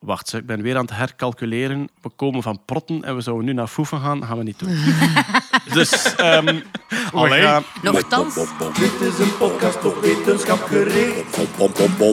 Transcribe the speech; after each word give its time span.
Wacht, 0.00 0.28
ze, 0.28 0.36
ik 0.36 0.46
ben 0.46 0.62
weer 0.62 0.76
aan 0.76 0.84
het 0.84 0.96
hercalculeren. 0.96 1.88
We 2.02 2.10
komen 2.16 2.42
van 2.42 2.60
protten 2.64 3.04
en 3.04 3.14
we 3.14 3.20
zouden 3.20 3.46
nu 3.46 3.52
naar 3.52 3.66
foefen 3.66 4.00
gaan. 4.00 4.24
Gaan 4.24 4.38
we 4.38 4.42
niet 4.42 4.58
doen. 4.58 4.78
dus 5.74 6.14
ehm 6.14 6.44
we 6.44 6.62
Allee. 7.12 7.42
gaan... 7.42 7.64
Nochtans, 7.82 8.34
Dit 8.34 9.00
is 9.00 9.18
een 9.18 9.36
podcast 9.36 9.84
op 9.84 10.00
wetenschap 10.00 10.62
gericht. 10.62 11.36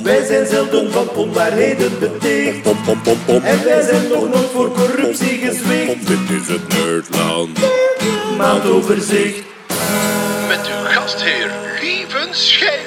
Wij 0.03 0.25
zijn 0.25 0.47
zelden 0.47 0.91
van 0.91 1.09
onwaarheden 1.09 1.99
beticht. 1.99 2.67
En 3.27 3.63
wij 3.63 3.81
zijn 3.81 4.07
nog 4.07 4.29
nooit 4.29 4.49
voor 4.51 4.71
corruptie 4.71 5.37
gezwicht. 5.37 6.07
Dit 6.07 6.29
is 6.41 6.47
het 6.47 6.67
Nerdland. 6.67 7.59
Maandoverzicht. 8.37 9.43
Met 10.47 10.67
uw 10.67 10.85
gastheer 10.85 11.51
Lieven 11.81 12.35
Scheire. 12.35 12.86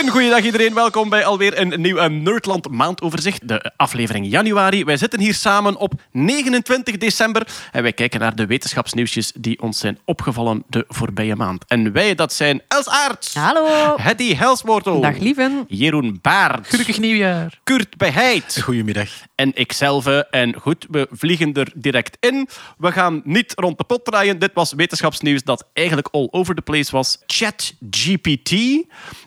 Een 0.00 0.08
goeiedag 0.08 0.44
iedereen, 0.44 0.74
welkom 0.74 1.08
bij 1.08 1.24
alweer 1.24 1.60
een 1.60 1.80
nieuw 1.80 1.96
eh, 1.96 2.10
Nerdland 2.10 2.70
maandoverzicht, 2.70 3.48
de 3.48 3.72
aflevering 3.76 4.26
januari. 4.30 4.84
Wij 4.84 4.96
zitten 4.96 5.20
hier 5.20 5.34
samen 5.34 5.76
op 5.76 5.92
29 6.12 6.96
december 6.96 7.46
en 7.72 7.82
wij 7.82 7.92
kijken 7.92 8.20
naar 8.20 8.34
de 8.34 8.46
wetenschapsnieuwsjes 8.46 9.32
die 9.34 9.62
ons 9.62 9.78
zijn 9.78 9.98
opgevallen 10.04 10.64
de 10.68 10.84
voorbije 10.88 11.36
maand. 11.36 11.64
En 11.66 11.92
wij, 11.92 12.14
dat 12.14 12.32
zijn 12.32 12.62
Els 12.68 12.88
Aerts, 12.88 13.34
hallo. 13.34 13.94
Hedy 13.96 14.34
Helswortel, 14.34 15.00
Dag 15.00 15.18
lieven. 15.18 15.64
Jeroen 15.68 16.18
Baert, 16.22 16.68
Gelukkig 16.68 16.98
nieuwjaar. 16.98 17.58
Kurt 17.64 17.96
Beheid 17.96 18.60
Goedemiddag. 18.62 19.10
En 19.36 19.54
ikzelf. 19.54 20.06
En 20.06 20.54
goed, 20.60 20.86
we 20.90 21.08
vliegen 21.10 21.52
er 21.52 21.72
direct 21.74 22.16
in. 22.20 22.48
We 22.78 22.92
gaan 22.92 23.20
niet 23.24 23.52
rond 23.56 23.78
de 23.78 23.84
pot 23.84 24.04
draaien. 24.04 24.38
Dit 24.38 24.50
was 24.54 24.72
wetenschapsnieuws 24.72 25.42
dat 25.42 25.66
eigenlijk 25.72 26.08
all 26.10 26.28
over 26.30 26.54
the 26.54 26.62
place 26.62 26.90
was. 26.90 27.18
ChatGPT 27.26 28.52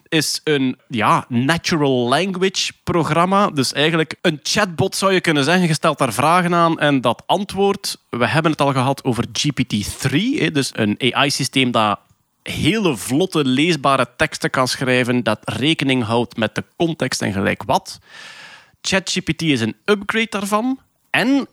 is 0.07 0.41
een 0.43 0.77
ja, 0.87 1.25
natural 1.27 2.07
language 2.07 2.71
programma. 2.83 3.49
Dus 3.49 3.73
eigenlijk 3.73 4.15
een 4.21 4.39
chatbot 4.43 4.95
zou 4.95 5.13
je 5.13 5.21
kunnen 5.21 5.43
zeggen. 5.43 5.67
Je 5.67 5.73
stelt 5.73 5.97
daar 5.97 6.13
vragen 6.13 6.53
aan 6.53 6.79
en 6.79 7.01
dat 7.01 7.23
antwoord. 7.25 7.97
We 8.09 8.27
hebben 8.27 8.51
het 8.51 8.61
al 8.61 8.71
gehad 8.71 9.03
over 9.03 9.25
GPT-3. 9.33 10.09
hè, 10.11 10.51
Dus 10.51 10.71
een 10.73 11.13
AI-systeem 11.13 11.71
dat 11.71 11.99
hele 12.43 12.97
vlotte, 12.97 13.45
leesbare 13.45 14.07
teksten 14.17 14.49
kan 14.49 14.67
schrijven. 14.67 15.23
Dat 15.23 15.39
rekening 15.43 16.03
houdt 16.03 16.37
met 16.37 16.55
de 16.55 16.63
context 16.75 17.21
en 17.21 17.33
gelijk 17.33 17.63
wat. 17.63 17.99
ChatGPT 18.81 19.41
is 19.41 19.61
een 19.61 19.75
upgrade 19.85 20.29
daarvan. 20.29 20.79
En 21.09 21.47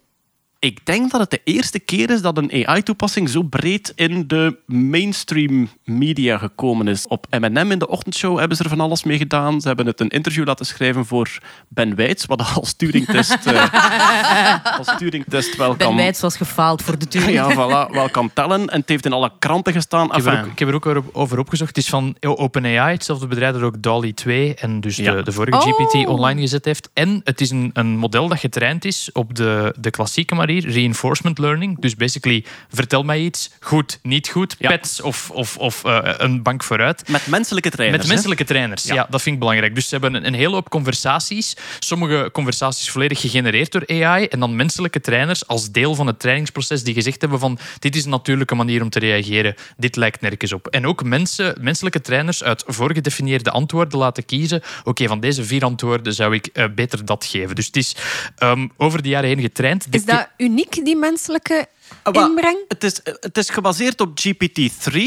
ik 0.67 0.87
denk 0.87 1.11
dat 1.11 1.21
het 1.21 1.31
de 1.31 1.41
eerste 1.45 1.79
keer 1.79 2.11
is 2.11 2.23
dat 2.23 2.39
een 2.39 2.67
AI-toepassing 2.67 3.29
zo 3.29 3.43
breed 3.43 3.93
in 3.97 4.27
de 4.29 4.57
mainstream 4.67 5.69
media 5.85 6.39
gekomen 6.39 6.89
is. 6.89 7.07
Op 7.09 7.27
M&M 7.31 7.71
in 7.71 7.79
de 7.79 7.89
ochtendshow 7.89 8.39
hebben 8.39 8.57
ze 8.57 8.63
er 8.63 8.69
van 8.69 8.81
alles 8.81 9.05
mee 9.05 9.19
gedaan. 9.19 9.61
Ze 9.61 9.67
hebben 9.67 9.87
het 9.87 10.01
een 10.01 10.09
interview 10.09 10.47
laten 10.47 10.67
schrijven 10.67 11.07
voor 11.07 11.39
Ben 11.69 11.95
Weitz, 11.95 12.25
wat 12.27 12.55
als 12.55 12.73
Turing-test 12.73 13.47
eh, 13.47 14.65
als 14.79 14.89
Turing-test 14.99 15.57
wel 15.57 15.69
Ben 15.75 15.87
kan... 15.87 15.97
Weitz 15.97 16.21
was 16.21 16.37
gefaald 16.37 16.83
voor 16.83 16.99
de 16.99 17.09
Turing. 17.09 17.33
Ja, 17.33 17.53
voilà, 17.53 17.91
wel 17.93 18.09
kan 18.11 18.31
tellen. 18.33 18.69
En 18.69 18.81
het 18.81 18.89
heeft 18.89 19.05
in 19.07 19.13
alle 19.13 19.31
kranten 19.39 19.73
gestaan. 19.73 20.07
Ik 20.07 20.13
heb, 20.13 20.27
er 20.27 20.41
ook, 20.41 20.47
ik 20.47 20.59
heb 20.59 20.69
er 20.69 20.75
ook 20.75 20.87
over- 20.87 21.03
over 21.13 21.39
opgezocht. 21.39 21.69
Het 21.69 21.85
is 21.85 21.89
van 21.89 22.17
OpenAI, 22.21 22.93
hetzelfde 22.93 23.27
bedrijf 23.27 23.53
dat 23.53 23.63
ook 23.63 23.83
DALI 23.83 24.15
2 24.15 24.55
en 24.55 24.81
dus 24.81 24.97
Ja. 24.97 25.15
de, 25.15 25.23
de 25.23 25.33
vorige 25.33 25.57
Oh. 25.57 25.63
GPT 25.63 26.07
online 26.07 26.41
gezet 26.41 26.65
heeft. 26.65 26.91
En 26.93 27.21
het 27.25 27.41
is 27.41 27.51
een, 27.51 27.71
een 27.73 27.97
model 27.97 28.29
dat 28.29 28.39
getraind 28.39 28.85
is 28.85 29.11
op 29.13 29.35
de, 29.35 29.75
de 29.79 29.91
klassieke 29.91 30.35
manier, 30.35 30.56
reinforcement 30.65 31.39
learning. 31.39 31.81
Dus 31.81 31.97
basically, 31.97 32.45
vertel 32.71 33.03
mij 33.03 33.21
iets, 33.21 33.51
goed, 33.61 33.99
niet 34.03 34.29
goed, 34.29 34.57
Ja. 34.59 34.69
pets 34.69 35.01
of, 35.01 35.31
of, 35.31 35.57
of 35.57 35.85
eh, 35.85 35.99
een 36.17 36.43
bank 36.43 36.63
vooruit. 36.65 37.09
met 37.09 37.27
menselijke 37.27 37.71
trainers. 37.71 37.99
Met 37.99 38.07
hè? 38.07 38.13
menselijke 38.15 38.45
trainers, 38.45 38.83
Ja. 38.85 38.95
ja. 38.95 39.07
dat 39.11 39.23
vind 39.23 39.35
ik 39.35 39.41
belangrijk. 39.41 39.75
Dus 39.75 39.85
ze 39.89 39.95
hebben 39.95 40.15
een, 40.15 40.27
een 40.27 40.35
hele 40.35 40.55
hoop 40.55 40.69
conversaties. 40.69 41.57
Sommige 41.79 42.31
conversaties 42.33 42.91
volledig 42.91 43.21
gegenereerd 43.21 43.73
door 43.73 43.85
AI. 43.87 44.25
En 44.27 44.41
dan 44.41 44.57
menselijke 44.57 45.01
trainers 45.01 45.47
als 45.47 45.71
deel 45.71 45.95
van 45.95 46.07
het 46.07 46.19
trainingsproces 46.21 46.83
die 46.83 46.95
gezegd 46.95 47.21
hebben 47.21 47.39
van 47.39 47.59
dit 47.79 47.97
is 47.97 48.05
een 48.05 48.11
natuurlijke 48.11 48.55
manier 48.55 48.83
om 48.83 48.91
te 48.91 48.99
reageren. 48.99 49.55
Dit 49.77 49.97
lijkt 49.97 50.21
nergens 50.21 50.53
op. 50.53 50.67
En 50.67 50.87
ook 50.87 51.05
mensen, 51.05 51.57
menselijke 51.61 52.01
trainers 52.01 52.43
uit 52.43 52.65
voorgedefinieerde 52.67 53.51
antwoorden 53.51 53.99
laten 53.99 54.25
kiezen. 54.25 54.63
Oké, 54.85 55.07
van 55.07 55.21
deze 55.21 55.45
vier 55.45 55.65
antwoorden 55.65 56.15
zou 56.15 56.35
ik 56.35 56.47
eh, 56.47 56.65
beter 56.75 57.05
dat 57.05 57.25
geven. 57.25 57.55
Dus 57.55 57.67
het 57.67 57.77
is 57.77 57.97
ehm, 58.37 58.67
over 58.77 59.03
de 59.03 59.09
jaren 59.09 59.29
heen 59.29 59.41
getraind. 59.41 59.87
Is 59.91 60.05
De- 60.05 60.13
dat 60.13 60.29
uniek, 60.37 60.85
die 60.85 60.97
menselijke 60.97 61.69
Ah, 62.03 62.15
inbreng? 62.15 62.59
Het 62.69 62.85
is, 62.85 63.01
het 63.21 63.39
is 63.39 63.51
gebaseerd 63.51 64.01
op 64.01 64.19
GPT-3. 64.21 65.01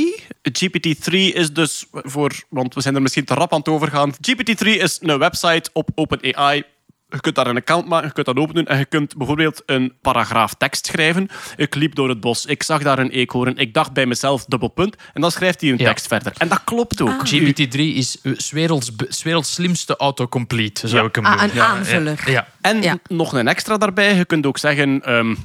GPT-3 0.60 1.12
is 1.12 1.54
dus 1.54 1.86
voor, 1.92 2.44
want 2.50 2.74
we 2.74 2.82
zijn 2.82 2.96
er 2.96 3.02
misschien 3.02 3.26
te 3.26 3.34
rap 3.34 3.54
aan 3.54 3.60
het 3.60 3.68
overgaan. 3.68 4.14
GPT-3 4.14 4.68
is 4.68 4.98
een 5.02 5.18
website 5.20 5.70
op 5.74 5.90
OpenAI. 5.96 6.64
Je 7.12 7.20
kunt 7.20 7.36
daar 7.36 7.48
een 7.48 7.56
account 7.58 7.88
maken, 7.88 8.08
je 8.08 8.14
kunt 8.14 8.26
dat 8.26 8.38
openen 8.38 8.66
en 8.66 8.78
je 8.78 8.86
kunt 8.86 9.18
bijvoorbeeld 9.18 9.64
een 9.66 9.94
paragraaf 10.02 10.54
tekst 10.54 10.86
schrijven. 10.86 11.28
Ik 11.56 11.76
liep 11.76 11.96
door 11.96 12.10
het 12.10 12.20
bos, 12.20 12.46
ik 12.46 12.64
zag 12.64 12.82
daar 12.84 13.00
een 13.00 13.10
eekhoorn, 13.10 13.58
ik 13.58 13.74
dacht 13.74 13.94
bij 13.94 14.06
mezelf 14.06 14.46
dubbelpunt 14.46 14.96
en 15.14 15.22
dan 15.22 15.32
schrijft 15.32 15.62
hij 15.62 15.70
een 15.70 15.78
Ja. 15.78 15.86
tekst 15.86 16.08
verder. 16.08 16.34
En 16.38 16.48
dat 16.48 16.64
klopt 16.64 17.02
ook. 17.02 17.28
GPT-3 17.28 17.80
is 17.80 18.22
eh, 18.22 18.32
's 18.38 18.52
werelds, 18.52 18.92
werelds 19.24 19.54
slimste 19.54 19.96
autocomplete, 19.96 20.88
zou 20.88 21.02
Ja. 21.02 21.08
ik 21.08 21.16
hem 21.16 21.26
Ah, 21.26 21.32
noemen. 21.32 21.50
een 21.50 21.56
Ja, 21.56 21.66
aanvuller. 21.68 22.22
Ja, 22.26 22.32
ja. 22.32 22.48
En 22.62 22.82
Ja. 22.82 22.98
nog 23.08 23.34
een 23.34 23.48
extra 23.48 23.78
daarbij. 23.78 24.16
Je 24.16 24.26
kunt 24.26 24.46
ook 24.46 24.58
zeggen... 24.58 25.04
ehm, 25.04 25.36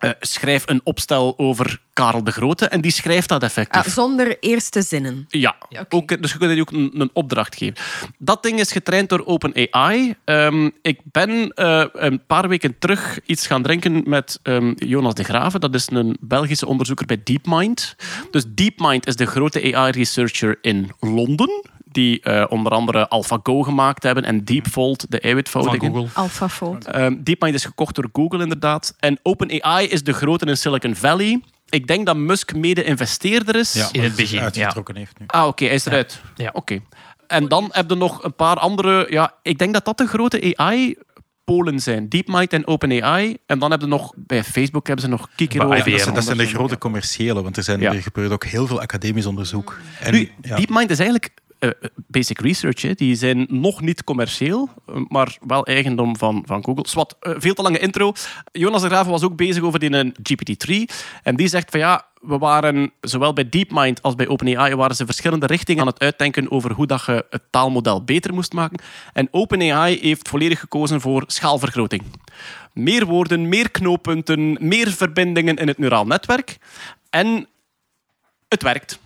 eh, 0.00 0.10
schrijf 0.20 0.62
een 0.66 0.80
opstel 0.84 1.34
over 1.36 1.80
Karel 1.92 2.24
de 2.24 2.30
Grote. 2.30 2.66
En 2.66 2.80
die 2.80 2.90
schrijft 2.90 3.28
dat 3.28 3.42
effectief. 3.42 3.86
Ah, 3.86 3.92
zonder 3.92 4.36
eerste 4.40 4.82
zinnen. 4.82 5.24
Ja, 5.28 5.56
ook, 5.88 6.22
dus 6.22 6.32
je 6.32 6.38
kunt 6.38 6.50
die 6.50 6.60
ook 6.60 6.70
een, 6.70 6.90
een 6.94 7.10
opdracht 7.12 7.56
geven. 7.56 7.74
Dat 8.18 8.42
ding 8.42 8.58
is 8.58 8.72
getraind 8.72 9.08
door 9.08 9.26
OpenAI. 9.26 10.14
Ehm 10.24 10.70
ik 10.82 11.00
ben 11.04 11.50
eh, 11.50 11.84
een 11.92 12.26
paar 12.26 12.48
weken 12.48 12.78
terug 12.78 13.18
iets 13.26 13.46
gaan 13.46 13.62
drinken 13.62 14.02
met 14.06 14.40
ehm, 14.42 14.72
Jonas 14.76 15.14
de 15.14 15.24
Graven. 15.24 15.60
Dat 15.60 15.74
is 15.74 15.90
een 15.90 16.16
Belgische 16.20 16.66
onderzoeker 16.66 17.06
bij 17.06 17.20
DeepMind. 17.24 17.96
Dus 18.30 18.44
DeepMind 18.48 19.06
is 19.06 19.16
de 19.16 19.26
grote 19.26 19.74
AI-researcher 19.74 20.58
in 20.60 20.90
Londen. 21.00 21.62
Die 21.92 22.20
eh, 22.20 22.44
onder 22.48 22.72
andere 22.72 23.08
AlphaGo 23.08 23.62
gemaakt 23.62 24.02
hebben 24.02 24.24
en 24.24 24.44
DeepFold, 24.44 25.06
de. 25.10 25.42
Google. 25.78 26.06
AlphaFold. 26.12 26.86
Ehm, 26.86 27.16
DeepMind 27.22 27.54
is 27.54 27.64
gekocht 27.64 27.94
door 27.94 28.08
Google, 28.12 28.42
inderdaad. 28.42 28.94
En 28.98 29.18
OpenAI 29.22 29.86
is 29.86 30.02
de 30.02 30.12
grote 30.12 30.46
in 30.46 30.56
Silicon 30.56 30.94
Valley. 30.94 31.40
Ik 31.68 31.86
denk 31.86 32.06
dat 32.06 32.16
Musk 32.16 32.54
mede-investeerder 32.54 33.56
is. 33.56 33.90
In 33.92 34.02
het 34.02 34.16
begin, 34.16 34.40
uitgetrokken 34.40 34.96
heeft 34.96 35.18
nu. 35.18 35.24
Ah, 35.26 35.46
oké, 35.46 35.64
hij 35.64 35.74
is 35.74 35.86
eruit. 35.86 36.20
Ja. 36.34 36.50
Oké. 36.52 36.80
En 37.26 37.48
dan 37.48 37.68
heb 37.72 37.90
je 37.90 37.96
nog 37.96 38.22
een 38.24 38.34
paar 38.34 38.56
andere... 38.56 39.06
Ja, 39.10 39.34
ik 39.42 39.58
denk 39.58 39.72
dat 39.72 39.84
dat 39.84 39.98
de 39.98 40.06
grote 40.06 40.54
AI-polen 40.56 41.80
zijn. 41.80 42.08
DeepMind 42.08 42.52
en 42.52 42.66
OpenAI. 42.66 43.36
En 43.46 43.58
dan 43.58 43.70
hebben 43.70 43.88
ze 43.88 43.94
nog... 43.94 44.12
Bij 44.16 44.44
Facebook 44.44 44.86
hebben 44.86 45.04
ze 45.04 45.10
nog 45.10 45.28
Kikero. 45.34 45.74
Ja, 45.74 45.84
dat, 45.84 46.00
zijn, 46.00 46.14
dat 46.14 46.24
zijn 46.24 46.36
de 46.36 46.42
Ja. 46.42 46.48
grote 46.50 46.78
commerciële, 46.78 47.42
want 47.42 47.56
er, 47.56 47.62
zijn, 47.62 47.80
Ja. 47.80 47.92
er 47.92 48.02
gebeurt 48.02 48.30
ook 48.32 48.44
heel 48.44 48.66
veel 48.66 48.80
academisch 48.80 49.26
onderzoek. 49.26 49.78
En, 50.00 50.12
Nu, 50.12 50.32
ja. 50.42 50.56
DeepMind 50.56 50.90
is 50.90 50.98
eigenlijk 50.98 51.30
eh, 51.60 51.70
basic 52.06 52.40
research. 52.40 52.82
Hè. 52.82 52.94
Die 52.94 53.14
zijn 53.14 53.46
nog 53.48 53.80
niet 53.80 54.04
commercieel, 54.04 54.68
eh, 54.86 54.94
maar 55.08 55.36
wel 55.46 55.66
eigendom 55.66 56.16
van, 56.16 56.42
van 56.46 56.64
Google. 56.64 56.88
Swat, 56.88 57.16
eh, 57.20 57.32
veel 57.36 57.54
te 57.54 57.62
lange 57.62 57.78
intro. 57.78 58.12
Jonas 58.52 58.82
de 58.82 58.88
Graven 58.88 59.10
was 59.10 59.22
ook 59.22 59.36
bezig 59.36 59.62
over 59.62 59.78
die 59.78 59.92
een 59.92 60.14
GPT-3. 60.22 60.88
En 61.22 61.36
die 61.36 61.48
zegt 61.48 61.70
van 61.70 61.80
ja, 61.80 62.06
we 62.20 62.38
waren 62.38 62.92
zowel 63.00 63.32
bij 63.32 63.48
DeepMind 63.48 64.02
als 64.02 64.14
bij 64.14 64.28
OpenAI 64.28 64.74
waren 64.74 64.96
ze 64.96 65.04
verschillende 65.04 65.46
richtingen 65.46 65.80
aan 65.80 65.86
het 65.86 66.00
uitdenken 66.00 66.50
over 66.50 66.72
hoe 66.72 66.86
dat 66.86 67.04
je 67.06 67.26
het 67.30 67.42
taalmodel 67.50 68.04
beter 68.04 68.34
moest 68.34 68.52
maken. 68.52 68.80
En 69.12 69.28
OpenAI 69.30 69.98
heeft 70.00 70.28
volledig 70.28 70.60
gekozen 70.60 71.00
voor 71.00 71.24
schaalvergroting. 71.26 72.02
Meer 72.72 73.06
woorden, 73.06 73.48
meer 73.48 73.70
knooppunten, 73.70 74.56
meer 74.60 74.92
verbindingen 74.92 75.56
in 75.56 75.68
het 75.68 75.78
neuraal 75.78 76.06
netwerk. 76.06 76.58
En 77.10 77.48
het 78.48 78.62
werkt. 78.62 78.98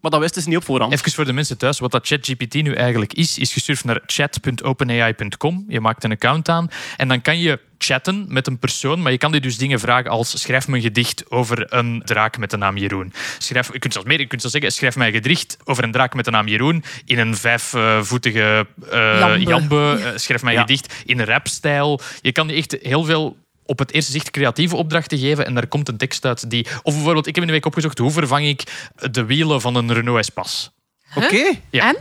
Maar 0.00 0.10
dat 0.10 0.20
wisten 0.20 0.42
ze 0.42 0.48
niet 0.48 0.56
op 0.56 0.64
voorhand. 0.64 0.92
Even 0.92 1.12
voor 1.12 1.24
de 1.24 1.32
mensen 1.32 1.58
thuis, 1.58 1.78
wat 1.78 1.90
dat 1.90 2.06
ChatGPT 2.06 2.54
nu 2.54 2.74
eigenlijk 2.74 3.12
is, 3.12 3.38
is 3.38 3.52
gesurfd 3.52 3.84
naar 3.84 4.00
chat.openai.com. 4.06 5.64
Je 5.68 5.80
maakt 5.80 6.04
een 6.04 6.12
account 6.12 6.48
aan 6.48 6.68
en 6.96 7.08
dan 7.08 7.22
kan 7.22 7.38
je 7.38 7.58
chatten 7.78 8.24
met 8.28 8.46
een 8.46 8.58
persoon, 8.58 9.02
maar 9.02 9.12
je 9.12 9.18
kan 9.18 9.32
die 9.32 9.40
dus 9.40 9.56
dingen 9.58 9.80
vragen 9.80 10.10
als 10.10 10.40
schrijf 10.40 10.68
me 10.68 10.76
een 10.76 10.82
gedicht 10.82 11.24
over 11.30 11.66
een 11.74 12.02
draak 12.04 12.38
met 12.38 12.50
de 12.50 12.56
naam 12.56 12.76
Jeroen. 12.76 13.12
Schrijf, 13.38 13.72
je 13.72 13.78
kunt 13.78 13.92
zelfs 13.92 14.08
meer, 14.08 14.18
je 14.20 14.26
kunt 14.26 14.40
zelfs 14.40 14.56
zeggen, 14.56 14.72
schrijf 14.74 14.96
mij 14.96 15.06
een 15.06 15.12
gedicht 15.12 15.56
over 15.64 15.84
een 15.84 15.92
draak 15.92 16.14
met 16.14 16.24
de 16.24 16.30
naam 16.30 16.48
Jeroen 16.48 16.84
in 17.04 17.18
een 17.18 17.36
vijfvoetige 17.36 18.66
eh 18.90 19.18
Jambe. 19.18 19.38
jambe. 19.50 19.78
Eh, 20.00 20.12
schrijf 20.16 20.42
mij 20.42 20.52
een 20.52 20.58
Ja. 20.58 20.66
gedicht 20.66 20.94
in 21.04 21.18
een 21.18 21.26
rapstijl. 21.26 22.00
Je 22.20 22.32
kan 22.32 22.46
die 22.46 22.56
echt 22.56 22.76
heel 22.82 23.04
veel 23.04 23.36
op 23.70 23.78
het 23.78 23.92
eerste 23.92 24.12
zicht 24.12 24.30
creatieve 24.30 24.76
opdrachten 24.76 25.18
geven 25.18 25.46
en 25.46 25.54
daar 25.54 25.66
komt 25.66 25.88
een 25.88 25.96
tekst 25.96 26.24
uit 26.24 26.50
die... 26.50 26.66
Of 26.82 26.94
bijvoorbeeld, 26.94 27.26
ik 27.26 27.34
heb 27.34 27.44
in 27.44 27.50
de 27.50 27.54
week 27.56 27.66
opgezocht, 27.66 27.98
hoe 27.98 28.10
vervang 28.10 28.46
ik 28.46 28.62
de 29.10 29.24
wielen 29.24 29.60
van 29.60 29.74
een 29.74 29.92
Renault 29.92 30.18
Espace? 30.18 30.68
Oké. 31.14 31.50
Ja. 31.70 31.88
En? 31.88 31.96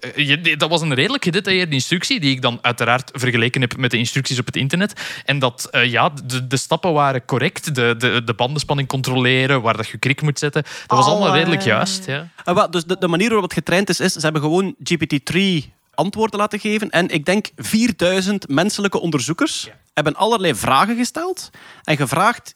Eh, 0.00 0.28
je- 0.28 0.56
dat 0.56 0.70
was 0.70 0.80
een 0.80 0.94
redelijk 0.94 1.24
gedetailleerde 1.24 1.74
instructie, 1.74 2.20
die 2.20 2.30
ik 2.30 2.42
dan 2.42 2.58
uiteraard 2.62 3.10
vergeleken 3.14 3.60
heb 3.60 3.76
met 3.76 3.90
de 3.90 3.96
instructies 3.96 4.38
op 4.38 4.46
het 4.46 4.56
internet. 4.56 5.00
En 5.24 5.38
dat, 5.38 5.68
eh, 5.70 5.90
ja, 5.90 6.12
de, 6.24 6.46
de 6.46 6.56
stappen 6.56 6.92
waren 6.92 7.24
correct. 7.24 7.74
De, 7.74 7.94
de, 7.98 8.22
de 8.24 8.34
bandenspanning 8.34 8.88
controleren, 8.88 9.62
waar 9.62 9.76
dat 9.76 9.88
je 9.88 9.98
krik 9.98 10.22
moet 10.22 10.38
zetten. 10.38 10.62
Dat 10.86 10.98
was 10.98 11.06
allemaal 11.06 11.34
redelijk 11.34 11.62
juist. 11.62 12.06
Ja. 12.06 12.28
Ah, 12.44 12.54
wel, 12.54 12.70
dus 12.70 12.84
de, 12.84 12.96
de 12.98 13.08
manier 13.08 13.28
waarop 13.28 13.44
het 13.50 13.58
getraind 13.58 13.88
is, 13.88 14.00
is 14.00 14.12
ze 14.12 14.20
hebben 14.20 14.42
gewoon 14.42 14.74
GPT-3 14.84 15.70
antwoorden 15.94 16.38
laten 16.38 16.60
geven. 16.60 16.90
En 16.90 17.08
ik 17.08 17.24
denk 17.24 17.50
4000 17.56 18.48
menselijke 18.48 19.00
onderzoekers 19.00 19.68
hebben 19.94 20.14
allerlei 20.14 20.54
vragen 20.54 20.96
gesteld 20.96 21.50
en 21.82 21.96
gevraagd: 21.96 22.54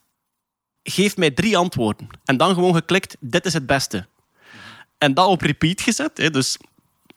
geef 0.83 1.17
mij 1.17 1.31
drie 1.31 1.56
antwoorden. 1.56 2.09
En 2.25 2.37
dan 2.37 2.55
gewoon 2.55 2.75
geklikt: 2.75 3.17
dit 3.21 3.44
is 3.44 3.53
het 3.53 3.67
beste. 3.67 4.06
En 4.99 5.15
dat 5.15 5.27
op 5.27 5.41
repeat 5.41 5.81
gezet. 5.81 6.19
Hè, 6.19 6.31
dus 6.31 6.56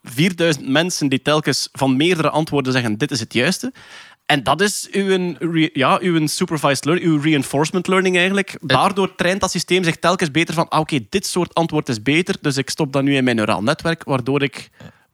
4000 0.04 0.68
mensen 0.68 1.07
die 1.07 1.21
telkens 1.21 1.69
van 1.71 1.98
meerdere 1.98 2.30
antwoorden 2.30 2.72
zeggen: 2.72 2.98
dit 2.98 3.12
is 3.12 3.19
het 3.19 3.33
juiste. 3.33 3.74
En 4.25 4.44
dat 4.44 4.62
is 4.62 4.88
uw, 4.92 5.69
ja, 5.74 5.98
uw 6.01 6.27
supervised 6.27 6.86
learning, 6.86 7.12
uw 7.12 7.22
reinforcement 7.22 7.88
learning 7.88 8.18
eigenlijk. 8.18 8.57
Daardoor 8.62 9.15
traint 9.15 9.42
dat 9.42 9.51
systeem 9.51 9.83
zich 9.83 9.95
telkens 9.95 10.31
beter 10.31 10.54
van 10.54 10.69
ah, 10.69 10.80
oké, 10.80 11.00
dit 11.10 11.25
soort 11.25 11.54
antwoord 11.54 11.89
is 11.89 12.01
beter, 12.01 12.36
dus 12.42 12.57
ik 12.57 12.69
stop 12.69 12.94
dat 12.94 13.04
nu 13.04 13.15
in 13.15 13.24
mijn 13.24 13.36
neuraal 13.36 13.63
netwerk, 13.63 14.04
waardoor 14.04 14.44
ik 14.44 14.69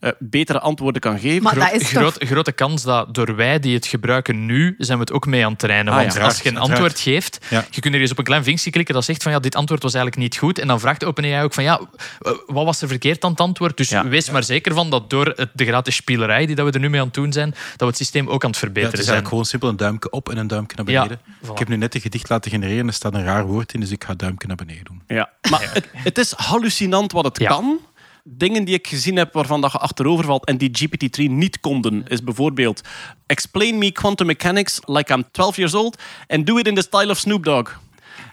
eh, 0.05 0.11
betere 0.19 0.59
antwoorden 0.59 1.01
kan 1.01 1.19
geven. 1.19 1.43
Maar 1.43 1.55
dat 1.55 1.71
is 1.71 1.81
toch... 1.81 1.89
Groot, 1.89 2.15
grote 2.23 2.51
kans 2.51 2.83
dat 2.83 3.13
door 3.13 3.35
wij 3.35 3.59
die 3.59 3.73
het 3.75 3.85
gebruiken 3.87 4.45
nu, 4.45 4.75
zijn 4.77 4.97
we 4.97 5.03
het 5.03 5.13
ook 5.13 5.25
mee 5.25 5.43
aan 5.45 5.49
het 5.51 5.59
trainen. 5.59 5.93
Ah, 5.93 5.99
Want 5.99 6.13
ja. 6.13 6.21
als 6.23 6.41
je 6.41 6.49
een 6.49 6.57
antwoord 6.57 6.99
geeft, 6.99 7.45
Ja. 7.49 7.65
je 7.69 7.81
kunt 7.81 7.93
er 7.95 8.01
eens 8.01 8.11
op 8.11 8.17
een 8.17 8.23
klein 8.23 8.43
vinkje 8.43 8.69
klikken 8.69 8.93
dat 8.93 9.03
zegt 9.05 9.23
van 9.23 9.31
ja, 9.31 9.39
dit 9.39 9.55
antwoord 9.55 9.83
was 9.83 9.93
eigenlijk 9.93 10.23
niet 10.23 10.37
goed. 10.37 10.59
En 10.59 10.67
dan 10.67 10.79
vraagt 10.79 11.03
OpenAI 11.05 11.43
ook 11.43 11.53
van 11.53 11.63
ja, 11.63 11.79
eh, 12.21 12.31
wat 12.47 12.65
was 12.65 12.81
er 12.81 12.87
verkeerd 12.87 13.23
aan 13.23 13.31
het 13.31 13.39
antwoord? 13.39 13.77
Dus 13.77 13.89
Ja. 13.89 14.07
wees 14.07 14.29
maar 14.29 14.43
zeker 14.43 14.73
van 14.73 14.89
dat 14.89 15.09
door 15.09 15.33
het- 15.35 15.49
de 15.53 15.65
gratis 15.65 15.95
spielerij 15.95 16.45
die 16.45 16.55
dat 16.55 16.65
we 16.65 16.71
er 16.71 16.79
nu 16.79 16.89
mee 16.89 16.99
aan 16.99 17.05
het 17.05 17.15
doen 17.15 17.33
zijn, 17.33 17.49
dat 17.49 17.79
we 17.79 17.85
het 17.85 17.97
systeem 17.97 18.27
ook 18.27 18.43
aan 18.43 18.49
het 18.49 18.59
Ja, 18.59 18.65
verbeteren 18.65 18.89
het 18.91 18.99
is 18.99 19.05
zijn. 19.05 19.15
eigenlijk 19.15 19.27
gewoon 19.27 19.45
simpel 19.45 19.69
een 19.69 19.77
duimpje 19.77 20.09
op 20.09 20.29
en 20.29 20.37
een 20.37 20.47
duimpje 20.47 20.77
naar 20.83 20.89
Ja, 20.91 21.01
beneden. 21.01 21.21
voilà. 21.45 21.51
Ik 21.51 21.57
heb 21.59 21.67
nu 21.67 21.75
net 21.77 21.95
een 21.95 22.01
gedicht 22.01 22.29
laten 22.29 22.51
genereren 22.51 22.79
en 22.79 22.87
er 22.87 22.93
staat 22.93 23.13
een 23.13 23.23
raar 23.23 23.45
woord 23.45 23.73
in, 23.73 23.79
dus 23.79 23.91
ik 23.91 24.03
ga 24.03 24.09
het 24.09 24.19
duimpje 24.19 24.47
naar 24.47 24.55
beneden 24.57 24.83
doen. 24.83 25.01
Ja. 25.07 25.29
Maar 25.49 25.69
het, 25.73 25.87
het 25.93 26.17
is 26.17 26.31
hallucinant 26.31 27.11
wat 27.11 27.25
het 27.25 27.39
Ja. 27.39 27.47
kan. 27.47 27.79
Dingen 28.27 28.63
die 28.63 28.75
ik 28.75 28.87
gezien 28.87 29.15
heb 29.15 29.33
waarvan 29.33 29.61
dat 29.61 29.71
je 29.71 29.77
achterover 29.77 30.25
valt 30.25 30.45
en 30.45 30.57
die 30.57 30.71
GPT-3 30.79 31.23
niet 31.31 31.59
konden, 31.59 32.07
is 32.07 32.23
bijvoorbeeld 32.23 32.81
Explain 33.25 33.77
me 33.77 33.91
quantum 33.91 34.25
mechanics 34.25 34.79
like 34.85 35.13
I'm 35.13 35.23
12 35.31 35.55
years 35.55 35.73
old 35.73 36.01
and 36.27 36.45
do 36.45 36.57
it 36.57 36.67
in 36.67 36.75
the 36.75 36.81
style 36.81 37.09
of 37.09 37.17
Snoop 37.17 37.43
Dogg. 37.43 37.79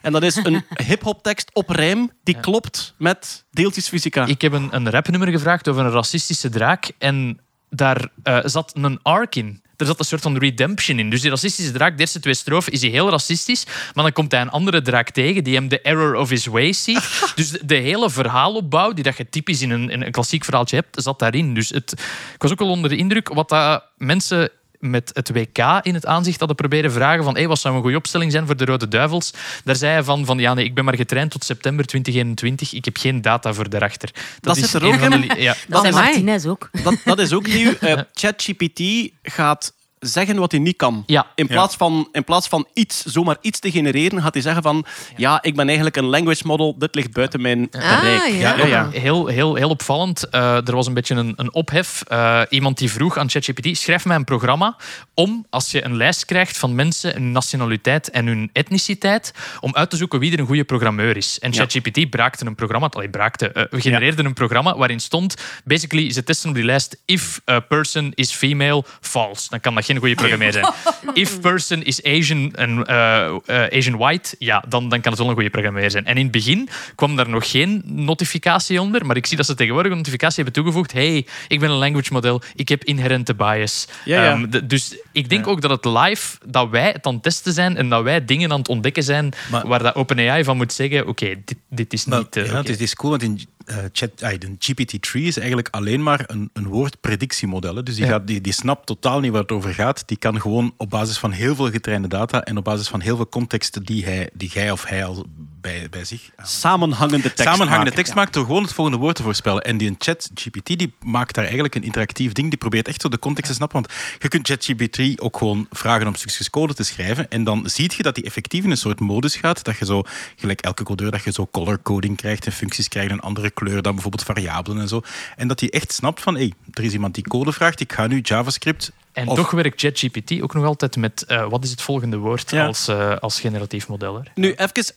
En 0.02 0.12
dat 0.12 0.22
is 0.22 0.36
een 0.36 0.64
hip-hop 0.88 1.22
tekst 1.22 1.50
op 1.52 1.68
rijm 1.68 2.10
die 2.22 2.40
klopt 2.40 2.94
met 2.98 3.44
deeltjesfysica. 3.50 4.26
Ik 4.26 4.40
heb 4.40 4.52
een, 4.52 4.68
een 4.70 4.90
rapnummer 4.90 5.28
gevraagd 5.28 5.68
over 5.68 5.84
een 5.84 5.90
racistische 5.90 6.48
draak 6.48 6.90
en 6.98 7.40
daar 7.70 8.08
eh, 8.22 8.38
zat 8.44 8.72
een 8.76 9.02
arc 9.02 9.34
in. 9.34 9.61
Er 9.82 9.88
zat 9.88 9.98
een 9.98 10.04
soort 10.04 10.22
van 10.22 10.38
redemption 10.38 10.98
in. 10.98 11.10
Dus 11.10 11.20
die 11.20 11.30
racistische 11.30 11.72
draak, 11.72 11.92
de 11.94 12.00
eerste 12.00 12.20
twee 12.20 12.34
strofen, 12.34 12.72
is 12.72 12.80
hij 12.80 12.90
heel 12.90 13.10
racistisch. 13.10 13.66
Maar 13.66 14.04
dan 14.04 14.12
komt 14.12 14.32
hij 14.32 14.40
een 14.40 14.50
andere 14.50 14.82
draak 14.82 15.10
tegen 15.10 15.44
die 15.44 15.54
hem 15.54 15.68
de 15.68 15.80
error 15.80 16.14
of 16.14 16.28
his 16.28 16.46
ways 16.46 16.84
ziet. 16.84 17.22
dus 17.34 17.50
de, 17.50 17.74
hele 17.74 18.10
verhaalopbouw, 18.10 18.92
die 18.92 19.04
dat 19.04 19.16
je 19.16 19.28
typisch 19.28 19.62
in 19.62 19.70
een, 19.70 19.90
in 19.90 20.02
een 20.02 20.10
klassiek 20.12 20.44
verhaaltje 20.44 20.76
hebt, 20.76 21.02
zat 21.02 21.18
daarin. 21.18 21.54
Dus 21.54 21.68
het, 21.68 21.92
ik 22.34 22.42
was 22.42 22.50
ook 22.50 22.58
wel 22.58 22.68
onder 22.68 22.90
de 22.90 22.96
indruk 22.96 23.28
wat 23.28 23.48
dat 23.48 23.84
mensen 23.96 24.50
met 24.82 25.10
het 25.14 25.30
WK 25.32 25.58
in 25.82 25.94
het 25.94 26.06
aanzicht 26.06 26.38
hadden 26.38 26.56
proberen 26.56 26.92
vragen 26.92 27.24
van 27.24 27.34
hey, 27.34 27.48
wat 27.48 27.58
zou 27.58 27.74
een 27.74 27.80
goede 27.82 27.96
opstelling 27.96 28.32
zijn 28.32 28.46
voor 28.46 28.56
de 28.56 28.64
Rode 28.64 28.88
Duivels. 28.88 29.30
Daar 29.64 29.76
zei 29.76 29.92
hij 29.92 30.02
van, 30.02 30.24
van 30.24 30.38
ja, 30.38 30.54
nee, 30.54 30.64
ik 30.64 30.74
ben 30.74 30.84
maar 30.84 30.96
getraind 30.96 31.30
tot 31.30 31.44
september 31.44 31.86
2021. 31.86 32.72
Ik 32.72 32.84
heb 32.84 32.96
geen 32.96 33.22
data 33.22 33.54
voor 33.54 33.68
daarachter. 33.70 34.10
Dat 34.40 34.56
is 34.56 34.70
zit 34.70 34.82
er 34.82 34.88
een 34.88 34.94
ook 34.94 35.12
in. 35.30 35.42
Ja. 35.42 35.54
Dat 35.68 35.84
is- 35.84 35.94
Martinez 35.94 36.46
ook. 36.46 36.70
Dat, 36.82 36.94
dat 37.04 37.18
is 37.18 37.32
ook 37.32 37.46
nieuw. 37.56 37.72
Eh, 37.80 38.00
ChatGPT 38.14 38.82
gaat 39.22 39.72
zeggen 40.02 40.36
wat 40.36 40.50
hij 40.50 40.60
niet 40.60 40.76
kan. 40.76 41.02
Ja. 41.06 41.26
In, 41.34 41.46
plaats 41.46 41.76
van, 41.76 42.08
in 42.12 42.24
plaats 42.24 42.48
van 42.48 42.66
iets, 42.74 43.04
zomaar 43.04 43.36
iets 43.40 43.58
te 43.58 43.70
genereren, 43.70 44.22
gaat 44.22 44.34
hij 44.34 44.42
zeggen 44.42 44.62
van 44.62 44.84
ja, 45.16 45.42
ik 45.42 45.56
ben 45.56 45.66
eigenlijk 45.66 45.96
een 45.96 46.04
language 46.04 46.46
model, 46.46 46.78
dit 46.78 46.94
ligt 46.94 47.12
buiten 47.12 47.40
mijn 47.40 47.68
bereik. 47.70 48.22
Ah, 48.22 48.38
ja. 48.38 48.56
ja, 48.56 48.66
ja. 48.66 48.90
Heel, 48.90 49.26
heel, 49.26 49.54
heel 49.54 49.68
opvallend. 49.68 50.28
Eh, 50.28 50.68
er 50.68 50.74
was 50.74 50.86
een 50.86 50.94
beetje 50.94 51.14
een, 51.14 51.32
een 51.36 51.54
ophef. 51.54 52.02
Eh, 52.08 52.40
iemand 52.48 52.78
die 52.78 52.90
vroeg 52.90 53.16
aan 53.16 53.30
ChatGPT: 53.30 53.78
schrijf 53.78 54.04
mij 54.04 54.16
een 54.16 54.24
programma 54.24 54.76
om, 55.14 55.46
als 55.50 55.70
je 55.70 55.84
een 55.84 55.96
lijst 55.96 56.24
krijgt 56.24 56.58
van 56.58 56.74
mensen, 56.74 57.12
hun 57.12 57.32
nationaliteit 57.32 58.10
en 58.10 58.26
hun 58.26 58.50
etniciteit, 58.52 59.34
om 59.60 59.74
uit 59.74 59.90
te 59.90 59.96
zoeken 59.96 60.18
wie 60.18 60.32
er 60.32 60.38
een 60.38 60.46
goede 60.46 60.64
programmeur 60.64 61.16
is. 61.16 61.38
En 61.38 61.52
Ja. 61.52 61.58
ChatGPT 61.58 62.10
braakte 62.10 62.46
een 62.46 62.54
programma, 62.54 62.88
allee, 62.88 63.10
braakte, 63.10 63.52
eh, 63.52 63.80
genereerde 63.80 64.24
een 64.24 64.34
programma 64.34 64.76
waarin 64.76 65.00
stond: 65.00 65.36
basically, 65.64 66.12
ze 66.12 66.24
testen 66.24 66.48
op 66.48 66.54
die 66.54 66.64
lijst: 66.64 67.02
if 67.04 67.40
a 67.50 67.60
person 67.60 68.12
is 68.14 68.32
female, 68.32 68.84
false. 69.00 69.48
Dan 69.48 69.60
kan 69.60 69.74
dat 69.74 69.84
geen 69.92 70.00
goede 70.00 70.14
programmeur 70.14 70.52
zijn. 70.52 70.66
If 71.22 71.40
person 71.40 71.82
is 71.84 72.02
Asian 72.02 72.54
en 72.54 72.84
eh, 72.84 73.24
eh, 73.46 73.78
Asian 73.78 73.96
white, 73.96 74.36
ja, 74.38 74.64
dan, 74.68 74.88
dan 74.88 75.00
kan 75.00 75.10
het 75.12 75.20
wel 75.20 75.28
een 75.28 75.34
goede 75.34 75.50
programmeur 75.50 75.90
zijn. 75.90 76.06
En 76.06 76.16
in 76.16 76.22
het 76.22 76.32
begin 76.32 76.68
kwam 76.94 77.16
daar 77.16 77.28
nog 77.28 77.50
geen 77.50 77.82
notificatie 77.84 78.80
onder, 78.80 79.06
maar 79.06 79.16
ik 79.16 79.26
zie 79.26 79.36
dat 79.36 79.46
ze 79.46 79.54
tegenwoordig 79.54 79.90
een 79.92 79.96
notificatie 79.98 80.42
hebben 80.44 80.62
toegevoegd. 80.62 80.92
Hey, 80.92 81.26
ik 81.48 81.60
ben 81.60 81.70
een 81.70 81.76
language 81.76 82.12
model, 82.12 82.42
ik 82.54 82.68
heb 82.68 82.84
inherente 82.84 83.34
bias. 83.34 83.88
Ja, 84.04 84.24
ja. 84.24 84.30
Ehm, 84.32 84.48
d- 84.50 84.70
dus 84.70 84.96
ik 85.12 85.28
denk 85.28 85.46
ook 85.46 85.60
dat 85.60 85.70
het 85.70 85.84
live, 85.84 86.36
dat 86.46 86.68
wij 86.70 86.90
het 86.92 87.06
aan 87.06 87.14
het 87.14 87.22
testen 87.22 87.52
zijn 87.52 87.76
en 87.76 87.88
dat 87.88 88.02
wij 88.02 88.24
dingen 88.24 88.52
aan 88.52 88.58
het 88.58 88.68
ontdekken 88.68 89.02
zijn 89.02 89.32
Maar- 89.50 89.66
waar 89.66 89.82
dat 89.82 89.94
OpenAI 89.94 90.44
van 90.44 90.56
moet 90.56 90.72
zeggen, 90.72 91.06
oké, 91.08 91.26
dit, 91.44 91.56
dit 91.68 91.92
is 91.92 92.04
Maar, 92.04 92.18
niet... 92.18 92.36
eh, 92.36 92.42
ja, 92.44 92.48
oké. 92.48 92.58
het, 92.58 92.66
is, 92.68 92.74
het 92.74 92.82
is 92.84 92.94
cool, 92.94 93.10
want 93.10 93.22
in 93.22 93.40
eh, 93.66 93.76
chat, 93.92 94.22
ah, 94.22 94.38
de 94.38 94.56
GPT-3 94.58 95.20
is 95.20 95.36
eigenlijk 95.36 95.68
alleen 95.70 96.02
maar 96.02 96.24
een, 96.26 96.50
een 96.52 96.66
woordpredictiemodel. 96.66 97.84
Dus 97.84 97.94
die, 97.94 98.06
gaat, 98.06 98.26
die, 98.26 98.40
die 98.40 98.52
snapt 98.52 98.86
totaal 98.86 99.20
niet 99.20 99.32
waar 99.32 99.40
het 99.40 99.52
over 99.52 99.74
gaat. 99.74 100.02
Die 100.06 100.16
kan 100.16 100.40
gewoon 100.40 100.74
op 100.76 100.90
basis 100.90 101.18
van 101.18 101.30
heel 101.30 101.54
veel 101.54 101.70
getrainde 101.70 102.08
data 102.08 102.42
en 102.44 102.56
op 102.56 102.64
basis 102.64 102.88
van 102.88 103.00
heel 103.00 103.16
veel 103.16 103.28
contexten 103.28 103.82
die, 103.82 104.04
hij, 104.04 104.30
die 104.32 104.48
jij 104.48 104.70
of 104.70 104.84
hij 104.84 105.04
al 105.04 105.26
bij, 105.60 105.86
bij 105.90 106.04
zich 106.04 106.30
Samenhangende 106.42 107.22
tekst 107.22 107.38
samenhangende 107.38 107.78
maken. 107.78 107.94
tekst 107.94 108.14
maakt 108.14 108.34
door 108.34 108.44
gewoon 108.44 108.62
het 108.62 108.72
volgende 108.72 108.98
woord 108.98 109.16
te 109.16 109.22
voorspellen. 109.22 109.62
En 109.62 109.76
die 109.76 109.94
chat 109.98 110.30
GPT 110.34 110.66
die 110.66 110.94
maakt 111.02 111.34
daar 111.34 111.44
eigenlijk 111.44 111.74
een 111.74 111.82
interactief 111.82 112.32
ding. 112.32 112.48
Die 112.48 112.58
probeert 112.58 112.88
echt 112.88 113.00
zo 113.00 113.08
de 113.08 113.18
context 113.18 113.50
te 113.50 113.56
snappen. 113.56 113.80
Want 113.82 113.92
je 114.18 114.28
kunt 114.28 114.48
ChatGPT 114.48 115.20
ook 115.20 115.36
gewoon 115.36 115.66
vragen 115.70 116.06
om 116.06 116.14
stukjes 116.14 116.50
code 116.50 116.74
te 116.74 116.82
schrijven. 116.82 117.30
En 117.30 117.44
dan 117.44 117.62
zie 117.68 117.90
je 117.96 118.02
dat 118.02 118.14
die 118.14 118.24
effectief 118.24 118.64
in 118.64 118.70
een 118.70 118.76
soort 118.76 119.00
modus 119.00 119.36
gaat. 119.36 119.64
Dat 119.64 119.78
je 119.78 119.84
zo, 119.84 120.02
gelijk 120.36 120.60
elke 120.60 120.82
codeur, 120.82 121.10
dat 121.10 121.24
je 121.24 121.32
zo 121.32 121.48
color 121.50 121.82
coding 121.82 122.16
krijgt 122.16 122.46
en 122.46 122.52
functies 122.52 122.88
krijgt, 122.88 123.10
een 123.10 123.20
andere 123.20 123.51
kleur 123.54 123.82
dan 123.82 123.92
bijvoorbeeld 123.92 124.22
variabelen 124.24 124.80
en 124.80 124.88
zo. 124.88 125.00
En 125.36 125.48
dat 125.48 125.60
hij 125.60 125.70
echt 125.70 125.92
snapt 125.92 126.20
van, 126.20 126.36
hé, 126.36 126.48
er 126.70 126.84
is 126.84 126.92
iemand 126.92 127.14
die 127.14 127.28
code 127.28 127.52
vraagt, 127.52 127.80
ik 127.80 127.92
ga 127.92 128.06
nu 128.06 128.20
JavaScript... 128.22 128.92
En 129.12 129.28
of- 129.28 129.36
toch 129.36 129.50
werkt 129.50 129.80
ChatGPT 129.80 130.42
ook 130.42 130.54
nog 130.54 130.64
altijd 130.64 130.96
met 130.96 131.24
eh, 131.24 131.48
wat 131.48 131.64
is 131.64 131.70
het 131.70 131.82
volgende 131.82 132.16
woord 132.16 132.50
Ja. 132.50 132.66
als, 132.66 132.88
eh, 132.88 133.16
als 133.16 133.40
generatief 133.40 133.88
model. 133.88 134.14
hè. 134.14 134.20
Nu, 134.34 134.52
even... 134.52 134.94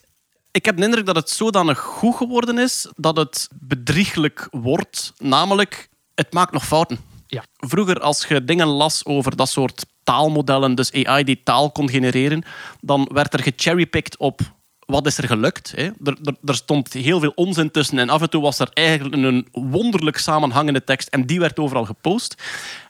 Ik 0.52 0.66
heb 0.66 0.78
de 0.78 0.84
indruk 0.84 1.06
dat 1.06 1.16
het 1.16 1.30
zodanig 1.30 1.80
goed 1.80 2.16
geworden 2.16 2.58
is 2.58 2.88
dat 2.96 3.18
het 3.18 3.48
bedrieglijk 3.60 4.48
wordt. 4.52 5.14
Namelijk, 5.18 5.90
het 6.14 6.34
maakt 6.34 6.52
nog 6.52 6.66
fouten. 6.66 7.00
Ja. 7.28 7.44
Vroeger, 7.58 8.00
als 8.00 8.26
je 8.26 8.44
dingen 8.46 8.68
las 8.68 9.06
over 9.06 9.36
dat 9.36 9.50
soort 9.50 9.86
taalmodellen, 10.04 10.76
dus 10.76 10.92
AI 10.94 11.24
die 11.24 11.42
taal 11.44 11.72
kon 11.72 11.90
genereren, 11.90 12.44
dan 12.82 13.10
werd 13.14 13.34
er 13.34 13.44
gecherrypicked 13.44 14.18
op 14.18 14.40
wat 14.86 15.06
is 15.06 15.18
er 15.18 15.28
gelukt. 15.28 15.74
Hè? 15.76 15.84
Er, 15.84 16.18
er, 16.24 16.36
er 16.46 16.56
stond 16.56 16.94
heel 16.94 17.20
veel 17.20 17.32
onzin 17.36 17.72
tussen 17.72 18.00
en 18.00 18.10
af 18.10 18.22
en 18.22 18.30
toe 18.30 18.42
was 18.42 18.60
er 18.60 18.70
eigenlijk 18.74 19.16
een 19.16 19.48
wonderlijk 19.52 20.18
samenhangende 20.18 20.84
tekst 20.84 21.08
en 21.08 21.26
die 21.26 21.40
werd 21.40 21.60
overal 21.60 21.86
gepost. 21.86 22.44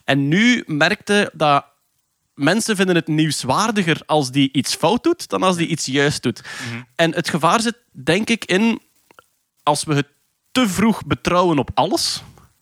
En 0.04 0.28
nu 0.28 0.64
merkte 0.68 1.32
dat 1.34 1.66
mensen 2.34 2.76
vinden 2.76 2.96
het 2.96 3.08
nieuwswaardiger 3.08 4.02
als 4.06 4.32
die 4.32 4.50
iets 4.52 4.76
fout 4.76 5.04
doet 5.04 5.30
dan 5.30 5.44
als 5.44 5.58
die 5.58 5.68
iets 5.68 5.86
juist 5.86 6.24
doet. 6.24 6.42
En 6.96 7.14
het 7.14 7.30
gevaar 7.30 7.62
zit, 7.62 7.78
denk 7.92 8.30
ik, 8.30 8.46
in 8.46 8.82
als 9.64 9.84
we 9.84 9.94
het 9.94 10.08
te 10.52 10.68
vroeg 10.70 11.06
betrouwen 11.06 11.60
op 11.60 11.70
alles. 11.74 12.22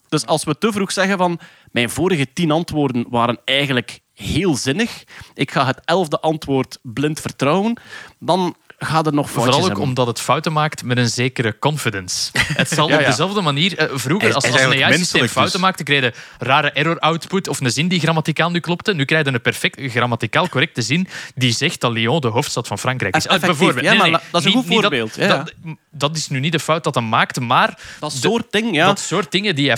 Dus 0.09 0.25
als 0.25 0.43
we 0.43 0.57
te 0.57 0.71
vroeg 0.71 0.91
zeggen 0.91 1.17
van 1.17 1.39
mijn 1.71 1.89
vorige 1.89 2.33
tien 2.33 2.51
antwoorden 2.51 3.05
waren 3.09 3.39
eigenlijk 3.45 3.99
heel 4.13 4.55
zinnig, 4.55 5.03
ik 5.33 5.51
ga 5.51 5.65
het 5.65 5.79
elfde 5.85 6.19
antwoord 6.19 6.79
blind 6.81 7.19
vertrouwen, 7.19 7.79
dan 8.19 8.55
gaat 8.85 9.05
er 9.05 9.13
nog 9.13 9.25
foutjes 9.25 9.43
Vooral 9.43 9.59
ook 9.61 9.65
hebben. 9.67 9.83
omdat 9.83 10.07
het 10.07 10.19
fouten 10.19 10.53
maakt 10.53 10.83
met 10.83 10.97
een 10.97 11.09
zekere 11.09 11.59
confidence. 11.59 12.29
Het 12.37 12.69
zal 12.69 12.89
Ja, 12.89 12.97
op 12.99 13.05
dezelfde 13.05 13.41
manier... 13.41 13.77
eh, 13.77 13.87
vroeger, 13.93 14.33
als, 14.33 14.43
hij 14.43 14.51
als 14.53 14.61
een 14.75 14.83
AI-systeem 14.83 15.27
fouten 15.27 15.53
dus. 15.53 15.61
maakte, 15.61 15.83
kreeg 15.83 16.01
je 16.01 16.13
rare 16.39 16.71
error 16.71 16.99
output 16.99 17.47
of 17.47 17.59
een 17.59 17.71
zin 17.71 17.87
die 17.87 17.99
grammaticaal 17.99 18.49
nu 18.51 18.59
klopte. 18.59 18.93
Nu 18.93 19.05
krijg 19.05 19.25
je 19.25 19.31
een 19.33 19.41
perfect 19.41 19.79
grammaticaal 19.91 20.49
correcte 20.49 20.81
zin 20.81 21.07
die 21.35 21.51
zegt 21.51 21.81
dat 21.81 21.91
Lyon 21.91 22.19
de 22.21 22.27
hoofdstad 22.27 22.67
van 22.67 22.79
Frankrijk 22.79 23.15
is. 23.15 23.25
Effectief, 23.25 23.57
Bijvoorbeeld. 23.57 23.85
ja, 23.85 23.93
maar 23.93 24.09
la- 24.09 24.21
dat 24.31 24.41
is 24.45 24.47
een 24.47 24.53
niet- 24.55 24.59
goed 24.59 24.69
niet 24.69 24.81
dat- 24.81 24.91
voorbeeld, 24.91 25.15
ja. 25.15 25.27
Dat, 25.37 25.53
dat 25.91 26.15
is 26.17 26.27
nu 26.27 26.39
niet 26.39 26.51
de 26.51 26.59
fout 26.59 26.83
dat 26.83 26.95
hij 26.95 27.03
maakt, 27.03 27.39
maar... 27.39 27.79
Dat 27.99 28.11
de- 28.11 28.17
soort 28.17 28.51
ding, 28.51 28.75
ja. 28.75 28.85
Dat 28.85 28.99
soort 28.99 29.31
dingen 29.31 29.55
die 29.55 29.67
hij 29.67 29.77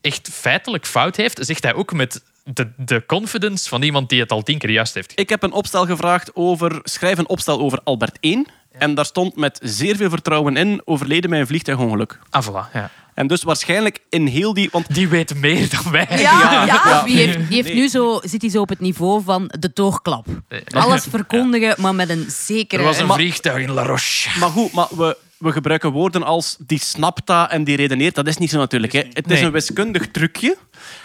echt 0.00 0.28
feitelijk 0.32 0.86
fout 0.86 1.16
heeft, 1.16 1.38
zegt 1.40 1.62
hij 1.62 1.74
ook 1.74 1.92
met 1.92 2.22
de, 2.54 2.68
de 2.76 3.06
confidence 3.06 3.68
van 3.68 3.82
iemand 3.82 4.08
die 4.08 4.20
het 4.20 4.30
al 4.32 4.42
tien 4.42 4.58
keer 4.58 4.70
juist 4.70 4.94
heeft. 4.94 5.12
Ik 5.14 5.28
heb 5.28 5.42
een 5.42 5.52
opstel 5.52 5.86
gevraagd 5.86 6.30
over... 6.34 6.80
Schrijf 6.82 7.18
een 7.18 7.28
opstel 7.28 7.60
over 7.60 7.80
Albert 7.84 8.16
1. 8.20 8.46
En 8.72 8.94
daar 8.94 9.04
stond 9.04 9.36
met 9.36 9.58
zeer 9.62 9.96
veel 9.96 10.10
vertrouwen 10.10 10.56
in... 10.56 10.82
Overleden 10.84 11.30
bij 11.30 11.40
een 11.40 11.46
vliegtuigongeluk. 11.46 12.18
Ah, 12.30 12.46
voilà. 12.48 12.72
Ja. 12.72 12.90
En 13.14 13.26
dus 13.26 13.42
waarschijnlijk 13.42 13.98
in 14.08 14.26
heel 14.26 14.54
die... 14.54 14.68
Want 14.72 14.94
Die 14.94 15.08
weet 15.08 15.34
meer 15.34 15.68
dan 15.70 15.92
wij. 15.92 16.06
Ja, 16.10 16.16
ja. 16.16 16.64
ja. 16.64 17.02
Die 17.02 17.16
heeft, 17.16 17.48
die 17.48 17.62
heeft 17.62 17.74
nu 17.74 17.88
zo, 17.88 18.20
zit 18.22 18.40
hij 18.40 18.50
zo 18.50 18.60
op 18.60 18.68
het 18.68 18.80
niveau 18.80 19.22
van 19.22 19.52
de 19.58 19.70
doorklap. 19.74 20.26
Alles 20.68 21.06
verkondigen, 21.10 21.74
maar 21.78 21.94
met 21.94 22.08
een 22.08 22.26
zekere... 22.28 22.82
Er 22.82 22.88
was 22.88 22.98
een 22.98 23.12
vliegtuig 23.12 23.62
in 23.62 23.70
La 23.70 23.82
Roche. 23.82 24.38
Maar 24.38 24.48
goed, 24.50 24.72
maar 24.72 24.86
we, 24.90 25.16
we 25.40 25.52
gebruiken 25.52 25.92
woorden 25.92 26.22
als 26.22 26.56
die 26.66 26.80
snapt 26.80 27.26
dat 27.26 27.50
en 27.50 27.64
die 27.64 27.76
redeneert. 27.76 28.14
Dat 28.14 28.26
is 28.26 28.36
niet 28.36 28.50
zo 28.50 28.58
natuurlijk. 28.58 28.92
Hè. 28.92 29.02
Het 29.12 29.30
is 29.30 29.40
een 29.40 29.52
wiskundig 29.52 30.10
trucje. 30.10 30.56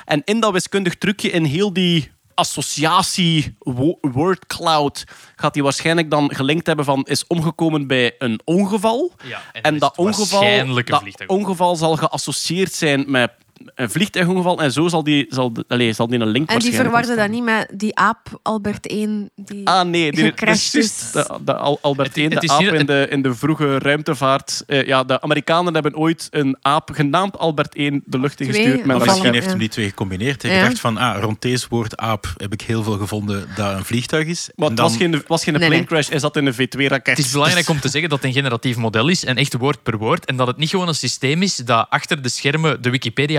En 0.06 0.22
in 0.26 0.40
dat 0.40 0.52
wiskundig 0.52 0.96
trucje, 0.96 1.30
in 1.32 1.44
heel 1.44 1.74
die 1.74 2.12
associatie 2.34 3.56
wo- 3.60 3.98
word 4.02 4.46
cloud, 4.46 5.04
gaat 5.36 5.54
hij 5.54 5.64
waarschijnlijk 5.64 6.10
dan 6.10 6.36
gelinkt 6.36 6.68
hebben 6.68 6.86
van 6.86 7.04
is 7.04 7.28
omgekomen 7.28 7.88
bij 7.88 8.16
een 8.18 8.40
ongeval. 8.44 9.12
Ja, 9.24 9.42
en 9.52 9.62
en 9.62 9.78
dat 9.78 9.98
ongeval, 9.98 10.66
dat 10.86 11.04
ongeval 11.28 11.76
zal 11.76 11.96
geassocieerd 11.96 12.74
zijn 12.74 13.04
met 13.08 13.32
een 13.76 13.90
vliegtuigongeval. 13.90 14.62
En 14.62 14.72
zo 14.72 14.88
zal 14.88 15.04
die, 15.04 15.26
zal, 15.30 15.52
allee, 15.68 15.94
zal 15.94 16.08
die 16.08 16.20
een 16.20 16.28
link 16.28 16.50
En 16.50 16.60
die 16.60 16.74
verwarde 16.74 17.16
dat 17.16 17.30
niet 17.30 17.44
met 17.44 17.68
die 17.74 17.96
aap 17.96 18.40
Albert 18.42 18.88
1 18.88 19.30
die 19.36 19.68
Ah 19.68 19.88
nee, 19.88 20.12
die, 20.12 20.34
is. 20.72 21.12
de, 21.12 21.38
de 21.46 21.56
Al- 21.56 21.80
Albert 21.82 22.08
Het- 22.08 22.18
1, 22.18 22.32
het 22.32 22.40
de 22.40 22.46
is 22.46 22.52
aap 22.54 22.62
in 22.62 22.86
de, 22.86 23.08
in 23.10 23.22
de 23.22 23.34
vroege 23.36 23.78
ruimtevaart. 23.80 24.64
Eh, 24.68 24.86
ja, 24.88 25.04
de 25.04 25.22
Amerikanen 25.22 25.74
hebben 25.74 25.96
ooit 25.96 26.28
een 26.32 26.58
aap 26.62 26.90
genaamd 26.94 27.38
Albert 27.38 27.76
1 27.76 28.04
de 28.06 28.20
lucht 28.20 28.40
in 28.42 28.50
Twee 28.50 28.64
gestuurd. 28.64 28.86
Met 28.86 28.98
misschien 29.06 29.34
heeft 29.34 29.44
ja. 29.44 29.50
hem 29.50 29.60
die 29.60 29.70
twee 29.70 29.88
gecombineerd. 29.90 30.42
Hij 30.42 30.56
Ja. 30.56 30.62
dacht 30.64 30.80
van, 30.80 30.98
ah, 30.98 31.22
rond 31.22 31.42
deze 31.42 31.66
woord 31.70 31.98
aap 31.98 32.34
heb 32.38 32.54
ik 32.54 32.62
heel 32.62 32.84
veel 32.84 32.98
gevonden 32.98 33.48
dat 33.56 33.74
een 33.78 33.86
vliegtuig 33.86 34.28
is. 34.28 34.50
Maar 34.56 34.68
het 34.68 34.78
dan- 34.78 34.88
was 34.88 34.98
geen, 34.98 35.24
was 35.28 35.44
geen 35.44 35.54
Nee, 35.54 35.70
plane 35.70 35.84
crash, 35.84 36.10
hij 36.10 36.20
zat 36.20 36.36
in 36.38 36.46
een 36.46 36.54
V2-raket. 36.54 37.18
Het 37.18 37.26
is 37.26 37.32
belangrijk 37.32 37.70
om 37.70 37.80
te 37.80 37.90
zeggen 37.90 38.10
dat 38.10 38.18
het 38.20 38.28
een 38.28 38.34
generatief 38.36 38.78
model 38.78 39.08
is 39.08 39.26
en 39.26 39.36
echt 39.36 39.54
woord 39.54 39.84
per 39.84 39.98
woord. 39.98 40.26
En 40.26 40.36
dat 40.36 40.48
het 40.48 40.58
niet 40.58 40.70
gewoon 40.70 40.88
een 40.88 40.96
systeem 40.96 41.42
is 41.42 41.56
dat 41.56 41.86
achter 41.90 42.22
de 42.22 42.30
schermen 42.30 42.82
de 42.82 42.90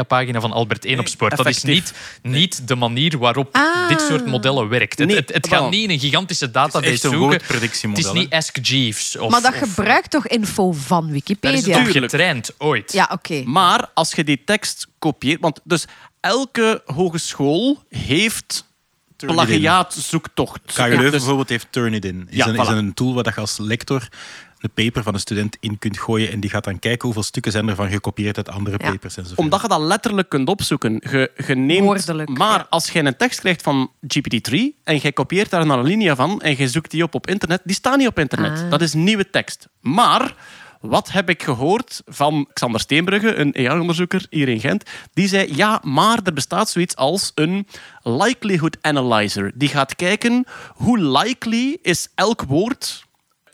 Wikipedia-pagina 0.08 0.40
van 0.40 0.52
Albert 0.52 0.84
1 0.84 0.98
opspoort. 0.98 1.36
Dat 1.36 1.46
is 1.46 1.62
niet, 1.62 1.92
niet 2.22 2.68
de 2.68 2.74
manier 2.74 3.18
waarop 3.18 3.48
Ah. 3.54 3.88
dit 3.88 4.00
soort 4.00 4.26
modellen 4.26 4.68
werkt. 4.68 4.98
Het, 4.98 5.08
Nee, 5.08 5.16
het, 5.16 5.32
het 5.32 5.48
wel. 5.48 5.60
gaat 5.60 5.70
niet 5.70 5.82
in 5.82 5.90
een 5.90 5.98
gigantische 5.98 6.44
Het 6.44 6.54
database 6.54 6.92
is 6.92 6.92
echt 6.92 7.12
een 7.12 7.18
zoeken. 7.18 7.40
Het 7.88 7.98
is 7.98 8.12
niet. 8.12 8.32
Ask 8.32 8.58
Jeeves. 8.66 9.16
Of, 9.18 9.30
Maar 9.30 9.42
dat 9.42 9.52
of- 9.52 9.58
gebruikt 9.58 10.10
toch 10.10 10.26
info 10.26 10.72
van 10.72 11.06
is 11.06 11.12
Wikipedia? 11.12 11.56
het 11.58 11.66
op 11.66 11.72
Tuurlijk. 11.92 12.10
getraind, 12.10 12.50
ooit. 12.58 12.92
Ja, 12.92 13.08
oké. 13.12 13.42
Maar 13.44 13.88
als 13.94 14.12
je 14.12 14.24
die 14.24 14.42
tekst 14.44 14.86
kopieert... 14.98 15.40
Want 15.40 15.60
dus 15.64 15.84
elke 16.20 16.82
hogeschool 16.86 17.82
heeft 17.88 18.64
plagiaatzoektocht. 19.16 20.60
KU 20.72 20.82
Leuven 20.82 21.00
dus- 21.02 21.10
bijvoorbeeld 21.10 21.48
heeft 21.48 21.66
Turnitin. 21.70 22.26
Is, 22.30 22.36
Ja, 22.36 22.46
een, 22.46 22.54
is 22.60 22.66
voilà. 22.66 22.70
een 22.70 22.94
tool 22.94 23.14
waar 23.14 23.32
je 23.34 23.40
als 23.40 23.58
lector 23.58 24.08
een 24.60 24.70
paper 24.84 25.02
van 25.02 25.14
een 25.14 25.20
student 25.20 25.56
in 25.60 25.78
kunt 25.78 25.98
gooien 25.98 26.32
en 26.32 26.40
die 26.40 26.50
gaat 26.50 26.64
dan 26.64 26.78
kijken 26.78 27.02
hoeveel 27.04 27.22
stukken 27.22 27.52
zijn 27.52 27.68
er 27.68 27.74
van 27.74 27.88
gekopieerd 27.90 28.36
uit 28.36 28.48
andere 28.48 28.76
Ja. 28.82 28.90
papers 28.90 29.16
enzovoort. 29.16 29.38
Omdat 29.38 29.60
je 29.60 29.68
dat 29.68 29.80
letterlijk 29.80 30.28
kunt 30.28 30.48
opzoeken. 30.48 31.02
Je, 31.10 31.30
je 31.46 31.54
neemt, 31.54 31.84
Woordelijk, 31.84 32.28
maar 32.38 32.58
ja. 32.58 32.66
als 32.70 32.90
je 32.90 32.98
een 32.98 33.16
tekst 33.16 33.40
krijgt 33.40 33.62
van 33.62 33.90
GPT-3 34.14 34.54
en 34.84 34.98
je 35.02 35.12
kopieert 35.12 35.50
daar 35.50 35.60
een 35.60 35.72
alinea 35.72 36.14
van 36.16 36.40
en 36.40 36.56
je 36.58 36.68
zoekt 36.68 36.90
die 36.90 37.02
op 37.02 37.14
op 37.14 37.26
internet, 37.26 37.60
die 37.64 37.74
staan 37.74 37.98
niet 37.98 38.08
op 38.08 38.18
internet. 38.18 38.58
Ah. 38.62 38.70
Dat 38.70 38.80
is 38.80 38.92
nieuwe 38.94 39.30
tekst. 39.30 39.68
Maar 39.80 40.34
wat 40.80 41.12
heb 41.12 41.30
ik 41.30 41.42
gehoord 41.42 42.02
van 42.06 42.48
Xander 42.52 42.80
Steenbrugge, 42.80 43.34
een 43.34 43.54
AI-onderzoeker 43.56 44.26
hier 44.30 44.48
in 44.48 44.60
Gent? 44.60 44.90
Die 45.14 45.28
zei, 45.28 45.56
ja, 45.56 45.80
maar 45.82 46.18
er 46.24 46.32
bestaat 46.32 46.68
zoiets 46.70 46.96
als 46.96 47.32
een 47.34 47.66
likelihood 48.02 48.76
analyzer. 48.80 49.52
Die 49.54 49.68
gaat 49.68 49.96
kijken 49.96 50.44
hoe 50.74 50.98
likely 50.98 51.78
is 51.82 52.08
elk 52.14 52.42
woord 52.42 53.05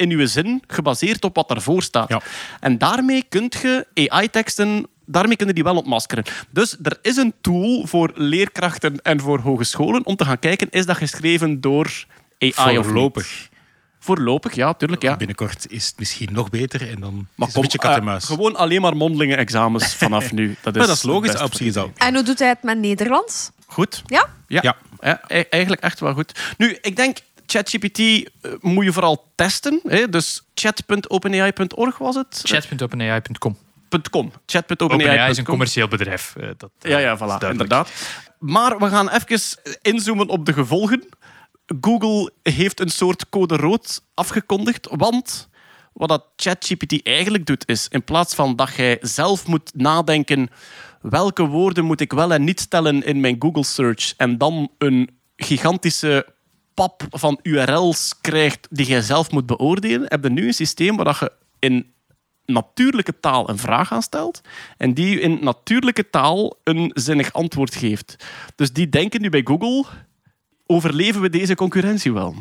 in 0.03 0.11
uw 0.11 0.27
zin 0.27 0.63
gebaseerd 0.67 1.25
op 1.25 1.35
wat 1.35 1.49
daarvoor 1.49 1.83
staat. 1.83 2.09
Ja. 2.09 2.21
En 2.61 2.79
daarmee 2.79 3.25
kun 3.29 3.51
je 3.63 3.87
AI-teksten 4.09 4.87
daarmee 5.07 5.37
kunnen 5.37 5.55
die 5.55 5.65
wel 5.65 5.77
ontmaskeren. 5.77 6.25
Dus 6.51 6.77
er 6.83 6.99
is 7.03 7.17
een 7.17 7.35
tool 7.41 7.87
voor 7.87 8.11
leerkrachten 8.15 9.03
en 9.03 9.21
voor 9.21 9.39
hogescholen 9.41 10.07
om 10.07 10.17
te 10.17 10.25
gaan 10.25 10.39
kijken, 10.39 10.71
is 10.71 10.87
dat 10.87 10.97
geschreven 10.97 11.61
door 11.61 12.05
AI 12.39 12.53
of 12.57 12.67
niet? 12.67 12.85
Voorlopig. 12.85 13.51
Voorlopig, 13.99 14.55
ja, 14.55 14.75
tuurlijk. 14.75 15.03
Ja. 15.03 15.17
Binnenkort 15.17 15.67
is 15.69 15.87
het 15.87 15.99
misschien 15.99 16.29
nog 16.33 16.51
beter 16.51 16.89
en 16.91 17.01
dan 17.01 17.15
Maar 17.15 17.19
is 17.19 17.27
het 17.37 17.47
een 17.47 17.53
kom, 17.53 17.63
beetje 17.63 17.79
kat 17.79 17.97
en 17.97 18.09
eh, 18.09 18.21
gewoon 18.21 18.57
alleen 18.57 18.81
maar 18.81 18.97
mondelinge 18.97 19.37
examens 19.37 19.95
vanaf 20.05 20.33
nu. 20.33 20.47
Dat 20.63 20.73
is, 20.75 20.79
maar 20.79 20.87
dat 20.87 20.97
is 20.97 21.03
logisch, 21.03 21.33
best 21.33 21.43
op 21.45 21.55
zich 21.55 21.67
is 21.67 21.73
dat. 21.73 21.91
En 21.97 22.15
hoe 22.15 22.23
doet 22.23 22.39
hij 22.39 22.49
het 22.49 22.63
met 22.63 22.79
Nederlands? 22.79 23.51
Goed. 23.67 24.03
Ja? 24.07 24.29
Ja, 24.47 24.61
Ja. 24.63 24.77
ja, 25.01 25.21
e- 25.27 25.45
eigenlijk 25.51 25.83
echt 25.83 26.01
wel 26.01 26.13
goed. 26.15 26.55
Nu, 26.57 26.79
ik 26.81 26.97
denk, 26.97 27.19
ChatGPT 27.53 27.99
eh, 27.99 28.23
moet 28.61 28.85
je 28.85 28.93
vooral 28.93 29.33
testen. 29.35 29.81
Hè? 29.89 30.09
Dus 30.09 30.43
chat.openai.org 30.55 31.99
was 31.99 32.15
het? 32.15 32.41
Chat.openai.com. 32.45 33.57
.com. 34.11 34.33
OpenAI 34.77 35.31
is 35.31 35.39
een 35.39 35.45
commercieel 35.45 35.89
bedrijf. 35.89 36.35
eh, 36.37 36.49
Dat, 36.57 36.71
eh, 36.81 36.91
Ja, 36.91 36.99
ja, 36.99 37.19
voilà, 37.19 37.49
inderdaad. 37.51 37.91
Maar 38.39 38.79
we 38.79 38.89
gaan 38.89 39.09
even 39.09 39.41
inzoomen 39.83 40.29
op 40.29 40.47
de 40.47 40.53
gevolgen. 40.53 41.05
Google 41.81 42.33
heeft 42.43 42.81
een 42.81 42.91
soort 42.91 43.29
code 43.29 43.57
rood 43.57 44.03
afgekondigd, 44.15 44.89
want 44.91 45.49
wat 45.93 46.09
dat 46.09 46.25
ChatGPT 46.37 47.07
eigenlijk 47.07 47.47
doet, 47.47 47.69
is 47.69 47.89
in 47.89 48.05
plaats 48.05 48.35
van 48.35 48.57
dat 48.57 48.75
jij 48.77 48.99
zelf 49.01 49.47
moet 49.47 49.71
nadenken 49.75 50.49
welke 51.03 51.47
woorden 51.47 51.85
moet 51.85 52.01
ik 52.01 52.13
wel 52.13 52.33
en 52.33 52.45
niet 52.45 52.61
stellen 52.61 53.03
in 53.05 53.21
mijn 53.21 53.37
Google 53.39 53.65
search 53.65 54.15
en 54.17 54.39
dan 54.39 54.71
een 54.79 55.09
gigantische 55.37 56.32
pap 56.75 57.07
van 57.11 57.39
URL's 57.43 58.15
krijgt 58.21 58.69
die 58.71 58.87
jij 58.87 59.01
zelf 59.01 59.31
moet 59.31 59.47
beoordelen, 59.47 60.07
heb 60.09 60.23
je 60.23 60.31
nu 60.31 60.47
een 60.47 60.55
systeem 60.55 60.97
waar 60.97 61.17
je 61.21 61.33
in 61.59 61.93
natuurlijke 62.45 63.21
taal 63.21 63.49
een 63.49 63.59
vraag 63.59 63.93
aanstelt 63.93 64.41
en 64.77 64.95
die 64.95 65.21
in 65.21 65.39
natuurlijke 65.41 66.11
taal 66.11 66.57
een 66.65 66.91
zinnig 66.95 67.33
antwoord 67.33 67.75
geeft. 67.75 68.17
Dus 68.55 68.73
die 68.73 68.89
denken 68.89 69.21
nu 69.21 69.29
bij 69.29 69.41
Google, 69.45 69.85
overleven 70.67 71.21
we 71.21 71.29
deze 71.29 71.55
concurrentie 71.55 72.13
wel? 72.13 72.35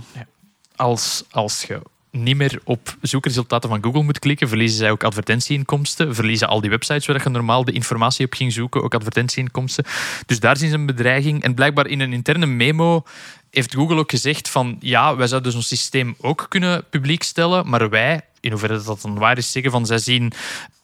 als, 0.82 1.24
als 1.32 1.64
je 1.64 1.82
niet 2.12 2.38
meer 2.38 2.60
op 2.64 2.98
zoekresultaten 3.02 3.70
van 3.70 3.84
Google 3.84 4.04
moet 4.04 4.20
klikken, 4.20 4.48
verliezen 4.48 4.78
zij 4.78 4.92
ook 4.92 5.04
advertentieinkomsten. 5.04 6.16
Verliezen 6.16 6.48
al 6.48 6.62
die 6.62 6.70
websites 6.70 7.06
waar 7.06 7.22
je 7.24 7.30
normaal 7.30 7.66
de 7.66 7.72
informatie 7.72 8.26
op 8.26 8.34
ging 8.34 8.54
zoeken, 8.54 8.84
ook 8.84 8.94
advertentieinkomsten. 8.94 9.86
Dus 10.26 10.40
daar 10.40 10.58
zien 10.58 10.70
ze 10.70 10.76
een 10.76 10.86
bedreiging. 10.86 11.44
En 11.44 11.54
blijkbaar 11.54 11.88
in 11.88 12.00
een 12.00 12.14
interne 12.14 12.46
memo 12.46 13.04
heeft 13.50 13.76
Google 13.76 13.96
ook 13.96 14.12
gezegd 14.12 14.50
van 14.50 14.78
ja, 14.80 15.16
wij 15.16 15.28
zouden 15.28 15.52
zo'n 15.52 15.62
systeem 15.62 16.16
ook 16.22 16.46
kunnen 16.50 16.84
publiek 16.90 17.24
stellen, 17.24 17.70
maar 17.70 17.90
wij, 17.90 18.22
in 18.40 18.52
hoeverre 18.52 18.84
dat 18.84 19.02
dan 19.02 19.18
waar 19.18 19.38
is, 19.38 19.52
zeggen 19.52 19.72
van 19.72 19.86
zij 19.86 19.98
zien 19.98 20.32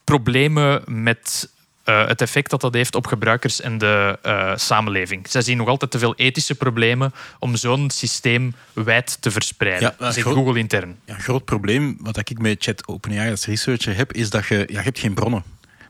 problemen 0.03 0.83
met 0.85 1.49
eh, 1.87 2.07
het 2.07 2.21
effect 2.21 2.49
dat 2.49 2.61
dat 2.61 2.73
heeft 2.73 2.95
op 2.95 3.07
gebruikers 3.07 3.61
en 3.61 3.77
de 3.77 4.19
eh, 4.21 4.51
samenleving. 4.55 5.25
Zij 5.29 5.41
zien 5.41 5.57
nog 5.57 5.67
altijd 5.67 5.91
te 5.91 5.99
veel 5.99 6.15
ethische 6.15 6.55
problemen 6.55 7.13
om 7.39 7.55
zo'n 7.55 7.89
systeem 7.89 8.53
wijd 8.73 9.17
te 9.21 9.31
verspreiden. 9.31 9.95
Ja, 9.99 10.11
zegt 10.11 10.27
groot- 10.27 10.35
Google 10.37 10.59
intern. 10.59 10.95
Ja, 11.05 11.13
een 11.13 11.19
groot 11.21 11.45
probleem 11.45 11.97
wat 11.99 12.17
ik 12.17 12.39
met 12.39 12.63
Chat 12.63 12.87
OpenAI 12.87 13.29
als 13.31 13.45
researcher 13.45 13.95
heb, 13.95 14.13
is 14.13 14.29
dat 14.29 14.45
je, 14.47 14.55
ja, 14.57 14.65
je 14.67 14.77
hebt 14.79 14.99
geen 14.99 15.13
bronnen. 15.13 15.43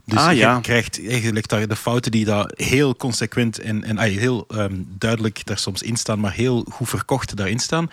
Dus 0.06 0.20
Ah, 0.20 0.32
je 0.32 0.38
ja. 0.38 0.60
krijgt 0.60 0.96
je 0.96 1.34
legt 1.34 1.50
daar 1.50 1.68
de 1.68 1.76
fouten 1.76 2.12
die 2.12 2.26
daar 2.26 2.52
heel 2.56 2.96
consequent 2.96 3.60
en, 3.60 3.84
en 3.84 3.98
ah, 3.98 4.04
heel 4.06 4.46
ehm, 4.48 4.74
duidelijk 4.86 5.46
daar 5.46 5.58
soms 5.58 5.82
in 5.82 5.96
staan, 5.96 6.20
maar 6.20 6.34
heel 6.34 6.66
goed 6.72 6.90
verkocht 6.90 7.36
daarin 7.36 7.60
staan. 7.60 7.90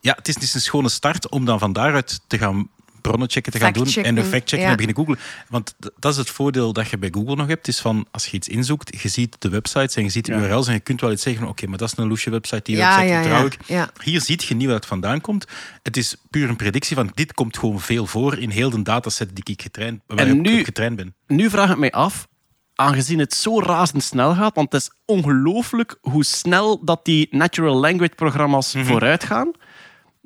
Ja, 0.00 0.12
het 0.16 0.28
is, 0.28 0.34
het 0.34 0.42
is 0.42 0.54
een 0.54 0.60
schone 0.60 0.88
start 0.88 1.28
om 1.28 1.44
dan 1.44 1.58
van 1.58 1.72
daaruit 1.72 2.20
te 2.26 2.38
gaan 2.38 2.68
bronnen 3.06 3.30
checken 3.30 3.52
te 3.52 3.58
gaan 3.58 3.72
doen 3.72 3.86
en 3.86 4.14
de 4.14 4.24
fact-checken 4.24 4.58
ja. 4.58 4.64
en 4.70 4.76
beginnen 4.76 4.96
googlen. 4.96 5.18
Want 5.48 5.74
dat 5.98 6.12
is 6.12 6.18
het 6.18 6.30
voordeel 6.30 6.72
dat 6.72 6.88
je 6.88 6.98
bij 6.98 7.08
Google 7.12 7.34
nog 7.36 7.46
hebt, 7.46 7.68
is 7.68 7.80
van 7.80 8.06
als 8.10 8.26
je 8.26 8.36
iets 8.36 8.48
inzoekt, 8.48 9.02
je 9.02 9.08
ziet 9.08 9.36
de 9.38 9.48
websites 9.48 9.94
en 9.94 10.02
je 10.02 10.08
ziet 10.08 10.24
de 10.26 10.32
Ja. 10.32 10.38
URL's 10.38 10.66
en 10.66 10.72
je 10.72 10.80
kunt 10.80 11.00
wel 11.00 11.12
iets 11.12 11.22
zeggen, 11.22 11.48
oké, 11.48 11.66
maar 11.66 11.78
dat 11.78 11.92
is 11.92 11.98
een 11.98 12.08
loesje 12.08 12.30
website, 12.30 12.62
die 12.62 12.76
Ja, 12.76 12.88
website 12.88 13.12
ja, 13.12 13.20
vertrouw 13.20 13.40
ja. 13.40 13.46
ik. 13.46 13.56
ja. 13.66 13.90
Hier 14.02 14.20
ziet 14.20 14.44
je 14.44 14.54
niet 14.54 14.66
waar 14.66 14.74
het 14.76 14.86
vandaan 14.86 15.20
komt. 15.20 15.44
Het 15.82 15.96
is 15.96 16.16
puur 16.30 16.48
een 16.48 16.56
predictie 16.56 16.96
van 16.96 17.10
dit 17.14 17.34
komt 17.34 17.58
gewoon 17.58 17.80
veel 17.80 18.06
voor 18.06 18.38
in 18.38 18.50
heel 18.50 18.70
de 18.70 18.82
dataset 18.82 19.30
die 19.36 19.44
ik 19.54 19.62
getraind, 19.62 20.00
waar 20.06 20.18
En 20.18 20.28
ik 20.28 20.40
nu- 20.40 20.58
op 20.58 20.64
getraind 20.64 20.96
ben. 20.96 21.14
Nu 21.26 21.50
vraag 21.50 21.70
ik 21.70 21.76
mij 21.78 21.90
af, 21.90 22.26
aangezien 22.74 23.18
het 23.18 23.34
zo 23.34 23.60
razendsnel 23.60 24.34
gaat, 24.34 24.54
want 24.54 24.72
het 24.72 24.80
is 24.82 24.90
ongelooflijk 25.04 25.96
hoe 26.00 26.24
snel 26.24 26.84
dat 26.84 27.04
die 27.04 27.28
natural 27.30 27.74
language 27.80 28.14
programma's 28.14 28.74
Mhm. 28.74 28.84
vooruit 28.84 29.24
gaan. 29.24 29.50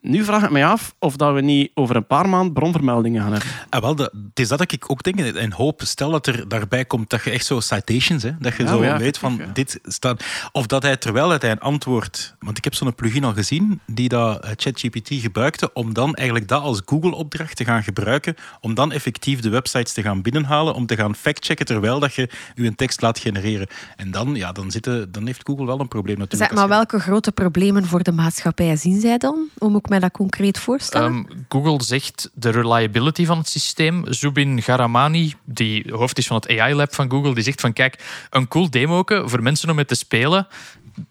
Nu 0.02 0.24
vraag 0.24 0.42
ik 0.42 0.50
mij 0.50 0.66
af 0.66 0.94
of 0.98 1.16
dat 1.16 1.34
we 1.34 1.40
niet 1.40 1.70
over 1.74 1.96
een 1.96 2.06
paar 2.06 2.28
maanden 2.28 2.52
bronvermeldingen 2.52 3.22
gaan 3.22 3.32
hebben. 3.32 3.50
Ah, 3.68 3.80
wel, 3.80 3.94
dat, 3.94 4.12
het 4.12 4.40
is 4.40 4.48
dat 4.48 4.72
ik 4.72 4.90
ook 4.90 5.02
denk 5.02 5.18
en 5.18 5.52
hoop. 5.52 5.80
Stel 5.84 6.10
dat 6.10 6.26
er 6.26 6.48
daarbij 6.48 6.84
komt 6.84 7.10
dat 7.10 7.24
je 7.24 7.30
echt 7.30 7.46
zo 7.46 7.60
citations, 7.60 8.22
hè, 8.22 8.30
dat 8.38 8.56
je 8.56 8.62
Ja, 8.62 8.68
zo 8.68 8.84
ja, 8.84 8.98
weet 8.98 9.18
van 9.18 9.40
dit 9.52 9.78
staat. 9.82 10.24
Of 10.52 10.66
dat 10.66 10.82
hij 10.82 10.96
terwijl 10.96 11.30
hij 11.30 11.50
een 11.50 11.60
antwoord. 11.60 12.34
Want 12.38 12.58
ik 12.58 12.64
heb 12.64 12.74
zo'n 12.74 12.94
plugin 12.94 13.24
al 13.24 13.32
gezien 13.32 13.80
die 13.86 14.08
dat 14.08 14.44
eh, 14.44 14.50
ChatGPT 14.56 15.08
gebruikte 15.10 15.72
om 15.72 15.94
dan 15.94 16.14
eigenlijk 16.14 16.48
dat 16.48 16.62
als 16.62 16.82
Google-opdracht 16.84 17.56
te 17.56 17.64
gaan 17.64 17.82
gebruiken. 17.82 18.34
Om 18.60 18.74
dan 18.74 18.92
effectief 18.92 19.40
de 19.40 19.48
websites 19.48 19.92
te 19.92 20.02
gaan 20.02 20.22
binnenhalen. 20.22 20.74
Om 20.74 20.86
te 20.86 20.96
gaan 20.96 21.14
factchecken 21.14 21.66
terwijl 21.66 21.98
dat 21.98 22.14
je 22.14 22.28
je 22.54 22.66
een 22.66 22.74
tekst 22.74 23.00
laat 23.00 23.18
genereren. 23.18 23.66
En 23.96 24.10
dan, 24.10 24.34
ja, 24.34 24.52
dan, 24.52 24.70
zitten, 24.70 25.12
dan 25.12 25.26
heeft 25.26 25.40
Google 25.44 25.66
wel 25.66 25.80
een 25.80 25.88
probleem 25.88 26.18
natuurlijk. 26.18 26.50
Zeg, 26.50 26.60
maar 26.60 26.68
welke 26.68 27.00
grote 27.00 27.32
problemen 27.32 27.86
voor 27.86 28.02
de 28.02 28.12
maatschappij 28.12 28.76
zien 28.76 29.00
zij 29.00 29.18
dan? 29.18 29.48
Om 29.58 29.74
ook 29.74 29.88
mij 29.90 29.98
dat 29.98 30.12
concreet 30.12 30.58
voorstellen? 30.58 31.26
Ehm, 31.28 31.38
Google 31.48 31.84
zegt 31.84 32.30
de 32.34 32.50
reliability 32.50 33.24
van 33.26 33.38
het 33.38 33.48
systeem. 33.48 34.04
Zubin 34.08 34.62
Garamani, 34.62 35.34
die 35.44 35.84
hoofd 35.92 36.18
is 36.18 36.26
van 36.26 36.36
het 36.36 36.48
AI-lab 36.58 36.94
van 36.94 37.10
Google, 37.10 37.34
die 37.34 37.42
zegt 37.44 37.60
van 37.60 37.72
kijk, 37.72 38.26
een 38.30 38.48
cool 38.48 38.70
demoke 38.70 39.22
voor 39.26 39.42
mensen 39.42 39.68
om 39.68 39.74
mee 39.74 39.84
te 39.84 39.94
spelen 39.94 40.46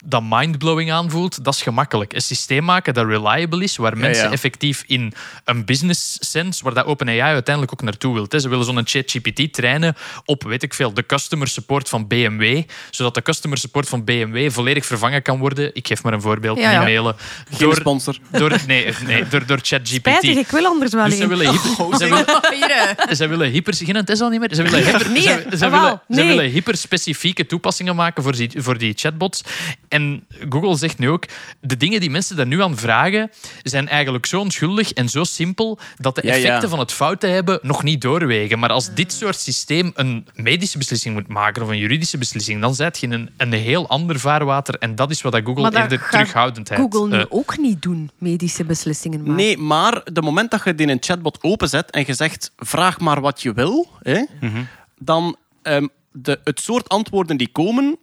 dat 0.05 0.23
mindblowing 0.29 0.91
aanvoelt, 0.91 1.43
dat 1.43 1.53
is 1.53 1.61
gemakkelijk. 1.61 2.13
Een 2.13 2.21
systeem 2.21 2.63
maken 2.63 2.93
dat 2.93 3.05
reliable 3.05 3.63
is, 3.63 3.75
waar 3.75 3.97
mensen 3.97 4.23
ja. 4.23 4.31
effectief 4.31 4.83
in 4.87 5.13
een 5.43 5.65
business 5.65 6.17
sense, 6.19 6.63
waar 6.63 6.73
dat 6.73 6.85
OpenAI 6.85 7.21
uiteindelijk 7.21 7.73
ook 7.73 7.81
naartoe 7.81 8.13
wil. 8.13 8.39
Ze 8.39 8.49
willen 8.49 8.65
zo'n 8.65 8.81
ChatGPT 8.83 9.53
trainen 9.53 9.95
op, 10.25 10.43
weet 10.43 10.63
ik 10.63 10.73
veel, 10.73 10.93
de 10.93 11.05
customer 11.05 11.47
support 11.47 11.89
van 11.89 12.07
BMW, 12.07 12.61
zodat 12.89 13.15
de 13.15 13.21
customer 13.21 13.57
support 13.57 13.89
van 13.89 14.03
BMW 14.03 14.51
volledig 14.51 14.85
vervangen 14.85 15.21
kan 15.21 15.39
worden. 15.39 15.75
Ik 15.75 15.87
geef 15.87 16.03
maar 16.03 16.13
een 16.13 16.21
voorbeeld, 16.21 16.57
Ja, 16.57 16.63
niet 16.63 16.73
ja. 16.73 16.83
mailen. 16.83 17.15
Geen 17.51 17.73
sponsor. 17.73 18.17
Door, 18.31 18.59
nee, 18.69 18.93
nee, 19.05 19.27
door, 19.27 19.45
door 19.45 19.59
ChatGPT. 19.61 19.95
Spijtig, 19.95 20.37
ik 20.37 20.47
wil 20.47 20.65
anders 20.65 20.93
wel 20.93 21.05
Dus 21.05 21.17
ze 21.17 21.23
een. 21.23 21.29
willen, 21.29 21.51
hyper, 21.51 21.97
ze 21.97 22.07
willen, 22.07 23.15
ze 23.15 23.27
willen 23.27 23.49
hyper... 23.49 23.73
Geen 23.75 24.05
Tesla 24.05 24.27
niet 24.29 24.39
meer. 24.39 24.55
Ze 24.55 24.63
willen, 24.63 24.83
hyper, 24.83 25.09
Nee, 25.09 25.21
ze, 25.21 25.45
ze 25.49 25.57
jawel, 25.57 25.81
willen, 25.81 26.01
ze 26.09 26.15
nee. 26.15 26.27
willen 26.27 26.51
hyperspecifieke 26.51 27.45
toepassingen 27.45 27.95
maken 27.95 28.23
voor 28.23 28.35
die, 28.35 28.51
voor 28.55 28.77
die 28.77 28.93
chatbots. 28.95 29.43
En 29.87 30.25
Google 30.49 30.77
zegt 30.77 30.97
nu 30.97 31.09
ook, 31.09 31.25
de 31.61 31.77
dingen 31.77 31.99
die 31.99 32.09
mensen 32.09 32.35
daar 32.35 32.47
nu 32.47 32.61
aan 32.61 32.77
vragen, 32.77 33.31
zijn 33.63 33.87
eigenlijk 33.87 34.25
zo 34.25 34.39
onschuldig 34.39 34.93
en 34.93 35.09
zo 35.09 35.23
simpel 35.23 35.79
dat 35.97 36.15
de 36.15 36.21
Ja, 36.23 36.33
ja. 36.33 36.37
effecten 36.37 36.69
van 36.69 36.79
het 36.79 36.91
fouten 36.91 37.31
hebben 37.31 37.59
nog 37.61 37.83
niet 37.83 38.01
doorwegen. 38.01 38.59
Maar 38.59 38.69
als 38.69 38.93
dit 38.93 39.13
soort 39.13 39.39
systeem 39.39 39.91
een 39.95 40.27
medische 40.33 40.77
beslissing 40.77 41.15
moet 41.15 41.27
maken 41.27 41.61
of 41.61 41.69
een 41.69 41.77
juridische 41.77 42.17
beslissing, 42.17 42.61
dan 42.61 42.75
zit 42.75 42.99
je 42.99 43.05
in 43.05 43.11
een, 43.11 43.29
een 43.37 43.53
heel 43.53 43.87
ander 43.87 44.19
vaarwater. 44.19 44.75
En 44.75 44.95
dat 44.95 45.11
is 45.11 45.21
wat 45.21 45.31
dat 45.31 45.41
Google 45.45 45.61
Maar 45.61 45.71
dat 45.71 45.81
eerder 45.81 45.99
gaat 45.99 46.11
terughoudendheid... 46.11 46.79
Google 46.79 47.07
nu 47.07 47.23
eh, 47.23 47.25
ook 47.29 47.57
niet 47.57 47.81
doen, 47.81 48.11
medische 48.17 48.58
beslissingen 48.65 49.19
maken. 49.19 49.35
Nee, 49.35 49.57
maar 49.57 50.01
de 50.13 50.21
moment 50.21 50.51
dat 50.51 50.63
je 50.63 50.75
die 50.75 50.85
in 50.85 50.91
een 50.91 51.03
chatbot 51.03 51.43
openzet 51.43 51.91
en 51.91 52.03
je 52.07 52.13
zegt 52.13 52.51
vraag 52.57 52.99
maar 52.99 53.21
wat 53.21 53.41
je 53.41 53.53
wil, 53.53 53.87
hè, 53.99 54.25
dan 54.97 55.35
ehm, 55.61 55.87
de, 56.11 56.39
het 56.43 56.59
soort 56.59 56.89
antwoorden 56.89 57.37
die 57.37 57.49
komen, 57.51 57.97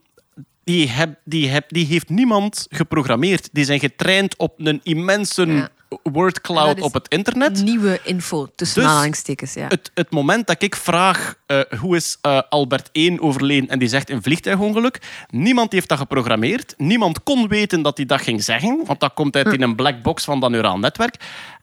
die, 0.65 0.89
heb, 0.89 1.19
die, 1.25 1.49
heb, 1.49 1.65
die 1.69 1.87
heeft 1.87 2.09
niemand 2.09 2.67
geprogrammeerd. 2.71 3.49
Die 3.53 3.65
zijn 3.65 3.81
getraind 3.81 4.37
op 4.37 4.55
een 4.57 4.81
immense 4.83 5.47
Ja. 5.47 5.69
Word 6.03 6.37
En 6.37 6.43
cloud 6.43 6.67
dat 6.67 6.77
is 6.77 6.83
op 6.83 6.95
het 6.95 7.09
internet. 7.09 7.63
Nieuwe 7.63 8.01
info, 8.05 8.49
tussen 8.55 8.81
Dus- 8.81 8.91
aanhalingstekens. 8.91 9.55
Ja. 9.55 9.67
Het, 9.69 9.91
het 9.95 10.11
moment 10.11 10.47
dat 10.47 10.63
ik 10.63 10.77
vraag 10.77 11.35
eh, 11.47 11.61
hoe 11.79 11.97
is 11.97 12.19
eh, 12.21 12.41
Albert 12.49 12.89
1 12.93 13.21
overleden 13.21 13.69
en 13.69 13.79
die 13.79 13.89
zegt 13.89 14.11
een 14.11 14.23
vliegtuigongeluk, 14.23 15.01
niemand 15.31 15.73
heeft 15.73 15.89
dat 15.89 15.99
geprogrammeerd. 15.99 16.75
Niemand 16.77 17.23
kon 17.23 17.49
weten 17.49 17.83
dat 17.83 17.97
hij 17.97 18.07
dat 18.07 18.21
ging 18.21 18.45
zeggen, 18.45 18.83
want 18.85 19.01
dat 19.01 19.15
komt 19.15 19.37
uit 19.37 19.53
in 19.53 19.63
een 19.63 19.77
black 19.77 20.03
box 20.03 20.25
van 20.25 20.41
dat 20.41 20.51
neuraal 20.51 20.79
netwerk. 20.79 21.17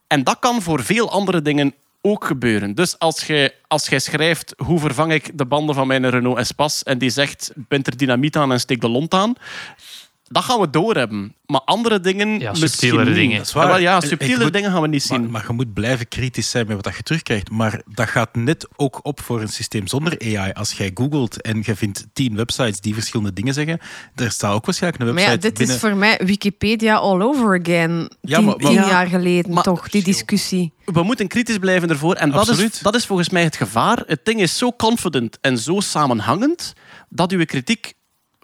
En 0.07 0.23
dat 0.23 0.39
kan 0.39 0.61
voor 0.61 0.83
veel 0.83 1.11
andere 1.11 1.41
dingen 1.41 1.73
ook 2.01 2.25
gebeuren. 2.25 2.75
Dus 2.75 2.99
als 2.99 3.23
jij 3.23 3.53
als 3.67 3.87
jij 3.87 3.99
schrijft 3.99 4.53
hoe 4.57 4.79
vervang 4.79 5.13
ik 5.13 5.37
de 5.37 5.45
banden 5.45 5.75
van 5.75 5.87
mijn 5.87 6.09
Renault 6.09 6.37
Espace 6.37 6.85
en 6.85 6.97
die 6.97 7.09
zegt 7.09 7.51
bind 7.55 7.87
er 7.87 7.97
dynamiet 7.97 8.35
aan 8.35 8.51
en 8.51 8.59
steek 8.59 8.81
de 8.81 8.89
lont 8.89 9.13
aan, 9.13 9.33
dat 10.23 10.43
gaan 10.43 10.59
we 10.59 10.69
doorhebben. 10.69 11.35
Maar 11.45 11.61
andere 11.61 11.99
dingen 11.99 12.39
Ja, 12.39 12.49
misschien 12.49 12.69
subtielere 12.69 13.05
niet. 13.05 13.15
dingen. 13.15 13.37
Dat 13.37 13.45
is 13.45 13.53
waar. 13.53 13.63
Ja, 13.65 13.71
wel, 13.71 13.79
ja, 13.81 13.93
moet- 14.39 14.53
dingen 14.53 14.71
gaan 14.71 14.81
we 14.81 14.87
niet 14.87 15.03
zien. 15.03 15.21
Maar, 15.21 15.29
maar 15.29 15.43
je 15.47 15.53
moet 15.53 15.73
blijven 15.73 16.07
kritisch 16.07 16.49
zijn 16.49 16.67
met 16.67 16.85
wat 16.85 16.95
je 16.95 17.03
terugkrijgt. 17.03 17.49
Maar 17.51 17.81
dat 17.93 18.07
gaat 18.09 18.35
net 18.35 18.67
ook 18.75 18.99
op 19.05 19.21
voor 19.21 19.41
een 19.41 19.47
systeem 19.47 19.87
zonder 19.87 20.19
AI. 20.19 20.51
Als 20.51 20.71
jij 20.71 20.91
googelt 20.93 21.41
en 21.41 21.61
je 21.65 21.75
vindt 21.75 22.05
tien 22.13 22.35
websites 22.35 22.79
die 22.79 22.93
verschillende 22.93 23.33
dingen 23.33 23.53
zeggen, 23.53 23.79
er 24.15 24.31
staat 24.31 24.53
ook 24.53 24.65
waarschijnlijk 24.65 25.03
een 25.03 25.07
Maar 25.13 25.23
website 25.23 25.41
ja, 25.47 25.49
dit 25.49 25.57
binnen... 25.57 25.75
is 25.75 25.81
voor 25.81 25.95
mij 25.95 26.19
Wikipedia 26.23 26.95
all 26.95 27.21
over 27.21 27.59
again. 27.59 28.11
Ja, 28.21 28.37
tien, 28.37 28.45
maar- 28.45 28.57
maar- 28.57 28.71
tien 28.71 28.81
jaar 28.85 29.07
geleden 29.07 29.53
maar- 29.53 29.63
toch, 29.63 29.89
die 29.89 30.03
discussie. 30.03 30.73
we 30.85 31.03
moeten 31.03 31.27
kritisch 31.27 31.57
blijven 31.57 31.89
ervoor. 31.89 32.15
En 32.15 32.31
dat 32.31 32.41
is, 32.43 32.49
Absoluut. 32.49 32.83
dat 32.83 32.95
is 32.95 33.05
volgens 33.05 33.29
mij 33.29 33.43
het 33.43 33.55
gevaar. 33.55 34.03
Het 34.07 34.25
ding 34.25 34.41
is 34.41 34.57
zo 34.57 34.71
confident 34.73 35.37
en 35.41 35.57
zo 35.57 35.79
samenhangend 35.79 36.73
dat 37.09 37.31
uw 37.31 37.45
kritiek 37.45 37.93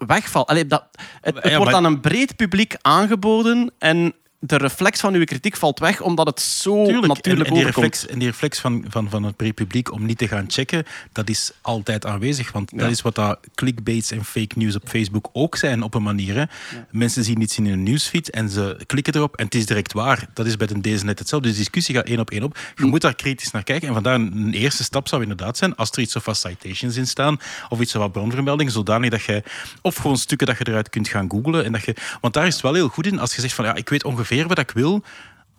wegvalt. 0.06 0.48
Allee, 0.48 0.66
dat, 0.66 0.84
het 1.20 1.56
wordt 1.56 1.74
aan 1.74 1.84
een 1.84 2.00
breed 2.00 2.36
publiek 2.36 2.76
aangeboden 2.80 3.72
en 3.78 4.14
de 4.42 4.56
reflex 4.56 5.00
van 5.00 5.14
uw 5.14 5.24
kritiek 5.24 5.56
valt 5.56 5.78
weg 5.78 6.00
omdat 6.00 6.26
het 6.26 6.40
zo 6.40 6.84
Tuurlijk. 6.84 7.06
natuurlijk 7.06 7.48
en, 7.48 7.54
en 7.54 7.54
die 7.54 7.64
reflex, 7.64 8.06
en 8.06 8.18
die 8.18 8.28
reflex 8.28 8.58
van, 8.58 8.84
van, 8.88 9.10
van 9.10 9.22
het 9.22 9.36
pre-publiek 9.36 9.92
om 9.92 10.06
niet 10.06 10.18
te 10.18 10.28
gaan 10.28 10.44
checken, 10.48 10.84
dat 11.12 11.28
is 11.28 11.52
altijd 11.60 12.06
aanwezig. 12.06 12.52
Want 12.52 12.78
dat 12.78 12.90
is 12.90 13.02
wat 13.02 13.14
dat 13.14 13.38
clickbaits 13.54 14.10
en 14.10 14.24
fake 14.24 14.58
news 14.58 14.74
op 14.74 14.88
Facebook 14.88 15.28
ook 15.32 15.56
zijn 15.56 15.82
op 15.82 15.94
een 15.94 16.02
manier. 16.02 16.34
Hè. 16.34 16.44
Mensen 16.90 17.24
zien 17.24 17.40
iets 17.40 17.58
in 17.58 17.66
hun 17.66 17.82
newsfeed 17.82 18.30
en 18.30 18.48
ze 18.48 18.76
klikken 18.86 19.14
erop 19.14 19.36
en 19.36 19.44
het 19.44 19.54
is 19.54 19.66
direct 19.66 19.92
waar. 19.92 20.26
Dat 20.34 20.46
is 20.46 20.56
bij 20.56 20.68
een 20.70 20.82
deze 20.82 21.04
net 21.04 21.18
hetzelfde. 21.18 21.48
Dus 21.48 21.56
de 21.56 21.62
discussie 21.62 21.94
gaat 21.94 22.06
één 22.06 22.20
op 22.20 22.30
één 22.30 22.42
op. 22.42 22.58
Je 22.74 22.84
moet 22.84 23.00
daar 23.00 23.14
kritisch 23.14 23.50
naar 23.50 23.62
kijken. 23.62 23.88
En 23.88 23.94
vandaar 23.94 24.14
een, 24.14 24.36
een 24.36 24.54
eerste 24.54 24.84
stap 24.84 25.08
zou 25.08 25.22
inderdaad 25.22 25.56
zijn, 25.56 25.76
als 25.76 25.90
er 25.90 25.98
iets 25.98 26.16
of 26.16 26.24
wat 26.24 26.36
citations 26.36 26.96
in 26.96 27.06
staan, 27.06 27.38
of 27.68 27.80
iets 27.80 27.94
of 27.94 28.00
wat 28.00 28.12
bronvermeldingen, 28.12 28.72
zodanig 28.72 29.10
dat 29.10 29.22
je, 29.22 29.42
of 29.82 29.96
gewoon 29.96 30.16
stukken 30.16 30.46
dat 30.46 30.58
je 30.58 30.68
eruit 30.68 30.90
kunt 30.90 31.08
gaan 31.08 31.30
googlen. 31.30 31.64
En 31.64 31.72
dat 31.72 31.84
je, 31.84 31.94
want 32.20 32.34
daar 32.34 32.46
is 32.46 32.52
het 32.52 32.62
wel 32.62 32.74
heel 32.74 32.88
goed 32.88 33.06
in, 33.06 33.18
als 33.18 33.34
je 33.34 33.40
zegt 33.40 33.54
van 33.54 33.64
ja, 33.64 33.74
ik 33.74 33.88
weet 33.88 34.04
ongeveer 34.04 34.29
wat 34.38 34.58
ik 34.58 34.70
wil, 34.70 35.02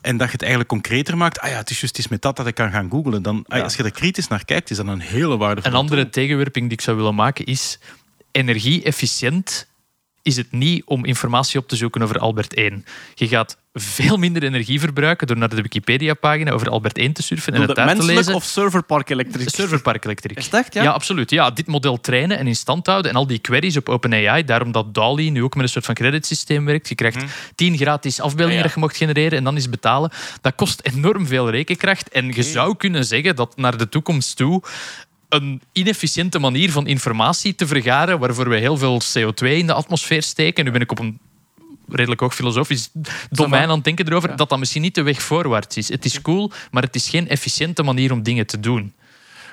en 0.02 0.18
dat 0.18 0.26
je 0.28 0.32
het 0.32 0.42
eigenlijk 0.42 0.72
concreter 0.72 1.18
maakt. 1.18 1.40
Ah 1.40 1.50
ja, 1.50 1.58
het 1.58 1.70
is 1.70 1.80
juist 1.80 1.98
iets 1.98 2.08
met 2.08 2.22
dat 2.22 2.36
dat 2.36 2.48
ik 2.48 2.56
kan 2.56 2.72
gaan 2.72 2.90
googlen. 2.90 3.22
Dan, 3.22 3.46
ah, 3.48 3.64
Als 3.64 3.76
je 3.76 3.84
er 3.84 3.92
kritisch 3.92 4.28
naar 4.28 4.46
kijkt, 4.46 4.70
is 4.70 4.78
dat 4.78 4.88
een 4.88 5.00
hele 5.00 5.38
waardevolle 5.38 5.74
Een 5.74 5.80
andere 5.82 6.02
tool. 6.02 6.12
tegenwerping 6.12 6.66
die 6.70 6.78
ik 6.78 6.84
zou 6.84 6.98
willen 6.98 7.16
maken 7.16 7.46
is 7.46 7.80
energie-efficiënt 8.32 9.68
is 10.22 10.38
het 10.38 10.52
niet 10.52 10.84
om 10.86 11.06
informatie 11.06 11.60
op 11.60 11.68
te 11.68 11.76
zoeken 11.76 12.02
over 12.02 12.20
Albert 12.20 12.54
1. 12.54 12.86
Je 13.14 13.28
gaat 13.28 13.58
veel 13.74 14.18
minder 14.18 14.44
energie 14.44 14.80
verbruiken 14.80 15.28
door 15.28 15.38
naar 15.38 15.50
de 15.50 15.62
Wikipedia-pagina 15.62 16.52
over 16.52 16.70
Albert 16.70 16.98
1 16.98 17.14
te 17.14 17.24
surfen 17.24 17.54
en 17.54 17.62
het 17.62 17.78
uit 17.78 18.00
te 18.00 18.06
lezen. 18.06 18.34
of 18.34 18.44
serverpark 18.44 19.10
elektrisch? 19.10 19.56
Serverpark 19.56 20.06
elektriek. 20.06 20.38
Is 20.38 20.50
echt, 20.50 20.74
ja? 20.74 20.84
Ja, 20.84 20.92
absoluut. 20.92 21.30
Ja, 21.30 21.52
dit 21.52 21.68
model 21.68 22.00
trainen 22.00 22.38
en 22.38 22.48
in 22.48 22.56
stand 22.56 22.86
houden 22.86 23.12
en 23.12 23.18
al 23.18 23.28
die 23.28 23.40
queries 23.40 23.78
op 23.78 23.90
OpenAI, 23.90 24.44
daarom 24.44 24.72
dat 24.72 24.94
DALI 24.94 25.30
nu 25.30 25.44
ook 25.44 25.56
met 25.56 25.64
een 25.64 25.70
soort 25.70 25.86
van 25.86 25.96
creditsysteem 25.96 26.66
werkt. 26.66 26.90
Je 26.90 26.96
krijgt 26.96 27.24
10 27.56 27.78
gratis 27.78 28.20
afbeeldingen. 28.20 28.58
Ja. 28.58 28.64
dat 28.64 28.74
je 28.74 28.80
mocht 28.80 28.98
genereren 28.98 29.38
en 29.38 29.44
dan 29.44 29.58
is 29.58 29.70
betalen. 29.70 30.12
Dat 30.42 30.56
kost 30.56 30.82
enorm 30.84 31.28
veel 31.28 31.50
rekenkracht 31.50 32.10
en 32.10 32.28
je 32.28 32.44
zou 32.44 32.76
kunnen 32.76 33.06
zeggen 33.06 33.36
dat 33.36 33.58
naar 33.58 33.78
de 33.78 33.90
toekomst 33.90 34.38
toe 34.38 34.62
een 35.34 35.62
inefficiënte 35.72 36.39
manier 36.39 36.72
van 36.72 36.88
informatie 36.88 37.56
te 37.56 37.67
vergaren, 37.67 38.20
waarvoor 38.20 38.50
we 38.50 38.56
heel 38.58 38.78
veel 38.78 39.02
CO2 39.17 39.48
in 39.48 39.67
de 39.67 39.74
atmosfeer 39.74 40.24
steken. 40.24 40.65
Nu 40.65 40.72
ben 40.72 40.82
ik 40.82 40.91
op 40.91 41.00
een 41.00 41.20
redelijk 41.89 42.22
hoog 42.22 42.36
filosofisch 42.36 42.89
domein 43.30 43.63
aan 43.70 43.76
het 43.76 43.84
denken 43.84 44.08
erover, 44.08 44.36
dat 44.36 44.50
dat 44.50 44.60
misschien 44.60 44.82
niet 44.82 44.96
de 44.96 45.02
weg 45.02 45.22
voorwaarts 45.22 45.78
is. 45.78 45.89
Het 45.89 46.06
is 46.06 46.22
cool, 46.22 46.52
maar 46.72 46.84
het 46.84 46.96
is 46.96 47.10
geen 47.10 47.30
efficiënte 47.30 47.84
manier 47.84 48.12
om 48.12 48.24
dingen 48.24 48.46
te 48.48 48.60
doen. 48.60 48.94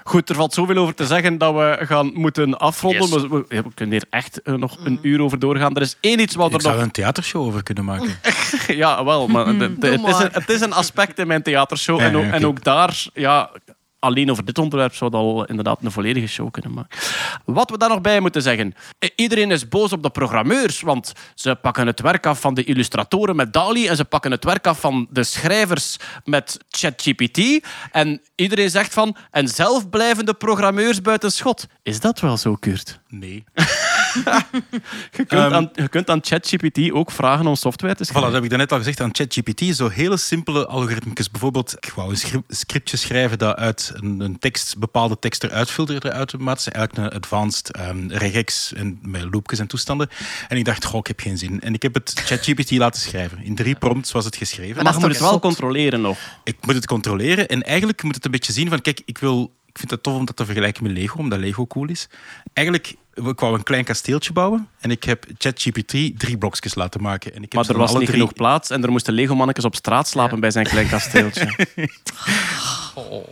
Goed, 0.05 0.29
er 0.29 0.35
valt 0.35 0.55
zoveel 0.55 0.77
over 0.77 0.95
te 0.95 1.07
zeggen 1.07 1.39
dat 1.39 1.55
we 1.55 1.79
gaan 1.81 2.11
moeten 2.15 2.59
afronden. 2.59 3.01
Yes. 3.09 3.11
We, 3.23 3.29
we- 3.29 3.45
we 3.63 3.75
kunnen 3.75 3.95
hier 3.95 4.07
echt 4.11 4.43
eh, 4.43 4.55
nog 4.55 4.77
een 4.85 4.99
uur 5.03 5.21
over 5.23 5.39
doorgaan. 5.39 5.77
Er 5.77 5.83
is 5.83 5.97
één 6.01 6.21
iets 6.21 6.35
wat 6.35 6.49
Ik 6.49 6.55
er 6.55 6.61
zou 6.61 6.73
nog... 6.73 6.81
er 6.83 6.87
een 6.89 6.93
theatershow 6.95 7.43
over 7.47 7.63
kunnen 7.63 7.85
maken. 7.85 8.09
Ja, 8.67 9.05
wel, 9.05 9.27
maar 9.29 9.45
de- 9.45 9.59
de- 9.59 9.75
Doe 9.79 9.91
het, 9.91 10.07
is 10.17 10.19
een, 10.25 10.29
het 10.33 10.49
is 10.49 10.61
een 10.61 10.73
aspect 10.73 11.19
in 11.19 11.27
mijn 11.27 11.43
theatershow. 11.43 12.01
Ja, 12.01 12.07
en, 12.07 12.17
ook, 12.17 12.25
ja, 12.25 12.31
en 12.33 12.47
ook 12.47 12.65
daar, 12.65 13.07
ja, 13.15 13.51
alleen 13.99 14.31
over 14.31 14.45
dit 14.45 14.59
onderwerp 14.59 14.95
zou 14.95 15.11
dat 15.11 15.21
al 15.21 15.45
inderdaad 15.45 15.79
een 15.83 15.91
volledige 15.91 16.27
show 16.27 16.51
kunnen 16.51 16.73
maken. 16.73 16.99
Wat 17.45 17.71
we 17.71 17.79
daar 17.79 17.89
nog 17.89 18.01
bij 18.01 18.21
moeten 18.21 18.43
zeggen. 18.43 18.75
I- 19.05 19.11
Iedereen 19.17 19.51
is 19.51 19.69
boos 19.69 19.93
op 19.93 20.03
de 20.03 20.11
programmeurs, 20.11 20.81
want 20.81 21.13
ze 21.35 21.55
pakken 21.55 21.87
het 21.87 22.01
werk 22.01 22.27
af 22.27 22.41
van 22.41 22.55
de 22.55 22.65
illustratoren 22.65 23.37
met 23.37 23.53
DALI 23.53 23.87
en 23.89 23.97
ze 23.97 24.05
pakken 24.05 24.31
het 24.31 24.45
werk 24.45 24.67
af 24.67 24.81
van 24.81 25.07
de 25.11 25.25
schrijvers 25.25 25.97
met 26.25 26.59
ChatGPT. 26.69 27.67
En 27.93 28.21
iedereen 28.35 28.71
zegt 28.71 28.95
van, 28.95 29.17
en 29.31 29.49
zelf 29.49 29.89
blijven 29.91 30.27
de 30.27 30.35
programmeurs 30.35 31.03
buiten 31.03 31.33
schot. 31.33 31.67
Is 31.83 32.01
dat 32.01 32.21
wel 32.21 32.37
zo, 32.37 32.55
Kurt? 32.55 33.01
Nee. 33.09 33.45
Je 34.15 34.63
kunt, 35.11 35.29
Ehm, 35.33 35.53
aan, 35.53 35.71
je 35.75 35.89
kunt 35.89 36.11
aan 36.11 36.19
ChatGPT 36.23 36.91
ook 36.93 37.11
vragen 37.11 37.47
om 37.47 37.55
software 37.55 37.95
te 37.95 38.03
Voilà, 38.03 38.07
schrijven. 38.07 38.23
dat 38.25 38.33
heb 38.33 38.43
ik 38.43 38.49
daarnet 38.51 38.73
al 38.73 38.79
gezegd 38.79 39.01
aan 39.01 39.09
ChatGPT. 39.15 39.77
Zo 39.77 39.89
hele 39.89 40.17
simpele 40.17 40.67
algoritmes. 40.67 41.31
Bijvoorbeeld, 41.31 41.75
ik 41.81 41.93
wou 41.95 42.11
een 42.11 42.17
scri- 42.17 42.43
scriptje 42.49 42.97
schrijven 42.97 43.39
dat 43.39 43.57
uit 43.57 43.93
een, 43.95 44.21
een 44.21 44.39
tekst, 44.39 44.79
bepaalde 44.79 45.19
tekst 45.19 45.45
eruit 45.45 45.71
filterde 45.71 46.11
automatisch. 46.11 46.69
Eigenlijk 46.69 47.07
een 47.13 47.19
advanced 47.21 47.71
ehm, 47.73 48.09
regex 48.09 48.73
en 48.73 48.99
met 49.03 49.27
loopjes 49.31 49.59
en 49.59 49.67
toestanden. 49.67 50.09
En 50.49 50.57
ik 50.57 50.65
dacht, 50.65 50.85
goh, 50.85 50.99
ik 50.99 51.07
heb 51.07 51.21
geen 51.21 51.39
zin. 51.39 51.61
En 51.61 51.75
ik 51.75 51.83
heb 51.83 51.95
het 51.95 52.13
ChatGPT 52.25 52.71
laten 52.71 53.01
schrijven. 53.01 53.43
In 53.43 53.55
drie 53.55 53.75
prompts 53.75 54.13
was 54.13 54.25
het 54.25 54.37
geschreven. 54.37 54.83
Maar 54.83 54.93
je 54.93 54.99
moet 54.99 55.09
het 55.09 55.19
wel 55.21 55.41
controleren 55.41 56.01
nog. 56.01 56.19
ik 56.45 56.57
moet 56.61 56.75
het 56.75 56.87
controleren 56.87 57.49
en 57.49 57.63
eigenlijk 57.63 58.03
moet 58.03 58.15
het 58.15 58.25
een 58.25 58.31
beetje 58.31 58.53
zien 58.53 58.69
van, 58.69 58.81
kijk, 58.81 59.01
ik 59.05 59.19
wil... 59.19 59.57
Ik 59.79 59.85
vind 59.89 59.91
het 59.97 60.03
tof 60.13 60.15
om 60.21 60.25
dat 60.25 60.37
te 60.37 60.45
vergelijken 60.45 60.83
met 60.83 60.93
Lego, 60.93 61.19
omdat 61.19 61.39
Lego 61.39 61.67
cool 61.67 61.89
is. 61.89 62.09
Eigenlijk, 62.53 62.95
ik 63.15 63.41
wou 63.41 63.55
een 63.55 63.63
klein 63.63 63.85
kasteeltje 63.85 64.33
bouwen 64.33 64.69
en 64.81 64.91
ik 64.91 65.05
heb 65.05 65.27
ChatGPT 65.39 66.19
drie 66.19 66.39
blokjes 66.39 66.75
laten 66.75 67.03
maken. 67.03 67.31
En 67.35 67.43
ik 67.43 67.53
heb 67.53 67.53
Maar 67.53 67.71
er 67.71 67.77
was 67.81 67.91
niet 67.93 68.01
drie- 68.01 68.13
genoeg 68.13 68.33
plaats 68.33 68.71
en 68.71 68.83
er 68.83 68.91
moesten 68.91 69.15
Lego-mannetjes 69.15 69.65
op 69.65 69.75
straat 69.75 70.09
slapen 70.09 70.41
bij 70.41 70.51
zijn 70.51 70.67
klein 70.67 70.89
kasteeltje. 70.89 71.67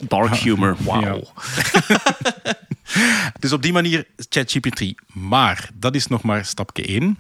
Dark 0.09 0.35
humor, 0.35 0.77
wauw. 0.81 1.23
Dus 3.41 3.53
op 3.53 3.63
die 3.63 3.73
manier 3.73 4.07
ChatGPT. 4.29 4.95
Maar 5.13 5.71
dat 5.75 5.95
is 5.95 6.07
nog 6.07 6.23
maar 6.23 6.45
stapje 6.45 6.83
één. 6.87 7.19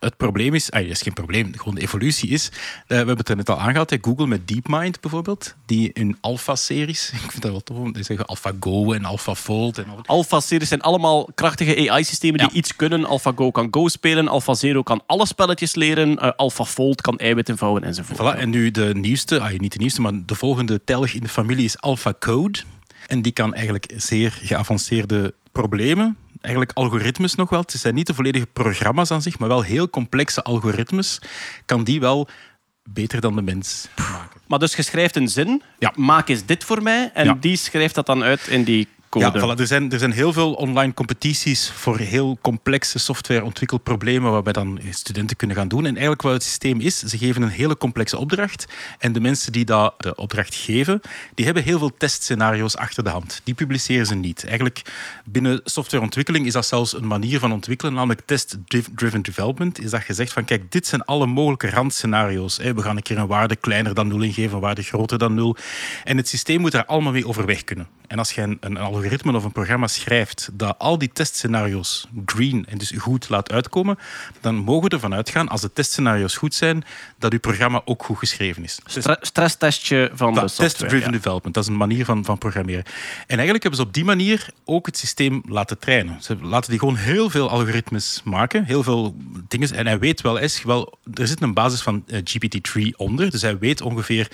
Het 0.00 0.16
probleem 0.16 0.54
is, 0.54 0.70
ah, 0.70 0.80
het 0.80 0.90
is 0.90 1.02
geen 1.02 1.12
probleem, 1.12 1.52
gewoon 1.56 1.74
de 1.74 1.80
evolutie 1.80 2.28
is. 2.28 2.48
eh, 2.48 2.52
we 2.86 2.94
hebben 2.94 3.16
het 3.16 3.28
er 3.28 3.36
net 3.36 3.50
al 3.50 3.60
aangehaald, 3.60 3.90
hè, 3.90 3.96
Google 4.00 4.26
met 4.26 4.48
DeepMind 4.48 5.00
bijvoorbeeld, 5.00 5.54
die 5.66 5.90
in 5.92 6.16
Alpha-series, 6.20 7.10
ik 7.24 7.30
vind 7.30 7.42
dat 7.42 7.50
wel 7.50 7.62
tof, 7.62 7.92
die 7.92 8.02
zeggen 8.04 8.26
AlphaGo 8.26 8.92
en 8.92 9.04
AlphaFold 9.04 9.78
en 9.78 9.88
al. 9.88 10.00
Alpha-series 10.06 10.68
zijn 10.68 10.80
allemaal 10.80 11.28
krachtige 11.34 11.90
AI-systemen 11.90 12.38
die 12.38 12.50
iets 12.52 12.76
kunnen. 12.76 13.06
AlphaGo 13.06 13.50
kan 13.50 13.68
Go 13.70 13.88
spelen, 13.88 14.28
AlphaZero 14.28 14.82
kan 14.82 15.02
alle 15.06 15.26
spelletjes 15.26 15.74
leren, 15.74 16.18
eh, 16.18 16.30
AlphaFold 16.36 17.00
kan 17.00 17.18
eiwitten 17.18 17.58
vouwen 17.58 17.82
enzovoort. 17.84 18.36
Voilà, 18.36 18.38
en 18.38 18.50
nu 18.50 18.70
de 18.70 18.94
nieuwste, 18.94 19.40
ah, 19.40 19.58
niet 19.58 19.72
de 19.72 19.78
nieuwste, 19.78 20.00
maar 20.00 20.12
de 20.26 20.34
volgende 20.34 20.84
telg 20.84 21.12
in 21.12 21.20
de 21.20 21.28
familie 21.28 21.64
is 21.64 21.80
AlphaCode. 21.80 22.58
En 23.06 23.22
die 23.22 23.32
kan 23.32 23.54
eigenlijk 23.54 23.92
zeer 23.96 24.38
geavanceerde 24.42 25.34
problemen, 25.52 26.16
eigenlijk 26.40 26.76
algoritmes 26.78 27.34
nog 27.34 27.50
wel, 27.50 27.60
het 27.60 27.70
zijn 27.72 27.94
niet 27.94 28.06
de 28.06 28.14
volledige 28.14 28.46
programma's 28.46 29.10
aan 29.10 29.22
zich, 29.22 29.38
maar 29.38 29.48
wel 29.48 29.62
heel 29.62 29.90
complexe 29.90 30.42
algoritmes, 30.42 31.18
kan 31.64 31.84
die 31.84 32.00
wel 32.00 32.28
beter 32.90 33.20
dan 33.20 33.34
de 33.34 33.42
mens 33.42 33.88
maken. 33.96 34.40
Maar 34.46 34.58
dus 34.58 34.76
je 34.76 34.82
schrijft 34.82 35.16
een 35.16 35.28
zin, 35.28 35.62
Ja. 35.78 35.92
maak 35.96 36.28
eens 36.28 36.44
dit 36.44 36.64
voor 36.64 36.82
mij, 36.82 37.10
en 37.14 37.24
Ja. 37.24 37.36
die 37.40 37.56
schrijft 37.56 37.94
dat 37.94 38.06
dan 38.06 38.22
uit 38.22 38.46
in 38.46 38.64
die 38.64 38.88
Ja, 39.10 39.32
voilà, 39.32 39.58
er, 39.58 39.66
zijn, 39.66 39.92
er 39.92 39.98
zijn 39.98 40.12
heel 40.12 40.32
veel 40.32 40.52
online 40.52 40.94
competities 40.94 41.70
voor 41.70 41.98
heel 41.98 42.38
complexe 42.40 42.98
softwareontwikkelproblemen 42.98 44.30
waarbij 44.30 44.52
dan 44.52 44.80
studenten 44.90 45.36
kunnen 45.36 45.56
gaan 45.56 45.68
doen. 45.68 45.80
En 45.80 45.92
eigenlijk 45.92 46.22
wat 46.22 46.32
het 46.32 46.42
systeem 46.42 46.80
is, 46.80 46.98
ze 46.98 47.18
geven 47.18 47.42
een 47.42 47.48
hele 47.48 47.76
complexe 47.76 48.18
opdracht 48.18 48.66
en 48.98 49.12
de 49.12 49.20
mensen 49.20 49.52
die 49.52 49.64
dat 49.64 49.94
de 49.98 50.14
opdracht 50.14 50.54
geven, 50.54 51.00
die 51.34 51.44
hebben 51.44 51.62
heel 51.62 51.78
veel 51.78 51.96
testscenario's 51.96 52.76
achter 52.76 53.04
de 53.04 53.10
hand. 53.10 53.40
Die 53.44 53.54
publiceren 53.54 54.06
ze 54.06 54.14
niet. 54.14 54.44
Eigenlijk 54.44 54.82
binnen 55.24 55.60
softwareontwikkeling 55.64 56.46
is 56.46 56.52
dat 56.52 56.66
zelfs 56.66 56.94
een 56.96 57.06
manier 57.06 57.38
van 57.38 57.52
ontwikkelen, 57.52 57.94
namelijk 57.94 58.22
test-driven 58.26 59.22
development, 59.22 59.80
is 59.80 59.90
dat 59.90 60.06
je 60.06 60.14
zegt 60.14 60.32
van 60.32 60.44
kijk, 60.44 60.72
dit 60.72 60.86
zijn 60.86 61.04
alle 61.04 61.26
mogelijke 61.26 61.70
randscenario's. 61.70 62.56
We 62.56 62.82
gaan 62.82 62.96
een 62.96 63.02
keer 63.02 63.18
een 63.18 63.26
waarde 63.26 63.56
kleiner 63.56 63.94
dan 63.94 64.08
0 64.08 64.22
ingeven, 64.22 64.54
een 64.54 64.60
waarde 64.60 64.82
groter 64.82 65.18
dan 65.18 65.34
0. 65.34 65.56
En 66.04 66.16
het 66.16 66.28
systeem 66.28 66.60
moet 66.60 66.72
daar 66.72 66.86
allemaal 66.86 67.12
mee 67.12 67.26
overweg 67.26 67.64
kunnen. 67.64 67.86
En 68.06 68.18
als 68.18 68.32
je 68.32 68.42
een, 68.42 68.56
een 68.60 68.78
algoritme 68.96 69.36
of 69.36 69.44
een 69.44 69.52
programma 69.52 69.86
schrijft 69.86 70.48
dat 70.52 70.78
al 70.78 70.98
die 70.98 71.10
testscenario's 71.12 72.08
green 72.24 72.66
en 72.68 72.78
dus 72.78 72.92
goed 72.96 73.28
laat 73.28 73.52
uitkomen, 73.52 73.98
dan 74.40 74.54
mogen 74.54 74.88
we 74.88 74.94
ervan 74.94 75.14
uitgaan, 75.14 75.48
als 75.48 75.60
de 75.60 75.72
testscenario's 75.72 76.36
goed 76.36 76.54
zijn, 76.54 76.84
dat 77.18 77.32
uw 77.32 77.38
programma 77.38 77.82
ook 77.84 78.02
goed 78.02 78.18
geschreven 78.18 78.62
is. 78.64 78.78
Dus 78.84 78.92
Stre- 78.92 79.16
stresstestje 79.20 80.10
van 80.14 80.34
de 80.34 80.40
software. 80.40 80.68
Test-driven 80.68 81.10
ja. 81.10 81.16
development, 81.16 81.54
dat 81.54 81.64
is 81.64 81.70
een 81.70 81.76
manier 81.76 82.04
van, 82.04 82.24
van 82.24 82.38
programmeren. 82.38 82.84
En 83.26 83.36
eigenlijk 83.36 83.62
hebben 83.62 83.80
ze 83.80 83.86
op 83.86 83.94
die 83.94 84.04
manier 84.04 84.48
ook 84.64 84.86
het 84.86 84.98
systeem 84.98 85.42
laten 85.48 85.78
trainen. 85.78 86.22
Ze 86.22 86.36
laten 86.42 86.70
die 86.70 86.78
gewoon 86.78 86.96
heel 86.96 87.30
veel 87.30 87.50
algoritmes 87.50 88.20
maken, 88.24 88.64
heel 88.64 88.82
veel 88.82 89.16
dingen. 89.48 89.74
En 89.74 89.86
hij 89.86 89.98
weet 89.98 90.20
wel 90.20 90.38
eens, 90.38 90.62
wel, 90.62 90.98
er 91.14 91.26
zit 91.26 91.42
een 91.42 91.54
basis 91.54 91.82
van 91.82 92.04
eh, 92.06 92.18
GPT-3 92.18 92.96
onder, 92.96 93.30
dus 93.30 93.42
hij 93.42 93.58
weet 93.58 93.80
ongeveer 93.80 94.30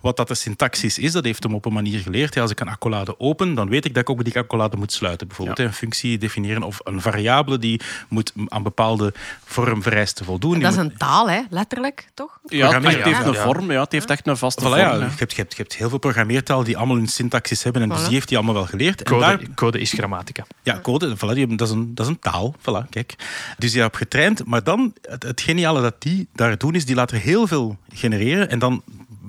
wat 0.00 0.16
dat 0.16 0.28
de 0.28 0.34
syntaxis 0.34 0.98
is. 0.98 1.12
Dat 1.12 1.24
heeft 1.24 1.42
hem 1.42 1.54
op 1.54 1.64
een 1.64 1.72
manier 1.72 1.98
geleerd. 1.98 2.34
Ja, 2.34 2.42
als 2.42 2.50
ik 2.50 2.60
een 2.60 2.68
accolade 2.68 3.20
open, 3.20 3.54
dan 3.54 3.68
weet 3.68 3.84
ik 3.84 3.94
dat 3.94 4.03
ik 4.04 4.10
ook 4.10 4.24
die 4.24 4.38
accolade 4.38 4.76
moet 4.76 4.92
sluiten. 4.92 5.26
Bijvoorbeeld 5.26 5.58
Ja. 5.58 5.64
een 5.64 5.72
functie 5.72 6.18
definiëren 6.18 6.62
of 6.62 6.80
een 6.84 7.00
variabele 7.00 7.58
die 7.58 7.80
moet 8.08 8.32
aan 8.48 8.62
bepaalde 8.62 9.12
vormvereisten 9.44 10.24
voldoen. 10.24 10.52
Die 10.52 10.62
Dat 10.62 10.72
is 10.72 10.78
een 10.78 10.96
taal, 10.96 11.30
hè? 11.30 11.40
letterlijk, 11.50 12.08
toch? 12.14 12.38
Ja, 12.46 12.72
het, 12.72 12.84
heeft 12.86 13.04
ja. 13.04 13.24
een 13.24 13.34
vorm, 13.34 13.72
ja, 13.72 13.80
het 13.82 13.92
heeft 13.92 14.10
echt 14.10 14.26
een 14.26 14.36
vaste 14.36 14.60
Voilà, 14.60 14.66
vorm. 14.66 14.78
ja, 14.78 14.94
je, 14.94 15.00
hebt, 15.16 15.30
je, 15.32 15.36
hebt, 15.40 15.56
je 15.56 15.62
hebt 15.62 15.74
heel 15.74 15.88
veel 15.88 15.98
programmeertaal 15.98 16.64
die 16.64 16.76
allemaal 16.76 16.96
hun 16.96 17.06
syntaxis 17.06 17.62
hebben 17.62 17.82
en 17.82 17.88
dus 17.88 18.02
die 18.04 18.12
heeft 18.12 18.28
hij 18.28 18.38
allemaal 18.38 18.54
wel 18.56 18.66
geleerd. 18.66 19.02
En 19.02 19.12
Code, 19.12 19.20
daar, 19.24 19.40
code 19.54 19.78
is 19.80 19.92
grammatica. 19.92 20.44
ja, 20.62 20.78
code, 20.82 21.16
voilà, 21.16 21.34
die 21.34 21.56
dat, 21.56 21.68
is 21.68 21.74
een, 21.74 21.94
dat 21.94 22.06
is 22.06 22.12
een 22.12 22.18
taal. 22.18 22.54
Voilà, 22.58 22.88
kijk. 22.90 23.14
Dus 23.58 23.72
die 23.72 23.80
heb 23.82 23.94
getraind. 23.94 24.44
Maar 24.44 24.64
dan, 24.64 24.94
het, 25.02 25.22
het 25.22 25.40
geniale 25.40 25.80
dat 25.80 25.94
die 25.98 26.28
daar 26.32 26.58
doen, 26.58 26.74
is 26.74 26.84
die 26.84 26.94
laat 26.94 27.10
er 27.10 27.18
heel 27.18 27.46
veel 27.46 27.76
genereren. 27.92 28.50
En 28.50 28.58
dan 28.58 28.82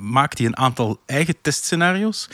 maakt 0.05 0.37
hij 0.37 0.47
een 0.47 0.57
aantal 0.57 1.01
eigen 1.05 1.35
testscenario's. 1.41 2.29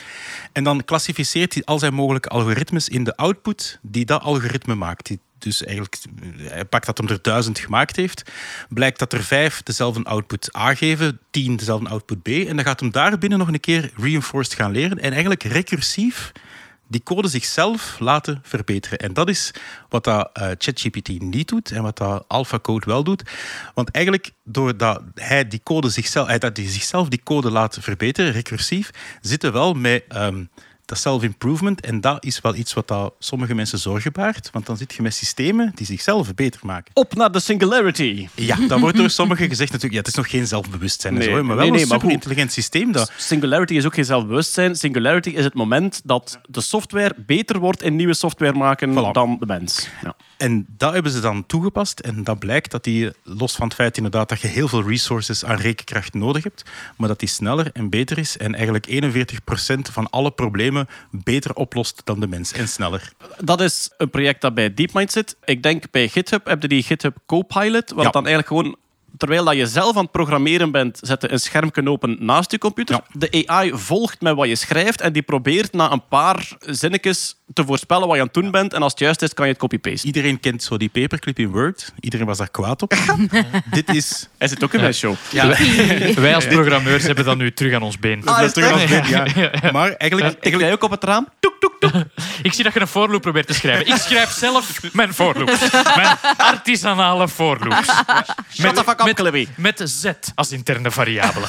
En 0.52 0.64
dan 0.64 0.84
klassificeert 0.84 1.54
hij 1.54 1.64
al 1.64 1.78
zijn 1.78 1.94
mogelijke 1.94 2.28
algoritmes 2.28 2.88
in 2.88 3.04
de 3.04 3.16
output 3.16 3.78
die 3.82 4.04
dat 4.04 4.22
algoritme 4.22 4.74
maakt. 4.74 5.16
Dus 5.38 5.64
eigenlijk, 5.64 5.96
hij 6.36 6.64
pakt 6.64 6.86
dat 6.86 6.98
hem 6.98 7.08
er 7.08 7.22
duizend 7.22 7.58
gemaakt 7.58 7.96
heeft. 7.96 8.30
Blijkt 8.68 8.98
dat 8.98 9.12
er 9.12 9.22
vijf 9.22 9.62
dezelfde 9.62 10.04
output 10.04 10.56
A 10.56 10.74
geven, 10.74 11.20
tien 11.30 11.56
dezelfde 11.56 11.88
output 11.88 12.22
B. 12.22 12.28
En 12.28 12.56
dan 12.56 12.64
gaat 12.64 12.80
hem 12.80 12.90
daar 12.90 13.18
binnen 13.18 13.38
nog 13.38 13.48
een 13.48 13.60
keer 13.60 13.90
reinforced 13.96 14.54
gaan 14.54 14.72
leren. 14.72 14.98
En 14.98 15.10
eigenlijk 15.10 15.42
recursief 15.42 16.32
die 16.92 17.02
code 17.02 17.28
zichzelf 17.28 17.96
laten 17.98 18.40
verbeteren. 18.42 18.98
En 18.98 19.12
dat 19.12 19.28
is 19.28 19.50
wat 19.88 20.04
dat, 20.04 20.30
eh, 20.32 20.48
ChatGPT 20.58 21.20
niet 21.20 21.48
doet 21.48 21.70
en 21.70 21.82
wat 21.82 21.96
dat 21.96 22.24
AlphaCode 22.28 22.86
wel 22.86 23.04
doet. 23.04 23.22
Want 23.74 23.90
eigenlijk, 23.90 24.30
doordat 24.44 25.02
hij 25.14 25.48
die 25.48 25.60
code 25.62 25.88
zichzelf, 25.88 26.28
eh, 26.28 26.38
dat 26.38 26.56
hij 26.56 26.68
zichzelf 26.68 27.08
die 27.08 27.22
code 27.24 27.50
laat 27.50 27.78
verbeteren, 27.80 28.32
recursief, 28.32 28.90
zitten 29.20 29.52
wel 29.52 29.74
met 29.74 30.04
ehm, 30.08 30.44
dat 30.84 30.98
self-improvement. 30.98 31.80
En 31.80 32.00
dat 32.00 32.24
is 32.24 32.40
wel 32.40 32.54
iets 32.54 32.72
wat 32.74 32.88
dat 32.88 33.14
sommige 33.18 33.54
mensen 33.54 33.78
zorgen 33.78 34.12
baart. 34.12 34.50
Want 34.52 34.66
dan 34.66 34.76
zit 34.76 34.94
je 34.94 35.02
met 35.02 35.14
systemen 35.14 35.72
die 35.74 35.86
zichzelf 35.86 36.34
beter 36.34 36.60
maken. 36.64 36.90
Op 36.94 37.14
naar 37.14 37.32
de 37.32 37.40
singularity. 37.40 38.28
Ja, 38.34 38.56
dat 38.68 38.80
wordt 38.80 38.96
door 38.96 39.10
sommigen 39.10 39.48
gezegd 39.48 39.72
natuurlijk. 39.72 39.92
Ja, 39.92 39.98
het 39.98 40.08
is 40.08 40.14
nog 40.14 40.30
geen 40.30 40.46
zelfbewustzijn 40.46 41.12
en 41.14 41.18
Nee, 41.18 41.28
zo, 41.28 41.34
maar 41.34 41.56
wel 41.56 41.64
nee, 41.64 41.70
nee, 41.70 41.80
een 41.82 41.86
super 41.88 42.10
intelligent 42.10 42.52
systeem. 42.52 42.92
Dat, 42.92 43.12
Singularity 43.16 43.74
is 43.74 43.86
ook 43.86 43.94
geen 43.94 44.04
zelfbewustzijn. 44.04 44.76
Singularity 44.76 45.28
is 45.30 45.44
het 45.44 45.54
moment 45.54 46.00
dat 46.04 46.40
de 46.48 46.60
software 46.60 47.14
beter 47.26 47.58
wordt 47.58 47.82
in 47.82 47.96
nieuwe 47.96 48.14
software 48.14 48.52
maken 48.52 48.90
Voilà. 48.92 49.12
dan 49.12 49.36
de 49.40 49.46
mens. 49.46 49.88
Ja. 50.02 50.14
En 50.36 50.66
dat 50.76 50.92
hebben 50.92 51.12
ze 51.12 51.20
dan 51.20 51.46
toegepast. 51.46 52.00
En 52.00 52.24
dat 52.24 52.38
blijkt 52.38 52.70
dat 52.70 52.84
die, 52.84 53.10
los 53.22 53.54
van 53.54 53.66
het 53.66 53.74
feit 53.74 53.96
inderdaad 53.96 54.28
dat 54.28 54.40
je 54.40 54.48
heel 54.48 54.68
veel 54.68 54.82
resources 54.88 55.44
aan 55.44 55.56
rekenkracht 55.56 56.14
nodig 56.14 56.42
hebt, 56.42 56.62
maar 56.96 57.08
dat 57.08 57.18
die 57.18 57.28
sneller 57.28 57.70
en 57.72 57.90
beter 57.90 58.18
is 58.18 58.36
en 58.36 58.54
eigenlijk 58.54 58.86
41% 58.86 59.92
van 59.92 60.10
alle 60.10 60.30
problemen 60.30 60.81
beter 61.10 61.54
oplost 61.54 62.00
dan 62.04 62.20
de 62.20 62.26
mens 62.26 62.52
en 62.52 62.68
sneller. 62.68 63.12
Dat 63.38 63.60
is 63.60 63.90
een 63.96 64.10
project 64.10 64.40
dat 64.40 64.54
bij 64.54 64.74
DeepMind 64.74 65.12
zit. 65.12 65.36
Ik 65.44 65.62
denk 65.62 65.90
bij 65.90 66.08
GitHub 66.08 66.46
heb 66.46 66.62
je 66.62 66.68
die 66.68 66.82
GitHub 66.82 67.16
Copilot, 67.26 67.92
Ja. 67.96 68.02
het 68.02 68.12
dan 68.12 68.26
eigenlijk 68.26 68.46
gewoon 68.48 68.76
terwijl 69.16 69.44
dat 69.44 69.54
je 69.54 69.66
zelf 69.66 69.96
aan 69.96 70.02
het 70.02 70.10
programmeren 70.10 70.70
bent, 70.70 70.98
zet 71.02 71.22
je 71.22 71.32
een 71.32 71.40
schermpje 71.40 71.88
open 71.88 72.16
naast 72.20 72.50
je 72.50 72.58
computer. 72.58 73.00
De 73.12 73.44
AI 73.46 73.72
volgt 73.74 74.20
met 74.20 74.34
wat 74.34 74.48
je 74.48 74.56
schrijft 74.56 75.00
en 75.00 75.12
die 75.12 75.22
probeert 75.22 75.72
na 75.72 75.92
een 75.92 76.06
paar 76.08 76.48
zinnetjes 76.60 77.36
te 77.52 77.64
voorspellen 77.64 78.06
wat 78.06 78.14
je 78.14 78.20
aan 78.20 78.30
het 78.32 78.42
doen 78.42 78.50
bent. 78.50 78.72
En 78.72 78.82
als 78.82 78.92
het 78.92 79.00
juist 79.00 79.22
is, 79.22 79.34
kan 79.34 79.46
je 79.46 79.52
het 79.52 79.60
copy-pasten. 79.60 80.06
Iedereen 80.06 80.40
kent 80.40 80.62
zo 80.62 80.76
die 80.76 80.88
paperclip 80.88 81.38
in 81.38 81.50
Word. 81.50 81.92
Iedereen 82.00 82.26
was 82.26 82.38
daar 82.38 82.50
kwaad 82.50 82.82
op. 82.82 82.94
Dit 83.70 83.94
is... 83.94 84.28
Hij 84.38 84.48
zit 84.48 84.64
ook 84.64 84.74
in 84.74 84.80
mijn 84.80 84.94
show. 84.94 85.14
Wij 86.14 86.34
als 86.34 86.46
programmeurs 86.46 87.04
hebben 87.04 87.24
dat 87.24 87.36
nu 87.36 87.52
terug 87.52 87.74
aan 87.74 87.82
ons 87.82 87.98
been. 87.98 88.22
Ah, 88.24 88.48
terug 88.48 88.70
echt? 88.70 88.82
als 88.82 88.90
dit, 88.90 89.08
ja. 89.08 89.70
Maar 89.72 89.92
eigenlijk, 89.92 90.60
jij 90.60 90.72
ook 90.72 90.82
op 90.82 90.90
het 90.90 91.04
raam? 91.04 91.28
Toek. 91.40 91.61
Ik 92.42 92.52
zie 92.52 92.64
dat 92.64 92.72
je 92.74 92.80
een 92.80 92.88
voorloop 92.88 93.20
probeert 93.22 93.46
te 93.46 93.54
schrijven. 93.54 93.86
Ik 93.86 93.96
schrijf 94.00 94.30
zelf 94.30 94.80
mijn 94.92 95.14
voorloops. 95.14 95.70
Mijn 95.96 96.16
artisanale 96.36 97.28
voorloops. 97.28 97.88
Shut 98.60 98.74
the 98.74 98.82
fuck 98.84 99.00
up, 99.06 99.14
Clippy. 99.16 99.46
met 99.56 99.80
Z 99.84 100.10
als 100.34 100.52
interne 100.52 100.90
variabele. 100.90 101.46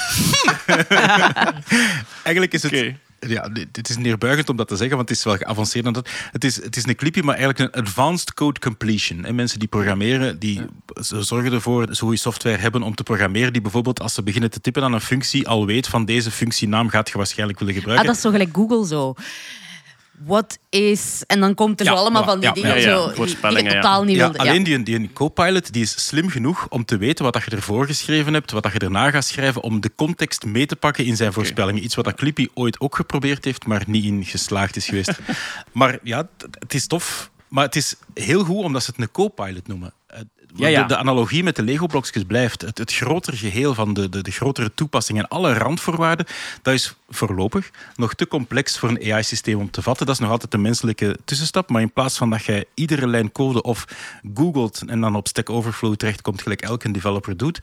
Eigenlijk 2.24 2.54
is 2.54 2.64
het... 2.64 2.94
Ja, 3.28 3.50
dit 3.50 3.68
dit 3.72 3.90
is 3.90 3.98
neerbuigend 3.98 4.50
om 4.50 4.56
dat 4.56 4.68
te 4.68 4.76
zeggen, 4.76 4.96
want 4.96 5.10
het 5.10 5.18
is 5.18 5.24
wel 5.24 5.38
geavanceerd. 5.38 5.84
dan 5.84 5.94
dat. 5.94 6.10
Het 6.32 6.44
is, 6.44 6.56
het 6.64 6.76
is 6.76 6.86
een 6.88 6.96
clipje, 6.96 7.24
maar 7.24 7.36
eigenlijk 7.36 7.76
een 7.76 7.82
advanced 7.84 8.34
code 8.34 8.60
completion. 8.60 9.26
En 9.26 9.36
mensen 9.36 9.60
die 9.60 9.68
programmeren, 9.68 10.40
die 10.40 10.62
zorgen 11.02 11.54
ervoor 11.54 11.88
zo 11.96 12.06
goede 12.06 12.18
software 12.22 12.58
hebben 12.58 12.82
om 12.84 12.96
te 12.96 13.04
programmeren, 13.04 13.54
die 13.54 13.62
bijvoorbeeld 13.62 14.00
als 14.02 14.14
ze 14.14 14.24
beginnen 14.24 14.50
te 14.52 14.62
typen 14.62 14.84
aan 14.84 14.94
een 14.94 15.02
functie, 15.02 15.48
al 15.48 15.66
weet 15.66 15.88
van 15.88 16.06
deze 16.06 16.32
functienaam 16.32 16.90
gaat 16.90 17.10
je 17.10 17.18
waarschijnlijk 17.18 17.60
willen 17.60 17.74
Ah, 17.74 17.80
gebruiken. 17.80 18.08
dat 18.08 18.16
is 18.18 18.22
zo 18.22 18.32
gelijk 18.32 18.56
Google 18.56 18.88
zo. 18.88 19.16
Wat 20.20 20.58
is... 20.70 21.24
En 21.28 21.40
dan 21.40 21.54
komt 21.56 21.80
er 21.80 21.86
Ja, 21.86 21.92
zo 21.92 21.98
allemaal 21.98 22.22
voilà. 22.24 22.26
van 22.26 22.40
die 22.40 22.48
Ja, 22.48 22.54
dingen 22.54 22.70
ja, 22.70 22.76
ja. 22.76 22.98
zo, 22.98 23.06
die- 23.08 23.16
Voorspellingen, 23.16 23.64
die 23.64 23.72
ja. 23.72 23.78
je 23.78 23.82
totaal 23.84 24.04
niet 24.04 24.16
Ja, 24.16 24.22
wilde. 24.24 24.38
alleen 24.38 24.64
die, 24.64 24.84
die 24.84 25.14
Copilot 25.14 25.74
die 25.74 25.82
is 25.82 26.06
slim 26.08 26.30
genoeg 26.30 26.66
om 26.70 26.86
te 26.86 26.98
weten 26.98 27.24
wat 27.24 27.34
dat 27.34 27.44
je 27.44 27.52
ervoor 27.52 27.86
geschreven 27.86 28.34
hebt, 28.34 28.52
wat 28.52 28.64
dat 28.64 28.72
je 28.74 28.80
erna 28.80 29.10
gaat 29.12 29.26
schrijven, 29.26 29.62
om 29.64 29.82
de 29.82 29.92
context 29.96 30.46
mee 30.46 30.66
te 30.66 30.76
pakken 30.76 31.06
in 31.06 31.16
zijn 31.16 31.34
voorspellingen. 31.34 31.84
Iets 31.84 31.96
wat 31.96 32.06
dat 32.06 32.16
Clippy 32.16 32.48
ooit 32.54 32.80
ook 32.80 32.96
geprobeerd 32.96 33.46
heeft, 33.46 33.66
maar 33.66 33.84
niet 33.88 34.04
in 34.06 34.26
geslaagd 34.26 34.76
is 34.76 34.86
geweest. 34.86 35.12
maar 35.72 36.00
ja, 36.04 36.28
het 36.60 36.74
is 36.74 36.88
tof. 36.88 37.32
Maar 37.48 37.64
het 37.66 37.76
is 37.76 37.96
heel 38.14 38.44
goed 38.44 38.64
omdat 38.64 38.84
ze 38.84 38.92
het 38.92 39.00
een 39.02 39.12
Copilot 39.12 39.68
noemen. 39.68 39.94
Ja, 40.56 40.68
ja. 40.68 40.82
De, 40.82 40.88
de 40.88 40.98
analogie 40.98 41.44
met 41.44 41.56
de 41.56 41.64
Lego-blokjes 41.64 42.24
blijft. 42.24 42.62
Het, 42.62 42.78
het 42.78 42.94
grotere 42.94 43.38
geheel 43.38 43.74
van 43.74 43.94
de, 43.94 44.10
de, 44.10 44.22
de 44.22 44.32
grotere 44.32 44.72
toepassingen 44.74 45.24
en 45.24 45.30
alle 45.30 45.54
randvoorwaarden, 45.54 46.26
dat 46.62 46.74
is 46.74 46.96
voorlopig 47.10 47.72
nog 47.96 48.14
te 48.14 48.28
complex 48.28 48.80
voor 48.80 48.90
een 48.90 49.14
AI-systeem 49.14 49.60
om 49.60 49.72
te 49.72 49.82
vatten. 49.82 50.06
Dat 50.06 50.16
is 50.16 50.22
nog 50.22 50.32
altijd 50.32 50.54
een 50.54 50.62
menselijke 50.62 51.18
tussenstap. 51.26 51.70
Maar 51.70 51.82
in 51.82 51.94
plaats 51.94 52.18
van 52.18 52.30
dat 52.30 52.44
jij 52.44 52.66
iedere 52.74 53.08
lijn 53.08 53.32
code 53.32 53.62
of 53.62 53.86
googelt 54.34 54.82
en 54.88 55.02
dan 55.02 55.16
op 55.16 55.28
Stack 55.28 55.50
Overflow 55.50 55.96
terechtkomt, 55.96 56.42
gelijk 56.42 56.62
elke 56.62 56.92
developer 56.92 57.38
doet, 57.38 57.60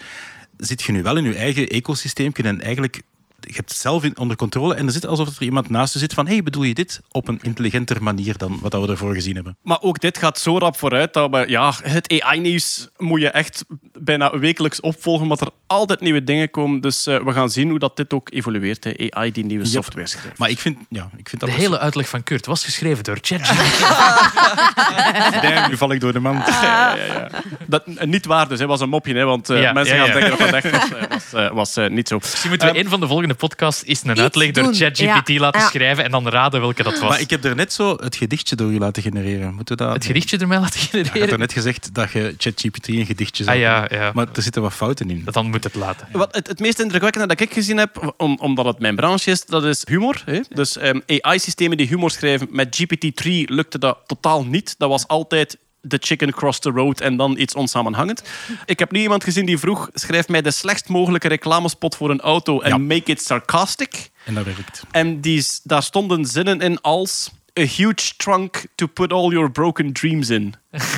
zit 0.57 0.83
je 0.83 0.92
nu 0.92 1.03
wel 1.03 1.16
in 1.16 1.24
je 1.24 1.35
eigen 1.35 1.68
ecosysteem 1.68 2.33
en 2.33 2.61
eigenlijk 2.61 3.03
je 3.40 3.55
hebt 3.55 3.68
het 3.70 3.79
zelf 3.79 4.05
in, 4.05 4.18
onder 4.18 4.37
controle 4.37 4.74
en 4.74 4.87
er 4.87 4.92
zit 4.92 5.07
alsof 5.07 5.37
er 5.37 5.42
iemand 5.42 5.68
naast 5.70 5.92
je 5.92 5.98
zit 5.98 6.14
van 6.14 6.26
hey, 6.26 6.42
bedoel 6.42 6.62
je 6.62 6.74
dit? 6.74 7.00
Op 7.11 7.29
een 7.29 7.38
intelligenter 7.42 8.03
manier 8.03 8.37
dan 8.37 8.59
wat 8.62 8.72
we 8.72 8.88
ervoor 8.88 9.14
gezien 9.14 9.35
hebben. 9.35 9.57
Maar 9.62 9.79
ook 9.81 10.00
dit 10.00 10.18
gaat 10.18 10.38
zo 10.38 10.59
rap 10.59 10.76
vooruit 10.76 11.12
dat 11.12 11.31
we, 11.31 11.44
ja, 11.48 11.72
het 11.83 12.20
AI-nieuws 12.22 12.88
moet 12.96 13.20
je 13.20 13.29
echt 13.31 13.64
bijna 13.98 14.38
wekelijks 14.38 14.81
opvolgen, 14.81 15.22
omdat 15.22 15.40
er 15.40 15.48
altijd 15.66 16.00
nieuwe 16.00 16.24
dingen 16.24 16.50
komen. 16.50 16.81
Dus 16.81 17.07
eh, 17.07 17.18
we 17.24 17.33
gaan 17.33 17.50
zien 17.50 17.68
hoe 17.70 17.79
dat 17.79 17.96
dit 17.96 18.12
ook 18.12 18.31
evolueert, 18.33 18.85
hè. 18.85 18.92
AI 19.11 19.33
die 19.33 19.44
nieuwe 19.44 19.64
software 19.64 20.07
schrijft. 20.07 20.38
Maar 20.38 20.50
ik 20.50 20.59
vind, 20.59 20.79
ja, 20.88 21.11
ik 21.16 21.29
vind 21.29 21.40
dat 21.40 21.50
De 21.50 21.57
best- 21.57 21.59
hele 21.68 21.79
uitleg 21.79 22.09
van 22.09 22.22
Kurt 22.22 22.46
was 22.46 22.64
geschreven 22.64 23.05
door 23.05 23.18
ChatGPT. 23.20 23.81
Damn, 25.42 25.70
nu 25.70 25.76
val 25.76 25.92
ik 25.92 26.00
door 26.00 26.12
de 26.12 26.20
mand. 26.20 26.46
Ja, 26.46 26.94
ja, 26.96 27.05
ja. 27.05 27.29
Dat, 27.66 27.83
eh, 27.96 28.07
niet 28.07 28.26
waar 28.26 28.48
dus, 28.48 28.59
hè, 28.59 28.66
was 28.66 28.81
een 28.81 28.88
mopje, 28.88 29.14
hè, 29.14 29.24
want 29.24 29.50
eh, 29.50 29.61
Ja, 29.61 29.72
mensen 29.72 29.96
ja, 29.96 30.05
gaan 30.05 30.14
ja. 30.14 30.20
denken 30.29 30.38
dat 30.38 30.50
dat 30.50 30.64
echt 30.64 30.90
was. 30.90 31.09
was, 31.09 31.33
eh, 31.33 31.50
was 31.53 31.76
niet 31.90 32.09
zo. 32.09 32.16
Misschien 32.18 32.48
moeten 32.50 32.72
we 32.72 32.79
een 32.79 32.88
van 32.88 33.00
de 33.00 33.07
volgende 33.07 33.29
podcasts 33.34 33.84
eens 33.84 34.02
een 34.04 34.10
Iets 34.10 34.20
uitleg 34.20 34.50
door 34.50 34.64
doen. 34.64 34.74
ChatGPT 34.74 35.28
Ja. 35.28 35.40
laten 35.40 35.60
Ja. 35.60 35.68
schrijven 35.68 36.04
en 36.04 36.10
dan 36.10 36.28
raden 36.28 36.60
welke 36.60 36.82
dat 36.82 36.98
was. 36.98 37.08
Maar 37.08 37.20
ik 37.20 37.30
heb 37.30 37.44
er 37.44 37.54
net 37.54 37.72
zo 37.72 37.96
het 38.00 38.16
gedichtje 38.16 38.56
door 38.56 38.72
je 38.72 38.78
laten 38.78 39.02
genereren. 39.02 39.54
Moeten 39.54 39.76
we 39.76 39.84
dat... 39.84 39.92
Het 39.92 40.04
gedichtje 40.04 40.38
ermee 40.38 40.58
laten 40.58 40.80
Je 40.80 40.86
had 40.86 41.06
genereren. 41.06 41.32
er 41.32 41.38
net 41.38 41.52
gezegd 41.52 41.94
dat 41.94 42.12
je 42.12 42.34
ChatGPT 42.38 42.88
een 42.88 43.06
gedichtje 43.06 43.44
zou 43.44 43.56
Ah 43.56 43.62
ja, 43.62 43.86
ja. 43.90 44.10
Maar 44.14 44.26
er 44.34 44.42
zitten 44.42 44.62
wat 44.62 44.72
fouten 44.72 45.10
in. 45.10 45.22
Dan 45.24 45.50
moet 45.50 45.64
het 45.64 45.74
laten. 45.74 46.08
Wat 46.12 46.34
het, 46.34 46.46
het 46.46 46.60
meest 46.60 46.80
indrukwekkende 46.80 47.26
dat 47.26 47.40
ik 47.40 47.52
gezien 47.52 47.76
heb, 47.76 48.14
om, 48.16 48.38
omdat 48.40 48.64
het 48.64 48.78
mijn 48.78 48.96
branche 48.96 49.30
is, 49.30 49.44
dat 49.44 49.64
is 49.64 49.82
humor. 49.88 50.22
Hè? 50.24 50.40
Dus 50.48 50.76
ehm, 50.76 51.00
AI-systemen 51.06 51.76
die 51.76 51.86
humor 51.86 52.10
schrijven, 52.10 52.48
met 52.50 52.82
GPT-3 52.82 53.30
lukte 53.44 53.78
dat 53.78 53.98
totaal 54.06 54.44
niet. 54.44 54.74
Dat 54.78 54.88
was 54.88 55.06
altijd 55.08 55.58
the 55.88 55.96
chicken 56.00 56.32
cross 56.32 56.58
the 56.58 56.70
road 56.70 57.00
en 57.00 57.16
dan 57.16 57.38
iets 57.38 57.54
onsamenhangend. 57.54 58.22
Ik 58.64 58.78
heb 58.78 58.90
nu 58.90 59.00
iemand 59.00 59.24
gezien 59.24 59.46
die 59.46 59.58
vroeg, 59.58 59.88
schrijf 59.94 60.28
mij 60.28 60.42
de 60.42 60.50
slechtst 60.50 60.88
mogelijke 60.88 61.28
reclamespot 61.28 61.96
voor 61.96 62.10
een 62.10 62.20
auto 62.20 62.60
en 62.60 62.68
Ja. 62.68 62.78
make 62.78 63.10
it 63.10 63.22
sarcastic. 63.22 64.10
En 64.24 64.34
dat 64.34 64.44
werkt. 64.44 64.82
En 64.90 65.20
die, 65.20 65.46
daar 65.62 65.82
stonden 65.82 66.24
zinnen 66.24 66.60
in 66.60 66.80
als... 66.80 67.30
A 67.58 67.62
huge 67.62 68.12
trunk 68.16 68.64
to 68.74 68.86
put 68.86 69.12
all 69.12 69.28
your 69.30 69.50
broken 69.50 69.92
dreams 69.92 70.30
in. 70.30 70.54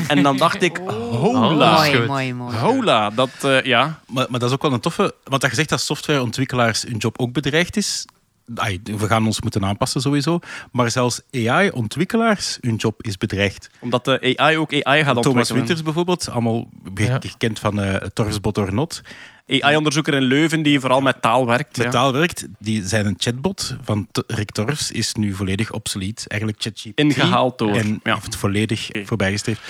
En 0.08 0.22
dan 0.22 0.36
dacht 0.36 0.62
ik, 0.62 0.76
hola. 1.20 1.72
Oh, 1.72 1.76
mooi, 1.78 1.96
goed. 1.96 2.06
mooi, 2.06 2.34
mooi. 2.34 2.56
Hola, 2.56 3.10
dat, 3.10 3.30
eh, 3.42 3.62
ja. 3.62 4.00
Maar, 4.06 4.26
maar 4.28 4.40
dat 4.40 4.48
is 4.48 4.54
ook 4.54 4.62
wel 4.62 4.72
een 4.72 4.80
toffe... 4.80 5.14
Want 5.24 5.40
dat 5.42 5.50
je 5.50 5.56
zegt 5.56 5.68
dat 5.68 5.80
softwareontwikkelaars 5.80 6.82
hun 6.82 6.96
job 6.96 7.18
ook 7.18 7.32
bedreigd 7.32 7.76
is. 7.76 8.04
We 8.82 9.06
gaan 9.06 9.26
ons 9.26 9.40
moeten 9.40 9.64
aanpassen 9.64 10.00
sowieso. 10.00 10.38
Maar 10.72 10.90
zelfs 10.90 11.20
AI-ontwikkelaars 11.34 12.58
hun 12.60 12.74
job 12.76 13.02
is 13.02 13.16
bedreigd. 13.18 13.70
Omdat 13.80 14.04
de 14.04 14.34
AI 14.36 14.56
ook 14.58 14.72
AI 14.72 14.80
gaat 15.04 15.04
Thomas 15.04 15.16
ontwikkelen. 15.26 15.56
Winters 15.58 15.82
bijvoorbeeld, 15.82 16.28
allemaal 16.30 16.68
be- 16.92 17.02
Ja. 17.04 17.18
gekend 17.20 17.58
van 17.58 17.80
eh 17.82 17.94
Torfsbot 17.94 18.58
or 18.58 18.74
Not. 18.74 19.00
AI-onderzoeker 19.48 20.14
in 20.14 20.22
Leuven 20.22 20.62
die 20.62 20.80
vooral 20.80 21.00
met 21.00 21.22
taal 21.22 21.46
werkt. 21.46 21.76
Met 21.76 21.86
ja. 21.86 21.92
taal 21.92 22.12
werkt, 22.12 22.46
die 22.58 22.86
zijn 22.86 23.06
een 23.06 23.14
chatbot 23.18 23.76
van 23.82 24.08
Rick 24.26 24.50
Torfs 24.50 24.90
is 24.90 25.14
nu 25.14 25.34
volledig 25.34 25.72
obsolet. 25.72 26.24
Eigenlijk 26.28 26.62
ChatGPT. 26.62 26.98
Ingehaald 26.98 27.58
door, 27.58 27.76
En 27.76 28.00
ja. 28.04 28.12
heeft 28.14 28.24
het 28.26 28.36
volledig 28.36 28.88
voorbijgestreefd. 29.04 29.60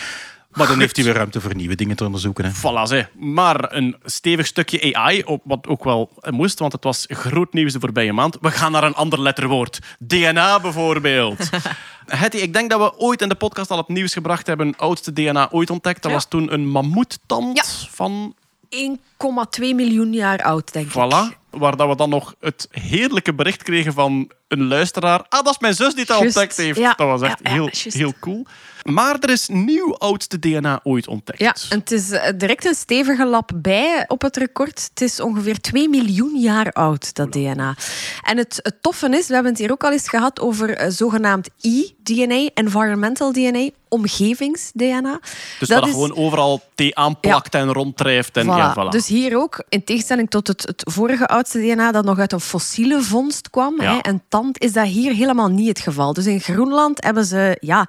Maar 0.53 0.67
dan 0.67 0.81
heeft 0.81 0.97
hij 0.97 1.05
weer 1.05 1.15
ruimte 1.15 1.41
voor 1.41 1.55
nieuwe 1.55 1.75
dingen 1.75 1.97
te 1.97 2.05
onderzoeken. 2.05 2.45
Hè. 2.45 2.51
Voilà, 2.51 2.83
zeg. 2.89 3.11
Maar 3.15 3.73
een 3.75 3.97
stevig 4.05 4.47
stukje 4.47 4.95
AI, 4.97 5.23
op- 5.23 5.43
wat 5.45 5.67
ook 5.67 5.85
wel 5.85 6.11
moest, 6.31 6.59
want 6.59 6.73
het 6.73 6.85
was 6.85 7.05
groot 7.09 7.53
nieuws 7.53 7.73
de 7.73 7.81
voorbije 7.81 8.13
maand. 8.13 8.37
We 8.41 8.51
gaan 8.51 8.73
naar 8.73 8.85
een 8.85 8.95
ander 8.95 9.21
letterwoord. 9.21 9.79
DNA 9.99 10.61
bijvoorbeeld. 10.61 11.51
Hetty, 12.07 12.37
ik 12.37 12.53
denk 12.53 12.71
dat 12.71 12.81
we 12.81 12.99
ooit 12.99 13.23
in 13.23 13.29
de 13.29 13.35
podcast 13.35 13.71
al 13.71 13.77
het 13.77 13.89
nieuws 13.89 14.13
gebracht 14.13 14.47
hebben. 14.47 14.77
Oudste 14.77 15.13
DNA 15.13 15.49
ooit 15.51 15.71
ontdekt. 15.71 16.03
Dat 16.03 16.11
Ja. 16.11 16.17
was 16.17 16.27
toen 16.29 16.53
een 16.53 16.69
mammoettand 16.69 17.57
Ja. 17.57 17.65
van 17.91 18.35
1,2 18.69 19.75
miljoen 19.75 20.13
jaar 20.13 20.43
oud, 20.43 20.73
denk 20.73 20.87
ik. 20.87 20.93
Voilà. 20.93 21.41
Waar 21.51 21.77
dat 21.77 21.89
we 21.89 21.97
dan 21.97 22.11
nog 22.11 22.35
het 22.41 22.69
heerlijke 22.71 23.35
bericht 23.35 23.63
kregen 23.63 23.93
van 23.93 24.31
een 24.53 24.67
luisteraar. 24.69 25.25
Ah, 25.29 25.45
dat 25.45 25.53
is 25.53 25.59
mijn 25.59 25.75
zus 25.75 25.95
die 25.95 26.05
dat 26.05 26.21
ontdekt 26.21 26.57
heeft. 26.57 26.79
ja, 26.79 26.95
dat 26.97 27.07
was 27.07 27.21
echt 27.23 27.39
ja, 27.43 27.51
heel, 27.51 27.69
heel 27.73 28.13
cool. 28.21 28.47
Maar 28.83 29.17
er 29.21 29.31
is 29.31 29.49
nieuw 29.49 29.95
oudste 29.97 30.39
DNA 30.39 30.81
ooit 30.83 31.09
ontdekt. 31.09 31.39
Ja, 31.39 31.55
en 31.71 31.79
het 31.79 31.91
is 31.91 32.11
eh, 32.11 32.33
direct 32.37 32.65
een 32.65 32.75
stevige 32.75 33.27
lap 33.27 33.51
bij 33.55 34.05
op 34.09 34.23
het 34.23 34.37
record. 34.37 34.89
Het 34.91 35.01
is 35.01 35.21
ongeveer 35.21 35.61
2 35.61 35.89
miljoen 35.89 36.37
jaar 36.41 36.73
oud, 36.73 37.15
dat 37.15 37.33
DNA. 37.33 37.75
En 38.23 38.37
het, 38.37 38.59
het 38.63 38.83
toffe 38.83 39.09
is, 39.17 39.27
we 39.27 39.35
hebben 39.35 39.53
het 39.53 39.61
hier 39.61 39.71
ook 39.71 39.85
al 39.85 39.93
eens 39.93 40.09
gehad 40.09 40.41
over 40.41 40.71
eh, 40.77 40.91
zogenaamd 40.91 41.49
e-DNA, 41.61 42.49
environmental 42.55 43.33
DNA, 43.33 43.69
omgevings-DNA. 43.89 45.21
Dus 45.59 45.69
dat, 45.69 45.81
dat 45.83 45.91
gewoon 45.91 46.17
overal 46.17 46.61
thee 46.75 46.97
aanplakt 46.97 47.55
en 47.55 47.73
ronddrijft. 47.73 48.37
En, 48.37 48.45
Voilà. 48.45 48.49
ja, 48.49 48.75
voilà. 48.75 48.89
Dus 48.89 49.07
hier 49.07 49.37
ook, 49.39 49.65
in 49.69 49.85
tegenstelling 49.85 50.31
tot 50.31 50.47
het, 50.47 50.63
het 50.63 50.83
vorige 50.93 51.27
oudste 51.27 51.59
DNA 51.59 51.93
dat 51.93 52.05
nog 52.05 52.19
uit 52.19 52.33
een 52.33 52.41
fossiele 52.41 53.03
vondst 53.03 53.51
kwam, 53.51 53.83
Ja. 53.83 53.93
hè, 53.93 53.99
een 54.11 54.23
is 54.51 54.73
dat 54.73 54.87
hier 54.87 55.13
helemaal 55.13 55.49
niet 55.49 55.69
het 55.69 55.81
geval. 55.81 56.13
Dus 56.13 56.27
in 56.27 56.41
Groenland 56.41 57.05
hebben 57.05 57.25
ze 57.25 57.57
ja, 57.61 57.89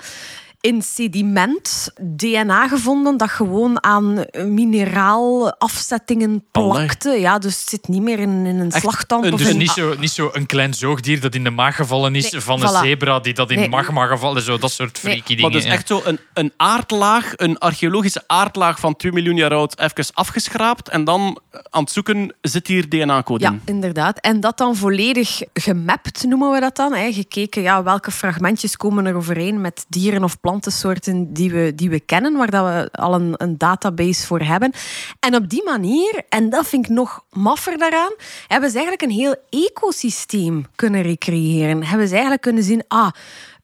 in 0.63 0.81
sediment 0.81 1.93
DNA 2.01 2.67
gevonden 2.67 3.17
dat 3.17 3.29
gewoon 3.29 3.83
aan 3.83 4.25
mineraalafzettingen 4.47 6.43
plakte. 6.51 7.09
Ja, 7.09 7.37
dus 7.39 7.59
het 7.59 7.69
zit 7.69 7.87
niet 7.87 8.01
meer 8.01 8.19
in, 8.19 8.45
in 8.45 8.59
een 8.59 8.71
Echt 8.71 8.81
slagtand. 8.81 9.25
een- 9.25 9.33
of 9.33 9.39
Dus 9.39 9.49
in- 9.49 9.57
niet 9.57 9.69
zo, 9.69 9.93
niet 9.99 10.11
zo 10.11 10.29
een 10.33 10.45
klein 10.45 10.73
zoogdier 10.73 11.19
dat 11.21 11.35
in 11.35 11.43
de 11.43 11.49
maag 11.49 11.75
gevallen 11.75 12.15
is 12.15 12.31
Nee, 12.31 12.41
van 12.41 12.61
een 12.63 12.67
zebra 12.83 13.19
die 13.19 13.33
dat 13.33 13.51
in 13.51 13.59
Nee. 13.59 13.69
magma 13.69 14.05
gevallen 14.05 14.37
is. 14.37 14.45
Zo, 14.45 14.57
dat 14.57 14.71
soort 14.71 15.03
Nee. 15.03 15.13
freaky 15.13 15.27
dingen. 15.35 15.41
Maar 15.41 15.51
dus 15.51 15.63
ja. 15.63 15.71
echt 15.71 15.87
zo 15.87 16.01
een, 16.05 16.19
een 16.33 16.51
aardlaag, 16.57 17.33
een 17.35 17.57
archeologische 17.57 18.23
aardlaag 18.27 18.79
van 18.79 18.95
2 18.95 19.11
miljoen 19.11 19.35
jaar 19.35 19.53
oud, 19.53 19.79
even 19.79 20.05
afgeschraapt. 20.13 20.89
En 20.89 21.03
dan 21.03 21.39
aan 21.69 21.81
het 21.83 21.91
zoeken 21.91 22.35
zit 22.41 22.67
hier 22.67 22.89
DNA-code 22.89 23.43
Ja, 23.43 23.49
in. 23.51 23.61
inderdaad. 23.65 24.19
En 24.19 24.39
dat 24.39 24.57
dan 24.57 24.75
volledig 24.75 25.41
gemapt, 25.53 26.23
noemen 26.27 26.51
we 26.51 26.59
dat 26.59 26.75
dan. 26.75 26.93
Hè. 26.93 27.11
Gekeken 27.13 27.61
ja, 27.61 27.83
welke 27.83 28.11
fragmentjes 28.11 28.77
komen 28.77 29.05
er 29.05 29.15
overeen 29.15 29.61
met 29.61 29.85
dieren 29.89 30.23
of 30.23 30.39
plantensoorten 30.53 31.33
die 31.33 31.51
we, 31.51 31.75
die 31.75 31.89
we 31.89 31.99
kennen, 31.99 32.37
waar 32.37 32.49
dat 32.49 32.65
we 32.65 32.89
al 32.91 33.13
een, 33.13 33.33
een 33.37 33.57
database 33.57 34.25
voor 34.25 34.39
hebben. 34.39 34.71
En 35.19 35.35
op 35.35 35.49
die 35.49 35.63
manier, 35.63 36.21
en 36.29 36.49
dat 36.49 36.67
vind 36.67 36.85
ik 36.85 36.91
nog 36.91 37.23
maffer 37.31 37.77
daaraan, 37.77 38.13
hebben 38.47 38.69
ze 38.69 38.75
eigenlijk 38.75 39.11
een 39.11 39.17
heel 39.17 39.35
ecosysteem 39.49 40.65
kunnen 40.75 41.01
recreëren. 41.01 41.83
Hebben 41.83 42.07
ze 42.07 42.13
eigenlijk 42.13 42.41
kunnen 42.41 42.63
zien, 42.63 42.83
ah, 42.87 43.11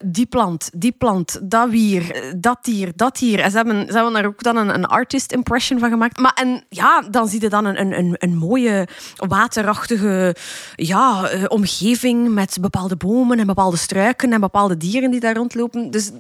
die 0.06 0.26
plant, 0.26 0.70
die 0.74 0.92
plant, 0.92 1.40
dat 1.44 1.70
wier, 1.70 2.34
dat 2.38 2.58
dier, 2.62 2.92
dat 2.96 3.18
dier. 3.18 3.40
En 3.40 3.52
ze 3.52 3.58
hebben, 3.58 3.88
ze 3.88 3.94
hebben 3.94 4.14
daar 4.14 4.26
ook 4.26 4.44
dan 4.44 4.58
een, 4.58 4.74
een 4.74 4.86
artist 4.86 5.32
impression 5.32 5.80
van 5.80 5.90
gemaakt. 5.90 6.18
Maar 6.18 6.34
en 6.34 6.64
ja, 6.70 7.02
dan 7.12 7.28
zie 7.28 7.42
je 7.42 7.50
dan 7.50 7.66
een, 7.66 7.98
een, 7.98 8.16
een, 8.18 8.36
mooie 8.38 8.88
waterachtige 9.16 10.36
ja, 10.76 11.30
eh, 11.30 11.44
omgeving 11.48 12.30
met 12.34 12.58
bepaalde 12.62 12.96
bomen 12.96 13.40
en 13.40 13.48
bepaalde 13.48 13.78
struiken 13.78 14.34
en 14.34 14.40
bepaalde 14.40 14.78
dieren 14.78 15.12
die 15.12 15.20
daar 15.20 15.36
rondlopen. 15.36 15.92
Dus 15.92 16.12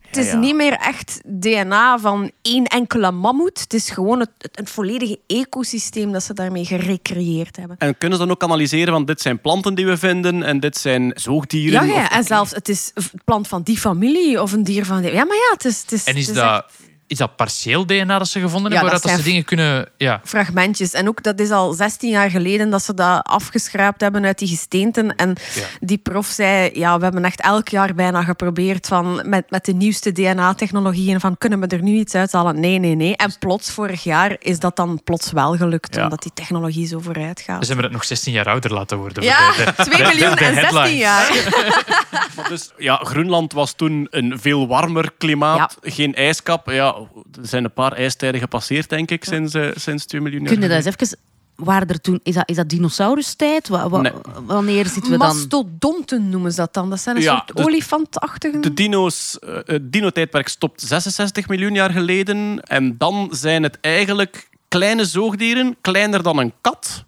het 0.00 0.16
is 0.20 0.26
Ja, 0.26 0.32
ja. 0.32 0.38
niet 0.38 0.54
meer 0.56 0.72
echt 0.72 1.20
DNA 1.26 1.98
van 1.98 2.30
één 2.42 2.64
enkele 2.64 3.10
mammoet. 3.10 3.60
Het 3.60 3.74
is 3.74 3.90
gewoon 3.90 4.20
het, 4.20 4.30
het, 4.52 4.70
volledige 4.70 5.18
ecosysteem 5.26 6.12
dat 6.12 6.22
ze 6.22 6.34
daarmee 6.34 6.64
gerecreëerd 6.64 7.56
hebben. 7.56 7.76
En 7.78 7.98
kunnen 7.98 8.18
ze 8.18 8.24
dan 8.24 8.34
ook 8.34 8.42
analyseren 8.42 8.92
van 8.92 9.04
dit 9.04 9.20
zijn 9.20 9.40
planten 9.40 9.74
die 9.74 9.86
we 9.86 9.96
vinden 9.96 10.42
en 10.42 10.60
dit 10.60 10.76
zijn 10.76 11.02
Ja, 11.04 11.12
zoogdieren? 11.14 11.86
ja, 11.86 12.02
Of- 12.04 12.10
en 12.10 12.24
zelfs 12.24 12.50
het 12.50 12.68
is 12.68 12.92
plant 13.24 13.48
van 13.48 13.62
die 13.62 13.78
familie 13.78 14.42
of 14.42 14.52
een 14.52 14.64
dier 14.64 14.84
van 14.86 15.02
die... 15.02 15.12
Ja, 15.12 15.24
maar 15.24 15.36
ja, 15.36 15.50
het 15.52 15.64
is... 15.64 15.80
Het 15.80 15.92
is 15.92 16.04
En 16.04 16.16
is 16.16 16.26
het 16.26 16.36
is 16.36 16.42
dat, 16.42 16.64
is 17.12 17.18
dat 17.18 17.36
partieel 17.36 17.86
DNA 17.86 18.18
dat 18.18 18.28
ze 18.28 18.40
gevonden 18.40 18.72
Ja, 18.72 18.80
hebben? 18.80 19.00
dat 19.00 19.10
ze 19.10 19.22
dingen 19.22 19.44
kunnen... 19.44 19.88
Ja. 19.96 20.20
fragmentjes. 20.24 20.92
En 20.92 21.08
ook 21.08 21.22
dat 21.22 21.40
is 21.40 21.50
al 21.50 21.72
16 21.72 22.10
jaar 22.10 22.30
geleden 22.30 22.70
dat 22.70 22.82
ze 22.82 22.94
dat 22.94 23.24
afgeschraapt 23.26 24.00
hebben 24.00 24.24
uit 24.24 24.38
die 24.38 24.48
gesteenten. 24.48 25.16
En 25.16 25.28
Ja. 25.54 25.62
die 25.80 25.98
prof 25.98 26.26
zei, 26.26 26.70
ja, 26.74 26.96
we 26.98 27.04
hebben 27.04 27.24
echt 27.24 27.40
elk 27.40 27.68
jaar 27.68 27.94
bijna 27.94 28.22
geprobeerd 28.22 28.86
van, 28.86 29.22
met, 29.24 29.50
met 29.50 29.64
de 29.64 29.72
nieuwste 29.72 30.12
DNA-technologieën 30.12 31.20
van 31.20 31.38
kunnen 31.38 31.60
we 31.60 31.66
er 31.66 31.82
nu 31.82 31.92
iets 31.98 32.14
uithalen? 32.14 32.60
Nee, 32.60 32.78
nee, 32.78 32.94
nee. 32.94 33.16
En 33.16 33.34
plots, 33.38 33.70
vorig 33.70 34.02
jaar, 34.02 34.36
is 34.38 34.58
dat 34.58 34.76
dan 34.76 35.00
plots 35.04 35.32
wel 35.32 35.56
gelukt, 35.56 35.94
Ja. 35.94 36.02
omdat 36.02 36.22
die 36.22 36.32
technologie 36.34 36.86
zo 36.86 36.98
vooruit 37.00 37.40
gaat. 37.40 37.58
Dus 37.58 37.68
hebben 37.68 37.76
we 37.86 37.90
het 37.92 38.00
nog 38.00 38.04
16 38.04 38.32
jaar 38.32 38.46
ouder 38.48 38.72
laten 38.72 38.98
worden. 38.98 39.22
Ja, 39.22 39.52
voor 39.52 39.64
de- 39.64 39.72
de- 39.76 39.82
2 39.90 39.96
de- 40.02 40.08
miljoen 40.08 40.36
en 40.36 40.54
16 40.54 40.76
headline. 40.76 40.96
jaar. 40.96 41.30
Dus, 42.48 42.70
ja, 42.78 42.96
Groenland 42.96 43.52
was 43.52 43.72
toen 43.72 44.06
een 44.10 44.38
veel 44.40 44.66
warmer 44.66 45.10
klimaat, 45.18 45.76
geen 45.82 46.14
ijskap. 46.14 46.70
Ja, 46.70 46.94
er 47.40 47.46
zijn 47.46 47.64
een 47.64 47.72
paar 47.72 47.92
ijstijden 47.92 48.40
gepasseerd, 48.40 48.88
denk 48.88 49.10
ik, 49.10 49.24
sinds, 49.24 49.54
eh, 49.54 49.68
sinds 49.74 50.06
2 50.06 50.20
miljoen 50.20 50.40
jaar. 50.42 50.52
Kun 50.52 50.62
je 50.62 50.68
dat 50.68 50.76
eens 50.76 50.96
even... 50.96 51.18
Waren 51.54 51.88
er 51.88 52.00
toen, 52.00 52.20
is, 52.22 52.34
dat, 52.34 52.48
is 52.48 52.56
dat 52.56 52.68
dinosaurustijd? 52.68 53.68
Wa- 53.68 53.88
wa- 53.88 54.00
Nee. 54.00 54.12
Wanneer 54.46 54.84
zitten 54.86 55.12
we 55.12 55.18
dan? 55.18 55.26
Mastodonten 55.28 56.28
noemen 56.28 56.50
ze 56.50 56.56
dat 56.56 56.74
dan. 56.74 56.90
Dat 56.90 57.00
zijn 57.00 57.16
een 57.16 57.22
Ja, 57.22 57.34
soort 57.46 57.56
dus 57.56 57.66
olifantachtige... 57.66 58.60
De 58.60 58.74
dino's, 58.74 59.38
eh, 59.38 59.54
het 59.64 59.92
dino-tijdperk 59.92 60.48
stopt 60.48 60.80
66 60.80 61.48
miljoen 61.48 61.74
jaar 61.74 61.90
geleden. 61.90 62.60
En 62.60 62.98
dan 62.98 63.28
zijn 63.30 63.62
het 63.62 63.78
eigenlijk 63.80 64.48
kleine 64.68 65.04
zoogdieren, 65.04 65.76
kleiner 65.80 66.22
dan 66.22 66.38
een 66.38 66.52
kat, 66.60 67.04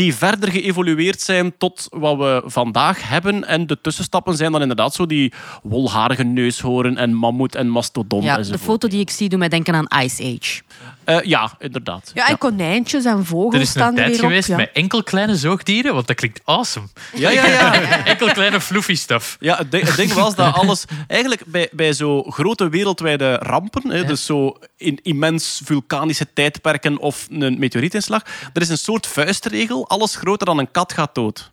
die 0.00 0.14
verder 0.14 0.50
geëvolueerd 0.50 1.20
zijn 1.20 1.52
tot 1.58 1.86
wat 1.90 2.16
we 2.16 2.42
vandaag 2.46 3.08
hebben. 3.08 3.44
En 3.46 3.66
de 3.66 3.80
tussenstappen 3.80 4.36
zijn 4.36 4.52
dan 4.52 4.60
inderdaad 4.60 4.94
zo 4.94 5.06
die 5.06 5.32
wolharige 5.62 6.22
neushoorn 6.22 6.96
en 6.96 7.14
mammoet 7.14 7.54
en 7.54 7.68
mastodon. 7.68 8.22
Ja, 8.22 8.36
de 8.36 8.58
foto 8.58 8.88
die 8.88 9.00
ik 9.00 9.10
zie 9.10 9.28
doet 9.28 9.38
mij 9.38 9.48
denken 9.48 9.74
aan 9.74 10.02
Ice 10.02 10.22
Age. 10.22 10.62
Eh, 11.04 11.22
ja, 11.22 11.52
inderdaad. 11.58 12.10
Ja, 12.14 12.28
en 12.28 12.38
konijntjes 12.38 13.04
en 13.04 13.26
vogels 13.26 13.54
Er 13.54 13.60
is 13.60 13.70
staan 13.70 13.88
een 13.88 13.98
er 13.98 14.04
tijd 14.04 14.16
op, 14.16 14.24
geweest 14.24 14.48
ja. 14.48 14.56
met 14.56 14.70
enkel 14.72 15.02
kleine 15.02 15.36
zoogdieren, 15.36 15.94
want 15.94 16.06
dat 16.06 16.16
klinkt 16.16 16.40
awesome. 16.44 16.86
Ja, 17.14 17.30
ja, 17.30 17.46
ja. 17.46 17.74
Enkel 18.04 18.32
kleine 18.32 18.60
fluffy 18.60 18.94
stuff. 18.94 19.36
Ja, 19.40 19.56
het 19.56 19.70
ding, 19.70 19.86
het 19.86 19.96
ding 19.96 20.12
was 20.12 20.34
dat 20.34 20.54
alles... 20.54 20.84
Eigenlijk 21.06 21.42
bij, 21.46 21.68
bij 21.72 21.92
zo 21.92 22.22
grote 22.22 22.68
wereldwijde 22.68 23.34
rampen, 23.34 23.90
hè, 23.90 24.04
dus 24.04 24.26
zo 24.26 24.56
in 24.76 24.98
immens 25.02 25.60
vulkanische 25.64 26.26
tijdperken 26.32 26.98
of 26.98 27.26
een 27.30 27.58
meteorietinslag, 27.58 28.22
er 28.52 28.62
is 28.62 28.68
een 28.68 28.78
soort 28.78 29.06
vuistregel. 29.06 29.88
Alles 29.90 30.16
groter 30.16 30.46
dan 30.46 30.58
een 30.58 30.70
kat 30.70 30.92
gaat 30.92 31.14
dood. 31.14 31.52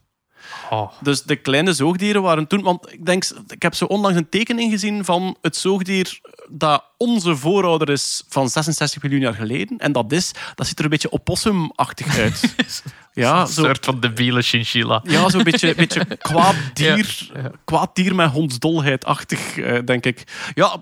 Oh. 0.70 0.92
Dus 1.02 1.24
de 1.24 1.36
kleine 1.36 1.74
zoogdieren 1.74 2.22
waren 2.22 2.48
toen... 2.48 2.62
Want 2.62 2.94
ik 2.94 3.06
denk, 3.06 3.26
ik 3.48 3.62
heb 3.62 3.76
zo 3.76 3.86
onlangs 3.86 4.18
een 4.18 4.30
tekening 4.30 4.72
gezien 4.72 5.06
van 5.06 5.38
het 5.42 5.56
zoogdier 5.56 6.20
dat 6.50 6.84
onze 6.98 7.36
voorouder 7.36 7.90
is 7.90 8.24
van 8.28 8.50
66 8.50 9.02
miljoen 9.02 9.22
jaar 9.22 9.34
geleden. 9.34 9.78
En 9.78 9.92
dat 9.92 10.12
is... 10.12 10.32
Dat 10.56 10.68
ziet 10.68 10.78
er 10.78 10.84
een 10.84 10.90
beetje 10.90 11.12
opossumachtig 11.12 12.18
uit. 12.18 12.56
Ja, 13.18 13.42
Een 13.42 13.48
zo, 13.48 13.64
soort 13.64 13.86
van 13.86 14.00
debiele 14.00 14.42
chinchilla. 14.42 15.02
ja, 15.04 15.30
zo'n 15.30 15.44
beetje, 15.44 15.76
beetje 15.84 16.06
kwaad 16.18 16.56
dier. 16.74 17.30
Kwaad 17.66 17.96
dier 17.96 18.16
met 18.16 18.30
hondsdolheid-achtig, 18.32 19.58
eh, 19.58 19.80
denk 19.86 20.06
ik. 20.06 20.24
Ja, 20.56 20.76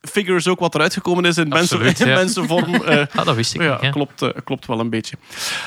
figure 0.00 0.36
is 0.36 0.48
ook 0.48 0.58
wat 0.60 0.74
eruit 0.74 0.92
gekomen 0.92 1.24
is 1.24 1.36
in, 1.36 1.48
mensen, 1.48 1.80
in 1.86 1.94
ja. 1.96 2.04
mensenvorm. 2.14 2.74
eh, 2.84 3.04
Ah, 3.14 3.24
dat 3.24 3.34
wist 3.34 3.54
ik 3.54 3.62
ja, 3.62 3.72
niet. 3.72 3.80
hè. 3.80 3.90
klopt, 3.90 4.22
eh, 4.22 4.28
klopt 4.44 4.66
wel 4.66 4.80
een 4.80 4.90
beetje. 4.90 5.16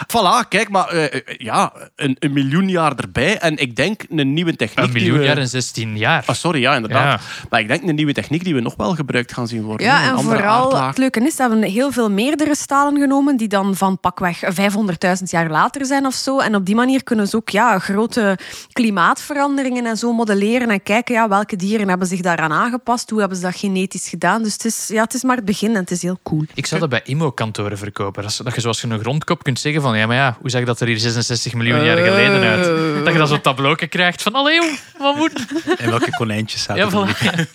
Voilà, 0.08 0.48
kijk, 0.50 0.70
maar 0.70 0.88
eh, 0.88 1.22
ja, 1.38 1.74
een, 1.96 2.16
een 2.20 2.34
miljoen 2.34 2.70
jaar 2.70 2.94
erbij. 2.96 3.38
En 3.38 3.58
ik 3.58 3.76
denk 3.76 4.04
een 4.10 4.34
nieuwe 4.34 4.56
techniek. 4.56 4.86
Een 4.86 4.92
miljoen 4.94 5.18
we- 5.18 5.24
jaar 5.24 5.38
en 5.38 5.48
16 5.48 5.98
jaar. 5.98 6.24
Ah, 6.26 6.36
sorry, 6.36 6.62
ja, 6.62 6.76
inderdaad. 6.76 7.22
Maar 7.50 7.60
ik 7.60 7.68
denk 7.68 7.84
een 7.88 7.96
nieuwe 7.96 8.14
techniek 8.14 8.44
die 8.44 8.54
we 8.56 8.62
nog 8.62 8.74
wel 8.76 8.96
gebruikt 8.96 9.34
gaan 9.34 9.48
zien 9.48 9.62
worden. 9.64 9.86
Ja, 9.88 10.10
Een 10.12 10.18
en 10.18 10.24
vooral 10.24 10.64
aardlaag. 10.64 10.88
het 10.88 10.98
leuke 10.98 11.26
is, 11.26 11.36
dat 11.36 11.52
we 11.52 11.68
heel 11.68 11.92
veel 11.92 12.12
meerdere 12.12 12.56
stalen 12.56 13.00
genomen 13.02 13.38
die 13.38 13.48
dan 13.48 13.76
van 13.76 14.00
pakweg 14.00 14.40
500.000 14.44 15.24
jaar 15.24 15.50
later 15.50 15.86
zijn 15.86 15.99
of 16.06 16.14
zo. 16.14 16.40
En 16.40 16.56
op 16.56 16.66
die 16.66 16.76
manier 16.76 17.04
kunnen 17.04 17.28
ze 17.28 17.36
ook 17.36 17.50
ja, 17.50 17.80
grote 17.80 18.38
klimaatveranderingen 18.72 19.86
en 19.86 19.98
zo 19.98 20.14
modelleren 20.14 20.70
en 20.70 20.84
kijken 20.84 21.16
ja, 21.16 21.30
welke 21.30 21.56
dieren 21.56 21.90
hebben 21.90 22.08
zich 22.08 22.22
daaraan 22.22 22.52
aangepast, 22.52 23.10
hoe 23.10 23.20
hebben 23.20 23.38
ze 23.38 23.44
dat 23.44 23.56
genetisch 23.56 24.10
gedaan. 24.10 24.44
Dus 24.44 24.54
het 24.54 24.66
is, 24.66 24.88
ja, 24.88 25.04
het 25.04 25.14
is 25.14 25.24
maar 25.24 25.36
het 25.36 25.46
begin 25.46 25.70
en 25.70 25.80
het 25.82 25.92
is 25.92 26.02
heel 26.02 26.20
cool. 26.24 26.46
Ik 26.54 26.66
zou 26.66 26.80
dat 26.82 26.90
bij 26.90 27.02
IMO-kantoren 27.04 27.78
verkopen. 27.78 28.24
Dat, 28.24 28.40
dat 28.44 28.56
je 28.56 28.62
zoals 28.62 28.82
je 28.82 28.88
een 28.88 29.00
grondkop 29.00 29.44
kunt 29.44 29.60
zeggen 29.60 29.82
van 29.82 29.98
ja, 29.98 30.08
maar 30.08 30.16
ja, 30.16 30.38
hoe 30.42 30.50
zag 30.50 30.64
dat 30.64 30.80
er 30.80 30.88
hier 30.88 31.00
66 31.00 31.54
miljoen 31.54 31.84
jaar 31.84 31.98
geleden 31.98 32.42
uit? 32.42 32.66
Dat 33.04 33.14
je 33.14 33.20
dan 33.20 33.28
zo'n 33.28 33.42
tableau 33.42 33.88
krijgt 33.88 34.22
van 34.22 34.34
allee, 34.34 34.56
joh, 34.56 34.72
wat 34.98 35.16
moet... 35.16 35.46
En 35.78 35.90
welke 35.90 36.16
konijntjes 36.18 36.64
zaten 36.64 37.00
Ja, 37.00 37.08
er? 37.08 37.48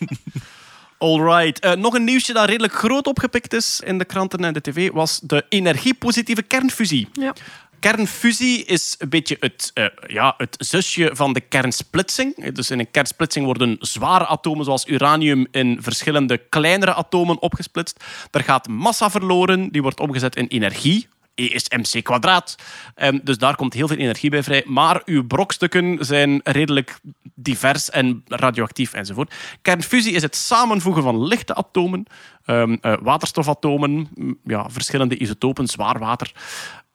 Alright. 0.98 1.58
Eh, 1.58 1.72
nog 1.72 1.94
een 1.94 2.04
nieuwsje 2.04 2.32
dat 2.32 2.48
redelijk 2.48 2.72
groot 2.72 3.06
opgepikt 3.06 3.52
is 3.52 3.80
in 3.84 3.98
de 3.98 4.04
kranten 4.04 4.44
en 4.44 4.52
de 4.52 4.60
tv 4.60 4.90
was 4.92 5.20
de 5.22 5.44
energiepositieve 5.48 6.42
kernfusie. 6.42 7.08
Ja. 7.12 7.34
Kernfusie 7.84 8.64
is 8.64 8.94
een 8.98 9.08
beetje 9.08 9.36
het, 9.40 9.70
eh, 9.74 9.84
ja, 10.06 10.34
het 10.36 10.56
zusje 10.58 11.10
van 11.12 11.32
de 11.32 11.40
kernsplitsing. 11.40 12.52
Dus 12.52 12.70
in 12.70 12.78
een 12.78 12.90
kernsplitsing 12.90 13.44
worden 13.44 13.76
zware 13.80 14.26
atomen 14.26 14.64
zoals 14.64 14.86
uranium 14.86 15.46
in 15.50 15.78
verschillende 15.80 16.38
kleinere 16.48 16.94
atomen 16.94 17.42
opgesplitst. 17.42 18.04
Er 18.30 18.42
gaat 18.42 18.68
massa 18.68 19.10
verloren, 19.10 19.68
die 19.72 19.82
wordt 19.82 20.00
omgezet 20.00 20.36
in 20.36 20.46
energie. 20.46 21.08
E 21.34 21.44
is 21.44 21.68
mc 21.68 22.04
kwadraat. 22.04 22.56
Ehm, 22.94 23.18
dus 23.22 23.38
daar 23.38 23.56
komt 23.56 23.74
heel 23.74 23.88
veel 23.88 23.96
energie 23.96 24.30
bij 24.30 24.42
vrij. 24.42 24.62
Maar 24.66 25.02
uw 25.04 25.26
brokstukken 25.26 26.04
zijn 26.04 26.40
redelijk 26.44 26.98
divers 27.34 27.90
en 27.90 28.22
radioactief 28.26 28.92
enzovoort. 28.92 29.34
Kernfusie 29.62 30.12
is 30.12 30.22
het 30.22 30.36
samenvoegen 30.36 31.02
van 31.02 31.24
lichte 31.24 31.54
atomen, 31.54 32.06
ehm, 32.44 32.76
eh, 32.80 32.94
waterstofatomen, 33.02 34.08
ja, 34.44 34.70
verschillende 34.70 35.18
isotopen, 35.18 35.66
zwaar 35.66 35.98
water, 35.98 36.32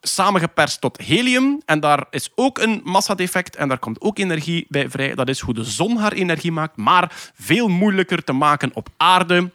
samengeperst 0.02 0.82
tot 0.82 0.98
helium. 0.98 1.62
En 1.66 1.80
daar 1.80 2.06
is 2.10 2.30
ook 2.36 2.58
een 2.58 2.82
massadefect 2.84 3.56
en 3.56 3.68
daar 3.68 3.80
komt 3.80 4.02
ook 4.02 4.18
energie 4.18 4.66
bij 4.70 4.90
vrij. 4.90 5.16
Dat 5.16 5.30
is 5.30 5.40
hoe 5.40 5.54
de 5.54 5.64
zon 5.64 5.98
haar 5.98 6.12
energie 6.12 6.52
maakt, 6.52 6.78
maar 6.78 7.32
veel 7.34 7.68
moeilijker 7.68 8.24
te 8.24 8.34
maken 8.34 8.72
op 8.74 8.90
aarde. 8.98 9.52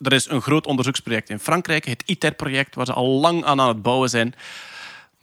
Er 0.00 0.12
is 0.12 0.28
een 0.28 0.42
groot 0.42 0.66
onderzoeksproject 0.66 1.30
in 1.30 1.38
Frankrijk, 1.38 1.84
het 1.84 2.02
ITER-project, 2.06 2.74
waar 2.74 2.86
ze 2.86 2.92
al 2.92 3.06
lang 3.08 3.44
aan 3.44 3.60
aan 3.60 3.68
het 3.68 3.82
bouwen 3.82 4.08
zijn. 4.08 4.34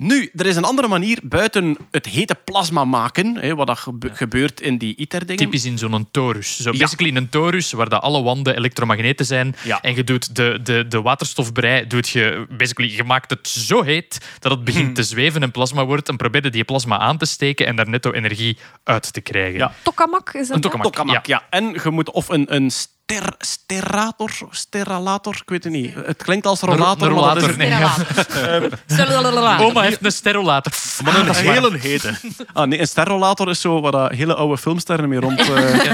Nu, 0.03 0.29
er 0.35 0.45
is 0.45 0.55
een 0.55 0.63
andere 0.63 0.87
manier 0.87 1.19
buiten 1.23 1.77
het 1.91 2.05
hete 2.05 2.35
plasma 2.43 2.85
maken, 2.85 3.35
hè, 3.35 3.55
wat 3.55 3.67
dat 3.67 3.79
gebe- 3.79 4.09
gebeurt 4.13 4.61
in 4.61 4.77
die 4.77 4.95
ITER-dingen. 4.95 5.35
Typisch 5.43 5.65
in 5.65 5.77
zo'n 5.77 6.07
torus. 6.11 6.61
Zo 6.61 6.71
Ja. 6.71 6.77
basically 6.79 7.15
een 7.15 7.29
torus 7.29 7.71
waar 7.71 7.89
dat 7.89 8.01
alle 8.01 8.21
wanden 8.21 8.55
elektromagneten 8.57 9.25
zijn. 9.25 9.55
Ja. 9.63 9.81
En 9.81 9.95
je 9.95 10.03
doet 10.03 10.35
de, 10.35 10.59
de, 10.63 10.85
de 10.87 11.01
waterstofbrei, 11.01 11.87
doet 11.87 12.09
je, 12.09 12.45
basically, 12.57 12.95
je 12.95 13.03
maakt 13.03 13.29
het 13.29 13.47
zo 13.47 13.81
heet 13.83 14.25
dat 14.39 14.51
het 14.51 14.63
begint 14.63 14.95
te 14.95 15.03
zweven 15.03 15.41
en 15.43 15.51
plasma 15.51 15.85
wordt. 15.85 16.09
En 16.09 16.17
probeer 16.17 16.43
je 16.43 16.49
die 16.49 16.63
plasma 16.63 16.97
aan 16.97 17.17
te 17.17 17.25
steken 17.25 17.65
en 17.67 17.75
daar 17.75 17.89
netto 17.89 18.11
energie 18.11 18.57
uit 18.83 19.13
te 19.13 19.21
krijgen. 19.21 19.57
Ja. 19.59 19.73
Tokamak 19.83 20.33
is 20.33 20.47
dat? 20.47 20.55
Een 20.55 20.61
tokamak. 20.61 20.83
Tokamak, 20.83 21.25
ja. 21.25 21.43
En 21.49 21.63
je 21.83 21.89
moet 21.89 22.11
of 22.11 22.29
een, 22.29 22.55
een 22.55 22.71
ster, 23.11 23.33
sterrator, 23.37 24.31
sterralator, 24.49 25.35
ik 25.41 25.49
weet 25.49 25.63
het 25.63 25.73
niet. 25.73 25.93
Het 25.93 26.23
klinkt 26.23 26.45
als 26.45 26.59
rollator, 26.59 27.07
Een 27.07 27.13
maar 27.13 27.35
dat 27.35 27.49
is 27.49 27.55
nee. 27.55 27.69
Later. 27.69 29.65
Oma 29.65 29.81
heeft 29.81 30.05
een 30.05 30.11
sterolator. 30.11 30.73
Maar 31.03 31.27
een 31.27 31.35
hele 31.35 31.77
hete. 31.77 32.13
Ah, 32.53 32.67
nee, 32.67 32.79
een 32.79 32.87
sterrollator 32.87 33.49
is 33.49 33.61
zo 33.61 33.81
waar 33.81 33.91
dat 33.91 34.11
hele 34.11 34.35
oude 34.35 34.57
filmsterren 34.57 35.09
mee 35.09 35.19
rond, 35.19 35.39
eh 35.39 35.83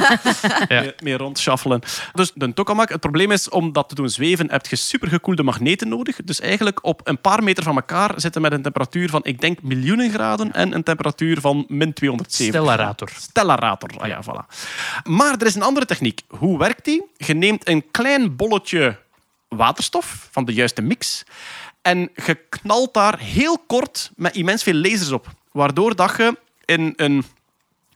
Ja. 0.67 0.81
mee, 0.81 0.93
mee 1.03 1.17
rondschaffelen. 1.17 1.81
Dus 2.13 2.31
de 2.35 2.53
tokamak, 2.53 2.89
het 2.89 2.99
probleem 2.99 3.31
is, 3.31 3.49
om 3.49 3.73
dat 3.73 3.89
te 3.89 3.95
doen 3.95 4.09
zweven, 4.09 4.51
heb 4.51 4.65
je 4.65 4.75
supergekoelde 4.75 5.43
magneten 5.43 5.87
nodig. 5.87 6.15
Dus 6.23 6.39
eigenlijk 6.39 6.85
op 6.85 7.01
een 7.03 7.21
paar 7.21 7.43
meter 7.43 7.63
van 7.63 7.75
elkaar 7.75 8.11
zitten 8.15 8.41
met 8.41 8.51
een 8.51 8.61
temperatuur 8.61 9.09
van, 9.09 9.19
ik 9.23 9.41
denk, 9.41 9.61
miljoenen 9.61 10.11
graden 10.11 10.53
en 10.53 10.73
een 10.75 10.83
temperatuur 10.83 11.41
van 11.41 11.65
min 11.67 11.93
270. 11.93 12.61
Stellarator. 12.61 13.09
Stellarator, 13.17 13.89
ah 13.97 14.07
ja, 14.07 14.19
voilà. 14.23 14.55
Maar 15.03 15.35
er 15.39 15.45
is 15.45 15.55
een 15.55 15.61
andere 15.61 15.85
techniek. 15.85 16.21
Hoe 16.27 16.57
werkt 16.57 16.85
die? 16.85 17.06
Je 17.17 17.33
neemt 17.33 17.67
een 17.67 17.91
klein 17.91 18.35
bolletje 18.35 18.99
waterstof 19.47 20.27
van 20.31 20.45
de 20.45 20.53
juiste 20.53 20.81
mix 20.81 21.23
en 21.81 21.99
je 22.25 22.35
knalt 22.49 22.93
daar 22.93 23.19
heel 23.19 23.57
kort 23.57 24.11
met 24.15 24.35
immens 24.35 24.63
veel 24.63 24.73
lasers 24.73 25.11
op. 25.11 25.27
Waardoor 25.51 25.95
dat 25.95 26.17
je 26.17 26.37
in 26.65 26.93
een 26.95 27.23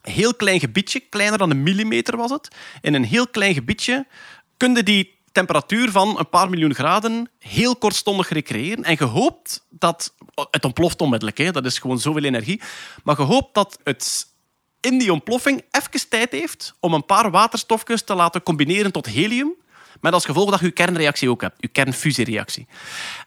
heel 0.01 0.33
klein 0.33 0.59
gebiedje, 0.59 0.99
kleiner 0.99 1.37
dan 1.37 1.49
een 1.49 1.63
millimeter 1.63 2.17
was 2.17 2.31
het, 2.31 2.47
in 2.81 2.93
een 2.93 3.03
heel 3.03 3.27
klein 3.27 3.53
gebiedje 3.53 4.07
kun 4.57 4.75
je 4.75 4.83
die 4.83 5.19
temperatuur 5.31 5.91
van 5.91 6.19
een 6.19 6.29
paar 6.29 6.49
miljoen 6.49 6.73
graden 6.73 7.29
heel 7.39 7.75
kortstondig 7.75 8.29
recreëren. 8.29 8.83
En 8.83 8.95
je 8.99 9.03
hoopt 9.03 9.65
dat... 9.69 10.13
Het 10.51 10.65
ontploft 10.65 11.01
onmiddellijk, 11.01 11.37
hè. 11.37 11.51
dat 11.51 11.65
is 11.65 11.79
gewoon 11.79 11.99
zoveel 11.99 12.23
energie. 12.23 12.61
Maar 13.03 13.19
je 13.19 13.25
hoopt 13.25 13.53
dat 13.53 13.79
het 13.83 14.27
in 14.81 14.97
die 14.97 15.13
ontploffing 15.13 15.63
even 15.71 16.09
tijd 16.09 16.31
heeft 16.31 16.73
om 16.79 16.93
een 16.93 17.05
paar 17.05 17.31
waterstofjes 17.31 18.01
te 18.01 18.15
laten 18.15 18.43
combineren 18.43 18.91
tot 18.91 19.05
helium. 19.05 19.53
Met 20.01 20.13
als 20.13 20.25
gevolg 20.25 20.49
dat 20.49 20.59
je 20.59 20.65
je 20.65 20.71
kernreactie 20.71 21.29
ook 21.29 21.41
hebt, 21.41 21.55
je 21.59 21.67
kernfusiereactie. 21.67 22.67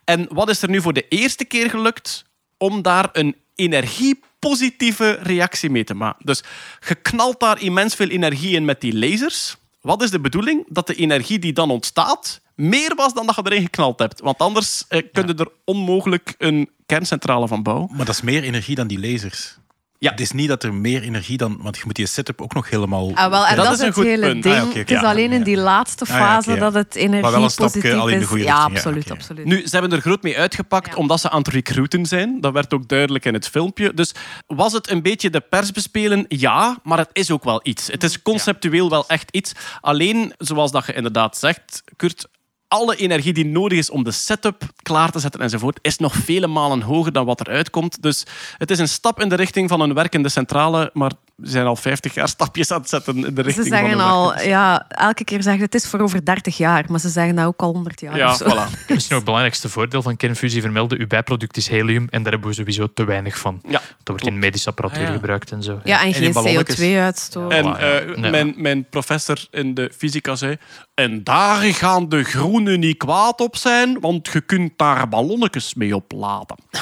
En 0.04 0.26
wat 0.30 0.48
is 0.48 0.62
er 0.62 0.68
nu 0.68 0.80
voor 0.80 0.92
de 0.92 1.08
eerste 1.08 1.44
keer 1.44 1.70
gelukt 1.70 2.24
om 2.58 2.82
daar 2.82 3.08
een 3.12 3.36
energiepositieve 3.54 5.18
reactie 5.22 5.70
mee 5.70 5.84
te 5.84 5.94
maken? 5.94 6.26
Dus 6.26 6.42
je 6.88 6.94
knalt 6.94 7.40
daar 7.40 7.60
immens 7.60 7.94
veel 7.94 8.08
energie 8.08 8.54
in 8.54 8.64
met 8.64 8.80
die 8.80 8.98
lasers. 8.98 9.56
Wat 9.80 10.02
is 10.02 10.10
de 10.10 10.20
bedoeling? 10.20 10.64
Dat 10.68 10.86
de 10.86 10.94
energie 10.94 11.38
die 11.38 11.52
dan 11.52 11.70
ontstaat 11.70 12.42
meer 12.54 12.94
was 12.94 13.14
dan 13.14 13.26
dat 13.26 13.34
je 13.34 13.42
erin 13.44 13.62
geknald 13.62 13.98
hebt. 13.98 14.20
Want 14.20 14.38
anders 14.38 14.84
eh, 14.88 15.02
kun 15.12 15.26
je 15.26 15.34
er 15.34 15.48
onmogelijk 15.64 16.34
een 16.38 16.70
kerncentrale 16.86 17.48
van 17.48 17.62
bouwen. 17.62 17.88
Maar 17.96 18.06
dat 18.06 18.14
is 18.14 18.22
meer 18.22 18.42
energie 18.42 18.74
dan 18.74 18.86
die 18.86 19.00
lasers. 19.00 19.56
Ja. 19.98 20.10
Het 20.10 20.20
is 20.20 20.32
niet 20.32 20.48
dat 20.48 20.62
er 20.62 20.74
meer 20.74 21.02
energie 21.02 21.36
dan... 21.36 21.58
Want 21.60 21.76
je 21.76 21.82
moet 21.84 21.94
die 21.94 22.06
setup 22.06 22.40
ook 22.40 22.54
nog 22.54 22.70
helemaal... 22.70 23.10
Ah, 23.14 23.30
wel, 23.30 23.46
en 23.46 23.56
Dat 23.56 23.64
dat, 23.64 23.74
is 23.74 23.80
een 23.80 23.86
het 23.86 23.94
goed 23.94 24.04
hele 24.04 24.26
punt. 24.26 24.42
ding. 24.42 24.54
Ah, 24.54 24.60
ja, 24.62 24.68
oké, 24.68 24.78
het 24.78 24.90
is 24.90 25.02
alleen 25.02 25.32
in 25.32 25.42
die 25.42 25.56
laatste 25.56 26.04
Ah, 26.04 26.10
ja, 26.10 26.16
fase 26.16 26.56
dat 26.58 26.74
het 26.74 26.94
Maar 27.10 27.30
wel 27.30 27.42
een 27.42 27.50
stapje 27.50 27.80
energiepositief 27.80 28.00
al 28.00 28.08
in 28.08 28.14
de 28.18 28.22
is. 28.22 28.28
goede 28.28 28.44
Ja, 28.44 28.52
richting, 28.54 28.72
ja, 28.72 28.76
absoluut, 28.78 29.10
absoluut. 29.10 29.44
Nu, 29.44 29.60
ze 29.66 29.68
hebben 29.78 29.92
er 29.92 30.00
groot 30.00 30.22
mee 30.22 30.38
uitgepakt 30.38 30.86
Ja. 30.90 30.94
omdat 30.96 31.20
ze 31.20 31.30
aan 31.30 31.38
het 31.38 31.48
recruiten 31.48 32.06
zijn. 32.06 32.40
Dat 32.40 32.52
werd 32.52 32.74
ook 32.74 32.88
duidelijk 32.88 33.24
in 33.24 33.34
het 33.34 33.48
filmpje. 33.48 33.94
Dus 33.94 34.14
was 34.46 34.72
het 34.72 34.90
een 34.90 35.02
beetje 35.02 35.30
de 35.30 35.40
pers 35.40 35.70
bespelen? 35.72 36.24
Ja, 36.28 36.78
maar 36.82 36.98
het 36.98 37.10
is 37.12 37.30
ook 37.30 37.44
wel 37.44 37.60
iets. 37.62 37.86
Het 37.86 38.02
is 38.04 38.22
conceptueel 38.22 38.90
wel 38.90 39.08
echt 39.08 39.28
iets. 39.30 39.52
Alleen, 39.80 40.32
zoals 40.38 40.70
dat 40.70 40.86
je 40.86 40.92
inderdaad 40.94 41.36
zegt, 41.38 41.82
Kurt, 41.96 42.26
alle 42.74 42.96
energie 42.96 43.32
die 43.32 43.46
nodig 43.46 43.78
is 43.78 43.90
om 43.90 44.04
de 44.04 44.10
setup 44.10 44.62
klaar 44.82 45.10
te 45.10 45.18
zetten 45.18 45.40
enzovoort, 45.40 45.78
is 45.82 45.98
nog 45.98 46.14
vele 46.14 46.46
malen 46.46 46.80
hoger 46.80 47.12
dan 47.12 47.24
wat 47.24 47.40
eruit 47.40 47.70
komt. 47.70 48.02
Dus 48.02 48.26
het 48.58 48.70
is 48.70 48.78
een 48.78 48.88
stap 48.88 49.20
in 49.20 49.28
de 49.28 49.34
richting 49.34 49.68
van 49.68 49.80
een 49.80 49.94
werkende 49.94 50.28
centrale, 50.28 50.90
maar 50.92 51.12
Ze 51.42 51.50
zijn 51.50 51.66
al 51.66 51.76
50 51.76 52.14
jaar 52.14 52.28
stapjes 52.28 52.70
aan 52.70 52.80
het 52.80 52.88
zetten 52.88 53.16
in 53.16 53.34
de 53.34 53.42
richting 53.42 53.66
Ze 53.66 53.70
van 53.70 53.78
zeggen 53.78 53.98
een 53.98 54.04
al, 54.04 54.40
ja, 54.40 54.88
elke 54.88 55.24
keer 55.24 55.42
zeggen 55.42 55.62
het 55.62 55.74
is 55.74 55.86
voor 55.86 56.00
over 56.00 56.24
30 56.24 56.56
jaar, 56.56 56.84
maar 56.88 57.00
ze 57.00 57.08
zeggen 57.08 57.34
dat 57.36 57.46
ook 57.46 57.60
al 57.60 57.72
100 57.72 58.00
jaar. 58.00 58.16
Ja, 58.16 58.38
voilà. 58.38 58.44
Misschien 58.46 58.88
nog 58.88 59.08
het 59.08 59.24
belangrijkste 59.24 59.68
voordeel 59.68 60.02
van 60.02 60.16
kernfusie 60.16 60.60
vermelden. 60.60 61.00
Uw 61.00 61.06
bijproduct 61.06 61.56
is 61.56 61.68
helium 61.68 62.06
en 62.10 62.22
daar 62.22 62.32
hebben 62.32 62.50
we 62.50 62.56
sowieso 62.56 62.92
te 62.94 63.04
weinig 63.04 63.38
van. 63.38 63.60
Ja, 63.68 63.80
Dat 63.80 63.80
wordt 64.04 64.26
in 64.26 64.38
medische 64.38 64.68
apparatuur 64.68 65.02
Ah, 65.02 65.08
ja. 65.08 65.14
gebruikt 65.14 65.50
en 65.52 65.62
zo. 65.62 65.80
Ja, 65.84 66.02
en, 66.04 66.14
geen 66.14 66.32
ballonnetjes. 66.32 66.78
CO2-uitstoot. 66.78 67.52
En 67.52 67.64
eh, 67.76 68.16
Nee, 68.16 68.30
mijn, 68.30 68.54
mijn 68.56 68.88
professor 68.88 69.38
in 69.50 69.74
de 69.74 69.90
fysica 69.96 70.34
zei... 70.36 70.56
En 70.94 71.24
daar 71.24 71.62
gaan 71.62 72.08
de 72.08 72.24
groenen 72.24 72.80
niet 72.80 72.96
kwaad 72.96 73.40
op 73.40 73.56
zijn, 73.56 74.00
want 74.00 74.28
je 74.28 74.40
kunt 74.40 74.72
daar 74.76 75.08
ballonnetjes 75.08 75.74
mee 75.74 75.96
opladen. 75.96 76.56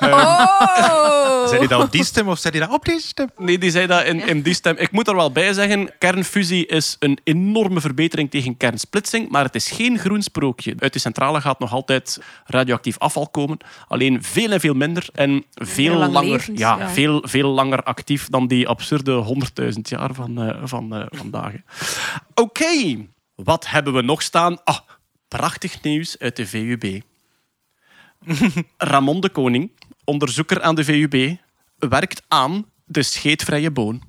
Oh! 0.00 1.48
Zei 1.48 1.58
hij 1.58 1.68
dat 1.68 1.82
op 1.82 1.92
die 1.92 2.04
stem 2.04 2.28
of 2.28 2.38
zei 2.38 2.58
hij 2.58 2.66
dat 2.66 2.76
op 2.76 2.84
deze 2.84 3.06
stem? 3.06 3.30
Nee, 3.36 3.58
die 3.58 3.70
zei 3.70 3.86
dat 3.86 4.04
in, 4.04 4.26
in 4.26 4.42
die 4.42 4.54
stem. 4.54 4.76
Ik 4.76 4.90
moet 4.90 5.08
er 5.08 5.14
wel 5.16 5.32
bij 5.32 5.52
zeggen, 5.52 5.90
kernfusie 5.98 6.66
is 6.66 6.96
een 6.98 7.18
enorme 7.24 7.80
verbetering 7.80 8.30
tegen 8.30 8.56
kernsplitsing, 8.56 9.28
maar 9.28 9.44
het 9.44 9.54
is 9.54 9.70
geen 9.70 9.98
groen 9.98 10.22
sprookje. 10.22 10.74
Uit 10.78 10.92
die 10.92 11.00
centrale 11.00 11.40
gaat 11.40 11.58
nog 11.58 11.72
altijd 11.72 12.20
radioactief 12.44 12.98
afval 12.98 13.28
komen, 13.28 13.58
alleen 13.88 14.22
veel 14.22 14.50
en 14.50 14.60
veel 14.60 14.74
minder 14.74 15.08
en 15.12 15.44
veel 15.54 15.96
lang 15.96 16.12
langer, 16.12 16.30
levens, 16.30 16.58
ja, 16.58 16.78
ja. 16.78 16.88
Veel, 16.88 17.22
veel 17.26 17.48
langer 17.48 17.82
actief 17.82 18.28
dan 18.28 18.46
die 18.46 18.68
absurde 18.68 19.24
100.000 19.62 19.70
jaar 19.82 20.14
van, 20.14 20.42
eh, 20.42 20.60
van 20.62 20.94
eh, 20.94 21.06
vandaag. 21.10 21.52
Oké, 22.34 22.96
wat 23.36 23.66
hebben 23.66 23.92
we 23.92 24.02
nog 24.02 24.22
staan? 24.22 24.64
Ah, 24.64 24.78
prachtig 25.28 25.82
nieuws 25.82 26.18
uit 26.18 26.36
de 26.36 26.46
VUB. 26.46 27.00
Ramon 28.76 29.20
de 29.20 29.28
Koning, 29.28 29.70
onderzoeker 30.04 30.62
aan 30.62 30.74
de 30.74 30.84
VUB, 30.84 31.36
werkt 31.78 32.22
aan 32.28 32.66
de 32.84 33.02
scheetvrije 33.02 33.70
boon. 33.70 34.02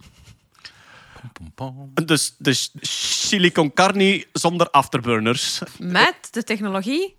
Dus 2.05 2.35
de 2.37 2.67
silicon 2.81 3.73
carne 3.73 4.25
zonder 4.33 4.69
afterburners. 4.69 5.61
Met 5.77 6.27
de 6.31 6.43
technologie. 6.43 7.15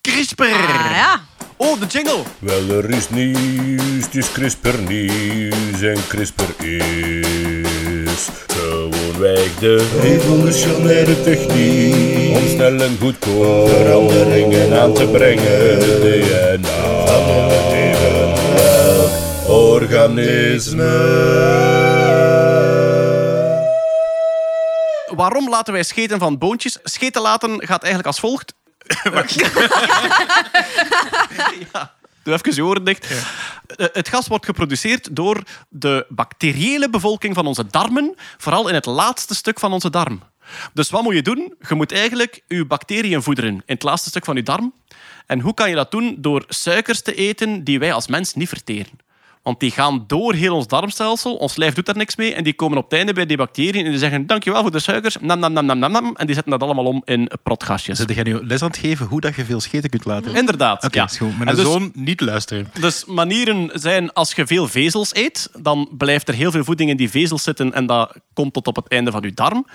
CRISPR! 0.00 0.42
Ah, 0.42 0.90
ja. 0.90 1.26
Oh, 1.56 1.80
de 1.80 1.86
jingle! 1.86 2.22
Wel, 2.38 2.68
er 2.70 2.90
is 2.90 3.08
nieuws, 3.08 4.04
het 4.04 4.14
is 4.14 4.32
CRISPR 4.32 4.78
nieuws 4.78 5.80
en 5.80 6.06
CRISPR 6.06 6.64
is 6.64 7.97
gewoonweg 8.46 9.54
de 9.58 9.98
revolutionaire 10.00 11.22
techniek 11.22 12.36
om 12.36 12.48
snel 12.48 12.80
en 12.80 12.96
goedkoop 13.00 13.68
veranderingen 13.68 14.80
aan 14.80 14.94
te 14.94 15.06
brengen. 15.06 15.78
DNA 16.00 17.06
van 17.06 17.28
een 17.28 17.72
evenwelk 17.72 19.10
organisme. 19.46 20.96
Waarom 25.16 25.48
laten 25.48 25.72
wij 25.72 25.82
scheten 25.82 26.18
van 26.18 26.38
boontjes? 26.38 26.78
Scheten 26.82 27.22
laten 27.22 27.50
gaat 27.66 27.82
eigenlijk 27.82 28.06
als 28.06 28.20
volgt. 28.20 28.54
Ja. 31.72 31.96
Doe 32.28 32.36
even 32.36 32.54
je 32.54 32.64
oren 32.64 32.84
dicht. 32.84 33.10
Eh, 33.10 33.86
Het 33.92 34.08
gas 34.08 34.26
wordt 34.26 34.44
geproduceerd 34.44 35.16
door 35.16 35.42
de 35.68 36.06
bacteriële 36.08 36.90
bevolking 36.90 37.34
van 37.34 37.46
onze 37.46 37.66
darmen, 37.66 38.14
vooral 38.36 38.68
in 38.68 38.74
het 38.74 38.86
laatste 38.86 39.34
stuk 39.34 39.58
van 39.58 39.72
onze 39.72 39.90
darm. 39.90 40.22
Dus 40.72 40.90
wat 40.90 41.02
moet 41.02 41.14
je 41.14 41.22
doen? 41.22 41.54
Je 41.68 41.74
moet 41.74 41.92
eigenlijk 41.92 42.42
je 42.46 42.64
bacteriën 42.64 43.22
voederen 43.22 43.52
in 43.52 43.62
het 43.66 43.82
laatste 43.82 44.08
stuk 44.08 44.24
van 44.24 44.36
je 44.36 44.42
darm. 44.42 44.72
En 45.26 45.40
hoe 45.40 45.54
kan 45.54 45.68
je 45.68 45.74
dat 45.74 45.90
doen? 45.90 46.16
Door 46.18 46.44
suikers 46.48 47.02
te 47.02 47.14
eten 47.14 47.64
die 47.64 47.78
wij 47.78 47.92
als 47.92 48.06
mens 48.06 48.34
niet 48.34 48.48
verteren. 48.48 48.98
Want 49.48 49.60
die 49.60 49.70
gaan 49.70 50.04
door 50.06 50.34
heel 50.34 50.54
ons 50.54 50.66
darmstelsel, 50.66 51.36
ons 51.36 51.56
lijf 51.56 51.74
doet 51.74 51.86
daar 51.86 51.96
niks 51.96 52.16
mee, 52.16 52.34
en 52.34 52.44
die 52.44 52.52
komen 52.52 52.78
op 52.78 52.84
het 52.84 52.92
einde 52.92 53.12
bij 53.12 53.26
die 53.26 53.36
bacteriën 53.36 53.84
en 53.84 53.90
die 53.90 53.98
zeggen 53.98 54.26
dankjewel 54.26 54.62
voor 54.62 54.70
de 54.70 54.78
suikers, 54.78 55.16
nam, 55.20 55.38
nam, 55.38 55.52
nam, 55.52 55.78
nam, 55.78 55.92
nam, 55.92 56.16
en 56.16 56.26
die 56.26 56.34
zetten 56.34 56.52
dat 56.52 56.62
allemaal 56.62 56.84
om 56.84 57.02
in 57.04 57.30
protgasjes. 57.42 57.98
Zit 57.98 58.14
jij 58.14 58.22
nu 58.22 58.46
les 58.46 58.62
aan 58.62 58.68
het 58.68 58.76
geven 58.76 59.06
hoe 59.06 59.20
dat 59.20 59.34
je 59.34 59.44
veel 59.44 59.60
scheten 59.60 59.90
kunt 59.90 60.04
laten? 60.04 60.34
Inderdaad. 60.34 60.84
Oké, 60.84 60.98
ja. 60.98 61.04
is 61.04 61.16
goed. 61.16 61.30
En 61.30 61.44
Mijn 61.44 61.56
dus- 61.56 61.64
zoon 61.64 61.90
niet 61.94 62.20
luisteren. 62.20 62.70
Dus 62.80 63.04
manieren 63.04 63.70
zijn, 63.72 64.12
als 64.12 64.32
je 64.32 64.46
veel 64.46 64.68
vezels 64.68 65.14
eet, 65.14 65.50
dan 65.60 65.88
blijft 65.90 66.28
er 66.28 66.34
heel 66.34 66.50
veel 66.50 66.64
voeding 66.64 66.90
in 66.90 66.96
die 66.96 67.10
vezels 67.10 67.42
zitten 67.42 67.72
en 67.74 67.86
dat 67.86 68.16
komt 68.32 68.52
tot 68.52 68.66
op 68.66 68.76
het 68.76 68.88
einde 68.88 69.10
van 69.10 69.22
je 69.22 69.34
darm. 69.34 69.66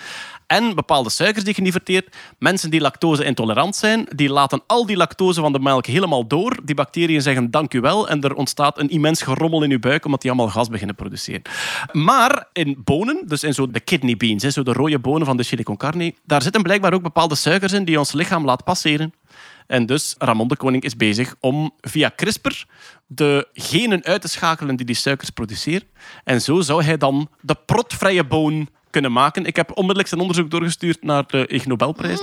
En 0.48 0.76
bepaalde 0.76 1.10
suikers 1.10 1.44
die 1.44 1.72
verteert. 1.72 2.16
Mensen 2.40 2.70
die 2.70 2.82
lactose-intolerant 2.82 3.76
zijn, 3.76 4.06
die 4.16 4.30
laten 4.30 4.62
al 4.68 4.86
die 4.86 4.98
lactose 4.98 5.42
van 5.42 5.54
de 5.54 5.60
melk 5.60 5.86
helemaal 5.86 6.28
door. 6.28 6.58
Die 6.64 6.76
bacteriën 6.76 7.22
zeggen 7.22 7.52
dank 7.52 7.74
u 7.74 7.80
wel 7.80 8.10
en 8.10 8.22
er 8.22 8.34
ontstaat 8.34 8.80
een 8.80 8.90
immens 8.90 9.22
gerommel 9.22 9.64
in 9.64 9.70
je 9.70 9.80
buik 9.80 10.06
omdat 10.06 10.22
die 10.22 10.32
allemaal 10.32 10.50
gas 10.50 10.68
beginnen 10.70 10.96
produceren. 10.96 11.42
Maar 11.92 12.48
in 12.54 12.82
bonen, 12.84 13.24
dus 13.28 13.44
in 13.44 13.54
zo 13.54 13.72
de 13.72 13.80
kidney 13.80 14.18
beans, 14.18 14.44
zo 14.44 14.64
de 14.64 14.74
rode 14.74 15.00
bonen 15.00 15.26
van 15.26 15.38
de 15.38 15.44
silicon 15.44 15.78
carne, 15.78 16.14
daar 16.26 16.42
zitten 16.42 16.62
blijkbaar 16.62 16.94
ook 16.94 17.02
bepaalde 17.02 17.36
suikers 17.36 17.74
in 17.74 17.86
die 17.86 18.00
ons 18.00 18.12
lichaam 18.12 18.46
laat 18.46 18.64
passeren. 18.64 19.14
En 19.68 19.86
dus 19.86 20.16
Ramon 20.18 20.48
de 20.48 20.56
Koning 20.56 20.84
is 20.84 20.96
bezig 20.96 21.36
om 21.40 21.72
via 21.82 22.12
CRISPR 22.16 22.66
de 23.08 23.48
genen 23.54 24.04
uit 24.04 24.22
te 24.22 24.28
schakelen 24.28 24.76
die 24.76 24.86
die 24.86 24.96
suikers 24.96 25.30
produceren. 25.30 25.88
En 26.24 26.42
zo 26.42 26.62
zou 26.62 26.84
hij 26.84 26.98
dan 26.98 27.30
de 27.42 27.56
protvrije 27.66 28.26
boon 28.26 28.68
kunnen 28.94 29.12
maken. 29.12 29.46
Ik 29.46 29.56
heb 29.56 29.70
onmiddellijk 29.70 30.08
zijn 30.08 30.22
onderzoek 30.22 30.52
doorgestuurd 30.52 31.04
naar 31.04 31.24
de 31.28 31.48
Ig 31.48 31.66
Nobelprijs. 31.66 32.20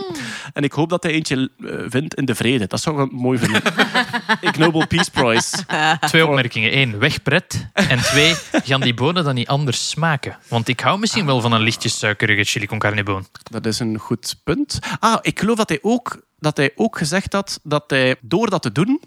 En 0.53 0.63
ik 0.63 0.73
hoop 0.73 0.89
dat 0.89 1.03
hij 1.03 1.13
eentje 1.13 1.51
eh, 1.59 1.75
vindt 1.89 2.15
in 2.15 2.25
de 2.25 2.35
vrede. 2.35 2.67
Dat 2.67 2.81
zou 2.81 3.03
ik 3.03 3.13
mooi 3.13 3.39
vinden. 3.39 3.63
Ig 4.49 4.57
Nobel 4.59 4.87
Peace 4.87 5.11
Prize. 5.11 5.57
Twee 6.01 6.27
opmerkingen. 6.27 6.77
Eén, 6.77 6.99
wegpret. 6.99 7.67
En 7.73 7.99
twee, 7.99 8.35
gaan 8.53 8.81
die 8.81 8.95
bonen 8.95 9.25
dan 9.25 9.35
niet 9.35 9.49
anders 9.49 9.89
smaken? 9.89 10.39
Want 10.49 10.69
ik 10.69 10.81
hou 10.81 10.99
misschien 10.99 11.27
wel 11.27 11.41
van 11.41 11.53
een 11.53 11.61
lichtjes 11.61 11.99
suikerige 11.99 12.45
chili 12.45 12.67
con 12.67 12.79
carne 12.79 13.03
boon. 13.03 13.27
Dat 13.51 13.67
is 13.67 13.79
een 13.79 13.99
goed 13.99 14.37
punt. 14.45 14.79
Ah, 14.99 15.19
ik 15.23 15.39
geloof 15.39 15.57
dat 15.57 15.69
hij 15.69 15.79
ook, 15.83 16.23
dat 16.39 16.57
hij 16.57 16.73
ook 16.75 16.99
gezegd 16.99 17.33
had 17.33 17.61
dat 17.63 17.85
hij 17.87 18.17
door 18.21 18.51
dat 18.51 18.63
te 18.63 18.73
doen, 18.73 19.01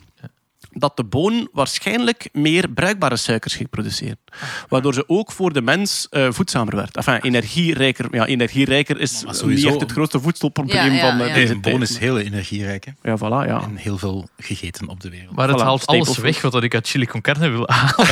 dat 0.71 0.97
de 0.97 1.03
boon 1.03 1.47
waarschijnlijk 1.51 2.29
meer 2.31 2.69
bruikbare 2.69 3.15
suikers 3.17 3.55
ging 3.55 3.69
produceren. 3.69 4.19
Waardoor 4.69 4.93
ze 4.93 5.03
ook 5.07 5.31
voor 5.31 5.53
de 5.53 5.61
mens 5.61 6.07
eh, 6.09 6.27
voedzamer 6.31 6.75
werd. 6.75 6.95
Enfin, 6.97 7.19
energierijker. 7.21 8.07
Ja, 8.11 8.25
energierijker 8.25 8.99
is 8.99 9.19
sowieso- 9.19 9.45
niet 9.45 9.65
echt 9.65 9.79
het 9.79 9.91
grootste 9.91 10.19
voedselprobleem 10.19 10.93
Ja, 10.93 10.93
ja, 11.05 11.09
van 11.09 11.19
eh, 11.21 11.27
ja. 11.27 11.33
deze 11.33 11.55
boon 11.59 11.81
is 11.81 11.97
heel 11.97 12.19
energierijk 12.19 12.85
hè? 12.85 12.91
Ja, 13.11 13.17
voilà, 13.17 13.47
ja. 13.47 13.61
en 13.61 13.75
heel 13.75 13.97
veel 13.97 14.27
gegeten 14.37 14.87
op 14.87 14.99
de 15.01 15.09
wereld. 15.09 15.35
Maar 15.35 15.47
het 15.47 15.59
Voilà, 15.59 15.63
haalt 15.63 15.85
alles 15.85 16.17
weg 16.17 16.41
wat 16.41 16.63
ik 16.63 16.73
uit 16.73 16.87
chili 16.87 17.05
con 17.05 17.21
carne 17.21 17.49
wil 17.49 17.63
halen. 17.69 18.07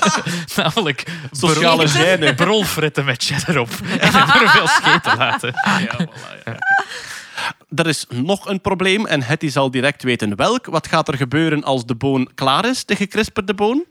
Namelijk 0.56 1.04
Sociale 1.30 1.84
brol- 1.88 2.02
gêne. 2.04 2.34
brolfretten 2.34 3.04
met 3.04 3.24
cheddar 3.24 3.58
op. 3.58 3.68
En 3.98 4.14
er 4.14 4.50
veel 4.50 4.66
scheten 4.66 5.16
laten. 5.16 5.54
Er 7.74 7.86
is 7.86 8.06
nog 8.08 8.48
een 8.48 8.60
probleem 8.60 9.06
en 9.06 9.22
Hetty 9.22 9.48
zal 9.48 9.70
direct 9.70 10.02
weten 10.02 10.36
welk. 10.36 10.66
Wat 10.66 10.86
gaat 10.86 11.08
er 11.08 11.16
gebeuren 11.16 11.64
als 11.64 11.86
de 11.86 11.94
boon 11.94 12.30
klaar 12.34 12.64
is, 12.68 12.84
de 12.84 12.96
gekrisperde 12.96 13.54
boon? 13.54 13.84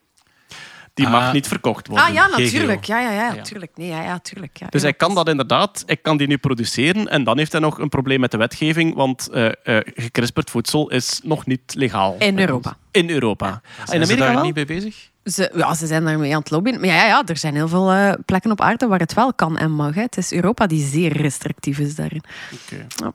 Die 0.94 1.08
mag 1.08 1.24
Ah. 1.28 1.34
niet 1.34 1.48
verkocht 1.48 1.88
worden. 1.88 2.06
Ah 2.08 2.14
ja, 2.14 2.28
natuurlijk. 2.28 2.84
Ja, 2.86 3.00
ja, 3.00 3.12
ja, 3.12 3.34
natuurlijk. 3.34 3.72
Nee, 3.76 3.88
ja, 3.88 4.04
ja, 4.04 4.20
tuurlijk. 4.20 4.58
Ja, 4.58 4.68
Dus 4.70 4.82
ja. 4.82 4.88
hij 4.88 4.98
kan 4.98 5.16
dat 5.16 5.30
inderdaad, 5.30 5.84
ik 5.86 6.02
kan 6.04 6.18
die 6.18 6.28
nu 6.28 6.38
produceren. 6.38 7.08
En 7.08 7.24
dan 7.24 7.38
heeft 7.38 7.52
hij 7.52 7.62
nog 7.62 7.80
een 7.80 7.90
probleem 7.90 8.20
met 8.20 8.32
de 8.32 8.38
wetgeving, 8.38 8.96
want 8.96 9.28
eh 9.30 9.46
eh, 9.46 9.78
gekrisperd 9.96 10.50
voedsel 10.50 10.90
is 10.90 11.20
nog 11.24 11.46
niet 11.46 11.74
legaal. 11.76 12.16
In 12.20 12.40
Europa. 12.40 12.78
In 12.92 13.10
Europa. 13.10 13.48
in 13.50 13.62
Zijn 13.88 13.88
ze 13.88 13.94
Amerika 13.96 14.26
daar 14.26 14.34
wel? 14.34 14.44
niet 14.44 14.56
mee 14.56 14.66
bezig? 14.66 15.10
Ze, 15.26 15.52
ja, 15.56 15.74
ze 15.74 15.88
zijn 15.88 16.06
daarmee 16.06 16.34
aan 16.34 16.40
het 16.40 16.52
lobbyen. 16.52 16.80
Maar 16.80 16.90
ja, 16.90 16.96
ja, 16.96 17.06
ja, 17.06 17.24
er 17.26 17.38
zijn 17.38 17.56
heel 17.56 17.68
veel 17.68 17.92
eh, 17.92 18.12
plekken 18.26 18.52
op 18.52 18.62
aarde 18.62 18.88
waar 18.88 19.00
het 19.00 19.14
wel 19.14 19.34
kan 19.34 19.58
en 19.58 19.72
mag. 19.72 19.96
Hè. 19.96 20.02
Het 20.02 20.18
is 20.18 20.32
Europa 20.32 20.68
die 20.68 20.86
zeer 20.86 21.18
restrictief 21.22 21.80
is 21.80 21.96
daarin. 21.96 22.24
Oké. 22.54 22.86
Ja. 22.96 23.14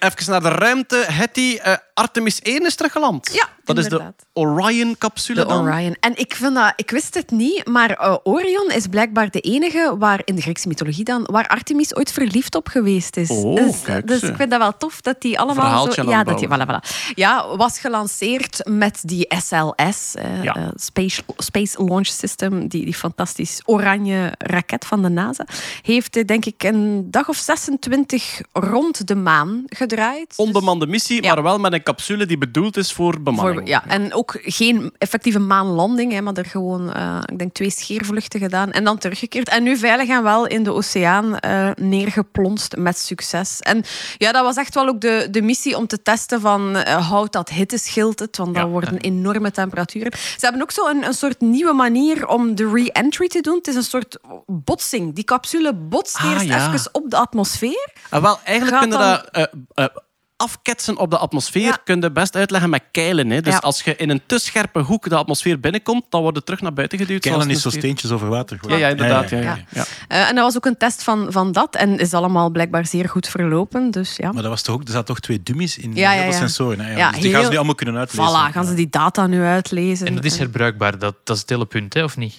Even 0.00 0.30
naar 0.30 0.42
de 0.42 0.48
ruimte. 0.48 1.04
Hetty, 1.06 1.58
eh, 1.62 1.74
Artemis 1.94 2.40
1 2.42 2.66
is 2.66 2.74
teruggeland. 2.74 3.30
Ja, 3.32 3.48
Dat 3.64 3.78
is 3.78 3.88
de 3.88 4.12
Orion-capsule 4.32 5.40
De 5.40 5.46
dan? 5.46 5.60
Orion. 5.62 5.96
En 6.00 6.12
ik, 6.16 6.34
vind 6.34 6.54
dat, 6.54 6.72
ik 6.76 6.90
wist 6.90 7.14
het 7.14 7.30
niet, 7.30 7.66
maar 7.66 7.90
eh, 7.90 8.16
Orion 8.22 8.70
is 8.70 8.86
blijkbaar 8.86 9.30
de 9.30 9.40
enige 9.40 9.94
waar 9.98 10.20
in 10.24 10.34
de 10.34 10.40
Griekse 10.42 10.68
mythologie 10.68 11.04
dan, 11.04 11.28
waar 11.30 11.48
Artemis 11.48 11.96
ooit 11.96 12.12
verliefd 12.12 12.54
op 12.54 12.68
geweest 12.68 13.16
is. 13.16 13.30
Oh, 13.30 13.54
dus, 13.56 13.80
kijk 13.82 14.06
dus 14.06 14.22
ik 14.22 14.36
vind 14.36 14.50
dat 14.50 14.60
wel 14.60 14.76
tof 14.76 15.00
dat 15.00 15.20
die 15.20 15.38
allemaal 15.38 15.64
Verhaaltje 15.64 16.02
zo... 16.02 16.10
Ja, 16.10 16.24
dat 16.24 16.38
die, 16.38 16.48
voilà, 16.48 16.66
voilà. 16.68 17.12
ja, 17.14 17.56
was 17.56 17.78
gelanceerd 17.78 18.60
met 18.68 19.00
die 19.02 19.26
SLS, 19.44 20.14
eh, 20.14 20.42
Ja. 20.42 20.54
eh, 20.56 20.66
Space, 20.74 21.22
Space 21.36 21.84
Launch 21.84 22.06
System, 22.06 22.68
die, 22.68 22.84
die 22.84 22.94
fantastisch 22.94 23.60
oranje 23.64 24.32
raket 24.38 24.84
van 24.84 25.02
de 25.02 25.08
NASA. 25.08 25.46
Heeft, 25.82 26.16
eh, 26.16 26.24
denk 26.24 26.44
ik, 26.44 26.62
een 26.62 27.10
dag 27.10 27.28
of 27.28 27.36
26 27.36 28.40
rond 28.52 29.06
de 29.06 29.14
maan 29.14 29.62
gedraaid. 29.66 30.28
Dus 30.28 30.36
Onbemande 30.36 30.86
missie, 30.86 31.22
Ja. 31.22 31.34
maar 31.34 31.42
wel 31.42 31.58
met 31.58 31.72
een 31.72 31.82
capsule 31.84 32.26
die 32.26 32.38
bedoeld 32.38 32.76
is 32.76 32.92
voor 32.92 33.20
bemanning. 33.22 33.68
Ja. 33.68 33.84
En 33.86 34.14
ook 34.14 34.38
geen 34.42 34.92
effectieve 34.98 35.38
maanlanding, 35.38 36.12
hè, 36.12 36.20
maar 36.20 36.34
er 36.34 36.44
gewoon, 36.44 36.92
eh, 36.92 37.18
ik 37.26 37.38
denk, 37.38 37.54
twee 37.54 37.70
scheervluchten 37.70 38.40
gedaan 38.40 38.72
en 38.72 38.84
dan 38.84 38.98
teruggekeerd. 38.98 39.48
En 39.48 39.62
nu 39.62 39.76
veilig 39.76 40.08
en 40.08 40.22
wel 40.22 40.46
in 40.46 40.62
de 40.62 40.72
oceaan 40.72 41.38
eh, 41.38 41.70
neergeplonst 41.76 42.76
met 42.76 42.98
succes. 42.98 43.60
En 43.60 43.82
ja, 44.18 44.32
dat 44.32 44.42
was 44.44 44.56
echt 44.56 44.74
wel 44.74 44.88
ook 44.88 45.00
de, 45.00 45.28
de 45.30 45.42
missie 45.42 45.76
om 45.76 45.86
te 45.86 46.02
testen 46.02 46.40
van 46.40 46.76
eh, 46.76 47.08
houdt 47.08 47.32
dat 47.32 47.48
hitteschild 47.48 48.18
het, 48.18 48.36
want 48.36 48.56
Ja. 48.56 48.66
worden 48.66 48.98
enorme 49.00 49.50
temperaturen. 49.50 50.12
Ze 50.12 50.36
hebben 50.44 50.62
ook 50.62 50.70
zo 50.70 50.88
een, 50.88 51.04
een 51.06 51.14
soort 51.14 51.40
nieuwe 51.40 51.72
manier 51.72 52.26
om 52.26 52.54
de 52.54 52.70
re-entry 52.74 53.28
te 53.28 53.40
doen. 53.40 53.56
Het 53.56 53.66
is 53.66 53.74
een 53.74 53.82
soort 53.82 54.18
botsing. 54.46 55.14
Die 55.14 55.24
capsule 55.24 55.74
botst 55.74 56.16
Ah, 56.16 56.30
eerst 56.32 56.44
ja. 56.44 56.72
even 56.72 56.88
op 56.92 57.10
de 57.10 57.16
atmosfeer. 57.16 57.88
Ah, 58.10 58.22
wel, 58.22 58.38
eigenlijk 58.44 58.76
Gaat 58.78 58.88
kun 58.88 58.98
je 58.98 59.04
dan- 59.32 59.48
dat 59.72 60.03
afketsen 60.44 60.96
op 60.96 61.10
de 61.10 61.18
atmosfeer. 61.18 61.62
Ja. 61.62 61.78
Kun 61.84 62.00
je 62.00 62.10
best 62.12 62.36
uitleggen 62.36 62.70
met 62.70 62.82
keilen. 62.90 63.30
Hè. 63.30 63.40
Dus 63.40 63.52
Ja. 63.52 63.58
als 63.58 63.82
je 63.82 63.96
in 63.96 64.10
een 64.10 64.22
te 64.26 64.38
scherpe 64.38 64.80
hoek 64.80 65.08
de 65.08 65.16
atmosfeer 65.16 65.60
binnenkomt, 65.60 66.04
dan 66.08 66.20
wordt 66.20 66.36
het 66.36 66.46
terug 66.46 66.60
naar 66.60 66.72
buiten 66.72 66.98
geduwd. 66.98 67.20
Keilen 67.20 67.42
zoals 67.42 67.56
is 67.56 67.72
zo 67.72 67.78
steentjes 67.78 68.10
over 68.10 68.28
water. 68.28 68.58
Ja, 68.68 68.76
ja, 68.76 68.88
inderdaad. 68.88 69.30
Ja, 69.30 69.38
ja, 69.38 69.42
Ja. 69.44 69.58
ja. 69.68 69.84
Eh, 70.08 70.28
en 70.28 70.34
dat 70.34 70.44
was 70.44 70.56
ook 70.56 70.66
een 70.66 70.76
test 70.76 71.02
van, 71.02 71.26
van 71.30 71.52
dat. 71.52 71.74
En 71.76 71.98
is 71.98 72.14
allemaal 72.14 72.50
blijkbaar 72.50 72.86
zeer 72.86 73.08
goed 73.08 73.28
verlopen. 73.28 73.90
Dus 73.90 74.16
ja. 74.16 74.32
Maar 74.32 74.42
dat 74.42 74.50
was 74.50 74.62
toch 74.62 74.74
ook, 74.74 74.82
er 74.82 74.88
zaten 74.90 75.06
toch 75.06 75.20
twee 75.20 75.42
dummies 75.42 75.78
in 75.78 75.94
Ja, 75.94 76.10
heel 76.10 76.32
sensoren. 76.32 76.80
Hè? 76.80 76.90
Ja, 76.90 76.96
Ja, 76.98 77.10
dus 77.10 77.20
die 77.20 77.32
gaan 77.32 77.44
ze 77.44 77.50
nu 77.50 77.56
allemaal 77.56 77.74
kunnen 77.74 77.96
uitlezen. 77.96 78.32
Voilà, 78.32 78.52
gaan 78.52 78.64
ze 78.64 78.74
die 78.74 78.88
data 78.90 79.26
nu 79.26 79.42
uitlezen. 79.42 80.06
En 80.06 80.14
dat 80.14 80.24
is 80.24 80.38
herbruikbaar, 80.38 80.98
dat, 80.98 81.14
dat 81.24 81.34
is 81.36 81.40
het 81.42 81.50
hele 81.50 81.66
punt, 81.66 81.94
hè, 81.94 82.04
of 82.04 82.16
niet? 82.16 82.34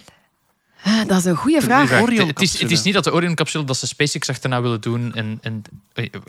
Eh, 0.85 0.93
Dat 1.07 1.17
is 1.17 1.25
een 1.25 1.35
goede 1.35 1.61
vraag. 1.61 1.89
Het- 1.89 2.41
is, 2.41 2.59
het 2.59 2.71
is 2.71 2.81
niet 2.81 2.93
dat 2.93 3.03
de 3.03 3.13
Orion-capsule 3.13 3.63
dat 3.63 3.77
ze 3.77 3.87
SpaceX 3.87 4.29
achterna 4.29 4.61
willen 4.61 4.81
doen. 4.81 5.11
En, 5.15 5.37
en, 5.41 5.61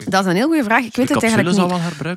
Dat 0.07 0.25
is 0.25 0.29
een 0.31 0.35
heel 0.35 0.47
goede 0.47 0.63
vraag. 0.63 0.83
Ik 0.83 0.95
weet 0.95 1.07
De 1.07 1.13
het 1.13 1.23
eigenlijk 1.23 1.57
niet. 1.57 1.67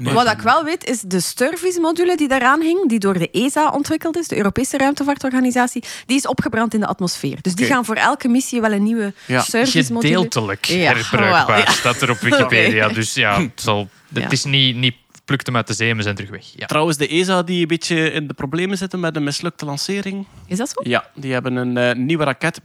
wel 0.02 0.12
Wat 0.24 0.32
ik 0.32 0.40
wel 0.40 0.64
weet, 0.64 0.84
is 0.84 1.00
de 1.00 1.20
Sturvis-module 1.20 2.16
die 2.16 2.28
daaraan 2.28 2.60
hing, 2.60 2.88
die 2.88 2.98
door 2.98 3.18
de 3.18 3.30
ESA 3.30 3.70
ontwikkeld 3.70 4.16
is, 4.18 4.28
de 4.28 4.36
Europese 4.36 4.76
Ruimtevaartorganisatie, 4.78 5.84
die 6.06 6.16
is 6.16 6.26
opgebrand 6.26 6.74
in 6.74 6.80
de 6.80 6.86
atmosfeer. 6.86 7.38
Dus 7.40 7.54
die 7.54 7.66
gaan 7.66 7.84
voor 7.84 7.94
elke 7.96 8.28
missie 8.28 8.60
wel 8.60 8.72
een 8.72 8.82
nieuwe 8.82 9.12
Ja. 9.26 9.40
Sturvis-module... 9.42 10.14
gedeeltelijk 10.14 10.66
herbruikbaar 10.66 11.58
ja. 11.58 11.70
staat 11.70 12.00
er 12.00 12.10
op 12.10 12.18
Wikipedia. 12.30 12.88
Dus 12.88 13.14
ja, 13.14 13.40
het, 13.40 13.50
zal, 13.60 13.88
Ja. 14.08 14.20
het 14.20 14.32
is 14.32 14.44
niet, 14.44 14.76
niet 14.76 14.94
pluk 15.30 15.46
hem 15.46 15.56
uit 15.56 15.66
de 15.66 15.74
zee 15.74 15.90
en 15.90 15.96
we 15.96 16.02
zijn 16.02 16.14
terug 16.14 16.30
weg. 16.30 16.46
Ja. 16.56 16.66
Trouwens, 16.66 16.96
de 16.96 17.08
ESA 17.08 17.42
die 17.42 17.60
een 17.60 17.66
beetje 17.66 18.12
in 18.12 18.26
de 18.26 18.34
problemen 18.34 18.78
zitten 18.78 19.00
met 19.00 19.16
een 19.16 19.24
mislukte 19.24 19.64
lancering. 19.64 20.26
Is 20.46 20.58
dat 20.58 20.68
zo? 20.68 20.90
Ja, 20.90 21.04
die 21.14 21.32
hebben 21.32 21.56
een 21.56 21.76
eh, 21.76 21.94
nieuwe 21.94 22.24
raket. 22.24 22.60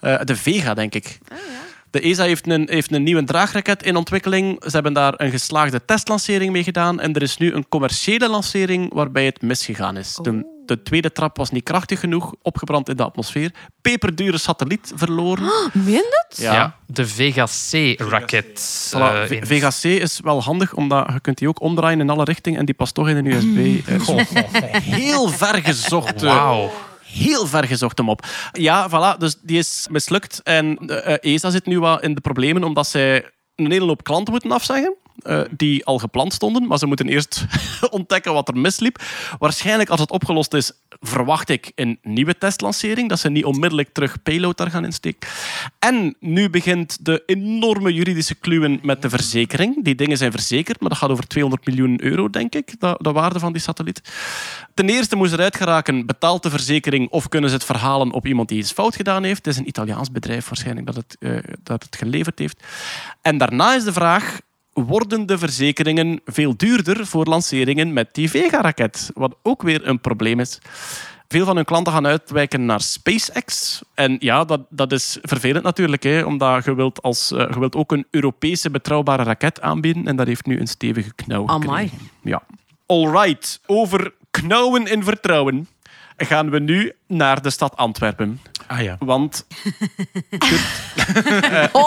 eh, 0.00 0.20
de 0.24 0.36
Vega, 0.36 0.74
denk 0.74 0.94
ik. 0.94 1.18
De 1.90 2.00
ESA 2.00 2.22
heeft 2.22 2.46
een, 2.46 2.68
heeft 2.70 2.92
een 2.92 3.02
nieuwe 3.02 3.24
draagraket 3.24 3.82
in 3.82 3.96
ontwikkeling. 3.96 4.62
Ze 4.64 4.70
hebben 4.70 4.92
daar 4.92 5.14
een 5.16 5.30
geslaagde 5.30 5.84
testlancering 5.84 6.52
mee 6.52 6.62
gedaan. 6.62 7.00
En 7.00 7.14
er 7.14 7.22
is 7.22 7.36
nu 7.36 7.52
een 7.52 7.68
commerciële 7.68 8.28
lancering 8.28 8.92
waarbij 8.92 9.24
het 9.24 9.42
misgegaan 9.42 9.96
is. 9.96 10.18
De, 10.22 10.55
de 10.68 10.82
tweede 10.82 11.12
trap 11.12 11.36
was 11.36 11.50
niet 11.50 11.62
krachtig 11.64 12.00
genoeg, 12.00 12.34
opgebrand 12.42 12.88
in 12.88 12.96
de 12.96 13.02
atmosfeer. 13.04 13.50
Peperdure 13.80 14.38
satelliet 14.38 14.92
verloren. 14.94 15.44
Meen 15.72 15.92
je 15.94 16.24
het? 16.28 16.38
Ja. 16.38 16.76
de 16.86 17.06
Vega 17.06 17.44
C-raket. 17.70 18.90
Voilà, 18.94 19.30
eh, 19.30 19.40
Vega 19.42 19.68
C 19.80 19.84
is 19.84 20.20
wel 20.22 20.42
handig, 20.42 20.74
omdat 20.74 21.08
je 21.12 21.20
kunt 21.20 21.38
die 21.38 21.48
ook 21.48 21.60
omdraaien 21.60 22.00
in 22.00 22.10
alle 22.10 22.24
richtingen 22.24 22.58
en 22.58 22.64
die 22.66 22.74
past 22.74 22.94
toch 22.94 23.08
in 23.08 23.16
een 23.16 23.26
USB. 23.26 23.88
eh, 23.88 24.72
heel 24.82 25.28
ver 25.28 25.62
gezocht. 25.62 26.22
eh, 26.22 26.34
Wauw. 26.34 26.70
heel 27.04 27.46
ver 27.46 27.64
gezocht 27.64 27.98
hem 27.98 28.08
op. 28.08 28.26
Ja, 28.52 28.88
voilà, 28.90 29.18
dus 29.18 29.36
die 29.42 29.58
is 29.58 29.86
mislukt. 29.90 30.40
En 30.42 30.78
ESA 31.20 31.50
zit 31.50 31.66
nu 31.66 31.80
wat 31.80 32.02
in 32.02 32.14
de 32.14 32.20
problemen, 32.20 32.64
omdat 32.64 32.86
zij 32.86 33.30
een 33.54 33.70
hele 33.70 33.86
hoop 33.86 34.04
klanten 34.04 34.32
moeten 34.32 34.52
afzeggen. 34.52 34.96
Eh, 35.22 35.40
die 35.50 35.84
al 35.84 35.98
gepland 35.98 36.32
stonden, 36.32 36.66
maar 36.66 36.78
ze 36.78 36.86
moeten 36.86 37.08
eerst 37.08 37.46
ontdekken 37.90 38.32
wat 38.32 38.48
er 38.48 38.56
misliep. 38.56 39.02
Waarschijnlijk, 39.38 39.90
als 39.90 40.00
het 40.00 40.10
opgelost 40.10 40.54
is, 40.54 40.72
verwacht 41.00 41.48
ik 41.48 41.72
een 41.74 41.98
nieuwe 42.02 42.38
testlancering. 42.38 43.08
Dat 43.08 43.18
ze 43.18 43.30
niet 43.30 43.44
onmiddellijk 43.44 43.88
terug 43.92 44.22
payload 44.22 44.62
gaan 44.62 44.84
insteken. 44.84 45.28
En 45.78 46.16
nu 46.20 46.50
begint 46.50 47.04
de 47.04 47.22
enorme 47.26 47.92
juridische 47.92 48.34
kluwen 48.34 48.78
met 48.82 49.02
de 49.02 49.08
verzekering. 49.08 49.84
Die 49.84 49.94
dingen 49.94 50.16
zijn 50.16 50.30
verzekerd, 50.30 50.80
maar 50.80 50.88
dat 50.88 50.98
gaat 50.98 51.10
over 51.10 51.26
200 51.26 51.66
miljoen 51.66 52.04
euro, 52.04 52.30
denk 52.30 52.54
ik, 52.54 52.80
de, 52.80 52.94
de 52.98 53.12
waarde 53.12 53.38
van 53.38 53.52
die 53.52 53.62
satelliet. 53.62 54.00
Ten 54.74 54.88
eerste 54.88 55.16
moet 55.16 55.32
eruit 55.32 55.56
geraken, 55.56 56.06
betaalt 56.06 56.42
de 56.42 56.50
verzekering 56.50 57.10
of 57.10 57.28
kunnen 57.28 57.50
ze 57.50 57.56
het 57.56 57.64
verhalen 57.64 58.12
op 58.12 58.26
iemand 58.26 58.48
die 58.48 58.58
iets 58.58 58.72
fout 58.72 58.96
gedaan 58.96 59.24
heeft. 59.24 59.44
Het 59.44 59.54
is 59.54 59.56
een 59.56 59.68
Italiaans 59.68 60.12
bedrijf 60.12 60.48
waarschijnlijk 60.48 60.86
dat 60.86 60.96
het, 60.96 61.16
eh, 61.18 61.38
dat 61.62 61.82
het 61.82 61.96
geleverd 61.96 62.38
heeft. 62.38 62.62
En 63.22 63.38
daarna 63.38 63.74
is 63.74 63.84
de 63.84 63.92
vraag, 63.92 64.40
worden 64.84 65.26
de 65.26 65.38
verzekeringen 65.38 66.20
veel 66.24 66.56
duurder 66.56 67.06
voor 67.06 67.24
lanceringen 67.26 67.92
met 67.92 68.14
die 68.14 68.30
Vega-raket? 68.30 69.10
Wat 69.14 69.36
ook 69.42 69.62
weer 69.62 69.86
een 69.86 70.00
probleem 70.00 70.40
is. 70.40 70.58
Veel 71.28 71.44
van 71.44 71.56
hun 71.56 71.64
klanten 71.64 71.92
gaan 71.92 72.06
uitwijken 72.06 72.66
naar 72.66 72.80
SpaceX. 72.80 73.82
En 73.94 74.16
ja, 74.18 74.44
dat, 74.44 74.60
dat 74.68 74.92
is 74.92 75.18
vervelend 75.22 75.64
natuurlijk, 75.64 76.02
hè, 76.02 76.22
omdat 76.22 76.64
je 76.64 76.74
wilt, 76.74 77.02
als, 77.02 77.32
eh, 77.32 77.48
je 77.50 77.58
wilt 77.58 77.76
ook 77.76 77.92
een 77.92 78.06
Europese 78.10 78.70
betrouwbare 78.70 79.22
raket 79.22 79.60
aanbieden. 79.60 80.06
En 80.06 80.16
dat 80.16 80.26
heeft 80.26 80.46
nu 80.46 80.60
een 80.60 80.66
stevige 80.66 81.14
knauw 81.14 81.46
Amai. 81.46 81.90
Ja. 82.22 82.42
Alright, 82.86 83.60
over 83.66 84.12
knauwen 84.30 84.86
in 84.86 85.04
vertrouwen 85.04 85.68
gaan 86.16 86.50
we 86.50 86.58
nu 86.58 86.92
naar 87.06 87.42
de 87.42 87.50
stad 87.50 87.76
Antwerpen. 87.76 88.40
Ah 88.66 88.82
ja. 88.82 88.96
Want... 88.98 89.46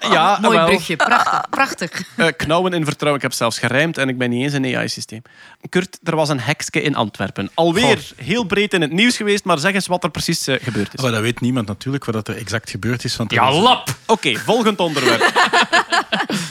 ja, 0.00 0.38
Mooi 0.40 0.56
wel, 0.56 0.66
brugje, 0.66 0.96
prachtig. 0.96 1.48
prachtig. 1.50 2.02
eh, 2.16 2.26
knauwen 2.36 2.72
in 2.72 2.84
vertrouwen. 2.84 3.16
Ik 3.22 3.28
heb 3.28 3.36
zelfs 3.38 3.58
gerijmd 3.58 3.98
en 3.98 4.08
ik 4.08 4.18
ben 4.18 4.30
niet 4.30 4.42
eens 4.42 4.52
een 4.52 4.76
AI-systeem. 4.76 5.22
Kurt, 5.68 5.98
er 6.02 6.16
was 6.16 6.28
een 6.28 6.40
hekske 6.40 6.82
in 6.82 6.94
Antwerpen. 6.94 7.50
Alweer 7.54 8.10
heel 8.16 8.44
breed 8.44 8.74
in 8.74 8.80
het 8.80 8.92
nieuws 8.92 9.16
geweest, 9.16 9.44
maar 9.44 9.58
zeg 9.58 9.74
eens 9.74 9.86
wat 9.86 10.04
er 10.04 10.10
precies 10.10 10.46
eh, 10.46 10.56
gebeurd 10.62 10.94
is. 10.94 11.02
Maar 11.02 11.10
dat 11.12 11.20
weet 11.20 11.40
niemand 11.40 11.66
natuurlijk 11.66 12.04
wat 12.04 12.28
er 12.28 12.36
exact 12.36 12.70
gebeurd 12.70 13.04
is. 13.04 13.16
Want 13.16 13.30
Ja, 13.32 13.48
is- 13.48 13.56
lap! 13.56 13.88
Oké, 14.06 14.34
volgend 14.36 14.78
onderwerp. 14.80 15.30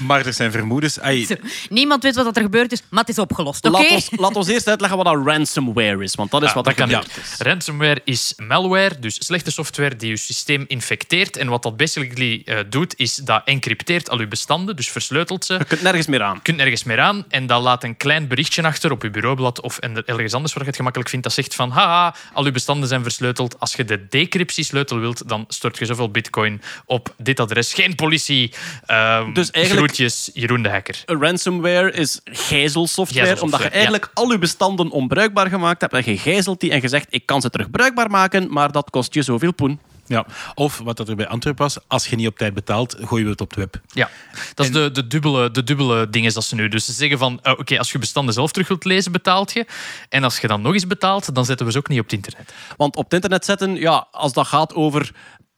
Maar 0.02 0.26
er 0.26 0.34
zijn 0.34 0.52
vermoedens. 0.52 1.00
Ai, 1.00 1.26
Zo, 1.26 1.36
Niemand 1.70 2.04
weet 2.04 2.16
wat 2.16 2.36
er 2.36 2.42
gebeurd 2.42 2.72
is, 2.72 2.82
maar 2.90 3.00
het 3.00 3.10
is 3.10 3.20
opgelost, 3.20 3.66
oké? 3.66 3.78
Laat, 3.78 3.90
ons, 3.92 4.10
laat 4.16 4.36
ons 4.36 4.48
eerst 4.48 4.68
uitleggen 4.68 4.98
wat 5.04 5.06
dat 5.14 5.26
ransomware 5.26 6.04
is, 6.04 6.16
want 6.16 6.32
dat 6.32 6.42
is 6.44 6.50
Ah, 6.50 6.56
wat 6.56 6.64
dat 6.64 6.74
er 6.74 6.80
kan 6.80 6.90
gebeurd 6.90 7.18
is. 7.18 7.36
Ransomware 7.38 8.02
is 8.04 8.34
malware, 8.38 9.00
dus 9.00 9.17
slechte 9.20 9.52
software 9.52 9.96
die 9.96 10.10
je 10.10 10.18
systeem 10.18 10.66
infecteert. 10.68 11.38
En 11.38 11.48
wat 11.48 11.64
dat 11.64 11.78
basically 11.78 12.42
eh, 12.46 12.60
doet, 12.70 12.94
is 12.98 13.16
dat 13.16 13.42
encrypteert 13.46 14.10
al 14.10 14.20
je 14.20 14.28
bestanden, 14.28 14.76
dus 14.76 14.90
versleutelt 14.90 15.46
ze. 15.46 15.54
Je 15.54 15.66
kunt 15.66 15.82
nergens 15.82 16.08
meer 16.08 16.22
aan. 16.24 16.36
Je 16.36 16.42
kunt 16.42 16.58
nergens 16.58 16.84
meer 16.84 17.00
aan 17.00 17.26
en 17.30 17.48
dat 17.48 17.62
laat 17.62 17.84
een 17.84 17.98
klein 17.98 18.28
berichtje 18.28 18.64
achter 18.64 18.92
op 18.92 19.04
je 19.04 19.10
bureaublad 19.10 19.62
of 19.62 19.78
en 19.78 20.06
ergens 20.06 20.34
anders 20.34 20.54
waar 20.54 20.62
je 20.62 20.68
het 20.68 20.78
gemakkelijk 20.78 21.10
vindt. 21.10 21.26
Dat 21.26 21.34
zegt 21.34 21.56
van, 21.56 21.70
haha, 21.70 22.16
al 22.34 22.46
je 22.46 22.52
bestanden 22.52 22.88
zijn 22.90 23.04
versleuteld. 23.04 23.60
Als 23.60 23.74
je 23.74 23.86
de 23.86 24.08
decryptiesleutel 24.08 25.00
wilt, 25.00 25.30
dan 25.30 25.46
stort 25.48 25.78
je 25.78 25.86
zoveel 25.86 26.12
bitcoin 26.12 26.62
op 26.86 27.14
dit 27.18 27.40
adres. 27.40 27.74
Geen 27.74 27.96
politie. 27.96 28.54
Ehm 28.86 29.34
Dus 29.34 29.52
eigenlijk- 29.52 29.86
Groetjes, 29.86 30.30
Jeroen 30.34 30.62
de 30.62 30.70
Hacker. 30.70 31.04
Ransomware 31.06 31.92
is 31.92 32.20
gijzelsoftware, 32.24 33.26
Gijzelsoftware, 33.26 33.42
omdat 33.42 33.62
je 33.62 33.70
eigenlijk 33.70 34.12
al 34.14 34.32
je 34.32 34.38
bestanden 34.38 34.90
onbruikbaar 34.90 35.48
gemaakt 35.50 35.82
hebt 35.82 35.94
en 35.94 36.02
je 36.06 36.18
gijzelt 36.18 36.60
die 36.60 36.72
en 36.72 36.82
je 36.82 36.88
zegt 36.88 37.08
ik 37.10 37.26
kan 37.26 37.42
ze 37.42 37.50
terug 37.50 37.70
bruikbaar 37.70 38.10
maken, 38.10 38.54
maar 38.54 38.72
dat 38.72 38.90
kost 38.90 39.07
je 39.14 39.22
zoveel 39.22 39.54
poen. 39.54 39.80
ja. 40.08 40.26
Of 40.56 40.78
wat 40.84 40.98
dat 40.98 41.10
er 41.10 41.16
bij 41.16 41.28
Antwerpen 41.28 41.64
was, 41.64 41.78
als 41.88 42.08
je 42.08 42.16
niet 42.16 42.28
op 42.28 42.38
tijd 42.38 42.54
betaalt, 42.54 42.96
gooien 43.02 43.26
we 43.26 43.32
het 43.32 43.42
op 43.42 43.50
het 43.50 43.60
web. 43.60 43.82
Ja, 43.94 44.10
dat 44.54 44.66
is 44.66 44.72
de, 44.72 44.92
de, 44.92 45.08
dubbele, 45.08 45.52
de 45.52 45.64
dubbele 45.64 46.10
dingen 46.10 46.34
dat 46.34 46.44
ze 46.44 46.56
nu. 46.56 46.68
Dus 46.68 46.86
ze 46.86 46.94
zeggen 46.94 47.18
van, 47.18 47.40
eh, 47.42 47.52
oké, 47.52 47.78
als 47.78 47.92
je 47.92 48.00
bestanden 48.00 48.34
zelf 48.34 48.52
terug 48.52 48.68
wilt 48.68 48.86
lezen, 48.86 49.12
betaalt 49.12 49.54
je. 49.54 49.66
En 50.10 50.24
als 50.24 50.40
je 50.40 50.48
dan 50.48 50.62
nog 50.62 50.74
eens 50.74 50.88
betaalt, 50.88 51.36
dan 51.36 51.46
zetten 51.46 51.66
we 51.66 51.72
ze 51.72 51.78
ook 51.78 51.88
niet 51.90 52.00
op 52.00 52.06
het 52.06 52.14
internet. 52.14 52.54
Want 52.78 52.96
op 52.96 53.04
het 53.04 53.14
internet 53.14 53.46
zetten, 53.46 53.76
ja, 53.76 54.08
als 54.12 54.34
dat 54.34 54.48
gaat 54.48 54.74
over 54.74 55.12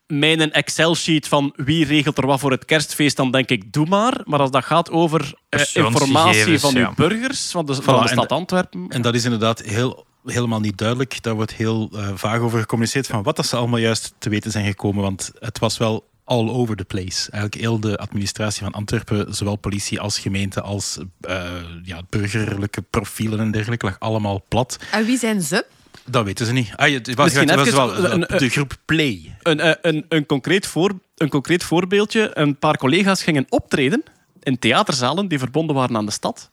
mijn 0.07 0.51
Excel-sheet 0.51 1.27
van 1.27 1.53
wie 1.55 1.85
regelt 1.85 2.17
er 2.17 2.25
wat 2.25 2.39
voor 2.39 2.51
het 2.51 2.65
kerstfeest, 2.65 3.17
dan 3.17 3.31
denk 3.31 3.49
ik, 3.49 3.73
doe 3.73 3.85
maar. 3.85 4.21
Maar 4.23 4.39
als 4.39 4.51
dat 4.51 4.65
gaat 4.65 4.89
over 4.89 5.33
eh, 5.49 5.61
informatie 5.73 6.59
van 6.59 6.73
ja. 6.73 6.87
uw 6.87 6.93
burgers, 6.95 7.51
van 7.51 7.65
de, 7.65 7.73
van 7.73 8.01
de 8.01 8.07
stad 8.07 8.29
de- 8.29 8.35
Antwerpen... 8.35 8.85
En 8.87 9.01
dat 9.01 9.15
is 9.15 9.23
inderdaad 9.23 9.59
heel, 9.61 10.05
helemaal 10.29 10.59
niet 10.59 10.77
duidelijk. 10.77 11.23
Daar 11.23 11.35
wordt 11.35 11.53
heel 11.53 11.89
eh, 11.93 12.09
vaag 12.15 12.39
over 12.39 12.59
gecommuniceerd 12.59 13.07
van 13.07 13.23
wat 13.23 13.35
dat 13.35 13.45
ze 13.45 13.55
allemaal 13.55 13.79
juist 13.79 14.13
te 14.17 14.29
weten 14.29 14.51
zijn 14.51 14.65
gekomen. 14.65 15.01
Want 15.03 15.31
het 15.39 15.59
was 15.59 15.77
wel 15.77 16.07
all 16.23 16.49
over 16.49 16.75
the 16.75 16.83
place. 16.85 17.31
Eigenlijk 17.31 17.61
heel 17.61 17.79
de 17.79 17.97
administratie 17.97 18.63
van 18.63 18.71
Antwerpen, 18.73 19.35
zowel 19.35 19.55
politie 19.55 19.99
als 19.99 20.19
gemeente 20.19 20.61
als 20.61 20.97
eh, 21.21 21.43
ja, 21.83 22.01
burgerlijke 22.09 22.81
profielen 22.81 23.39
en 23.39 23.51
dergelijke, 23.51 23.85
lag 23.85 23.99
allemaal 23.99 24.43
plat. 24.47 24.79
En 24.91 25.05
wie 25.05 25.17
zijn 25.17 25.41
ze? 25.41 25.65
Dat 26.05 26.25
weten 26.25 26.45
ze 26.45 26.53
niet. 26.53 26.71
Ah, 26.75 26.91
het 26.93 27.15
was, 27.15 27.25
Misschien 27.25 27.47
het 27.47 27.57
was 27.57 27.67
even 27.67 28.01
wel 28.01 28.11
een- 28.11 28.37
de 28.39 28.49
groep 28.49 28.77
Play. 28.85 29.35
Een, 29.41 29.59
eh, 29.59 29.73
een, 29.81 30.05
een, 30.09 30.25
concreet 30.25 30.67
voor, 30.67 30.91
een 31.17 31.29
concreet 31.29 31.63
voorbeeldje. 31.63 32.31
Een 32.33 32.57
paar 32.57 32.77
collega's 32.77 33.23
gingen 33.23 33.45
optreden 33.49 34.03
in 34.43 34.59
theaterzalen 34.59 35.27
die 35.27 35.39
verbonden 35.39 35.75
waren 35.75 35.95
aan 35.97 36.05
de 36.05 36.11
stad. 36.11 36.49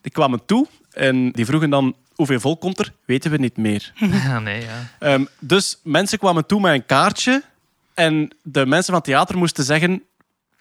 Die 0.00 0.12
kwamen 0.12 0.40
toe 0.46 0.66
en 0.90 1.30
die 1.32 1.44
vroegen 1.46 1.70
dan 1.70 1.94
hoeveel 2.14 2.40
volk 2.40 2.60
komt 2.60 2.78
er? 2.78 2.92
Weten 3.04 3.30
we 3.30 3.36
niet 3.36 3.56
meer. 3.56 3.92
Ja, 4.24 4.38
nee, 4.38 4.62
ja. 4.62 4.90
Ehm, 4.98 5.24
dus 5.38 5.78
mensen 5.82 6.18
kwamen 6.18 6.46
toe 6.46 6.60
met 6.60 6.72
een 6.72 6.86
kaartje 6.86 7.42
en 7.94 8.30
de 8.42 8.66
mensen 8.66 8.86
van 8.86 8.94
het 8.94 9.04
theater 9.04 9.38
moesten 9.38 9.64
zeggen 9.64 10.02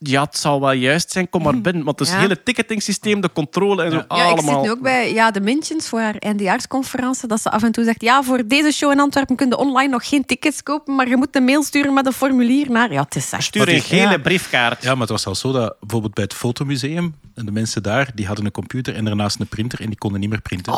ja, 0.03 0.23
het 0.23 0.37
zal 0.37 0.59
wel 0.59 0.71
juist 0.71 1.11
zijn, 1.11 1.29
kom 1.29 1.43
maar 1.43 1.61
binnen. 1.61 1.83
Want 1.83 1.99
het 1.99 2.07
Ja. 2.09 2.17
hele 2.19 2.43
ticketingsysteem, 2.43 3.21
de 3.21 3.31
controle 3.33 3.83
en 3.83 3.91
zo, 3.91 3.95
Ja, 3.97 4.03
ik 4.03 4.09
zit 4.09 4.31
allemaal... 4.47 4.63
nu 4.63 4.71
ook 4.71 4.81
bij 4.81 5.13
ja, 5.13 5.31
de 5.31 5.41
Mintjes 5.41 5.87
voor 5.87 5.99
haar 5.99 6.15
eindejaarsconferentie. 6.15 7.27
Dat 7.27 7.41
ze 7.41 7.51
af 7.51 7.63
en 7.63 7.71
toe 7.71 7.83
zegt, 7.83 8.01
ja, 8.01 8.23
voor 8.23 8.47
deze 8.47 8.71
show 8.71 8.91
in 8.91 8.99
Antwerpen 8.99 9.35
kun 9.35 9.47
je 9.49 9.57
online 9.57 9.91
nog 9.91 10.07
geen 10.07 10.25
tickets 10.25 10.63
kopen, 10.63 10.95
maar 10.95 11.07
je 11.07 11.17
moet 11.17 11.35
een 11.35 11.43
mail 11.43 11.63
sturen 11.63 11.93
met 11.93 12.05
een 12.05 12.13
formulier 12.13 12.71
naar... 12.71 12.91
Ja, 12.91 13.01
het 13.03 13.15
is 13.15 13.31
echt... 13.31 13.43
Stuur 13.43 13.69
een 13.69 13.81
gele 13.81 14.01
Ja. 14.11 14.17
briefkaart. 14.17 14.83
Ja, 14.83 14.91
maar 14.91 15.01
het 15.01 15.09
was 15.09 15.21
zelfs 15.21 15.39
zo 15.39 15.51
dat 15.51 15.75
bijvoorbeeld 15.79 16.13
bij 16.13 16.23
het 16.23 16.33
fotomuseum, 16.33 17.15
en 17.35 17.45
de 17.45 17.51
mensen 17.51 17.83
daar, 17.83 18.11
die 18.15 18.25
hadden 18.27 18.45
een 18.45 18.51
computer 18.51 18.95
en 18.95 19.05
daarnaast 19.05 19.39
een 19.39 19.47
printer 19.47 19.81
en 19.81 19.87
die 19.87 19.97
konden 19.97 20.19
niet 20.19 20.29
meer 20.29 20.41
printen. 20.41 20.73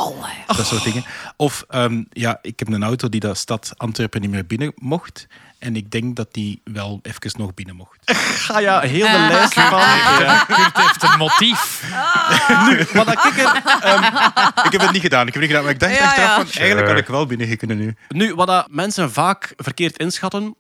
Dat 0.57 0.65
soort 0.65 0.83
dingen. 0.83 1.03
Of, 1.37 1.65
ehm, 1.69 2.03
ja, 2.11 2.39
ik 2.41 2.59
heb 2.59 2.67
een 2.67 2.83
auto 2.83 3.09
die 3.09 3.19
de 3.19 3.33
stad 3.35 3.73
Antwerpen 3.77 4.21
niet 4.21 4.29
meer 4.29 4.45
binnen 4.45 4.71
mocht. 4.75 5.27
En 5.65 5.75
ik 5.75 5.91
denk 5.91 6.15
dat 6.15 6.33
die 6.33 6.61
wel 6.63 6.99
even 7.01 7.39
nog 7.39 7.53
binnen 7.53 7.75
mocht. 7.75 7.97
Ga 8.15 8.59
ja, 8.69 8.79
heel 8.79 9.05
de 9.11 9.27
lijst 9.31 9.53
van... 9.53 9.79
Ja. 10.25 10.43
Kurt 10.47 10.77
heeft 10.77 11.03
een 11.03 11.17
motief. 11.17 11.83
Wat 12.93 13.05
dat 13.05 13.25
ik 13.25 13.37
er- 13.37 13.55
ik 14.65 14.71
heb 14.71 14.81
het 14.81 14.91
niet 14.91 15.01
gedaan, 15.01 15.27
ik 15.27 15.33
heb 15.33 15.41
het 15.41 15.41
niet 15.41 15.45
gedaan, 15.49 15.63
maar 15.63 15.71
ik 15.71 15.79
dacht 15.79 15.97
Ja, 15.97 16.05
achteraf 16.05 16.27
ja. 16.37 16.45
van, 16.45 16.59
eigenlijk 16.61 16.87
had 16.89 16.97
ik 16.97 17.07
wel 17.07 17.25
binnen 17.25 17.57
kunnen 17.57 17.77
nu. 17.77 17.95
Nu, 18.07 18.33
wat 18.35 18.47
dat 18.47 18.67
mensen 18.69 19.11
vaak 19.11 19.53
verkeerd 19.57 19.97
inschatten. 19.97 20.55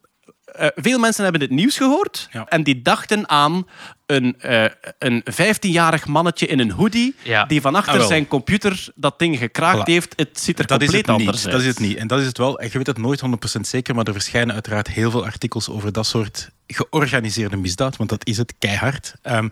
eh, 0.45 0.67
veel 0.75 0.99
mensen 0.99 1.23
hebben 1.23 1.41
het 1.41 1.49
nieuws 1.49 1.77
gehoord 1.77 2.27
Ja. 2.31 2.45
en 2.45 2.63
die 2.63 2.81
dachten 2.81 3.29
aan 3.29 3.65
een, 4.05 4.35
eh, 4.39 4.65
een 4.99 5.23
15-jarig 5.31 6.05
mannetje 6.07 6.47
in 6.47 6.59
een 6.59 6.71
hoodie 6.71 7.15
Ja. 7.23 7.45
die 7.45 7.61
van 7.61 7.75
achter 7.75 7.99
Ah, 8.01 8.07
zijn 8.07 8.27
computer 8.27 8.87
dat 8.95 9.19
ding 9.19 9.37
gekraakt 9.37 9.79
Voilà. 9.79 9.83
heeft. 9.83 10.13
Het 10.15 10.39
ziet 10.39 10.59
er 10.59 10.67
Dat 10.67 10.81
is 10.81 10.87
compleet 10.87 11.07
het 11.07 11.17
niet. 11.17 11.25
anders 11.27 11.43
uit. 11.45 11.53
Dat 11.53 11.61
is 11.63 11.67
het 11.67 11.79
niet. 11.79 11.97
En 11.97 12.07
dat 12.07 12.19
is 12.19 12.25
het 12.25 12.37
wel. 12.37 12.59
En 12.59 12.69
je 12.71 12.77
weet 12.77 12.87
het 12.87 12.97
nooit 12.97 13.19
100% 13.19 13.67
zeker, 13.67 13.95
maar 13.95 14.05
er 14.05 14.13
verschijnen 14.13 14.53
uiteraard 14.53 14.87
heel 14.87 15.11
veel 15.11 15.25
artikels 15.25 15.69
over 15.69 15.91
dat 15.91 16.05
soort 16.07 16.49
georganiseerde 16.67 17.57
misdaad, 17.57 17.97
want 17.97 18.09
dat 18.09 18.25
is 18.27 18.37
het 18.37 18.53
keihard. 18.59 19.13
Ehm, 19.21 19.49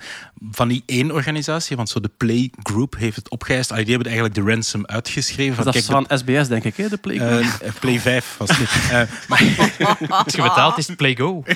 van 0.51 0.67
die 0.67 0.83
één 0.85 1.11
organisatie, 1.11 1.75
want 1.75 1.89
zo 1.89 1.99
de 1.99 2.09
Play 2.17 2.51
Group 2.63 2.95
heeft 2.97 3.15
het 3.15 3.29
opgeëist. 3.29 3.71
Ah, 3.71 3.77
die 3.77 3.85
hebben 3.87 4.05
eigenlijk 4.05 4.35
de 4.35 4.41
ransom 4.51 4.85
uitgeschreven. 4.85 5.55
Van, 5.55 5.65
Dat 5.65 5.75
is 5.75 5.85
van 5.85 6.05
SBS, 6.09 6.47
denk 6.47 6.63
ik, 6.63 6.77
hè, 6.77 6.89
de 6.89 6.97
Play. 6.97 7.17
eh, 7.17 7.39
eh, 7.39 7.45
Play 7.79 7.99
5 7.99 8.35
was 8.37 8.49
dit. 8.57 8.69
Maar 9.27 9.43
Als 10.09 10.33
je 10.35 10.41
betaalt, 10.41 10.77
is 10.77 10.87
het 10.87 10.97
Play 10.97 11.15
Go. 11.15 11.43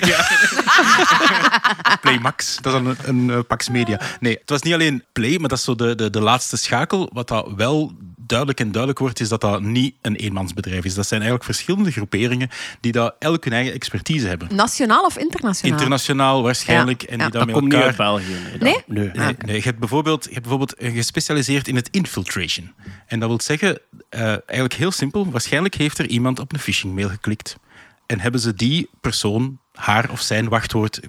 Play 2.00 2.18
Max, 2.18 2.56
dat 2.60 2.74
is 2.74 2.82
dan 2.82 2.87
een, 2.88 2.96
een 3.04 3.30
eh, 3.30 3.38
Pax 3.48 3.68
Media. 3.68 4.00
Nee, 4.20 4.36
het 4.40 4.50
was 4.50 4.62
niet 4.62 4.74
alleen 4.74 5.04
Play, 5.12 5.38
maar 5.38 5.48
dat 5.48 5.58
is 5.58 5.64
zo 5.64 5.74
de, 5.74 5.94
de, 5.94 6.10
de 6.10 6.20
laatste 6.20 6.56
schakel. 6.56 7.10
Wat 7.12 7.28
dat 7.28 7.52
wel 7.56 7.92
duidelijk 8.16 8.60
en 8.60 8.70
duidelijk 8.70 8.98
wordt, 8.98 9.20
is 9.20 9.28
dat 9.28 9.40
dat 9.40 9.62
niet 9.62 9.94
een 10.02 10.16
eenmansbedrijf 10.16 10.84
is. 10.84 10.94
Dat 10.94 11.06
zijn 11.06 11.20
eigenlijk 11.20 11.50
verschillende 11.50 11.90
groeperingen 11.90 12.48
die 12.80 12.92
dat 12.92 13.14
elk 13.18 13.44
hun 13.44 13.52
eigen 13.52 13.72
expertise 13.72 14.26
hebben. 14.26 14.48
Nationaal 14.54 15.04
of 15.04 15.18
internationaal? 15.18 15.78
Internationaal 15.78 16.42
waarschijnlijk. 16.42 17.02
Ja, 17.02 17.08
En 17.08 17.18
ja. 17.18 17.22
die 17.24 17.32
dan 17.32 17.46
dat 17.46 17.46
met 17.46 17.54
komt 17.58 17.72
niet 17.72 17.82
uit 17.82 17.98
elkaar... 17.98 18.06
België. 18.06 18.32
Nee? 18.60 18.76
Nee? 18.86 19.04
dat- 19.06 19.14
nee. 19.14 19.26
Nee, 19.26 19.34
nee, 19.46 19.56
je 19.56 19.62
hebt 19.62 19.78
bijvoorbeeld, 19.78 20.24
je 20.24 20.30
hebt 20.34 20.48
bijvoorbeeld 20.48 20.74
gespecialiseerd 20.78 21.68
in 21.68 21.76
het 21.76 21.88
infiltration. 21.90 22.72
En 23.06 23.20
dat 23.20 23.28
wil 23.28 23.40
zeggen, 23.40 23.78
eh, 24.08 24.20
eigenlijk 24.28 24.74
heel 24.74 24.90
simpel, 24.92 25.30
waarschijnlijk 25.30 25.74
heeft 25.74 25.98
er 25.98 26.06
iemand 26.08 26.38
op 26.38 26.52
een 26.52 26.58
phishing 26.58 26.94
mail 26.94 27.08
geklikt. 27.08 27.56
En 28.06 28.20
hebben 28.20 28.40
ze 28.40 28.54
die 28.54 28.88
persoon 29.00 29.58
haar 29.78 30.10
of 30.10 30.20
zijn 30.20 30.48
wachtwoord 30.48 31.00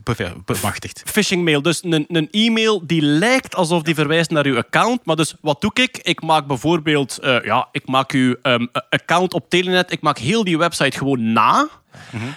bemachtigd. 0.46 1.02
phishing 1.06 1.44
mail. 1.44 1.62
Dus 1.62 1.84
een, 1.84 2.06
een 2.08 2.28
e-mail 2.32 2.88
die 2.88 3.02
lijkt 3.02 3.56
alsof 3.56 3.82
die 3.82 3.96
verwijst 3.96 4.30
naar 4.30 4.46
uw 4.46 4.58
account. 4.58 5.06
Maar 5.06 5.16
dus 5.16 5.36
wat 5.42 5.62
doe 5.62 5.72
ik? 5.74 5.98
Ik 5.98 6.22
maak 6.22 6.48
bijvoorbeeld, 6.48 7.18
eh, 7.18 7.44
ja, 7.44 7.68
ik 7.72 7.88
maak 7.88 8.12
uw 8.12 8.36
ehm, 8.42 8.66
account 8.90 9.34
op 9.34 9.50
Telenet. 9.50 9.92
Ik 9.92 10.02
maak 10.02 10.18
heel 10.18 10.44
die 10.44 10.58
website 10.58 10.98
gewoon 10.98 11.32
na. 11.32 11.68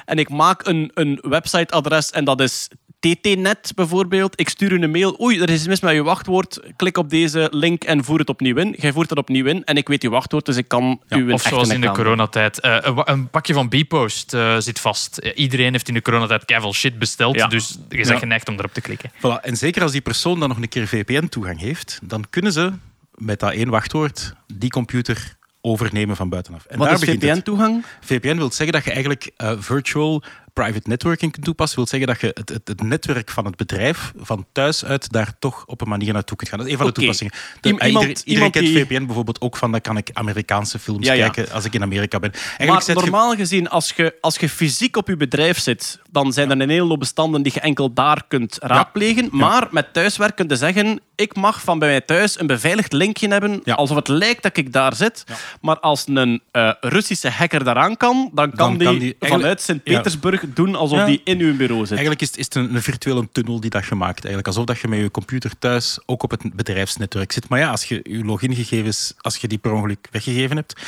En 0.05 0.19
ik 0.19 0.29
maak 0.29 0.67
een, 0.67 0.91
een 0.95 1.19
websiteadres 1.23 2.11
en 2.11 2.25
dat 2.25 2.41
is 2.41 2.69
TT-net 3.03 3.73
bijvoorbeeld. 3.75 4.41
Ik 4.41 4.49
stuur 4.49 4.73
u 4.73 4.83
een 4.83 4.91
mail. 4.91 5.21
Oei, 5.21 5.41
er 5.41 5.49
is 5.51 5.55
iets 5.59 5.67
mis 5.67 5.81
met 5.81 5.95
je 5.95 6.03
wachtwoord. 6.03 6.61
Klik 6.77 6.97
op 6.99 7.11
deze 7.11 7.49
link 7.51 7.85
en 7.85 8.05
voer 8.05 8.19
het 8.19 8.29
opnieuw 8.29 8.57
in. 8.57 8.75
Jij 8.79 8.93
voert 8.93 9.11
het 9.11 9.19
opnieuw 9.19 9.47
in 9.47 9.65
en 9.65 9.77
ik 9.77 9.89
weet 9.89 10.03
uw 10.03 10.11
wachtwoord, 10.11 10.47
dus 10.47 10.57
ik 10.57 10.69
kan 10.69 11.01
uw 11.09 11.33
Of 11.33 11.43
zoals 11.43 11.69
in 11.69 11.81
de 11.81 11.91
coronatijd. 11.91 12.61
eh, 12.61 12.79
een, 13.05 13.29
pakje 13.29 13.55
van 13.55 13.69
Bpost 13.69 14.35
eh, 14.35 14.57
zit 14.59 14.81
vast. 14.81 15.19
Eh, 15.19 15.33
iedereen 15.35 15.73
heeft 15.73 15.89
in 15.89 15.95
de 15.95 16.03
coronatijd 16.03 16.45
keiveel 16.45 16.75
shit 16.75 16.99
besteld. 16.99 17.35
Ja. 17.35 17.47
Dus 17.47 17.69
je 17.89 17.97
bent 17.97 18.09
Ja. 18.09 18.19
geneigd 18.19 18.49
om 18.49 18.55
erop 18.59 18.73
te 18.73 18.81
klikken. 18.81 19.11
Voilà. 19.17 19.41
En 19.43 19.57
zeker 19.57 19.83
als 19.83 19.93
die 19.93 20.01
persoon 20.01 20.41
dan 20.41 20.49
nog 20.49 20.59
een 20.59 20.69
keer 20.69 20.87
VPN-toegang 20.89 21.61
heeft, 21.61 21.99
dan 22.03 22.25
kunnen 22.31 22.53
ze 22.53 22.73
met 23.15 23.41
dat 23.41 23.53
één 23.53 23.69
wachtwoord 23.69 24.35
die 24.55 24.71
computer 24.71 25.37
overnemen 25.61 26.17
van 26.17 26.29
buitenaf. 26.29 26.65
En 26.67 26.79
Wat 26.79 26.89
daar 26.89 27.03
is. 27.09 27.15
VPN-toegang? 27.15 27.85
VPN 28.01 28.37
wil 28.37 28.51
zeggen 28.53 28.73
dat 28.73 28.85
je 28.85 28.91
eigenlijk 28.91 29.31
eh, 29.37 29.53
virtual 29.59 30.23
private 30.53 30.89
networking 30.89 31.33
kunt 31.33 31.45
toepassen. 31.45 31.77
wil 31.79 31.87
zeggen 31.87 32.09
dat 32.09 32.21
je 32.21 32.31
het, 32.35 32.49
het, 32.49 32.69
het 32.69 32.83
netwerk 32.83 33.31
van 33.31 33.45
het 33.45 33.57
bedrijf 33.57 34.13
van 34.17 34.47
thuis 34.53 34.85
uit 34.85 35.13
daar 35.13 35.33
toch 35.39 35.65
op 35.67 35.81
een 35.81 35.89
manier 35.89 36.13
naartoe 36.13 36.37
kunt 36.37 36.49
gaan. 36.51 36.59
Dat 36.59 36.67
is 36.67 36.73
een 36.73 36.79
van 36.79 36.87
de 36.89 36.93
toepassingen. 36.93 37.33
De- 37.61 37.79
eh, 37.79 37.89
iemand- 37.89 38.23
iedereen 38.25 38.51
kent 38.51 38.67
die- 38.67 38.79
VPN 38.85 39.07
bijvoorbeeld 39.07 39.41
ook 39.41 39.57
van, 39.57 39.71
dan 39.71 39.81
kan 39.81 39.97
ik 39.97 40.11
Amerikaanse 40.13 40.79
films 40.79 41.07
Ja, 41.07 41.13
ja. 41.13 41.29
kijken 41.29 41.55
als 41.55 41.65
ik 41.65 41.75
in 41.75 41.83
Amerika 41.83 42.19
ben. 42.19 42.33
Eigenlijk 42.33 42.87
Maar 42.87 42.97
normaal 42.97 43.35
gezien, 43.35 43.69
als 43.69 43.93
je, 43.97 44.15
als 44.21 44.37
je 44.37 44.49
fysiek 44.49 44.97
op 44.97 45.09
je 45.09 45.17
bedrijf 45.17 45.59
zit, 45.59 46.01
dan 46.11 46.33
zijn 46.33 46.51
er 46.51 46.61
een 46.61 46.69
hele 46.71 46.87
hoop 46.89 46.99
bestanden 46.99 47.43
die 47.43 47.53
je 47.55 47.61
enkel 47.61 47.93
daar 47.93 48.23
kunt 48.29 48.57
raadplegen. 48.61 49.29
Maar 49.31 49.69
met 49.71 49.93
thuiswerk 49.93 50.37
kun 50.37 50.49
je 50.49 50.57
zeggen, 50.57 51.01
ik 51.17 51.35
mag 51.37 51.63
van 51.63 51.79
bij 51.79 51.89
mij 51.89 52.01
thuis 52.01 52.41
een 52.41 52.47
beveiligd 52.47 52.93
linkje 52.93 53.29
hebben, 53.29 53.65
alsof 53.65 53.97
het 53.97 54.09
lijkt 54.09 54.43
dat 54.43 54.57
ik 54.57 54.73
daar 54.73 54.95
zit. 54.95 55.25
Maar 55.61 55.79
als 55.81 56.05
een 56.07 56.43
eh, 56.51 56.71
Russische 56.81 57.31
hacker 57.31 57.65
daaraan 57.65 57.97
kan, 57.97 58.31
dan 58.35 58.51
kan 58.51 58.79
Dan 58.79 58.79
die, 58.79 58.87
kan 58.89 58.99
die 58.99 59.15
vanuit 59.19 59.61
Sint-Petersburg 59.61 60.42
doen 60.49 60.75
alsof 60.75 60.99
Ja. 60.99 61.07
die 61.07 61.21
in 61.25 61.41
uw 61.41 61.57
bureau 61.57 61.81
zit. 61.81 61.91
Eigenlijk 61.91 62.21
is 62.21 62.29
het, 62.29 62.37
is 62.39 62.45
het 62.45 62.55
een, 62.55 62.75
een 62.75 62.83
virtuele 62.83 63.29
tunnel 63.33 63.61
die 63.61 63.71
dat 63.71 63.85
je 63.87 63.95
maakt. 63.95 64.19
Eigenlijk 64.19 64.47
alsof 64.47 64.65
dat 64.65 64.79
je 64.79 64.89
met 64.89 64.99
je 64.99 65.11
computer 65.11 65.59
thuis 65.59 65.99
ook 66.07 66.23
op 66.23 66.31
het 66.31 66.55
bedrijfsnetwerk 66.55 67.33
zit. 67.33 67.49
Maar 67.49 67.59
ja, 67.59 67.71
als 67.71 67.85
je 67.85 68.01
je 68.03 68.25
logingegevens, 68.25 69.15
als 69.21 69.37
je 69.37 69.49
die 69.49 69.59
per 69.59 69.73
ongeluk 69.73 70.09
weggegeven 70.11 70.57
hebt. 70.57 70.81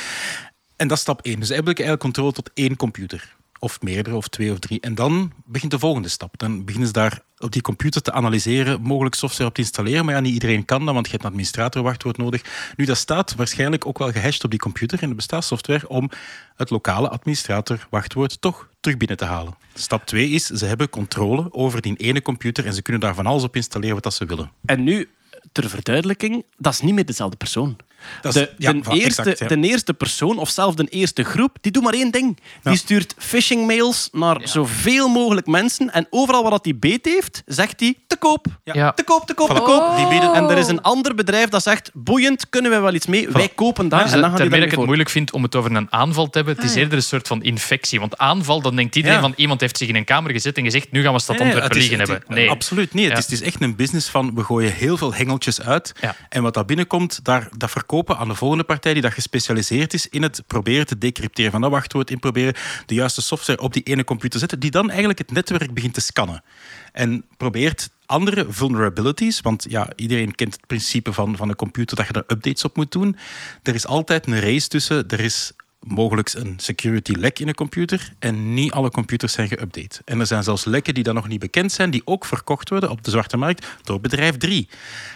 En 0.75 0.87
dat 0.87 0.97
is 0.97 1.03
stap 1.03 1.21
één. 1.21 1.39
Dus 1.39 1.49
eigenlijk, 1.49 1.79
eigenlijk 1.79 2.01
controle 2.01 2.31
tot 2.31 2.51
één 2.53 2.75
computer. 2.75 3.34
Of 3.65 3.81
meerdere, 3.81 4.15
of 4.15 4.27
twee 4.27 4.51
of 4.51 4.59
drie. 4.59 4.79
En 4.79 4.95
dan 4.95 5.31
begint 5.45 5.71
de 5.71 5.79
volgende 5.79 6.07
stap. 6.07 6.37
Dan 6.37 6.65
beginnen 6.65 6.87
ze 6.87 6.93
daar 6.93 7.21
op 7.37 7.51
die 7.51 7.61
computer 7.61 8.01
te 8.01 8.11
analyseren, 8.11 8.81
mogelijk 8.81 9.15
software 9.15 9.49
op 9.49 9.55
te 9.55 9.61
installeren. 9.61 10.05
Maar 10.05 10.13
ja, 10.13 10.19
niet 10.19 10.33
iedereen 10.33 10.65
kan 10.65 10.85
dat, 10.85 10.93
want 10.93 11.05
je 11.05 11.11
hebt 11.11 11.23
een 11.23 11.29
administratorwachtwoord 11.29 12.17
nodig. 12.17 12.41
Nu, 12.75 12.85
dat 12.85 12.97
staat 12.97 13.35
waarschijnlijk 13.35 13.85
ook 13.85 13.97
wel 13.97 14.11
gehashed 14.11 14.43
op 14.43 14.49
die 14.49 14.59
computer. 14.59 15.01
En 15.01 15.09
er 15.09 15.15
bestaat 15.15 15.45
software 15.45 15.87
om 15.87 16.09
het 16.55 16.69
lokale 16.69 17.09
administratorwachtwoord 17.09 18.41
toch 18.41 18.69
terug 18.79 18.97
binnen 18.97 19.17
te 19.17 19.25
halen. 19.25 19.55
Stap 19.73 20.05
twee 20.05 20.29
is, 20.29 20.45
ze 20.45 20.65
hebben 20.65 20.89
controle 20.89 21.53
over 21.53 21.81
die 21.81 21.95
ene 21.95 22.21
computer 22.21 22.65
en 22.65 22.73
ze 22.73 22.81
kunnen 22.81 23.01
daar 23.01 23.15
van 23.15 23.25
alles 23.25 23.43
op 23.43 23.55
installeren 23.55 24.01
wat 24.01 24.13
ze 24.13 24.25
willen. 24.25 24.51
En 24.65 24.83
nu, 24.83 25.09
ter 25.51 25.69
verduidelijking, 25.69 26.45
dat 26.57 26.73
is 26.73 26.81
niet 26.81 26.93
meer 26.93 27.05
dezelfde 27.05 27.37
persoon. 27.37 27.75
Dat 28.21 28.35
is- 28.35 28.41
de, 28.41 28.51
ja, 28.57 28.71
de 28.73 28.79
voilà, 28.83 28.87
eerste, 28.91 29.21
exact, 29.21 29.39
ja. 29.51 29.55
de 29.61 29.67
eerste 29.67 29.93
persoon, 29.93 30.37
of 30.37 30.49
zelfs 30.49 30.75
de 30.75 30.85
eerste 30.89 31.23
groep, 31.23 31.57
die 31.61 31.71
doet 31.71 31.83
maar 31.83 31.93
één 31.93 32.11
ding. 32.11 32.39
Die 32.63 32.77
stuurt 32.77 33.15
phishing 33.17 33.67
mails 33.67 34.09
naar 34.11 34.37
zoveel 34.43 35.07
mogelijk 35.07 35.47
mensen. 35.47 35.93
En 35.93 36.07
overal 36.09 36.41
waar 36.41 36.51
dat 36.51 36.63
die 36.63 36.75
beet 36.75 37.05
heeft, 37.05 37.43
zegt 37.45 37.79
hij 37.79 37.95
te 38.07 38.15
koop. 38.17 38.45
Ja. 38.63 38.91
Te 38.91 39.03
koop, 39.03 39.27
te 39.27 39.33
koop, 39.33 39.49
te 39.55 39.61
koop. 39.61 39.95
Die 39.97 40.07
bieden- 40.07 40.33
En 40.33 40.49
er 40.49 40.57
is 40.57 40.67
een 40.67 40.81
ander 40.81 41.15
bedrijf 41.15 41.49
dat 41.49 41.63
zegt, 41.63 41.89
boeiend, 41.93 42.49
kunnen 42.49 42.71
we 42.71 42.79
wel 42.79 42.93
iets 42.93 43.05
mee? 43.05 43.29
Wij 43.29 43.49
kopen 43.55 43.89
daar. 43.89 44.03
Dus 44.03 44.11
en 44.11 44.19
dan 44.21 44.29
gaan 44.29 44.37
daarmee 44.39 44.59
ik 44.59 44.65
het 44.65 44.75
voor. 44.75 44.85
moeilijk 44.85 45.09
vind 45.09 45.31
om 45.31 45.43
het 45.43 45.55
over 45.55 45.75
een 45.75 45.87
aanval 45.91 46.29
te 46.29 46.37
hebben. 46.37 46.55
Het 46.55 46.63
is 46.63 46.69
Ah, 46.69 46.75
ja. 46.75 46.81
eerder 46.81 46.97
een 46.97 47.03
soort 47.03 47.27
van 47.27 47.43
infectie. 47.43 47.99
Want 47.99 48.17
aanval, 48.17 48.61
dan 48.61 48.75
denkt 48.75 48.95
iedereen 48.95 49.17
Ja. 49.17 49.23
van 49.23 49.33
iemand 49.35 49.61
heeft 49.61 49.77
zich 49.77 49.87
in 49.87 49.95
een 49.95 50.03
kamer 50.03 50.31
gezet 50.31 50.57
en 50.57 50.63
gezegd 50.63 50.91
nu 50.91 51.01
gaan 51.03 51.13
we 51.13 51.19
stad 51.19 51.37
Nee, 51.37 51.47
is- 51.61 51.73
liggen 51.75 51.97
hebben. 51.97 52.23
Nee. 52.27 52.49
Absoluut 52.49 52.93
niet. 52.93 53.03
Ja. 53.03 53.09
Het, 53.09 53.17
is, 53.17 53.23
het 53.23 53.33
is 53.33 53.41
echt 53.41 53.61
een 53.61 53.75
business 53.75 54.09
van 54.09 54.35
we 54.35 54.43
gooien 54.43 54.71
heel 54.71 54.97
veel 54.97 55.13
hengeltjes 55.13 55.61
uit. 55.61 55.93
Ja. 56.01 56.15
En 56.29 56.41
wat 56.43 56.53
daar 56.53 56.65
binnenkomt, 56.65 57.19
daar, 57.23 57.47
dat 57.57 57.71
verkopen 57.95 58.23
aan 58.23 58.27
de 58.27 58.35
volgende 58.35 58.63
partij 58.63 58.93
die 58.93 59.01
dat 59.01 59.13
gespecialiseerd 59.13 59.93
is 59.93 60.09
in 60.09 60.21
het 60.21 60.43
proberen 60.47 60.85
te 60.85 60.97
decrypteren 60.97 61.51
van 61.51 61.61
dat 61.61 61.71
wachtwoord, 61.71 62.11
in 62.11 62.19
proberen 62.19 62.53
de 62.85 62.93
juiste 62.93 63.21
software 63.21 63.61
op 63.61 63.73
die 63.73 63.83
ene 63.83 64.03
computer 64.03 64.31
te 64.31 64.39
zetten, 64.39 64.59
die 64.59 64.71
dan 64.71 64.89
eigenlijk 64.89 65.19
het 65.19 65.31
netwerk 65.31 65.73
begint 65.73 65.93
te 65.93 66.01
scannen. 66.01 66.43
En 66.91 67.25
probeert 67.37 67.89
andere 68.05 68.45
vulnerabilities, 68.49 69.41
want 69.41 69.65
ja, 69.69 69.89
iedereen 69.95 70.35
kent 70.35 70.53
het 70.53 70.67
principe 70.67 71.13
van, 71.13 71.37
van 71.37 71.49
een 71.49 71.55
computer 71.55 71.95
dat 71.95 72.07
je 72.07 72.13
er 72.13 72.23
updates 72.27 72.63
op 72.63 72.75
moet 72.75 72.91
doen. 72.91 73.17
Er 73.63 73.75
is 73.75 73.87
altijd 73.87 74.27
een 74.27 74.39
race 74.39 74.67
tussen, 74.67 75.07
er 75.07 75.19
is 75.19 75.53
mogelijk 75.85 76.33
een 76.33 76.53
security 76.57 77.11
lek 77.11 77.39
in 77.39 77.47
een 77.47 77.55
computer 77.55 78.13
en 78.19 78.53
niet 78.53 78.71
alle 78.71 78.89
computers 78.89 79.33
zijn 79.33 79.49
geüpdate. 79.49 80.03
En 80.05 80.19
er 80.19 80.25
zijn 80.25 80.43
zelfs 80.43 80.65
lekken 80.65 80.93
die 80.93 81.03
dan 81.03 81.15
nog 81.15 81.27
niet 81.27 81.39
bekend 81.39 81.71
zijn, 81.71 81.89
die 81.89 82.01
ook 82.05 82.25
verkocht 82.25 82.69
worden 82.69 82.89
op 82.89 83.03
de 83.03 83.11
zwarte 83.11 83.37
markt 83.37 83.67
door 83.83 83.99
bedrijf 83.99 84.37
3. 84.37 84.69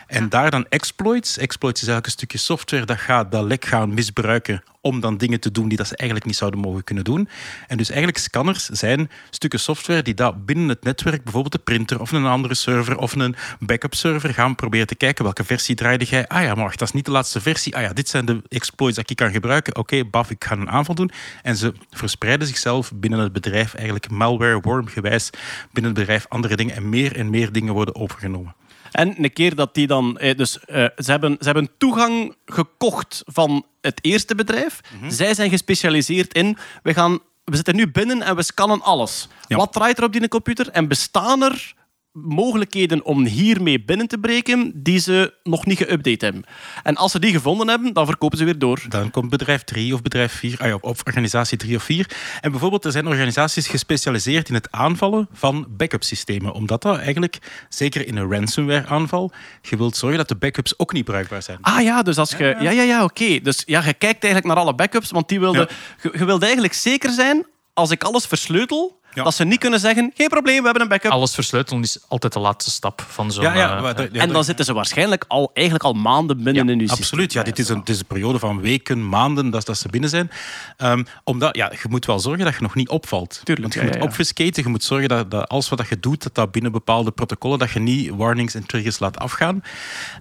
En 0.09 0.29
daar 0.29 0.51
dan 0.51 0.65
exploits. 0.69 1.37
Exploits 1.37 1.81
is 1.81 1.87
eigenlijk 1.87 2.05
een 2.05 2.11
stukje 2.11 2.37
software 2.37 2.85
dat 2.85 2.97
gaat 2.97 3.31
dat 3.31 3.43
lek 3.43 3.65
gaan 3.65 3.93
misbruiken 3.93 4.63
om 4.81 4.99
dan 4.99 5.17
dingen 5.17 5.39
te 5.39 5.51
doen 5.51 5.67
die 5.67 5.77
dat 5.77 5.87
ze 5.87 5.95
eigenlijk 5.95 6.29
niet 6.29 6.37
zouden 6.37 6.59
mogen 6.59 6.83
kunnen 6.83 7.03
doen. 7.03 7.29
En 7.67 7.77
dus 7.77 7.89
eigenlijk 7.89 8.19
scanners 8.19 8.65
zijn 8.65 9.09
stukken 9.29 9.59
software 9.59 10.01
die 10.01 10.13
daar 10.13 10.39
binnen 10.39 10.69
het 10.69 10.83
netwerk, 10.83 11.23
bijvoorbeeld 11.23 11.53
de 11.53 11.59
printer 11.59 12.01
of 12.01 12.11
een 12.11 12.25
andere 12.25 12.53
server 12.53 12.97
of 12.97 13.15
een 13.15 13.35
backup 13.59 13.95
server, 13.95 14.33
gaan 14.33 14.55
proberen 14.55 14.87
te 14.87 14.95
kijken 14.95 15.23
welke 15.23 15.43
versie 15.43 15.75
draaide 15.75 16.05
jij. 16.05 16.27
Ah 16.27 16.43
ja, 16.43 16.55
maar 16.55 16.63
wacht, 16.63 16.79
dat 16.79 16.87
is 16.87 16.93
niet 16.93 17.05
de 17.05 17.11
laatste 17.11 17.41
versie. 17.41 17.75
Ah 17.75 17.81
ja, 17.81 17.93
dit 17.93 18.09
zijn 18.09 18.25
de 18.25 18.41
exploits 18.47 18.95
die 18.95 19.05
ik 19.07 19.15
kan 19.15 19.31
gebruiken. 19.31 19.75
Oké, 19.75 20.05
baf, 20.05 20.29
ik 20.29 20.43
ga 20.43 20.55
een 20.55 20.69
aanval 20.69 20.95
doen. 20.95 21.11
En 21.43 21.55
ze 21.55 21.73
verspreiden 21.89 22.47
zichzelf 22.47 22.91
binnen 22.95 23.19
het 23.19 23.33
bedrijf 23.33 23.73
eigenlijk 23.73 24.09
malware, 24.09 24.59
wormgewijs, 24.59 25.29
binnen 25.71 25.91
het 25.91 25.99
bedrijf 26.01 26.25
andere 26.29 26.55
dingen 26.55 26.75
en 26.75 26.89
meer 26.89 27.15
en 27.15 27.29
meer 27.29 27.51
dingen 27.51 27.73
worden 27.73 27.95
overgenomen. 27.95 28.55
En 28.91 29.23
een 29.23 29.33
keer 29.33 29.55
dat 29.55 29.73
die 29.73 29.87
dan... 29.87 30.17
eh, 30.17 30.37
Dus 30.37 30.59
eh, 30.59 30.85
ze, 30.97 31.11
hebben, 31.11 31.35
ze 31.39 31.45
hebben 31.45 31.69
toegang 31.77 32.35
gekocht 32.45 33.21
van 33.25 33.65
het 33.81 33.99
eerste 34.01 34.35
bedrijf. 34.35 34.79
Zij 35.07 35.33
zijn 35.33 35.49
gespecialiseerd 35.49 36.33
in... 36.33 36.57
We, 36.83 36.93
gaan, 36.93 37.19
we 37.43 37.55
zitten 37.55 37.75
nu 37.75 37.91
binnen 37.91 38.21
en 38.21 38.35
we 38.35 38.43
scannen 38.43 38.81
alles. 38.81 39.27
Ja. 39.47 39.57
Wat 39.57 39.73
draait 39.73 39.97
er 39.97 40.03
op 40.03 40.11
die 40.13 40.27
computer? 40.27 40.69
En 40.69 40.87
bestaan 40.87 41.41
er 41.43 41.73
mogelijkheden 42.11 43.05
om 43.05 43.25
hiermee 43.25 43.83
binnen 43.83 44.07
te 44.07 44.17
breken 44.17 44.71
die 44.75 44.99
ze 44.99 45.33
nog 45.43 45.65
niet 45.65 45.83
geüpdate 45.83 46.25
hebben. 46.25 46.43
En 46.83 46.95
als 46.95 47.11
ze 47.11 47.19
die 47.19 47.31
gevonden 47.31 47.67
hebben, 47.67 47.93
dan 47.93 48.05
verkopen 48.05 48.37
ze 48.37 48.43
weer 48.43 48.59
door. 48.59 48.81
Dan 48.89 49.11
komt 49.11 49.29
bedrijf 49.29 49.63
3 49.63 49.93
of 49.93 50.01
bedrijf 50.01 50.33
4, 50.33 50.57
ah 50.59 50.67
ja, 50.67 50.77
of 50.81 51.01
organisatie 51.05 51.57
3 51.57 51.75
of 51.75 51.83
4. 51.83 52.09
En 52.41 52.51
bijvoorbeeld, 52.51 52.85
er 52.85 52.91
zijn 52.91 53.07
organisaties 53.07 53.67
gespecialiseerd 53.67 54.49
in 54.49 54.53
het 54.53 54.71
aanvallen 54.71 55.27
van 55.33 55.67
backup 55.69 56.03
systemen. 56.03 56.53
Omdat 56.53 56.81
dat 56.81 56.97
eigenlijk, 56.97 57.65
zeker 57.69 58.07
in 58.07 58.17
een 58.17 58.31
ransomware 58.31 58.87
aanval, 58.87 59.31
je 59.61 59.77
wilt 59.77 59.97
zorgen 59.97 60.17
dat 60.17 60.27
de 60.27 60.35
backups 60.35 60.79
ook 60.79 60.93
niet 60.93 61.05
bruikbaar 61.05 61.43
zijn. 61.43 61.57
Ah 61.61 61.81
ja, 61.81 62.01
dus 62.01 62.17
als 62.17 62.31
je... 62.31 62.55
Ja, 62.59 62.71
ja, 62.71 62.83
ja, 62.83 63.03
oké. 63.03 63.39
Dus 63.39 63.63
ja, 63.65 63.83
je 63.85 63.93
kijkt 63.93 64.23
eigenlijk 64.23 64.45
naar 64.45 64.63
alle 64.63 64.75
backups, 64.75 65.11
want 65.11 65.29
die 65.29 65.39
wilde, 65.39 65.69
je, 66.01 66.11
je 66.13 66.25
wilde 66.25 66.45
eigenlijk 66.45 66.73
zeker 66.73 67.11
zijn, 67.11 67.45
als 67.73 67.91
ik 67.91 68.03
alles 68.03 68.25
versleutel, 68.25 68.98
Ja. 69.19 69.25
dat 69.25 69.35
ze 69.35 69.43
niet 69.43 69.59
kunnen 69.59 69.79
zeggen, 69.79 70.11
geen 70.15 70.27
probleem, 70.27 70.57
we 70.57 70.63
hebben 70.63 70.81
een 70.81 70.87
backup. 70.87 71.11
Alles 71.11 71.33
versleutelen 71.33 71.81
is 71.81 71.97
altijd 72.07 72.33
de 72.33 72.39
laatste 72.39 72.71
stap 72.71 73.05
van 73.07 73.31
zo'n... 73.31 73.43
ja, 73.43 73.55
ja, 73.55 73.75
eh, 73.75 73.81
maar 73.81 73.95
en 73.95 74.31
dan 74.31 74.43
zitten 74.43 74.65
ze 74.65 74.73
waarschijnlijk 74.73 75.25
al, 75.27 75.51
eigenlijk 75.53 75.85
al 75.85 75.93
maanden 75.93 76.43
binnen 76.43 76.67
Ja, 76.67 76.71
in 76.71 76.79
uw 76.79 76.89
absoluut. 76.89 77.33
Ja, 77.33 77.43
dit 77.43 77.59
is, 77.59 77.69
een, 77.69 77.79
het 77.79 77.89
is 77.89 77.99
een 77.99 78.05
periode 78.05 78.39
van 78.39 78.61
weken, 78.61 79.09
maanden 79.09 79.49
dat, 79.49 79.65
dat 79.65 79.77
ze 79.77 79.89
binnen 79.89 80.09
zijn. 80.09 80.31
Ehm, 80.77 81.03
omdat, 81.23 81.55
ja, 81.55 81.71
je 81.81 81.87
moet 81.89 82.05
wel 82.05 82.19
zorgen 82.19 82.45
dat 82.45 82.53
je 82.53 82.61
nog 82.61 82.75
niet 82.75 82.89
opvalt. 82.89 83.41
Tuurlijk, 83.43 83.61
Want 83.61 83.73
je 83.73 83.79
ja, 83.79 83.85
moet 83.85 83.95
ja, 83.95 84.01
ja. 84.01 84.07
obfuscaten, 84.07 84.63
je 84.63 84.69
moet 84.69 84.83
zorgen 84.83 85.09
dat, 85.09 85.31
dat 85.31 85.49
alles 85.49 85.69
wat 85.69 85.87
je 85.89 85.99
doet, 85.99 86.23
dat 86.23 86.35
dat 86.35 86.51
binnen 86.51 86.71
bepaalde 86.71 87.11
protocollen, 87.11 87.59
dat 87.59 87.71
je 87.71 87.79
niet 87.79 88.09
warnings 88.09 88.53
en 88.55 88.65
triggers 88.65 88.99
laat 88.99 89.17
afgaan. 89.17 89.63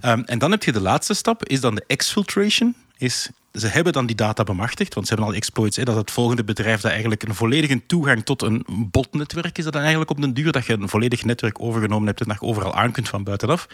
Ehm, 0.01 0.23
en 0.25 0.39
dan 0.39 0.51
heb 0.51 0.63
je 0.65 0.73
de 0.73 0.81
laatste 0.81 1.15
stap, 1.15 1.45
is 1.45 1.61
dan 1.61 1.75
de 1.75 1.85
exfiltration. 1.87 2.75
Is, 2.99 3.31
ze 3.53 3.67
hebben 3.67 3.93
dan 3.93 4.07
die 4.07 4.17
data 4.17 4.45
bemachtigd, 4.45 4.95
want 4.95 5.07
ze 5.07 5.15
hebben 5.15 5.33
al 5.33 5.39
exploits. 5.39 5.77
Hè, 5.77 5.85
dat 5.85 5.97
het 5.97 6.11
volgende 6.11 6.45
bedrijf 6.45 6.81
dat 6.81 6.91
eigenlijk 6.91 7.23
een 7.23 7.35
volledige 7.35 7.87
toegang 7.87 8.25
tot 8.25 8.43
een 8.43 8.65
botnetwerk 8.91 9.59
is 9.59 9.65
dat 9.65 9.73
dan 9.73 9.83
eigenlijk 9.83 10.11
op 10.11 10.21
den 10.21 10.35
duur, 10.35 10.53
dat 10.53 10.67
je 10.67 10.73
een 10.73 10.89
volledig 10.89 11.25
netwerk 11.25 11.61
overgenomen 11.61 12.07
hebt 12.07 12.21
en 12.21 12.29
dat 12.29 12.37
je 12.41 12.47
overal 12.47 12.75
aan 12.75 12.93
kunt 12.93 13.09
van 13.09 13.25
buitenaf. 13.25 13.69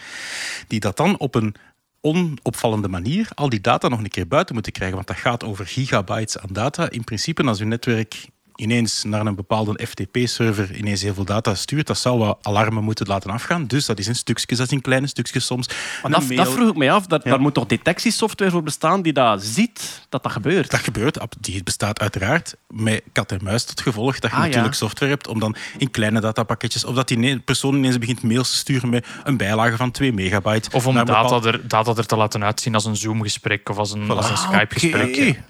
Die 0.67 0.79
dat 0.79 0.97
dan 0.97 1.19
op 1.19 1.35
een 1.35 1.55
onopvallende 2.01 2.87
manier 2.87 3.29
al 3.35 3.49
die 3.49 3.61
data 3.61 3.87
nog 3.87 3.99
een 3.99 4.09
keer 4.09 4.27
buiten 4.27 4.53
moeten 4.53 4.71
krijgen. 4.71 4.95
Want 4.95 5.07
dat 5.07 5.17
gaat 5.17 5.43
over 5.43 5.67
gigabytes 5.67 6.37
aan 6.37 6.49
data. 6.51 6.89
In 6.89 7.03
principe, 7.03 7.43
als 7.43 7.59
uw 7.59 7.67
netwerk 7.67 8.27
ineens 8.55 9.03
naar 9.03 9.25
een 9.25 9.35
bepaalde 9.35 9.87
FTP-server 9.87 10.75
ineens 10.75 11.01
heel 11.01 11.13
veel 11.13 11.25
data 11.25 11.55
stuurt, 11.55 11.87
dat 11.87 11.97
zou 11.97 12.17
wat 12.19 12.37
alarmen 12.41 12.83
moeten 12.83 13.07
laten 13.07 13.29
afgaan. 13.29 13.67
Dus 13.67 13.85
dat 13.85 13.99
is 13.99 14.07
in 14.07 14.15
stukjes, 14.15 14.57
dat 14.57 14.67
is 14.67 14.73
in 14.73 14.81
kleine 14.81 15.07
stukjes 15.07 15.45
soms. 15.45 15.67
Maar 16.01 16.11
dat, 16.11 16.27
mail- 16.27 16.43
dat 16.43 16.53
vroeg 16.53 16.69
ik 16.69 16.75
mij 16.75 16.91
af. 16.91 17.05
Daar, 17.05 17.19
daar 17.23 17.39
moet 17.39 17.53
toch 17.53 17.65
detectiesoftware 17.65 18.51
voor 18.51 18.63
bestaan 18.63 19.01
die 19.01 19.13
dat 19.13 19.43
ziet 19.43 20.01
dat 20.09 20.23
dat 20.23 20.31
gebeurt? 20.31 20.71
Dat 20.71 20.79
gebeurt, 20.79 21.19
die 21.39 21.63
bestaat 21.63 21.99
uiteraard 21.99 22.55
met 22.69 23.01
kat 23.11 23.31
en 23.31 23.39
muis 23.43 23.63
tot 23.63 23.81
gevolg. 23.81 24.19
Dat 24.19 24.29
je 24.31 24.35
Ah, 24.35 24.41
ja. 24.41 24.45
natuurlijk 24.47 24.75
software 24.75 25.11
hebt 25.11 25.27
om 25.27 25.39
dan 25.39 25.55
in 25.77 25.91
kleine 25.91 26.19
datapakketjes, 26.19 26.85
of 26.85 26.95
dat 26.95 27.07
die 27.07 27.39
persoon 27.39 27.75
ineens 27.75 27.97
begint 27.97 28.23
mails 28.23 28.49
te 28.51 28.57
sturen 28.57 28.89
met 28.89 29.05
een 29.23 29.37
bijlage 29.37 29.75
van 29.77 29.91
2 29.91 30.13
megabyte. 30.13 30.69
Of 30.71 30.87
om 30.87 30.93
data, 30.95 31.21
bepaald- 31.21 31.45
er, 31.45 31.67
data 31.67 31.93
er 31.95 32.05
te 32.05 32.15
laten 32.15 32.43
uitzien 32.43 32.73
als 32.73 32.85
een 32.85 32.95
Zoom-gesprek 32.95 33.69
of 33.69 33.77
als 33.77 33.91
een, 33.91 34.09
als 34.09 34.29
een 34.29 34.37
Skype-gesprek. 34.37 35.41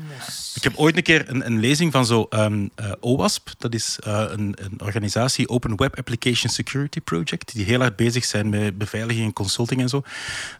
Ik 0.55 0.63
heb 0.63 0.77
ooit 0.77 0.97
een 0.97 1.03
keer 1.03 1.29
een, 1.29 1.45
een 1.45 1.59
lezing 1.59 1.91
van 1.91 2.05
zo 2.05 2.25
ehm, 2.29 2.67
eh, 2.75 2.91
OWASP, 2.99 3.49
dat 3.57 3.73
is 3.73 3.99
eh, 3.99 4.25
een, 4.27 4.55
een 4.61 4.81
organisatie, 4.81 5.49
Open 5.49 5.77
Web 5.77 5.97
Application 5.97 6.51
Security 6.51 7.01
Project, 7.01 7.53
die 7.53 7.65
heel 7.65 7.79
hard 7.79 7.95
bezig 7.95 8.25
zijn 8.25 8.49
met 8.49 8.77
beveiliging 8.77 9.25
en 9.25 9.33
consulting 9.33 9.81
en 9.81 9.89
zo, 9.89 10.01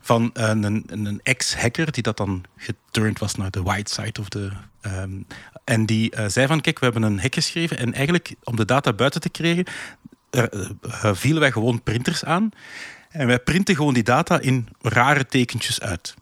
van 0.01 0.29
een, 0.33 0.63
een, 0.63 0.85
een 0.87 1.19
ex-hacker 1.23 1.91
die 1.91 2.03
dat 2.03 2.17
dan 2.17 2.43
geturned 2.57 3.19
was 3.19 3.35
naar 3.35 3.51
de 3.51 3.61
white 3.61 3.93
side 3.93 4.19
of 4.19 4.29
de... 4.29 4.51
ehm, 4.81 5.21
en 5.63 5.85
die 5.85 6.11
eh, 6.11 6.25
zei 6.27 6.47
van, 6.47 6.61
kijk, 6.61 6.79
we 6.79 6.85
hebben 6.85 7.03
een 7.03 7.19
hack 7.19 7.33
geschreven 7.33 7.77
en 7.77 7.93
eigenlijk 7.93 8.35
om 8.43 8.55
de 8.55 8.65
data 8.65 8.93
buiten 8.93 9.21
te 9.21 9.29
krijgen, 9.29 9.65
eh, 10.29 10.43
eh, 10.43 11.13
vielen 11.13 11.39
wij 11.39 11.51
gewoon 11.51 11.83
printers 11.83 12.23
aan 12.23 12.49
en 13.09 13.27
wij 13.27 13.39
printen 13.39 13.75
gewoon 13.75 13.93
die 13.93 14.03
data 14.03 14.39
in 14.39 14.67
rare 14.81 15.25
tekentjes 15.25 15.81
uit. 15.81 16.13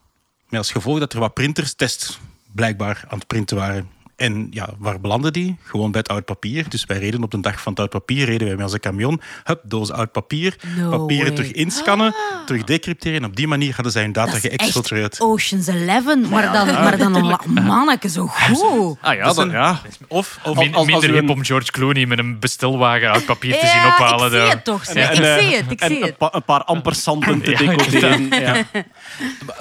Met 0.49 0.59
als 0.59 0.71
gevolg 0.71 0.99
dat 0.99 1.13
er 1.13 1.19
wat 1.19 1.33
printers 1.33 1.73
test 1.73 2.19
blijkbaar 2.55 3.03
aan 3.07 3.17
het 3.17 3.27
printen 3.27 3.57
waren. 3.57 3.89
En 4.15 4.47
ja, 4.51 4.69
waar 4.77 4.99
belanden 4.99 5.33
die? 5.33 5.57
Gewoon 5.63 5.91
bij 5.91 5.99
het 5.99 6.09
oud 6.09 6.25
papier. 6.25 6.69
Dus 6.69 6.85
wij 6.85 6.97
reden 6.97 7.23
op 7.23 7.31
de 7.31 7.39
dag 7.39 7.61
van 7.61 7.71
het 7.71 7.81
oud 7.81 7.89
papier, 7.89 8.25
reden 8.25 8.47
wij 8.47 8.55
met 8.55 8.65
onze 8.65 8.79
camion. 8.79 9.21
Hup, 9.43 9.59
doos 9.63 9.91
oud 9.91 10.11
papier. 10.11 10.55
No 10.77 10.89
papieren 10.89 11.25
way. 11.25 11.35
terug 11.35 11.51
inscannen, 11.51 12.15
terug 12.45 12.63
decrypteren. 12.63 13.17
En 13.21 13.25
op 13.25 13.35
die 13.35 13.47
manier 13.47 13.73
hadden 13.75 13.91
zij 13.91 14.01
hun 14.01 14.11
data 14.11 14.31
geëxfiltreerd. 14.39 15.19
Ocean's 15.19 15.67
Eleven, 15.67 16.29
maar 16.29 16.51
dan, 16.51 16.67
maar 16.67 16.97
dan 16.97 17.15
een 17.55 17.63
manneke 17.63 18.09
zo 18.09 18.27
goed. 18.27 18.97
Ah 19.01 19.15
ja, 19.15 19.23
dat, 19.23 19.35
zijn- 19.35 19.49
ja. 19.49 19.81
Of, 20.07 20.39
of 20.43 20.57
Min- 20.57 20.67
als- 20.67 20.75
als 20.75 20.85
minder 20.85 21.09
hip 21.09 21.23
een- 21.23 21.29
om 21.29 21.43
George 21.45 21.71
Clooney 21.71 22.05
met 22.05 22.19
een 22.19 22.39
bestelwagen 22.39 23.11
uit 23.11 23.25
papier 23.25 23.53
te 23.59 23.67
zien 23.67 23.75
Ja, 23.81 23.87
ophalen. 23.87 24.25
ik 24.25 24.31
zie 24.31 24.39
daar. 24.39 24.49
het 24.49 24.63
toch. 24.63 24.83
En, 24.85 24.95
ik 25.11 25.15
zie 25.15 25.55
het, 25.57 25.71
ik 25.71 25.79
en 25.79 25.87
zie 25.87 25.97
een, 25.99 26.05
het. 26.05 26.17
pa- 26.17 26.29
een 26.33 26.43
paar 26.43 26.63
ampersanden 26.63 27.41
te 27.43 27.51
Ja, 27.51 27.57
decoderen. 27.57 28.29
Ja. 28.29 28.63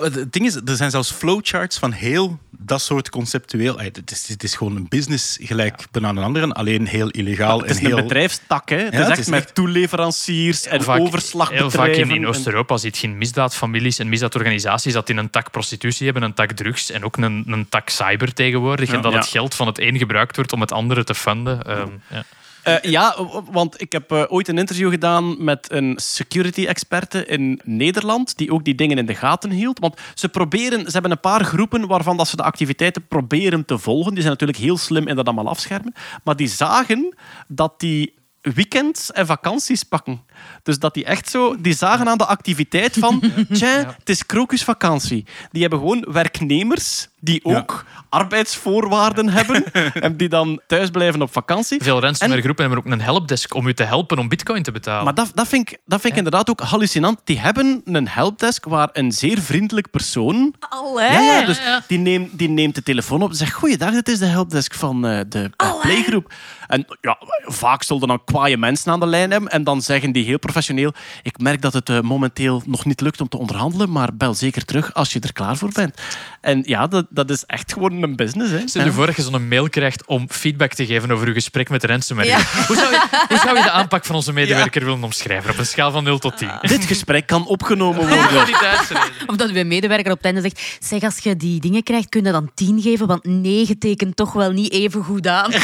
Het 0.00 0.32
ding 0.32 0.46
is, 0.46 0.54
er 0.54 0.76
zijn 0.76 0.90
zelfs 0.90 1.10
flowcharts 1.12 1.78
van 1.78 1.92
heel 1.92 2.38
dat 2.50 2.82
soort 2.82 3.10
conceptueel. 3.10 3.78
Het 3.78 4.10
is, 4.10 4.26
het 4.42 4.50
is 4.50 4.56
gewoon 4.56 4.76
een 4.76 4.86
business 4.88 5.38
gelijk 5.40 5.84
bijna 5.90 6.08
een 6.08 6.18
andere, 6.18 6.52
alleen 6.52 6.86
heel 6.86 7.08
illegaal. 7.08 7.60
Het 7.60 7.70
is 7.70 7.78
en 7.78 7.84
een 7.84 7.92
heel... 7.92 8.02
bedrijfstak, 8.02 8.68
hè. 8.68 8.76
Het 8.76 8.92
Ja, 8.92 8.98
is 8.98 8.98
het 8.98 9.08
echt 9.10 9.18
is 9.18 9.26
met 9.26 9.44
echt- 9.44 9.54
toeleveranciers 9.54 10.66
en 10.66 10.82
vaak- 10.82 11.00
overslagbedrijven. 11.00 11.80
Heel 11.80 11.94
vaak 11.94 12.04
in, 12.04 12.10
in 12.16 12.22
en- 12.22 12.28
Oost-Europa 12.28 12.76
ziet 12.76 12.98
je 12.98 13.08
misdaadfamilies 13.08 13.98
en 13.98 14.08
misdaadorganisaties 14.08 14.92
dat 14.92 15.08
in 15.08 15.16
een 15.16 15.30
tak 15.30 15.50
prostitutie 15.50 16.04
hebben, 16.04 16.22
een 16.22 16.34
tak 16.34 16.52
drugs 16.52 16.90
en 16.90 17.04
ook 17.04 17.16
een, 17.16 17.44
een 17.46 17.66
tak 17.68 17.88
cyber 17.88 18.32
tegenwoordig. 18.34 18.88
Ja. 18.88 18.94
en 18.94 19.02
dat 19.02 19.12
Ja. 19.12 19.18
het 19.18 19.26
geld 19.28 19.54
van 19.54 19.66
het 19.66 19.78
een 19.80 19.98
gebruikt 19.98 20.36
wordt 20.36 20.52
om 20.52 20.60
het 20.60 20.72
andere 20.72 21.04
te 21.04 21.14
funden. 21.14 21.62
Ehm, 21.62 21.88
ja. 22.10 22.24
Eh, 22.62 22.80
ja, 22.82 23.16
want 23.50 23.80
ik 23.80 23.92
heb 23.92 24.12
eh, 24.12 24.24
ooit 24.28 24.48
een 24.48 24.58
interview 24.58 24.90
gedaan 24.90 25.44
met 25.44 25.72
een 25.72 25.92
security-experte 25.96 27.26
in 27.26 27.60
Nederland, 27.64 28.36
die 28.36 28.52
ook 28.52 28.64
die 28.64 28.74
dingen 28.74 28.98
in 28.98 29.06
de 29.06 29.14
gaten 29.14 29.50
hield. 29.50 29.78
Want 29.78 30.00
ze 30.14 30.28
proberen, 30.28 30.84
ze 30.84 30.92
hebben 30.92 31.10
een 31.10 31.20
paar 31.20 31.44
groepen 31.44 31.86
waarvan 31.86 32.16
dat 32.16 32.28
ze 32.28 32.36
de 32.36 32.42
activiteiten 32.42 33.06
proberen 33.06 33.64
te 33.64 33.78
volgen. 33.78 34.12
Die 34.12 34.20
zijn 34.20 34.32
natuurlijk 34.32 34.58
heel 34.58 34.78
slim 34.78 35.08
in 35.08 35.16
dat 35.16 35.26
allemaal 35.26 35.48
afschermen. 35.48 35.94
Maar 36.24 36.36
die 36.36 36.48
zagen 36.48 37.16
dat 37.48 37.80
die 37.80 38.14
weekends 38.40 39.12
en 39.12 39.26
vakanties 39.26 39.82
pakken. 39.82 40.22
Dus 40.62 40.78
dat 40.78 40.94
die 40.94 41.04
echt 41.04 41.28
zo, 41.28 41.60
die 41.60 41.74
zagen 41.74 42.08
aan 42.08 42.18
de 42.18 42.26
activiteit 42.26 42.96
van, 42.98 43.22
tja, 43.52 43.94
het 43.98 44.08
is 44.08 44.26
krokusvakantie. 44.26 45.26
Die 45.50 45.60
hebben 45.60 45.78
gewoon 45.78 46.06
werknemers 46.08 47.08
die 47.22 47.40
Ja. 47.44 47.56
ook 47.56 47.84
arbeidsvoorwaarden 48.08 49.28
hebben 49.38 49.72
en 49.92 50.16
die 50.16 50.28
dan 50.28 50.60
thuis 50.66 50.90
blijven 50.90 51.22
op 51.22 51.32
vakantie. 51.32 51.82
Veel 51.82 52.00
ransomware 52.00 52.42
groepen 52.42 52.64
hebben 52.64 52.84
ook 52.84 52.92
een 52.92 53.00
helpdesk 53.00 53.54
om 53.54 53.66
u 53.66 53.74
te 53.74 53.82
helpen 53.82 54.18
om 54.18 54.28
bitcoin 54.28 54.62
te 54.62 54.72
betalen. 54.72 55.04
Maar 55.04 55.14
dat, 55.14 55.30
dat 55.34 55.48
vind 55.48 55.70
ik, 55.70 55.78
dat 55.86 56.00
vind 56.00 56.12
ik 56.12 56.18
inderdaad 56.18 56.50
ook 56.50 56.60
hallucinant. 56.60 57.20
Die 57.24 57.40
hebben 57.40 57.80
een 57.84 58.08
helpdesk 58.08 58.64
waar 58.64 58.88
een 58.92 59.12
zeer 59.12 59.40
vriendelijk 59.40 59.90
persoon... 59.90 60.54
Allee. 60.58 61.12
Ja, 61.12 61.20
ja, 61.20 61.44
dus 61.44 61.60
die, 61.86 61.98
neemt, 61.98 62.38
die 62.38 62.48
neemt 62.48 62.74
de 62.74 62.82
telefoon 62.82 63.22
op 63.22 63.30
en 63.30 63.36
zegt... 63.36 63.52
Goeiedag, 63.52 63.92
dit 63.92 64.08
is 64.08 64.18
de 64.18 64.26
helpdesk 64.26 64.74
van 64.74 65.06
eh, 65.06 65.20
de 65.28 65.50
uh, 65.62 65.80
Playgroep. 65.80 66.32
En 66.66 66.86
ja, 67.00 67.18
vaak 67.44 67.82
zullen 67.82 68.08
dan 68.08 68.24
kwaaie 68.24 68.56
mensen 68.56 68.92
aan 68.92 69.00
de 69.00 69.06
lijn 69.06 69.30
hebben. 69.30 69.50
En 69.50 69.64
dan 69.64 69.82
zeggen 69.82 70.12
die 70.12 70.24
heel 70.24 70.38
professioneel... 70.38 70.92
Ik 71.22 71.38
merk 71.38 71.62
dat 71.62 71.72
het 71.72 71.88
eh, 71.88 72.00
momenteel 72.00 72.62
nog 72.66 72.84
niet 72.84 73.00
lukt 73.00 73.20
om 73.20 73.28
te 73.28 73.38
onderhandelen, 73.38 73.90
maar 73.90 74.16
bel 74.16 74.34
zeker 74.34 74.64
terug 74.64 74.94
als 74.94 75.12
je 75.12 75.20
er 75.20 75.32
klaar 75.32 75.56
voor 75.56 75.70
bent. 75.72 76.00
En 76.40 76.62
ja, 76.66 76.86
dat, 76.86 77.06
dat 77.14 77.30
is 77.30 77.44
echt 77.46 77.72
gewoon 77.72 78.02
een 78.02 78.16
business. 78.16 78.50
Hè. 78.50 78.68
Stel 78.68 78.84
je 78.84 78.92
voor 78.92 79.06
dat 79.06 79.16
je 79.16 79.22
zo'n 79.22 79.48
mail 79.48 79.68
krijgt 79.68 80.06
om 80.06 80.26
feedback 80.30 80.72
te 80.72 80.86
geven 80.86 81.10
over 81.10 81.26
je 81.26 81.32
gesprek 81.32 81.68
met 81.68 81.80
de 81.80 81.86
ransomware. 81.86 82.28
Ja. 82.28 82.40
Hoe, 82.66 82.76
zou 82.76 82.90
je, 82.90 83.00
hoe 83.28 83.38
zou 83.38 83.56
je 83.56 83.62
de 83.62 83.70
aanpak 83.70 84.04
van 84.04 84.14
onze 84.14 84.32
medewerker 84.32 84.84
willen 84.84 85.04
omschrijven 85.04 85.50
op 85.50 85.58
een 85.58 85.66
schaal 85.66 85.90
van 85.90 86.04
0 86.04 86.18
tot 86.18 86.36
10? 86.36 86.50
Dit 86.60 86.84
gesprek 86.84 87.26
kan 87.26 87.46
opgenomen 87.46 88.08
worden. 88.08 88.18
Of 89.26 89.36
dat 89.36 89.50
uw 89.50 89.64
medewerker 89.64 90.10
op 90.12 90.16
het 90.16 90.26
einde 90.26 90.40
zegt, 90.40 90.76
zeg, 90.80 91.02
als 91.02 91.18
je 91.18 91.36
die 91.36 91.60
dingen 91.60 91.82
krijgt, 91.82 92.08
kun 92.08 92.24
je 92.24 92.32
dan 92.32 92.50
10 92.54 92.82
geven, 92.82 93.06
want 93.06 93.24
9 93.24 93.78
tekent 93.78 94.16
toch 94.16 94.32
wel 94.32 94.50
niet 94.50 94.72
even 94.72 95.04
goed 95.04 95.26
aan. 95.26 95.52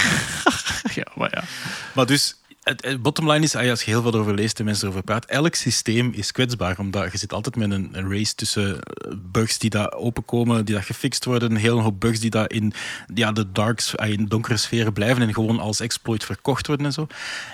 Ja, 0.94 1.06
maar 1.14 1.30
ja. 1.32 1.44
Maar 1.92 2.06
dus, 2.06 2.36
Het, 2.68 2.84
het 2.84 3.02
bottom 3.02 3.30
line 3.30 3.44
is, 3.44 3.54
ah 3.54 3.70
als 3.70 3.82
je 3.82 3.90
heel 3.90 4.02
veel 4.02 4.14
over 4.14 4.34
leest 4.34 4.58
en 4.58 4.64
mensen 4.64 4.84
erover 4.84 5.04
praat, 5.04 5.24
elk 5.24 5.54
systeem 5.54 6.12
is 6.12 6.32
kwetsbaar. 6.32 6.78
Omdat 6.78 7.12
je 7.12 7.18
zit 7.18 7.32
altijd 7.32 7.56
met 7.56 7.70
een, 7.70 8.10
race 8.10 8.34
tussen 8.34 8.80
eh, 8.80 9.12
bugs 9.16 9.58
die 9.58 9.70
daar 9.70 9.92
openkomen, 9.92 10.64
die 10.64 10.74
dat 10.74 10.84
gefixt 10.84 11.24
worden, 11.24 11.50
een 11.50 11.56
hele 11.56 11.80
hoop 11.80 12.00
bugs 12.00 12.20
die 12.20 12.30
daar 12.30 12.50
in 12.50 12.72
ja, 13.14 13.32
de 13.32 13.52
darks, 13.52 13.96
ah, 13.96 14.08
in 14.08 14.26
donkere 14.26 14.56
sferen 14.56 14.92
blijven 14.92 15.22
en 15.22 15.34
gewoon 15.34 15.60
als 15.60 15.80
exploit 15.80 16.24
verkocht 16.24 16.66
worden 16.66 16.86
en 16.86 16.92
zo. 16.92 17.06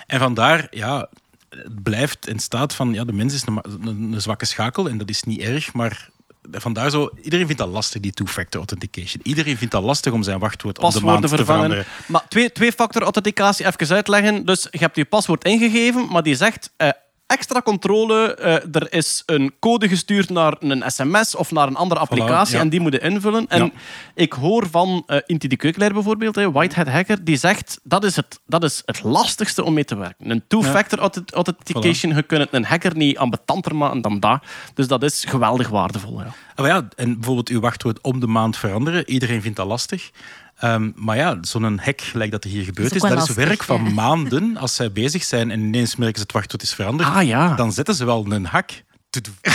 En 0.07 0.19
vandaar, 0.19 0.67
ja, 0.71 1.09
het 1.49 1.83
blijft 1.83 2.27
in 2.27 2.39
staat 2.39 2.73
van, 2.73 2.93
ja, 2.93 3.03
de 3.03 3.13
mens 3.13 3.33
is 3.33 3.43
een 3.81 4.21
zwakke 4.21 4.45
schakel 4.45 4.89
en 4.89 4.97
dat 4.97 5.09
is 5.09 5.23
niet 5.23 5.39
erg, 5.39 5.73
maar 5.73 6.09
vandaar 6.51 6.89
zo, 6.89 7.09
iedereen 7.21 7.45
vindt 7.45 7.61
dat 7.61 7.71
lastig, 7.71 8.01
die 8.01 8.11
two-factor 8.11 8.59
authentication. 8.59 9.21
Iedereen 9.23 9.57
vindt 9.57 9.73
dat 9.73 9.83
lastig 9.83 10.13
om 10.13 10.23
zijn 10.23 10.39
wachtwoord 10.39 10.79
op 10.79 10.91
de 10.93 11.01
maand 11.01 11.21
te 11.21 11.27
vervangen. 11.27 11.45
veranderen. 11.45 11.85
Maar 12.05 12.27
twee- 12.27 12.51
twee-factor 12.51 13.01
authenticatie, 13.01 13.65
even 13.65 13.95
uitleggen. 13.95 14.45
Dus 14.45 14.67
je 14.71 14.77
hebt 14.77 14.95
je 14.95 15.05
paswoord 15.05 15.43
ingegeven, 15.43 16.07
maar 16.09 16.23
die 16.23 16.35
zegt 16.35 16.71
eh, 16.77 16.89
extra 17.27 17.61
controle. 17.61 18.35
eh, 18.35 18.53
er 18.81 18.93
is 18.93 19.23
een 19.25 19.53
code 19.59 19.87
gestuurd 19.87 20.29
naar 20.29 20.55
een 20.59 20.83
sms 20.91 21.35
of 21.35 21.51
naar 21.51 21.67
een 21.67 21.75
andere 21.75 21.99
applicatie 21.99 22.55
ja. 22.55 22.61
en 22.61 22.69
die 22.69 22.79
moeten 22.79 23.01
invullen. 23.01 23.45
En 23.47 23.63
Ja. 23.63 23.71
ik 24.15 24.33
hoor 24.33 24.67
van 24.71 25.03
eh 25.07 25.17
Inti 25.25 25.47
de 25.47 25.55
Keukelaar 25.55 25.93
bijvoorbeeld, 25.93 26.35
hè, 26.35 26.51
Whitehead 26.51 26.87
Hacker, 26.87 27.23
die 27.23 27.37
zegt 27.37 27.79
dat 27.83 28.03
is, 28.03 28.15
het, 28.15 28.39
dat 28.45 28.63
is 28.63 28.81
het 28.85 29.03
lastigste 29.03 29.63
om 29.63 29.73
mee 29.73 29.85
te 29.85 29.95
werken. 29.95 30.29
Een 30.31 30.43
two-factor 30.47 30.99
auth- 30.99 31.31
authentication, 31.33 32.15
je 32.15 32.23
kunt 32.23 32.47
een 32.51 32.65
hacker 32.65 32.95
niet 32.95 33.17
ambetanter 33.17 33.75
maken 33.75 34.01
dan 34.01 34.19
dat. 34.19 34.43
Dus 34.73 34.87
dat 34.87 35.03
is 35.03 35.23
geweldig 35.27 35.69
waardevol. 35.69 36.19
Ja. 36.19 36.25
Ah, 36.55 36.65
maar 36.65 36.75
ja, 36.75 36.87
en 36.95 37.13
bijvoorbeeld 37.13 37.49
uw 37.49 37.59
wachtwoord 37.59 38.01
om 38.01 38.19
de 38.19 38.27
maand 38.27 38.57
veranderen. 38.57 39.09
Iedereen 39.09 39.41
vindt 39.41 39.57
dat 39.57 39.67
lastig. 39.67 40.11
Ehm, 40.55 40.91
maar 40.95 41.17
ja, 41.17 41.37
zo'n 41.41 41.79
hack, 41.79 42.01
gelijk 42.01 42.31
dat 42.31 42.43
er 42.43 42.49
hier 42.49 42.63
gebeurd 42.63 42.95
is, 42.95 43.01
dat 43.01 43.29
is 43.29 43.35
werk 43.35 43.63
van 43.63 43.83
ja. 43.83 43.89
maanden. 43.89 44.57
Als 44.57 44.75
zij 44.75 44.91
bezig 44.91 45.23
zijn 45.23 45.51
en 45.51 45.59
ineens 45.59 45.95
merken 45.95 46.15
ze 46.17 46.21
het 46.21 46.31
wachtwoord 46.31 46.63
is 46.63 46.73
veranderd, 46.73 47.09
Ah 47.09 47.23
ja. 47.23 47.55
dan 47.55 47.71
zetten 47.71 47.95
ze 47.95 48.05
wel 48.05 48.25
een 48.29 48.45
hack. 48.45 48.69
Tudu. 49.09 49.31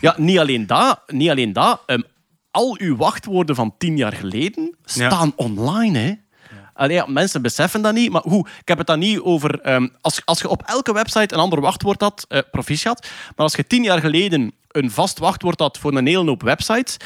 Ja, 0.00 0.14
niet 0.16 0.38
alleen 0.38 0.66
dat. 0.66 1.00
Niet 1.06 1.30
alleen 1.30 1.52
dat 1.52 1.80
ehm, 1.86 2.00
al 2.50 2.76
uw 2.78 2.96
wachtwoorden 2.96 3.54
van 3.54 3.74
tien 3.78 3.96
jaar 3.96 4.12
geleden 4.12 4.76
staan 4.84 5.32
online. 5.36 5.98
Hè? 5.98 6.12
Allee, 6.74 6.96
ja, 6.96 7.04
mensen 7.08 7.42
beseffen 7.42 7.82
dat 7.82 7.94
niet, 7.94 8.10
maar 8.10 8.22
hoe? 8.22 8.46
Ik 8.60 8.68
heb 8.68 8.78
het 8.78 8.86
dan 8.86 8.98
niet 8.98 9.20
over... 9.20 9.60
ehm, 9.60 9.88
als, 10.00 10.20
als 10.24 10.40
je 10.40 10.48
op 10.48 10.62
elke 10.66 10.92
website 10.92 11.34
een 11.34 11.40
ander 11.40 11.60
wachtwoord 11.60 12.00
had, 12.00 12.24
eh, 12.28 12.40
proficiat, 12.50 13.06
maar 13.26 13.46
als 13.46 13.54
je 13.54 13.66
tien 13.66 13.82
jaar 13.82 14.00
geleden 14.00 14.52
een 14.68 14.90
vast 14.90 15.18
wachtwoord 15.18 15.60
had 15.60 15.78
voor 15.78 15.96
een 15.96 16.06
hele 16.06 16.26
hoop 16.26 16.42
websites, 16.42 16.96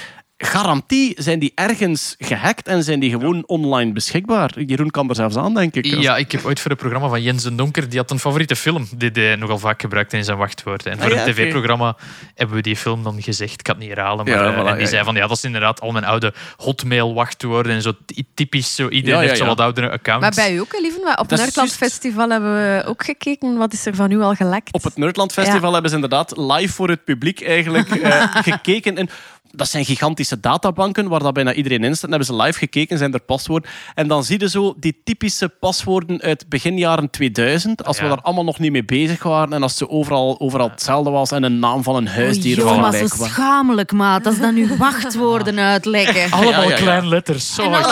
garantie 0.42 1.14
zijn 1.18 1.38
die 1.38 1.52
ergens 1.54 2.14
gehackt 2.18 2.66
en 2.68 2.82
zijn 2.82 3.00
die 3.00 3.10
gewoon 3.10 3.42
online 3.46 3.92
beschikbaar. 3.92 4.60
Jeroen 4.66 4.90
kan 4.90 5.08
er 5.08 5.14
zelfs 5.14 5.36
aan, 5.36 5.54
denk 5.54 5.74
ik. 5.74 5.84
Ja, 5.84 6.16
ik 6.16 6.32
heb 6.32 6.44
ooit 6.44 6.60
voor 6.60 6.70
een 6.70 6.76
programma 6.76 7.08
van 7.08 7.22
Jens 7.22 7.42
den 7.42 7.56
Donker, 7.56 7.88
die 7.88 7.98
had 7.98 8.10
een 8.10 8.18
favoriete 8.18 8.56
film 8.56 8.88
die 8.96 9.10
hij 9.12 9.36
nogal 9.36 9.58
vaak 9.58 9.80
gebruikte 9.80 10.16
in 10.16 10.24
zijn 10.24 10.38
wachtwoorden. 10.38 10.92
En 10.92 10.98
voor 10.98 11.06
Ah, 11.10 11.16
ja, 11.16 11.26
een 11.26 11.32
tv-programma 11.32 11.96
hebben 12.34 12.56
we 12.56 12.62
die 12.62 12.76
film 12.76 13.02
dan 13.02 13.22
gezegd. 13.22 13.52
Ik 13.52 13.62
kan 13.62 13.74
het 13.74 13.84
niet 13.84 13.94
herhalen, 13.94 14.24
maar 14.24 14.34
Ja, 14.34 14.44
eh, 14.52 14.52
voilà, 14.54 14.66
en 14.66 14.72
die 14.72 14.80
ja, 14.80 14.86
zei 14.86 14.96
ja. 14.98 15.04
van 15.04 15.14
ja, 15.14 15.26
dat 15.26 15.36
is 15.36 15.44
inderdaad 15.44 15.80
al 15.80 15.90
mijn 15.92 16.04
oude 16.04 16.34
hotmail-wachtwoorden 16.56 17.72
en 17.72 17.82
zo 17.82 17.92
ty- 18.06 18.22
typisch. 18.34 18.74
Zo, 18.74 18.88
iedereen 18.88 19.08
Ja, 19.14 19.20
ja, 19.20 19.26
heeft 19.26 19.36
zo 19.36 19.42
ja. 19.42 19.48
wat 19.50 19.60
oudere 19.60 19.90
accounts. 19.90 20.20
Maar 20.36 20.46
bij 20.46 20.54
u 20.54 20.60
ook, 20.60 20.72
hè, 20.72 20.78
lieve? 20.80 21.14
Op 21.18 21.32
is 21.32 21.38
Nerdland. 21.38 21.72
Festival 21.72 22.28
hebben 22.30 22.52
we 22.54 22.84
ook 22.86 23.04
gekeken. 23.04 23.56
Wat 23.56 23.72
is 23.72 23.86
er 23.86 23.94
van 23.94 24.10
u 24.10 24.20
al 24.20 24.34
gelekt? 24.34 24.72
Op 24.72 24.82
het 24.82 24.96
Nerdland 24.96 25.32
Festival 25.32 25.66
Ja. 25.66 25.72
hebben 25.72 25.90
ze 25.90 25.94
inderdaad 25.96 26.36
live 26.36 26.72
voor 26.74 26.88
het 26.88 27.04
publiek 27.04 27.40
eigenlijk 27.42 27.90
eh, 27.90 28.34
gekeken. 28.50 28.96
En 28.96 29.08
dat 29.52 29.68
zijn 29.68 29.84
gigantische 29.84 30.40
databanken 30.40 31.08
waar 31.08 31.20
dat 31.20 31.32
bijna 31.32 31.52
iedereen 31.52 31.84
in 31.84 31.96
staat. 31.96 32.10
Dan 32.10 32.18
hebben 32.18 32.36
ze 32.36 32.42
live 32.42 32.58
gekeken, 32.58 32.98
zijn 32.98 33.12
er 33.12 33.20
paswoorden. 33.20 33.70
En 33.94 34.08
dan 34.08 34.24
zie 34.24 34.40
je 34.40 34.48
zo 34.48 34.74
die 34.78 35.00
typische 35.04 35.48
paswoorden 35.48 36.20
uit 36.20 36.48
begin 36.48 36.78
jaren 36.78 37.10
2000. 37.10 37.84
Als 37.84 38.00
we 38.00 38.08
daar 38.08 38.20
allemaal 38.20 38.44
nog 38.44 38.58
niet 38.58 38.72
mee 38.72 38.84
bezig 38.84 39.22
waren. 39.22 39.52
En 39.52 39.62
als 39.62 39.76
ze 39.76 39.88
overal, 39.88 40.40
overal 40.40 40.70
hetzelfde 40.70 41.10
was. 41.10 41.30
En 41.30 41.42
een 41.42 41.58
naam 41.58 41.82
van 41.82 41.96
een 41.96 42.08
huisdier. 42.08 42.64
Oh, 42.64 42.72
of 42.72 42.80
maar 42.80 42.94
zo 42.94 43.06
schamelijk, 43.06 43.92
maat. 43.92 44.24
Dat 44.24 44.32
is 44.32 44.38
dan 44.40 44.56
uw 44.56 44.76
wachtwoorden 44.86 45.58
uitlekken. 45.58 46.30
Allemaal 46.30 46.52
Ja, 46.52 46.62
ja, 46.62 46.68
ja. 46.68 46.76
kleine 46.76 47.06
letters. 47.06 47.54
Zo 47.54 47.62
En, 47.62 47.70
dan 47.70 47.82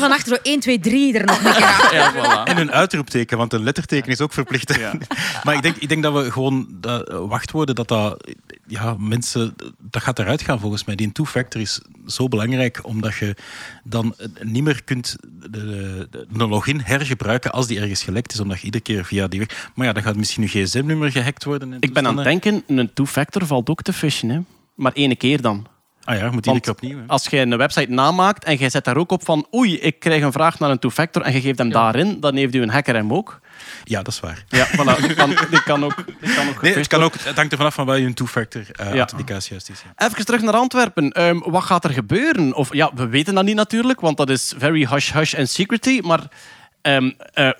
van 0.00 0.12
achter 0.12 0.36
zo 0.36 0.38
1, 0.42 0.60
2, 0.60 0.80
3 0.80 1.18
er 1.18 1.24
nog 1.26 1.44
een 1.44 1.52
keer 1.52 1.64
aan. 1.64 1.80
Ja, 1.92 2.12
voilà. 2.12 2.44
En 2.44 2.58
een 2.58 2.72
uitroepteken, 2.72 3.38
want 3.38 3.52
een 3.52 3.62
letterteken 3.62 4.10
is 4.10 4.20
ook 4.20 4.32
verplicht. 4.32 4.78
maar 5.44 5.54
ik 5.54 5.62
denk, 5.62 5.76
ik 5.76 5.88
denk 5.88 6.02
dat 6.02 6.12
we 6.12 6.30
gewoon 6.30 6.66
dat, 6.70 7.08
eh, 7.08 7.18
wachtwoorden, 7.18 7.74
dat 7.74 7.88
dat... 7.88 8.26
Ja, 8.66 8.96
mensen... 8.98 9.54
Dat 9.78 10.02
gaat 10.02 10.18
eruit 10.18 10.42
gaan 10.42 10.60
volgens 10.60 10.84
mij. 10.84 10.94
Die 10.94 11.12
two-factor 11.12 11.60
is 11.60 11.80
zo 12.06 12.28
belangrijk, 12.28 12.86
omdat 12.86 13.14
je 13.14 13.36
dan 13.84 14.14
niet 14.42 14.62
meer 14.62 14.84
kunt 14.84 15.16
de, 15.32 15.50
de, 16.10 16.26
de 16.30 16.46
login 16.46 16.80
hergebruiken 16.80 17.52
als 17.52 17.66
die 17.66 17.80
ergens 17.80 18.02
gelekt 18.02 18.32
is, 18.32 18.40
omdat 18.40 18.58
je 18.58 18.64
iedere 18.64 18.82
keer 18.84 19.04
via 19.04 19.28
die 19.28 19.38
weg... 19.38 19.70
Maar 19.74 19.86
ja, 19.86 19.92
dan 19.92 20.02
gaat 20.02 20.16
misschien 20.16 20.42
je 20.42 20.48
gsm-nummer 20.48 21.10
gehackt 21.10 21.44
worden. 21.44 21.72
en 21.72 21.80
Ik 21.80 21.92
ben 21.92 22.06
aan 22.06 22.16
het 22.16 22.24
denken, 22.24 22.62
een 22.66 22.92
two-factor 22.92 23.46
valt 23.46 23.68
ook 23.68 23.82
te 23.82 23.92
fishen. 23.92 24.28
Hè? 24.28 24.40
Maar 24.74 24.92
één 24.92 25.16
keer 25.16 25.40
dan. 25.40 25.66
Ah 26.04 26.16
ja, 26.16 26.24
je 26.24 26.30
moet 26.30 26.46
iedere 26.46 26.60
keer 26.60 26.72
opnieuw. 26.72 26.98
hè. 26.98 27.04
als 27.06 27.26
je 27.26 27.38
een 27.38 27.56
website 27.56 27.90
namaakt 27.90 28.44
en 28.44 28.58
je 28.58 28.68
zet 28.68 28.84
daar 28.84 28.96
ook 28.96 29.12
op 29.12 29.24
van 29.24 29.46
oei, 29.54 29.78
ik 29.78 29.98
krijg 30.00 30.22
een 30.22 30.32
vraag 30.32 30.58
naar 30.58 30.70
een 30.70 30.78
two-factor 30.78 31.22
en 31.22 31.32
je 31.32 31.40
geeft 31.40 31.58
hem 31.58 31.70
daarin, 31.70 32.20
dan 32.20 32.36
heeft 32.36 32.54
u 32.54 32.62
een 32.62 32.70
hacker 32.70 32.94
hem 32.94 33.12
ook. 33.12 33.40
Ja, 33.84 34.02
dat 34.02 34.12
is 34.12 34.20
waar. 34.20 34.44
Ja, 34.48 34.66
voilà. 34.68 35.00
Die 35.06 35.14
kan, 35.14 35.28
die 35.50 35.62
kan 35.62 35.84
ook, 35.84 35.94
die 36.20 36.34
kan 36.34 36.48
ook 36.48 36.62
Nee, 36.62 36.74
het, 36.74 36.86
kan 36.86 37.02
ook, 37.02 37.14
het 37.18 37.36
hangt 37.36 37.52
ervan 37.52 37.66
af 37.66 37.74
van 37.74 37.86
waar 37.86 37.98
je 37.98 38.06
een 38.06 38.14
two-factor 38.14 38.62
eh, 38.72 38.86
Ja. 38.92 38.98
authenticatie 38.98 39.50
juist 39.50 39.70
is. 39.70 39.82
Ja. 39.96 40.08
Even 40.08 40.24
terug 40.24 40.40
naar 40.42 40.54
Antwerpen. 40.54 41.10
Ehm, 41.10 41.38
wat 41.38 41.62
gaat 41.62 41.84
er 41.84 41.90
gebeuren? 41.90 42.54
Of, 42.54 42.74
ja, 42.74 42.90
we 42.94 43.06
weten 43.08 43.34
dat 43.34 43.44
niet 43.44 43.56
natuurlijk, 43.56 44.00
want 44.00 44.16
dat 44.16 44.30
is 44.30 44.54
very 44.58 44.86
hush-hush 44.86 45.34
en 45.34 45.48
secrecy. 45.48 46.00
Maar 46.02 46.20
ehm, 46.82 47.10
eh, 47.34 47.50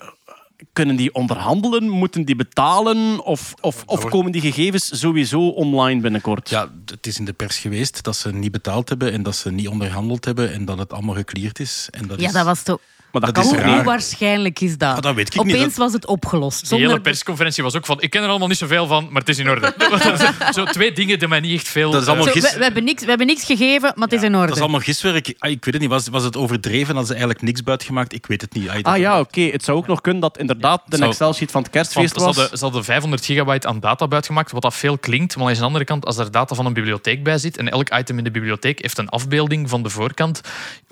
kunnen 0.72 0.96
die 0.96 1.14
onderhandelen? 1.14 1.88
Moeten 1.88 2.24
die 2.24 2.36
betalen? 2.36 3.24
Of, 3.24 3.54
of, 3.60 3.82
of 3.86 4.04
komen 4.08 4.32
die 4.32 4.40
gegevens 4.40 4.98
sowieso 5.00 5.48
online 5.48 6.00
binnenkort? 6.00 6.48
Ja, 6.48 6.70
het 6.86 7.06
is 7.06 7.18
in 7.18 7.24
de 7.24 7.32
pers 7.32 7.58
geweest 7.58 8.02
dat 8.02 8.16
ze 8.16 8.32
niet 8.32 8.52
betaald 8.52 8.88
hebben 8.88 9.12
en 9.12 9.22
dat 9.22 9.36
ze 9.36 9.50
niet 9.50 9.68
onderhandeld 9.68 10.24
hebben 10.24 10.52
en 10.52 10.64
dat 10.64 10.78
het 10.78 10.92
allemaal 10.92 11.14
gecleared 11.14 11.58
is. 11.60 11.88
En 11.90 12.06
dat 12.06 12.20
Ja, 12.20 12.26
is... 12.26 12.32
dat 12.32 12.44
was 12.44 12.62
toch... 12.62 12.78
maar 13.12 13.22
dat, 13.22 13.34
dat 13.34 13.44
kan 13.44 13.52
is 13.54 13.58
raar. 13.58 13.66
Hoe 13.68 13.76
niet. 13.76 13.84
waarschijnlijk 13.84 14.60
is 14.60 14.78
dat? 14.78 14.96
Ah, 14.96 15.00
dat 15.02 15.14
weet 15.14 15.34
ik 15.34 15.44
niet. 15.44 15.54
Opeens 15.54 15.68
Dat- 15.68 15.76
was 15.84 15.92
het 15.92 16.06
opgelost. 16.06 16.58
Die 16.58 16.68
Zonder 16.68 16.88
hele 16.88 17.00
persconferentie 17.00 17.62
was 17.62 17.76
ook 17.76 17.86
van, 17.86 18.00
ik 18.00 18.10
ken 18.10 18.22
er 18.22 18.28
allemaal 18.28 18.48
niet 18.48 18.58
zoveel 18.58 18.86
van, 18.86 19.06
maar 19.10 19.20
het 19.20 19.28
is 19.28 19.38
in 19.38 19.48
orde. 19.50 19.74
zo 20.54 20.64
twee 20.64 20.92
dingen 20.92 21.18
die 21.18 21.28
mij 21.28 21.40
niet 21.40 21.54
echt 21.54 21.68
veel... 21.68 21.90
Dat 21.90 22.02
is 22.02 22.08
allemaal 22.08 22.26
eh, 22.26 22.32
Zo, 22.32 22.40
gis- 22.40 22.52
we, 22.52 22.58
we 22.58 22.64
hebben 22.64 22.84
niks, 22.84 23.02
we 23.02 23.08
hebben 23.08 23.26
niks 23.26 23.44
gegeven, 23.44 23.92
maar 23.94 24.08
het 24.08 24.12
is 24.18 24.22
in 24.22 24.34
orde. 24.34 24.46
Dat 24.46 24.56
is 24.56 24.62
allemaal 24.62 24.80
giswerk. 24.80 25.34
Ah, 25.38 25.50
ik 25.50 25.64
weet 25.64 25.74
het 25.74 25.82
niet. 25.82 25.90
Was, 25.90 26.08
was 26.08 26.24
het 26.24 26.36
overdreven? 26.36 26.86
Hadden 26.86 27.04
ze 27.06 27.10
eigenlijk 27.12 27.42
niks 27.42 27.62
buiten 27.62 27.86
gemaakt? 27.86 28.12
Ik 28.14 28.26
weet 28.26 28.40
het 28.40 28.54
niet. 28.54 28.68
Ah, 28.82 28.98
ja, 28.98 29.20
oké. 29.20 29.40
Het 29.40 29.64
zou 29.64 29.78
ook 29.78 29.86
nog 29.86 30.00
kunnen 30.00 30.20
dat 30.20 30.38
inderdaad 30.38 30.82
de 30.86 30.96
zou- 30.96 31.10
Excel-sheet 31.10 31.50
van 31.50 31.62
het 31.62 31.72
Want 31.72 31.84
kerstfeest 31.86 32.14
ze 32.20 32.24
was. 32.24 32.36
hadden, 32.36 32.58
ze 32.58 32.64
hadden 32.64 32.84
500 32.84 33.24
gigabyte 33.24 33.68
aan 33.68 33.80
data 33.80 34.08
buitgemaakt, 34.08 34.50
wat 34.52 34.62
dat 34.62 34.74
veel 34.74 34.98
klinkt. 34.98 35.36
Maar 35.36 35.46
aan 35.48 35.54
de 35.54 35.62
andere 35.62 35.84
kant, 35.84 36.06
als 36.06 36.16
er 36.18 36.30
data 36.30 36.54
van 36.54 36.66
een 36.66 36.72
bibliotheek 36.72 37.22
bij 37.24 37.38
zit 37.38 37.56
en 37.56 37.68
elk 37.68 37.94
item 37.94 38.18
in 38.18 38.24
de 38.24 38.30
bibliotheek 38.30 38.82
heeft 38.82 38.98
een 38.98 39.08
afbeelding 39.08 39.68
van 39.68 39.82
de 39.82 39.88
voorkant, 39.90 40.40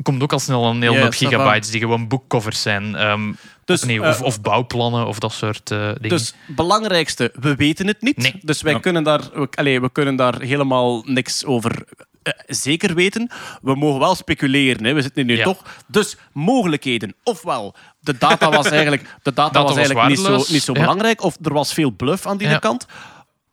komt 0.02 0.22
ook 0.22 0.32
al 0.32 0.38
snel 0.38 0.64
een 0.64 0.82
hele 0.82 1.00
hoop 1.00 1.12
gigabytes 1.12 1.70
die 1.70 1.80
gewoon 1.80 2.08
boekcovers 2.11 2.62
zijn. 2.62 2.94
Ehm, 2.96 3.32
Dus, 3.64 3.82
opnieuw, 3.82 4.02
eh, 4.02 4.08
of, 4.11 4.22
of 4.22 4.40
bouwplannen 4.40 5.06
of 5.06 5.18
dat 5.18 5.32
soort 5.32 5.70
eh, 5.70 5.78
dingen. 5.78 6.08
Dus 6.08 6.34
belangrijkste, 6.46 7.32
we 7.40 7.54
weten 7.54 7.86
het 7.86 8.02
niet. 8.02 8.16
Nee. 8.16 8.34
Dus 8.42 8.62
wij 8.62 8.72
Ja. 8.72 8.78
kunnen, 8.78 9.02
daar, 9.02 9.20
we, 9.34 9.48
allee, 9.54 9.80
we 9.80 9.90
kunnen 9.92 10.16
daar 10.16 10.40
helemaal 10.40 11.02
niks 11.06 11.44
over 11.44 11.84
eh, 12.22 12.32
zeker 12.46 12.94
weten. 12.94 13.30
We 13.62 13.74
mogen 13.74 14.00
wel 14.00 14.14
speculeren, 14.14 14.84
hè. 14.84 14.92
we 14.92 15.02
zitten 15.02 15.22
hier 15.26 15.32
nu 15.32 15.38
Ja. 15.38 15.44
toch. 15.44 15.62
Dus 15.86 16.16
mogelijkheden. 16.32 17.14
Ofwel, 17.24 17.74
de 18.00 18.18
data 18.18 18.50
was 18.50 18.66
eigenlijk, 18.80 19.02
de 19.22 19.32
data 19.32 19.42
Data 19.42 19.61
was 19.62 19.68
was 19.68 19.76
eigenlijk 19.78 20.08
niet, 20.08 20.18
zo, 20.46 20.52
niet 20.52 20.62
zo 20.62 20.72
Ja. 20.72 20.80
belangrijk. 20.80 21.22
Of 21.22 21.36
er 21.42 21.52
was 21.52 21.72
veel 21.72 21.90
bluff 21.90 22.26
aan 22.26 22.36
die 22.36 22.48
Ja. 22.48 22.58
kant. 22.58 22.86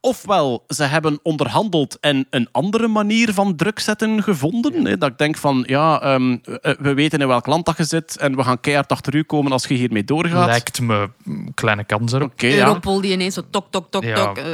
Ofwel, 0.01 0.63
ze 0.67 0.83
hebben 0.83 1.19
onderhandeld 1.23 1.97
en 1.99 2.27
een 2.29 2.47
andere 2.51 2.87
manier 2.87 3.33
van 3.33 3.55
druk 3.55 3.79
zetten 3.79 4.23
gevonden. 4.23 4.85
Hè, 4.85 4.97
dat 4.97 5.09
ik 5.11 5.17
denk 5.17 5.37
van, 5.37 5.63
ja, 5.67 6.01
ehm, 6.01 6.37
eh, 6.61 6.73
we 6.79 6.93
weten 6.93 7.19
in 7.21 7.27
welk 7.27 7.45
land 7.45 7.65
dat 7.65 7.77
je 7.77 7.83
zit 7.83 8.17
en 8.17 8.35
we 8.35 8.43
gaan 8.43 8.59
keihard 8.59 8.91
achter 8.91 9.15
u 9.15 9.23
komen 9.23 9.51
als 9.51 9.65
je 9.65 9.73
hiermee 9.73 10.03
doorgaat. 10.03 10.45
Lijkt 10.45 10.81
me 10.81 11.09
een 11.25 11.51
kleine 11.55 11.83
kans 11.83 12.11
erop. 12.13 12.31
Oké, 12.31 12.47
ja. 12.47 12.67
Europol 12.67 13.01
die 13.01 13.11
ineens 13.11 13.33
zo 13.33 13.41
tok, 13.51 13.67
tok, 13.71 13.91
tok, 13.91 14.03
Ja. 14.03 14.15
tok. 14.25 14.37
eh, 14.37 14.45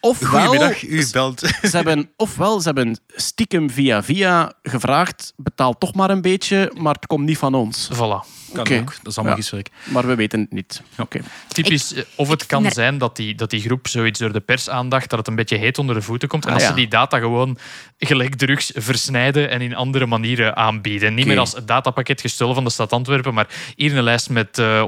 Ofwel, 0.00 0.30
Goedemiddag, 0.30 0.82
u 0.82 1.06
belt. 1.12 1.40
ze 1.40 1.76
hebben, 1.76 2.10
ofwel, 2.16 2.60
ze 2.60 2.66
hebben 2.66 3.00
stiekem 3.08 3.70
via 3.70 4.02
via 4.02 4.52
gevraagd, 4.62 5.32
betaal 5.36 5.78
toch 5.78 5.94
maar 5.94 6.10
een 6.10 6.20
beetje, 6.22 6.72
maar 6.78 6.94
het 6.94 7.06
komt 7.06 7.24
niet 7.24 7.38
van 7.38 7.54
ons. 7.54 7.90
Voilà. 7.94 8.35
Kan 8.52 8.60
Oké. 8.60 8.78
ook. 8.78 8.94
Dat 9.02 9.06
is 9.12 9.18
allemaal 9.18 9.36
Ja. 9.50 9.62
Maar 9.84 10.06
we 10.06 10.14
weten 10.14 10.40
het 10.40 10.52
niet. 10.52 10.82
Oké. 10.98 11.20
Typisch, 11.48 11.94
of 12.14 12.28
het 12.28 12.46
kan 12.46 12.70
zijn 12.70 12.98
dat 12.98 13.16
die, 13.16 13.34
dat 13.34 13.50
die 13.50 13.60
groep 13.60 13.88
zoiets 13.88 14.18
door 14.18 14.32
de 14.32 14.40
pers 14.40 14.68
aandacht, 14.70 15.10
dat 15.10 15.18
het 15.18 15.28
een 15.28 15.34
beetje 15.34 15.56
heet 15.56 15.78
onder 15.78 15.94
de 15.94 16.02
voeten 16.02 16.28
komt. 16.28 16.42
En 16.44 16.48
Ah, 16.48 16.54
als 16.54 16.62
ja. 16.64 16.68
ze 16.68 16.74
die 16.74 16.88
data 16.88 17.18
gewoon 17.18 17.58
gelijk 17.98 18.34
drugs 18.34 18.70
versnijden 18.74 19.50
en 19.50 19.60
in 19.60 19.74
andere 19.74 20.06
manieren 20.06 20.56
aanbieden. 20.56 21.14
Niet 21.14 21.26
meer 21.26 21.38
als 21.38 21.52
het 21.52 21.66
datapakket 21.68 22.20
gestolen 22.20 22.54
van 22.54 22.64
de 22.64 22.70
stad 22.70 22.92
Antwerpen, 22.92 23.34
maar 23.34 23.48
hier 23.76 23.96
een 23.96 24.02
lijst 24.02 24.30
met 24.30 24.58
eh 24.58 24.82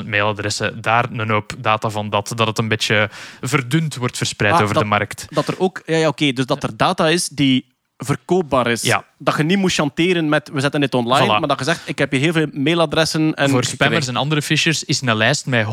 100.000 0.00 0.06
mailadressen. 0.08 0.80
Daar 0.80 1.10
een 1.12 1.30
hoop 1.30 1.52
data 1.58 1.90
van 1.90 2.10
dat. 2.10 2.32
Dat 2.36 2.46
het 2.46 2.58
een 2.58 2.68
beetje 2.68 3.10
verdund 3.40 3.96
wordt 3.96 4.16
verspreid 4.16 4.54
Ah, 4.54 4.60
over 4.62 4.74
dat- 4.74 4.82
de 4.82 4.88
markt. 4.88 5.26
Dat 5.30 5.48
er 5.48 5.58
ook, 5.58 5.82
ja, 5.86 5.96
ja 5.96 6.08
oké, 6.08 6.32
dus 6.32 6.46
dat 6.46 6.62
er 6.62 6.76
data 6.76 7.08
is 7.08 7.28
die 7.28 7.66
verkoopbaar 8.04 8.66
is. 8.70 8.82
Ja. 8.82 9.04
Dat 9.18 9.36
je 9.36 9.42
niet 9.42 9.58
moet 9.58 9.72
chanteren 9.72 10.28
met 10.28 10.50
we 10.52 10.60
zetten 10.60 10.80
dit 10.80 10.94
online, 10.94 11.24
Voilà. 11.24 11.38
maar 11.38 11.48
dat 11.48 11.58
je 11.58 11.64
zegt 11.64 11.80
ik 11.84 11.98
heb 11.98 12.10
hier 12.10 12.20
heel 12.20 12.32
veel 12.32 12.46
mailadressen. 12.52 13.34
En 13.34 13.50
Voor 13.50 13.64
spammers 13.64 14.06
en 14.06 14.16
andere 14.16 14.42
phishers 14.42 14.84
is 14.84 15.00
een 15.00 15.16
lijst 15.16 15.46
met 15.46 15.66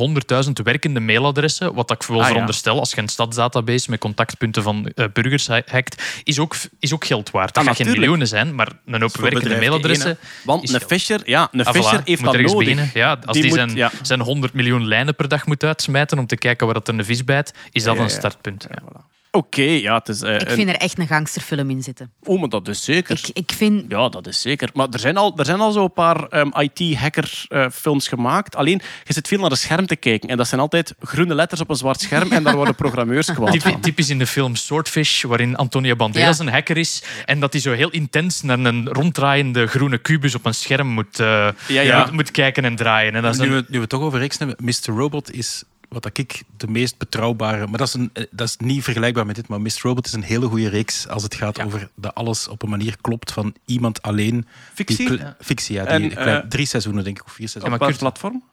100.000 0.46 0.52
werkende 0.64 1.00
mailadressen, 1.00 1.74
wat 1.74 1.92
ik 1.92 2.04
wel 2.04 2.18
Ah, 2.18 2.24
ja. 2.24 2.30
veronderstel, 2.32 2.80
als 2.80 2.92
je 2.92 3.02
een 3.02 3.08
stadsdatabase 3.08 3.90
met 3.90 4.00
contactpunten 4.00 4.64
van 4.64 4.92
eh, 4.96 5.06
burgers 5.14 5.48
ha- 5.48 5.62
hackt, 5.66 6.04
is 6.24 6.40
ook, 6.40 6.56
is 6.80 6.94
ook 6.94 7.06
geld 7.06 7.32
waard. 7.32 7.54
Dat 7.54 7.64
Ah, 7.64 7.70
gaat 7.76 7.86
geen 7.88 8.00
miljoenen 8.00 8.28
zijn, 8.28 8.56
maar 8.56 8.68
een 8.86 9.02
hoop 9.02 9.18
werkende 9.18 9.56
mailadressen... 9.58 10.18
Want 10.44 10.64
is 10.64 10.72
een. 10.72 10.82
Fisher, 10.82 11.22
ja, 11.26 11.48
een 11.52 11.66
Ah, 11.66 11.74
Fisher 11.74 12.00
voilà. 12.00 12.04
heeft 12.04 12.22
moet 12.22 12.26
dat 12.26 12.34
ergens 12.34 12.54
nodig. 12.54 12.68
beginnen. 12.68 12.92
Ja, 12.94 13.18
als 13.26 13.38
die, 13.38 13.46
moet- 13.46 13.54
zijn, 13.54 13.76
ja. 13.76 13.92
zijn 14.02 14.20
100 14.20 14.54
miljoen 14.54 14.88
lijnen 14.88 15.16
per 15.16 15.28
dag 15.28 15.46
moet 15.46 15.64
uitsmijten 15.64 16.20
om 16.20 16.28
te 16.28 16.38
kijken 16.38 16.66
waar 16.66 16.76
dat 16.76 16.88
er 16.88 16.94
een 16.94 17.06
vis 17.06 17.24
bijt, 17.24 17.54
is 17.72 17.84
dat 17.84 17.96
Ja, 17.96 18.02
een 18.02 18.08
ja. 18.08 18.14
startpunt. 18.14 18.68
Ja. 18.70 19.02
Oké, 19.32 19.62
ja, 19.62 19.96
het 19.98 20.08
is. 20.10 20.22
eh, 20.22 20.34
Ik 20.36 20.42
een- 20.50 20.56
vind 20.56 20.70
er 20.70 20.76
echt 20.76 21.00
een 21.00 21.08
gangsterfilm 21.08 21.70
in 21.70 21.84
zitten. 21.84 22.12
Oh, 22.24 22.40
maar 22.40 22.50
dat 22.50 22.68
is 22.68 22.84
zeker. 22.84 23.18
Ik, 23.24 23.30
ik 23.38 23.52
vind... 23.56 23.86
Ja, 23.92 24.10
dat 24.10 24.28
is 24.28 24.42
zeker. 24.42 24.70
Maar 24.74 24.88
er 24.92 25.00
zijn 25.00 25.18
al, 25.18 25.34
er 25.38 25.46
zijn 25.46 25.60
al 25.60 25.72
zo'n 25.72 25.94
paar 25.94 26.28
IT-hacker-films 26.64 28.08
gemaakt. 28.08 28.56
Alleen, 28.56 28.82
je 29.04 29.14
zit 29.14 29.28
veel 29.28 29.40
naar 29.40 29.50
het 29.50 29.60
scherm 29.60 29.86
te 29.88 29.96
kijken. 29.96 30.30
En 30.30 30.38
dat 30.38 30.48
zijn 30.48 30.62
altijd 30.62 30.96
groene 31.00 31.36
letters 31.36 31.62
op 31.62 31.70
een 31.70 31.76
zwart 31.76 32.02
scherm. 32.02 32.32
En 32.32 32.44
daar 32.44 32.56
worden 32.56 32.76
programmeurs 32.84 33.34
kwaad 33.34 33.52
Typ- 33.52 33.62
van. 33.62 33.80
Typisch 33.82 34.10
in 34.10 34.20
de 34.20 34.28
film 34.28 34.56
Swordfish, 34.56 35.24
waarin 35.24 35.56
Antonio 35.56 35.96
Banderas 35.96 36.38
Ja. 36.38 36.44
een 36.46 36.52
hacker 36.52 36.78
is 36.78 37.04
en 37.26 37.40
dat 37.40 37.54
hij 37.54 37.62
zo 37.62 37.72
heel 37.72 37.90
intens 37.90 38.42
naar 38.42 38.60
een 38.60 38.88
ronddraaiende 38.90 39.68
groene 39.68 39.98
kubus 39.98 40.36
op 40.36 40.46
een 40.46 40.54
scherm 40.54 40.88
moet, 40.88 41.20
eh, 41.20 41.26
Ja, 41.68 41.82
ja. 41.82 42.00
Moet, 42.04 42.12
moet 42.12 42.32
kijken 42.32 42.66
en 42.66 42.76
draaien. 42.76 43.16
En 43.16 43.22
dat 43.22 43.34
is 43.34 43.40
Nu 43.40 43.46
een- 43.46 43.52
we, 43.54 43.66
nu 43.68 43.76
we 43.76 43.80
het 43.80 43.90
toch 43.90 44.02
over 44.02 44.20
reeks 44.20 44.38
hebben, 44.38 44.56
Mr. 44.64 44.74
Robot 44.94 45.34
is 45.34 45.64
wat 45.90 46.04
dat 46.04 46.18
ik 46.18 46.44
de 46.58 46.68
meest 46.68 46.98
betrouwbare... 46.98 47.68
Maar 47.68 47.78
dat 47.78 47.88
is, 47.88 47.94
een, 47.94 48.10
eh, 48.14 48.24
dat 48.32 48.48
is 48.48 48.58
niet 48.58 48.84
vergelijkbaar 48.84 49.26
met 49.26 49.36
dit, 49.36 49.48
maar 49.48 49.62
Mr. 49.62 49.72
Robot 49.82 50.06
is 50.06 50.14
een 50.14 50.24
hele 50.24 50.48
goede 50.48 50.70
reeks 50.70 51.08
als 51.08 51.24
het 51.24 51.36
gaat 51.36 51.62
over 51.62 51.90
dat 51.96 52.16
alles 52.16 52.48
op 52.48 52.62
een 52.64 52.70
manier 52.70 52.96
klopt 53.02 53.32
van 53.32 53.56
iemand 53.66 54.02
alleen. 54.02 54.48
Fictie? 54.74 55.10
Die 55.10 55.20
Fictie, 55.40 55.76
ja. 55.76 55.86
En, 55.86 56.02
Die, 56.02 56.12
klein- 56.12 56.42
eh, 56.44 56.48
drie 56.50 56.66
seizoenen, 56.66 57.04
denk 57.04 57.20
ik, 57.20 57.26
of 57.26 57.32
vier 57.32 57.46
Op 57.46 57.52
seizoenen. 57.52 57.80
maar 57.80 57.88
welk 57.90 58.00
Kurt- 58.00 58.14
platform? 58.20 58.44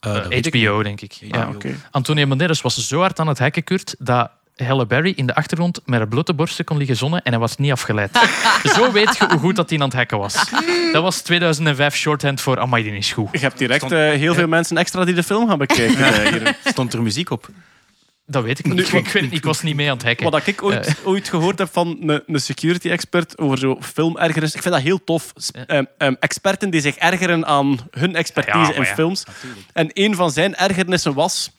Eh, 0.00 0.12
dat 0.14 0.32
Eh, 0.32 0.38
ik. 0.38 0.54
HBO, 0.54 0.82
denk 0.82 1.00
ik. 1.00 1.12
Ja. 1.12 1.48
Oké. 1.48 1.74
Antonio 1.90 2.26
Banderas 2.26 2.60
was 2.60 2.86
zo 2.88 3.00
hard 3.00 3.18
aan 3.20 3.28
het 3.28 3.38
hacken, 3.38 3.64
Kurt, 3.64 3.94
dat 3.98 4.30
Halle 4.64 4.86
Berry 4.86 5.12
in 5.16 5.26
de 5.26 5.34
achtergrond 5.34 5.80
met 5.84 5.98
haar 5.98 6.08
blote 6.08 6.34
borsten 6.34 6.64
kon 6.64 6.76
liggen 6.76 6.96
zonnen 6.96 7.22
en 7.22 7.30
hij 7.30 7.40
was 7.40 7.56
niet 7.56 7.72
afgeleid. 7.72 8.18
zo 8.76 8.92
weet 8.92 9.16
je 9.16 9.26
hoe 9.28 9.38
goed 9.38 9.56
dat 9.56 9.70
hij 9.70 9.78
aan 9.78 9.84
het 9.84 9.94
hacken 9.94 10.18
was. 10.18 10.34
Dat 10.92 11.02
was 11.02 11.20
2005 11.20 11.96
shorthand 11.96 12.40
voor 12.40 12.58
Amai, 12.60 12.82
die 12.82 12.92
is 12.96 13.12
goed. 13.12 13.28
Je 13.32 13.38
hebt 13.38 13.58
direct 13.58 13.92
eh, 13.92 13.98
heel 13.98 14.34
veel 14.34 14.48
mensen 14.48 14.76
extra 14.76 15.04
die 15.04 15.14
de 15.14 15.22
film 15.22 15.48
gaan 15.48 15.58
bekijken. 15.58 16.04
eh, 16.04 16.32
hier. 16.32 16.56
Stond 16.64 16.92
er 16.92 17.02
muziek 17.02 17.30
op? 17.30 17.48
Dat 18.26 18.42
weet 18.42 18.58
ik 18.58 18.64
niet. 18.64 18.74
Nu, 18.74 18.82
ik, 18.82 18.90
weet 18.90 19.12
het 19.12 19.22
niet. 19.22 19.32
ik 19.32 19.44
was 19.44 19.62
niet 19.62 19.76
mee 19.76 19.90
aan 19.90 19.96
het 19.96 20.06
hacken. 20.06 20.30
Wat 20.30 20.46
ik 20.46 20.62
ooit, 20.62 20.96
ooit 21.04 21.28
gehoord 21.28 21.58
heb 21.58 21.68
van 21.72 21.96
een, 22.00 22.22
een 22.26 22.40
security 22.40 22.88
expert 22.90 23.38
over 23.38 23.58
zo 23.58 23.78
filmergernis. 23.80 24.54
Ik 24.54 24.62
vind 24.62 24.74
dat 24.74 24.82
heel 24.82 25.04
tof. 25.04 25.32
Ehm, 25.66 25.84
ehm, 25.98 26.14
experten 26.20 26.70
die 26.70 26.80
zich 26.80 26.96
ergeren 26.96 27.46
aan 27.46 27.78
hun 27.90 28.14
expertise 28.14 28.58
Ja, 28.58 28.74
in 28.74 28.82
ja, 28.82 28.94
films. 28.94 29.24
En 29.72 29.90
een 29.92 30.14
van 30.14 30.30
zijn 30.30 30.56
ergernissen 30.56 31.14
was... 31.14 31.50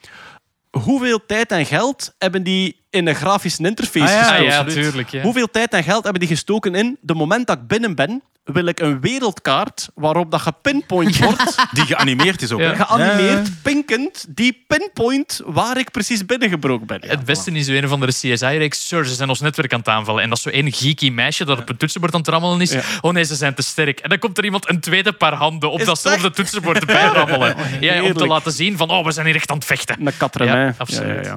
Hoeveel 0.72 1.26
tijd 1.26 1.52
en 1.52 1.66
geld 1.66 2.14
hebben 2.18 2.44
die 2.44 2.81
in 2.92 3.08
een 3.08 3.16
grafische 3.16 3.64
interface 3.64 4.06
Ah, 4.06 4.12
ja, 4.12 4.22
gestoken? 4.24 4.44
Ja, 4.46 4.58
absoluut. 4.60 4.86
tuurlijk. 4.86 5.10
Ja. 5.10 5.22
Hoeveel 5.22 5.48
tijd 5.52 5.74
en 5.74 5.84
geld 5.84 6.04
hebben 6.04 6.20
die 6.22 6.30
gestoken 6.30 6.76
in... 6.76 6.98
De 7.02 7.14
moment 7.14 7.48
dat 7.48 7.58
ik 7.58 7.68
binnen 7.68 7.96
ben, 7.96 8.22
wil 8.44 8.66
ik 8.66 8.80
een 8.80 9.02
wereldkaart 9.02 9.90
waarop 9.96 10.32
dat 10.32 10.42
gepinpoint 10.42 11.18
wordt... 11.26 11.56
Die 11.72 11.86
geanimeerd 11.86 12.42
is 12.42 12.52
ook. 12.52 12.60
Ja. 12.60 12.74
hè? 12.74 12.86
geanimeerd, 12.86 13.62
pinkend, 13.62 14.26
die 14.30 14.64
pinpoint 14.68 15.42
waar 15.46 15.78
ik 15.78 15.92
precies 15.92 16.26
binnengebroken 16.26 16.88
ben. 16.88 17.02
Het 17.08 17.26
beste 17.26 17.52
is 17.52 17.66
zo 17.66 17.72
een 17.74 17.86
of 17.86 17.92
andere 17.92 18.12
CSI-reeks. 18.12 18.88
Sir, 18.88 19.06
ze 19.06 19.14
zijn 19.14 19.30
ons 19.30 19.40
netwerk 19.40 19.74
aan 19.74 19.80
het 19.80 19.88
aanvallen. 19.88 20.24
En 20.24 20.30
dat 20.30 20.38
is 20.38 20.44
zo 20.44 20.50
één 20.50 20.74
geeky 20.74 21.10
meisje 21.10 21.46
dat 21.46 21.60
op 21.60 21.70
een 21.70 21.78
toetsenbord 21.78 22.14
aan 22.14 22.20
het 22.20 22.30
rammelen 22.30 22.62
is. 22.62 22.72
Ja. 22.72 22.82
Oh 23.02 23.14
nee, 23.14 23.24
ze 23.24 23.36
zijn 23.36 23.54
te 23.54 23.62
sterk. 23.62 24.00
En 24.00 24.10
dan 24.10 24.20
komt 24.20 24.38
er 24.38 24.44
iemand 24.44 24.70
een 24.70 24.80
tweede 24.80 25.12
paar 25.12 25.34
handen 25.34 25.72
op 25.72 25.80
Is 25.80 25.86
datzelfde 25.86 26.32
toetsenbord 26.32 26.86
bij 26.86 27.06
rammelen. 27.06 27.56
Ja, 27.80 28.04
om 28.04 28.14
te 28.14 28.28
laten 28.28 28.52
zien 28.52 28.78
van, 28.78 28.90
oh, 28.90 29.06
we 29.06 29.12
zijn 29.12 29.26
hier 29.26 29.36
echt 29.36 29.50
aan 29.50 29.58
het 29.58 29.66
vechten. 29.66 30.08
Een 30.08 30.18
katremijn. 30.18 30.66
Ja, 30.66 30.74
absoluut. 30.78 31.32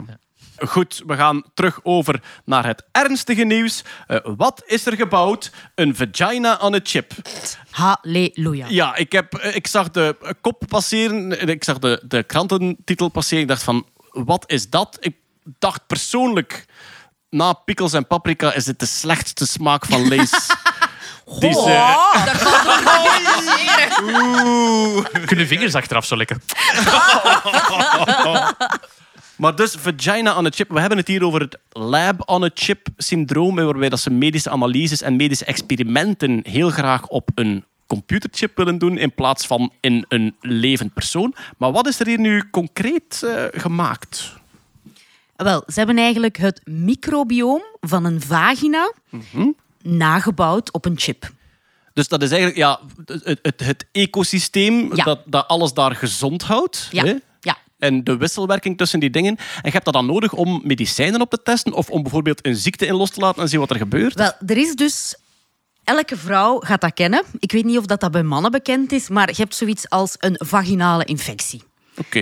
Goed, 0.59 1.03
we 1.07 1.17
gaan 1.17 1.43
terug 1.55 1.81
over 1.83 2.21
naar 2.45 2.67
het 2.67 2.85
ernstige 2.93 3.43
nieuws. 3.45 3.83
Eh, 4.07 4.19
wat 4.37 4.63
is 4.67 4.87
er 4.87 4.97
gebouwd? 4.97 5.51
Een 5.75 5.97
vagina 5.97 6.57
on 6.61 6.75
a 6.75 6.81
chip. 6.83 7.13
Halleluja. 7.71 8.67
Ja, 8.69 8.97
ik, 8.97 9.13
heb, 9.13 9.35
eh, 9.35 9.55
ik 9.55 9.67
zag 9.67 9.91
de 9.91 10.35
kop 10.41 10.63
passeren. 10.69 11.39
eh, 11.39 11.49
Ik 11.49 11.65
zag 11.65 11.79
de, 11.79 12.03
de 12.05 12.23
krantentitel 12.23 13.09
passeren. 13.09 13.43
Ik 13.43 13.49
dacht 13.49 13.63
van, 13.63 13.87
wat 14.11 14.45
is 14.47 14.71
dat? 14.71 14.97
Ik 15.01 15.17
dacht 15.59 15.87
persoonlijk, 15.87 16.65
na 17.31 17.53
pickles 17.53 17.93
en 17.93 18.07
paprika 18.07 18.53
is 18.53 18.65
dit 18.65 18.79
de 18.81 18.87
slechtste 18.87 19.47
smaak 19.47 19.87
van 19.87 20.09
Lees. 20.09 20.31
Die 21.39 21.53
ze, 21.53 22.03
Kunnen 25.27 25.47
vingers 25.47 25.75
achteraf 25.75 26.05
zo 26.05 26.17
lekker. 26.17 26.37
Maar 29.37 29.57
dus 29.57 29.75
vagina 29.79 30.37
on 30.39 30.47
a 30.47 30.51
chip. 30.51 30.69
We 30.71 30.81
hebben 30.81 30.99
het 30.99 31.09
hier 31.09 31.23
over 31.25 31.41
het 31.41 31.59
lab 31.73 32.29
on 32.29 32.45
a 32.45 32.51
chip 32.55 32.87
syndroom, 32.97 33.55
waarbij 33.57 33.89
dat 33.89 34.01
ze 34.01 34.11
medische 34.11 34.51
analyses 34.51 35.03
en 35.03 35.17
medische 35.17 35.45
experimenten 35.45 36.41
heel 36.49 36.71
graag 36.71 37.07
op 37.07 37.29
een 37.35 37.65
computerchip 37.87 38.57
willen 38.57 38.79
doen 38.79 38.99
in 38.99 39.15
plaats 39.15 39.47
van 39.47 39.73
in 39.81 40.05
een 40.09 40.37
levend 40.41 40.95
persoon. 40.95 41.35
Maar 41.59 41.73
wat 41.73 41.87
is 41.87 42.01
er 42.01 42.07
hier 42.07 42.19
nu 42.19 42.51
concreet 42.51 43.23
eh, 43.23 43.45
gemaakt? 43.61 44.33
Wel, 45.37 45.63
ze 45.67 45.75
hebben 45.79 45.99
eigenlijk 45.99 46.37
het 46.37 46.61
microbioom 46.65 47.63
van 47.81 48.05
een 48.05 48.21
vagina 48.21 48.93
Mhm. 49.11 49.49
nagebouwd 49.83 50.73
op 50.73 50.85
een 50.85 50.99
chip. 50.99 51.33
Dus 51.93 52.09
dat 52.09 52.23
is 52.23 52.29
eigenlijk 52.31 52.59
ja, 52.61 52.81
het, 53.25 53.39
het, 53.43 53.61
het 53.61 53.87
ecosysteem 53.93 54.97
Ja. 54.97 55.05
dat, 55.05 55.21
dat 55.27 55.49
alles 55.49 55.73
daar 55.73 55.95
gezond 55.97 56.43
houdt. 56.43 56.89
Ja, 56.91 57.05
hè? 57.05 57.15
En 57.85 58.05
de 58.05 58.17
wisselwerking 58.17 58.77
tussen 58.77 59.01
die 59.01 59.11
dingen. 59.11 59.37
En 59.37 59.63
je 59.63 59.71
hebt 59.71 59.85
dat 59.85 59.95
dan 59.95 60.07
nodig 60.07 60.33
om 60.33 60.61
medicijnen 60.65 61.21
op 61.21 61.31
te 61.31 61.43
testen 61.43 61.73
of 61.73 61.91
om 61.91 62.03
bijvoorbeeld 62.03 62.47
een 62.47 62.57
ziekte 62.57 62.87
in 62.87 62.95
los 62.95 63.11
te 63.11 63.21
laten 63.21 63.43
en 63.43 63.49
zien 63.49 63.61
wat 63.61 63.71
er 63.71 63.77
gebeurt. 63.77 64.15
Wel, 64.15 64.33
er 64.47 64.57
is 64.57 64.75
dus... 64.75 65.17
Elke 65.85 66.17
vrouw 66.17 66.59
gaat 66.59 66.81
dat 66.81 66.95
kennen. 66.95 67.23
Ik 67.39 67.53
weet 67.53 67.65
niet 67.65 67.79
of 67.79 67.87
dat, 67.87 68.01
dat 68.01 68.11
bij 68.11 68.23
mannen 68.23 68.51
bekend 68.51 68.93
is, 68.93 69.09
maar 69.09 69.29
je 69.29 69.37
hebt 69.37 69.55
zoiets 69.55 69.89
als 69.89 70.15
een 70.19 70.41
vaginale 70.45 71.05
infectie. 71.05 71.63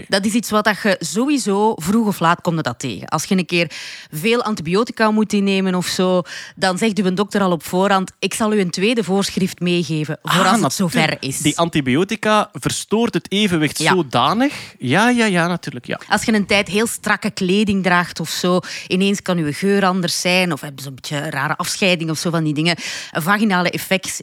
Dat 0.08 0.24
is 0.24 0.32
iets 0.32 0.50
wat 0.50 0.64
dat 0.64 0.82
je 0.82 0.96
sowieso 1.00 1.72
vroeg 1.76 2.06
of 2.06 2.20
laat 2.20 2.40
komt 2.40 2.64
dat 2.64 2.78
tegen. 2.78 3.08
Als 3.08 3.24
je 3.24 3.36
een 3.36 3.46
keer 3.46 3.70
veel 4.10 4.42
antibiotica 4.42 5.10
moet 5.10 5.32
innemen 5.32 5.74
of 5.74 5.86
zo, 5.86 6.22
dan 6.56 6.78
zegt 6.78 6.98
uw 6.98 7.14
dokter 7.14 7.40
al 7.40 7.50
op 7.50 7.64
voorhand: 7.64 8.10
ik 8.18 8.34
zal 8.34 8.52
u 8.52 8.60
een 8.60 8.70
tweede 8.70 9.04
voorschrift 9.04 9.60
meegeven 9.60 10.18
voor 10.22 10.44
Ah, 10.44 10.52
als 10.52 10.60
het 10.60 10.72
zover 10.72 11.16
is. 11.20 11.38
Die 11.38 11.58
antibiotica 11.58 12.48
verstoort 12.52 13.14
het 13.14 13.32
evenwicht 13.32 13.78
Ja. 13.78 13.92
zodanig. 13.94 14.74
Ja, 14.78 15.08
ja, 15.08 15.24
ja, 15.24 15.46
natuurlijk. 15.46 15.86
Ja. 15.86 16.00
Als 16.08 16.24
je 16.24 16.32
een 16.32 16.46
tijd 16.46 16.68
heel 16.68 16.86
strakke 16.86 17.30
kleding 17.30 17.82
draagt 17.82 18.20
of 18.20 18.28
zo, 18.28 18.60
ineens 18.88 19.22
kan 19.22 19.38
je 19.38 19.52
geur 19.52 19.84
anders 19.84 20.20
zijn 20.20 20.52
of 20.52 20.60
heb 20.60 20.72
je 20.76 20.82
zo'n 20.82 20.94
beetje 20.94 21.16
een 21.16 21.30
rare 21.30 21.56
afscheiding 21.56 22.10
of 22.10 22.18
zo 22.18 22.30
van 22.30 22.44
die 22.44 22.54
dingen. 22.54 22.76
Een 23.12 23.22
vaginale 23.22 23.70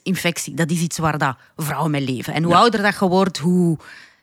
infectie, 0.03 0.53
dat 0.53 0.71
is 0.71 0.79
iets 0.79 0.97
waar 0.97 1.17
dat 1.17 1.35
vrouwen 1.57 1.91
mee 1.91 2.01
leven. 2.01 2.33
En 2.33 2.43
hoe 2.43 2.55
ouder 2.55 2.81
dat 2.81 2.97
je 2.99 3.07
wordt, 3.07 3.37
hoe 3.37 3.77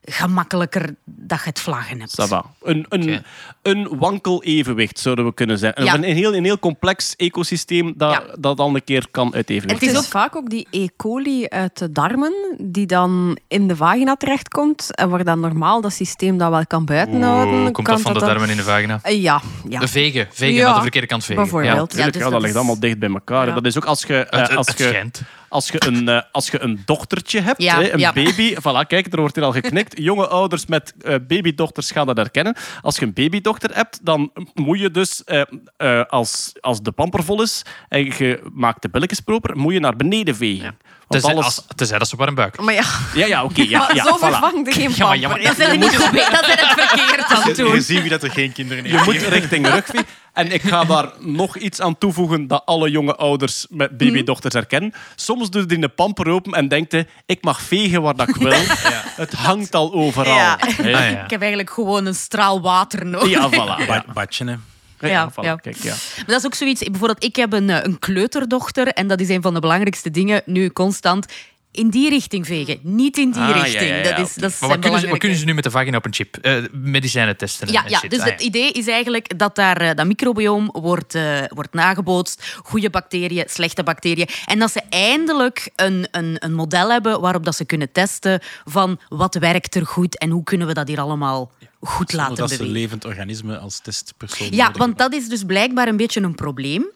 gemakkelijker 0.06 0.94
dat 1.04 1.38
je 1.38 1.44
het 1.48 1.60
vlaggen 1.60 2.00
hebt. 2.00 2.18
Een, 2.62 2.86
een, 2.88 3.22
een 3.62 3.88
wankel 3.98 4.42
evenwicht, 4.42 4.98
zouden 4.98 5.24
we 5.24 5.34
kunnen 5.34 5.58
zeggen. 5.58 5.84
Ja. 5.84 5.94
Een, 5.94 6.02
heel, 6.02 6.34
een 6.34 6.44
heel 6.44 6.58
complex 6.58 7.16
ecosysteem 7.16 7.92
dat, 7.96 8.12
Ja. 8.12 8.22
dat 8.38 8.58
al 8.58 8.74
een 8.74 8.84
keer 8.84 9.06
kan 9.10 9.34
uit 9.34 9.50
evenwicht 9.50 9.80
Het 9.80 9.88
is 9.90 9.94
is 9.98 10.04
ook 10.04 10.10
vaak 10.10 10.36
ook 10.36 10.50
die 10.50 10.66
E. 10.70 10.86
coli 10.96 11.46
uit 11.48 11.78
de 11.78 11.92
darmen 11.92 12.32
die 12.58 12.86
dan 12.86 13.38
in 13.48 13.68
de 13.68 13.76
vagina 13.76 14.14
terechtkomt 14.16 14.94
en 14.96 15.08
waar 15.08 15.24
dan 15.24 15.40
normaal 15.40 15.80
dat 15.80 15.92
systeem 15.92 16.38
dat 16.38 16.50
wel 16.50 16.66
kan 16.66 16.84
buitenhouden. 16.84 17.54
Oeh, 17.54 17.62
komt 17.70 17.86
kan 17.86 17.94
dat 17.94 18.00
van 18.00 18.12
de 18.12 18.18
dan- 18.18 18.28
darmen 18.28 18.50
in 18.50 18.56
de 18.56 18.62
vagina? 18.62 18.98
Eh, 19.02 19.22
Ja, 19.22 19.40
ja. 19.68 19.80
De 19.80 19.88
vegen. 19.88 20.26
Vegen 20.30 20.54
Ja, 20.54 20.64
naar 20.66 20.74
de 20.74 20.80
verkeerde 20.80 21.06
kant 21.06 21.24
vegen. 21.24 21.42
bijvoorbeeld. 21.42 21.74
Ja. 21.92 22.04
Dus 22.04 22.14
ja, 22.14 22.20
dat 22.20 22.32
dat 22.32 22.42
ligt 22.42 22.56
allemaal 22.56 22.80
dicht 22.80 22.98
bij 22.98 23.08
elkaar. 23.08 23.46
Ja. 23.46 23.54
Dat 23.54 23.64
is 23.66 23.76
ook 23.76 23.84
als 23.84 24.02
je, 24.02 24.14
eh, 24.26 24.38
Het, 24.40 24.48
het, 24.48 24.56
als 24.56 24.66
het 24.66 24.78
je. 24.78 25.10
Als 25.48 25.68
je, 25.68 25.86
een, 25.86 26.08
eh, 26.08 26.22
als 26.32 26.50
je 26.50 26.60
een 26.60 26.82
dochtertje 26.84 27.40
hebt, 27.40 27.62
Ja, 27.62 27.80
hè, 27.80 27.92
een 27.92 27.98
ja. 27.98 28.12
baby. 28.12 28.54
Voilà, 28.54 28.86
kijk, 28.86 29.12
er 29.12 29.20
wordt 29.20 29.34
hier 29.34 29.44
al 29.44 29.52
geknikt. 29.52 29.98
Jonge 30.08 30.26
ouders 30.26 30.66
met 30.66 30.94
eh, 31.00 31.14
babydochters 31.28 31.90
gaan 31.90 32.06
dat 32.06 32.16
herkennen. 32.16 32.56
Als 32.82 32.96
je 32.96 33.04
een 33.04 33.12
babydochter 33.12 33.74
hebt, 33.74 34.00
dan 34.02 34.32
moet 34.54 34.80
je 34.80 34.90
dus, 34.90 35.24
eh, 35.24 36.02
als, 36.08 36.52
als 36.60 36.82
de 36.82 36.92
pamper 36.92 37.24
vol 37.24 37.42
is 37.42 37.62
en 37.88 38.04
je 38.04 38.40
maakt 38.52 38.82
de 38.82 38.88
billetjes 38.88 39.20
proper, 39.20 39.56
moet 39.56 39.72
je 39.72 39.80
naar 39.80 39.96
beneden 39.96 40.36
vegen. 40.36 40.78
Tenzij, 41.08 41.32
alles... 41.32 41.44
als, 41.44 41.62
tenzij 41.76 41.98
dat 41.98 42.08
ze 42.08 42.16
warm 42.16 42.34
buik. 42.34 42.60
Maar 42.60 42.74
ja, 42.74 42.82
Ja, 43.14 43.26
ja, 43.26 43.44
oké. 43.44 43.62
ja, 43.62 43.88
ja, 43.94 44.04
zo 44.04 44.16
voilà. 44.16 44.20
vervangt 44.20 44.66
er 44.66 44.72
geen 44.72 44.90
Ja, 44.94 45.06
maar- 45.06 45.18
ja, 45.18 45.28
maar- 45.28 45.40
Dat 45.42 45.56
zijn 45.56 45.70
er 45.70 45.78
niet 45.78 45.90
be- 46.10 46.28
dat 46.30 46.44
zijn 46.44 46.58
het 46.58 46.80
verkeerd 46.80 47.24
aan 47.24 47.42
het 47.48 47.56
Je 47.56 47.80
ziet 47.80 48.00
wie 48.00 48.10
dat 48.10 48.22
er 48.22 48.30
geen 48.30 48.52
kinderen 48.52 48.84
Je 48.84 48.90
heeft. 48.90 49.04
moet 49.04 49.16
richting 49.16 49.66
rugby. 49.68 49.98
En 50.32 50.52
ik 50.52 50.62
ga 50.62 50.84
daar 50.84 51.08
nog 51.18 51.56
iets 51.56 51.80
aan 51.80 51.98
toevoegen 51.98 52.46
dat 52.46 52.62
alle 52.64 52.90
jonge 52.90 53.14
ouders 53.16 53.66
met 53.70 53.96
babydochters 53.98 54.54
herkennen. 54.54 54.92
Soms 55.14 55.50
doet 55.50 55.70
hij 55.70 55.82
een 55.82 55.94
pamper 55.94 56.28
open 56.28 56.52
en 56.52 56.68
denkt 56.68 56.92
hij, 56.92 57.06
ik 57.26 57.42
mag 57.44 57.60
vegen 57.60 58.02
waar 58.02 58.14
dat 58.16 58.28
ik 58.28 58.36
wil. 58.36 58.52
Het 59.22 59.32
hangt 59.32 59.74
al 59.74 59.92
overal. 59.92 60.34
Ja. 60.34 60.58
Ah, 60.78 60.84
ja. 60.90 61.24
Ik 61.24 61.30
heb 61.30 61.40
eigenlijk 61.40 61.70
gewoon 61.70 62.06
een 62.06 62.14
straal 62.14 62.60
water 62.60 63.06
nodig. 63.06 63.28
Ja, 63.28 63.48
voilà. 63.50 63.86
Ba- 63.86 64.04
Badje, 64.12 64.58
Ja, 65.00 65.30
voilà, 65.32 65.44
ja. 65.44 65.56
Kijk, 65.56 65.76
ja. 65.76 65.94
Maar 66.16 66.24
dat 66.26 66.38
is 66.38 66.46
ook 66.46 66.54
zoiets. 66.54 66.82
Bijvoorbeeld, 66.82 67.24
ik 67.24 67.36
heb 67.36 67.52
een, 67.52 67.70
eh, 67.70 67.78
een 67.82 67.98
kleuterdochter 67.98 68.86
en 68.88 69.06
dat 69.06 69.20
is 69.20 69.28
een 69.28 69.42
van 69.42 69.54
de 69.54 69.60
belangrijkste 69.60 70.10
dingen 70.10 70.42
nu 70.44 70.70
constant. 70.70 71.26
In 71.70 71.88
die 71.90 72.08
richting 72.08 72.46
vegen, 72.46 72.78
niet 72.82 73.18
in 73.18 73.30
die 73.32 73.42
Ah, 73.42 73.62
richting. 73.62 73.90
ja, 73.90 73.96
ja, 73.96 74.02
dat 74.16 74.18
is, 74.26 74.34
dat 74.34 74.56
Maar 74.60 74.68
wat 74.68 74.78
kunnen, 74.78 75.00
ze, 75.00 75.08
wat 75.08 75.18
kunnen 75.18 75.38
ze 75.38 75.44
nu 75.44 75.54
met 75.54 75.64
de 75.64 75.70
vagina 75.70 75.96
op 75.96 76.04
een 76.04 76.14
chip? 76.14 76.36
Eh, 76.36 76.56
medicijnen 76.72 77.36
testen. 77.36 77.66
en- 77.66 77.72
Ja, 77.72 77.84
en 77.84 77.90
ja 77.90 77.98
shit. 77.98 78.10
dus 78.10 78.18
Ah, 78.20 78.26
het 78.26 78.40
idee 78.42 78.72
is 78.72 78.86
eigenlijk 78.88 79.38
dat 79.38 79.54
daar 79.56 79.76
eh, 79.76 79.94
dat 79.94 80.06
microbioom 80.06 80.68
wordt, 80.72 81.14
eh, 81.14 81.38
wordt 81.48 81.74
nagebootst. 81.74 82.56
Goede 82.62 82.90
bacteriën, 82.90 83.44
slechte 83.48 83.82
bacteriën. 83.82 84.28
En 84.46 84.58
dat 84.58 84.72
ze 84.72 84.82
eindelijk 84.90 85.70
een, 85.76 86.08
een, 86.10 86.36
een 86.38 86.54
model 86.54 86.90
hebben 86.90 87.20
waarop 87.20 87.44
dat 87.44 87.56
ze 87.56 87.64
kunnen 87.64 87.92
testen 87.92 88.40
van 88.64 89.00
wat 89.08 89.34
werkt 89.34 89.74
er 89.74 89.86
goed 89.86 90.18
en 90.18 90.30
hoe 90.30 90.42
kunnen 90.44 90.66
we 90.66 90.72
dat 90.74 90.88
hier 90.88 91.00
allemaal 91.00 91.50
goed 91.80 92.10
Zonder 92.10 92.28
laten 92.28 92.48
dat 92.48 92.58
ze 92.58 92.64
levend 92.64 93.04
organisme 93.04 93.58
als 93.58 93.78
testpersoon 93.78 94.48
Ja, 94.50 94.72
want 94.72 94.98
dat 94.98 95.12
is 95.12 95.28
dus 95.28 95.44
blijkbaar 95.44 95.88
een 95.88 95.96
beetje 95.96 96.20
een 96.20 96.34
probleem. 96.34 96.86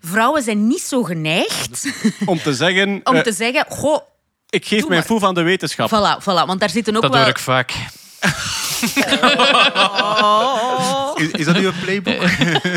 Vrouwen 0.00 0.42
zijn 0.42 0.66
niet 0.66 0.82
zo 0.82 1.02
geneigd 1.02 1.92
Om 2.24 2.38
te 2.38 2.54
zeggen, 2.54 3.00
om 3.04 3.14
eh, 3.14 3.22
te 3.22 3.32
zeggen... 3.32 3.64
Goh, 3.68 4.00
ik 4.50 4.66
geef 4.66 4.88
mijn 4.88 5.04
voef 5.04 5.22
aan 5.24 5.34
de 5.34 5.42
wetenschap. 5.42 5.88
voilà, 5.88 6.22
voilà. 6.22 6.46
Want 6.46 6.60
daar 6.60 6.70
zitten 6.70 6.96
ook 6.96 7.02
Dat 7.02 7.10
wel... 7.10 7.20
hoor 7.20 7.30
ik 7.30 7.38
vaak. 7.38 7.72
Is, 11.14 11.30
is 11.30 11.44
dat 11.44 11.58
nu 11.58 11.66
een 11.66 11.80
playbook? 11.82 12.22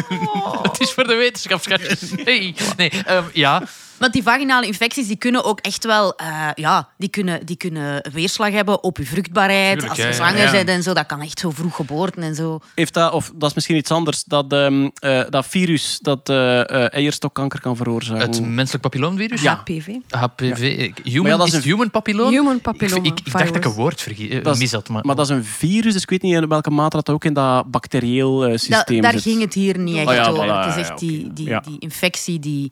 Het 0.70 0.80
is 0.80 0.92
voor 0.92 1.08
de 1.08 1.16
wetenschap, 1.16 1.62
schatjes. 1.62 2.12
Nee, 2.24 2.56
nee 2.78 2.90
ehm, 3.06 3.24
ja. 3.34 3.64
Want 4.00 4.14
die 4.14 4.24
vaginale 4.24 4.66
infecties 4.66 5.08
die 5.08 5.16
kunnen 5.16 5.44
ook 5.44 5.60
echt 5.60 5.86
wel 5.86 6.16
eh, 6.16 6.48
ja, 6.56 6.90
die 6.98 7.10
kunnen, 7.10 7.46
die 7.46 7.56
kunnen 7.58 8.10
weerslag 8.14 8.52
hebben 8.52 8.84
op 8.84 8.98
je 8.98 9.06
vruchtbaarheid. 9.06 9.80
Tuurlijk, 9.80 9.90
als 10.00 10.08
je 10.08 10.14
zwanger 10.14 10.38
ja. 10.44 10.52
bent 10.52 10.70
en 10.70 10.84
zo. 10.84 10.94
Dat 10.94 11.06
kan 11.06 11.22
echt 11.22 11.40
zo 11.40 11.50
vroeg 11.50 11.76
geboorte 11.76 12.22
en 12.22 12.36
zo. 12.36 12.60
Heeft 12.76 12.94
dat, 12.94 13.12
of 13.14 13.32
dat 13.36 13.50
is 13.50 13.56
misschien 13.56 13.76
iets 13.76 13.92
anders, 13.92 14.24
dat, 14.24 14.54
ehm, 14.54 14.90
eh, 15.00 15.22
dat 15.30 15.46
virus 15.46 16.00
dat 16.02 16.30
eh, 16.30 16.60
eh, 16.70 16.94
eierstokkanker 16.94 17.62
kan 17.62 17.76
veroorzaken. 17.76 18.22
Het 18.28 18.42
menselijk 18.42 18.84
papilloomvirus? 18.84 19.42
Ja. 19.42 19.56
HPV. 19.66 19.88
HPV. 20.10 20.92
Human, 21.04 21.30
dat 21.38 21.40
is 21.40 21.46
is 21.48 21.54
het 21.54 21.64
een- 21.64 21.70
human 21.72 21.92
papilloom? 21.92 22.30
Human 22.30 22.62
papilloma 22.62 23.04
Ik, 23.04 23.20
ik, 23.20 23.26
ik 23.28 23.32
dacht 23.32 23.46
dat 23.48 23.56
ik 23.56 23.66
een 23.66 23.72
woord 23.72 24.08
is- 24.08 24.58
mis 24.60 24.72
had. 24.72 24.90
Maar, 24.90 25.06
Maar 25.06 25.16
dat 25.16 25.30
is 25.30 25.36
een 25.36 25.44
virus, 25.46 25.94
dus 25.94 26.02
ik 26.02 26.10
weet 26.10 26.22
niet 26.22 26.34
in 26.36 26.48
welke 26.48 26.70
mate 26.70 26.96
dat 26.96 27.10
ook 27.10 27.26
in 27.26 27.34
dat 27.34 27.72
bacterieel 27.72 28.40
Da- 28.40 28.58
systeem 28.58 29.02
daar 29.02 29.12
zit. 29.12 29.22
ging 29.22 29.42
het 29.42 29.54
hier 29.54 29.78
niet 29.78 29.96
echt 29.98 30.08
Oh 30.08 30.14
ja, 30.14 30.28
over. 30.28 30.46
voilà, 30.46 30.66
het 30.66 30.66
is 30.68 30.74
ja, 30.76 30.90
echt 30.90 31.00
die, 31.00 31.34
die, 31.34 31.48
Ja. 31.48 31.60
die 31.60 31.80
infectie 31.80 32.40
die... 32.40 32.72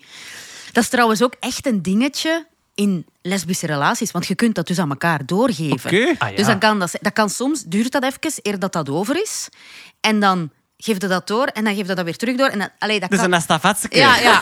Dat 0.77 0.85
is 0.85 0.91
trouwens 0.91 1.21
ook 1.21 1.33
echt 1.39 1.65
een 1.65 1.81
dingetje 1.81 2.45
in 2.75 3.05
lesbische 3.21 3.65
relaties. 3.65 4.11
Want 4.11 4.27
je 4.27 4.35
kunt 4.35 4.55
dat 4.55 4.67
dus 4.67 4.79
aan 4.79 4.89
elkaar 4.89 5.25
doorgeven. 5.25 5.89
Oké. 5.89 6.15
Ah, 6.17 6.29
ja. 6.29 6.35
Dus 6.35 6.45
dan 6.45 6.59
kan 6.59 6.79
dat, 6.79 6.91
dat 7.01 7.13
kan 7.13 7.29
soms, 7.29 7.63
duurt 7.63 7.91
dat 7.91 8.03
even, 8.03 8.19
eer 8.41 8.59
dat 8.59 8.73
dat 8.73 8.89
over 8.89 9.21
is. 9.21 9.49
En 10.01 10.19
dan 10.19 10.49
geeft 10.77 11.01
je 11.01 11.07
dat 11.07 11.27
door 11.27 11.45
en 11.45 11.63
dan 11.63 11.75
geeft 11.75 11.87
je 11.87 11.95
dat 11.95 12.05
weer 12.05 12.15
terug 12.15 12.35
door. 12.35 12.47
En 12.47 12.59
dan, 12.59 12.69
allee, 12.79 12.99
dat 12.99 13.09
kan... 13.09 13.19
een 13.23 13.33
estafetje. 13.33 13.97
Ja, 13.97 14.17
ja. 14.17 14.41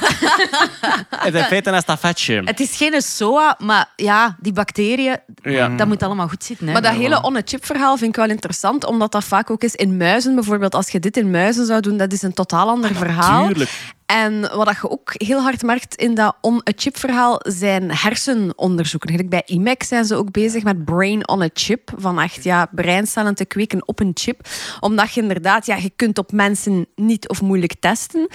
Het 1.09 1.33
is 1.33 1.41
in 1.41 1.47
feite 1.47 1.69
een 1.69 1.75
estafetje. 1.75 2.41
Het 2.45 2.59
is 2.59 2.75
geen 2.77 3.01
SOA, 3.01 3.55
maar 3.59 3.89
ja, 3.95 4.35
die 4.39 4.53
bacteriën, 4.53 5.17
Ja. 5.41 5.69
dat 5.69 5.87
moet 5.87 6.03
allemaal 6.03 6.27
goed 6.27 6.43
zitten. 6.43 6.67
Hè? 6.67 6.73
Maar 6.73 6.81
dat 6.81 6.93
hele 6.93 7.21
on-a-chip 7.21 7.65
verhaal 7.65 7.97
vind 7.97 8.09
ik 8.09 8.15
wel 8.15 8.29
interessant, 8.29 8.85
omdat 8.85 9.11
dat 9.11 9.23
vaak 9.23 9.49
ook 9.49 9.63
is 9.63 9.75
in 9.75 9.97
muizen. 9.97 10.35
Bijvoorbeeld, 10.35 10.75
als 10.75 10.89
je 10.89 10.99
dit 10.99 11.17
in 11.17 11.31
muizen 11.31 11.65
zou 11.65 11.81
doen, 11.81 11.97
dat 11.97 12.11
is 12.11 12.21
een 12.21 12.33
totaal 12.33 12.69
ander 12.69 12.95
verhaal. 12.95 13.47
Tuurlijk. 13.47 13.69
En 14.05 14.41
wat 14.41 14.65
dat 14.65 14.75
je 14.81 14.89
ook 14.89 15.13
heel 15.13 15.41
hard 15.41 15.61
merkt 15.61 15.95
in 15.95 16.15
dat 16.15 16.35
on-a-chip 16.41 16.97
verhaal 16.97 17.39
zijn 17.43 17.91
hersenonderzoeken. 17.91 19.09
Gelijk 19.09 19.29
Bij 19.29 19.43
IMEX 19.45 19.87
zijn 19.87 20.05
ze 20.05 20.15
ook 20.15 20.31
bezig 20.31 20.63
met 20.63 20.85
brain 20.85 21.27
on 21.27 21.41
a 21.41 21.49
chip. 21.53 21.91
Van 21.97 22.19
echt 22.19 22.43
ja, 22.43 22.69
breincellen 22.71 23.35
te 23.35 23.45
kweken 23.45 23.87
op 23.87 23.99
een 23.99 24.11
chip. 24.13 24.47
Omdat 24.79 25.13
je 25.13 25.21
inderdaad, 25.21 25.65
ja, 25.65 25.75
je 25.75 25.91
kunt 25.95 26.17
op 26.17 26.31
mensen 26.31 26.87
niet 26.95 27.29
of 27.29 27.41
moeilijk 27.41 27.73
testen. 27.79 28.27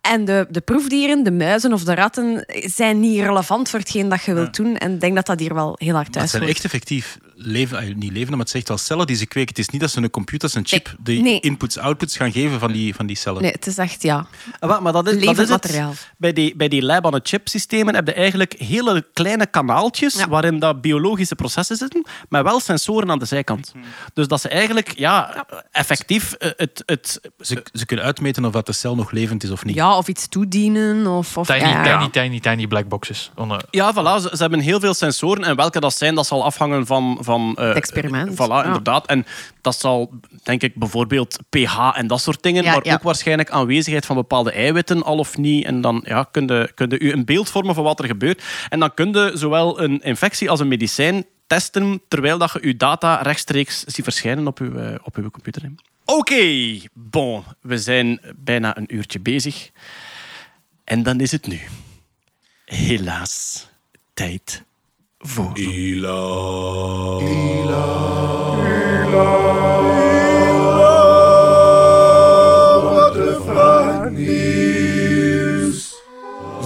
En 0.00 0.24
de, 0.24 0.46
de 0.50 0.60
proefdieren, 0.60 1.24
de 1.24 1.32
muizen 1.32 1.72
of 1.72 1.84
de 1.84 1.94
ratten, 1.94 2.44
zijn 2.46 3.00
niet 3.00 3.20
relevant 3.20 3.68
voor 3.68 3.78
hetgeen 3.78 4.08
dat 4.08 4.22
je 4.22 4.34
wilt 4.34 4.56
doen. 4.56 4.76
En 4.76 4.92
ik 4.92 5.00
denk 5.00 5.14
dat 5.14 5.26
dat 5.26 5.40
hier 5.40 5.54
wel 5.54 5.74
heel 5.78 5.94
hard 5.94 6.06
Dat 6.06 6.14
thuis 6.14 6.30
zijn 6.30 6.42
hoort. 6.42 6.54
echt 6.54 6.64
effectief 6.64 7.18
leven, 7.38 7.78
eh, 7.78 7.94
niet 7.94 8.12
levende, 8.12 8.30
maar 8.30 8.40
het 8.40 8.50
zegt 8.50 8.68
wel 8.68 8.78
cellen 8.78 9.06
die 9.06 9.16
ze 9.16 9.26
kweken. 9.26 9.48
Het 9.48 9.58
is 9.58 9.68
niet 9.68 9.80
dat 9.80 9.90
ze 9.90 10.02
een 10.02 10.10
computer, 10.10 10.50
een 10.56 10.66
chip, 10.66 10.94
die 10.98 11.22
Nee. 11.22 11.40
inputs, 11.40 11.78
outputs 11.78 12.16
gaan 12.16 12.32
geven 12.32 12.60
van 12.60 12.72
die, 12.72 12.94
van 12.94 13.06
die 13.06 13.16
cellen. 13.16 13.42
Nee, 13.42 13.50
het 13.50 13.66
is 13.66 13.78
echt, 13.78 14.02
ja. 14.02 14.26
Ah, 14.58 14.80
Maar 14.80 14.92
dat 14.92 15.06
is, 15.08 15.24
dat 15.24 15.38
is 15.38 15.48
materiaal. 15.48 15.92
Bij 16.16 16.32
die, 16.32 16.56
bij 16.56 16.68
die 16.68 16.82
lab-on-a-chip 16.82 17.48
systemen 17.48 17.94
heb 17.94 18.06
je 18.06 18.12
eigenlijk 18.12 18.54
hele 18.58 19.06
kleine 19.12 19.46
kanaaltjes 19.46 20.14
Ja. 20.14 20.28
waarin 20.28 20.58
dat 20.58 20.80
biologische 20.80 21.34
processen 21.34 21.76
zitten, 21.76 22.06
maar 22.28 22.44
wel 22.44 22.60
sensoren 22.60 23.10
aan 23.10 23.18
de 23.18 23.24
zijkant. 23.24 23.72
Dus 24.14 24.28
dat 24.28 24.40
ze 24.40 24.48
eigenlijk 24.48 24.98
ja, 24.98 25.46
effectief 25.72 26.32
eh, 26.32 26.50
het, 26.56 26.82
het, 26.86 27.20
Ze, 27.40 27.62
ze 27.72 27.86
kunnen 27.86 28.04
uitmeten 28.04 28.44
of 28.44 28.52
dat 28.52 28.66
de 28.66 28.72
cel 28.72 28.94
nog 28.94 29.10
levend 29.10 29.42
is 29.44 29.50
of 29.50 29.64
niet. 29.64 29.74
Ja, 29.74 29.96
of 29.96 30.08
iets 30.08 30.28
toedienen. 30.28 31.06
Of, 31.06 31.36
of, 31.36 31.46
Tiny, 31.46 31.58
ja, 31.58 31.84
ja. 31.84 31.98
tiny, 31.98 32.10
tiny, 32.10 32.40
tiny 32.40 32.66
black 32.66 32.88
boxes. 32.88 33.30
On 33.34 33.60
Ja, 33.70 33.92
voilà, 33.94 34.22
ze, 34.22 34.28
ze 34.32 34.36
hebben 34.36 34.60
heel 34.60 34.80
veel 34.80 34.94
sensoren. 34.94 35.44
En 35.44 35.56
welke 35.56 35.80
dat 35.80 35.94
zijn, 35.96 36.14
dat 36.14 36.26
zal 36.26 36.44
afhangen 36.44 36.86
van... 36.86 37.18
van 37.26 37.54
eh, 37.56 37.66
Het 37.66 37.76
experiment. 37.76 38.32
Voilà, 38.32 38.36
Ja. 38.36 38.64
inderdaad. 38.64 39.06
En 39.06 39.26
dat 39.60 39.76
zal, 39.78 40.12
denk 40.42 40.62
ik, 40.62 40.74
bijvoorbeeld 40.74 41.38
pH 41.48 41.90
en 41.94 42.06
dat 42.06 42.20
soort 42.20 42.42
dingen. 42.42 42.62
Ja, 42.64 42.72
maar 42.72 42.86
ja. 42.86 42.94
ook 42.94 43.02
waarschijnlijk 43.02 43.50
aanwezigheid 43.50 44.06
van 44.06 44.16
bepaalde 44.16 44.52
eiwitten, 44.52 45.02
al 45.02 45.18
of 45.18 45.36
niet. 45.36 45.64
En 45.64 45.80
dan 45.80 46.02
ja, 46.06 46.28
kun, 46.30 46.46
je, 46.46 46.70
kun 46.74 46.88
je 46.90 46.98
u 46.98 47.12
een 47.12 47.24
beeld 47.24 47.50
vormen 47.50 47.74
van 47.74 47.84
wat 47.84 47.98
er 47.98 48.06
gebeurt. 48.06 48.42
En 48.68 48.80
dan 48.80 48.94
kun 48.94 49.12
je 49.12 49.30
zowel 49.34 49.80
een 49.80 50.00
infectie 50.02 50.50
als 50.50 50.60
een 50.60 50.68
medicijn 50.68 51.26
testen, 51.46 52.00
terwijl 52.08 52.38
dat 52.38 52.52
je 52.52 52.66
je 52.66 52.76
data 52.76 53.22
rechtstreeks 53.22 53.84
ziet 53.84 54.04
verschijnen 54.04 54.46
op 54.46 54.58
uw, 54.58 54.76
eh, 54.76 54.94
op 55.02 55.16
uw 55.16 55.30
computer. 55.30 55.62
Oké, 56.04 56.44
bon. 56.92 57.44
We 57.60 57.78
zijn 57.78 58.20
bijna 58.36 58.76
een 58.76 58.94
uurtje 58.94 59.20
bezig. 59.20 59.70
En 60.84 61.02
dan 61.02 61.20
is 61.20 61.32
het 61.32 61.46
nu. 61.46 61.60
Helaas 62.64 63.66
tijd 64.14 64.64
voor. 65.26 65.52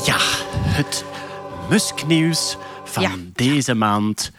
Ja, 0.04 0.16
het 0.58 1.04
musknieuws 1.68 2.56
van 2.84 3.02
Ja. 3.02 3.11
deze 3.32 3.74
maand. 3.74 4.30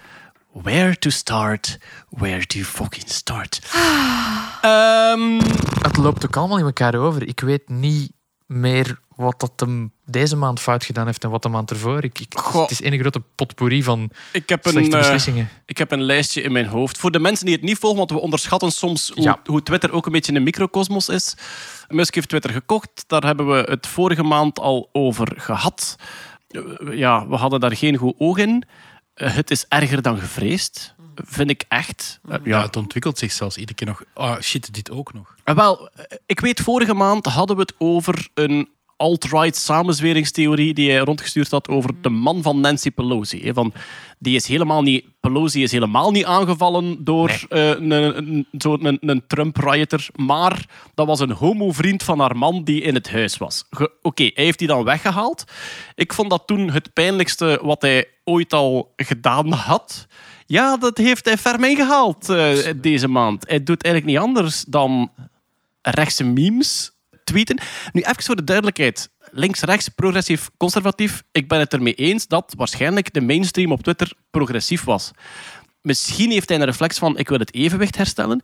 Where 0.52 0.98
to 0.98 1.10
start, 1.10 1.78
where 2.10 2.46
to 2.46 2.60
fucking 2.60 3.10
start. 3.10 3.62
Ehm, 4.62 5.40
Het 5.82 5.98
loopt 5.98 6.26
ook 6.26 6.36
allemaal 6.38 6.58
in 6.58 6.66
elkaar 6.66 6.96
over. 6.96 7.28
Ik 7.28 7.40
weet 7.40 7.70
niet 7.70 8.12
meer 8.46 9.00
wat 9.22 9.40
dat 9.40 9.52
hem 9.56 9.92
deze 10.06 10.36
maand 10.36 10.60
fout 10.60 10.84
gedaan 10.84 11.06
heeft 11.06 11.24
en 11.24 11.30
wat 11.30 11.44
de 11.44 11.50
maand 11.50 11.70
ervoor. 11.72 12.04
Ik, 12.04 12.20
ik- 12.20 12.34
Goh. 12.38 12.62
het 12.62 12.72
is 12.72 12.82
één 12.82 13.00
grote 13.00 13.22
potpourri 13.36 13.84
van 13.84 14.10
ik, 14.34 14.50
heb 14.50 14.66
een, 14.66 14.72
slechte 14.72 14.92
eh, 14.92 14.98
beslissingen. 15.02 15.50
ik 15.66 15.78
heb 15.78 15.92
een 15.92 16.02
lijstje 16.02 16.42
in 16.42 16.52
mijn 16.52 16.66
hoofd. 16.66 16.98
Voor 16.98 17.12
de 17.12 17.20
mensen 17.20 17.46
die 17.46 17.56
het 17.56 17.64
niet 17.64 17.78
volgen, 17.78 17.98
want 17.98 18.12
we 18.12 18.20
onderschatten 18.20 18.72
soms 18.72 19.12
hoe, 19.16 19.24
Ja. 19.24 19.40
hoe 19.46 19.64
Twitter 19.64 19.92
ook 19.92 20.06
een 20.06 20.12
beetje 20.12 20.34
een 20.36 20.44
microcosmos 20.44 21.10
is. 21.10 21.36
Musk 21.88 22.16
heeft 22.16 22.30
Twitter 22.30 22.52
gekocht. 22.52 23.04
Daar 23.08 23.24
hebben 23.24 23.48
we 23.48 23.66
het 23.70 23.88
vorige 23.88 24.24
maand 24.24 24.60
al 24.60 24.90
over 24.92 25.34
gehad. 25.38 25.96
Eh, 26.48 26.62
Ja, 26.98 27.28
we 27.28 27.36
hadden 27.36 27.60
daar 27.60 27.76
geen 27.76 27.96
goed 27.96 28.16
oog 28.18 28.38
in. 28.38 28.64
Eh, 29.14 29.34
Het 29.36 29.52
is 29.52 29.66
erger 29.68 30.02
dan 30.02 30.18
gevreesd, 30.20 30.96
vind 31.16 31.50
ik 31.50 31.64
echt. 31.68 32.20
Ja, 32.44 32.62
het 32.62 32.76
ontwikkelt 32.76 33.18
zich 33.18 33.32
zelfs 33.32 33.58
iedere 33.58 33.76
keer 33.78 33.88
nog. 33.88 34.04
Ah, 34.14 34.40
shit, 34.42 34.74
dit 34.74 34.92
ook 34.92 35.14
nog. 35.14 35.36
Wel, 35.44 35.90
ik 36.26 36.40
weet, 36.40 36.60
vorige 36.62 36.94
maand 36.94 37.26
hadden 37.26 37.56
we 37.56 37.62
het 37.62 37.74
over 37.78 38.28
een 38.34 38.70
alt-right 39.02 39.56
samenzweringstheorie 39.56 40.74
die 40.74 40.92
hij 40.92 41.00
rondgestuurd 41.00 41.52
had 41.52 41.68
over 41.68 41.90
de 42.02 42.10
man 42.10 42.42
van 42.42 42.60
Nancy 42.60 42.92
Pelosi. 42.92 43.42
hè, 43.44 43.54
Van, 43.54 43.74
die 44.20 44.36
is 44.36 44.48
helemaal 44.48 44.82
niet, 44.82 45.06
Pelosi 45.20 45.64
is 45.64 45.72
helemaal 45.72 46.12
niet 46.12 46.26
aangevallen 46.26 47.04
door 47.04 47.46
eh, 47.50 47.70
een, 47.70 48.48
een, 49.02 49.24
Trump-rioter, 49.28 50.08
maar 50.16 50.66
dat 50.94 51.08
was 51.08 51.20
een 51.20 51.32
homo-vriend 51.32 52.04
van 52.04 52.20
haar 52.20 52.38
man 52.38 52.64
die 52.64 52.82
in 52.82 52.94
het 52.94 53.12
huis 53.12 53.38
was. 53.38 53.64
Oké, 54.02 54.24
hij 54.24 54.44
heeft 54.44 54.60
die 54.60 54.68
dan 54.68 54.84
weggehaald. 54.84 55.44
Ik 55.96 56.14
vond 56.14 56.30
dat 56.30 56.44
toen 56.48 56.70
het 56.70 56.94
pijnlijkste 56.94 57.60
wat 57.62 57.82
hij 57.82 58.08
ooit 58.24 58.54
al 58.54 58.94
gedaan 58.96 59.52
had. 59.52 60.08
Ja, 60.46 60.78
dat 60.78 60.98
heeft 60.98 61.26
hij 61.26 61.38
ferm 61.38 61.64
ingehaald 61.64 62.30
eh, 62.30 62.58
deze 62.76 63.08
maand. 63.08 63.48
Hij 63.48 63.64
doet 63.64 63.84
eigenlijk 63.84 64.14
niet 64.14 64.24
anders 64.24 64.64
dan 64.64 65.12
rechtse 65.82 66.24
memes 66.24 66.91
tweeten. 67.32 67.60
Nu, 67.92 68.02
even 68.02 68.24
voor 68.24 68.36
de 68.36 68.44
duidelijkheid. 68.44 69.10
Links, 69.32 69.62
rechts, 69.62 69.90
progressief, 69.90 70.50
conservatief. 70.58 71.24
Ik 71.32 71.48
ben 71.48 71.60
het 71.60 71.74
ermee 71.74 71.94
eens 71.94 72.28
dat 72.28 72.54
waarschijnlijk 72.58 73.14
de 73.14 73.22
mainstream 73.22 73.72
op 73.72 73.84
Twitter 73.84 74.14
progressief 74.32 74.84
was. 74.84 75.12
Misschien 75.82 76.32
heeft 76.32 76.50
hij 76.50 76.58
een 76.58 76.66
reflex 76.66 76.98
van 76.98 77.18
ik 77.18 77.30
wil 77.30 77.40
het 77.40 77.54
evenwicht 77.54 77.98
herstellen. 77.98 78.42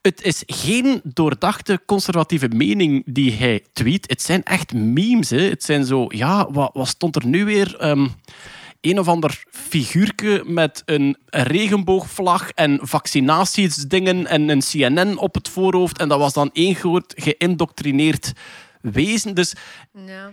Het 0.00 0.22
is 0.22 0.42
geen 0.46 1.00
doordachte 1.04 1.80
conservatieve 1.86 2.48
mening 2.48 3.02
die 3.06 3.32
hij 3.32 3.64
tweet. 3.72 4.10
Het 4.10 4.22
zijn 4.22 4.42
echt 4.42 4.72
memes. 4.72 5.30
Hè. 5.30 5.40
Het 5.40 5.64
zijn 5.64 5.84
zo, 5.84 6.06
ja, 6.08 6.50
wat, 6.50 6.70
wat 6.72 6.88
stond 6.88 7.16
er 7.16 7.26
nu 7.26 7.44
weer? 7.44 7.76
Ehm, 7.76 8.06
een 8.80 8.98
of 8.98 9.08
ander 9.08 9.44
figuurke 9.50 10.42
met 10.46 10.82
een 10.84 11.16
regenboogvlag 11.26 12.50
en 12.50 12.78
vaccinatiesdingen 12.82 14.26
en 14.26 14.48
een 14.48 14.60
CNN 14.60 15.18
op 15.18 15.34
het 15.34 15.48
voorhoofd. 15.48 15.98
En 15.98 16.08
dat 16.08 16.18
was 16.18 16.32
dan 16.32 16.50
één 16.52 16.74
groot 16.74 17.14
geïndoctrineerd 17.16 18.32
wezen. 18.80 19.34
Dus 19.34 19.54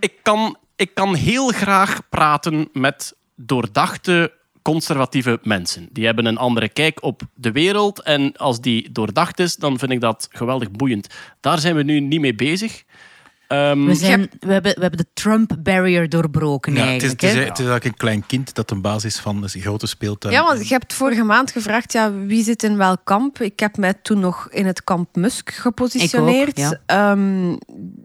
ik, 0.00 0.12
kan, 0.22 0.56
ik 0.76 0.94
kan 0.94 1.14
heel 1.14 1.48
graag 1.48 2.08
praten 2.08 2.68
met 2.72 3.16
doordachte 3.36 4.32
conservatieve 4.62 5.38
mensen. 5.42 5.88
Die 5.92 6.04
hebben 6.04 6.26
een 6.26 6.36
andere 6.36 6.68
kijk 6.68 7.02
op 7.02 7.22
de 7.34 7.52
wereld. 7.52 8.02
En 8.02 8.36
als 8.36 8.60
die 8.60 8.92
doordacht 8.92 9.38
is, 9.38 9.56
dan 9.56 9.78
vind 9.78 9.92
ik 9.92 10.00
dat 10.00 10.28
geweldig 10.30 10.70
boeiend. 10.70 11.14
Daar 11.40 11.58
zijn 11.58 11.76
we 11.76 11.82
nu 11.82 12.00
niet 12.00 12.20
mee 12.20 12.34
bezig. 12.34 12.84
Ehm, 13.48 13.84
We, 13.84 13.94
zijn, 13.94 14.30
we, 14.40 14.52
hebben, 14.52 14.74
we 14.74 14.80
hebben 14.80 14.98
de 14.98 15.06
Trump-barrier 15.14 16.08
doorbroken 16.08 16.72
Ja, 16.74 16.78
het, 16.78 17.02
is, 17.02 17.08
eigenlijk. 17.08 17.20
het, 17.20 17.30
is, 17.30 17.36
hè. 17.36 17.40
het 17.40 17.58
is 17.58 17.64
eigenlijk 17.64 17.84
een 17.84 17.96
klein 17.96 18.26
kind 18.26 18.54
dat 18.54 18.70
een 18.70 18.80
basis 18.80 19.18
van 19.18 19.42
een 19.42 19.48
grote 19.48 19.86
speeltuin 19.86 20.34
Ja, 20.34 20.44
want 20.44 20.68
je 20.68 20.74
hebt 20.74 20.92
vorige 20.94 21.22
maand 21.22 21.50
gevraagd 21.50 21.92
ja, 21.92 22.12
wie 22.12 22.44
zit 22.44 22.62
in 22.62 22.76
welk 22.76 23.00
kamp. 23.04 23.40
Ik 23.40 23.60
heb 23.60 23.76
mij 23.76 23.94
toen 24.02 24.20
nog 24.20 24.48
in 24.50 24.66
het 24.66 24.84
kamp 24.84 25.16
Musk 25.16 25.50
gepositioneerd. 25.50 26.58
Ik 26.58 26.64
ook, 26.66 26.74
Ehm, 26.86 27.50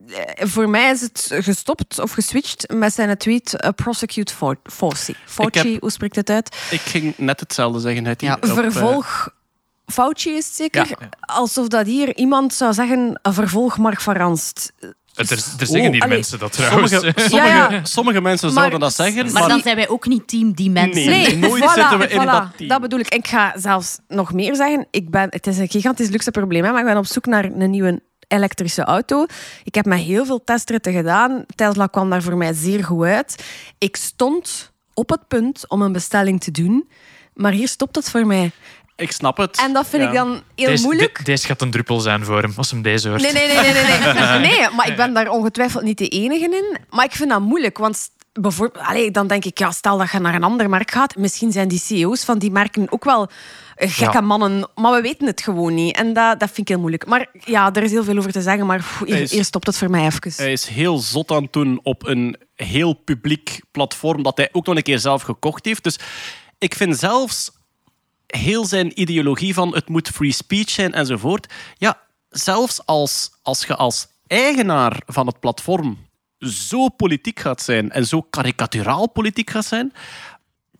eh, 0.07 0.47
voor 0.47 0.69
mij 0.69 0.91
is 0.91 1.01
het 1.01 1.27
gestopt 1.33 1.99
of 1.99 2.11
geswitcht 2.11 2.73
met 2.73 2.93
zijn 2.93 3.17
tweet 3.17 3.53
eh, 3.55 3.69
prosecute 3.75 4.33
Fau- 4.33 4.55
Fauci. 4.63 5.15
Fauci, 5.25 5.71
heb- 5.71 5.81
hoe 5.81 5.91
spreekt 5.91 6.15
het 6.15 6.29
uit? 6.29 6.55
ik 6.71 6.79
ging 6.81 7.13
net 7.17 7.39
hetzelfde 7.39 7.79
zeggen. 7.79 8.05
Het 8.05 8.21
Ja. 8.21 8.33
op, 8.33 8.45
Vervolg 8.45 9.29
Fauci 9.85 10.29
is 10.31 10.45
het 10.45 10.55
zeker. 10.55 10.87
Ja. 10.89 11.09
Alsof 11.19 11.67
dat 11.67 11.85
hier 11.85 12.15
iemand 12.17 12.53
zou 12.53 12.73
zeggen, 12.73 13.19
vervolg 13.21 13.77
Mark 13.77 14.01
van 14.01 14.15
Ranst. 14.15 14.73
Er, 15.15 15.31
er 15.31 15.65
zeggen 15.65 15.91
hier 15.91 16.01
allee, 16.01 16.07
mensen 16.15 16.39
dat 16.39 16.51
trouwens. 16.53 16.91
Sommige, 16.91 17.19
sommige, 17.21 17.47
Ja, 17.47 17.71
ja. 17.71 17.85
sommige 17.85 18.21
mensen 18.21 18.47
Maar- 18.47 18.57
zouden 18.57 18.79
dat 18.79 18.93
zeggen, 18.93 19.23
maar, 19.23 19.33
Maar 19.33 19.49
dan 19.49 19.61
zijn 19.61 19.75
wij 19.75 19.89
ook 19.89 20.07
niet 20.07 20.27
team 20.27 20.53
die 20.53 20.69
mensen. 20.69 21.05
Nee. 21.09 21.27
Nee, 21.27 21.37
nooit 21.37 21.63
voilà, 21.63 21.73
zitten 21.73 21.97
we 21.99 22.07
in 22.07 22.21
voilà. 22.21 22.25
dat 22.25 22.47
team. 22.57 22.81
bedoel 22.81 22.99
ik. 22.99 23.13
Ik 23.13 23.27
ga 23.27 23.53
zelfs 23.55 23.97
nog 24.07 24.33
meer 24.33 24.55
zeggen. 24.55 24.87
Ik 24.91 25.09
ben, 25.09 25.27
het 25.29 25.47
is 25.47 25.57
een 25.57 25.69
gigantisch 25.69 26.09
luxe 26.09 26.31
probleem, 26.31 26.63
hè, 26.63 26.71
maar 26.71 26.79
ik 26.79 26.85
ben 26.85 26.97
op 26.97 27.05
zoek 27.05 27.25
naar 27.25 27.45
een 27.45 27.69
nieuwe 27.69 28.01
elektrische 28.27 28.83
auto. 28.83 29.25
Ik 29.63 29.75
heb 29.75 29.85
met 29.85 29.99
heel 29.99 30.25
veel 30.25 30.43
testritten 30.43 30.93
gedaan. 30.93 31.43
Tesla 31.55 31.87
kwam 31.87 32.09
daar 32.09 32.21
voor 32.21 32.37
mij 32.37 32.53
zeer 32.53 32.83
goed 32.83 33.05
uit. 33.05 33.43
Ik 33.77 33.95
stond 33.95 34.71
op 34.93 35.09
het 35.09 35.27
punt 35.27 35.69
om 35.69 35.81
een 35.81 35.91
bestelling 35.91 36.41
te 36.41 36.51
doen, 36.51 36.89
maar 37.33 37.51
hier 37.51 37.67
stopt 37.67 37.95
het 37.95 38.09
voor 38.09 38.25
mij. 38.27 38.51
Ik 39.01 39.11
snap 39.11 39.37
het. 39.37 39.57
En 39.57 39.73
dat 39.73 39.87
vind 39.87 40.01
Ja. 40.03 40.07
ik 40.09 40.15
dan 40.15 40.41
heel 40.55 40.67
Deze, 40.67 40.83
moeilijk. 40.83 41.17
de- 41.17 41.23
deze 41.23 41.45
gaat 41.45 41.61
een 41.61 41.71
druppel 41.71 41.99
zijn 41.99 42.25
voor 42.25 42.41
hem, 42.41 42.53
als 42.57 42.71
hem 42.71 42.81
deze 42.81 43.09
hoort. 43.09 43.21
Nee, 43.21 43.33
nee, 43.33 43.47
nee, 43.47 43.55
nee, 43.55 43.73
nee, 43.73 44.13
nee. 44.13 44.39
Nee, 44.49 44.69
maar 44.75 44.87
ik 44.87 44.95
ben 44.95 45.13
daar 45.13 45.29
ongetwijfeld 45.29 45.83
niet 45.83 45.97
de 45.97 46.07
enige 46.07 46.43
in. 46.45 46.77
Maar 46.89 47.05
ik 47.05 47.11
vind 47.11 47.29
dat 47.29 47.41
moeilijk, 47.41 47.77
want 47.77 48.09
bijvoorbeeld, 48.33 48.85
allee, 48.85 49.11
dan 49.11 49.27
denk 49.27 49.45
ik, 49.45 49.57
ja, 49.59 49.71
stel 49.71 49.97
dat 49.97 50.11
je 50.11 50.19
naar 50.19 50.35
een 50.35 50.43
ander 50.43 50.69
merk 50.69 50.91
gaat, 50.91 51.15
misschien 51.15 51.51
zijn 51.51 51.67
die 51.67 51.79
CEO's 51.79 52.23
van 52.23 52.37
die 52.39 52.51
merken 52.51 52.91
ook 52.91 53.03
wel 53.03 53.29
eh, 53.75 53.89
gekke 53.91 54.13
Ja. 54.17 54.21
mannen, 54.21 54.69
maar 54.75 54.91
we 54.93 55.01
weten 55.01 55.27
het 55.27 55.41
gewoon 55.41 55.73
niet. 55.73 55.95
En 55.95 56.13
dat, 56.13 56.39
dat 56.39 56.47
vind 56.47 56.57
ik 56.59 56.67
heel 56.67 56.79
moeilijk. 56.79 57.05
Maar 57.05 57.27
ja, 57.45 57.73
er 57.73 57.83
is 57.83 57.91
heel 57.91 58.03
veel 58.03 58.17
over 58.17 58.31
te 58.31 58.41
zeggen, 58.41 58.65
maar 58.65 58.77
pff, 58.77 58.99
hier, 58.99 59.13
Hij 59.13 59.21
is- 59.21 59.31
hier 59.31 59.43
stopt 59.45 59.67
het 59.67 59.77
voor 59.77 59.89
mij 59.89 60.05
even. 60.05 60.31
Hij 60.35 60.51
is 60.51 60.65
heel 60.67 60.97
zot 60.97 61.31
aan 61.31 61.43
het 61.43 61.53
doen 61.53 61.79
op 61.83 62.07
een 62.07 62.37
heel 62.55 62.93
publiek 62.93 63.61
platform 63.71 64.23
dat 64.23 64.37
hij 64.37 64.49
ook 64.51 64.65
nog 64.65 64.75
een 64.75 64.83
keer 64.83 64.99
zelf 64.99 65.21
gekocht 65.21 65.65
heeft. 65.65 65.83
Dus 65.83 65.99
ik 66.57 66.75
vind 66.75 66.97
zelfs 66.97 67.51
heel 68.37 68.65
zijn 68.65 69.01
ideologie 69.01 69.53
van 69.53 69.73
het 69.73 69.89
moet 69.89 70.09
free 70.09 70.31
speech 70.31 70.69
zijn 70.69 70.93
enzovoort. 70.93 71.53
Ja, 71.77 72.01
zelfs 72.29 72.85
als, 72.85 73.31
als 73.41 73.65
je 73.65 73.75
als 73.75 74.07
eigenaar 74.27 75.01
van 75.05 75.27
het 75.27 75.39
platform 75.39 75.97
zo 76.39 76.89
politiek 76.89 77.39
gaat 77.39 77.61
zijn 77.61 77.91
en 77.91 78.07
zo 78.07 78.21
karikaturaal 78.21 79.09
politiek 79.09 79.49
gaat 79.49 79.65
zijn, 79.65 79.93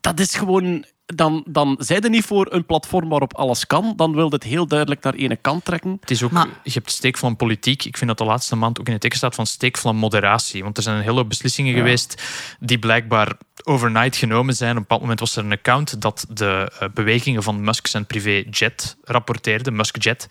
dat 0.00 0.20
is 0.20 0.34
gewoon... 0.34 0.84
Dan, 1.06 1.44
dan 1.48 1.76
zijn 1.78 2.02
er 2.02 2.10
niet 2.10 2.24
voor 2.24 2.46
een 2.52 2.66
platform 2.66 3.08
waarop 3.08 3.34
alles 3.34 3.66
kan. 3.66 3.92
Dan 3.96 4.14
wil 4.14 4.30
het 4.30 4.42
heel 4.42 4.66
duidelijk 4.66 5.02
naar 5.02 5.14
ene 5.14 5.36
kant 5.36 5.64
trekken. 5.64 5.96
Het 6.00 6.10
is 6.10 6.22
ook, 6.22 6.30
Maar- 6.30 6.46
je 6.62 6.70
hebt 6.72 6.90
steekvlam 6.90 7.36
politiek. 7.36 7.84
Ik 7.84 7.96
vind 7.96 8.08
dat 8.10 8.18
de 8.18 8.24
laatste 8.24 8.56
maand 8.56 8.80
ook 8.80 8.86
in 8.86 8.92
het 8.92 9.00
teken 9.02 9.16
staat 9.18 9.34
van 9.34 9.46
steekvlam 9.46 9.96
moderatie. 9.96 10.62
Want 10.62 10.76
er 10.76 10.82
zijn 10.82 10.96
een 10.96 11.02
hele 11.02 11.14
hoop 11.16 11.28
beslissingen 11.28 11.74
geweest 11.74 12.22
die 12.60 12.78
blijkbaar 12.78 13.32
overnight 13.64 14.16
genomen 14.16 14.54
zijn. 14.54 14.70
Op 14.70 14.76
een 14.76 14.82
bepaald 14.82 15.00
moment 15.00 15.20
was 15.20 15.36
er 15.36 15.44
een 15.44 15.52
account 15.52 16.00
dat 16.00 16.26
de 16.28 16.72
eh, 16.78 16.88
bewegingen 16.94 17.42
van 17.42 17.64
Musk 17.64 17.86
zijn 17.86 18.06
privéjet 18.06 18.96
rapporteerde, 19.04 19.70
Muskjet. 19.70 20.26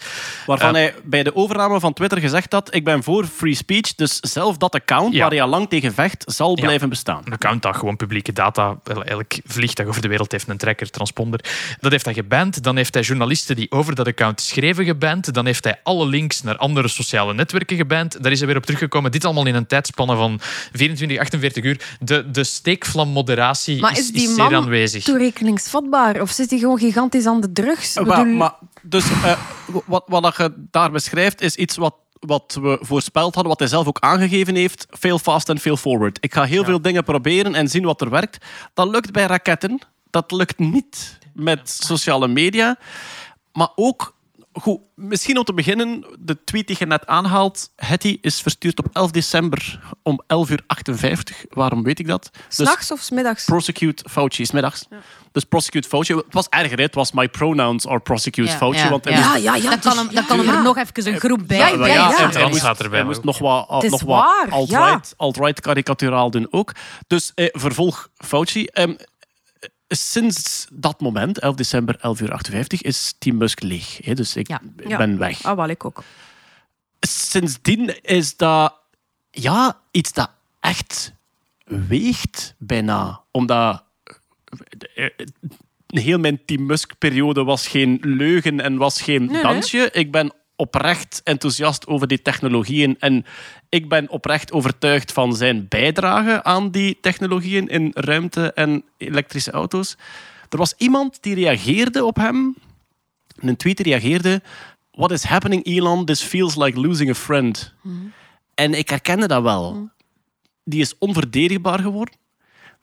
Waarvan 0.45 0.67
Eh, 0.75 0.81
hij 0.81 0.93
bij 1.03 1.23
de 1.23 1.35
overname 1.35 1.79
van 1.79 1.93
Twitter 1.93 2.19
gezegd 2.19 2.51
had: 2.51 2.73
Ik 2.75 2.83
ben 2.83 3.03
voor 3.03 3.25
free 3.25 3.53
speech, 3.55 3.95
dus 3.95 4.19
zelf 4.19 4.57
dat 4.57 4.75
account 4.75 5.13
Ja. 5.13 5.19
waar 5.21 5.29
hij 5.29 5.41
al 5.41 5.47
lang 5.49 5.69
tegen 5.69 5.93
vecht, 5.93 6.23
zal 6.27 6.55
Ja. 6.57 6.61
blijven 6.63 6.89
bestaan. 6.89 7.21
Een 7.25 7.33
account 7.33 7.61
dat 7.61 7.75
gewoon 7.75 7.95
publieke 7.95 8.33
data, 8.33 8.77
elk 9.05 9.31
vliegtuig 9.45 9.89
over 9.89 10.01
de 10.01 10.07
wereld 10.07 10.31
heeft 10.31 10.47
een 10.47 10.57
tracker, 10.75 10.89
transponder. 10.89 11.39
Dat 11.79 11.91
heeft 11.91 12.05
hij 12.05 12.13
geband. 12.13 12.63
Dan 12.63 12.75
heeft 12.75 12.93
hij 12.93 13.03
journalisten 13.03 13.55
die 13.55 13.71
over 13.71 13.95
dat 13.95 14.07
account 14.07 14.41
schreven 14.41 14.85
geband. 14.85 15.33
Dan 15.33 15.45
heeft 15.45 15.63
hij 15.63 15.79
alle 15.83 16.05
links 16.05 16.41
naar 16.41 16.57
andere 16.57 16.87
sociale 16.87 17.33
netwerken 17.33 17.77
geband. 17.77 18.23
Daar 18.23 18.31
is 18.31 18.37
hij 18.37 18.47
weer 18.47 18.57
op 18.57 18.63
teruggekomen. 18.65 19.11
Dit 19.11 19.25
allemaal 19.25 19.45
in 19.45 19.55
een 19.55 19.67
tijdspanne 19.67 20.15
van 20.15 20.39
24, 20.73 21.17
48 21.19 21.63
uur. 21.63 21.81
De, 21.99 22.31
de 22.31 22.43
steekvlammoderatie 22.43 23.79
Maar 23.81 23.91
is, 23.91 23.97
is 23.99 24.11
die 24.11 24.21
is 24.21 24.35
zeer 24.35 24.37
man 24.43 24.55
aanwezig. 24.55 25.03
toerekeningsvatbaar? 25.03 26.21
Of 26.21 26.29
zit 26.31 26.49
hij 26.49 26.59
gewoon 26.59 26.79
gigantisch 26.79 27.25
aan 27.25 27.41
de 27.41 27.51
drugs? 27.51 27.95
Ik 27.95 28.05
Maar, 28.05 28.17
bedoel- 28.23 28.37
maar, 28.37 28.53
dus 28.81 29.03
eh, 29.23 29.37
wat, 29.85 30.03
wat 30.07 30.23
dat 30.23 30.35
je 30.37 30.53
daar 30.71 30.91
beschrijft, 30.91 31.41
is 31.41 31.55
iets 31.55 31.75
wat, 31.77 31.95
wat 32.19 32.57
we 32.61 32.77
voorspeld 32.81 33.33
hadden, 33.33 33.51
wat 33.51 33.59
hij 33.59 33.67
zelf 33.67 33.87
ook 33.87 33.99
aangegeven 33.99 34.55
heeft. 34.55 34.85
Fail 34.89 35.19
fast 35.19 35.49
and 35.49 35.59
fail 35.61 35.77
forward. 35.77 36.17
Ik 36.21 36.33
ga 36.33 36.43
heel 36.43 36.63
veel 36.63 36.81
dingen 36.81 37.03
proberen 37.03 37.55
en 37.55 37.67
zien 37.67 37.83
wat 37.83 38.01
er 38.01 38.09
werkt. 38.09 38.45
Dat 38.73 38.87
lukt 38.87 39.11
bij 39.11 39.25
raketten. 39.25 39.79
Dat 40.11 40.31
lukt 40.31 40.59
niet 40.59 41.19
met 41.33 41.69
sociale 41.69 42.27
media. 42.27 42.77
Maar 43.53 43.69
ook, 43.75 44.15
goed, 44.53 44.79
misschien 44.95 45.37
om 45.37 45.43
te 45.43 45.53
beginnen, 45.53 46.05
de 46.19 46.43
tweet 46.43 46.67
die 46.67 46.75
je 46.79 46.85
net 46.85 47.07
aanhaalt, 47.07 47.71
Hetty 47.75 48.17
is 48.21 48.41
verstuurd 48.41 48.79
op 48.79 48.87
11 48.93 49.11
december 49.11 49.79
om 50.03 50.21
11 50.27 50.49
uur 50.49 50.63
58. 50.67 51.45
Waarom 51.49 51.83
weet 51.83 51.99
ik 51.99 52.07
dat? 52.07 52.29
Dus 52.33 52.55
S'nachts 52.55 52.91
of 52.91 52.99
s'middags? 53.01 53.45
prosecute 53.45 54.03
Fauci, 54.09 54.41
is 54.41 54.51
middags. 54.51 54.85
Dus 55.31 55.43
prosecute 55.43 55.87
Fauci. 55.87 56.15
Het 56.15 56.25
was 56.33 56.47
erger, 56.49 56.77
hè. 56.77 56.83
het 56.83 56.95
was 56.95 57.11
my 57.11 57.29
pronouns 57.29 57.85
or 57.85 58.01
prosecute 58.01 58.49
Ja, 58.51 58.57
Fauci. 58.57 58.79
ja, 58.79 58.89
Want 58.89 59.03
ja. 59.03 59.11
Ja, 59.11 59.35
ja, 59.35 59.55
ja. 59.55 59.69
Dan 59.69 59.79
kan, 59.79 59.97
hem, 59.97 60.07
dan 60.13 60.25
kan 60.25 60.37
hem 60.39 60.49
er 60.49 60.63
nog 60.63 60.77
even 60.77 61.13
een 61.13 61.19
groep 61.19 61.47
bij. 61.47 61.57
Ja, 61.57 61.67
Ja, 61.67 61.85
ja, 61.87 61.93
ja. 61.93 62.09
en 62.09 62.15
Trans 62.15 62.35
hij 62.35 62.45
moest, 62.47 62.59
staat 62.59 62.79
erbij 62.81 62.97
hij 62.97 63.07
moest 63.07 63.17
ook. 63.19 63.23
nog 63.25 63.37
wat, 63.39 63.67
Het 63.69 63.83
is 63.83 63.89
nog 63.91 64.01
wat 64.01 64.25
alt-right, 64.49 65.13
alt-right 65.17 65.59
karikaturaal 65.61 66.31
doen 66.31 66.47
ook. 66.49 66.71
Dus 67.07 67.31
eh, 67.35 67.47
vervolg 67.51 68.09
Fauci. 68.17 68.65
Ehm, 68.65 68.93
sinds 69.91 70.67
dat 70.71 71.01
moment, 71.01 71.39
11 71.39 71.55
december, 71.55 71.97
11 71.99 72.21
uur 72.21 72.31
58, 72.31 72.81
is 72.81 73.15
Team 73.17 73.37
Musk 73.37 73.61
leeg. 73.61 73.97
Hè? 74.03 74.13
Dus 74.13 74.35
ik 74.35 74.47
Ja. 74.47 74.61
Ben 74.97 75.17
weg. 75.17 75.43
Ah, 75.43 75.55
wel, 75.55 75.67
ik 75.67 75.85
ook. 75.85 76.03
Sindsdien 76.99 78.01
is 78.01 78.37
dat 78.37 78.73
ja, 79.31 79.81
iets 79.91 80.13
dat 80.13 80.29
echt 80.59 81.13
weegt 81.65 82.55
bijna. 82.57 83.21
Omdat 83.31 83.83
eh, 84.95 85.09
heel 85.87 86.19
mijn 86.19 86.45
Team 86.45 86.65
Musk-periode 86.65 87.43
was 87.43 87.67
geen 87.67 87.97
leugen 88.01 88.61
en 88.61 88.77
was 88.77 89.01
geen 89.01 89.25
nee. 89.25 89.41
dansje. 89.41 89.89
Ik 89.91 90.11
ben 90.11 90.33
oprecht 90.61 91.21
enthousiast 91.23 91.87
over 91.87 92.07
die 92.07 92.21
technologieën 92.21 92.95
en 92.99 93.25
ik 93.69 93.89
ben 93.89 94.09
oprecht 94.09 94.51
overtuigd 94.51 95.11
van 95.11 95.35
zijn 95.35 95.67
bijdrage 95.67 96.43
aan 96.43 96.71
die 96.71 96.97
technologieën 97.01 97.67
in 97.67 97.91
ruimte 97.93 98.53
en 98.53 98.83
elektrische 98.97 99.51
auto's. 99.51 99.97
Er 100.49 100.57
was 100.57 100.73
iemand 100.77 101.23
die 101.23 101.35
reageerde 101.35 102.05
op 102.05 102.15
hem. 102.15 102.55
Een 103.39 103.55
tweet 103.55 103.79
reageerde... 103.79 104.41
What 104.91 105.11
is 105.11 105.23
happening, 105.23 105.65
Elon? 105.65 106.05
This 106.05 106.21
feels 106.21 106.55
like 106.55 106.79
losing 106.79 107.09
a 107.09 107.13
friend. 107.13 107.73
En 108.53 108.73
ik 108.73 108.89
herkende 108.89 109.27
dat 109.27 109.41
wel. 109.41 109.89
Die 110.63 110.81
is 110.81 110.97
onverdedigbaar 110.97 111.79
geworden. 111.79 112.15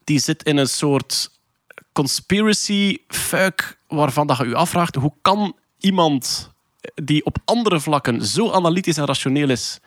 Die 0.04 0.18
zit 0.18 0.42
in 0.42 0.56
een 0.56 0.68
soort 0.68 1.30
conspiracy 1.92 2.96
fuik 3.08 3.78
waarvan 3.88 4.26
dat 4.26 4.36
je 4.36 4.48
je 4.48 4.54
afvraagt 4.54 4.94
hoe 4.94 5.12
kan 5.22 5.56
iemand 5.78 6.50
die 6.94 7.24
op 7.24 7.38
andere 7.44 7.80
vlakken 7.80 8.26
zo 8.26 8.50
analytisch 8.50 8.96
en 8.96 9.06
rationeel 9.06 9.50
is, 9.50 9.80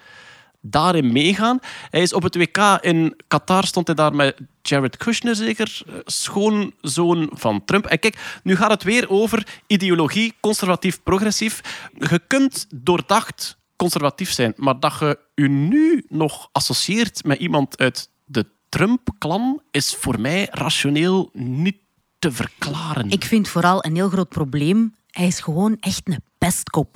daarin 0.61 1.11
meegaan. 1.11 1.59
Hij 1.89 2.01
is 2.01 2.13
op 2.13 2.23
het 2.23 2.35
WK 2.35 2.77
in 2.81 3.15
Qatar, 3.27 3.65
stond 3.65 3.87
hij 3.87 3.95
daar 3.95 4.15
met 4.15 4.37
Jared 4.61 4.97
Kushner 4.97 5.35
zeker, 5.35 5.81
eh, 5.87 5.93
schoonzoon 6.05 7.29
van 7.33 7.65
Trump. 7.65 7.85
En 7.85 7.99
kijk, 7.99 8.39
nu 8.43 8.55
gaat 8.55 8.69
het 8.69 8.83
weer 8.83 9.09
over 9.09 9.47
ideologie, 9.67 10.33
conservatief, 10.39 11.03
progressief. 11.03 11.87
Je 11.97 12.21
kunt 12.27 12.67
doordacht 12.75 13.57
conservatief 13.75 14.31
zijn, 14.31 14.53
maar 14.55 14.79
dat 14.79 14.95
je 14.99 15.19
je 15.35 15.47
nu 15.47 16.03
nog 16.07 16.49
associeert 16.51 17.23
met 17.23 17.39
iemand 17.39 17.77
uit 17.77 18.09
de 18.25 18.45
Trump-klan 18.69 19.61
is 19.71 19.95
voor 19.95 20.19
mij 20.19 20.47
rationeel 20.51 21.29
niet 21.33 21.77
te 22.19 22.31
verklaren. 22.31 23.09
Ik 23.09 23.23
vind 23.23 23.47
vooral 23.47 23.85
een 23.85 23.95
heel 23.95 24.09
groot 24.09 24.29
probleem. 24.29 24.95
Hij 25.07 25.27
is 25.27 25.39
gewoon 25.39 25.77
echt 25.79 26.01
een 26.07 26.23
pestkop. 26.45 26.95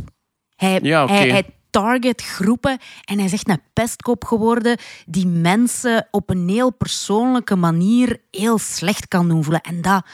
Hij, 0.56 0.80
Ja, 0.84 1.04
oké. 1.04 1.14
hij, 1.14 1.30
hij 1.30 1.46
targetgroepen. 1.70 2.78
En 3.04 3.16
hij 3.18 3.26
is 3.26 3.34
echt 3.34 3.50
een 3.50 3.62
pestkop 3.74 4.24
geworden 4.26 4.78
die 5.06 5.28
mensen 5.28 6.08
op 6.12 6.30
een 6.30 6.50
heel 6.50 6.72
persoonlijke 6.74 7.56
manier 7.56 8.22
heel 8.32 8.58
slecht 8.58 9.08
kan 9.08 9.28
doen 9.28 9.44
voelen. 9.44 9.62
En 9.62 9.82
dat... 9.82 10.06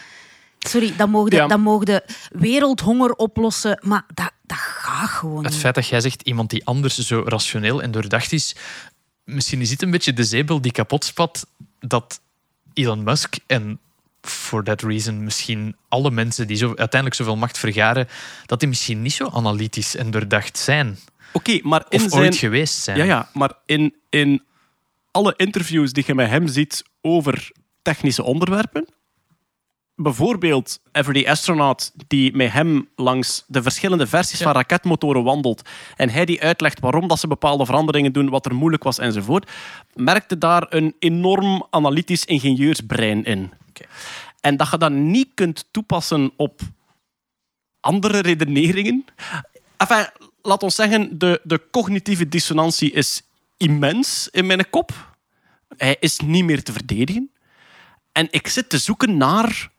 Sorry, 0.59 0.95
dat 0.97 1.09
mogen, 1.09 1.35
Ja. 1.35 1.47
dat 1.47 1.59
mogen 1.59 2.03
wereldhonger 2.29 3.11
oplossen, 3.15 3.79
maar 3.85 4.05
dat, 4.13 4.31
dat 4.43 4.57
gaat 4.57 5.09
gewoon 5.09 5.43
Het 5.43 5.51
niet. 5.51 5.61
feit 5.61 5.75
dat 5.75 5.87
jij 5.87 6.01
zegt 6.01 6.21
iemand 6.21 6.49
die 6.49 6.65
anders 6.65 6.97
zo 6.97 7.23
rationeel 7.25 7.81
en 7.81 7.91
doordacht 7.91 8.31
is, 8.31 8.55
misschien 9.23 9.61
is 9.61 9.69
dit 9.69 9.81
een 9.81 9.91
beetje 9.91 10.13
de 10.13 10.23
zeebel 10.23 10.61
die 10.61 10.71
kapot 10.71 11.03
spat 11.05 11.47
dat 11.79 12.21
Elon 12.73 13.03
Musk 13.03 13.35
en 13.47 13.79
for 14.21 14.63
that 14.63 14.81
reason 14.81 15.23
misschien 15.23 15.75
alle 15.89 16.11
mensen 16.11 16.47
die 16.47 16.57
zo, 16.57 16.67
uiteindelijk 16.67 17.13
zoveel 17.15 17.35
macht 17.37 17.57
vergaren, 17.57 18.07
dat 18.45 18.59
die 18.59 18.69
misschien 18.69 19.01
niet 19.01 19.13
zo 19.13 19.29
analytisch 19.33 19.95
en 19.95 20.11
doordacht 20.11 20.57
zijn. 20.57 20.97
Oké, 21.33 21.59
maar 21.63 21.85
in 21.89 22.03
Of 22.03 22.09
zijn... 22.09 22.23
ooit 22.23 22.35
geweest 22.35 22.73
zijn. 22.83 22.97
Ja, 22.97 23.03
ja, 23.03 23.29
maar 23.33 23.51
in, 23.65 23.95
in 24.09 24.43
alle 25.11 25.33
interviews 25.37 25.93
die 25.93 26.03
je 26.07 26.15
met 26.15 26.29
hem 26.29 26.47
ziet 26.47 26.83
over 27.01 27.51
technische 27.81 28.23
onderwerpen, 28.23 28.85
bijvoorbeeld 29.95 30.79
Everyday 30.91 31.31
Astronaut, 31.31 31.91
die 32.07 32.35
met 32.35 32.51
hem 32.51 32.89
langs 32.95 33.43
de 33.47 33.61
verschillende 33.61 34.07
versies 34.07 34.39
Ja. 34.39 34.45
van 34.45 34.53
raketmotoren 34.53 35.23
wandelt 35.23 35.69
en 35.95 36.09
hij 36.09 36.25
die 36.25 36.41
uitlegt 36.41 36.79
waarom 36.79 37.07
dat 37.07 37.19
ze 37.19 37.27
bepaalde 37.27 37.65
veranderingen 37.65 38.13
doen, 38.13 38.29
wat 38.29 38.45
er 38.45 38.55
moeilijk 38.55 38.83
was 38.83 38.97
enzovoort, 38.99 39.51
merkte 39.93 40.37
daar 40.37 40.65
een 40.69 40.95
enorm 40.99 41.65
analytisch 41.69 42.25
ingenieursbrein 42.25 43.23
in. 43.23 43.51
En 44.39 44.57
dat 44.57 44.71
je 44.71 44.77
dat 44.77 44.91
niet 44.91 45.29
kunt 45.33 45.65
toepassen 45.71 46.31
op 46.35 46.61
andere 47.79 48.19
redeneringen. 48.19 49.05
Enfin, 49.77 50.07
laat 50.41 50.63
ons 50.63 50.75
zeggen, 50.75 51.17
de, 51.17 51.41
de 51.43 51.69
cognitieve 51.71 52.27
dissonantie 52.27 52.91
is 52.91 53.21
immens 53.57 54.27
in 54.31 54.45
mijn 54.45 54.69
kop. 54.69 55.15
Hij 55.77 55.97
is 55.99 56.19
niet 56.19 56.43
meer 56.43 56.63
te 56.63 56.71
verdedigen. 56.71 57.31
En 58.11 58.27
ik 58.31 58.47
zit 58.47 58.69
te 58.69 58.77
zoeken 58.77 59.17
naar... 59.17 59.69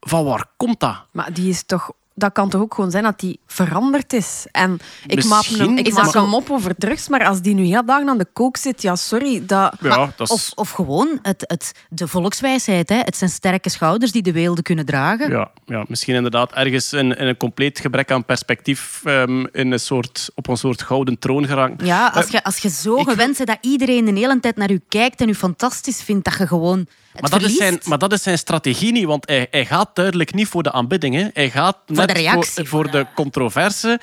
Van 0.00 0.24
waar 0.24 0.46
komt 0.56 0.80
dat? 0.80 1.04
Maar 1.12 1.32
die 1.32 1.48
is 1.48 1.62
toch... 1.62 1.92
Dat 2.22 2.32
kan 2.32 2.48
toch 2.48 2.60
ook 2.60 2.74
gewoon 2.74 2.90
zijn 2.90 3.02
dat 3.04 3.20
die 3.20 3.40
veranderd 3.46 4.12
is. 4.12 4.46
En 4.52 4.78
ik 5.06 5.24
maak 5.24 5.38
Misschien, 5.38 5.58
hem, 5.68 5.76
ik 5.78 5.86
is 5.86 5.92
maak 5.94 6.04
dat 6.04 6.12
zo- 6.12 6.22
hem 6.22 6.34
op 6.34 6.50
over 6.50 6.74
drugs, 6.76 7.08
maar 7.08 7.26
als 7.26 7.40
die 7.40 7.54
nu 7.54 7.64
heel 7.64 7.84
dagen 7.84 8.08
aan 8.08 8.18
de 8.18 8.26
kook 8.32 8.56
zit, 8.56 8.82
ja, 8.82 8.96
sorry, 8.96 9.42
dat... 9.46 9.74
Ja, 9.80 10.12
dat 10.16 10.20
is... 10.20 10.30
Of, 10.30 10.50
of 10.54 10.70
gewoon 10.70 11.18
het, 11.22 11.44
het, 11.46 11.72
de 11.88 12.08
volkswijsheid. 12.08 12.88
Hè. 12.88 12.96
Het 12.98 13.16
zijn 13.16 13.30
sterke 13.30 13.68
schouders 13.68 14.12
die 14.12 14.22
de 14.22 14.32
weelde 14.32 14.62
kunnen 14.62 14.86
dragen. 14.86 15.30
Ja, 15.30 15.50
ja, 15.66 15.84
misschien 15.88 16.14
inderdaad 16.14 16.52
ergens 16.52 16.92
in, 16.92 17.16
in 17.16 17.26
een 17.26 17.36
compleet 17.36 17.80
gebrek 17.80 18.10
aan 18.10 18.24
perspectief 18.24 19.00
ehm, 19.04 19.44
in 19.52 19.72
een 19.72 19.80
soort, 19.80 20.30
op 20.34 20.48
een 20.48 20.56
soort 20.56 20.82
gouden 20.82 21.18
troon 21.18 21.46
geraakt. 21.46 21.84
Ja, 21.84 22.08
als 22.14 22.28
je, 22.28 22.44
als 22.44 22.58
je 22.58 22.68
zo 22.68 22.96
ik- 22.96 23.08
gewend 23.08 23.36
bent 23.36 23.46
dat 23.46 23.58
iedereen 23.60 24.04
de 24.04 24.12
hele 24.12 24.40
tijd 24.40 24.56
naar 24.56 24.70
u 24.70 24.80
kijkt 24.88 25.20
en 25.20 25.28
u 25.28 25.34
fantastisch 25.34 26.02
vindt, 26.02 26.24
dat 26.24 26.38
je 26.38 26.46
gewoon 26.46 26.86
Maar 27.20 27.30
dat, 27.30 27.42
is 27.42 27.56
zijn, 27.56 27.80
maar 27.84 27.98
dat 27.98 28.12
is 28.12 28.22
zijn 28.22 28.38
strategie 28.38 28.92
niet, 28.92 29.04
want 29.04 29.28
hij, 29.28 29.46
hij 29.50 29.66
gaat 29.66 29.94
duidelijk 29.94 30.34
niet 30.34 30.48
voor 30.48 30.62
de 30.62 30.72
aanbidding. 30.72 31.14
Hè. 31.14 31.28
Hij 31.32 31.50
gaat 31.50 31.78
net 31.86 32.08
de 32.08 32.14
reactie, 32.14 32.52
voor, 32.54 32.66
voor 32.66 32.82
voor 32.82 32.90
de 32.90 33.06
controverse. 33.14 34.00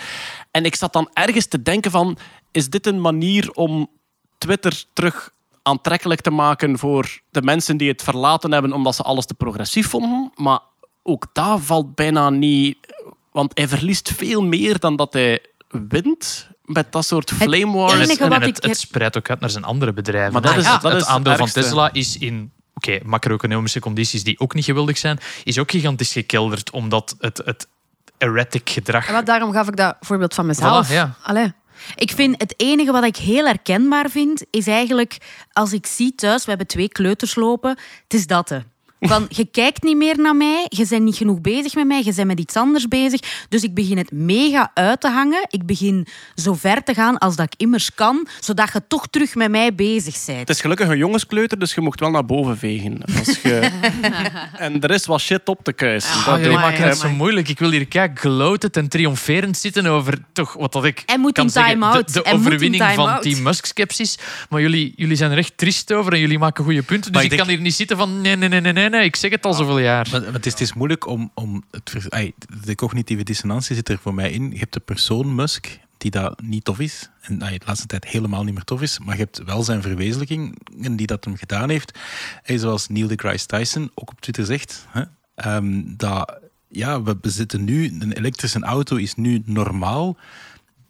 En 0.51 0.65
ik 0.65 0.75
zat 0.75 0.93
dan 0.93 1.09
ergens 1.13 1.45
te 1.45 1.61
denken 1.61 1.91
van, 1.91 2.17
is 2.51 2.69
dit 2.69 2.87
een 2.87 3.01
manier 3.01 3.51
om 3.51 3.89
Twitter 4.37 4.83
terug 4.93 5.29
aantrekkelijk 5.63 6.21
te 6.21 6.29
maken 6.31 6.77
voor 6.77 7.19
de 7.29 7.41
mensen 7.41 7.77
die 7.77 7.89
het 7.89 8.03
verlaten 8.03 8.51
hebben 8.51 8.73
omdat 8.73 8.95
ze 8.95 9.03
alles 9.03 9.25
te 9.25 9.33
progressief 9.33 9.87
vonden? 9.89 10.31
Maar 10.35 10.59
ook 11.03 11.25
daar 11.33 11.59
valt 11.59 11.95
bijna 11.95 12.29
niet... 12.29 12.77
Want 13.31 13.51
hij 13.57 13.67
verliest 13.67 14.11
veel 14.15 14.43
meer 14.43 14.79
dan 14.79 14.95
dat 14.95 15.13
hij 15.13 15.39
wint 15.67 16.47
met 16.63 16.91
dat 16.91 17.05
soort 17.05 17.31
flame 17.31 17.71
wars. 17.77 17.93
En 17.93 17.99
het, 17.99 18.17
en 18.19 18.31
het, 18.33 18.57
ik 18.57 18.63
het 18.63 18.77
spreidt 18.79 19.17
ook 19.17 19.29
uit 19.29 19.39
naar 19.39 19.49
zijn 19.49 19.63
andere 19.63 19.93
bedrijven. 19.93 20.33
Maar 20.33 20.41
dat 20.41 20.57
is- 20.57 20.67
het, 20.67 20.81
dat 20.81 20.91
het 20.91 21.01
is 21.01 21.07
aandeel 21.07 21.35
van. 21.35 21.47
Tesla 21.47 21.93
is 21.93 22.17
in 22.17 22.51
oké, 22.79 22.99
macro-economische 23.03 23.79
condities 23.79 24.23
die 24.23 24.39
ook 24.39 24.53
niet 24.53 24.65
geweldig 24.65 24.97
zijn, 24.97 25.19
is 25.43 25.59
ook 25.59 25.71
gigantisch 25.71 26.11
gekelderd 26.11 26.71
omdat 26.71 27.15
het, 27.19 27.41
het 27.45 27.67
erratic 28.17 28.69
gedrag... 28.69 29.07
En 29.07 29.13
wat, 29.13 29.25
daarom 29.25 29.51
gaf 29.51 29.67
ik 29.67 29.75
dat 29.75 29.95
voorbeeld 29.99 30.33
van 30.33 30.45
mezelf. 30.45 30.87
Voilà, 30.87 30.93
ja. 30.93 31.15
Allee. 31.21 31.53
Ik 31.95 32.11
vind 32.11 32.35
het 32.37 32.53
enige 32.57 32.91
wat 32.91 33.03
ik 33.03 33.15
heel 33.15 33.45
herkenbaar 33.45 34.09
vind, 34.09 34.43
is 34.49 34.67
eigenlijk 34.67 35.17
als 35.51 35.73
ik 35.73 35.85
zie 35.85 36.15
thuis, 36.15 36.43
we 36.43 36.49
hebben 36.49 36.67
twee 36.67 36.89
kleuters 36.89 37.35
lopen, 37.35 37.69
het 38.03 38.13
is 38.13 38.27
dat. 38.27 38.49
hè. 38.49 38.59
Van, 38.99 39.25
je 39.29 39.45
kijkt 39.45 39.83
niet 39.83 39.97
meer 39.97 40.19
naar 40.19 40.35
mij, 40.35 40.65
je 40.69 40.85
bent 40.89 41.03
niet 41.03 41.15
genoeg 41.15 41.41
bezig 41.41 41.75
met 41.75 41.87
mij, 41.87 42.01
je 42.03 42.13
bent 42.15 42.27
met 42.27 42.39
iets 42.39 42.55
anders 42.55 42.87
bezig. 42.87 43.19
Dus 43.49 43.63
ik 43.63 43.73
begin 43.73 43.97
het 43.97 44.11
mega 44.11 44.71
uit 44.73 45.01
te 45.01 45.09
hangen. 45.09 45.45
Ik 45.49 45.65
begin 45.65 46.07
zo 46.35 46.53
ver 46.53 46.83
te 46.83 46.93
gaan 46.93 47.17
als 47.17 47.35
dat 47.35 47.45
ik 47.45 47.61
immers 47.61 47.93
kan, 47.93 48.27
zodat 48.39 48.73
je 48.73 48.81
toch 48.87 49.07
terug 49.07 49.35
met 49.35 49.51
mij 49.51 49.75
bezig 49.75 50.25
bent. 50.25 50.39
Het 50.39 50.49
is 50.49 50.61
gelukkig 50.61 50.87
een 50.89 50.97
jongenskleuter, 50.97 51.59
dus 51.59 51.73
je 51.73 51.81
mocht 51.81 51.99
wel 51.99 52.09
naar 52.11 52.25
boven 52.25 52.57
vegen. 52.57 53.01
Als 53.17 53.39
je... 53.41 53.69
en 54.57 54.81
er 54.81 54.91
is 54.91 55.05
wat 55.05 55.21
shit 55.21 55.47
op 55.49 55.59
te 55.63 55.73
kuisen. 55.73 56.15
Oh, 56.15 56.25
Dat 56.25 56.39
jullie 56.39 56.57
maken 56.57 56.83
het 56.87 56.97
zo 56.97 57.09
moeilijk. 57.09 57.49
Ik 57.49 57.59
wil 57.59 57.71
hier 57.71 57.87
kijk 57.87 58.19
gloated 58.19 58.77
en 58.77 58.87
triomferend 58.89 59.57
zitten 59.57 59.85
over 59.85 60.17
toch 60.33 60.53
wat 60.53 60.71
dat 60.73 60.85
ik 60.85 61.03
Hij 61.05 61.17
moet 61.17 61.31
kan 61.33 61.49
zeggen, 61.49 61.71
time-out. 61.73 62.13
de, 62.13 62.21
de 62.23 62.31
overwinning 62.31 62.83
van. 62.95 63.21
Team 63.21 63.41
Musk-skepsis. 63.41 64.17
Maar 64.49 64.61
jullie, 64.61 64.93
jullie 64.95 65.15
zijn 65.15 65.31
er 65.31 65.37
echt 65.37 65.57
triest 65.57 65.93
over 65.93 66.13
en 66.13 66.19
jullie 66.19 66.39
maken 66.39 66.63
goede 66.63 66.81
punten. 66.81 67.11
Dus 67.11 67.21
Maar 67.21 67.23
ik 67.23 67.31
ik 67.31 67.37
kan 67.37 67.47
hier 67.47 67.61
niet 67.61 67.73
zitten 67.73 67.97
van 67.97 68.21
nee, 68.21 68.35
nee, 68.35 68.49
nee, 68.49 68.61
nee, 68.61 68.73
nee, 68.73 68.88
nee. 68.89 69.03
Ik 69.03 69.15
zeg 69.15 69.31
het 69.31 69.45
al 69.45 69.53
zoveel 69.53 69.79
jaar. 69.79 70.07
Maar, 70.11 70.21
maar 70.21 70.33
het, 70.33 70.45
is, 70.45 70.51
het 70.51 70.61
is 70.61 70.73
moeilijk 70.73 71.07
om... 71.07 71.31
om 71.33 71.63
het, 71.71 71.93
de 72.63 72.75
cognitieve 72.75 73.23
dissonantie 73.23 73.75
zit 73.75 73.89
er 73.89 73.97
voor 73.97 74.13
mij 74.13 74.31
in. 74.31 74.51
Je 74.51 74.57
hebt 74.57 74.73
de 74.73 74.79
persoon 74.79 75.35
Musk, 75.35 75.79
die 75.97 76.11
dat 76.11 76.41
niet 76.41 76.63
tof 76.63 76.79
is. 76.79 77.09
En 77.21 77.43
ai, 77.43 77.57
de 77.57 77.65
laatste 77.65 77.87
tijd 77.87 78.05
helemaal 78.05 78.43
niet 78.43 78.53
meer 78.53 78.63
tof 78.63 78.81
is. 78.81 78.99
Maar 78.99 79.15
je 79.15 79.21
hebt 79.21 79.43
wel 79.43 79.63
zijn 79.63 79.81
verwezenlijking 79.81 80.57
die 80.97 81.07
dat 81.07 81.25
hem 81.25 81.35
gedaan 81.35 81.69
heeft. 81.69 81.99
En 82.43 82.59
zoals 82.59 82.87
Neil 82.87 83.07
deGrasse 83.07 83.45
Tyson 83.45 83.91
ook 83.93 84.11
op 84.11 84.21
Twitter 84.21 84.45
zegt... 84.45 84.87
Hè, 84.89 85.03
ehm, 85.35 85.83
dat 85.85 86.39
ja, 86.67 87.03
we 87.03 87.17
zitten 87.21 87.63
nu... 87.63 87.97
Een 87.99 88.11
elektrische 88.11 88.59
auto 88.59 88.95
is 88.95 89.15
nu 89.15 89.41
normaal. 89.45 90.17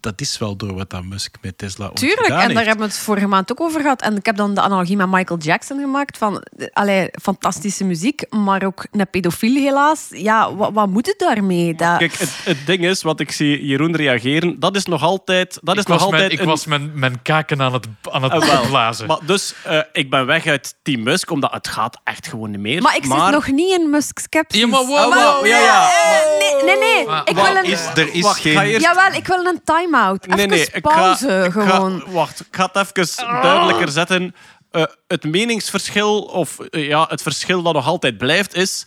Dat 0.01 0.21
is 0.21 0.37
wel 0.37 0.55
door 0.55 0.73
wat 0.73 0.89
dat 0.89 1.03
Musk 1.03 1.35
met 1.41 1.57
Tesla 1.57 1.89
Tuurlijk, 1.93 2.19
en 2.27 2.29
daar 2.33 2.39
heeft. 2.47 2.55
hebben 2.55 2.77
we 2.87 2.91
het 2.93 2.97
vorige 3.01 3.27
maand 3.27 3.51
ook 3.51 3.61
over 3.61 3.81
gehad. 3.81 4.01
En 4.01 4.17
ik 4.17 4.25
heb 4.25 4.35
dan 4.35 4.53
de 4.53 4.61
analogie 4.61 4.97
met 4.97 5.09
Michael 5.11 5.39
Jackson 5.39 5.79
gemaakt. 5.79 6.17
Van, 6.17 6.43
allee, 6.73 7.09
fantastische 7.21 7.83
muziek, 7.83 8.23
maar 8.29 8.63
ook 8.63 8.85
een 8.91 9.09
pedofiel 9.09 9.55
helaas. 9.55 10.07
Ja, 10.09 10.55
wat, 10.55 10.71
wat 10.73 10.87
moet 10.87 11.05
het 11.05 11.19
daarmee? 11.19 11.75
Dat, 11.75 11.97
Kijk, 11.97 12.13
het, 12.17 12.29
het 12.43 12.57
ding 12.65 12.85
is, 12.85 13.01
wat 13.01 13.19
ik 13.19 13.31
zie 13.31 13.65
Jeroen 13.65 13.95
reageren, 13.95 14.59
dat 14.59 14.75
is 14.75 14.85
nog 14.85 15.03
altijd... 15.03 15.59
Dat 15.61 15.75
is 15.75 15.81
ik 15.81 15.87
nog 15.87 15.99
was, 16.01 16.09
mijn, 16.09 16.21
altijd 16.23 16.39
ik 16.39 16.45
een- 16.45 16.51
was 16.51 16.65
mijn, 16.65 16.91
mijn 16.99 17.21
kaken 17.21 17.61
aan 17.61 17.73
het, 17.73 17.87
aan 18.11 18.23
het 18.23 18.31
Ah, 18.31 18.39
wel. 18.47 18.65
blazen. 18.67 19.07
Maar 19.07 19.19
dus, 19.25 19.53
eh, 19.63 19.79
ik 19.93 20.09
ben 20.09 20.25
weg 20.25 20.45
uit 20.45 20.75
Team 20.83 21.03
Musk, 21.03 21.31
omdat 21.31 21.51
het 21.51 21.67
gaat 21.67 21.99
echt 22.03 22.27
gewoon 22.27 22.51
niet 22.51 22.59
meer. 22.59 22.81
maar 22.81 22.95
ik 22.95 23.03
zit 23.05 23.29
nog 23.31 23.47
niet 23.51 23.79
in 23.79 23.89
Musk-skepsis. 23.89 24.61
Ja, 24.61 24.67
maar 24.67 24.85
wow, 24.85 25.45
ja, 25.45 25.57
ja. 25.59 25.89
Eh, 25.89 26.39
nee, 26.39 26.63
nee, 26.63 26.77
nee. 26.95 27.05
Maar 27.05 27.21
ik 27.29 27.35
wil 27.35 27.55
een... 27.55 27.63
Is, 27.63 27.85
er 27.95 28.13
is 28.13 28.21
Wacht, 28.21 28.39
geen... 28.39 28.59
eerst- 28.61 28.85
Jawel, 28.85 29.11
ik 29.13 29.27
wil 29.27 29.45
een 29.45 29.61
time-out. 29.91 30.25
Even 30.25 30.37
Nee, 30.37 30.47
nee, 30.47 30.61
ik 30.61 30.71
ga, 30.73 30.79
pauze, 30.79 31.43
ik 31.45 31.51
ga- 31.51 31.65
gewoon. 31.69 32.03
wacht, 32.07 32.39
ik 32.39 32.47
ga 32.55 32.69
het 32.73 32.97
even 32.97 33.25
duidelijker 33.41 33.89
zetten. 33.89 34.35
Eh, 34.71 34.83
het 35.07 35.23
meningsverschil, 35.23 36.21
of 36.21 36.59
eh, 36.59 36.87
ja, 36.87 37.05
het 37.09 37.21
verschil 37.21 37.61
dat 37.61 37.73
nog 37.73 37.85
altijd 37.85 38.17
blijft, 38.17 38.55
is... 38.55 38.85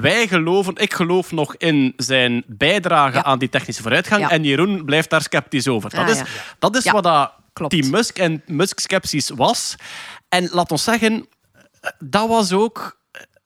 Wij 0.00 0.28
geloven, 0.28 0.74
ik 0.76 0.92
geloof 0.94 1.32
nog 1.32 1.54
in 1.56 1.92
zijn 1.96 2.42
bijdrage 2.46 3.16
Ja. 3.16 3.22
aan 3.24 3.38
die 3.38 3.48
technische 3.48 3.82
vooruitgang. 3.82 4.20
Ja. 4.22 4.30
En 4.30 4.44
Jeroen 4.44 4.84
blijft 4.84 5.10
daar 5.10 5.22
sceptisch 5.22 5.68
over. 5.68 5.90
Dat 5.90 6.08
is, 6.08 6.18
ja. 6.18 6.24
dat 6.58 6.76
is 6.76 6.84
Ja, 6.84 6.92
wat 6.92 7.02
dat 7.02 7.32
klopt. 7.52 7.72
Team 7.72 7.90
Musk 7.90 8.18
en 8.18 8.42
Musk-sceptisch 8.46 9.30
was. 9.34 9.74
En 10.28 10.48
laat 10.52 10.70
ons 10.70 10.84
zeggen, 10.84 11.26
dat 11.98 12.28
was 12.28 12.52
ook 12.52 13.00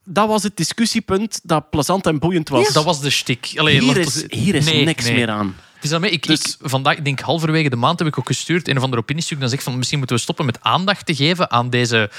dat 0.04 0.28
was 0.28 0.42
het 0.42 0.56
discussiepunt 0.56 1.40
dat 1.42 1.70
plezant 1.70 2.06
en 2.06 2.18
boeiend 2.18 2.48
was. 2.48 2.72
Dat 2.72 2.84
was 2.84 3.00
de 3.00 3.10
shtick. 3.10 3.52
Allee, 3.56 3.80
hier, 3.80 3.96
is, 3.96 4.24
hier 4.28 4.54
is 4.54 4.64
Nee, 4.64 4.84
niks 4.84 5.04
nee. 5.04 5.14
meer 5.14 5.30
aan. 5.30 5.56
Het 5.76 5.84
is 5.84 5.90
daarmee, 5.90 6.10
ik, 6.10 6.26
Dus- 6.26 6.40
ik, 6.60 6.68
vandaag, 6.70 6.96
ik 6.96 7.04
denk 7.04 7.20
halverwege 7.20 7.68
de 7.70 7.76
maand 7.76 7.98
heb 7.98 8.08
ik 8.08 8.18
ook 8.18 8.26
gestuurd 8.26 8.68
een 8.68 8.76
of 8.76 8.82
ander 8.82 8.98
opiniestuk 8.98 9.40
dat 9.40 9.50
zegt 9.50 9.62
van 9.62 9.76
misschien 9.76 9.98
moeten 9.98 10.16
we 10.16 10.22
stoppen 10.22 10.46
met 10.46 10.58
aandacht 10.60 11.06
te 11.06 11.14
geven 11.14 11.50
aan 11.50 11.70
deze, 11.70 12.10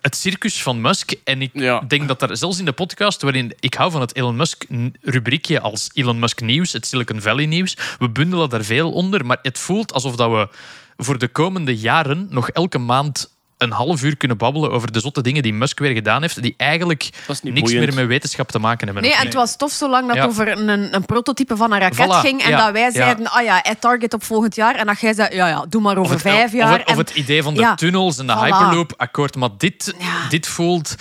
het 0.00 0.16
circus 0.16 0.62
van 0.62 0.80
Musk. 0.80 1.14
En 1.24 1.42
ik 1.42 1.50
Ja. 1.54 1.80
denk 1.88 2.08
dat 2.08 2.22
er 2.22 2.36
zelfs 2.36 2.58
in 2.58 2.64
de 2.64 2.72
podcast, 2.72 3.22
waarin 3.22 3.54
ik 3.60 3.74
hou 3.74 3.90
van 3.90 4.00
het 4.00 4.16
Elon 4.16 4.36
Musk 4.36 4.64
rubriekje 5.00 5.60
als 5.60 5.90
Elon 5.92 6.18
Musk 6.18 6.40
nieuws, 6.40 6.72
het 6.72 6.86
Silicon 6.86 7.20
Valley 7.20 7.46
nieuws, 7.46 7.76
we 7.98 8.10
bundelen 8.10 8.48
daar 8.48 8.64
veel 8.64 8.92
onder, 8.92 9.26
maar 9.26 9.38
het 9.42 9.58
voelt 9.58 9.92
alsof 9.92 10.16
dat 10.16 10.30
we 10.30 10.48
voor 10.96 11.18
de 11.18 11.28
komende 11.28 11.76
jaren 11.76 12.26
nog 12.30 12.48
elke 12.50 12.78
maand 12.78 13.30
een 13.62 13.70
half 13.72 14.02
uur 14.02 14.16
kunnen 14.16 14.36
babbelen 14.36 14.70
over 14.70 14.92
de 14.92 15.00
zotte 15.00 15.22
dingen 15.22 15.42
die 15.42 15.52
Musk 15.52 15.78
weer 15.78 15.92
gedaan 15.94 16.20
heeft, 16.22 16.42
die 16.42 16.54
eigenlijk 16.56 17.08
niks 17.42 17.60
boeiend. 17.60 17.84
meer 17.86 17.94
met 17.94 18.06
wetenschap 18.06 18.50
te 18.50 18.58
maken 18.58 18.84
hebben. 18.86 19.02
Nee, 19.04 19.14
en 19.14 19.24
het 19.24 19.34
was 19.34 19.56
tof 19.56 19.72
zolang 19.72 20.06
dat 20.06 20.16
Ja. 20.16 20.22
het 20.22 20.30
over 20.30 20.48
een, 20.48 20.94
een 20.94 21.04
prototype 21.06 21.56
van 21.56 21.72
een 21.72 21.78
raket 21.78 22.06
Voilà, 22.06 22.20
ging. 22.20 22.42
En 22.42 22.50
ja, 22.50 22.64
dat 22.64 22.72
wij 22.72 22.90
zeiden, 22.90 23.30
ah 23.30 23.44
ja, 23.44 23.58
het 23.62 23.80
target 23.80 24.14
op 24.14 24.24
volgend 24.24 24.54
jaar. 24.54 24.74
En 24.74 24.86
dat 24.86 25.00
jij 25.00 25.14
zei, 25.14 25.34
ja, 25.34 25.48
ja, 25.48 25.64
doe 25.68 25.80
maar 25.80 25.96
over 25.96 26.12
het, 26.12 26.20
vijf 26.22 26.44
of 26.44 26.52
jaar. 26.52 26.72
het- 26.72 26.84
of 26.86 26.92
En- 26.92 26.98
het 26.98 27.10
idee 27.14 27.42
van 27.42 27.54
de 27.54 27.60
Ja. 27.60 27.74
tunnels 27.74 28.18
en 28.18 28.26
de 28.26 28.32
Voilà. 28.32 28.38
Hyperloop, 28.40 28.92
akkoord. 28.96 29.36
Maar 29.36 29.48
dit, 29.58 29.94
Ja. 29.98 30.28
dit, 30.28 30.46
voelt, 30.48 30.94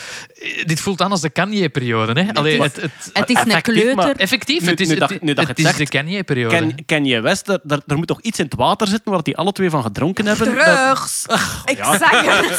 dit 0.65 0.79
voelt 0.79 1.01
aan 1.01 1.11
als 1.11 1.21
de 1.21 1.29
Kanye-periode. 1.29 2.21
hè. 2.21 2.33
Allee, 2.33 2.61
het, 2.61 2.75
het, 2.75 2.91
Het 3.13 3.29
is 3.29 3.39
een 3.39 3.47
maar- 3.47 3.61
kleuter. 3.61 4.15
effectief, 4.15 4.61
Nu- 4.61 4.69
het 4.69 4.79
is, 4.79 4.88
nu 4.88 4.95
dat- 4.95 5.09
het, 5.09 5.21
nu 5.21 5.33
dat 5.33 5.47
het 5.47 5.57
je 5.57 5.67
het 5.67 5.79
is 5.79 5.89
de 5.89 5.97
Kanye-periode. 5.97 6.55
Ken, 6.55 6.85
Kanye 6.85 7.19
West, 7.21 7.47
er, 7.47 7.59
er, 7.67 7.81
er 7.88 7.97
moet 7.97 8.07
toch 8.07 8.21
iets 8.21 8.39
in 8.39 8.45
het 8.45 8.55
water 8.55 8.88
zitten 8.88 9.11
waar 9.11 9.23
die 9.23 9.38
alle 9.38 9.51
twee 9.51 9.69
van 9.69 9.83
gedronken 9.83 10.25
hebben? 10.25 10.55
Dat- 10.55 10.65
Drugs. 10.65 11.25
Ik 11.65 11.77
zeg 11.83 12.09
het. 12.09 12.50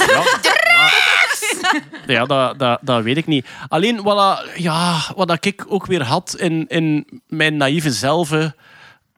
Ja, 2.07 2.25
dat, 2.25 2.59
dat, 2.59 2.79
dat 2.83 3.03
weet 3.03 3.17
ik 3.17 3.27
niet. 3.27 3.47
Alleen 3.69 4.03
wat, 4.03 4.17
dat- 4.17 4.51
ja, 4.63 4.99
wat 5.17 5.45
ik 5.45 5.65
ook 5.69 5.87
weer 5.87 6.03
had 6.03 6.35
in, 6.39 6.67
in 6.69 7.07
mijn 7.29 7.57
naïeve 7.57 7.91
zelf, 7.91 8.31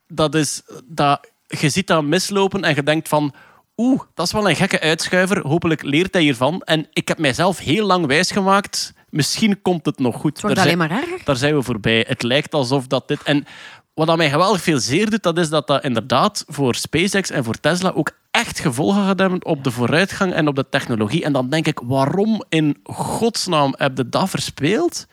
dat 0.08 0.34
is 0.34 0.62
dat 0.84 1.28
je 1.46 1.68
ziet 1.68 1.86
dat 1.86 2.04
mislopen 2.04 2.64
en 2.64 2.74
je 2.74 2.82
denkt 2.82 3.08
van 3.08 3.34
oeh, 3.76 4.00
dat 4.14 4.26
is 4.26 4.32
wel 4.32 4.48
een 4.48 4.56
gekke 4.56 4.80
uitschuiver. 4.80 5.40
Hopelijk 5.46 5.82
leert 5.82 6.12
hij 6.14 6.22
hiervan. 6.22 6.62
En 6.64 6.86
ik 6.92 7.08
heb 7.08 7.18
mijzelf 7.18 7.58
heel 7.58 7.86
lang 7.86 8.06
wijsgemaakt, 8.06 8.92
misschien 9.10 9.62
komt 9.62 9.86
het 9.86 9.98
nog 9.98 10.14
goed. 10.16 10.32
Het 10.32 10.40
wordt 10.40 10.56
Daar 10.56 10.64
alleen 10.66 10.78
zijn- 10.78 10.90
maar 10.90 11.02
erger. 11.02 11.20
daar 11.24 11.36
zijn 11.36 11.54
we 11.56 11.62
voorbij. 11.62 12.04
Het 12.08 12.22
lijkt 12.22 12.54
alsof 12.54 12.86
dat 12.86 13.08
dit... 13.08 13.22
En 13.22 13.46
wat 13.94 14.06
dat 14.06 14.16
mij 14.16 14.30
geweldig 14.30 14.62
veel 14.62 14.78
zeer 14.78 15.10
doet, 15.10 15.22
dat 15.22 15.38
is 15.38 15.48
dat 15.48 15.66
dat 15.66 15.84
inderdaad 15.84 16.44
voor 16.48 16.74
SpaceX 16.74 17.30
en 17.30 17.44
voor 17.44 17.60
Tesla 17.60 17.90
ook 17.94 18.10
echt 18.34 18.58
gevolgen 18.60 19.04
gaat 19.06 19.18
hebben 19.18 19.44
op 19.44 19.64
de 19.64 19.70
vooruitgang 19.70 20.32
en 20.32 20.48
op 20.48 20.56
de 20.56 20.68
technologie. 20.70 21.24
En 21.24 21.32
dan 21.32 21.48
denk 21.48 21.66
ik, 21.66 21.80
waarom 21.84 22.42
in 22.48 22.76
godsnaam 22.84 23.74
heb 23.78 23.96
je 23.96 24.08
dat 24.08 24.30
verspeeld? 24.30 25.06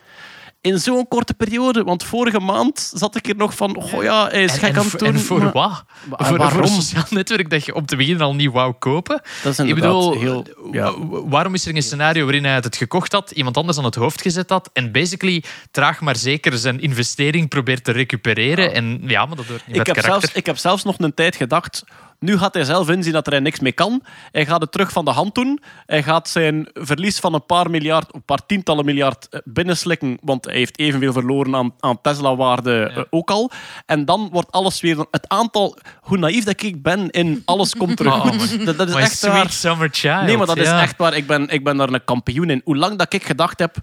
In 0.62 0.80
zo'n 0.80 1.08
korte 1.08 1.34
periode. 1.34 1.84
Want 1.84 2.04
vorige 2.04 2.40
maand 2.40 2.92
zat 2.94 3.16
ik 3.16 3.26
hier 3.26 3.36
nog 3.36 3.56
van, 3.56 3.76
oh 3.76 4.04
ja, 4.04 4.28
hij 4.28 4.44
is 4.44 4.52
En, 4.52 4.60
gek 4.60 4.70
en, 4.70 4.76
aan 4.76 4.82
het 4.82 4.90
voor- 4.90 5.00
doen. 5.00 5.08
en 5.14 5.20
voor 5.20 5.38
maar- 5.38 5.52
wat? 5.52 5.84
Maar 6.10 6.18
Voor, 6.18 6.26
voor 6.28 6.38
waarom? 6.38 6.62
een 6.62 6.68
sociaal 6.68 7.04
netwerk 7.10 7.50
dat 7.50 7.66
je 7.66 7.76
op 7.76 7.88
te 7.88 7.96
beginnen 7.96 8.26
al 8.26 8.36
niet 8.36 8.52
wou 8.52 8.74
kopen? 8.74 9.22
Dat 9.44 9.52
is 9.60 9.60
Ik 9.66 9.76
bedoel, 9.76 10.20
heel... 10.20 10.46
Ja. 10.72 10.98
wa- 11.08 11.24
waarom 11.28 11.54
is 11.54 11.66
er 11.66 11.76
een 11.76 11.82
scenario 11.84 12.24
waarin 12.24 12.44
hij 12.46 12.54
het 12.54 12.76
gekocht 12.76 13.12
had, 13.12 13.32
iemand 13.32 13.58
anders 13.58 13.78
aan 13.78 13.84
het 13.84 13.96
hoofd 13.96 14.22
gezet 14.22 14.50
had 14.50 14.70
en 14.74 14.92
basically 14.92 15.44
traag 15.72 16.02
maar 16.02 16.16
zeker 16.16 16.58
zijn 16.58 16.80
investering 16.82 17.50
probeert 17.50 17.84
te 17.84 17.92
recupereren? 17.92 18.74
En 18.74 19.02
ja, 19.08 19.26
maar 19.26 19.36
dat 19.36 19.46
hoort 19.46 19.68
niet 19.68 19.76
Ik 19.80 19.86
heb, 19.86 19.96
karakter. 19.96 20.20
zelfs, 20.22 20.36
ik 20.36 20.46
heb 20.46 20.58
zelfs 20.58 20.84
nog 20.84 20.96
een 21.00 21.14
tijd 21.14 21.36
gedacht. 21.36 21.84
Nu 22.26 22.38
gaat 22.38 22.54
hij 22.54 22.64
zelf 22.64 22.90
inzien 22.90 23.14
dat 23.14 23.26
er 23.26 23.32
hij 23.32 23.42
niks 23.42 23.60
mee 23.60 23.72
kan. 23.72 24.04
Hij 24.32 24.46
gaat 24.46 24.62
het 24.62 24.72
terug 24.72 24.92
van 24.92 25.06
de 25.06 25.12
hand 25.12 25.36
doen. 25.36 25.60
Hij 25.86 26.04
gaat 26.04 26.30
zijn 26.30 26.70
verlies 26.74 27.20
van 27.20 27.34
een 27.34 27.46
paar 27.46 27.70
miljard, 27.70 28.14
een 28.14 28.24
paar 28.24 28.46
tientallen 28.46 28.86
miljard 28.86 29.28
eh, 29.30 29.40
binnenslikken. 29.44 30.18
Want 30.22 30.46
hij 30.46 30.54
heeft 30.56 30.80
evenveel 30.80 31.14
verloren 31.14 31.56
aan, 31.56 31.74
aan 31.80 32.02
Tesla-waarde 32.02 32.92
eh, 32.96 33.04
ook 33.10 33.32
al. 33.32 33.52
En 33.86 34.06
dan 34.06 34.30
wordt 34.32 34.52
alles 34.52 34.82
weer. 34.82 35.06
Het 35.12 35.28
aantal. 35.28 35.78
Hoe 36.02 36.18
naïef 36.18 36.44
dat 36.44 36.64
ik 36.64 36.84
ben 36.84 37.10
in 37.10 37.42
alles 37.46 37.76
komt 37.76 37.98
terug. 37.98 38.14
Oh, 38.14 38.26
goed. 38.26 38.66
dat, 38.66 38.78
dat 38.78 38.88
is 38.88 38.94
My 38.94 39.02
echt 39.02 39.18
sweet 39.18 39.32
waar. 39.34 39.50
summer 39.50 39.90
child. 39.92 40.22
Nee, 40.22 40.38
maar 40.38 40.48
dat 40.48 40.58
is 40.58 40.70
echt 40.70 40.98
waar. 40.98 41.16
Ik 41.16 41.28
ben, 41.28 41.48
ik 41.48 41.64
ben 41.64 41.78
daar 41.78 41.90
een 41.94 42.04
kampioen 42.06 42.50
in. 42.50 42.62
Hoe 42.64 42.78
lang 42.78 42.98
dat 42.98 43.14
ik 43.14 43.24
gedacht 43.24 43.60
heb. 43.60 43.76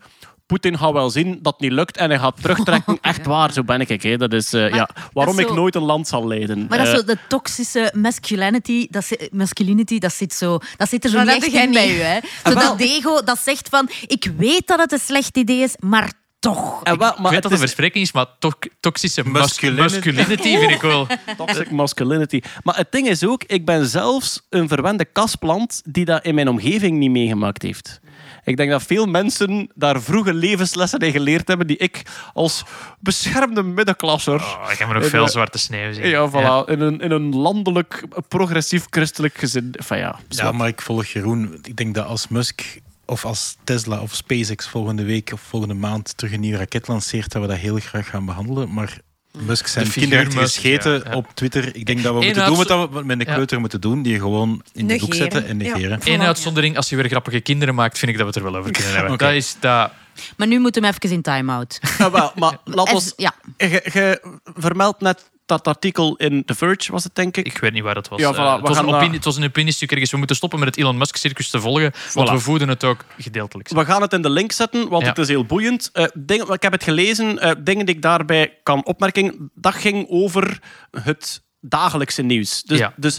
Poetin 0.49 0.79
gaat 0.79 0.93
wel 0.93 1.11
zien 1.11 1.39
dat 1.43 1.53
het 1.53 1.63
niet 1.63 1.73
lukt 1.73 1.97
en 1.97 2.11
hij 2.11 2.19
gaat 2.19 2.43
terugtrekken. 2.43 2.99
Echt 3.11 3.27
waar, 3.27 3.53
zo 3.53 3.63
ben 3.65 3.81
ik. 3.81 4.03
Hè. 4.03 4.17
Dat 4.17 4.33
is 4.33 4.53
eh, 4.53 4.69
ja, 4.75 4.89
waarom 5.13 5.35
dat 5.37 5.45
is 5.45 5.51
ik 5.51 5.57
zo- 5.57 5.61
nooit 5.61 5.75
een 5.75 5.83
land 5.83 6.09
zal 6.09 6.27
leiden. 6.27 6.67
Maar 6.69 6.79
dat 6.79 6.87
is 6.87 6.93
Eh, 6.93 6.99
zo 6.99 7.05
de 7.05 7.19
toxische 7.29 7.93
masculinity, 7.95 8.87
dat, 8.91 9.09
masculinity, 9.33 9.99
dat 9.99 10.13
zit, 10.13 10.35
zo, 10.35 10.59
dat 10.77 10.89
zit 10.89 11.05
er 11.05 11.11
zo 11.11 11.19
echt 11.19 11.47
in 11.47 11.73
bij 11.73 11.97
u. 11.97 12.01
Hè? 12.01 12.19
Zo 12.51 12.55
dat 12.55 12.81
ego 12.81 13.23
dat 13.23 13.39
zegt 13.39 13.69
van, 13.69 13.89
ik 14.07 14.33
weet 14.37 14.67
dat 14.67 14.79
het 14.79 14.93
een 14.93 14.99
slecht 14.99 15.37
idee 15.37 15.61
is, 15.63 15.75
maar 15.79 16.13
toch. 16.39 16.83
en 16.83 16.99
wel, 16.99 17.09
Ik 17.13 17.19
maar 17.19 17.25
weet 17.25 17.33
het 17.33 17.43
dat 17.43 17.51
de 17.51 17.55
is 17.55 17.61
verspreking 17.61 18.05
is, 18.05 18.13
maar 18.13 18.27
to 18.39 18.51
toxische 18.81 19.25
Masculinity. 19.29 19.83
masculinity 19.95 20.57
vind 20.59 20.71
ik 20.71 20.81
wel. 20.83 21.07
toxic 21.37 21.71
masculinity. 21.71 22.41
Maar 22.63 22.77
het 22.77 22.93
ding 22.93 23.09
is 23.09 23.25
ook, 23.25 23.45
ik 23.45 23.65
ben 23.65 23.87
zelfs 23.87 24.47
een 24.51 24.69
verwende 24.69 25.05
kasplant 25.05 25.83
die 25.85 26.05
dat 26.05 26.25
in 26.25 26.35
mijn 26.35 26.49
omgeving 26.49 26.99
niet 26.99 27.11
meegemaakt 27.11 27.63
heeft. 27.63 28.01
Ik 28.49 28.57
denk 28.57 28.71
dat 28.71 28.83
veel 28.83 29.07
mensen 29.07 29.71
daar 29.75 30.03
vroege 30.03 30.35
levenslessen 30.35 30.99
in 30.99 31.13
geleerd 31.13 31.49
hebben 31.49 31.67
die 31.67 31.77
ik 31.77 32.03
als 32.35 32.65
beschermde 33.01 33.63
middenklasser... 33.63 34.35
Oh, 34.35 34.69
ik 34.73 34.79
heb 34.79 34.89
me 34.89 34.95
nog 34.95 35.03
In 35.03 35.09
veel 35.09 35.25
de- 35.25 35.31
zwarte 35.31 35.59
sneeuw 35.59 35.93
zien. 35.93 36.09
Ja, 36.09 36.31
voilà. 36.31 36.69
In, 36.71 36.81
een, 36.81 37.01
in 37.01 37.11
een 37.11 37.37
landelijk, 37.37 38.03
progressief-christelijk 38.29 39.39
gezin. 39.39 39.75
Enfin, 39.79 39.99
ja, 39.99 40.19
Ja, 40.29 40.53
maar 40.53 40.69
ik 40.69 40.81
volg 40.83 41.07
Jeroen. 41.07 41.59
Ik 41.63 41.77
denk 41.77 41.95
dat 41.95 42.07
als 42.07 42.29
Musk 42.29 42.81
of 43.07 43.25
als 43.25 43.57
Tesla 43.65 44.01
of 44.01 44.15
SpaceX 44.15 44.69
volgende 44.69 45.05
week 45.05 45.31
of 45.33 45.41
volgende 45.41 45.75
maand 45.75 46.17
terug 46.17 46.33
een 46.33 46.41
nieuwe 46.41 46.59
raket 46.59 46.89
lanceert, 46.89 47.33
dat 47.33 47.43
we 47.43 47.49
dat 47.49 47.57
heel 47.57 47.77
graag 47.77 48.09
gaan 48.09 48.25
behandelen. 48.27 48.73
Maar 48.73 48.99
Musk 49.47 49.67
zijn 49.67 49.85
De 49.85 49.91
kinderen 49.91 50.33
gescheten 50.33 50.93
ja, 50.93 51.01
ja. 51.11 51.17
op 51.17 51.27
Twitter. 51.35 51.77
Ik 51.77 51.87
denk 51.87 52.03
dat 52.03 52.15
we 52.15 52.21
Eén 52.21 52.25
moeten 52.27 52.47
doen 52.47 52.57
wat 52.57 52.91
we 52.91 53.05
met 53.05 53.21
een 53.21 53.27
Ja. 53.27 53.35
kleuter 53.35 53.61
moeten 53.61 53.81
doen. 53.81 54.03
Die 54.03 54.19
gewoon 54.19 54.63
in 54.73 54.87
de 54.87 54.99
hoek 54.99 55.15
zetten 55.15 55.47
en 55.47 55.59
Ja. 55.61 55.75
negeren. 55.75 56.01
Eén 56.05 56.23
uitzondering, 56.23 56.77
als 56.77 56.89
je 56.89 56.97
weer 56.97 57.09
grappige 57.09 57.41
kinderen 57.41 57.75
maakt, 57.75 57.99
vind 57.99 58.11
ik 58.11 58.19
dat 58.19 58.27
we 58.27 58.33
het 58.33 58.45
er 58.45 58.53
wel 58.53 58.61
over 58.61 58.73
kunnen 58.73 58.93
hebben. 58.93 59.13
Oké. 59.13 59.25
Dat 59.25 59.35
is 59.35 59.57
dat... 59.61 59.91
Maar 60.37 60.47
nu 60.47 60.59
moeten 60.59 60.83
we 60.83 60.89
even 60.89 61.11
in 61.11 61.23
time-out. 61.23 61.79
Ah, 61.99 62.13
wel, 62.13 62.33
maar 62.35 62.59
laat 62.77 62.93
ons... 62.93 63.13
ja. 63.17 63.35
Je, 63.57 63.69
je 63.93 64.39
vermeldt 64.55 65.01
net 65.01 65.31
dat 65.49 65.67
artikel 65.67 66.17
in 66.17 66.45
The 66.45 66.55
Verge, 66.55 66.93
was 66.93 67.05
het 67.05 67.15
denk 67.15 67.37
ik? 67.37 67.47
Ik 67.47 67.59
weet 67.59 67.73
niet 67.73 67.83
waar 67.83 67.95
dat 67.95 68.09
was. 68.09 68.21
Ja, 68.21 68.29
Eh, 68.29 68.35
voilà, 68.35 68.39
het, 68.53 68.61
we 68.61 68.69
was 68.69 68.77
gaan 68.77 68.89
een 68.89 68.95
opinie, 68.95 69.15
het 69.15 69.25
was 69.25 69.37
een 69.37 69.45
opiniestuk 69.45 69.91
ergens. 69.91 70.11
We 70.11 70.17
moeten 70.17 70.37
stoppen 70.37 70.59
met 70.59 70.69
het 70.69 70.79
Elon 70.79 70.97
Musk-circus 70.99 71.51
te 71.51 71.61
volgen, 71.61 71.93
want 72.15 72.31
we 72.31 72.39
voeden 72.39 72.69
het 72.69 72.85
ook 72.85 73.05
gedeeltelijk. 73.19 73.69
We 73.69 73.85
gaan 73.85 74.03
het 74.03 74.13
in 74.13 74.23
de 74.23 74.31
link 74.31 74.53
zetten, 74.53 74.89
want 74.89 75.03
Ja. 75.03 75.09
het 75.09 75.19
is 75.19 75.29
heel 75.29 75.45
boeiend. 75.45 75.91
Eh, 75.93 76.05
ik 76.27 76.63
heb 76.63 76.73
het 76.73 76.83
gelezen, 76.85 77.39
eh, 77.39 77.51
dingen 77.59 77.87
die 77.87 77.95
ik 77.95 78.03
daarbij 78.03 78.59
kan 78.63 78.85
opmerken. 78.85 79.51
Dat 79.55 79.75
ging 79.75 80.07
over 80.09 80.59
het 80.91 81.43
dagelijkse 81.61 82.23
nieuws. 82.23 82.63
Dus, 82.63 82.79
Ja. 82.79 82.93
dus 82.97 83.19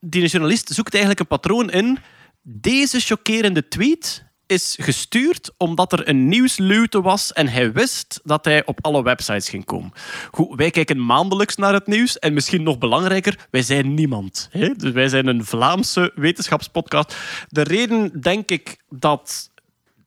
die 0.00 0.26
journalist 0.26 0.68
zoekt 0.68 0.92
eigenlijk 0.92 1.20
een 1.20 1.26
patroon 1.38 1.70
in. 1.70 1.98
Deze 2.42 3.00
chockerende 3.00 3.68
tweet 3.68 4.24
is 4.46 4.76
gestuurd 4.80 5.50
omdat 5.56 5.92
er 5.92 6.08
een 6.08 6.28
nieuwsluwte 6.28 7.00
was 7.00 7.32
en 7.32 7.48
hij 7.48 7.72
wist 7.72 8.20
dat 8.24 8.44
hij 8.44 8.64
op 8.66 8.78
alle 8.82 9.02
websites 9.02 9.48
ging 9.48 9.64
komen. 9.64 9.92
Goed, 10.30 10.56
wij 10.56 10.70
kijken 10.70 11.04
maandelijks 11.06 11.56
naar 11.56 11.72
het 11.72 11.86
nieuws 11.86 12.18
en 12.18 12.32
misschien 12.34 12.62
nog 12.62 12.78
belangrijker, 12.78 13.38
wij 13.50 13.62
zijn 13.62 13.94
niemand. 13.94 14.48
Hè? 14.50 14.68
Dus 14.76 14.92
wij 14.92 15.08
zijn 15.08 15.26
een 15.26 15.44
Vlaamse 15.44 16.12
wetenschapspodcast. 16.14 17.16
De 17.48 17.62
reden, 17.62 18.20
denk 18.20 18.50
ik, 18.50 18.76
dat 18.90 19.50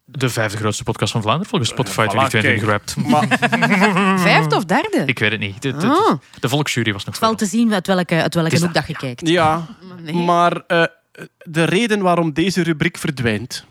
De 0.05 0.29
vijfde 0.29 0.57
grootste 0.57 0.83
podcast 0.83 1.11
van 1.11 1.21
Vlaanderen, 1.21 1.49
volgens 1.49 1.69
Spotify 1.71 2.05
voilà, 2.05 2.27
2020 2.29 2.41
kijk. 2.41 2.59
gerapt. 2.63 2.95
Maar 2.95 4.19
Vijfde 4.29 4.55
of 4.55 4.65
derde? 4.65 5.03
Ik 5.05 5.19
weet 5.19 5.31
het 5.31 5.39
niet. 5.39 5.61
De, 5.61 5.75
de, 5.77 5.87
Ah. 5.87 6.17
de 6.39 6.49
volksjury 6.49 6.93
was 6.93 7.05
nog 7.05 7.15
Het 7.15 7.23
valt 7.23 7.37
te 7.37 7.45
zien 7.45 7.73
uit 7.73 7.87
welke, 7.87 8.21
uit 8.21 8.33
welke 8.33 8.59
hoek 8.59 8.73
dat, 8.73 8.87
je 8.87 8.93
kijkt. 8.97 9.27
Ja, 9.27 9.65
Nee. 10.01 10.13
maar 10.13 10.63
eh, 10.67 10.83
de 11.43 11.63
reden 11.63 12.01
waarom 12.01 12.33
deze 12.33 12.63
rubriek 12.63 12.97
verdwijnt, 12.97 13.65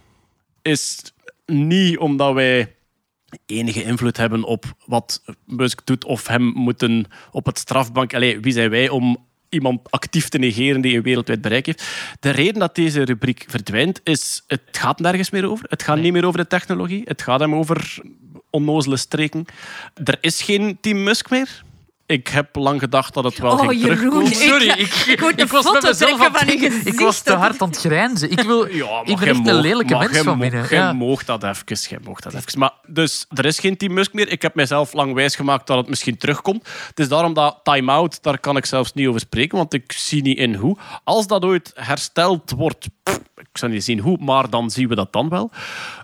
is 0.67 1.13
niet 1.47 1.99
omdat 1.99 2.35
wij 2.35 2.75
enige 3.47 3.83
invloed 3.83 4.17
hebben 4.17 4.45
op 4.45 4.65
wat 4.87 5.23
Musk 5.45 5.81
doet 5.85 6.05
of 6.05 6.27
hem 6.27 6.43
moeten 6.43 7.05
op 7.31 7.47
het 7.47 7.59
strafbank. 7.59 8.15
Allee, 8.15 8.41
wie 8.41 8.53
zijn 8.53 8.71
wij 8.71 8.89
om 8.89 9.27
iemand 9.49 9.91
actief 9.91 10.29
te 10.29 10.39
negeren 10.39 10.81
die 10.81 10.97
een 10.97 11.03
wereldwijd 11.03 11.41
bereik 11.41 11.67
heeft? 11.67 11.85
De 12.21 12.31
reden 12.31 12.61
dat 12.61 12.75
deze 12.75 13.03
rubriek 13.03 13.45
verdwijnt, 13.49 14.01
is 14.05 14.45
het 14.47 14.63
gaat 14.73 14.99
nergens 14.99 15.31
meer 15.31 15.51
over. 15.51 15.67
Het 15.69 15.83
gaat 15.83 15.99
niet 15.99 16.13
meer 16.13 16.27
over 16.27 16.41
de 16.41 16.47
technologie. 16.47 17.03
Het 17.05 17.23
gaat 17.23 17.41
hem 17.41 17.55
over 17.55 17.99
onnozele 18.51 18.97
streken. 18.97 19.45
Er 20.05 20.19
is 20.21 20.43
geen 20.43 20.79
Team 20.81 21.03
Musk 21.03 21.31
meer. 21.31 21.65
Ik 22.07 22.29
heb 22.29 22.57
lang 22.57 22.81
gedacht 22.81 23.15
dat 23.15 23.25
het 23.25 23.39
wel 23.39 23.53
Oh, 23.53 23.61
ging 23.61 23.73
Jeroen, 23.81 23.97
terugkomen. 23.97 24.35
Sorry, 24.35 24.69
ik, 24.69 24.95
ik, 24.95 25.21
moet 25.21 25.41
een 25.41 25.47
was 25.47 25.73
met 25.73 25.83
mezelf 25.83 26.21
aan 26.27 26.33
het. 26.35 26.51
Ik 26.53 26.73
gezicht, 26.73 27.01
was 27.01 27.21
te 27.21 27.33
hard 27.33 27.63
aan 27.63 27.69
het 27.69 27.79
grijnzen. 27.79 28.31
Ik, 28.31 28.41
wil, 28.41 28.69
Ja, 28.69 29.01
ik 29.05 29.17
ben 29.19 29.29
echt 29.29 29.47
een 29.49 29.55
lelijke 29.55 29.95
maar 29.95 30.11
mens 30.11 30.25
van 30.25 30.39
binnen. 30.39 30.67
Jij 30.69 30.79
Ja. 30.79 30.93
moog 30.93 31.25
dat 31.25 31.43
even. 31.45 31.77
Jij 31.89 31.99
moog 32.05 32.21
dat 32.21 32.35
even. 32.35 32.59
Maar, 32.59 32.73
dus, 32.87 33.27
er 33.35 33.45
is 33.45 33.59
geen 33.59 33.77
Team 33.77 33.93
Musk 33.93 34.13
meer. 34.13 34.29
Ik 34.29 34.43
heb 34.43 34.55
mijzelf 34.55 34.93
lang 34.93 35.15
wijsgemaakt 35.15 35.67
dat 35.67 35.77
het 35.77 35.89
misschien 35.89 36.17
terugkomt. 36.17 36.69
Het 36.89 36.99
is 36.99 37.09
daarom 37.09 37.35
dat 37.35 37.61
Time 37.63 37.93
Out, 37.93 38.23
daar 38.23 38.39
kan 38.39 38.57
ik 38.57 38.67
zelfs 38.67 38.93
niet 38.93 39.07
over 39.09 39.21
spreken, 39.21 39.59
want 39.59 39.75
ik 39.75 39.93
zie 39.93 40.23
niet 40.23 40.39
in 40.39 40.55
hoe. 40.55 40.77
Als 41.05 41.27
dat 41.27 41.45
ooit 41.45 41.73
hersteld 41.75 42.51
wordt, 42.57 42.87
pff, 43.03 43.21
ik 43.63 43.69
niet 43.69 43.85
zien 43.85 43.99
hoe, 43.99 44.19
maar 44.21 44.51
dan 44.51 44.71
zien 44.71 44.89
we 44.89 44.95
dat 44.95 45.13
dan 45.13 45.29
wel. 45.29 45.51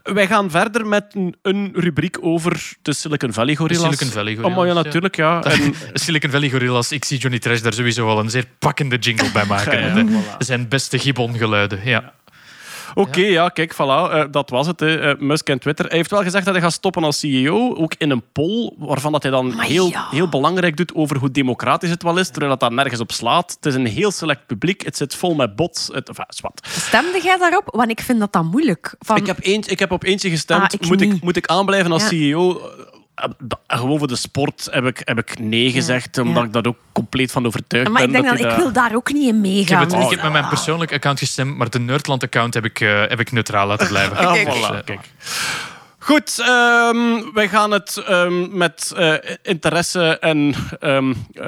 Wij 0.03 0.27
gaan 0.27 0.51
verder 0.51 0.87
met 0.87 1.05
een, 1.15 1.35
een 1.43 1.71
rubriek 1.75 2.19
over 2.21 2.73
de 2.83 2.93
Silicon 2.93 3.33
Valley 3.33 3.55
Gorillas. 3.55 3.83
Silicon 3.83 4.09
Valley 4.09 4.35
Gorillas, 4.35 4.51
Oh, 4.51 4.57
maar 4.57 4.67
ja, 4.67 4.75
ja. 4.75 4.83
natuurlijk, 4.83 5.17
ja. 5.17 5.43
En, 5.43 5.75
Silicon 5.93 6.31
Valley 6.31 6.51
Gorillas, 6.51 6.93
ik 6.93 7.05
zie 7.05 7.19
Johnny 7.19 7.39
Trash 7.39 7.61
daar 7.61 7.73
sowieso 7.75 8.07
wel 8.07 8.19
een 8.19 8.31
zeer 8.31 8.45
pakkende 8.59 8.97
jingle 8.97 9.31
bij 9.33 9.45
maken. 9.45 9.81
Ja, 9.81 9.97
ja, 9.97 10.07
voilà. 10.07 10.37
Zijn 10.39 10.69
beste 10.69 10.99
gibbongeluiden, 10.99 11.81
ja. 11.85 12.13
Oké, 12.95 13.21
ja. 13.21 13.49
kijk, 13.49 13.75
voilà. 13.75 14.13
eh, 14.13 14.25
dat 14.31 14.51
was 14.51 14.67
het. 14.67 14.81
Hè. 14.81 15.01
Eh, 15.01 15.19
Musk 15.19 15.49
en 15.49 15.59
Twitter. 15.59 15.87
Hij 15.87 15.97
heeft 15.97 16.11
wel 16.11 16.23
gezegd 16.23 16.45
dat 16.45 16.55
hij 16.55 16.63
gaat 16.63 16.73
stoppen 16.73 17.05
als 17.05 17.19
CEO. 17.19 17.75
Ook 17.75 17.95
in 17.99 18.11
een 18.11 18.23
poll, 18.33 18.73
waarvan 18.79 19.13
dat 19.13 19.23
hij 19.23 19.33
dan 19.33 19.55
Maar 19.55 19.67
heel, 19.67 19.89
ja. 19.89 20.07
heel 20.11 20.29
belangrijk 20.29 20.77
doet 20.77 20.95
over 20.95 21.17
hoe 21.17 21.31
democratisch 21.31 21.91
het 21.91 22.03
wel 22.03 22.19
is, 22.19 22.29
terwijl 22.29 22.51
dat 22.51 22.61
daar 22.61 22.73
nergens 22.73 23.01
op 23.01 23.13
slaat. 23.13 23.53
Het 23.53 23.67
is 23.67 23.75
een 23.75 23.87
heel 23.87 24.11
select 24.11 24.47
publiek. 24.47 24.85
Het 24.85 24.97
zit 24.97 25.15
vol 25.15 25.35
met 25.35 25.57
bots. 25.57 25.89
Het, 25.93 26.09
enfin, 26.09 26.25
zwart. 26.29 26.67
Stemde 26.67 27.21
jij 27.23 27.37
daarop? 27.39 27.63
Want 27.67 27.91
ik 27.91 28.01
vind 28.01 28.21
dat 28.21 28.33
dan 28.33 28.47
moeilijk. 28.47 28.95
Van, 28.99 29.17
Ik, 29.17 29.27
heb 29.27 29.39
eentje, 29.41 29.71
ik 29.71 29.79
heb 29.79 29.91
op 29.91 30.05
eentje 30.05 30.31
gestemd. 30.31 30.63
Ah, 30.63 30.69
ik 30.81 30.87
moet, 30.87 31.01
ik, 31.01 31.23
moet 31.23 31.37
ik 31.37 31.47
aanblijven 31.47 31.93
als. 31.93 32.01
CEO? 32.07 32.61
Eh, 33.15 33.25
Gewoon 33.67 33.99
voor 33.99 34.09
de 34.09 34.17
sport 34.17 34.69
heb 34.71 34.85
ik, 34.87 35.03
heb 35.05 35.19
ik 35.19 35.39
nee 35.39 35.71
gezegd, 35.71 36.19
omdat 36.19 36.37
Ja. 36.37 36.43
ik 36.45 36.53
daar 36.53 36.67
ook 36.67 36.79
compleet 36.93 37.33
van 37.33 37.47
overtuigd 37.47 37.91
maar 37.91 38.01
ben. 38.07 38.07
ik 38.07 38.13
denk 38.23 38.27
dat 38.29 38.39
ik 38.39 38.45
dat- 38.51 38.57
wil 38.57 38.73
daar 38.73 38.95
ook 38.95 39.13
niet 39.13 39.23
in 39.29 39.29
Ik 39.29 39.35
heb, 39.35 39.43
meegaan. 39.53 39.81
het, 39.81 39.93
ik 39.93 39.99
Dus- 40.01 40.11
heb 40.11 40.23
met 40.23 40.33
mijn 40.33 40.49
persoonlijk 40.49 40.93
account 40.93 41.19
gestemd, 41.19 41.57
maar 41.57 41.71
de 41.71 41.79
Nerdland-account 41.79 42.55
heb, 42.55 42.65
ik, 42.65 42.81
eh, 42.81 43.01
heb 43.01 43.21
ik 43.21 43.33
neutraal 43.33 43.67
laten 43.67 43.89
blijven. 43.95 44.17
Ah, 44.17 44.33
Kijk. 44.33 44.49
voilà, 44.49 44.51
Dus, 44.53 44.71
eh, 44.71 44.85
kijk. 44.85 45.11
Goed, 45.99 46.39
ehm, 46.41 47.33
wij 47.35 47.49
gaan 47.49 47.71
het 47.71 47.97
ehm, 47.97 48.57
met 48.57 48.93
eh, 48.97 49.15
interesse 49.43 50.19
en 50.19 50.55
ehm, 50.81 51.15
eh, 51.33 51.47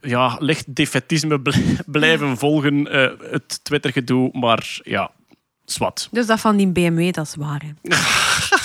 ja, 0.00 0.36
licht 0.38 0.74
defetisme 0.74 1.40
bl- 1.40 1.50
blijven 1.86 2.38
volgen, 2.38 2.90
eh, 2.90 3.30
het 3.30 3.64
Twitter-gedoe, 3.64 4.30
maar 4.32 4.78
ja, 4.82 5.10
zwart. 5.64 6.08
Dus 6.10 6.26
dat 6.26 6.40
van 6.40 6.56
die 6.56 6.68
BMW, 6.68 7.12
dat 7.12 7.26
is 7.26 7.34
waar. 7.36 7.62
hè. 7.64 7.96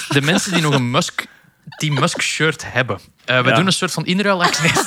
De 0.20 0.22
mensen 0.22 0.54
die 0.54 0.62
nog 0.62 0.74
een 0.74 0.92
Musk, 0.92 1.26
Team 1.78 1.94
Musk-shirt 2.00 2.64
hebben. 2.72 3.00
Eh, 3.26 3.42
we 3.42 3.50
Ja. 3.50 3.56
doen 3.56 3.66
een 3.66 3.74
soort 3.74 3.92
van 3.92 4.06
inruilactie. 4.06 4.72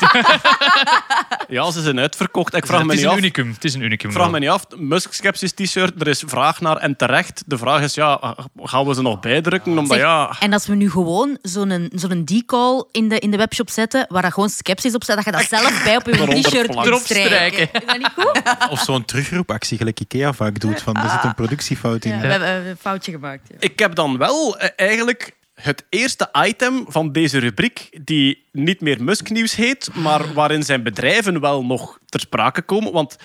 Ja, 1.48 1.70
ze 1.70 1.82
zijn 1.82 1.98
uitverkocht. 1.98 2.54
Ik 2.54 2.66
vraag 2.66 2.78
het 2.78 2.86
me 2.86 2.92
is 2.92 2.98
niet 2.98 3.06
een 3.08 3.12
af. 3.12 3.18
unicum. 3.18 3.50
Het 3.52 3.64
is 3.64 3.74
een 3.74 3.80
unicum. 3.80 4.12
Vraag 4.12 4.30
me 4.30 4.38
niet 4.38 4.48
af, 4.48 4.64
Musk 4.76 5.12
Skepsis 5.12 5.52
t-shirt, 5.52 6.00
er 6.00 6.06
is 6.08 6.22
vraag 6.26 6.60
naar 6.60 6.76
en 6.76 6.96
terecht. 6.96 7.42
De 7.46 7.58
vraag 7.58 7.82
is, 7.82 7.94
ja, 7.94 8.34
gaan 8.62 8.86
we 8.86 8.94
ze 8.94 9.02
nog 9.02 9.20
bijdrukken? 9.20 9.70
Omdat 9.78 9.86
Zeg, 9.96 9.98
ja, 9.98 10.36
En 10.40 10.52
als 10.52 10.66
we 10.66 10.74
nu 10.74 10.90
gewoon 10.90 11.38
zo'n 11.42 11.88
zo'n 11.94 12.24
decal 12.24 12.88
in 12.92 13.08
de, 13.08 13.18
in 13.18 13.30
de 13.30 13.36
webshop 13.36 13.70
zetten, 13.70 14.06
waar 14.08 14.22
dat 14.22 14.32
gewoon 14.32 14.48
sceptisch 14.48 14.94
op 14.94 15.02
staat, 15.02 15.16
dat 15.16 15.24
je 15.24 15.30
dat 15.32 15.42
zelf 15.48 15.84
bij 15.84 15.96
op 15.96 16.06
je 16.06 16.12
Eronder 16.12 16.42
t-shirt 16.42 16.66
kunt 16.74 16.86
Erop 16.86 17.00
strijken. 17.00 17.68
Is 17.72 17.86
dat 17.86 17.98
niet 17.98 18.10
goed? 18.16 18.42
Of 18.70 18.80
zo'n 18.80 19.04
terugroepactie, 19.04 19.78
gelijk 19.78 20.00
Ikea 20.00 20.32
vaak 20.32 20.60
doet. 20.60 20.82
Van, 20.82 20.96
er 20.96 21.10
zit 21.10 21.24
een 21.24 21.34
productiefout 21.34 22.04
in. 22.04 22.14
Ja, 22.14 22.20
we 22.20 22.26
hebben 22.26 22.66
een 22.66 22.76
foutje 22.80 23.12
gemaakt. 23.12 23.48
ja. 23.48 23.56
ik 23.60 23.78
heb 23.78 23.94
dan 23.94 24.18
wel 24.18 24.58
eh, 24.58 24.68
eigenlijk 24.88 25.36
het 25.62 25.86
eerste 25.88 26.28
item 26.46 26.84
van 26.88 27.12
deze 27.12 27.38
rubriek 27.38 27.98
die 28.04 28.46
niet 28.52 28.80
meer 28.80 29.04
Musk-nieuws 29.04 29.54
heet, 29.54 29.94
maar 29.94 30.32
waarin 30.32 30.62
zijn 30.62 30.82
bedrijven 30.82 31.40
wel 31.40 31.64
nog 31.64 31.98
ter 32.06 32.20
sprake 32.20 32.62
komen. 32.62 32.92
Want 32.92 33.16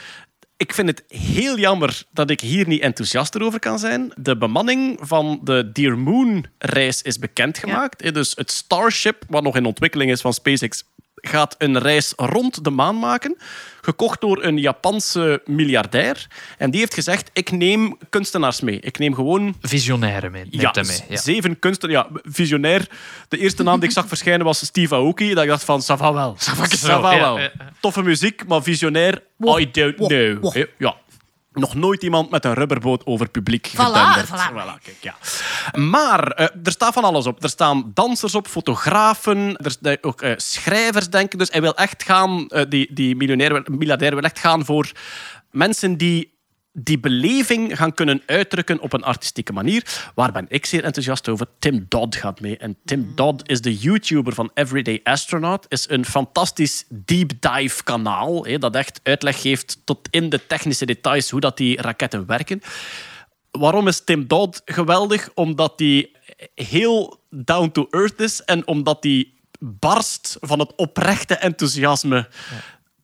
ik 0.58 0.74
vind 0.74 0.88
het 0.88 1.04
heel 1.08 1.58
jammer 1.58 2.04
dat 2.12 2.30
ik 2.30 2.42
hier 2.42 2.68
niet 2.68 2.82
enthousiaster 2.82 3.44
over 3.44 3.60
kan 3.60 3.80
zijn. 3.80 4.12
De 4.16 4.38
bemanning 4.38 4.98
van 5.02 5.40
de 5.44 5.70
Dear 5.72 5.98
Moon-reis 5.98 7.02
is 7.02 7.20
bekendgemaakt. 7.20 8.14
Dus 8.14 8.34
het 8.36 8.52
Starship, 8.52 9.24
wat 9.28 9.44
nog 9.44 9.56
in 9.56 9.66
ontwikkeling 9.66 10.12
is 10.12 10.22
van 10.22 10.34
SpaceX, 10.34 10.84
gaat 11.28 11.56
een 11.58 11.80
reis 11.80 12.14
rond 12.16 12.64
de 12.64 12.70
maan 12.70 13.00
maken. 13.00 13.38
Gekocht 13.82 14.22
door 14.22 14.44
een 14.44 14.58
Japanse 14.58 15.42
miljardair. 15.46 16.28
En 16.58 16.72
die 16.72 16.80
heeft 16.80 16.94
gezegd, 16.94 17.30
ik 17.34 17.52
neem 17.52 17.98
kunstenaars 18.10 18.62
mee. 18.62 18.80
Ik 18.80 19.00
neem 19.00 19.16
gewoon 19.16 19.56
Visionaire 19.62 20.30
mee. 20.30 20.48
ja, 20.50 20.74
mee. 20.76 21.00
Ja. 21.10 21.18
zeven 21.18 21.60
kunsten. 21.60 21.90
Ja, 21.90 22.08
visionair. 22.24 22.88
De 23.28 23.38
eerste 23.38 23.64
naam 23.64 23.80
die 23.80 23.88
ik 23.88 23.96
zag 23.96 24.08
verschijnen 24.08 24.46
was 24.46 24.66
Steve 24.66 24.96
Aoki. 24.96 25.34
Dat 25.34 25.44
ik 25.44 25.50
dacht 25.50 25.64
van, 25.64 25.82
ça 25.82 25.98
va 25.98 26.14
wel. 26.14 26.38
Ça 26.40 27.02
wel. 27.02 27.40
Toffe 27.80 28.02
muziek, 28.02 28.48
maar 28.48 28.64
visionair, 28.64 29.24
I 29.60 29.72
don't 29.72 29.96
know. 29.96 30.56
Ja. 30.78 30.96
Nog 31.54 31.76
nooit 31.76 32.04
iemand 32.04 32.30
met 32.30 32.46
een 32.46 32.54
rubberboot 32.54 33.06
over 33.06 33.30
publiek 33.30 33.68
gedenderd. 33.68 34.28
voilà. 34.28 34.84
kijk, 34.84 34.98
ja. 35.02 35.16
Maar 35.80 36.28
eh, 36.28 36.48
er 36.64 36.72
staat 36.72 36.94
van 36.94 37.04
alles 37.04 37.26
op. 37.26 37.44
Er 37.44 37.50
staan 37.50 37.92
dansers 37.94 38.36
op, 38.36 38.48
fotografen, 38.48 39.58
er 39.58 39.76
zijn 39.82 39.98
ook 40.02 40.22
eh, 40.22 40.34
schrijvers, 40.38 41.10
denken. 41.10 41.38
Dus 41.38 41.50
hij 41.50 41.62
wil 41.62 41.76
echt 41.76 42.04
gaan, 42.04 42.48
eh, 42.48 42.66
die, 42.70 42.94
die 42.94 43.16
miljonair, 43.16 43.64
miljardair 43.66 44.14
wil 44.14 44.24
echt 44.24 44.40
gaan 44.40 44.66
voor 44.66 44.92
mensen 45.52 45.98
die 45.98 46.33
die 46.74 47.00
beleving 47.00 47.78
gaan 47.78 47.94
kunnen 47.94 48.22
uitdrukken 48.26 48.80
op 48.80 48.94
een 48.94 49.04
artistieke 49.04 49.54
manier. 49.54 50.12
Waar 50.16 50.32
ben 50.32 50.46
ik 50.50 50.66
zeer 50.66 50.84
enthousiast 50.84 51.30
over? 51.30 51.48
Tim 51.60 51.86
Dodd 51.90 52.16
gaat 52.16 52.42
mee. 52.42 52.58
En 52.58 52.78
Tim 52.86 53.12
Dodd 53.16 53.50
is 53.50 53.62
de 53.62 53.78
YouTuber 53.78 54.34
van 54.34 54.52
Everyday 54.54 55.00
Astronaut. 55.04 55.66
Is 55.70 55.90
een 55.90 56.06
fantastisch 56.06 56.86
deep 56.90 57.32
dive 57.40 57.84
kanaal. 57.84 58.60
Dat 58.60 58.76
echt 58.76 59.00
uitleg 59.04 59.42
geeft 59.42 59.82
tot 59.86 60.08
in 60.12 60.30
de 60.30 60.48
technische 60.48 60.86
details 60.86 61.30
hoe 61.30 61.40
dat 61.40 61.58
die 61.58 61.82
raketten 61.82 62.26
werken. 62.26 62.62
Waarom 63.52 63.88
is 63.88 64.04
Tim 64.04 64.28
Dodd 64.28 64.62
geweldig? 64.66 65.30
Omdat 65.34 65.74
hij 65.76 66.12
heel 66.56 67.20
down 67.30 67.72
to 67.72 67.88
earth 67.90 68.20
is 68.20 68.44
en 68.44 68.68
omdat 68.68 69.04
hij 69.04 69.32
barst 69.60 70.38
van 70.40 70.60
het 70.60 70.76
oprechte 70.76 71.36
enthousiasme. 71.36 72.28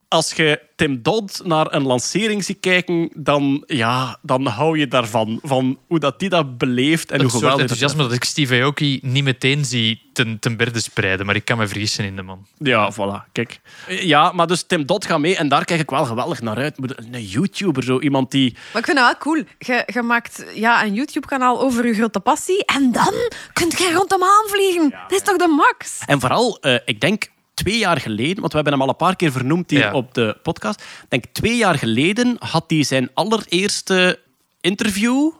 Als 0.09 0.31
je 0.31 0.59
Tim 0.75 1.01
Dodd 1.01 1.41
naar 1.43 1.73
een 1.73 1.83
lancering 1.83 2.43
ziet 2.43 2.59
kijken, 2.59 3.09
dan, 3.15 3.63
ja, 3.67 4.17
dan 4.21 4.45
hou 4.45 4.77
je 4.79 4.87
daarvan. 4.87 5.39
Van 5.43 5.79
hoe 5.87 5.99
dat 5.99 6.19
die 6.19 6.29
dat 6.29 6.57
beleeft 6.57 7.11
en 7.11 7.21
hoe 7.21 7.29
geweldig 7.29 7.51
het 7.51 7.61
enthousiasme 7.61 8.03
dat 8.03 8.11
ik 8.13 8.23
Steve 8.23 8.61
Aoki 8.61 8.99
niet 9.01 9.23
meteen 9.23 9.65
zie 9.65 10.01
ten, 10.13 10.39
ten 10.39 10.57
berde 10.57 10.79
spreiden. 10.81 11.25
Maar 11.25 11.35
ik 11.35 11.45
kan 11.45 11.57
me 11.57 11.67
vergissen 11.67 12.05
in 12.05 12.15
de 12.15 12.21
man. 12.21 12.45
Ja, 12.57 12.93
voilà. 12.93 13.31
Kijk. 13.31 13.59
Ja, 13.87 14.31
maar 14.31 14.47
dus 14.47 14.63
Tim 14.63 14.85
Dodd 14.85 15.05
gaat 15.05 15.19
mee 15.19 15.35
en 15.35 15.47
daar 15.47 15.65
kijk 15.65 15.79
ik 15.79 15.89
wel 15.89 16.05
geweldig 16.05 16.41
naar 16.41 16.57
uit. 16.57 16.77
Moet- 16.77 16.97
Een 17.11 17.23
YouTuber, 17.25 17.83
zo 17.83 17.99
iemand 17.99 18.31
die... 18.31 18.53
Maar 18.53 18.81
ik 18.81 18.85
vind 18.85 18.97
dat 18.97 19.05
wel 19.05 19.17
cool. 19.33 19.43
Je, 19.57 19.83
je 19.93 20.01
maakt 20.01 20.45
ja, 20.53 20.83
een 20.83 20.93
YouTube-kanaal 20.93 21.61
over 21.61 21.87
je 21.87 21.93
grote 21.93 22.19
passie 22.19 22.65
en 22.65 22.91
dan 22.91 23.13
kunt 23.53 23.77
je 23.77 23.91
rond 23.93 24.09
de 24.09 24.17
maan 24.17 24.47
vliegen. 24.47 24.89
Dat 24.89 25.11
is 25.19 25.21
toch 25.21 25.37
de 25.37 25.47
max? 25.47 25.99
En 26.05 26.19
vooral, 26.19 26.57
eh, 26.61 26.75
ik 26.85 26.99
denk 27.01 27.27
twee 27.59 27.77
jaar 27.77 27.99
geleden, 28.01 28.39
want 28.39 28.49
we 28.51 28.55
hebben 28.55 28.73
hem 28.73 28.81
al 28.81 28.89
een 28.89 28.95
paar 28.95 29.15
keer 29.15 29.31
vernoemd 29.31 29.69
hier 29.69 29.79
Ja. 29.79 29.93
op 29.93 30.13
de 30.13 30.37
podcast. 30.43 30.81
Ik 30.81 31.09
denk 31.09 31.25
twee 31.31 31.55
jaar 31.57 31.75
geleden 31.77 32.35
had 32.39 32.63
hij 32.67 32.83
zijn 32.83 33.09
allereerste 33.13 34.19
interview 34.61 35.31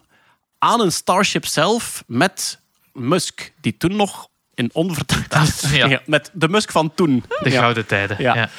aan 0.58 0.82
een 0.82 0.92
Starship 0.92 1.46
zelf 1.46 2.04
met 2.08 2.60
Musk, 2.94 3.52
die 3.62 3.78
toen 3.78 3.96
nog 3.96 4.28
in 4.54 4.70
onverdacht... 4.74 5.66
Ja. 5.72 5.86
Ja, 5.88 6.02
met 6.06 6.30
de 6.34 6.50
Musk 6.50 6.72
van 6.72 6.94
toen. 6.96 7.24
De 7.44 7.52
gouden 7.52 7.86
tijden. 7.86 8.18
Ja. 8.20 8.36
Ja. 8.36 8.50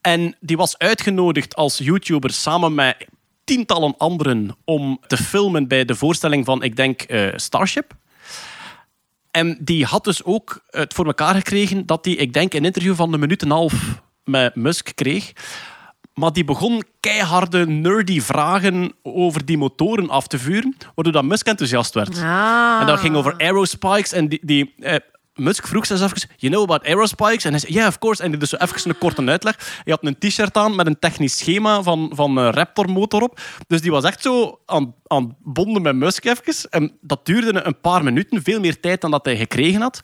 En 0.00 0.36
die 0.40 0.56
was 0.56 0.78
uitgenodigd 0.78 1.54
als 1.56 1.78
YouTuber 1.78 2.30
samen 2.30 2.74
met 2.74 3.06
tientallen 3.44 3.94
anderen 3.98 4.56
om 4.64 5.00
te 5.06 5.16
filmen 5.16 5.68
bij 5.68 5.84
de 5.84 5.94
voorstelling 5.94 6.44
van, 6.44 6.62
ik 6.62 6.76
denk, 6.76 7.02
eh, 7.02 7.28
Starship. 7.36 7.92
En 9.38 9.58
die 9.60 9.84
had 9.84 10.04
dus 10.04 10.24
ook 10.24 10.62
het 10.70 10.94
voor 10.94 11.06
elkaar 11.06 11.34
gekregen 11.34 11.86
dat 11.86 12.04
hij, 12.04 12.14
ik 12.14 12.32
denk, 12.32 12.54
een 12.54 12.64
interview 12.64 12.94
van 12.94 13.12
een 13.12 13.20
minuut 13.20 13.42
en 13.42 13.50
een 13.50 13.56
half 13.56 14.00
met 14.24 14.54
Musk 14.54 14.92
kreeg. 14.94 15.32
Maar 16.14 16.32
die 16.32 16.44
begon 16.44 16.82
keiharde, 17.00 17.66
nerdy 17.66 18.20
vragen 18.20 18.92
over 19.02 19.44
die 19.44 19.58
motoren 19.58 20.08
af 20.08 20.26
te 20.26 20.38
vuren, 20.38 20.76
waardoor 20.94 21.12
dat 21.12 21.24
Musk 21.24 21.46
enthousiast 21.46 21.94
werd. 21.94 22.18
Ah. 22.18 22.78
En 22.80 22.86
dat 22.86 22.98
ging 22.98 23.16
over 23.16 23.34
aerospikes. 23.36 24.12
En 24.12 24.28
die, 24.28 24.40
die, 24.42 24.74
eh, 24.78 24.94
Musk 25.38 25.66
vroeg 25.66 25.86
ze 25.86 25.92
eens 25.92 26.02
even, 26.02 26.30
you 26.36 26.52
know 26.52 26.62
about 26.62 26.84
aerospikes? 26.84 27.44
En 27.44 27.50
hij 27.50 27.60
zei, 27.60 27.72
yeah, 27.72 27.86
of 27.86 27.98
course. 27.98 28.22
En 28.22 28.38
dus 28.38 28.58
even 28.58 28.90
een 28.90 28.98
korte 28.98 29.24
uitleg. 29.24 29.56
Hij 29.84 29.96
had 30.00 30.04
een 30.04 30.18
t-shirt 30.18 30.56
aan 30.56 30.76
met 30.76 30.86
een 30.86 30.98
technisch 30.98 31.38
schema 31.38 31.82
van, 31.82 32.12
van 32.14 32.36
een 32.36 32.50
Raptor-motor 32.50 33.22
op. 33.22 33.40
Dus 33.66 33.80
die 33.80 33.90
was 33.90 34.04
echt 34.04 34.22
zo 34.22 34.58
aan, 34.66 34.94
aan 35.06 35.36
bonden 35.38 35.82
met 35.82 35.94
Musk 35.94 36.24
even. 36.24 36.70
En 36.70 36.92
dat 37.00 37.26
duurde 37.26 37.62
een 37.62 37.80
paar 37.80 38.04
minuten, 38.04 38.42
veel 38.42 38.60
meer 38.60 38.80
tijd 38.80 39.00
dan 39.00 39.10
dat 39.10 39.24
hij 39.24 39.36
gekregen 39.36 39.80
had. 39.80 40.00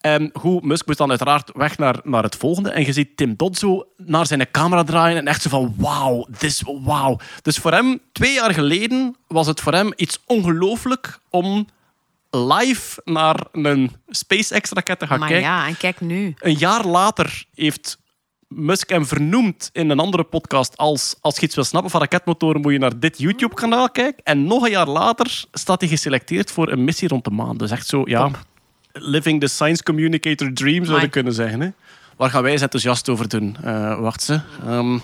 En 0.00 0.30
hoe 0.40 0.60
Musk 0.62 0.86
moest 0.86 0.98
dan 0.98 1.10
uiteraard 1.10 1.50
weg 1.54 1.78
naar, 1.78 2.00
naar 2.02 2.22
het 2.22 2.36
volgende. 2.36 2.70
En 2.70 2.84
je 2.84 2.92
ziet 2.92 3.16
Tim 3.16 3.34
Dodd 3.36 3.58
zo 3.58 3.86
naar 3.96 4.26
zijn 4.26 4.50
camera 4.50 4.82
draaien 4.82 5.18
en 5.18 5.26
echt 5.26 5.42
zo 5.42 5.48
van 5.48 5.74
wauw, 5.76 6.26
this 6.38 6.62
wauw. 6.82 7.18
Dus 7.42 7.56
voor 7.56 7.72
hem, 7.72 8.00
twee 8.12 8.32
jaar 8.32 8.54
geleden, 8.54 9.16
was 9.26 9.46
het 9.46 9.60
voor 9.60 9.72
hem 9.72 9.92
iets 9.96 10.20
ongelooflijk 10.26 11.18
om 11.30 11.66
live 12.34 13.00
naar 13.04 13.46
een 13.52 13.90
SpaceX-raket 14.08 14.98
te 14.98 15.06
gaan 15.06 15.18
Maar 15.18 15.28
kijken. 15.28 15.48
ja, 15.48 15.66
en 15.66 15.76
kijk 15.76 16.00
nu. 16.00 16.34
Een 16.38 16.54
jaar 16.58 16.86
later 16.86 17.44
heeft 17.54 17.98
Musk 18.48 18.88
hem 18.88 19.06
vernoemd 19.06 19.70
in 19.72 19.90
een 19.90 19.98
andere 19.98 20.24
podcast 20.24 20.76
als 20.76 21.16
als 21.20 21.36
je 21.36 21.42
iets 21.46 21.54
wil 21.54 21.64
snappen 21.64 21.90
van 21.90 22.00
raketmotoren 22.00 22.60
moet 22.60 22.72
je 22.72 22.78
naar 22.78 22.98
dit 22.98 23.18
YouTube-kanaal 23.18 23.90
kijken. 23.90 24.24
En 24.24 24.44
nog 24.44 24.64
een 24.64 24.70
jaar 24.70 24.88
later 24.88 25.44
staat 25.52 25.80
hij 25.80 25.90
geselecteerd 25.90 26.50
voor 26.50 26.70
een 26.72 26.84
missie 26.84 27.08
rond 27.08 27.24
de 27.24 27.30
maan. 27.30 27.56
Dus 27.56 27.70
echt 27.70 27.86
zo, 27.86 28.02
ja, 28.04 28.30
living 28.92 29.40
the 29.40 29.46
science 29.46 29.82
communicator 29.82 30.52
dream 30.52 30.84
zou 30.84 31.00
je 31.00 31.08
kunnen 31.08 31.32
zeggen. 31.32 31.60
Hè? 31.60 31.68
Waar 32.16 32.30
gaan 32.30 32.42
wij 32.42 32.52
eens 32.52 32.62
enthousiast 32.62 33.08
over 33.08 33.28
doen? 33.28 33.56
Eh, 33.62 34.00
wacht 34.00 34.22
ze. 34.22 34.40
Ehm 34.66 34.98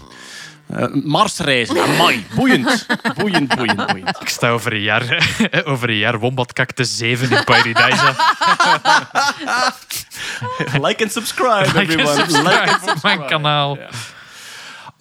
eh, 0.73 0.87
Marsreizen. 1.05 1.83
Amai, 1.83 2.27
boeiend. 2.35 2.87
Boeiend, 3.17 3.55
boeiend, 3.55 3.87
boeiend. 3.87 4.21
Ik 4.21 4.29
sta 4.29 4.51
over 4.51 4.73
een 4.73 4.83
jaar, 4.83 5.29
over 5.65 5.89
een 5.89 5.97
jaar 5.97 6.19
Wombat-kakte 6.19 6.85
7 6.85 7.31
in 7.31 7.45
Paradise. 7.45 8.15
Like 10.73 11.03
and 11.03 11.13
subscribe, 11.13 11.67
everyone. 11.81 11.83
Like 11.83 11.93
en 11.93 12.07
subscribe 12.07 12.93
op 12.95 13.03
mijn 13.03 13.27
kanaal. 13.27 13.79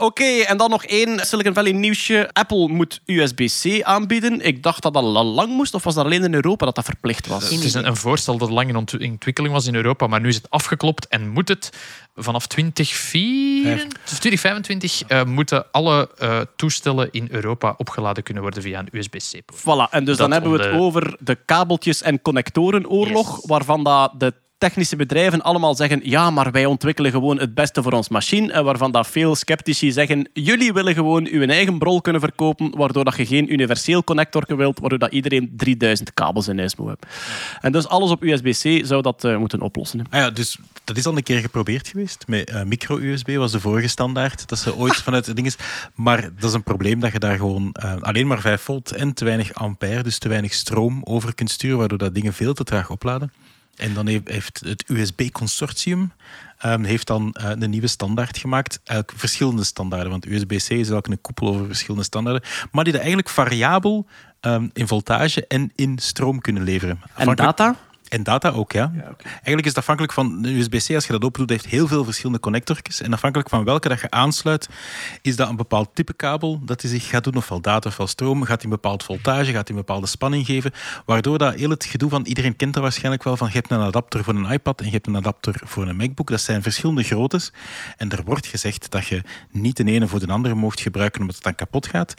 Oké, 0.02 0.24
en 0.24 0.58
dan 0.58 0.70
nog 0.70 0.84
één 0.86 1.20
Silicon 1.26 1.54
Valley 1.54 1.72
nieuwsje. 1.72 2.30
Apple 2.34 2.68
moet 2.68 3.02
USB-C 3.06 3.82
aanbieden. 3.84 4.42
Ik 4.46 4.64
dacht 4.64 4.82
dat 4.84 4.94
dat 4.94 5.04
al 5.04 5.26
lang 5.26 5.54
moest, 5.54 5.74
of 5.74 5.84
was 5.84 5.96
dat 5.96 6.06
alleen 6.06 6.24
in 6.24 6.34
Europa 6.34 6.66
dat 6.66 6.76
dat 6.76 6.86
verplicht 6.86 7.28
was? 7.28 7.50
Het 7.50 7.64
is 7.64 7.74
een, 7.74 7.88
een 7.88 7.96
voorstel 7.96 8.38
dat 8.38 8.50
lang 8.50 8.70
in 8.70 8.76
ont- 8.76 9.00
in 9.00 9.12
ontwikkeling 9.12 9.54
was 9.54 9.68
in 9.68 9.76
Europa, 9.76 10.08
maar 10.08 10.20
nu 10.22 10.28
is 10.28 10.36
het 10.36 10.50
afgeklopt 10.50 11.08
en 11.08 11.30
moet 11.30 11.48
het 11.50 11.70
vanaf 12.16 12.48
2024, 12.48 14.00
2025 14.20 15.02
eh, 15.08 15.24
moeten 15.24 15.66
alle 15.72 16.10
eh, 16.18 16.40
toestellen 16.56 17.08
in 17.12 17.28
Europa 17.32 17.74
opgeladen 17.78 18.24
kunnen 18.24 18.44
worden 18.44 18.62
via 18.62 18.80
een 18.80 18.90
USB-C-poort. 18.92 19.60
Voilà, 19.62 19.92
en 19.92 20.06
dus 20.06 20.18
dan 20.18 20.32
hebben 20.32 20.52
we 20.52 20.58
het 20.64 20.72
de- 20.72 20.78
over 20.80 21.16
de 21.20 21.38
kabeltjes- 21.46 22.02
en 22.02 22.22
connectorenoorlog, 22.22 23.36
Yes. 23.36 23.46
waarvan 23.46 23.84
dat 23.84 24.12
de 24.18 24.34
technische 24.60 24.96
bedrijven 24.96 25.42
allemaal 25.42 25.76
zeggen 25.76 26.00
ja, 26.04 26.30
maar 26.30 26.52
wij 26.52 26.66
ontwikkelen 26.66 27.12
gewoon 27.12 27.40
het 27.40 27.54
beste 27.54 27.84
voor 27.84 27.92
ons 27.92 28.10
machine, 28.10 28.52
en 28.52 28.64
waarvan 28.64 28.92
dat 28.92 29.08
veel 29.08 29.36
sceptici 29.36 29.92
zeggen 29.92 30.30
jullie 30.34 30.74
willen 30.74 30.94
gewoon 30.94 31.28
uw 31.28 31.48
eigen 31.48 31.78
brol 31.78 32.02
kunnen 32.02 32.22
verkopen, 32.22 32.78
waardoor 32.78 33.04
dat 33.04 33.16
je 33.16 33.26
geen 33.26 33.54
universeel 33.54 34.04
connector 34.04 34.44
wilt, 34.58 34.80
waardoor 34.80 35.00
dat 35.00 35.12
iedereen 35.12 35.54
3000 35.58 36.14
kabels 36.14 36.48
in 36.48 36.58
huis 36.58 36.76
moet 36.76 36.88
hebben. 36.88 37.10
En 37.62 37.72
dus 37.72 37.88
alles 37.88 38.12
op 38.12 38.24
USB-C 38.24 38.86
zou 38.86 39.02
dat 39.02 39.24
eh, 39.24 39.38
moeten 39.38 39.62
oplossen. 39.62 40.06
Ah 40.10 40.20
ja, 40.20 40.30
dus 40.30 40.58
dat 40.84 40.98
is 40.98 41.06
al 41.06 41.18
een 41.18 41.24
keer 41.24 41.40
geprobeerd 41.40 41.88
geweest. 41.88 42.28
Met 42.28 42.50
eh, 42.50 42.64
micro-USB 42.64 43.36
was 43.36 43.52
de 43.52 43.60
vorige 43.60 43.88
standaard. 43.88 44.48
Dat 44.48 44.60
ze 44.60 44.76
ooit 44.76 44.96
vanuit 45.08 45.26
het 45.26 45.36
ding 45.36 45.48
is. 45.48 45.58
Maar 45.96 46.22
dat 46.22 46.50
is 46.50 46.54
een 46.54 46.64
probleem 46.64 47.00
dat 47.00 47.12
je 47.12 47.20
daar 47.20 47.38
gewoon 47.38 47.70
eh, 47.72 48.02
alleen 48.02 48.28
maar 48.28 48.42
5 48.42 48.62
volt 48.62 48.92
en 48.92 49.14
te 49.14 49.26
weinig 49.26 49.54
ampère, 49.54 50.04
dus 50.04 50.18
te 50.18 50.30
weinig 50.30 50.54
stroom 50.54 51.02
over 51.04 51.36
kunt 51.36 51.52
sturen, 51.52 51.78
waardoor 51.78 51.98
dat 51.98 52.16
dingen 52.16 52.34
veel 52.34 52.54
te 52.54 52.64
traag 52.64 52.90
opladen. 52.90 53.32
En 53.80 53.94
dan 53.94 54.08
heeft, 54.08 54.62
het 54.66 54.84
USB-consortium 54.88 56.12
ehm, 56.58 56.84
heeft 56.84 57.08
dan 57.08 57.34
eh, 57.34 57.50
een 57.50 57.70
nieuwe 57.70 57.88
standaard 57.88 58.38
gemaakt. 58.38 58.80
Eigenlijk 58.84 59.20
verschillende 59.20 59.64
standaarden, 59.64 60.10
want 60.10 60.26
USB-C 60.26 60.70
is 60.70 60.92
ook 60.92 61.08
een 61.08 61.22
koepel 61.22 61.48
over 61.48 61.66
verschillende 61.66 62.04
standaarden. 62.04 62.44
Maar 62.72 62.84
die 62.84 62.94
dat 62.94 63.02
eigenlijk 63.02 63.32
variabel 63.32 64.06
ehm, 64.40 64.68
in 64.74 64.88
voltage 64.88 65.48
en 65.48 65.72
in 65.76 65.98
stroom 66.00 66.42
kunnen 66.42 66.64
leveren. 66.64 67.02
En 67.16 67.36
data? 67.36 67.76
En 68.10 68.24
data 68.24 68.50
ook, 68.50 68.72
ja. 68.72 68.92
Eigenlijk 69.24 69.62
is 69.62 69.66
het 69.66 69.78
afhankelijk 69.78 70.14
van 70.14 70.42
de 70.42 70.50
USB-C, 70.50 70.96
als 70.96 71.06
je 71.06 71.12
dat 71.12 71.24
opendoet, 71.24 71.50
heeft 71.50 71.66
heel 71.66 71.88
veel 71.88 72.04
verschillende 72.04 72.40
connectortjes. 72.40 73.02
En 73.02 73.14
afhankelijk 73.14 73.50
van 73.50 73.64
welke 73.64 73.90
dat 73.90 74.00
je 74.00 74.12
aansluit, 74.12 74.70
is 75.22 75.36
dat 75.36 75.50
een 75.50 75.56
bepaald 75.56 75.90
type 75.94 76.14
kabel 76.14 76.60
dat 76.66 76.82
hij 76.82 76.92
zich 76.92 77.08
gaat 77.08 77.24
doen, 77.24 77.36
ofwel 77.36 77.62
data 77.62 77.90
ofwel 77.90 78.08
stroom. 78.08 78.44
Gaat 78.44 78.62
hij 78.62 78.72
een 78.72 78.78
bepaald 78.82 79.04
voltage, 79.04 79.52
gaat 79.52 79.68
hij 79.68 79.78
een 79.78 79.84
bepaalde 79.86 80.08
spanning 80.08 80.46
geven. 80.46 80.72
Waardoor 81.06 81.38
dat 81.38 81.54
heel 81.54 81.70
het 81.70 81.86
gedoe 81.86 82.10
van, 82.10 82.26
iedereen 82.26 82.56
kent 82.56 82.74
dat 82.74 82.84
waarschijnlijk 82.84 83.24
wel, 83.24 83.38
van 83.38 83.48
je 83.48 83.54
hebt 83.54 83.72
een 83.72 83.80
adapter 83.80 84.24
voor 84.24 84.36
een 84.36 84.52
iPad 84.52 84.80
en 84.80 84.86
je 84.86 84.92
hebt 84.92 85.08
een 85.08 85.18
adapter 85.18 85.62
voor 85.64 85.88
een 85.88 85.96
MacBook. 85.96 86.30
Dat 86.30 86.42
zijn 86.42 86.62
verschillende 86.62 87.04
groottes. 87.04 87.52
En 87.98 88.10
er 88.10 88.24
wordt 88.24 88.48
gezegd 88.48 88.92
dat 88.92 89.08
je 89.08 89.24
niet 89.52 89.78
de 89.78 89.84
ene 89.84 90.08
voor 90.08 90.20
de 90.20 90.28
andere 90.28 90.56
mocht 90.56 90.82
gebruiken 90.82 91.22
omdat 91.22 91.36
het 91.36 91.44
dan 91.44 91.56
kapot 91.56 91.88
gaat. 91.88 92.14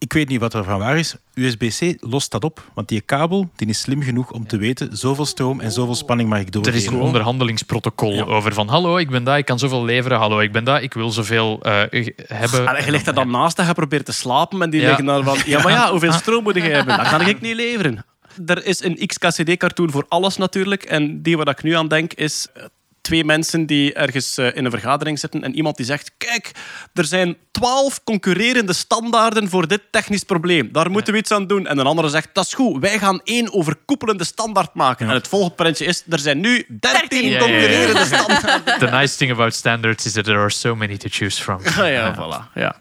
Ik 0.00 0.12
weet 0.12 0.28
niet 0.28 0.40
wat 0.40 0.54
er 0.54 0.64
van 0.64 0.78
waar 0.78 0.98
is. 0.98 1.14
USB-C 1.34 1.96
lost 2.00 2.30
dat 2.30 2.44
op, 2.44 2.70
want 2.74 2.88
die 2.88 3.00
kabel 3.00 3.50
die 3.56 3.68
is 3.68 3.80
slim 3.80 4.02
genoeg 4.02 4.30
om 4.30 4.46
te 4.46 4.56
weten 4.56 4.96
zoveel 4.96 5.26
stroom 5.26 5.60
en 5.60 5.72
zoveel 5.72 5.94
spanning 5.94 6.28
mag 6.28 6.38
ik 6.40 6.44
Er 6.46 6.50
doorgeven. 6.52 6.78
is 6.80 6.86
een 6.86 7.00
onderhandelingsprotocol 7.00 8.26
over 8.26 8.52
van 8.54 8.68
hallo, 8.68 8.96
ik 8.96 9.10
ben 9.10 9.24
daar, 9.24 9.38
ik 9.38 9.44
kan 9.44 9.58
zoveel 9.58 9.84
leveren. 9.84 10.18
Hallo, 10.18 10.40
ik 10.40 10.52
ben 10.52 10.64
daar, 10.64 10.82
ik 10.82 10.94
wil 10.94 11.10
zoveel 11.10 11.60
eh, 11.62 11.80
ge- 11.90 12.14
hebben. 12.26 12.66
En 12.76 12.84
je 12.84 12.90
ligt 12.90 13.06
er 13.06 13.14
dan 13.14 13.30
naast 13.30 13.58
en 13.58 13.66
je 13.66 13.72
probeert 13.72 14.04
te 14.04 14.12
slapen 14.12 14.62
en 14.62 14.70
die 14.70 14.80
Ja. 14.80 14.86
liggen 14.86 15.04
dan 15.04 15.24
van 15.24 15.38
ja, 15.44 15.62
maar 15.62 15.72
ja, 15.72 15.90
hoeveel 15.94 16.12
stroom 16.12 16.42
moet 16.42 16.54
je 16.54 16.60
hebben? 16.60 16.96
Dat 16.96 17.08
kan 17.08 17.20
ik 17.26 17.40
niet 17.40 17.54
leveren. 17.56 18.04
Er 18.46 18.66
is 18.66 18.82
een 18.84 19.06
XKCD-cartoon 19.06 19.90
voor 19.90 20.04
alles 20.08 20.36
natuurlijk. 20.36 20.82
En 20.82 21.22
die 21.22 21.36
waar 21.36 21.48
ik 21.48 21.62
nu 21.62 21.72
aan 21.74 21.88
denk 21.88 22.12
is 22.12 22.46
eh, 22.54 22.62
twee 23.00 23.24
mensen 23.24 23.66
die 23.66 23.92
ergens 23.92 24.38
eh, 24.38 24.56
in 24.56 24.64
een 24.64 24.70
vergadering 24.70 25.18
zitten 25.18 25.42
en 25.42 25.54
iemand 25.54 25.76
die 25.76 25.86
zegt 25.86 26.10
kijk, 26.18 26.50
er 26.94 27.04
zijn 27.04 27.36
twaalf 27.50 28.04
concurrerende 28.04 28.72
standaarden 28.72 29.48
voor 29.48 29.68
dit 29.68 29.80
technisch 29.90 30.22
probleem. 30.24 30.68
Daar 30.72 30.90
moeten 30.90 31.12
we 31.12 31.18
iets 31.18 31.30
aan 31.30 31.46
doen. 31.46 31.66
En 31.66 31.78
een 31.78 31.86
andere 31.86 32.08
zegt 32.08 32.28
dat 32.32 32.44
is 32.46 32.54
goed, 32.54 32.80
wij 32.80 32.98
gaan 32.98 33.20
één 33.24 33.52
overkoepelende 33.52 34.24
standaard 34.24 34.74
maken. 34.74 35.08
En 35.08 35.14
het 35.14 35.28
volgende 35.28 35.54
prentje 35.54 35.84
is 35.84 36.02
er 36.08 36.18
zijn 36.18 36.40
nu 36.40 36.66
dertien 36.80 37.24
Ja, 37.24 37.28
ja, 37.28 37.32
ja. 37.34 37.38
concurrerende 37.38 38.04
standaarden. 38.04 38.78
The 38.88 38.96
nice 38.96 39.16
thing 39.16 39.30
about 39.32 39.54
standards 39.54 40.06
is 40.06 40.12
that 40.12 40.24
there 40.24 40.38
are 40.38 40.50
so 40.50 40.74
many 40.76 40.96
to 40.96 41.08
choose 41.10 41.42
from. 41.42 41.60
Ja, 41.86 42.14
voilà. 42.14 42.52
Ja. 42.54 42.76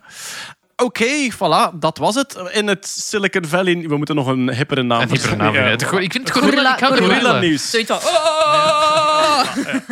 Oké, 0.84 1.06
voilà, 1.34 1.74
dat 1.80 1.98
was 1.98 2.16
het. 2.16 2.36
In 2.52 2.68
het 2.68 2.88
Silicon 2.88 3.46
Valley, 3.46 3.76
we 3.88 3.98
moeten 3.98 4.16
nog 4.16 4.28
een 4.28 4.54
hippere 4.54 4.84
naam 4.84 5.02
En 5.02 5.08
hypernaam. 5.10 5.38
verzinnen. 5.38 5.54
Ja, 5.54 5.66
Ja, 5.66 5.70
het 5.72 5.84
go- 5.84 5.98
Ik 5.98 6.12
vind 6.12 6.28
het 6.34 6.38
gorilla, 6.44 6.74
ik 6.74 6.80
hou 6.80 6.94
Gorilla 6.94 7.14
gorilla. 7.20 7.40
nieuws. 7.40 7.70
Zoiets 7.70 7.90
van, 7.92 7.98
oh! 7.98 8.87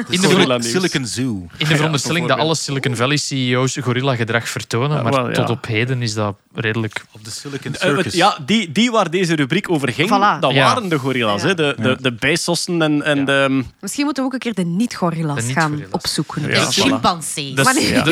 In 0.09 0.21
de, 0.21 0.27
Gorilla. 0.27 0.61
Silicon 0.61 1.05
Zoo. 1.05 1.47
in 1.57 1.67
de 1.67 1.75
veronderstelling 1.75 2.27
dat 2.27 2.37
alle 2.37 2.55
Silicon 2.55 2.95
Valley 2.95 3.17
CEO's 3.17 3.77
gorilla-gedrag 3.81 4.49
vertonen, 4.49 5.03
maar 5.03 5.11
wel, 5.13 5.27
ja. 5.27 5.33
tot 5.33 5.49
op 5.49 5.65
heden 5.65 6.01
is 6.01 6.13
dat 6.13 6.35
redelijk... 6.53 7.05
Op 7.11 7.23
de 7.23 7.29
Silicon 7.31 7.73
Eh, 7.73 7.79
Circus. 7.81 8.13
ja, 8.13 8.37
die, 8.45 8.71
die 8.71 8.91
waar 8.91 9.09
deze 9.09 9.35
rubriek 9.35 9.69
over 9.69 9.91
ging, 9.93 10.07
Voilà. 10.09 10.39
dat 10.39 10.53
Ja. 10.53 10.63
waren 10.73 10.89
de 10.89 10.97
gorilla's. 10.97 11.41
Ja. 11.41 11.47
Hè? 11.47 11.53
De, 11.55 11.75
de, 11.81 11.97
de 12.01 12.11
Bezossen 12.13 12.81
en, 12.81 13.03
en 13.03 13.25
de... 13.25 13.63
Misschien 13.81 14.05
moeten 14.05 14.23
we 14.23 14.29
ook 14.29 14.33
een 14.33 14.39
keer 14.39 14.53
de 14.53 14.65
niet-gorilla's 14.65 15.43
gaan 15.51 15.83
opzoeken. 15.91 16.41
Ja, 16.41 16.47
De 16.47 16.65
voilà. 16.65 16.69
chimpansee. 16.69 17.53
De, 17.53 17.63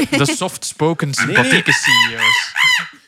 de, 0.09 0.17
de 0.17 0.35
soft-spoken, 0.35 1.13
sympathieke 1.13 1.71
CEO's. 1.71 2.51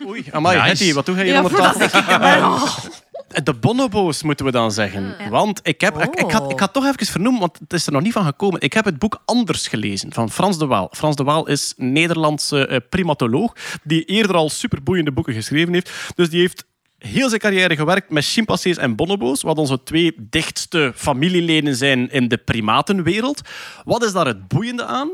Oei, 0.08 0.26
amai, 0.32 0.56
Nice. 0.58 0.68
Hetty, 0.70 0.94
wat 0.94 1.06
doe 1.06 1.16
jij 1.16 1.24
hier 1.26 1.34
Ja, 1.34 1.42
tafel? 1.50 2.68
Oh. 3.38 3.44
De 3.44 3.54
bonobo's 3.54 4.24
moeten 4.24 4.46
we 4.46 4.52
dan 4.52 4.72
zeggen. 4.72 5.16
Want 5.30 5.60
ik, 5.64 5.82
heb, 5.82 5.98
ik, 5.98 6.16
ik, 6.16 6.32
had, 6.32 6.52
ik 6.52 6.60
had 6.60 6.74
toch 6.74 6.86
even 6.86 7.06
vernoemen, 7.06 7.40
want 7.40 7.60
het 7.60 7.74
is 7.74 7.86
er 7.86 7.92
nog 7.92 8.02
niet 8.02 8.14
van 8.14 8.26
gekomen. 8.26 8.62
Ik 8.62 8.74
heb 8.74 8.86
het 8.86 9.00
boek 9.00 9.22
Anders 9.26 9.68
gelezen 9.68 10.14
van 10.14 10.32
Frans 10.32 10.58
de 10.58 10.66
Waal. 10.66 10.90
Frans 10.92 11.16
de 11.16 11.24
Waal 11.24 11.48
is 11.48 11.74
een 11.78 11.92
Nederlandse 11.92 12.68
eh, 12.68 12.78
primatoloog 12.90 13.54
die 13.84 14.06
eerder 14.06 14.36
al 14.36 14.50
superboeiende 14.50 15.12
boeken 15.12 15.34
geschreven 15.34 15.74
heeft. 15.74 15.92
Dus 16.16 16.30
die 16.30 16.40
heeft 16.40 16.66
heel 16.98 17.28
zijn 17.30 17.42
carrière 17.42 17.76
gewerkt 17.76 18.10
met 18.10 18.26
chimpansees 18.26 18.78
en 18.78 18.96
bonobo's, 18.96 19.42
wat 19.42 19.58
onze 19.58 19.84
twee 19.84 20.16
dichtste 20.18 20.92
familieleden 20.96 21.76
zijn 21.76 22.12
in 22.12 22.28
de 22.28 22.38
primatenwereld. 22.38 23.42
Wat 23.84 24.04
is 24.04 24.12
daar 24.12 24.26
het 24.26 24.48
boeiende 24.48 24.86
aan? 24.86 25.10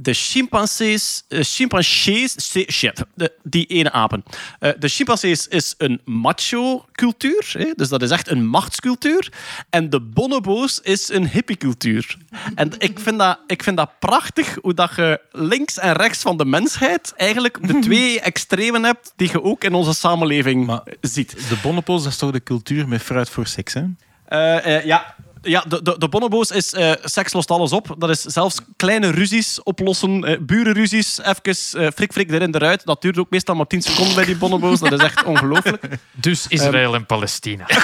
De 0.00 0.14
chimpansees, 0.14 1.24
eh, 1.28 1.40
chimpansees, 1.42 2.34
se- 2.50 2.66
shit, 2.72 3.04
de, 3.14 3.32
die 3.42 3.66
ene 3.66 3.92
apen. 3.92 4.22
Eh, 4.58 4.70
de 4.78 4.88
chimpansees 4.88 5.48
is 5.48 5.74
een 5.78 6.00
macho-cultuur, 6.04 7.72
dus 7.76 7.88
dat 7.88 8.02
is 8.02 8.10
echt 8.10 8.28
een 8.28 8.46
machtscultuur. 8.46 9.32
En 9.70 9.90
de 9.90 10.00
bonobo's 10.00 10.80
is 10.82 11.08
een 11.08 11.28
hippiecultuur. 11.28 12.16
En 12.54 12.72
ik 12.78 12.98
vind, 12.98 13.18
dat, 13.18 13.38
ik 13.46 13.62
vind 13.62 13.76
dat 13.76 13.90
prachtig 13.98 14.56
hoe 14.62 14.74
dat 14.74 14.92
je 14.96 15.20
links 15.32 15.78
en 15.78 15.92
rechts 15.92 16.18
van 16.22 16.36
de 16.36 16.44
mensheid 16.44 17.12
eigenlijk 17.16 17.66
de 17.68 17.78
twee 17.88 18.20
extremen 18.20 18.84
hebt 18.84 19.12
die 19.16 19.28
je 19.32 19.42
ook 19.42 19.64
in 19.64 19.74
onze 19.74 19.94
samenleving 19.94 20.66
Maar- 20.66 20.82
ziet. 21.00 21.30
De 21.48 21.58
bonopos, 21.62 22.02
dat 22.02 22.12
is 22.12 22.18
toch 22.18 22.30
de 22.30 22.42
cultuur 22.42 22.88
met 22.88 23.02
fruit 23.02 23.28
voor 23.30 23.46
seks, 23.46 23.74
hè? 23.74 23.84
Eh, 24.28 24.84
ja. 24.84 25.14
Ja, 25.42 25.64
de, 25.68 25.82
de, 25.82 25.98
de 25.98 26.08
bonobo's 26.08 26.50
is 26.50 26.72
eh, 26.72 26.92
seks 27.02 27.32
lost 27.32 27.50
alles 27.50 27.72
op. 27.72 27.94
Dat 27.98 28.10
is 28.10 28.22
zelfs 28.22 28.60
kleine 28.76 29.10
ruzies 29.10 29.62
oplossen, 29.62 30.24
eh, 30.24 30.38
burenruzies, 30.40 31.18
even 31.18 31.82
eh, 31.82 31.90
frik 31.94 32.12
frik 32.12 32.30
erin 32.30 32.54
eruit. 32.54 32.84
Dat 32.84 33.02
duurt 33.02 33.18
ook 33.18 33.30
meestal 33.30 33.54
maar 33.54 33.66
10 33.66 33.82
seconden 33.82 34.14
bij 34.14 34.24
die 34.24 34.36
bonobo's. 34.36 34.80
Dat 34.80 34.92
is 34.92 35.00
echt 35.00 35.24
ongelooflijk. 35.32 35.98
Dus 36.12 36.46
Israël 36.48 36.94
en 36.94 37.06
Palestina. 37.06 37.66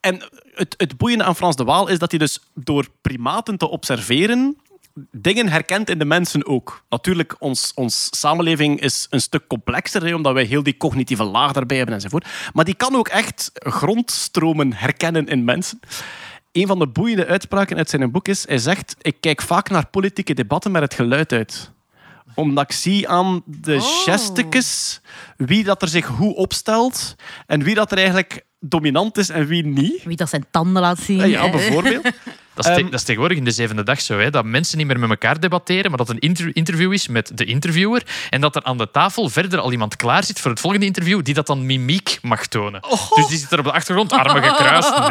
En 0.00 0.22
het, 0.54 0.74
het 0.76 0.96
boeiende 0.96 1.24
aan 1.24 1.36
Frans 1.36 1.56
de 1.56 1.64
Waal 1.64 1.88
is 1.88 1.98
dat 1.98 2.10
hij 2.10 2.18
dus 2.18 2.38
door 2.54 2.86
primaten 3.00 3.56
te 3.56 3.68
observeren 3.68 4.56
dingen 5.10 5.48
herkent 5.48 5.90
in 5.90 5.98
de 5.98 6.04
mensen 6.04 6.46
ook. 6.46 6.84
Natuurlijk, 6.88 7.36
ons, 7.38 7.72
ons 7.74 8.08
samenleving 8.10 8.80
is 8.80 9.06
een 9.10 9.20
stuk 9.20 9.46
complexer, 9.46 10.06
hè, 10.06 10.14
omdat 10.14 10.32
wij 10.32 10.44
heel 10.44 10.62
die 10.62 10.76
cognitieve 10.76 11.24
laag 11.24 11.52
daarbij 11.52 11.76
hebben 11.76 11.94
enzovoort. 11.94 12.26
Maar 12.52 12.64
die 12.64 12.74
kan 12.74 12.96
ook 12.96 13.08
echt 13.08 13.50
grondstromen 13.54 14.72
herkennen 14.72 15.26
in 15.26 15.44
mensen. 15.44 15.80
Een 16.52 16.66
van 16.66 16.78
de 16.78 16.88
boeiende 16.88 17.26
uitspraken 17.26 17.76
uit 17.76 17.90
zijn 17.90 18.10
boek 18.10 18.28
is, 18.28 18.46
hij 18.46 18.58
zegt, 18.58 18.96
ik 19.00 19.16
kijk 19.20 19.42
vaak 19.42 19.70
naar 19.70 19.86
politieke 19.86 20.34
debatten 20.34 20.72
met 20.72 20.82
het 20.82 20.94
geluid 20.94 21.32
uit 21.32 21.72
omdat 22.34 22.64
ik 22.64 22.72
zie 22.72 23.08
aan 23.08 23.42
de 23.44 23.80
gestekes 23.80 25.00
wie 25.36 25.64
dat 25.64 25.82
er 25.82 25.88
zich 25.88 26.06
hoe 26.06 26.34
opstelt 26.34 27.14
en 27.46 27.62
wie 27.62 27.74
dat 27.74 27.92
er 27.92 27.98
eigenlijk 27.98 28.44
dominant 28.60 29.18
is 29.18 29.28
en 29.28 29.46
wie 29.46 29.66
niet. 29.66 30.02
Wie 30.04 30.16
dat 30.16 30.28
zijn 30.28 30.46
tanden 30.50 30.82
laat 30.82 30.98
zien. 30.98 31.28
Ja, 31.28 31.50
bijvoorbeeld. 31.50 32.10
Dat 32.54 32.64
is, 32.64 32.70
te- 32.72 32.76
Ehm, 32.80 32.90
dat 32.90 33.00
is 33.00 33.02
tegenwoordig 33.06 33.38
in 33.38 33.44
de 33.44 33.50
zevende 33.50 33.82
dag 33.82 34.00
zo, 34.00 34.18
hè, 34.18 34.30
dat 34.30 34.44
mensen 34.44 34.78
niet 34.78 34.86
meer 34.86 34.98
met 34.98 35.10
elkaar 35.10 35.40
debatteren, 35.40 35.88
maar 35.88 35.98
dat 35.98 36.08
een 36.08 36.18
inter- 36.18 36.50
interview 36.56 36.92
is 36.92 37.08
met 37.08 37.30
de 37.34 37.44
interviewer 37.44 38.02
en 38.30 38.40
dat 38.40 38.56
er 38.56 38.62
aan 38.62 38.78
de 38.78 38.90
tafel 38.90 39.28
verder 39.28 39.58
al 39.58 39.72
iemand 39.72 39.96
klaar 39.96 40.24
zit 40.24 40.40
voor 40.40 40.50
het 40.50 40.60
volgende 40.60 40.86
interview 40.86 41.22
die 41.24 41.34
dat 41.34 41.46
dan 41.46 41.66
mimiek 41.66 42.18
mag 42.22 42.46
tonen. 42.46 42.80
Dus 43.14 43.26
die 43.26 43.38
zit 43.38 43.52
er 43.52 43.58
op 43.58 43.64
de 43.64 43.72
achtergrond, 43.72 44.12
armen 44.12 44.42
gekruist. 44.42 44.92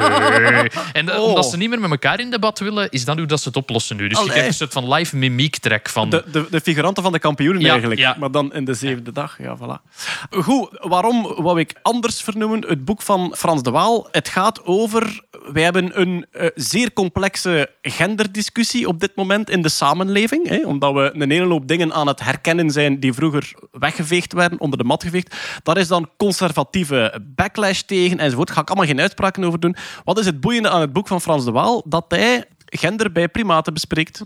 Nee. 0.53 0.69
En 0.93 1.09
eh, 1.09 1.19
Oh. 1.19 1.27
omdat 1.27 1.45
ze 1.49 1.57
niet 1.57 1.69
meer 1.69 1.79
met 1.79 1.91
elkaar 1.91 2.19
in 2.19 2.29
debat 2.31 2.59
willen, 2.59 2.89
is 2.89 3.05
dan 3.05 3.17
hoe 3.17 3.27
dat 3.27 3.41
ze 3.41 3.47
het 3.47 3.57
oplossen 3.57 3.95
nu. 3.95 4.03
Dus 4.07 4.11
je 4.11 4.17
Allee. 4.17 4.29
krijgt 4.31 4.47
een 4.49 4.55
soort 4.55 4.73
van 4.73 4.93
live 4.93 5.15
mimiek 5.17 5.57
track 5.57 5.89
van... 5.89 6.09
De, 6.09 6.23
de, 6.31 6.47
de 6.49 6.61
figuranten 6.61 7.03
van 7.03 7.11
de 7.11 7.19
kampioenen 7.19 7.61
Ja, 7.61 7.71
eigenlijk. 7.71 7.99
ja. 7.99 8.15
Maar 8.19 8.31
dan 8.31 8.53
in 8.53 8.65
de 8.65 8.73
zevende 8.73 9.11
dag. 9.11 9.37
Ja, 9.39 9.57
voilà. 9.57 9.91
Goed, 10.29 10.69
waarom 10.81 11.21
wou 11.37 11.59
ik 11.59 11.73
anders 11.81 12.21
vernoemen? 12.21 12.65
Het 12.67 12.85
boek 12.85 13.01
van 13.01 13.33
Frans 13.37 13.63
de 13.63 13.71
Waal. 13.71 14.07
Het 14.11 14.29
gaat 14.29 14.65
over... 14.65 15.21
Wij 15.53 15.63
hebben 15.63 16.01
een 16.01 16.25
eh, 16.31 16.47
zeer 16.55 16.93
complex 16.93 17.32
complexe 17.41 17.71
genderdiscussie 17.81 18.87
op 18.87 18.99
dit 18.99 19.15
moment 19.15 19.49
in 19.49 19.61
de 19.61 19.69
samenleving. 19.69 20.47
Hè, 20.47 20.65
omdat 20.65 20.93
we 20.93 21.11
een 21.13 21.31
hele 21.31 21.47
hoop 21.47 21.67
dingen 21.67 21.93
aan 21.93 22.07
het 22.07 22.19
herkennen 22.19 22.71
zijn 22.71 22.99
die 22.99 23.13
vroeger 23.13 23.53
weggeveegd 23.71 24.33
werden, 24.33 24.59
onder 24.59 24.77
de 24.77 24.83
mat 24.83 25.03
geveegd. 25.03 25.35
Daar 25.63 25.77
is 25.77 25.87
dan 25.87 26.09
conservatieve 26.17 27.21
backlash 27.35 27.81
tegen 27.81 28.19
enzovoort. 28.19 28.47
Daar 28.47 28.55
ga 28.55 28.61
ik 28.61 28.69
allemaal 28.69 28.87
geen 28.87 28.99
uitspraken 28.99 29.43
over 29.43 29.59
doen. 29.59 29.75
Wat 30.03 30.19
is 30.19 30.25
het 30.25 30.39
boeiende 30.39 30.69
aan 30.69 30.81
het 30.81 30.93
boek 30.93 31.07
van 31.07 31.21
Frans 31.21 31.45
de 31.45 31.51
Waal? 31.51 31.83
Dat 31.85 32.05
hij 32.07 32.45
gender 32.65 33.11
bij 33.11 33.29
primaten 33.29 33.73
bespreekt. 33.73 34.21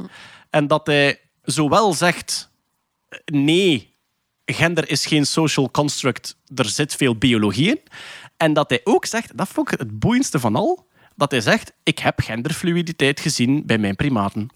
En 0.50 0.68
dat 0.68 0.88
hij 0.88 1.20
zowel 1.44 1.94
zegt... 1.94 2.50
Nee, 3.26 3.96
gender 4.46 4.90
is 4.90 5.06
geen 5.06 5.26
social 5.26 5.72
construct. 5.72 6.38
Er 6.56 6.66
zit 6.66 6.96
veel 6.96 7.16
biologie 7.16 7.68
in. 7.68 7.80
En 8.38 8.54
dat 8.54 8.70
hij 8.70 8.82
ook 8.84 9.06
zegt, 9.06 9.38
dat 9.38 9.48
vond 9.48 9.72
ik 9.72 9.80
het 9.80 10.00
boeiendste 10.00 10.40
van 10.40 10.56
al, 10.56 10.88
dat 11.18 11.32
hij 11.32 11.42
zegt, 11.42 11.74
ik 11.84 12.00
heb 12.00 12.20
genderfluiditeit 12.20 13.20
gezien 13.20 13.66
bij 13.66 13.78
mijn 13.78 13.96
primaten. 13.96 14.50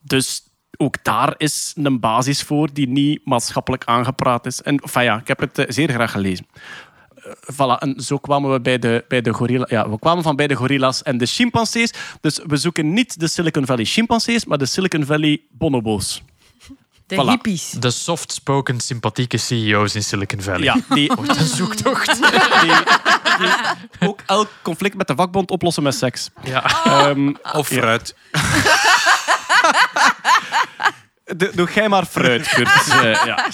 Dus 0.00 0.42
ook 0.76 1.04
daar 1.04 1.34
is 1.36 1.72
een 1.82 2.00
basis 2.00 2.42
voor 2.42 2.72
die 2.72 2.88
niet 2.88 3.20
maatschappelijk 3.24 3.84
aangepraat 3.84 4.46
is. 4.46 4.62
En 4.62 4.78
enfin 4.78 5.02
ja, 5.04 5.18
ik 5.18 5.28
heb 5.28 5.40
het 5.40 5.58
eh, 5.58 5.64
zeer 5.68 5.88
graag 5.90 6.10
gelezen. 6.10 6.46
Eh, 7.56 7.76
en 7.78 8.00
zo 8.00 8.18
kwamen 8.18 8.52
we 8.52 8.60
bij 8.60 8.78
de, 8.78 9.04
bij 9.08 9.20
de 9.20 9.32
gorilla. 9.32 9.66
Ja, 9.68 9.90
we 9.90 9.98
kwamen 9.98 10.22
van 10.22 10.36
bij 10.36 10.46
de 10.46 10.54
gorilla's 10.54 11.02
en 11.02 11.18
de 11.18 11.26
chimpansees. 11.26 11.92
Dus 12.20 12.40
we 12.46 12.56
zoeken 12.56 12.92
niet 12.92 13.20
de 13.20 13.26
Silicon 13.26 13.66
Valley 13.66 13.84
chimpansees, 13.84 14.44
maar 14.44 14.58
de 14.58 14.66
Silicon 14.66 15.04
Valley 15.04 15.42
bonobo's. 15.50 16.22
De 17.06 17.14
Voilà. 17.16 17.28
hippies. 17.28 17.70
De 17.70 17.90
soft-spoken, 17.90 18.80
sympathieke 18.80 19.36
CEO's 19.38 19.94
in 19.94 20.02
Silicon 20.02 20.40
Valley. 20.42 20.62
Ja, 20.64 20.76
die, 20.88 21.10
Een 21.38 21.46
zoektocht. 21.46 22.06
die, 22.20 22.30
die 23.38 24.08
ook 24.08 24.20
elk 24.26 24.48
conflict 24.62 24.96
met 24.96 25.06
de 25.06 25.14
vakbond 25.14 25.50
oplossen 25.50 25.82
met 25.82 25.94
seks. 25.94 26.30
Ja. 26.42 26.84
Ehm, 26.84 27.34
Of 27.60 27.66
fruit. 27.66 28.14
Doe, 31.36 31.50
doe 31.54 31.68
jij 31.74 31.88
maar 31.88 32.04
fruit, 32.06 32.48
Kurt. 32.48 32.88
Eh, 32.88 33.24
ja, 33.24 33.46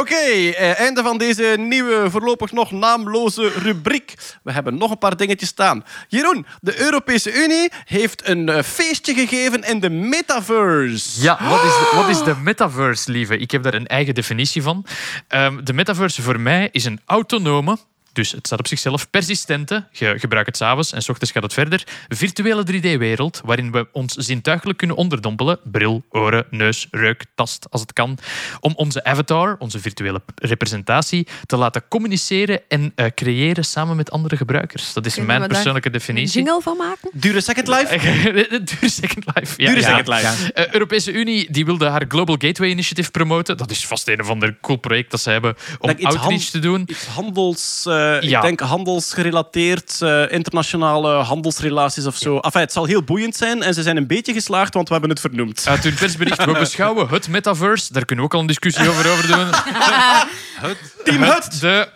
Oké, 0.00 0.14
eh, 0.14 0.80
einde 0.80 1.02
van 1.02 1.18
deze 1.18 1.54
nieuwe, 1.58 2.10
voorlopig 2.10 2.52
nog 2.52 2.70
naamloze 2.70 3.48
rubriek. 3.48 4.14
We 4.42 4.52
hebben 4.52 4.78
nog 4.78 4.90
een 4.90 4.98
paar 4.98 5.16
dingetjes 5.16 5.48
staan. 5.48 5.84
Jeroen, 6.08 6.46
de 6.60 6.80
Europese 6.80 7.32
Unie 7.44 7.70
heeft 7.84 8.28
een 8.28 8.48
eh, 8.48 8.62
feestje 8.62 9.14
gegeven 9.14 9.62
in 9.62 9.80
de 9.80 9.90
metaverse. 9.90 11.22
Ja, 11.22 11.38
wat 11.48 11.64
is, 11.64 11.70
de, 11.70 11.92
wat 11.94 12.08
is 12.08 12.22
de 12.22 12.34
metaverse, 12.42 13.10
lieve? 13.10 13.38
Ik 13.38 13.50
heb 13.50 13.62
daar 13.62 13.74
een 13.74 13.86
eigen 13.86 14.14
definitie 14.14 14.62
van. 14.62 14.86
Ehm, 15.28 15.64
de 15.64 15.72
metaverse 15.72 16.22
voor 16.22 16.40
mij 16.40 16.68
is 16.72 16.84
een 16.84 17.00
autonome, 17.06 17.78
dus 18.14 18.32
het 18.32 18.46
staat 18.46 18.58
op 18.58 18.66
zichzelf, 18.66 19.10
persistente, 19.10 19.86
je 19.92 20.14
gebruikt 20.18 20.46
het 20.48 20.56
s'avonds 20.56 20.92
en 20.92 21.02
s 21.02 21.08
ochtends 21.08 21.32
gaat 21.32 21.42
het 21.42 21.52
verder, 21.52 21.84
virtuele 22.08 22.64
3D-wereld 22.72 23.40
waarin 23.44 23.72
we 23.72 23.86
ons 23.92 24.14
zintuigelijk 24.14 24.78
kunnen 24.78 24.96
onderdompelen, 24.96 25.58
bril, 25.64 26.04
oren, 26.10 26.46
neus, 26.50 26.86
reuk, 26.90 27.24
tast 27.34 27.66
als 27.70 27.80
het 27.80 27.92
kan, 27.92 28.18
om 28.60 28.72
onze 28.76 29.04
avatar, 29.04 29.56
onze 29.58 29.80
virtuele 29.80 30.22
representatie, 30.34 31.26
te 31.46 31.56
laten 31.56 31.82
communiceren 31.88 32.60
en 32.68 32.92
eh, 32.94 33.06
creëren 33.14 33.64
samen 33.64 33.96
met 33.96 34.10
andere 34.10 34.36
gebruikers. 34.36 34.92
Dat 34.92 35.06
is 35.06 35.14
Kunnen 35.14 35.36
mijn 35.38 35.48
persoonlijke 35.48 35.88
Een 35.88 35.92
definitie. 35.94 36.42
jingle 36.42 36.60
van 36.62 36.76
maken? 36.76 37.10
Dure 37.12 37.40
Second 37.40 37.68
Life? 37.68 37.98
Dure 38.64 38.88
Second 38.88 39.24
Life. 39.34 39.62
Ja, 39.62 39.68
Dure 39.68 39.80
ja. 39.80 39.88
Second 39.88 40.08
Life. 40.08 40.52
Eh, 40.52 40.72
Europese 40.72 41.12
Unie 41.12 41.50
die 41.52 41.64
wilde 41.64 41.86
haar 41.88 42.04
Global 42.08 42.36
Gateway 42.38 42.70
Initiative 42.70 43.10
promoten. 43.10 43.56
Dat 43.56 43.70
is 43.70 43.86
vast 43.86 44.08
een 44.08 44.20
of 44.20 44.28
ander 44.28 44.56
cool 44.60 44.78
project 44.78 45.10
dat 45.10 45.20
ze 45.20 45.30
hebben 45.30 45.54
om 45.78 45.88
outreach 45.90 46.20
hand- 46.20 46.50
te 46.50 46.58
doen. 46.58 46.82
Iets 46.86 47.06
handels... 47.06 47.84
eh, 47.86 48.03
Ja. 48.04 48.36
Ik 48.36 48.42
denk 48.42 48.60
handelsgerelateerd, 48.60 50.02
eh, 50.02 50.32
internationale 50.32 51.12
handelsrelaties 51.12 52.06
of 52.06 52.16
zo. 52.16 52.38
Enfin, 52.38 52.60
het 52.60 52.72
zal 52.72 52.84
heel 52.84 53.02
boeiend 53.02 53.36
zijn 53.36 53.62
en 53.62 53.74
ze 53.74 53.82
zijn 53.82 53.96
een 53.96 54.06
beetje 54.06 54.32
geslaagd, 54.32 54.74
want 54.74 54.86
we 54.86 54.92
hebben 54.92 55.10
het 55.10 55.20
vernoemd. 55.20 55.64
Uit 55.68 55.84
hun 55.84 55.94
persbericht, 55.94 56.44
we 56.44 56.52
beschouwen 56.66 57.08
het 57.08 57.28
metaverse. 57.28 57.92
Daar 57.92 58.04
kunnen 58.04 58.24
we 58.24 58.30
ook 58.30 58.34
al 58.34 58.40
een 58.40 58.46
discussie 58.46 58.88
over, 58.88 59.10
over 59.10 59.26
doen. 59.26 59.46
Team 61.04 61.22
Hut! 61.22 61.60
De, 61.60 61.88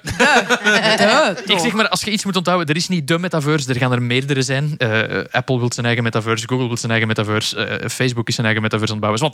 ik 1.45 1.59
zeg 1.59 1.73
maar, 1.73 1.89
als 1.89 2.03
je 2.03 2.11
iets 2.11 2.25
moet 2.25 2.37
onthouden, 2.37 2.67
er 2.69 2.77
is 2.77 2.89
niet 2.89 3.09
de 3.09 3.19
metaverse, 3.19 3.69
er 3.69 3.77
gaan 3.77 3.93
er 3.93 4.03
meerdere 4.03 4.43
zijn. 4.43 4.75
Eh, 4.79 5.25
Apple 5.31 5.59
wil 5.59 5.73
zijn 5.73 5.87
eigen 5.87 6.05
metaverse, 6.05 6.49
Google 6.49 6.67
wil 6.67 6.77
zijn 6.77 6.91
eigen 6.91 7.09
metaverse, 7.09 7.65
eh, 7.65 7.89
Facebook 7.89 8.29
is 8.29 8.35
zijn 8.35 8.47
eigen 8.47 8.65
metaverse 8.65 8.95
aan 8.95 9.01
het 9.01 9.11
bouwen. 9.11 9.31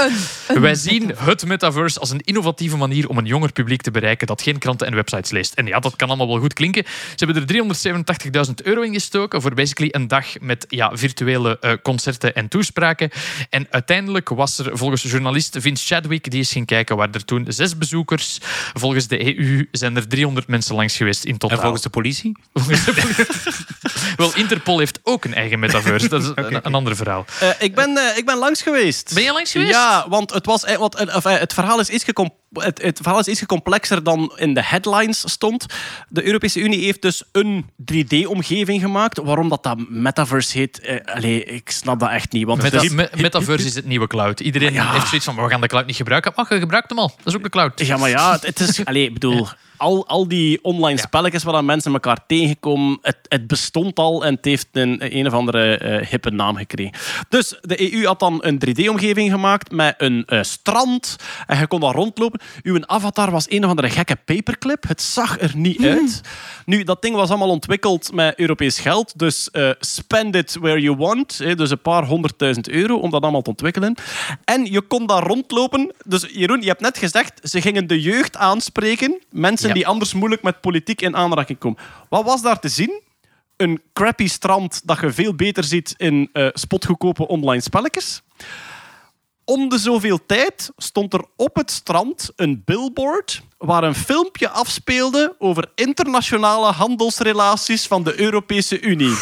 Want 0.46 0.60
wij 0.60 0.74
zien 0.74 1.12
het 1.16 1.46
metaverse 1.46 2.00
als 2.00 2.10
een 2.10 2.20
innovatieve 2.20 2.76
manier 2.76 3.08
om 3.08 3.18
een 3.18 3.24
jonger 3.24 3.52
publiek 3.52 3.82
te 3.82 3.90
bereiken 3.90 4.26
dat 4.26 4.42
geen 4.42 4.58
kranten 4.58 4.86
en 4.86 4.94
websites 4.94 5.30
leest. 5.30 5.54
En 5.54 5.66
ja, 5.66 5.78
dat 5.78 5.96
kan 5.96 6.08
allemaal 6.08 6.28
wel 6.28 6.38
goed 6.38 6.52
klinken. 6.52 6.63
Ze 6.72 7.24
hebben 7.24 7.36
er 7.36 8.46
387.000 8.46 8.54
euro 8.62 8.80
in 8.80 8.92
gestoken 8.92 9.42
voor 9.42 9.54
basically 9.54 9.88
een 9.92 10.08
dag 10.08 10.26
met 10.40 10.66
ja, 10.68 10.96
virtuele 10.96 11.58
eh, 11.60 11.72
concerten 11.82 12.34
en 12.34 12.48
toespraken. 12.48 13.10
En 13.50 13.66
uiteindelijk 13.70 14.28
was 14.28 14.58
er 14.58 14.78
volgens 14.78 15.02
journalist 15.02 15.56
Vince 15.60 15.86
Chadwick, 15.86 16.30
die 16.30 16.40
is 16.40 16.52
gaan 16.52 16.64
kijken, 16.64 16.96
waar 16.96 17.08
er 17.12 17.24
toen 17.24 17.44
zes 17.48 17.78
bezoekers. 17.78 18.38
Volgens 18.72 19.06
de 19.06 19.38
EU 19.38 19.68
zijn 19.70 19.96
er 19.96 20.08
300 20.08 20.46
mensen 20.46 20.74
langs 20.74 20.96
geweest 20.96 21.24
in 21.24 21.38
totaal. 21.38 21.56
En 21.56 21.62
volgens 21.62 21.82
de 21.82 21.90
politie? 21.90 22.36
Wel, 24.16 24.34
Interpol 24.34 24.78
heeft 24.78 24.98
ook 25.02 25.24
een 25.24 25.34
eigen 25.34 25.58
metaverse. 25.58 26.08
Dat 26.08 26.22
is 26.22 26.28
een, 26.34 26.54
een 26.62 26.74
ander 26.74 26.96
verhaal. 26.96 27.24
Eh, 27.40 27.48
ik, 27.58 27.74
ben, 27.74 27.96
eh, 27.96 28.16
ik 28.16 28.26
ben 28.26 28.36
langs 28.36 28.62
geweest. 28.62 29.14
Ben 29.14 29.22
je 29.22 29.32
langs 29.32 29.52
geweest? 29.52 29.70
Ja, 29.70 30.06
want 30.08 30.32
het, 30.32 30.46
was, 30.46 30.64
wat, 30.76 31.14
of, 31.14 31.24
het, 31.24 31.54
verhaal 31.54 31.80
is 31.80 31.88
iets 31.88 32.04
het, 32.52 32.82
het 32.82 32.98
verhaal 33.02 33.18
is 33.18 33.26
iets 33.26 33.46
complexer 33.46 34.02
dan 34.02 34.32
in 34.36 34.54
de 34.54 34.62
headlines 34.62 35.30
stond. 35.30 35.66
De 36.08 36.26
Europese 36.26 36.53
Unie 36.60 36.84
heeft 36.84 37.02
dus 37.02 37.22
een 37.32 37.64
3D-omgeving 37.92 38.80
gemaakt. 38.80 39.18
Waarom 39.18 39.48
dat, 39.48 39.62
dat 39.62 39.88
metaverse 39.88 40.58
heet, 40.58 40.80
eh, 40.80 41.14
allee, 41.14 41.44
ik 41.44 41.70
snap 41.70 42.00
dat 42.00 42.10
echt 42.10 42.32
niet. 42.32 42.44
Want 42.46 42.62
Meta- 42.62 42.80
is- 42.82 42.90
me- 42.90 43.10
metaverse 43.16 43.66
is 43.66 43.74
het 43.74 43.86
nieuwe 43.86 44.06
cloud. 44.06 44.40
Iedereen 44.40 44.72
Ja. 44.72 44.92
heeft 44.92 45.08
zoiets 45.08 45.26
van, 45.26 45.36
we 45.36 45.48
gaan 45.50 45.60
de 45.60 45.66
cloud 45.66 45.86
niet 45.86 45.96
gebruiken. 45.96 46.32
Maar 46.36 46.46
je 46.54 46.58
gebruikt 46.58 46.88
hem 46.90 46.98
al. 46.98 47.08
Dat 47.16 47.26
is 47.26 47.34
ook 47.36 47.42
de 47.42 47.48
cloud. 47.48 47.86
Ja, 47.86 47.96
maar 47.96 48.08
ja, 48.10 48.32
het, 48.32 48.46
het 48.46 48.60
is... 48.60 48.84
Allee, 48.84 49.12
bedoel, 49.12 49.48
al, 49.76 50.06
al 50.06 50.28
die 50.28 50.58
online 50.62 50.98
spelletjes 50.98 51.42
waar 51.42 51.52
dan 51.52 51.64
mensen 51.64 51.92
elkaar 51.92 52.26
tegenkomen, 52.26 52.98
het, 53.02 53.18
het 53.28 53.46
bestond 53.46 53.98
al 53.98 54.24
en 54.24 54.34
het 54.34 54.44
heeft 54.44 54.68
een, 54.72 55.16
een 55.16 55.26
of 55.26 55.32
andere 55.32 55.78
eh, 55.78 56.06
hippe 56.08 56.30
naam 56.30 56.56
gekregen. 56.56 56.92
Dus 57.28 57.58
de 57.60 57.92
EU 57.92 58.06
had 58.06 58.20
dan 58.20 58.38
een 58.40 58.62
3D-omgeving 58.68 59.30
gemaakt 59.30 59.70
met 59.70 59.94
een 59.98 60.24
eh, 60.26 60.42
strand 60.42 61.16
en 61.46 61.58
je 61.58 61.66
kon 61.66 61.80
daar 61.80 61.94
rondlopen. 61.94 62.40
Uw 62.62 62.86
avatar 62.86 63.30
was 63.30 63.50
een 63.50 63.64
of 63.64 63.70
andere 63.70 63.90
gekke 63.90 64.16
paperclip. 64.24 64.88
Het 64.88 65.02
zag 65.02 65.40
er 65.40 65.52
niet 65.54 65.84
uit. 65.84 66.20
Nu, 66.64 66.82
dat 66.82 67.02
ding 67.02 67.14
was 67.14 67.28
allemaal 67.28 67.48
ontwikkeld 67.48 68.12
met 68.12 68.38
Europees 68.38 68.78
geld, 68.78 69.18
dus 69.18 69.50
eh, 69.50 69.70
spend 69.80 70.34
it 70.34 70.56
where 70.60 70.80
you 70.80 70.96
want. 70.96 71.38
hè, 71.38 71.54
dus 71.54 71.70
een 71.70 71.82
paar 71.82 72.04
honderdduizend 72.04 72.68
euro 72.68 72.96
om 72.96 73.10
dat 73.10 73.22
allemaal 73.22 73.42
te 73.42 73.50
ontwikkelen. 73.50 73.94
En 74.44 74.64
je 74.72 74.80
kon 74.80 75.06
daar 75.06 75.22
rondlopen. 75.22 75.92
Dus 76.06 76.26
Jeroen, 76.32 76.60
je 76.60 76.68
hebt 76.68 76.80
net 76.80 76.98
gezegd, 76.98 77.40
ze 77.42 77.60
gingen 77.60 77.86
de 77.86 78.00
jeugd 78.00 78.36
aanspreken. 78.36 79.18
Mensen 79.30 79.63
Ja. 79.68 79.74
die 79.74 79.86
anders 79.86 80.14
moeilijk 80.14 80.42
met 80.42 80.60
politiek 80.60 81.00
in 81.00 81.16
aanraking 81.16 81.58
komen. 81.58 81.78
Wat 82.08 82.24
was 82.24 82.42
daar 82.42 82.60
te 82.60 82.68
zien? 82.68 83.02
Een 83.56 83.82
crappy 83.92 84.28
strand 84.28 84.80
dat 84.84 85.00
je 85.00 85.12
veel 85.12 85.34
beter 85.34 85.64
ziet 85.64 85.94
in 85.96 86.30
spotgoedkope 86.52 87.26
online 87.28 87.62
spelletjes. 87.62 88.22
Om 89.44 89.68
de 89.68 89.78
zoveel 89.78 90.26
tijd 90.26 90.70
stond 90.76 91.12
er 91.12 91.24
op 91.36 91.56
het 91.56 91.70
strand 91.70 92.30
een 92.36 92.62
billboard 92.64 93.42
waar 93.58 93.84
een 93.84 93.94
filmpje 93.94 94.48
afspeelde 94.48 95.34
over 95.38 95.70
internationale 95.74 96.72
handelsrelaties 96.72 97.86
van 97.86 98.02
de 98.02 98.20
Europese 98.20 98.80
Unie. 98.80 99.16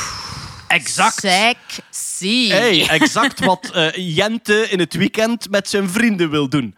Exact. 0.69 1.21
Sexy. 1.21 2.49
Hey, 2.49 2.89
exact 2.89 3.45
wat 3.45 3.71
eh, 3.71 4.17
Jente 4.17 4.69
in 4.71 4.79
het 4.79 4.95
weekend 4.95 5.51
met 5.51 5.69
zijn 5.69 5.91
vrienden 5.91 6.31
wil 6.31 6.49
doen. 6.49 6.77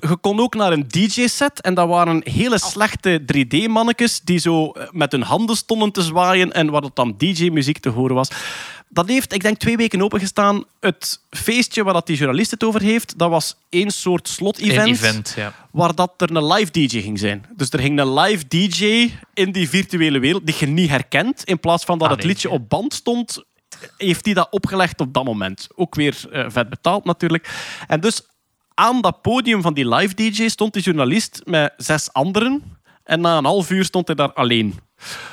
Je 0.00 0.16
kon 0.16 0.40
ook 0.40 0.54
naar 0.54 0.72
een 0.72 0.88
DJ-set 0.88 1.60
en 1.60 1.74
dat 1.74 1.88
waren 1.88 2.20
hele 2.24 2.58
slechte 2.58 3.20
3D-mannetjes 3.20 4.20
die 4.24 4.38
zo 4.38 4.70
eh, 4.70 4.88
met 4.90 5.12
hun 5.12 5.22
handen 5.22 5.56
stonden 5.56 5.92
te 5.92 6.02
zwaaien 6.02 6.52
en 6.52 6.70
waar 6.70 6.82
het 6.82 6.96
dan 6.96 7.14
DJ-muziek 7.16 7.78
te 7.78 7.88
horen 7.88 8.14
was. 8.14 8.28
Dat 8.88 9.08
heeft, 9.08 9.32
ik 9.32 9.42
denk, 9.42 9.58
twee 9.58 9.76
weken 9.76 10.02
opengestaan. 10.02 10.64
Het 10.80 11.20
feestje 11.30 11.84
waar 11.84 11.92
dat 11.92 12.06
die 12.06 12.16
journalist 12.16 12.50
het 12.50 12.64
over 12.64 12.80
heeft, 12.80 13.18
dat 13.18 13.30
was 13.30 13.56
één 13.68 13.90
soort 13.90 14.28
slot-event. 14.28 14.86
Een 14.86 14.94
event, 14.94 15.32
ja. 15.36 15.52
Waar 15.70 15.94
dat 15.94 16.12
er 16.16 16.36
een 16.36 16.46
live 16.46 16.70
DJ 16.70 17.00
ging 17.00 17.18
zijn. 17.18 17.46
Dus 17.56 17.70
er 17.70 17.78
ging 17.80 18.00
een 18.00 18.14
live 18.14 18.44
DJ 18.48 19.10
in 19.34 19.52
die 19.52 19.68
virtuele 19.68 20.18
wereld 20.18 20.46
die 20.46 20.56
je 20.58 20.66
niet 20.66 20.88
herkent. 20.90 21.44
In 21.44 21.60
plaats 21.60 21.84
van 21.84 21.98
dat 21.98 22.08
Ah, 22.08 22.14
het 22.14 22.24
liedje 22.24 22.48
ja. 22.48 22.54
op 22.54 22.68
band 22.68 22.94
stond, 22.94 23.44
heeft 23.96 24.24
hij 24.24 24.34
dat 24.34 24.48
opgelegd 24.50 25.00
op 25.00 25.14
dat 25.14 25.24
moment. 25.24 25.68
Ook 25.74 25.94
weer 25.94 26.16
eh, 26.30 26.44
vet 26.48 26.68
betaald 26.68 27.04
natuurlijk. 27.04 27.50
En 27.86 28.00
dus 28.00 28.22
aan 28.78 29.00
dat 29.00 29.22
podium 29.22 29.62
van 29.62 29.74
die 29.74 29.88
live 29.94 30.14
DJ 30.14 30.48
stond 30.48 30.72
die 30.72 30.82
journalist 30.82 31.40
met 31.44 31.72
zes 31.76 32.12
anderen. 32.12 32.62
En 33.04 33.20
na 33.20 33.36
een 33.36 33.44
half 33.44 33.70
uur 33.70 33.84
stond 33.84 34.06
hij 34.06 34.16
daar 34.16 34.32
alleen. 34.32 34.78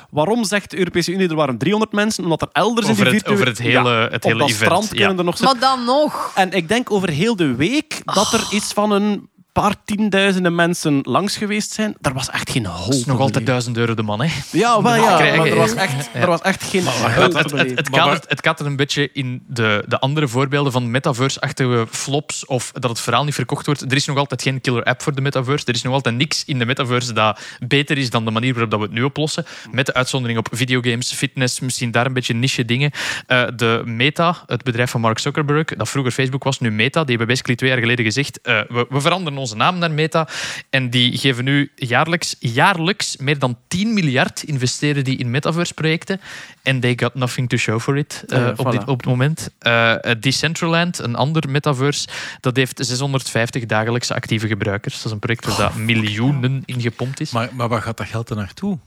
Waarom 0.10 0.44
zegt 0.44 0.70
de 0.72 0.78
Europese 0.78 1.11
Unie 1.11 1.30
er 1.30 1.36
waren 1.36 1.57
300 1.57 1.91
mensen? 1.91 2.24
Omdat 2.24 2.41
er 2.41 2.48
elders 2.52 2.88
Over 2.90 3.06
in 3.06 3.11
die 3.11 3.20
het- 3.20 3.28
virtuele... 3.28 3.41
over 3.41 3.48
het 3.48 3.74
hele- 3.74 3.90
Ja, 4.02 4.03
het 4.11 4.15
op 4.15 4.24
hele 4.24 4.38
dat 4.40 4.49
event, 4.49 4.64
strand 4.65 4.84
ja. 4.90 4.95
kunnen 4.95 5.18
er 5.18 5.24
nog 5.24 5.40
Maar 5.40 5.60
dan 5.60 5.84
nog. 5.86 6.32
en 6.36 6.52
ik 6.52 6.68
denk 6.68 6.91
over 6.91 7.10
heel 7.10 7.36
de 7.36 7.56
week 7.56 8.02
dat 8.06 8.34
er 8.34 8.48
iets 8.52 8.74
van 8.74 8.91
een 8.91 9.30
paar 9.54 9.76
tienduizenden 9.86 10.56
mensen 10.56 11.00
langs 11.04 11.38
geweest 11.38 11.72
zijn. 11.72 11.96
Er 12.02 12.14
was 12.14 12.30
echt 12.30 12.50
geen 12.50 12.66
hol. 12.66 12.86
Dat 12.86 12.94
is 12.94 13.06
nog 13.06 13.20
altijd. 13.20 13.46
1000 13.46 13.78
euro 13.78 13.94
de 13.94 14.04
man, 14.04 14.22
hè? 14.22 14.28
Ja, 14.52 14.82
wel 14.82 14.96
ja. 14.96 15.16
krijgen. 15.16 15.38
Maar 15.38 15.48
er 15.48 15.56
was 15.56 15.74
echt, 15.74 16.10
er 16.14 16.28
was 16.28 16.42
echt 16.42 16.64
geen 16.64 16.84
Het, 16.88 17.16
het, 17.16 17.34
het, 17.34 17.52
beleven. 17.52 17.76
het, 17.78 17.90
Maar 17.90 18.00
waar- 18.00 18.10
kadert, 18.10 18.30
het 18.30 18.42
kadert 18.42 18.68
een 18.70 18.76
beetje 18.76 19.10
in 19.14 19.44
de, 19.48 19.84
de 19.88 20.00
andere 20.00 20.28
voorbeelden 20.28 20.72
van 20.72 20.92
metaverse-achtige 20.92 21.86
flops 21.90 22.46
of 22.46 22.72
dat 22.72 22.90
het 22.90 23.00
verhaal 23.00 23.24
niet 23.24 23.34
verkocht 23.34 23.66
wordt. 23.66 23.82
Er 23.82 23.96
is 23.96 24.06
nog 24.06 24.18
altijd 24.18 24.42
geen 24.42 24.62
killer 24.62 24.84
app 24.84 25.02
voor 25.02 25.16
de 25.16 25.22
metaverse. 25.22 25.66
Er 25.66 25.74
is 25.74 25.82
nog 25.82 25.94
altijd 25.94 26.16
niks 26.16 26.44
in 26.46 26.60
de 26.60 26.66
metaverse 26.66 27.14
dat 27.14 27.40
beter 27.68 27.98
is 27.98 28.10
dan 28.10 28.26
de 28.26 28.32
manier 28.32 28.52
waarop 28.52 28.72
dat 28.72 28.80
we 28.80 28.86
het 28.86 28.96
nu 28.96 29.04
oplossen. 29.04 29.46
Met 29.72 29.86
de 29.86 29.94
uitzondering 29.94 30.40
op 30.40 30.48
videogames, 30.52 31.14
fitness, 31.14 31.60
misschien 31.60 31.92
daar 31.92 32.06
een 32.06 32.14
beetje 32.14 32.34
niche 32.34 32.66
dingen. 32.66 32.92
Eh, 33.28 33.44
de 33.56 33.82
Meta, 33.86 34.44
het 34.48 34.64
bedrijf 34.64 34.92
van 34.92 35.02
Mark 35.02 35.20
Zuckerberg, 35.20 35.66
dat 35.66 35.90
vroeger 35.90 36.12
Facebook 36.12 36.44
was, 36.44 36.60
nu 36.60 36.72
Meta, 36.72 37.00
die 37.00 37.10
hebben 37.10 37.28
basically 37.28 37.56
twee 37.58 37.70
jaar 37.70 37.80
geleden 37.80 38.06
gezegd 38.06 38.42
eh, 38.42 38.60
we, 38.68 38.86
we 38.90 39.02
veranderen 39.02 39.40
onze 39.44 39.56
naam 39.56 39.78
naar 39.78 39.91
Meta. 39.91 40.28
En 40.70 40.90
die 40.90 41.18
geven 41.18 41.44
nu 41.44 41.72
jaarlijks, 41.76 42.36
jaarlijks 42.40 43.18
meer 43.18 43.40
dan 43.40 43.57
10 43.68 43.94
miljard 43.94 44.44
investeren 44.44 45.03
die 45.03 45.18
in 45.18 45.32
metaverse-projecten. 45.32 46.22
En 46.61 46.80
they 46.80 46.94
got 46.95 47.15
nothing 47.15 47.49
to 47.49 47.57
show 47.57 47.80
for 47.80 47.98
it 47.98 48.24
eh, 48.28 48.38
Ja, 48.38 48.53
op, 48.56 48.72
dit, 48.72 48.88
op 48.88 48.98
het 48.98 49.06
moment. 49.06 49.49
Eh, 49.60 50.11
eh, 50.11 50.20
Decentraland, 50.20 50.99
een 50.99 51.15
ander 51.15 51.49
metaverse, 51.49 52.07
dat 52.40 52.56
heeft 52.56 52.86
650 52.86 53.65
dagelijkse 53.65 54.14
actieve 54.14 54.48
gebruikers. 54.48 54.95
Dat 54.95 55.06
is 55.06 55.11
een 55.11 55.20
project 55.20 55.45
waar 55.45 55.57
dat 55.57 55.76
miljoenen 55.76 56.64
in 56.65 56.82
gepompt 56.82 57.20
is. 57.20 57.32
Maar, 57.32 57.49
maar 57.52 57.68
waar 57.68 57.82
gaat 57.82 57.98
dat 57.98 58.07
geld 58.07 58.28
dan 58.28 58.38
naartoe? 58.38 58.78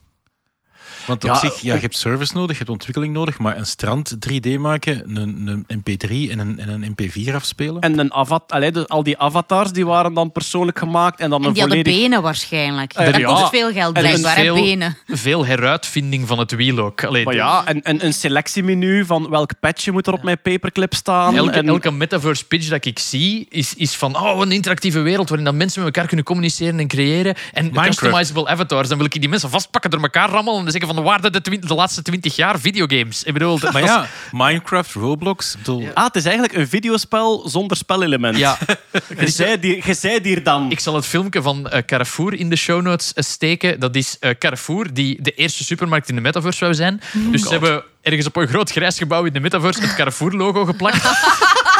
Want 1.06 1.24
op 1.24 1.30
Ja, 1.30 1.36
zich, 1.38 1.60
ja, 1.60 1.74
je 1.74 1.80
hebt 1.80 1.96
service 1.96 2.34
nodig, 2.34 2.50
je 2.50 2.56
hebt 2.58 2.70
ontwikkeling 2.70 3.12
nodig, 3.14 3.38
maar 3.38 3.56
een 3.56 3.66
strand 3.66 4.16
3D 4.28 4.58
maken, 4.58 5.16
een, 5.16 5.64
een 5.66 5.80
MP3 5.80 6.30
en 6.30 6.38
een, 6.38 6.58
en 6.58 6.68
een 6.82 6.94
MP4 7.02 7.34
afspelen. 7.34 7.80
En 7.80 7.98
een 7.98 8.12
avat 8.14 8.42
allee, 8.52 8.72
dus 8.72 8.88
al 8.88 9.02
die 9.02 9.18
avatars 9.18 9.72
die 9.72 9.86
waren 9.86 10.14
dan 10.14 10.32
persoonlijk 10.32 10.78
gemaakt 10.78 11.20
en 11.20 11.30
dan 11.30 11.40
En 11.40 11.46
een 11.46 11.52
die 11.52 11.62
hadden 11.62 11.78
volledig... 11.82 12.02
benen 12.02 12.22
waarschijnlijk. 12.22 12.92
Eh, 12.92 13.06
dat 13.06 13.16
ja. 13.16 13.26
kost 13.34 13.48
veel 13.48 13.72
geld, 13.72 13.96
En 13.96 14.02
blijkbaar, 14.02 14.34
veel, 14.34 14.54
benen. 14.54 14.96
veel 15.06 15.46
heruitvinding 15.46 16.26
van 16.28 16.38
het 16.38 16.50
wiel 16.54 16.78
ook. 16.78 17.04
Allee, 17.04 17.24
Maar 17.24 17.32
de- 17.32 17.38
ja, 17.38 17.64
en, 17.66 17.82
en 17.82 18.04
een 18.04 18.12
selectiemenu 18.12 19.04
van 19.04 19.30
welk 19.30 19.50
patchje 19.60 19.92
moet 19.92 20.06
er 20.06 20.12
op 20.12 20.22
mijn 20.22 20.40
paperclip 20.42 20.94
staan. 20.94 21.36
Elke, 21.36 21.50
en, 21.50 21.68
elke 21.68 21.90
metaverse 21.90 22.46
pitch 22.46 22.68
dat 22.68 22.84
ik 22.84 22.98
zie, 22.98 23.46
is, 23.50 23.74
is 23.74 23.94
van 23.94 24.16
oh, 24.16 24.40
een 24.40 24.52
interactieve 24.52 25.00
wereld 25.00 25.28
waarin 25.28 25.46
dat 25.46 25.54
mensen 25.54 25.82
met 25.82 25.88
elkaar 25.94 26.06
kunnen 26.08 26.24
communiceren 26.26 26.78
en 26.78 26.86
creëren. 26.88 27.34
En 27.52 27.64
Minecraft. 27.64 27.88
customizable 27.98 28.46
avatars. 28.46 28.88
Dan 28.88 28.96
wil 28.96 29.06
ik 29.06 29.20
die 29.20 29.28
mensen 29.28 29.50
vastpakken, 29.50 29.90
door 29.90 30.00
elkaar 30.00 30.28
rammelen 30.30 30.64
en 30.64 30.70
zeggen 30.70 30.86
van 30.94 30.95
waar 31.02 31.20
de, 31.30 31.40
de, 31.40 31.74
laatste 31.74 32.02
twintig 32.02 32.36
jaar 32.36 32.60
videogames. 32.60 33.22
Ik 33.24 33.32
bedoel, 33.32 33.58
Maar 33.58 33.72
was- 33.72 33.82
ja, 33.82 34.06
Minecraft, 34.32 34.92
Roblox, 34.92 35.56
bedoel, 35.56 35.88
Ah, 35.94 36.04
het 36.04 36.16
is 36.16 36.24
eigenlijk 36.24 36.54
een 36.56 36.68
videospel 36.68 37.48
zonder 37.48 37.76
spelelement. 37.76 38.36
ja. 38.36 38.58
Je 39.18 39.28
zei 39.28 39.60
die- 39.60 39.82
je 39.86 39.94
zei 39.94 40.18
hier 40.22 40.42
dan. 40.42 40.70
Ik 40.70 40.80
zal 40.80 40.94
het 40.94 41.06
filmpje 41.06 41.42
van 41.42 41.68
eh, 41.68 41.82
Carrefour 41.86 42.34
in 42.34 42.48
de 42.50 42.56
show 42.56 42.82
notes 42.82 43.12
eh, 43.12 43.24
steken. 43.24 43.80
Dat 43.80 43.94
is 43.96 44.16
eh, 44.20 44.30
Carrefour, 44.38 44.92
die 44.94 45.22
de 45.22 45.30
eerste 45.30 45.64
supermarkt 45.64 46.08
in 46.08 46.14
de 46.14 46.20
metaverse 46.20 46.58
zou 46.58 46.74
zijn. 46.74 47.00
dus 47.12 47.42
ze 47.42 47.48
hebben 47.48 47.82
ergens 48.02 48.26
op 48.26 48.36
een 48.36 48.48
groot 48.48 48.70
grijs 48.70 48.98
gebouw 48.98 49.24
in 49.24 49.32
de 49.32 49.40
metaverse 49.40 49.80
het 49.80 49.94
Carrefour-logo 49.94 50.64
geplakt. 50.64 51.02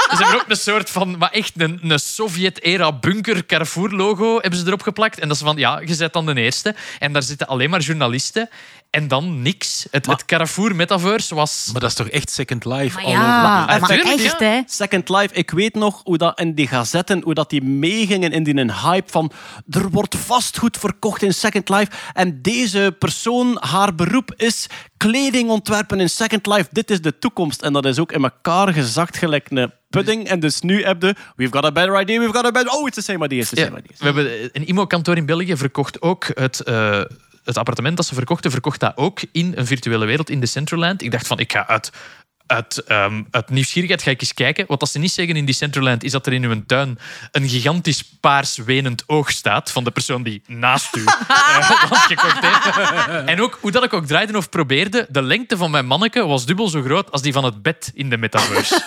Ze 0.06 0.22
hebben 0.22 0.40
ook 0.40 0.48
een 0.50 0.56
soort 0.56 0.90
van, 0.90 1.18
maar 1.18 1.30
echt 1.30 1.52
een, 1.56 1.80
een 1.82 1.98
Sovjet-era 1.98 2.92
bunker 2.92 3.46
Carrefour-logo 3.46 4.38
hebben 4.40 4.58
ze 4.60 4.66
erop 4.66 4.82
geplakt. 4.82 5.18
En 5.18 5.28
dat 5.28 5.36
is 5.36 5.42
van, 5.42 5.56
ja, 5.56 5.80
je 5.84 5.94
zet 5.94 6.12
dan 6.12 6.26
de 6.26 6.34
eerste. 6.40 6.74
En 6.98 7.12
daar 7.12 7.22
zitten 7.22 7.46
alleen 7.46 7.70
maar 7.70 7.80
journalisten. 7.80 8.48
En 8.96 9.08
dan 9.08 9.42
niks. 9.42 9.86
Het, 9.90 10.06
het 10.06 10.24
Carrefour-metaverse 10.24 11.34
was... 11.34 11.68
maar 11.72 11.80
dat 11.80 11.90
is 11.90 11.96
toch 11.96 12.08
echt 12.08 12.30
Second 12.30 12.64
Life? 12.64 13.00
Maar 13.00 13.10
ja, 13.10 13.64
maar 13.66 13.80
Natuurlijk, 13.80 14.20
echt, 14.20 14.38
hè. 14.38 14.60
Second 14.66 15.08
Life, 15.08 15.34
ik 15.34 15.50
weet 15.50 15.74
nog 15.74 16.00
hoe 16.04 16.18
dat 16.18 16.40
in 16.40 16.54
die 16.54 16.68
gazetten, 16.68 17.22
hoe 17.22 17.34
dat 17.34 17.50
die 17.50 17.62
meegingen 17.62 18.32
in 18.32 18.42
die 18.42 18.72
hype 18.72 19.10
van 19.10 19.32
er 19.70 19.90
wordt 19.90 20.16
vastgoed 20.16 20.76
verkocht 20.76 21.22
in 21.22 21.34
Second 21.34 21.68
Life 21.68 21.90
en 22.12 22.42
deze 22.42 22.96
persoon, 22.98 23.56
haar 23.60 23.94
beroep 23.94 24.34
is 24.36 24.66
kleding 24.96 25.50
ontwerpen 25.50 26.00
in 26.00 26.10
Second 26.10 26.46
Life. 26.46 26.68
Dit 26.70 26.90
is 26.90 27.00
de 27.00 27.18
toekomst. 27.18 27.62
En 27.62 27.72
dat 27.72 27.84
is 27.84 27.98
ook 27.98 28.12
in 28.12 28.22
elkaar 28.22 28.72
gezakt 28.72 29.16
gelijk 29.16 29.50
een 29.50 29.72
pudding. 29.90 30.28
En 30.28 30.40
dus 30.40 30.60
nu 30.60 30.84
heb 30.84 31.02
je, 31.02 31.14
we've 31.36 31.52
got 31.52 31.64
a 31.64 31.72
better 31.72 32.00
idea, 32.00 32.18
we've 32.18 32.32
got 32.32 32.44
a 32.44 32.50
better... 32.50 32.72
Oh, 32.72 32.86
it's 32.86 32.96
the 32.96 33.02
same 33.02 33.24
idea, 33.24 33.40
it's 33.40 33.50
the 33.50 33.56
same 33.56 33.78
idea. 33.78 33.96
we 33.98 34.04
hebben 34.04 34.48
een 34.52 34.66
IMO-kantoor 34.66 35.16
in 35.16 35.26
België 35.26 35.56
verkocht 35.56 36.02
ook 36.02 36.26
het, 36.34 36.60
eh, 36.60 37.00
het 37.46 37.58
appartement 37.58 37.96
dat 37.96 38.06
ze 38.06 38.14
verkochten, 38.14 38.50
verkocht 38.50 38.80
dat 38.80 38.96
ook 38.96 39.20
in 39.32 39.52
een 39.56 39.66
virtuele 39.66 40.04
wereld 40.04 40.30
in 40.30 40.40
Decentraland. 40.40 41.02
Ik 41.02 41.10
dacht 41.10 41.26
van, 41.26 41.38
ik 41.38 41.52
ga 41.52 41.66
uit, 41.66 41.90
uit, 42.46 42.78
ehm, 42.78 43.22
uit 43.30 43.50
nieuwsgierigheid 43.50 44.02
ga 44.02 44.10
ik 44.10 44.20
eens 44.20 44.34
kijken. 44.34 44.64
Wat 44.68 44.88
ze 44.88 44.98
niet 44.98 45.12
zeggen 45.12 45.36
in 45.36 45.44
Decentraland 45.44 46.04
is 46.04 46.12
dat 46.12 46.26
er 46.26 46.32
in 46.32 46.44
uw 46.44 46.66
tuin 46.66 46.98
een 47.32 47.48
gigantisch 47.48 48.02
paars 48.20 48.56
wenend 48.56 49.04
oog 49.06 49.30
staat 49.30 49.70
van 49.70 49.84
de 49.84 49.90
persoon 49.90 50.22
die 50.22 50.42
naast 50.46 50.96
u 50.96 51.04
eh, 51.04 51.70
land 51.90 51.98
gekocht 51.98 52.40
heeft. 52.40 53.26
En 53.26 53.40
ook 53.40 53.58
hoe 53.60 53.70
dat 53.70 53.84
ik 53.84 53.92
ook 53.92 54.06
draaide 54.06 54.36
of 54.36 54.48
probeerde, 54.48 55.06
de 55.08 55.22
lengte 55.22 55.56
van 55.56 55.70
mijn 55.70 55.86
manneke 55.86 56.26
was 56.26 56.46
dubbel 56.46 56.68
zo 56.68 56.82
groot 56.82 57.10
als 57.10 57.22
die 57.22 57.32
van 57.32 57.44
het 57.44 57.62
bed 57.62 57.90
in 57.94 58.10
de 58.10 58.16
metaverse. 58.16 58.82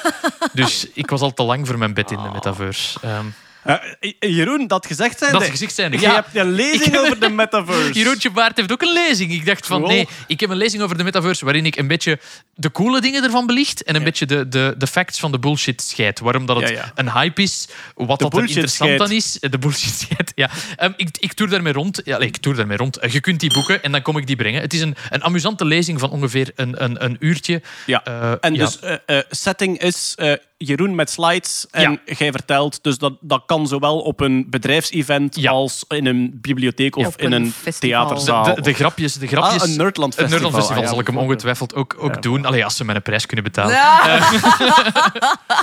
Dus 0.54 0.88
ik 0.94 1.10
was 1.10 1.22
al 1.22 1.34
te 1.34 1.44
lang 1.44 1.68
voor 1.68 1.78
mijn 1.78 1.94
bed 1.94 2.12
in 2.12 2.24
de 2.24 2.30
metaverse. 2.34 3.00
Eh, 3.02 3.20
Jeroen, 4.20 4.68
dat 4.68 4.86
gezegd 4.86 5.18
zijn. 5.20 5.32
Dat 5.32 5.44
gezegd 5.44 5.74
zijnde, 5.76 5.98
Je 5.98 6.04
ja. 6.04 6.14
hebt 6.16 6.36
een 6.36 6.52
lezing 6.64 6.92
heb- 6.92 7.02
over 7.02 7.20
de 7.20 7.30
metaverse. 7.30 7.94
Jeroentje 8.00 8.30
Baart 8.32 8.58
heeft 8.58 8.72
ook 8.72 8.82
een 8.82 8.94
lezing. 8.94 9.32
Ik 9.32 9.46
dacht 9.46 9.66
van, 9.68 9.78
Cool. 9.82 9.92
nee, 9.94 10.08
ik 10.28 10.40
heb 10.40 10.50
een 10.50 10.58
lezing 10.58 10.84
over 10.84 10.98
de 10.98 11.04
metaverse 11.04 11.46
waarin 11.46 11.66
ik 11.66 11.76
een 11.76 11.88
beetje 11.88 12.20
de 12.56 12.72
coole 12.72 13.02
dingen 13.02 13.24
ervan 13.24 13.46
belicht 13.46 13.84
en 13.84 13.96
een 13.96 14.04
beetje 14.04 14.26
de, 14.26 14.48
de, 14.48 14.76
de 14.78 14.88
facts 14.88 15.20
van 15.20 15.32
de 15.32 15.40
bullshit 15.40 15.82
scheid. 15.82 16.20
Waarom 16.20 16.46
dat 16.46 16.62
het 16.62 16.70
Ja, 16.70 16.92
een 16.96 17.12
hype 17.12 17.42
is, 17.42 17.68
wat 17.96 18.20
dat 18.20 18.34
er 18.34 18.40
interessant 18.44 19.02
aan 19.02 19.12
is. 19.12 19.38
De 19.40 19.58
bullshit 19.60 19.94
scheid, 19.94 20.32
ja. 20.36 20.50
Ehm, 20.76 20.92
ik, 20.96 21.10
ik 21.20 21.34
toer 21.34 21.50
daarmee 21.50 21.74
rond. 21.74 22.02
Ja, 22.04 22.18
ik 22.20 22.38
toer 22.38 22.56
daarmee 22.56 22.78
rond. 22.78 22.98
Eh, 22.98 23.12
Je 23.12 23.20
kunt 23.20 23.40
die 23.40 23.54
boeken 23.54 23.84
en 23.84 23.92
dan 23.92 24.02
kom 24.02 24.18
ik 24.18 24.28
die 24.28 24.36
brengen. 24.36 24.62
Het 24.62 24.74
is 24.74 24.82
een, 24.82 24.96
een 25.10 25.24
amusante 25.24 25.66
lezing 25.66 26.00
van 26.00 26.10
ongeveer 26.10 26.52
een, 26.56 26.84
een, 26.84 27.04
een 27.04 27.18
uurtje. 27.20 27.62
Ja, 27.86 28.04
Eh, 28.04 28.32
en 28.42 28.54
dus 28.54 28.80
eh, 28.80 28.96
eh, 29.06 29.24
setting 29.30 29.80
is 29.82 30.14
eh, 30.16 30.34
Jeroen 30.66 30.96
met 30.96 31.10
slides 31.10 31.66
en 31.72 32.00
jij 32.06 32.32
vertelt. 32.32 32.84
Dus 32.84 32.98
dat, 32.98 33.14
dat 33.22 33.44
kan 33.46 33.68
zowel 33.68 34.00
op 34.00 34.20
een 34.20 34.46
bedrijfsevent 34.50 35.36
Ja. 35.36 35.52
als 35.52 35.86
in 35.88 36.06
een 36.06 36.38
bibliotheek 36.42 36.96
of 36.96 37.16
in 37.18 37.32
een 37.32 37.42
een 37.44 37.52
festival. 37.62 37.90
theaterzaal. 38.06 38.56
De, 38.56 38.62
de 38.62 38.74
grapjes, 38.74 39.14
de 39.14 39.28
grapjes. 39.28 39.62
Ah, 39.62 39.70
een 39.70 39.78
Nerdland 39.78 40.14
Een 40.18 40.20
Festival. 40.20 40.30
Nerdland 40.30 40.56
Festival 40.56 40.78
Ah, 40.78 40.84
ja, 40.84 40.90
zal 40.90 41.00
ik 41.00 41.08
hem 41.08 41.18
ongetwijfeld 41.18 41.76
ook, 41.76 41.96
ook 42.00 42.22
doen. 42.22 42.46
Allee, 42.46 42.64
als 42.64 42.76
ze 42.76 42.86
mij 42.86 42.96
een 42.96 43.02
prijs 43.02 43.26
kunnen 43.26 43.46
betalen. 43.46 43.76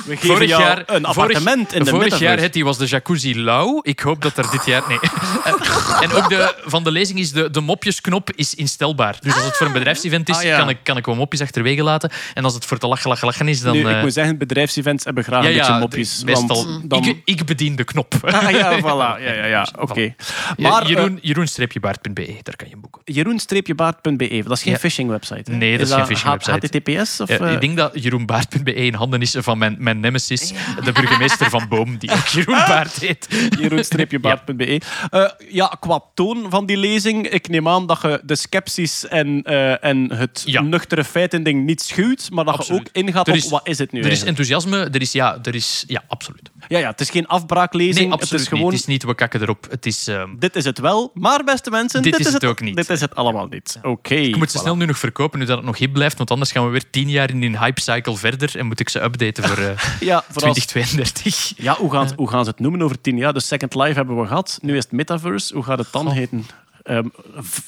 We 0.06 0.16
geven 0.16 0.46
jou 0.46 0.82
een 0.86 1.04
appartement 1.04 1.72
in 1.72 1.78
de 1.84 1.90
vorig 1.90 2.04
metaverse. 2.04 2.24
jaar 2.24 2.38
het, 2.38 2.52
die 2.52 2.64
was 2.64 2.78
de 2.78 2.86
jacuzzi 2.86 3.40
lauw. 3.40 3.78
Ik 3.82 4.00
hoop 4.00 4.22
dat 4.22 4.36
er 4.36 4.50
dit 4.50 4.66
jaar... 4.66 4.82
Nee. 4.88 4.98
Eh, 5.44 6.02
en 6.02 6.12
ook 6.12 6.28
de, 6.28 6.54
van 6.64 6.84
de 6.84 6.90
lezing 6.90 7.18
is 7.18 7.32
de, 7.32 7.50
de 7.50 7.60
mopjesknop 7.60 8.30
is 8.34 8.54
instelbaar. 8.54 9.16
Dus 9.20 9.34
als 9.34 9.44
het 9.44 9.56
voor 9.56 9.66
een 9.66 9.72
bedrijfsevent 9.72 10.28
is, 10.28 10.36
Ah, 10.36 10.42
ja. 10.42 10.58
kan, 10.58 10.68
ik, 10.68 10.78
kan 10.82 10.96
ik 10.96 11.06
wel 11.06 11.14
mopjes 11.14 11.40
achterwege 11.40 11.82
laten. 11.82 12.10
En 12.34 12.44
als 12.44 12.54
het 12.54 12.64
voor 12.64 12.78
te 12.78 12.86
lachen, 12.86 13.08
lachen, 13.10 13.26
lachen 13.26 13.48
is, 13.48 13.60
dan... 13.60 13.72
nu, 13.72 13.80
ik 13.80 13.86
eh, 13.96 14.02
moet 14.02 14.12
zeggen, 14.12 14.38
bedrijfsevents 14.86 15.04
hebben 15.04 15.24
graag 15.24 15.42
ja, 15.42 15.48
een 15.48 15.54
beetje 15.56 15.72
ja, 15.72 15.78
mopjes. 15.78 16.24
meestal... 16.24 16.64
want 16.66 16.90
dan... 16.90 17.04
ik, 17.04 17.22
ik 17.24 17.44
bedien 17.44 17.76
de 17.76 17.84
knop. 17.84 18.14
Ah, 18.22 18.50
ja, 18.50 18.78
voilà. 18.80 19.22
Ja, 19.22 19.32
ja, 19.32 19.44
ja. 19.44 19.66
Oké. 19.78 20.14
Maar 20.56 20.82
eh, 20.82 20.88
Jeroen, 20.88 21.18
Jeroen-baard.be, 21.22 22.38
daar 22.42 22.56
kan 22.56 22.68
je 22.68 22.76
boeken. 22.76 23.00
Jeroen-baard.be, 23.04 24.42
dat 24.42 24.52
is 24.56 24.62
geen 24.62 24.72
Ja. 24.72 24.78
phishing 24.78 25.10
website. 25.10 25.50
hè? 25.50 25.56
Nee, 25.56 25.78
dat 25.78 25.86
is 25.88 25.94
geen 25.94 26.06
phishing 26.06 26.30
website. 26.32 26.66
HTTPS? 26.66 27.20
Of, 27.20 27.28
Ja, 27.28 27.38
eh, 27.38 27.52
ik 27.52 27.60
denk 27.60 27.76
dat 27.76 27.90
jeroenbaard.be 28.02 28.74
in 28.74 28.94
handen 28.94 29.20
is 29.20 29.34
van 29.38 29.58
mijn, 29.58 29.76
mijn 29.78 30.00
nemesis, 30.00 30.52
de 30.84 30.92
burgemeester 30.92 31.50
van 31.50 31.66
Boom, 31.68 31.98
die 31.98 32.10
ook 32.12 32.26
Jeroen 32.26 32.54
Baard 32.68 32.98
heet. 32.98 33.26
Jeroen-baard.be. 33.60 34.80
Eh, 35.10 35.24
ja, 35.50 35.76
qua 35.80 36.00
toon 36.14 36.46
van 36.50 36.66
die 36.66 36.76
lezing, 36.76 37.28
ik 37.28 37.48
neem 37.48 37.68
aan 37.68 37.86
dat 37.86 37.98
je 38.02 38.20
de 38.24 38.36
sceptisch 38.36 39.06
en, 39.08 39.42
eh, 39.42 39.84
en 39.84 40.12
het 40.14 40.42
Ja. 40.44 40.60
nuchtere 40.60 41.04
feiten-ding 41.04 41.64
niet 41.64 41.82
schuwt, 41.82 42.28
maar 42.30 42.44
dat 42.44 42.54
Absoluut. 42.54 42.90
je 42.92 43.00
ook 43.00 43.04
ingaat 43.06 43.28
op 43.28 43.50
wat 43.50 43.68
is 43.68 43.78
het 43.78 43.92
nu 43.92 43.98
Er 44.00 44.04
is 44.10 44.22
eigenlijk. 44.22 44.38
Er 44.78 45.00
is, 45.00 45.12
ja, 45.12 45.38
er 45.42 45.54
is, 45.54 45.84
ja, 45.86 46.02
absoluut. 46.08 46.50
Ja, 46.68 46.78
ja, 46.78 46.90
het 46.90 47.00
is 47.00 47.10
geen 47.10 47.26
afbraaklezing, 47.26 48.08
Nee, 48.08 48.18
het 48.18 48.32
is 48.32 48.48
gewoon... 48.48 48.62
niet. 48.62 48.72
Het 48.72 48.80
is 48.80 48.86
niet, 48.86 49.04
we 49.04 49.14
kakken 49.14 49.42
erop. 49.42 49.66
Het 49.70 49.86
is, 49.86 50.08
ehm, 50.08 50.36
Dit 50.38 50.56
is 50.56 50.64
het 50.64 50.78
wel, 50.78 51.10
maar 51.14 51.44
beste 51.44 51.70
mensen, 51.70 52.02
Dit 52.02 52.16
dit, 52.16 52.26
is 52.26 52.32
het 52.32 52.44
ook 52.44 52.60
niet. 52.60 52.76
Dit 52.76 52.90
is 52.90 53.00
het 53.00 53.14
allemaal 53.14 53.46
niet. 53.46 53.78
Oké. 53.82 54.14
ik 54.14 54.36
moet 54.36 54.50
ze 54.50 54.58
voilà. 54.58 54.60
snel 54.60 54.76
nu 54.76 54.86
nog 54.86 54.98
verkopen, 54.98 55.38
nu 55.38 55.44
dat 55.44 55.56
het 55.56 55.66
nog 55.66 55.78
hip 55.78 55.92
blijft, 55.92 56.16
want 56.16 56.30
anders 56.30 56.52
gaan 56.52 56.64
we 56.64 56.70
weer 56.70 56.90
tien 56.90 57.08
jaar 57.08 57.30
in 57.30 57.40
die 57.40 57.58
hype 57.58 57.80
cycle 57.80 58.16
verder 58.16 58.58
en 58.58 58.66
moet 58.66 58.80
ik 58.80 58.88
ze 58.88 59.02
updaten 59.02 59.44
voor 59.44 59.58
eh, 59.58 59.70
Ja, 60.10 60.24
vooral 60.30 60.52
2032. 60.52 61.52
Ja, 61.56 61.76
hoe 61.76 61.92
gaan, 61.92 62.08
hoe 62.16 62.28
gaan 62.28 62.44
ze 62.44 62.50
het 62.50 62.60
noemen 62.60 62.82
over 62.82 63.00
tien 63.00 63.16
jaar? 63.16 63.32
De 63.32 63.40
Second 63.40 63.74
Life 63.74 63.92
hebben 63.92 64.20
we 64.20 64.26
gehad. 64.26 64.58
Nu 64.62 64.76
is 64.76 64.82
het 64.82 64.92
Metaverse. 64.92 65.54
Hoe 65.54 65.64
gaat 65.64 65.78
het 65.78 65.88
dan 65.90 66.10
heten? 66.10 66.46
Ehm, 66.86 67.04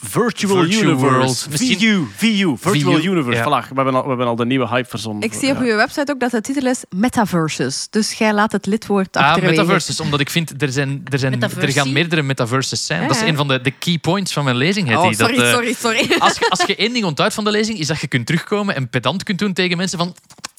virtual, 0.02 0.62
Virtual 0.62 0.82
Universe. 0.82 1.50
VU. 1.50 2.04
VU. 2.16 2.56
Virtual 2.58 2.94
VU, 3.00 3.08
Universe. 3.10 3.38
ja. 3.38 3.44
Voilà, 3.44 3.68
we 3.68 3.74
hebben, 3.74 3.94
al, 3.94 4.02
we 4.02 4.08
hebben 4.08 4.26
al 4.26 4.36
de 4.36 4.46
nieuwe 4.46 4.68
hype 4.68 4.88
verzonnen. 4.88 5.22
Ik 5.22 5.32
zie 5.32 5.50
op 5.50 5.56
Ja. 5.56 5.62
uw 5.64 5.76
website 5.76 6.12
ook 6.12 6.20
dat 6.20 6.30
de 6.30 6.40
titel 6.40 6.66
is 6.66 6.82
Metaverses. 6.90 7.86
Dus 7.90 8.12
jij 8.12 8.32
laat 8.34 8.52
het 8.52 8.66
lidwoord 8.66 9.16
Ah, 9.16 9.22
achterwege. 9.24 9.52
metaverses, 9.54 10.00
omdat 10.00 10.20
ik 10.20 10.30
vind, 10.30 10.62
er, 10.62 10.72
zijn, 10.72 11.02
er, 11.10 11.18
zijn, 11.18 11.42
er 11.42 11.72
gaan 11.72 11.92
meerdere 11.92 12.22
metaverses 12.22 12.86
zijn. 12.86 13.02
Dat 13.02 13.10
is 13.10 13.20
Ja. 13.20 13.26
een 13.26 13.36
van 13.36 13.48
de, 13.48 13.60
de 13.60 13.70
key 13.70 13.98
points 13.98 14.32
van 14.32 14.44
mijn 14.44 14.56
lezing. 14.56 14.96
Oh, 14.96 15.02
Hetty. 15.02 15.16
sorry, 15.16 15.36
dat, 15.36 15.44
eh, 15.44 15.52
sorry, 15.52 15.72
sorry. 15.72 16.16
Als 16.18 16.38
je, 16.38 16.46
als 16.50 16.62
je 16.66 16.76
één 16.76 16.92
ding 16.92 17.04
onthoudt 17.04 17.34
van 17.34 17.44
de 17.44 17.50
lezing, 17.50 17.78
is 17.78 17.86
dat 17.86 18.00
je 18.00 18.06
kunt 18.06 18.26
terugkomen 18.26 18.74
en 18.74 18.88
pedant 18.88 19.22
kunt 19.22 19.38
doen 19.38 19.52
tegen 19.52 19.76
mensen 19.76 19.98
van... 19.98 20.14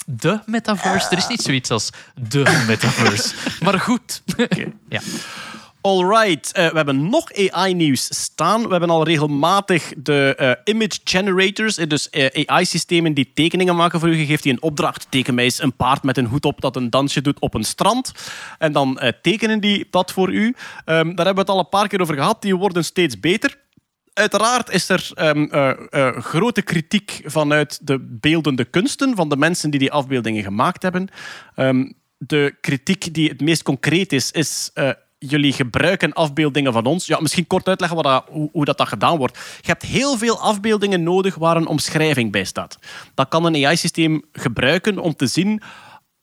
De 0.05 0.39
metaverse. 0.45 1.07
Er 1.09 1.17
is 1.17 1.27
niet 1.27 1.41
zoiets 1.41 1.69
als 1.71 1.89
de 2.29 2.63
metaverse. 2.67 3.33
Maar 3.63 3.79
goed. 3.79 4.21
Ja. 4.89 5.01
Alright, 5.89 6.51
eh, 6.51 6.69
we 6.69 6.75
hebben 6.75 7.09
nog 7.09 7.33
AI-nieuws 7.33 8.21
staan. 8.21 8.63
We 8.63 8.69
hebben 8.69 8.89
al 8.89 9.03
regelmatig 9.03 9.93
de 9.97 10.35
eh, 10.37 10.51
image 10.73 10.99
generators, 11.03 11.77
eh, 11.77 11.87
dus 11.87 12.11
AI-systemen 12.45 13.13
die 13.13 13.31
tekeningen 13.33 13.75
maken 13.75 13.99
voor 13.99 14.09
u. 14.09 14.25
Geeft 14.25 14.43
die 14.43 14.51
een 14.51 14.61
opdracht. 14.61 15.07
Teken 15.09 15.33
mij 15.35 15.43
eens 15.43 15.61
een 15.61 15.75
paard 15.75 16.03
met 16.03 16.17
een 16.17 16.25
hoed 16.25 16.45
op 16.45 16.61
dat 16.61 16.75
een 16.75 16.89
dansje 16.89 17.21
doet 17.21 17.39
op 17.39 17.53
een 17.53 17.63
strand. 17.63 18.11
En 18.57 18.71
dan 18.71 18.99
tekenen 19.21 19.59
die 19.59 19.87
dat 19.89 20.11
voor 20.11 20.31
u. 20.31 20.55
Ehm, 20.85 21.15
daar 21.15 21.25
hebben 21.25 21.33
we 21.33 21.39
het 21.39 21.49
al 21.49 21.59
een 21.59 21.69
paar 21.69 21.87
keer 21.87 22.01
over 22.01 22.15
gehad. 22.15 22.41
Die 22.41 22.55
worden 22.55 22.85
steeds 22.85 23.19
beter. 23.19 23.57
Uiteraard 24.13 24.69
is 24.69 24.89
er 24.89 25.11
ehm, 25.13 25.43
eh, 25.43 25.69
eh, 25.89 26.17
grote 26.17 26.61
kritiek 26.61 27.21
vanuit 27.25 27.79
de 27.87 27.99
beeldende 27.99 28.65
kunsten, 28.65 29.15
van 29.15 29.29
de 29.29 29.37
mensen 29.37 29.69
die 29.69 29.79
die 29.79 29.91
afbeeldingen 29.91 30.43
gemaakt 30.43 30.81
hebben. 30.81 31.07
Ehm, 31.55 31.91
de 32.17 32.55
kritiek 32.61 33.13
die 33.13 33.29
het 33.29 33.41
meest 33.41 33.63
concreet 33.63 34.13
is, 34.13 34.31
is 34.31 34.71
jullie 35.19 35.53
gebruiken 35.53 36.13
afbeeldingen 36.13 36.73
van 36.73 36.85
ons. 36.85 37.05
Ja, 37.05 37.19
misschien 37.19 37.47
kort 37.47 37.67
uitleggen 37.67 37.97
wat 37.97 38.05
dat, 38.05 38.49
hoe, 38.51 38.65
dat, 38.65 38.77
dat 38.77 38.87
gedaan 38.87 39.17
wordt. 39.17 39.37
Je 39.61 39.67
hebt 39.67 39.83
heel 39.83 40.17
veel 40.17 40.39
afbeeldingen 40.39 41.03
nodig 41.03 41.35
waar 41.35 41.55
een 41.55 41.67
omschrijving 41.67 42.31
bij 42.31 42.43
staat. 42.43 42.77
Dat 43.13 43.27
kan 43.27 43.45
een 43.45 43.65
AI-systeem 43.65 44.23
gebruiken 44.31 44.99
om 44.99 45.15
te 45.15 45.27
zien 45.27 45.61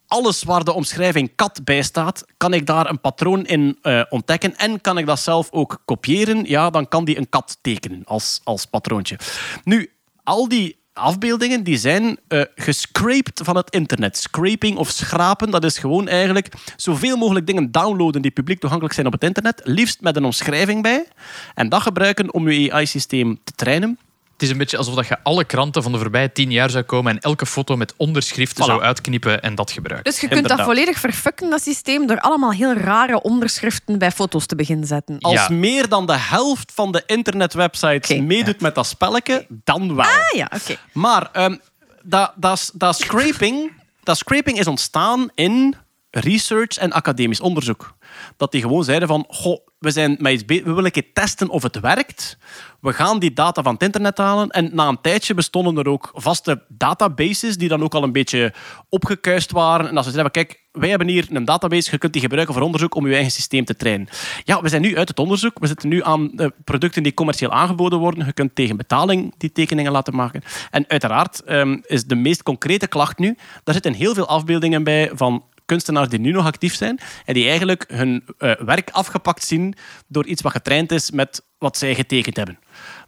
alles 0.07 0.43
waar 0.43 0.65
de 0.65 0.73
omschrijving 0.73 1.33
kat 1.35 1.65
bij 1.65 1.83
staat, 1.83 2.25
kan 2.37 2.55
ik 2.55 2.67
daar 2.67 2.91
een 2.91 3.01
patroon 3.01 3.47
in 3.47 3.79
eh, 3.83 4.03
ontdekken 4.09 4.57
en 4.57 4.81
kan 4.81 4.99
ik 4.99 5.07
dat 5.07 5.21
zelf 5.21 5.51
ook 5.51 5.83
kopiëren. 5.85 6.45
Ja, 6.45 6.71
dan 6.71 6.89
kan 6.89 7.05
die 7.05 7.17
een 7.17 7.29
kat 7.29 7.59
tekenen 7.61 8.03
als, 8.05 8.41
als 8.45 8.67
patroontje. 8.67 9.19
Nu, 9.65 9.91
al 10.25 10.49
die 10.49 10.85
afbeeldingen 10.97 11.63
die 11.63 11.79
zijn 11.79 12.19
gescraped 12.55 13.41
van 13.45 13.57
het 13.57 13.71
internet. 13.71 14.17
Scraping 14.17 14.77
of 14.77 14.91
schrapen, 14.91 15.51
dat 15.51 15.65
is 15.65 15.79
gewoon 15.79 16.09
eigenlijk 16.09 16.49
zoveel 16.77 17.17
mogelijk 17.17 17.47
dingen 17.47 17.71
downloaden 17.71 18.23
die 18.23 18.31
publiek 18.31 18.61
toegankelijk 18.61 18.95
zijn 18.95 19.07
op 19.07 19.13
het 19.13 19.25
internet, 19.25 19.61
liefst 19.65 20.01
met 20.01 20.17
een 20.17 20.25
omschrijving 20.25 20.83
bij, 20.83 21.07
en 21.55 21.69
dat 21.69 21.83
gebruiken 21.83 22.35
om 22.35 22.49
je 22.51 22.73
AI-systeem 22.73 23.39
te 23.45 23.53
trainen. 23.53 23.99
Het 24.37 24.45
is 24.45 24.51
een 24.51 24.59
beetje 24.59 24.77
alsof 24.77 24.95
dat 24.95 25.07
je 25.07 25.17
alle 25.23 25.45
kranten 25.45 25.83
van 25.83 25.93
de 25.93 25.99
voorbije 25.99 26.33
tien 26.33 26.51
jaar 26.51 26.71
zou 26.71 26.85
komen 26.85 27.13
en 27.13 27.21
elke 27.21 27.47
foto 27.47 27.77
met 27.77 27.95
onderschriften 27.97 28.63
Voilà. 28.65 28.67
zou 28.67 28.83
uitknippen 28.83 29.43
en 29.43 29.55
dat 29.55 29.71
gebruiken. 29.71 30.11
Dus 30.13 30.21
je 30.21 30.29
kunt 30.29 30.41
Inderdaad. 30.41 30.67
dat 30.67 30.77
volledig 30.77 30.99
verfucken, 31.01 31.51
dat 31.51 31.63
systeem, 31.63 32.07
door 32.07 32.21
allemaal 32.21 32.53
heel 32.53 32.73
rare 32.75 33.23
onderschriften 33.23 33.99
bij 33.99 34.11
foto's 34.11 34.47
te 34.47 34.57
beginnen 34.57 34.87
zetten. 34.87 35.19
Als 35.21 35.35
Ja. 35.35 35.49
meer 35.51 35.89
dan 35.89 36.07
de 36.07 36.17
helft 36.19 36.73
van 36.75 36.93
de 36.93 37.03
internetwebsites 37.07 38.19
meedoet 38.21 38.61
met 38.61 38.75
dat 38.75 38.87
spelletje, 38.87 39.47
dan 39.49 39.95
wel. 39.95 40.05
Ah 40.05 40.37
ja, 40.37 40.51
oké. 40.55 40.77
Maar 40.93 41.29
ehm, 41.33 41.57
dat, 42.03 42.33
dat, 42.37 42.71
dat, 42.75 42.99
scraping, 42.99 43.73
dat 44.03 44.17
scraping 44.19 44.59
is 44.59 44.67
ontstaan 44.67 45.29
in 45.35 45.75
research 46.11 46.77
en 46.77 46.93
academisch 46.93 47.41
onderzoek. 47.41 47.95
Dat 48.37 48.53
die 48.53 48.61
gewoon 48.61 48.85
zeiden 48.85 49.09
van, 49.09 49.25
goh, 49.29 49.67
we, 49.87 49.93
zijn 49.93 50.17
met 50.19 50.33
iets 50.33 50.45
we 50.47 50.73
willen 50.73 50.91
een 50.93 51.13
testen 51.13 51.49
of 51.49 51.63
het 51.63 51.81
werkt. 51.81 52.39
We 52.81 52.93
gaan 52.93 53.19
die 53.19 53.33
data 53.33 53.63
van 53.63 53.73
het 53.73 53.83
internet 53.83 54.19
halen. 54.19 54.49
En 54.49 54.71
na 54.73 54.89
een 54.89 55.01
tijdje 55.01 55.35
bestonden 55.35 55.79
er 55.79 55.89
ook 55.91 56.11
vaste 56.15 56.63
databases 56.69 57.57
die 57.57 57.69
dan 57.69 57.83
ook 57.83 57.95
al 57.95 58.03
een 58.03 58.13
beetje 58.13 58.53
opgekuist 58.89 59.51
waren. 59.51 59.89
En 59.89 59.97
als 59.97 60.07
ze 60.07 60.13
zeiden, 60.13 60.33
kijk, 60.33 60.65
wij 60.73 60.89
hebben 60.89 61.09
hier 61.09 61.27
een 61.31 61.45
database, 61.45 61.91
je 61.91 61.99
kunt 61.99 62.13
die 62.13 62.23
gebruiken 62.23 62.55
voor 62.55 62.63
onderzoek 62.63 62.95
om 62.95 63.07
je 63.07 63.15
eigen 63.15 63.33
systeem 63.33 63.65
te 63.65 63.77
trainen. 63.77 64.09
Ja, 64.45 64.63
we 64.63 64.69
zijn 64.69 64.83
nu 64.83 64.97
uit 64.97 65.09
het 65.09 65.19
onderzoek. 65.19 65.59
We 65.59 65.67
zitten 65.67 65.89
nu 65.89 66.05
aan 66.05 66.31
producten 66.65 67.03
die 67.03 67.15
commercieel 67.15 67.53
aangeboden 67.53 67.99
worden. 67.99 68.27
Je 68.27 68.33
kunt 68.33 68.55
tegen 68.55 68.77
betaling 68.77 69.35
die 69.39 69.53
tekeningen 69.53 69.93
laten 69.93 70.15
maken. 70.15 70.43
En 70.71 70.85
uiteraard 70.89 71.43
ehm, 71.43 71.79
is 71.83 72.05
de 72.05 72.15
meest 72.15 72.43
concrete 72.43 72.87
klacht 72.87 73.19
nu, 73.19 73.37
daar 73.65 73.75
zitten 73.75 73.93
heel 73.93 74.15
veel 74.15 74.29
afbeeldingen 74.29 74.85
bij 74.85 75.11
van 75.15 75.45
kunstenaars 75.67 76.09
die 76.09 76.19
nu 76.19 76.31
nog 76.31 76.47
actief 76.47 76.75
zijn 76.75 76.99
en 77.25 77.35
die 77.35 77.49
eigenlijk 77.49 77.85
hun 77.89 78.25
eh, 78.39 78.53
werk 78.53 78.91
afgepakt 78.91 79.45
zien 79.45 79.75
door 80.07 80.27
iets 80.27 80.43
wat 80.43 80.53
getraind 80.53 80.93
is 80.93 81.11
met 81.11 81.45
wat 81.59 81.77
zij 81.77 81.95
getekend 81.95 82.37
hebben. 82.37 82.59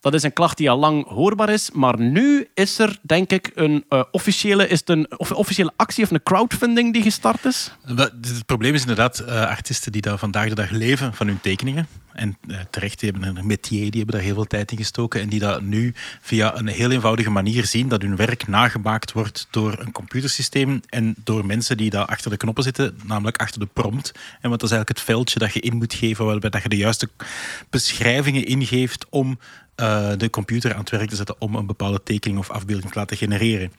Dat 0.01 0.15
is 0.15 0.23
een 0.23 0.33
klacht 0.33 0.57
die 0.57 0.71
al 0.71 0.79
lang 0.79 1.07
hoorbaar 1.07 1.49
is, 1.49 1.71
maar 1.71 2.01
nu 2.01 2.47
is 2.55 2.79
er 2.79 2.99
denk 3.03 3.31
ik 3.31 3.51
een 3.55 3.85
eh, 3.89 4.03
officiële, 4.11 4.69
is 4.69 4.79
het 4.81 4.89
een 4.89 5.19
of- 5.19 5.33
officiële 5.33 5.73
actie 5.77 6.05
of 6.05 6.11
een 6.11 6.23
crowdfunding 6.23 6.93
die 6.93 7.03
gestart 7.03 7.45
is. 7.45 7.73
Het 7.97 8.47
probleem 8.47 8.75
is 8.75 8.81
inderdaad 8.81 9.19
eh, 9.19 9.47
artiesten 9.47 9.93
die 9.93 10.03
daar 10.03 10.19
vandaag 10.19 10.49
de 10.49 10.55
dag 10.55 10.71
leven 10.71 11.15
van 11.15 11.27
hun 11.27 11.41
tekeningen. 11.41 11.87
En 12.13 12.37
eh, 12.49 12.57
terecht, 12.71 13.01
hebben 13.01 13.37
een 13.37 13.47
métier, 13.47 13.91
die 13.91 13.97
hebben 14.01 14.15
daar 14.15 14.25
heel 14.25 14.35
veel 14.35 14.45
tijd 14.47 14.71
in 14.71 14.77
gestoken. 14.77 15.21
En 15.21 15.29
die 15.29 15.41
dat 15.41 15.63
nu 15.63 15.95
via 16.21 16.57
een 16.59 16.67
heel 16.67 16.91
eenvoudige 16.91 17.31
manier 17.31 17.67
zien 17.67 17.89
dat 17.89 18.03
hun 18.03 18.17
werk 18.17 18.47
nagemaakt 18.47 19.13
wordt 19.13 19.47
door 19.51 19.79
een 19.79 19.93
computersysteem 19.93 20.81
en 20.89 21.15
door 21.25 21.47
mensen 21.47 21.77
die 21.77 21.91
daar 21.91 22.05
achter 22.07 22.31
de 22.31 22.37
knoppen 22.37 22.65
zitten, 22.65 22.99
namelijk 23.05 23.37
achter 23.37 23.61
de 23.61 23.69
prompt. 23.73 24.13
En 24.41 24.51
wat 24.51 24.61
dat 24.61 24.71
is 24.71 24.77
eigenlijk 24.77 24.89
het 24.89 25.01
veldje 25.01 25.39
dat 25.39 25.53
je 25.53 25.61
in 25.61 25.77
moet 25.77 25.95
geven, 25.95 26.25
waarbij 26.25 26.51
dat 26.51 26.63
je 26.63 26.69
de 26.69 26.77
juiste 26.77 27.09
beschrijvingen 27.71 28.47
ingeeft 28.47 29.07
om 29.11 29.39
eh, 29.79 30.11
de 30.17 30.31
computer 30.31 30.73
aan 30.75 30.81
het 30.81 30.91
werk 30.91 31.09
te 31.09 31.17
zetten 31.17 31.35
om 31.39 31.55
een 31.55 31.67
bepaalde 31.67 32.03
tekening 32.03 32.39
of 32.41 32.51
afbeelding 32.51 32.93
te 32.93 32.99
laten 32.99 33.17
genereren. 33.17 33.73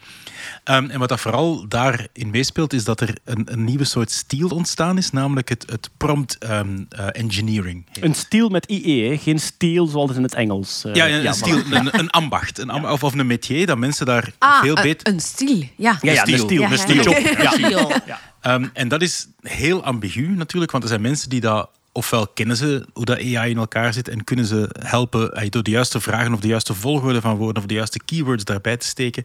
Ehm, 0.63 0.89
en 0.89 0.99
wat 0.99 1.09
dat 1.09 1.19
vooral 1.19 1.65
daarin 1.67 2.29
meespeelt, 2.31 2.73
is 2.73 2.83
dat 2.83 3.01
er 3.01 3.17
een, 3.23 3.47
een 3.51 3.63
nieuwe 3.63 3.83
soort 3.83 4.11
stijl 4.11 4.47
ontstaan 4.49 4.97
is, 4.97 5.11
namelijk 5.11 5.49
het, 5.49 5.65
het 5.69 5.89
prompt 5.97 6.37
ehm, 6.37 6.83
eh, 6.89 7.05
engineering. 7.11 7.85
Een 8.01 8.13
stiel 8.15 8.49
met 8.49 8.65
IE, 8.65 9.09
hè? 9.09 9.17
geen 9.17 9.39
steel 9.39 9.85
zoals 9.87 10.15
in 10.15 10.23
het 10.23 10.33
Engels. 10.33 10.83
eh, 10.85 10.93
Ja, 10.95 11.05
ja, 11.05 11.25
een, 11.27 11.33
stijl, 11.33 11.61
een, 11.71 11.99
een 11.99 12.09
ambacht, 12.09 12.57
een 12.59 12.69
amb- 12.69 12.85
of, 12.85 13.03
of 13.03 13.13
een 13.13 13.27
métier, 13.27 13.65
dat 13.65 13.77
mensen 13.77 14.05
daar 14.05 14.31
Ah, 14.37 14.61
veel 14.61 14.77
een- 14.77 14.83
beter... 14.83 15.13
een 15.13 15.19
stiel. 15.19 15.57
Ja. 15.75 15.97
Ja, 16.01 16.11
ja, 16.11 16.11
Een 16.11 16.33
een 16.33 16.39
stiel. 16.39 16.45
stiel. 16.45 16.61
Ja, 16.61 16.65
een 16.65 17.41
ja, 17.43 17.51
stiel. 17.51 17.79
ja. 17.79 17.87
Ja. 17.87 18.01
Ja. 18.05 18.19
Ehm, 18.41 18.67
en 18.73 18.87
dat 18.87 19.01
is 19.01 19.27
heel 19.41 19.83
ambigu 19.83 20.27
natuurlijk, 20.27 20.71
want 20.71 20.83
er 20.83 20.89
zijn 20.89 21.01
mensen 21.01 21.29
die 21.29 21.39
dat 21.41 21.69
ofwel 21.99 22.27
kennen 22.27 22.55
ze 22.57 22.85
hoe 22.93 23.05
dat 23.05 23.17
AI 23.17 23.49
in 23.51 23.57
elkaar 23.57 23.93
zit 23.93 24.07
en 24.07 24.23
kunnen 24.23 24.45
ze 24.45 24.69
helpen 24.79 25.31
eh, 25.33 25.49
door 25.49 25.63
de 25.63 25.71
juiste 25.71 25.99
vragen 26.01 26.33
of 26.33 26.39
de 26.39 26.47
juiste 26.47 26.73
volgorde 26.73 27.21
van 27.21 27.35
woorden 27.35 27.61
of 27.63 27.67
de 27.67 27.73
juiste 27.73 27.99
keywords 28.05 28.43
daarbij 28.43 28.77
te 28.77 28.85
steken, 28.87 29.23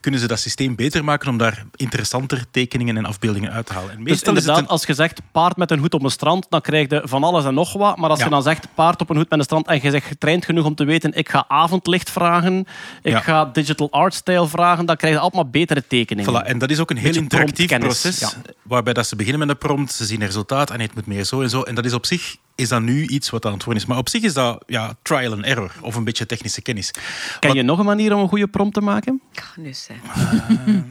kunnen 0.00 0.20
ze 0.20 0.26
dat 0.26 0.38
systeem 0.38 0.74
beter 0.76 1.04
maken 1.04 1.28
om 1.28 1.38
daar 1.38 1.64
interessanter 1.76 2.44
tekeningen 2.50 2.96
en 2.96 3.04
afbeeldingen 3.04 3.52
uit 3.52 3.66
te 3.66 3.72
halen. 3.72 3.90
En 3.90 3.96
Dus 3.96 4.04
meestal 4.08 4.32
is 4.32 4.38
het 4.38 4.38
inderdaad, 4.38 4.62
een- 4.62 4.68
als 4.68 4.86
je 4.86 4.94
zegt 4.94 5.20
paard 5.32 5.56
met 5.56 5.70
een 5.70 5.78
hoed 5.78 5.94
op 5.94 6.02
een 6.02 6.10
strand, 6.10 6.46
dan 6.48 6.60
krijg 6.60 6.90
je 6.90 7.02
van 7.04 7.24
alles 7.24 7.44
en 7.44 7.54
nog 7.54 7.72
wat. 7.72 7.96
Maar 7.96 8.10
als 8.10 8.18
Ja. 8.18 8.24
je 8.24 8.30
dan 8.30 8.42
zegt 8.42 8.66
paard 8.74 9.00
op 9.00 9.10
een 9.10 9.16
hoed 9.16 9.30
met 9.30 9.38
een 9.38 9.44
strand 9.44 9.66
en 9.66 9.78
je 9.82 9.90
zegt 9.90 10.06
getraind 10.06 10.44
genoeg 10.44 10.64
om 10.64 10.74
te 10.74 10.84
weten, 10.84 11.12
ik 11.12 11.28
ga 11.28 11.44
avondlicht 11.48 12.10
vragen, 12.10 12.66
ik 13.02 13.12
Ja. 13.12 13.20
ga 13.20 13.44
digital 13.44 13.90
art 13.92 14.14
style 14.14 14.48
vragen, 14.48 14.86
dan 14.86 14.96
krijg 14.96 15.14
je 15.14 15.20
allemaal 15.20 15.48
betere 15.50 15.84
tekeningen. 15.88 16.32
Voilà, 16.42 16.46
en 16.46 16.58
dat 16.58 16.70
is 16.70 16.78
ook 16.78 16.90
een 16.90 16.96
heel 16.96 17.14
interactief 17.14 17.78
proces, 17.78 18.18
ja. 18.18 18.30
waarbij 18.62 18.92
dat 18.92 19.06
ze 19.06 19.16
beginnen 19.16 19.40
met 19.40 19.48
een 19.48 19.58
prompt, 19.68 19.92
ze 19.92 20.04
zien 20.04 20.20
een 20.20 20.26
resultaat 20.26 20.70
en 20.70 20.80
het 20.80 20.94
moet 20.94 21.06
meer 21.06 21.24
zo 21.24 21.40
en 21.42 21.50
zo. 21.50 21.62
En 21.62 21.74
dat 21.74 21.84
is 21.84 21.92
op 21.92 22.06
zich 22.06 22.13
is 22.54 22.68
dat 22.68 22.82
nu 22.82 23.06
iets 23.06 23.30
wat 23.30 23.46
aan 23.46 23.52
het 23.52 23.64
worden 23.64 23.82
is. 23.82 23.88
Maar 23.88 23.98
op 23.98 24.08
zich 24.08 24.22
is 24.22 24.32
dat 24.34 24.62
ja, 24.66 24.94
trial 25.02 25.32
and 25.32 25.44
error 25.44 25.72
of 25.80 25.94
een 25.94 26.04
beetje 26.04 26.26
technische 26.26 26.62
kennis. 26.62 26.90
Ken 26.90 27.02
Wat- 27.48 27.52
je 27.56 27.62
nog 27.62 27.78
een 27.78 27.84
manier 27.84 28.14
om 28.14 28.20
een 28.20 28.28
goede 28.28 28.48
prompt 28.48 28.74
te 28.74 28.80
maken? 28.80 29.22
Dus, 29.56 29.88
hè. 29.92 29.94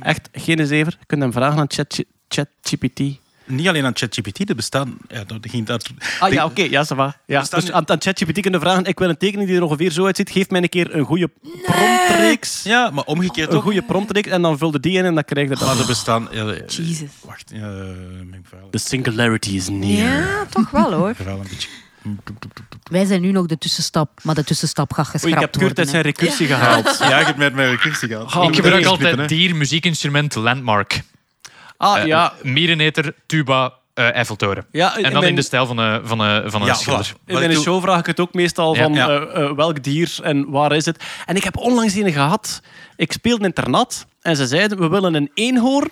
Echt, 0.02 0.30
geen 0.32 0.68
zever. 0.68 0.96
Je 1.00 1.06
kunt 1.06 1.22
hem 1.22 1.32
vragen 1.32 1.60
aan 1.60 1.66
Chat- 1.72 2.04
ChatGPT. 2.28 3.02
Niet 3.46 3.68
alleen 3.68 3.86
aan 3.86 3.96
ChatGPT, 3.96 4.50
er 4.50 4.56
bestaan... 4.56 4.98
Ja, 5.08 5.24
dat 5.24 5.38
ging 5.42 5.66
dat, 5.66 5.90
Ah 6.20 6.32
ja, 6.34 6.46
oké, 6.46 6.62
ja, 6.64 6.86
ça 6.92 6.96
va. 6.96 7.18
Ja, 7.26 7.42
dus 7.50 7.72
aan, 7.72 7.90
aan 7.90 8.02
ChatGPT 8.02 8.40
kunnen 8.40 8.60
vragen, 8.60 8.84
ik 8.86 9.00
wil 9.00 9.10
een 9.10 9.18
tekening 9.18 9.48
die 9.50 9.58
er 9.58 9.64
ongeveer 9.64 9.92
zo 9.92 10.06
uitziet, 10.06 10.30
geef 10.30 10.50
mij 10.50 10.62
een 10.62 10.70
keer 10.70 10.96
een 10.96 11.06
goede 11.06 11.30
promptreeks. 11.64 12.64
Ja, 12.64 12.90
maar 12.90 13.04
omgekeerd 13.04 13.50
Een 13.50 13.56
ook. 13.58 13.64
goede 13.64 13.82
promptreeks 13.82 14.28
en 14.30 14.42
dan 14.42 14.58
vulde 14.58 14.80
die 14.80 14.98
in 14.98 15.06
en 15.06 15.14
dan 15.14 15.24
krijg 15.24 15.50
je 15.50 15.56
dat. 15.56 15.68
Maar 15.68 15.80
er 15.80 15.86
bestaan... 15.86 16.28
ja, 16.32 16.54
Jesus. 16.68 17.10
Wacht, 17.22 17.52
ja, 17.54 17.60
eh, 17.60 17.86
mijn 18.24 18.46
verhaal, 18.50 18.70
The 18.70 18.78
singularity 18.78 19.50
is 19.56 19.70
near. 19.70 20.18
Ja, 20.18 20.46
toch 20.50 20.70
wel 20.72 20.94
hoor. 20.94 21.16
verhaal 21.16 21.40
een 21.40 21.48
beetje... 21.50 21.70
Wij 22.84 23.06
zijn 23.06 23.22
nu 23.22 23.32
nog 23.32 23.46
de 23.46 23.58
tussenstap, 23.58 24.20
maar 24.24 24.36
de 24.36 24.44
tussenstap 24.44 24.94
gaat 24.94 25.08
geschrapt 25.08 25.36
ik 25.36 25.40
heb 25.42 25.52
Kurt 25.52 25.64
uit 25.64 25.74
worden. 25.76 25.88
zijn 25.92 26.04
recursie 26.04 26.48
gehaald. 26.48 26.98
Ja, 27.00 27.20
ik 27.20 27.26
heb 27.26 27.38
met 27.38 27.54
mijn 27.54 27.70
recursie 27.70 28.08
gehad. 28.08 28.36
Oh, 28.36 28.44
ik 28.44 28.56
gebruik 28.56 28.86
altijd 28.86 29.30
dier, 29.30 29.56
muziekinstrument, 29.56 30.36
landmark. 30.36 31.02
Ah, 31.78 31.98
Eh, 32.00 32.06
ja. 32.06 32.34
Miereneter, 32.42 33.16
tuba, 33.26 33.74
eh, 33.94 34.14
Eiffeltoren. 34.16 34.66
Ja, 34.72 34.96
en 34.98 35.04
dan 35.04 35.12
mijn- 35.14 35.24
in 35.26 35.36
de 35.36 35.42
stijl 35.42 35.66
van 35.66 35.78
een, 35.78 36.08
van 36.08 36.20
een, 36.20 36.52
van 36.52 36.62
een 36.62 36.68
Ja, 36.68 36.74
schilder. 36.74 37.12
voilà. 37.16 37.24
In 37.26 37.34
mijn 37.40 37.54
show 37.56 37.82
vraag 37.82 38.00
ik 38.00 38.06
het 38.06 38.20
ook 38.20 38.34
meestal 38.34 38.76
Ja. 38.76 38.84
van 38.84 38.98
eh, 38.98 39.52
welk 39.52 39.84
dier 39.84 40.16
en 40.24 40.50
waar 40.50 40.72
is 40.72 40.86
het. 40.86 41.04
En 41.26 41.36
ik 41.36 41.44
heb 41.44 41.58
onlangs 41.58 41.96
een 41.96 42.12
gehad. 42.12 42.62
Ik 42.96 43.12
speelde 43.12 43.46
internat 43.46 44.06
en 44.22 44.36
ze 44.36 44.48
zeiden 44.48 44.80
we 44.80 44.88
willen 44.88 45.14
een 45.14 45.32
eenhoorn 45.34 45.90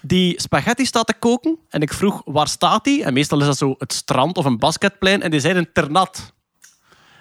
die 0.00 0.40
spaghetti 0.40 0.84
staat 0.84 1.06
te 1.06 1.14
koken. 1.18 1.58
En 1.70 1.80
ik 1.80 1.92
vroeg 1.92 2.22
waar 2.24 2.48
staat 2.48 2.84
die? 2.84 3.04
En 3.04 3.12
meestal 3.12 3.40
is 3.40 3.46
dat 3.46 3.56
zo 3.56 3.74
het 3.78 3.92
strand 3.92 4.36
of 4.36 4.44
een 4.44 4.58
basketplein. 4.58 5.22
En 5.22 5.30
die 5.30 5.40
zeiden 5.40 5.72
ternat. 5.72 6.32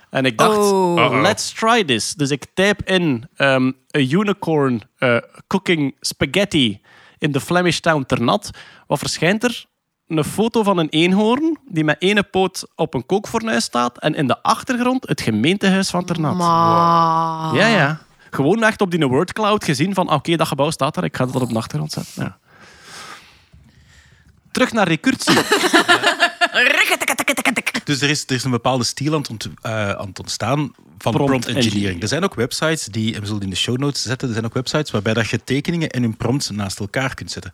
En 0.09 0.25
ik 0.25 0.37
dacht, 0.37 0.57
Oh. 0.57 1.21
Let's 1.21 1.51
try 1.51 1.83
this. 1.83 2.13
Dus 2.13 2.29
ik 2.29 2.45
type 2.53 2.83
in 2.85 3.27
ehm 3.35 3.71
a 3.97 3.99
unicorn 3.99 4.81
cooking 5.47 5.95
spaghetti 5.99 6.81
in 7.23 7.31
de 7.31 7.41
Flemish 7.41 7.79
town 7.79 8.03
Ternat. 8.07 8.49
Wat 8.87 8.99
verschijnt 8.99 9.43
er? 9.43 9.65
Een 10.07 10.23
foto 10.23 10.63
van 10.63 10.77
een 10.77 10.89
eenhoorn 10.89 11.57
die 11.65 11.83
met 11.83 11.95
ene 11.99 12.23
poot 12.23 12.67
op 12.75 12.93
een 12.93 13.05
kookfornuis 13.05 13.63
staat 13.63 13.99
en 13.99 14.15
in 14.15 14.27
de 14.27 14.41
achtergrond 14.41 15.07
het 15.07 15.21
gemeentehuis 15.21 15.89
van 15.89 16.05
Ternat. 16.05 16.37
Ja, 17.55 17.67
ja. 17.67 17.99
Gewoon 18.29 18.63
echt 18.63 18.81
op 18.81 18.91
die 18.91 19.07
wordcloud 19.07 19.63
gezien 19.63 19.93
van 19.93 20.11
oké, 20.11 20.35
dat 20.35 20.47
gebouw 20.47 20.71
staat 20.71 20.95
daar, 20.95 21.03
ik 21.03 21.15
ga 21.15 21.25
dat 21.25 21.41
op 21.41 21.49
de 21.49 21.55
achtergrond 21.55 21.91
zetten. 21.91 22.23
Ja. 22.23 22.37
Terug 24.51 24.71
naar 24.71 24.87
recursie. 24.87 25.35
Dus 27.83 28.01
er 28.01 28.09
is, 28.09 28.23
er 28.27 28.35
is 28.35 28.43
een 28.43 28.51
bepaalde 28.51 28.83
stijl 28.83 29.13
aan 29.13 29.19
het, 29.21 29.29
ont- 29.29 29.49
eh, 29.61 29.89
aan 29.89 30.07
het 30.07 30.19
ontstaan 30.19 30.57
van 30.97 31.11
Prompt 31.11 31.15
prompt, 31.29 31.33
engineering. 31.47 31.65
engineering. 31.65 32.01
Er 32.01 32.07
zijn 32.07 32.23
ook 32.23 32.33
websites 32.35 32.85
die, 32.85 33.13
en 33.13 33.19
we 33.19 33.25
zullen 33.25 33.39
die 33.41 33.49
in 33.49 33.55
de 33.55 33.59
show 33.61 33.77
notes 33.77 34.01
zetten, 34.01 34.27
er 34.27 34.33
zijn 34.33 34.45
ook 34.45 34.53
websites 34.53 34.91
waarbij 34.91 35.13
dat 35.13 35.29
je 35.29 35.43
tekeningen 35.43 35.89
en 35.89 36.01
hun 36.01 36.17
prompts 36.17 36.49
naast 36.49 36.79
elkaar 36.79 37.13
kunt 37.13 37.31
zetten. 37.31 37.51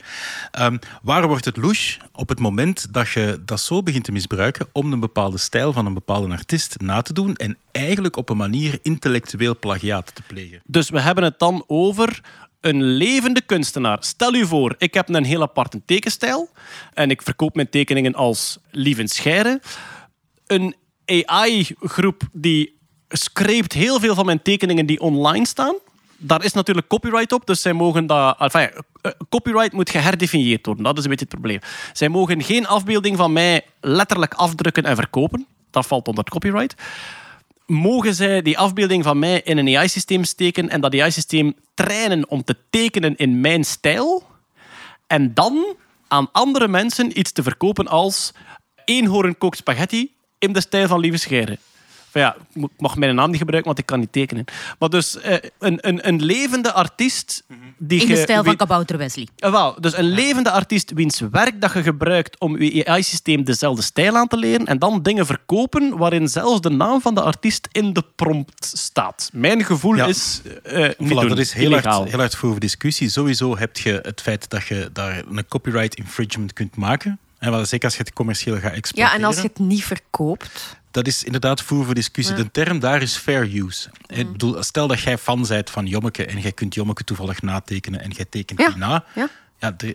Ehm, 0.51 0.77
waar 1.01 1.27
wordt 1.27 1.45
het 1.45 1.57
louche? 1.57 1.99
Op 2.11 2.29
het 2.29 2.39
moment 2.39 2.93
dat 2.93 3.09
je 3.09 3.41
dat 3.45 3.61
zo 3.61 3.83
begint 3.83 4.03
te 4.03 4.11
misbruiken 4.11 4.67
om 4.71 4.93
een 4.93 4.99
bepaalde 4.99 5.37
stijl 5.37 5.73
van 5.73 5.85
een 5.85 5.93
bepaalde 5.93 6.33
artiest 6.33 6.75
na 6.81 7.01
te 7.01 7.13
doen 7.13 7.35
en 7.35 7.57
eigenlijk 7.71 8.15
op 8.15 8.29
een 8.29 8.37
manier 8.37 8.79
intellectueel 8.81 9.59
plagiaat 9.59 10.11
te 10.15 10.21
plegen. 10.27 10.61
Dus 10.65 10.89
we 10.89 10.99
hebben 11.01 11.23
het 11.23 11.39
dan 11.39 11.63
over 11.67 12.21
een 12.61 12.83
levende 12.83 13.41
kunstenaar. 13.41 13.97
Stel 13.99 14.33
u 14.33 14.45
voor, 14.45 14.75
ik 14.77 14.93
heb 14.93 15.09
een 15.09 15.23
heel 15.23 15.41
aparte 15.41 15.81
tekenstijl 15.85 16.49
en 16.93 17.09
ik 17.09 17.21
verkoop 17.21 17.55
mijn 17.55 17.69
tekeningen 17.69 18.15
als 18.15 18.57
Lieven 18.71 19.07
Scheire. 19.07 19.61
Een 20.47 20.75
AI-groep 21.05 22.21
die 22.31 22.77
screept 23.07 23.73
heel 23.73 23.99
veel 23.99 24.15
van 24.15 24.25
mijn 24.25 24.41
tekeningen 24.41 24.85
die 24.85 24.99
online 24.99 25.47
staan. 25.47 25.75
Daar 26.17 26.43
is 26.43 26.53
natuurlijk 26.53 26.87
copyright 26.87 27.31
op, 27.31 27.45
dus 27.45 27.61
zij 27.61 27.73
mogen 27.73 28.07
dat... 28.07 28.39
Enfin, 28.39 28.69
eh, 29.01 29.11
copyright 29.29 29.73
moet 29.73 29.89
geherdefinieerd 29.89 30.65
worden, 30.65 30.83
dat 30.83 30.97
is 30.97 31.03
een 31.03 31.09
beetje 31.09 31.25
het 31.29 31.33
probleem. 31.33 31.59
Zij 31.93 32.09
mogen 32.09 32.43
geen 32.43 32.67
afbeelding 32.67 33.17
van 33.17 33.33
mij 33.33 33.65
letterlijk 33.81 34.33
afdrukken 34.33 34.83
en 34.83 34.95
verkopen. 34.95 35.47
Dat 35.71 35.87
valt 35.87 36.07
onder 36.07 36.23
copyright 36.23 36.75
mogen 37.69 38.13
zij 38.13 38.41
die 38.41 38.57
afbeelding 38.57 39.03
van 39.03 39.19
mij 39.19 39.41
in 39.41 39.57
een 39.57 39.77
AI-systeem 39.77 40.23
steken 40.23 40.69
en 40.69 40.81
dat 40.81 40.99
AI-systeem 40.99 41.55
trainen 41.73 42.29
om 42.29 42.43
te 42.43 42.55
tekenen 42.69 43.15
in 43.15 43.41
mijn 43.41 43.63
stijl 43.63 44.23
en 45.07 45.33
dan 45.33 45.75
aan 46.07 46.29
andere 46.31 46.67
mensen 46.67 47.19
iets 47.19 47.31
te 47.31 47.43
verkopen 47.43 47.87
als 47.87 48.33
eenhoorn 48.85 49.37
kookt 49.37 49.57
spaghetti 49.57 50.13
in 50.39 50.53
de 50.53 50.61
stijl 50.61 50.87
van 50.87 50.99
Lieve 50.99 51.17
Scheire. 51.17 51.57
Van 52.11 52.21
ja, 52.21 52.35
ik 52.53 52.67
mag 52.77 52.95
mijn 52.95 53.15
naam 53.15 53.29
niet 53.29 53.39
gebruiken, 53.39 53.67
want 53.71 53.79
ik 53.79 53.85
kan 53.85 53.99
niet 53.99 54.11
tekenen. 54.11 54.45
Maar 54.79 54.89
dus 54.89 55.19
eh, 55.19 55.37
een, 55.59 55.77
een, 55.87 56.07
een 56.07 56.23
levende 56.23 56.71
artiest... 56.73 57.43
Die 57.81 58.01
In 58.01 58.07
de 58.07 58.15
stijl 58.15 58.43
van 58.43 58.55
Kabouter 58.55 58.97
Wesley. 58.97 59.27
eh, 59.37 59.51
wel, 59.51 59.75
dus 59.81 59.97
een 59.97 60.09
levende 60.09 60.51
artiest 60.51 60.91
wiens 60.93 61.19
werk 61.31 61.61
dat 61.61 61.73
je 61.73 61.83
gebruikt 61.83 62.39
om 62.39 62.61
je 62.61 62.85
AI-systeem 62.85 63.43
dezelfde 63.43 63.81
stijl 63.81 64.15
aan 64.17 64.27
te 64.27 64.37
leren 64.37 64.65
en 64.65 64.79
dan 64.79 65.01
dingen 65.01 65.25
verkopen 65.25 65.97
waarin 65.97 66.27
zelfs 66.27 66.61
de 66.61 66.69
naam 66.69 67.01
van 67.01 67.15
de 67.15 67.21
artiest 67.21 67.67
in 67.71 67.93
de 67.93 68.03
prompt 68.15 68.71
staat. 68.77 69.29
Mijn 69.33 69.63
gevoel 69.65 69.95
Ja. 69.95 70.05
is 70.05 70.41
eh 70.63 70.89
Voilà, 70.89 70.95
doen. 70.97 71.27
dat 71.27 71.37
is 71.37 71.53
heel 71.53 71.65
illegaal. 71.71 71.97
hard, 71.97 72.09
heel 72.09 72.19
hard 72.19 72.35
voor 72.35 72.59
discussie. 72.59 73.09
Sowieso 73.09 73.57
heb 73.57 73.77
je 73.77 73.99
het 74.03 74.21
feit 74.21 74.49
dat 74.49 74.67
je 74.67 74.89
daar 74.93 75.23
een 75.31 75.45
copyright 75.47 75.95
infringement 75.95 76.53
kunt 76.53 76.75
maken. 76.75 77.19
En 77.39 77.51
wel, 77.51 77.65
zeker 77.65 77.85
als 77.85 77.95
je 77.97 78.03
het 78.03 78.13
commercieel 78.13 78.55
gaat 78.59 78.73
exploiteren. 78.73 79.09
Ja, 79.09 79.15
en 79.17 79.23
als 79.23 79.35
je 79.35 79.47
het 79.47 79.59
niet 79.59 79.83
verkoopt. 79.83 80.77
Dat 80.91 81.07
is 81.07 81.23
inderdaad 81.23 81.61
voer 81.61 81.85
voor 81.85 81.93
discussie. 81.93 82.35
De 82.35 82.51
term 82.51 82.79
daar 82.79 83.01
is 83.01 83.15
fair 83.15 83.55
use. 83.55 83.89
Ik 84.07 84.31
bedoel, 84.31 84.63
stel 84.63 84.87
dat 84.87 84.99
jij 84.99 85.17
fan 85.17 85.45
bent 85.47 85.69
van 85.69 85.85
Jommeke 85.85 86.25
en 86.25 86.39
jij 86.39 86.51
kunt 86.51 86.73
Jommeke 86.73 87.03
toevallig 87.03 87.41
natekenen 87.41 88.01
en 88.01 88.09
jij 88.09 88.25
tekent 88.29 88.59
Ja, 88.59 88.67
die 88.67 88.77
na. 88.77 89.03
ja. 89.15 89.29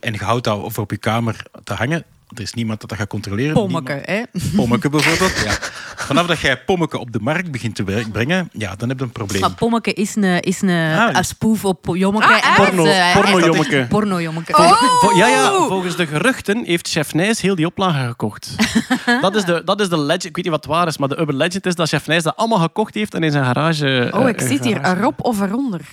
En 0.01 0.13
je 0.13 0.25
houdt 0.25 0.45
dat 0.45 0.59
over 0.59 0.83
op 0.83 0.91
je 0.91 0.97
kamer 0.97 1.45
te 1.65 1.75
hangen. 1.75 2.05
Er 2.35 2.43
is 2.43 2.53
niemand 2.55 2.81
dat 2.81 2.89
dat 2.89 2.99
gaat 2.99 3.09
controleren. 3.09 3.53
Pommeke, 3.53 4.03
hè? 4.05 4.23
Pommeke 4.57 4.89
bijvoorbeeld. 4.91 5.43
Ja. 5.45 5.53
Vanaf 5.97 6.27
dat 6.27 6.39
jij 6.41 6.59
Pommeke 6.65 6.99
op 6.99 7.13
de 7.13 7.19
markt 7.21 7.51
begint 7.51 7.75
te 7.75 7.85
werk 7.85 8.13
brengen, 8.13 8.49
ja, 8.53 8.75
dan 8.77 8.89
heb 8.89 8.99
je 8.99 9.05
een 9.05 9.11
probleem. 9.13 9.41
Maar 9.41 9.51
Pommeke 9.55 9.93
is 9.93 10.17
een, 10.17 10.41
is 10.41 10.61
een, 10.63 10.69
Ah, 10.99 11.09
een 11.17 11.25
spoof 11.25 11.65
op 11.65 11.87
Jommeke. 11.93 12.27
Ah, 12.43 12.55
Porno- 12.57 12.85
eh, 12.85 13.13
porno 13.15 13.39
Jommeke. 13.41 13.87
Porno 13.89 14.21
Jommeke. 14.21 14.53
Vo- 15.01 15.17
ja, 15.17 15.27
ja, 15.27 15.51
volgens 15.53 15.97
de 15.97 16.07
geruchten 16.07 16.65
heeft 16.65 16.89
Chef 16.89 17.15
Nijs 17.15 17.41
heel 17.41 17.55
die 17.55 17.67
oplage 17.67 18.07
gekocht. 18.07 18.51
dat, 19.21 19.35
is 19.37 19.45
de, 19.45 19.63
dat 19.65 19.81
is 19.81 19.89
de 19.89 19.99
legend. 19.99 20.25
Ik 20.25 20.37
weet 20.37 20.45
niet 20.45 20.55
wat 20.55 20.65
waar 20.65 20.87
is, 20.87 20.99
maar 20.99 21.09
de 21.09 21.19
urban 21.19 21.37
legend 21.37 21.67
is 21.67 21.75
dat 21.75 21.89
Chef 21.89 22.07
Nijs 22.07 22.23
dat 22.23 22.37
allemaal 22.37 22.59
gekocht 22.59 22.95
heeft 22.95 23.15
en 23.15 23.23
in 23.23 23.31
zijn 23.31 23.45
garage... 23.45 24.11
Oh, 24.15 24.23
eh, 24.23 24.29
ik 24.29 24.41
zit 24.41 24.65
hier 24.65 24.81
erop 24.85 25.21
of 25.25 25.41
eronder. 25.41 25.81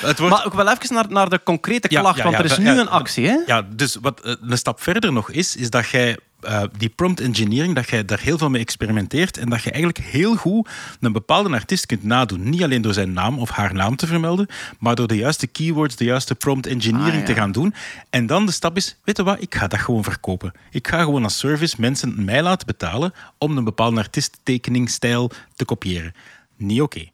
Het 0.00 0.18
wordt, 0.18 0.34
Maar 0.34 0.46
ook 0.46 0.54
wel 0.54 0.68
even 0.70 0.94
naar, 0.94 1.06
naar 1.08 1.28
de 1.28 1.40
concrete 1.44 1.86
Ja, 1.90 2.00
klacht, 2.00 2.16
ja, 2.16 2.24
want 2.24 2.36
er 2.38 2.44
is 2.44 2.50
ja, 2.56 2.58
nu 2.62 2.72
ja, 2.74 2.80
een 2.80 2.88
actie, 2.88 3.26
hè? 3.26 3.36
Ja, 3.46 3.62
dus 3.74 3.96
wat 4.00 4.20
eh, 4.20 4.34
een 4.48 4.58
stap 4.58 4.82
verder 4.82 5.12
nog 5.12 5.30
is, 5.30 5.56
is 5.56 5.70
dat 5.70 5.88
jij 5.88 6.16
eh, 6.40 6.62
die 6.76 6.88
prompt 6.88 7.20
engineering, 7.20 7.74
dat 7.74 7.88
jij 7.88 8.04
daar 8.04 8.20
heel 8.20 8.38
veel 8.38 8.50
mee 8.50 8.60
experimenteert 8.60 9.38
en 9.38 9.48
dat 9.48 9.62
je 9.62 9.70
eigenlijk 9.70 10.04
heel 10.04 10.36
goed 10.36 10.68
een 11.00 11.12
bepaalde 11.12 11.50
artiest 11.50 11.86
kunt 11.86 12.02
nadoen. 12.02 12.50
Niet 12.50 12.62
alleen 12.62 12.82
door 12.82 12.92
zijn 12.92 13.12
naam 13.12 13.38
of 13.38 13.50
haar 13.50 13.74
naam 13.74 13.96
te 13.96 14.06
vermelden, 14.06 14.46
maar 14.78 14.94
door 14.94 15.06
de 15.06 15.16
juiste 15.16 15.46
keywords, 15.46 15.96
de 15.96 16.04
juiste 16.04 16.34
prompt 16.34 16.66
engineering 16.66 17.12
Ah, 17.12 17.18
ja. 17.20 17.24
te 17.24 17.34
gaan 17.34 17.52
doen. 17.52 17.74
En 18.10 18.26
dan 18.26 18.46
de 18.46 18.52
stap 18.52 18.76
is, 18.76 18.96
weet 19.04 19.16
je 19.16 19.22
wat, 19.22 19.42
ik 19.42 19.54
ga 19.54 19.66
dat 19.66 19.80
gewoon 19.80 20.04
verkopen. 20.04 20.52
Ik 20.70 20.88
ga 20.88 21.02
gewoon 21.02 21.24
als 21.24 21.38
service 21.38 21.76
mensen 21.78 22.24
mij 22.24 22.42
laten 22.42 22.66
betalen 22.66 23.12
om 23.38 23.56
een 23.56 23.64
bepaalde 23.64 24.00
artiesttekeningsstijl 24.00 25.30
te 25.56 25.64
kopiëren. 25.64 26.14
Niet 26.56 26.80
oké. 26.80 27.08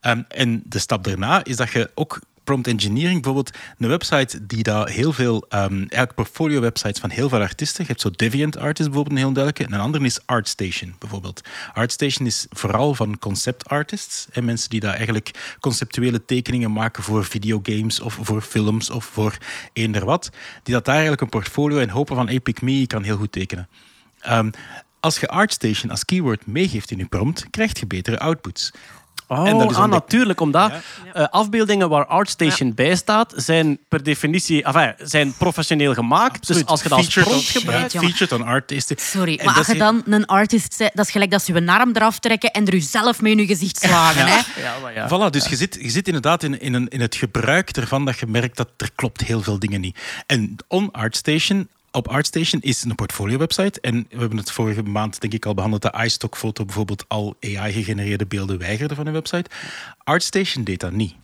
Ehm, 0.00 0.22
en 0.28 0.62
de 0.64 0.78
stap 0.78 1.04
daarna 1.04 1.44
is 1.44 1.56
dat 1.56 1.70
je 1.70 1.90
ook 1.94 2.20
prompt 2.46 2.66
engineering, 2.66 3.22
bijvoorbeeld 3.22 3.56
een 3.78 3.88
website 3.88 4.46
die 4.46 4.62
daar 4.62 4.88
heel 4.88 5.12
veel, 5.12 5.44
ehm 5.48 5.76
eigenlijk 5.76 6.14
portfolio 6.14 6.60
websites 6.60 7.00
van 7.00 7.10
heel 7.10 7.28
veel 7.28 7.40
artiesten. 7.40 7.82
Je 7.82 7.88
hebt 7.88 8.00
zo 8.00 8.10
Deviant 8.10 8.56
Artist 8.56 8.88
bijvoorbeeld, 8.88 9.16
een 9.16 9.22
heel 9.22 9.32
duidelijke. 9.32 9.64
En 9.64 9.78
een 9.78 9.84
andere 9.84 10.04
is 10.04 10.20
ArtStation 10.26 10.94
bijvoorbeeld. 10.98 11.40
ArtStation 11.74 12.26
is 12.26 12.46
vooral 12.50 12.94
van 12.94 13.18
concept 13.18 13.68
artists. 13.68 14.26
En 14.32 14.44
mensen 14.44 14.70
die 14.70 14.80
daar 14.80 14.94
eigenlijk 14.94 15.56
conceptuele 15.60 16.24
tekeningen 16.24 16.72
maken 16.72 17.02
voor 17.02 17.24
videogames 17.24 18.00
of 18.00 18.18
voor 18.22 18.42
films 18.42 18.90
of 18.90 19.04
voor 19.04 19.36
eender 19.72 20.04
wat. 20.04 20.30
Die 20.62 20.74
dat 20.74 20.84
daar 20.84 20.94
eigenlijk 20.94 21.22
een 21.22 21.28
portfolio 21.28 21.78
en 21.78 21.88
hopen 21.88 22.16
van, 22.16 22.28
hey, 22.28 22.40
pick 22.40 22.62
me, 22.62 22.86
kan 22.86 23.02
heel 23.02 23.16
goed 23.16 23.32
tekenen. 23.32 23.68
Ehm, 24.20 24.50
als 25.00 25.18
je 25.18 25.28
ArtStation 25.28 25.90
als 25.90 26.04
keyword 26.04 26.46
meegeeft 26.46 26.90
in 26.90 26.98
je 26.98 27.04
prompt, 27.04 27.46
krijg 27.50 27.78
je 27.80 27.86
betere 27.86 28.18
outputs. 28.18 28.72
Oh, 29.28 29.48
En 29.48 29.58
dat 29.58 29.70
is 29.70 29.76
ah, 29.76 29.84
omdat- 29.84 30.00
natuurlijk. 30.00 30.40
Omdat 30.40 30.72
eh, 31.12 31.24
afbeeldingen 31.30 31.88
waar 31.88 32.06
ArtStation 32.06 32.74
bij 32.74 32.96
staat, 32.96 33.32
zijn 33.36 33.78
per 33.88 34.02
definitie 34.02 34.62
enfin, 34.62 34.94
zijn 34.98 35.32
professioneel 35.32 35.94
gemaakt. 35.94 36.46
Dus 36.46 36.64
als 36.64 36.82
je 36.82 36.88
dat 36.88 36.98
als 36.98 37.14
prompt 37.14 37.48
gebruikt... 37.48 37.92
ja, 37.92 38.00
Featured 38.00 38.32
on 38.32 38.42
artist. 38.42 38.92
Sorry, 38.96 39.36
En 39.36 39.44
maar 39.44 39.56
als 39.56 39.66
je 39.66 39.76
dan 39.76 40.02
een 40.06 40.26
artist 40.26 40.78
bent, 40.78 40.90
dat 40.94 41.04
is 41.06 41.10
gelijk 41.10 41.30
dat 41.30 41.42
ze 41.42 41.52
je 41.52 41.66
arm 41.66 41.90
eraf 41.92 42.18
trekken 42.18 42.50
en 42.50 42.66
er 42.66 42.74
u 42.74 42.80
zelf 42.80 43.20
mee 43.20 43.32
in 43.32 43.38
je 43.38 43.46
gezicht 43.46 43.78
slagen. 43.78 44.26
Hè? 44.26 44.62
Ja, 44.62 44.74
maar 44.82 44.94
ja. 44.94 45.08
Voilà, 45.08 45.30
dus 45.30 45.46
je, 45.46 45.56
zit, 45.56 45.78
je 45.80 45.90
zit 45.90 46.06
inderdaad 46.06 46.42
in, 46.42 46.60
in, 46.60 46.74
een, 46.74 46.88
in 46.88 47.00
het 47.00 47.14
gebruik 47.16 47.70
ervan 47.70 48.04
dat 48.04 48.18
je 48.18 48.26
merkt 48.26 48.56
dat 48.56 48.68
er 48.76 48.90
klopt 48.94 49.20
heel 49.20 49.42
veel 49.42 49.58
dingen 49.58 49.80
niet. 49.80 49.98
En 50.26 50.56
on 50.68 50.90
ArtStation, 50.92 51.68
op 51.96 52.08
ArtStation 52.08 52.60
is 52.62 52.84
een 52.84 52.94
portfolio-website. 52.94 53.80
En 53.80 54.06
we 54.10 54.18
hebben 54.18 54.38
het 54.38 54.50
vorige 54.50 54.82
maand 54.82 55.20
denk 55.20 55.32
ik 55.32 55.46
al 55.46 55.54
behandeld 55.54 55.82
dat 55.82 56.02
iStock-foto 56.04 56.64
bijvoorbeeld 56.64 57.04
al 57.08 57.36
AI-gegenereerde 57.40 58.26
beelden 58.26 58.58
weigerde 58.58 58.94
van 58.94 59.06
een 59.06 59.12
website. 59.12 59.50
ArtStation 60.04 60.64
deed 60.64 60.80
dat 60.80 60.92
niet. 60.92 61.14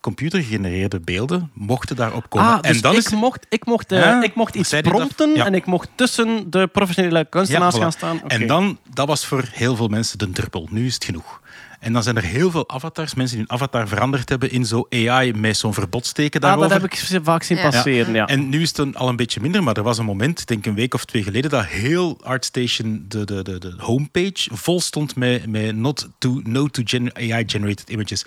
Computergegenereerde 0.00 1.00
beelden 1.00 1.50
mochten 1.54 1.96
daarop 1.96 2.30
komen. 2.30 2.48
Ah, 2.48 2.62
dus 2.62 2.76
en 2.76 2.82
dan 2.82 2.92
ik, 2.92 2.98
is 2.98 3.10
mocht, 3.10 3.46
ik, 3.48 3.66
mocht, 3.66 3.92
eh, 3.92 3.98
Ja, 3.98 4.22
ik 4.22 4.34
mocht 4.34 4.54
iets 4.54 4.80
prompten 4.80 5.34
Ja. 5.34 5.46
en 5.46 5.54
ik 5.54 5.66
mocht 5.66 5.88
tussen 5.94 6.50
de 6.50 6.66
professionele 6.66 7.24
kunstenaars 7.24 7.74
Ja, 7.74 7.80
voilà. 7.80 7.82
gaan 7.82 7.92
staan. 7.92 8.28
En 8.28 8.46
dan, 8.46 8.78
dat 8.94 9.06
was 9.06 9.26
voor 9.26 9.44
heel 9.52 9.76
veel 9.76 9.88
mensen 9.88 10.18
de 10.18 10.30
druppel. 10.30 10.68
Nu 10.70 10.86
is 10.86 10.94
het 10.94 11.04
genoeg. 11.04 11.40
En 11.82 11.92
dan 11.92 12.02
zijn 12.02 12.16
er 12.16 12.22
heel 12.22 12.50
veel 12.50 12.68
avatars, 12.68 13.14
mensen 13.14 13.36
die 13.36 13.46
hun 13.48 13.56
avatar 13.56 13.88
veranderd 13.88 14.28
hebben 14.28 14.50
in 14.50 14.66
zo 14.66 14.86
AI 14.90 15.32
met 15.32 15.56
zo'n 15.56 15.74
verbodsteken 15.74 16.40
Ah, 16.40 16.46
daarover. 16.46 16.70
dat 16.70 16.80
heb 16.80 16.92
ik 16.92 17.24
vaak 17.24 17.42
zien 17.42 17.60
passeren, 17.60 18.14
ja. 18.14 18.26
En 18.26 18.48
nu 18.48 18.60
is 18.60 18.68
het 18.68 18.76
dan 18.76 18.94
al 18.94 19.08
een 19.08 19.16
beetje 19.16 19.40
minder, 19.40 19.62
maar 19.62 19.76
er 19.76 19.82
was 19.82 19.98
een 19.98 20.04
moment, 20.04 20.40
ik 20.40 20.46
denk 20.46 20.66
een 20.66 20.74
week 20.74 20.94
of 20.94 21.04
twee 21.04 21.22
geleden, 21.22 21.50
dat 21.50 21.66
heel 21.66 22.18
ArtStation, 22.24 23.04
de, 23.08 23.24
de, 23.24 23.42
de, 23.42 23.58
de 23.58 23.74
homepage, 23.78 24.48
vol 24.52 24.80
stond 24.80 25.16
met, 25.16 25.46
met 25.46 25.76
not 25.76 26.08
to, 26.18 26.40
no 26.44 26.66
to 26.68 26.82
gen- 26.84 27.16
AI-generated 27.16 27.90
images. 27.90 28.24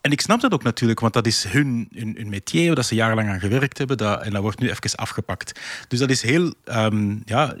En 0.00 0.10
ik 0.12 0.20
snap 0.20 0.40
dat 0.40 0.52
ook 0.52 0.62
natuurlijk, 0.62 1.00
want 1.00 1.12
dat 1.12 1.26
is 1.26 1.44
hun, 1.44 1.88
hun, 1.94 2.14
hun 2.18 2.28
métier, 2.28 2.74
dat 2.74 2.86
ze 2.86 2.94
jarenlang 2.94 3.28
aan 3.28 3.40
gewerkt 3.40 3.78
hebben, 3.78 3.96
dat, 3.96 4.22
en 4.22 4.32
dat 4.32 4.42
wordt 4.42 4.58
nu 4.60 4.70
even 4.70 4.96
afgepakt. 4.98 5.60
Dus 5.88 5.98
dat 5.98 6.10
is 6.10 6.22
heel, 6.22 6.54
ehm, 6.64 7.16
ja, 7.24 7.54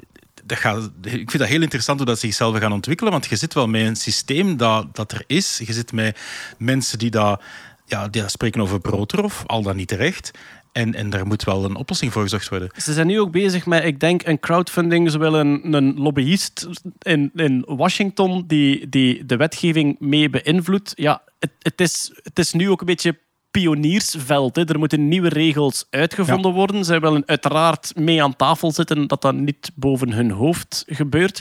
gaat, 0.46 0.90
ik 1.02 1.30
vind 1.30 1.38
dat 1.38 1.48
heel 1.48 1.62
interessant 1.62 1.98
hoe 1.98 2.08
dat 2.08 2.18
zichzelf 2.18 2.58
gaan 2.58 2.72
ontwikkelen, 2.72 3.12
want 3.12 3.26
je 3.26 3.36
zit 3.36 3.54
wel 3.54 3.68
met 3.68 3.86
een 3.86 3.96
systeem 3.96 4.56
dat, 4.56 4.96
dat 4.96 5.12
er 5.12 5.24
is. 5.26 5.60
Je 5.64 5.72
zit 5.72 5.92
met 5.92 6.18
mensen 6.58 6.98
die 6.98 7.10
dat, 7.10 7.42
ja, 7.86 8.08
die 8.08 8.28
spreken 8.28 8.60
over 8.60 8.80
broodroof, 8.80 9.42
al 9.46 9.62
dan 9.62 9.76
niet 9.76 9.88
terecht. 9.88 10.30
En, 10.72 10.94
en 10.94 11.10
daar 11.10 11.26
moet 11.26 11.44
wel 11.44 11.64
een 11.64 11.76
oplossing 11.76 12.12
voor 12.12 12.22
gezorgd 12.22 12.48
worden. 12.48 12.70
Ze 12.76 12.92
zijn 12.92 13.06
nu 13.06 13.20
ook 13.20 13.30
bezig 13.30 13.66
met, 13.66 13.84
ik 13.84 14.00
denk, 14.00 14.26
een 14.26 14.40
crowdfunding. 14.40 15.10
Ze 15.10 15.18
willen 15.18 15.46
een, 15.46 15.72
een 15.72 15.94
lobbyist 15.94 16.68
in, 16.98 17.30
in 17.34 17.64
Washington 17.66 18.44
die, 18.46 18.88
die 18.88 19.26
de 19.26 19.36
wetgeving 19.36 19.96
mee 19.98 20.30
beïnvloedt. 20.30 20.92
Ja, 20.94 21.22
het, 21.38 21.50
het, 21.58 21.80
is, 21.80 22.10
het 22.22 22.38
is 22.38 22.52
nu 22.52 22.70
ook 22.70 22.80
een 22.80 22.86
beetje 22.86 23.18
pioniersveld. 23.50 24.56
Hè. 24.56 24.64
Er 24.64 24.78
moeten 24.78 25.08
nieuwe 25.08 25.28
regels 25.28 25.86
uitgevonden 25.90 26.52
worden. 26.52 26.84
Zij 26.84 27.00
willen 27.00 27.22
uiteraard 27.26 27.92
mee 27.96 28.22
aan 28.22 28.36
tafel 28.36 28.72
zitten 28.72 29.06
dat 29.06 29.22
dat 29.22 29.34
niet 29.34 29.70
boven 29.74 30.12
hun 30.12 30.30
hoofd 30.30 30.84
gebeurt. 30.86 31.40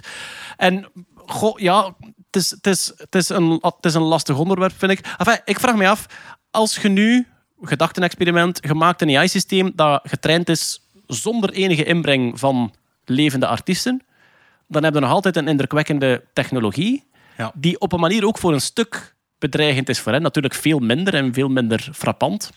En 0.58 0.86
goh, 1.16 1.60
ja, 1.60 1.96
het 2.26 2.36
is, 2.36 2.50
het, 2.50 2.68
is, 2.68 2.94
het, 2.96 3.16
is 3.16 3.30
een, 3.30 3.52
het 3.62 3.86
is 3.86 3.94
een 3.94 4.02
lastig 4.02 4.38
onderwerp, 4.38 4.74
vind 4.78 4.92
ik. 4.92 5.16
Enfin, 5.18 5.42
ik 5.46 5.60
vraag 5.60 5.76
me 5.76 5.88
af, 5.88 6.06
als 6.52 6.76
je 6.76 6.90
nu, 6.90 7.28
gedachtenexperiment, 7.62 8.60
gemaakt 8.66 9.02
een 9.02 9.18
AI-systeem 9.18 9.72
dat 9.76 10.02
getraind 10.04 10.50
is 10.50 10.82
zonder 11.08 11.50
enige 11.50 11.84
inbreng 11.84 12.40
van 12.40 12.74
levende 13.06 13.48
artiesten, 13.48 14.02
dan 14.68 14.84
hebben 14.84 15.02
we 15.02 15.08
nog 15.08 15.16
altijd 15.16 15.36
een 15.36 15.48
indrukwekkende 15.48 16.24
technologie, 16.34 17.08
Ja. 17.38 17.52
die 17.56 17.80
op 17.80 17.92
een 17.94 18.00
manier 18.00 18.26
ook 18.26 18.38
voor 18.38 18.54
een 18.54 18.62
stuk 18.62 19.16
bedreigend 19.40 19.90
is 19.90 20.00
voor 20.00 20.12
hen. 20.12 20.22
Natuurlijk 20.22 20.54
veel 20.54 20.80
minder 20.80 21.14
en 21.14 21.34
veel 21.34 21.48
minder 21.50 21.90
frappant. 21.94 22.52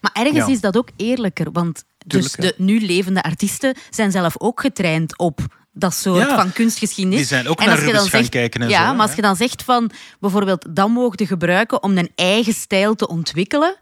Maar 0.00 0.10
ergens 0.12 0.46
Ja. 0.46 0.52
is 0.52 0.60
dat 0.60 0.76
ook 0.76 0.88
eerlijker, 0.96 1.52
want 1.52 1.84
dus 2.06 2.32
de 2.32 2.54
nu 2.56 2.80
levende 2.80 3.22
artiesten 3.22 3.74
zijn 3.90 4.10
zelf 4.10 4.40
ook 4.40 4.60
getraind 4.60 5.18
op 5.18 5.40
dat 5.72 5.94
soort 5.94 6.28
Ja, 6.28 6.36
van 6.36 6.52
kunstgeschiedenis. 6.52 7.18
die 7.18 7.26
zijn 7.28 7.48
ook 7.48 7.58
En 7.58 7.64
naar 7.66 7.74
als 7.74 7.84
je 7.84 7.86
Rubens 7.90 8.02
dan 8.10 8.12
gaan 8.12 8.30
zegt, 8.30 8.32
kijken 8.40 8.60
en 8.62 8.68
ja, 8.68 8.80
zo, 8.82 8.86
hè, 8.88 8.92
maar 8.92 9.06
als 9.06 9.14
je 9.16 9.22
dan 9.22 9.36
zegt 9.36 9.62
van 9.62 9.90
bijvoorbeeld 10.20 10.66
dat 10.70 10.88
mogen 10.88 11.26
gebruiken 11.26 11.82
om 11.82 11.98
een 11.98 12.10
eigen 12.14 12.52
stijl 12.54 12.94
te 12.94 13.08
ontwikkelen, 13.08 13.76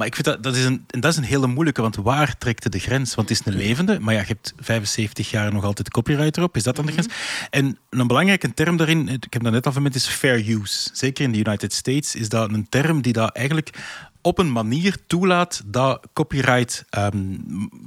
Maar 0.00 0.08
ik 0.08 0.14
vind 0.14 0.26
dat, 0.26 0.42
dat, 0.42 0.56
is 0.56 0.64
een, 0.64 0.84
en 0.86 1.00
dat 1.00 1.12
is 1.12 1.16
een 1.16 1.24
hele 1.24 1.46
moeilijke, 1.46 1.82
want 1.82 1.96
waar 1.96 2.38
trekt 2.38 2.72
de 2.72 2.78
grens? 2.78 3.14
Want 3.14 3.28
het 3.28 3.40
is 3.40 3.46
een 3.46 3.58
levende, 3.58 4.00
maar 4.00 4.14
ja, 4.14 4.20
je 4.20 4.26
hebt 4.26 4.52
75 4.56 5.30
jaar 5.30 5.52
nog 5.52 5.64
altijd 5.64 5.90
copyright 5.90 6.36
erop. 6.36 6.56
Is 6.56 6.62
dat 6.62 6.76
dan 6.76 6.86
de 6.86 6.92
grens? 6.92 7.06
En 7.50 7.78
een 7.90 8.06
belangrijke 8.06 8.54
term 8.54 8.76
daarin, 8.76 9.08
ik 9.08 9.32
heb 9.32 9.42
dat 9.42 9.52
net 9.52 9.66
al 9.66 9.72
vermeld, 9.72 9.94
is 9.94 10.06
fair 10.06 10.48
use. 10.48 10.90
Zeker 10.92 11.24
in 11.24 11.32
de 11.32 11.38
United 11.38 11.72
States 11.72 12.14
is 12.14 12.28
dat 12.28 12.52
een 12.52 12.68
term 12.68 13.02
die 13.02 13.12
dat 13.12 13.36
eigenlijk 13.36 13.70
op 14.22 14.38
een 14.38 14.52
manier 14.52 14.96
toelaat 15.06 15.62
dat 15.66 16.06
copyright 16.12 16.84
ehm, 16.90 17.16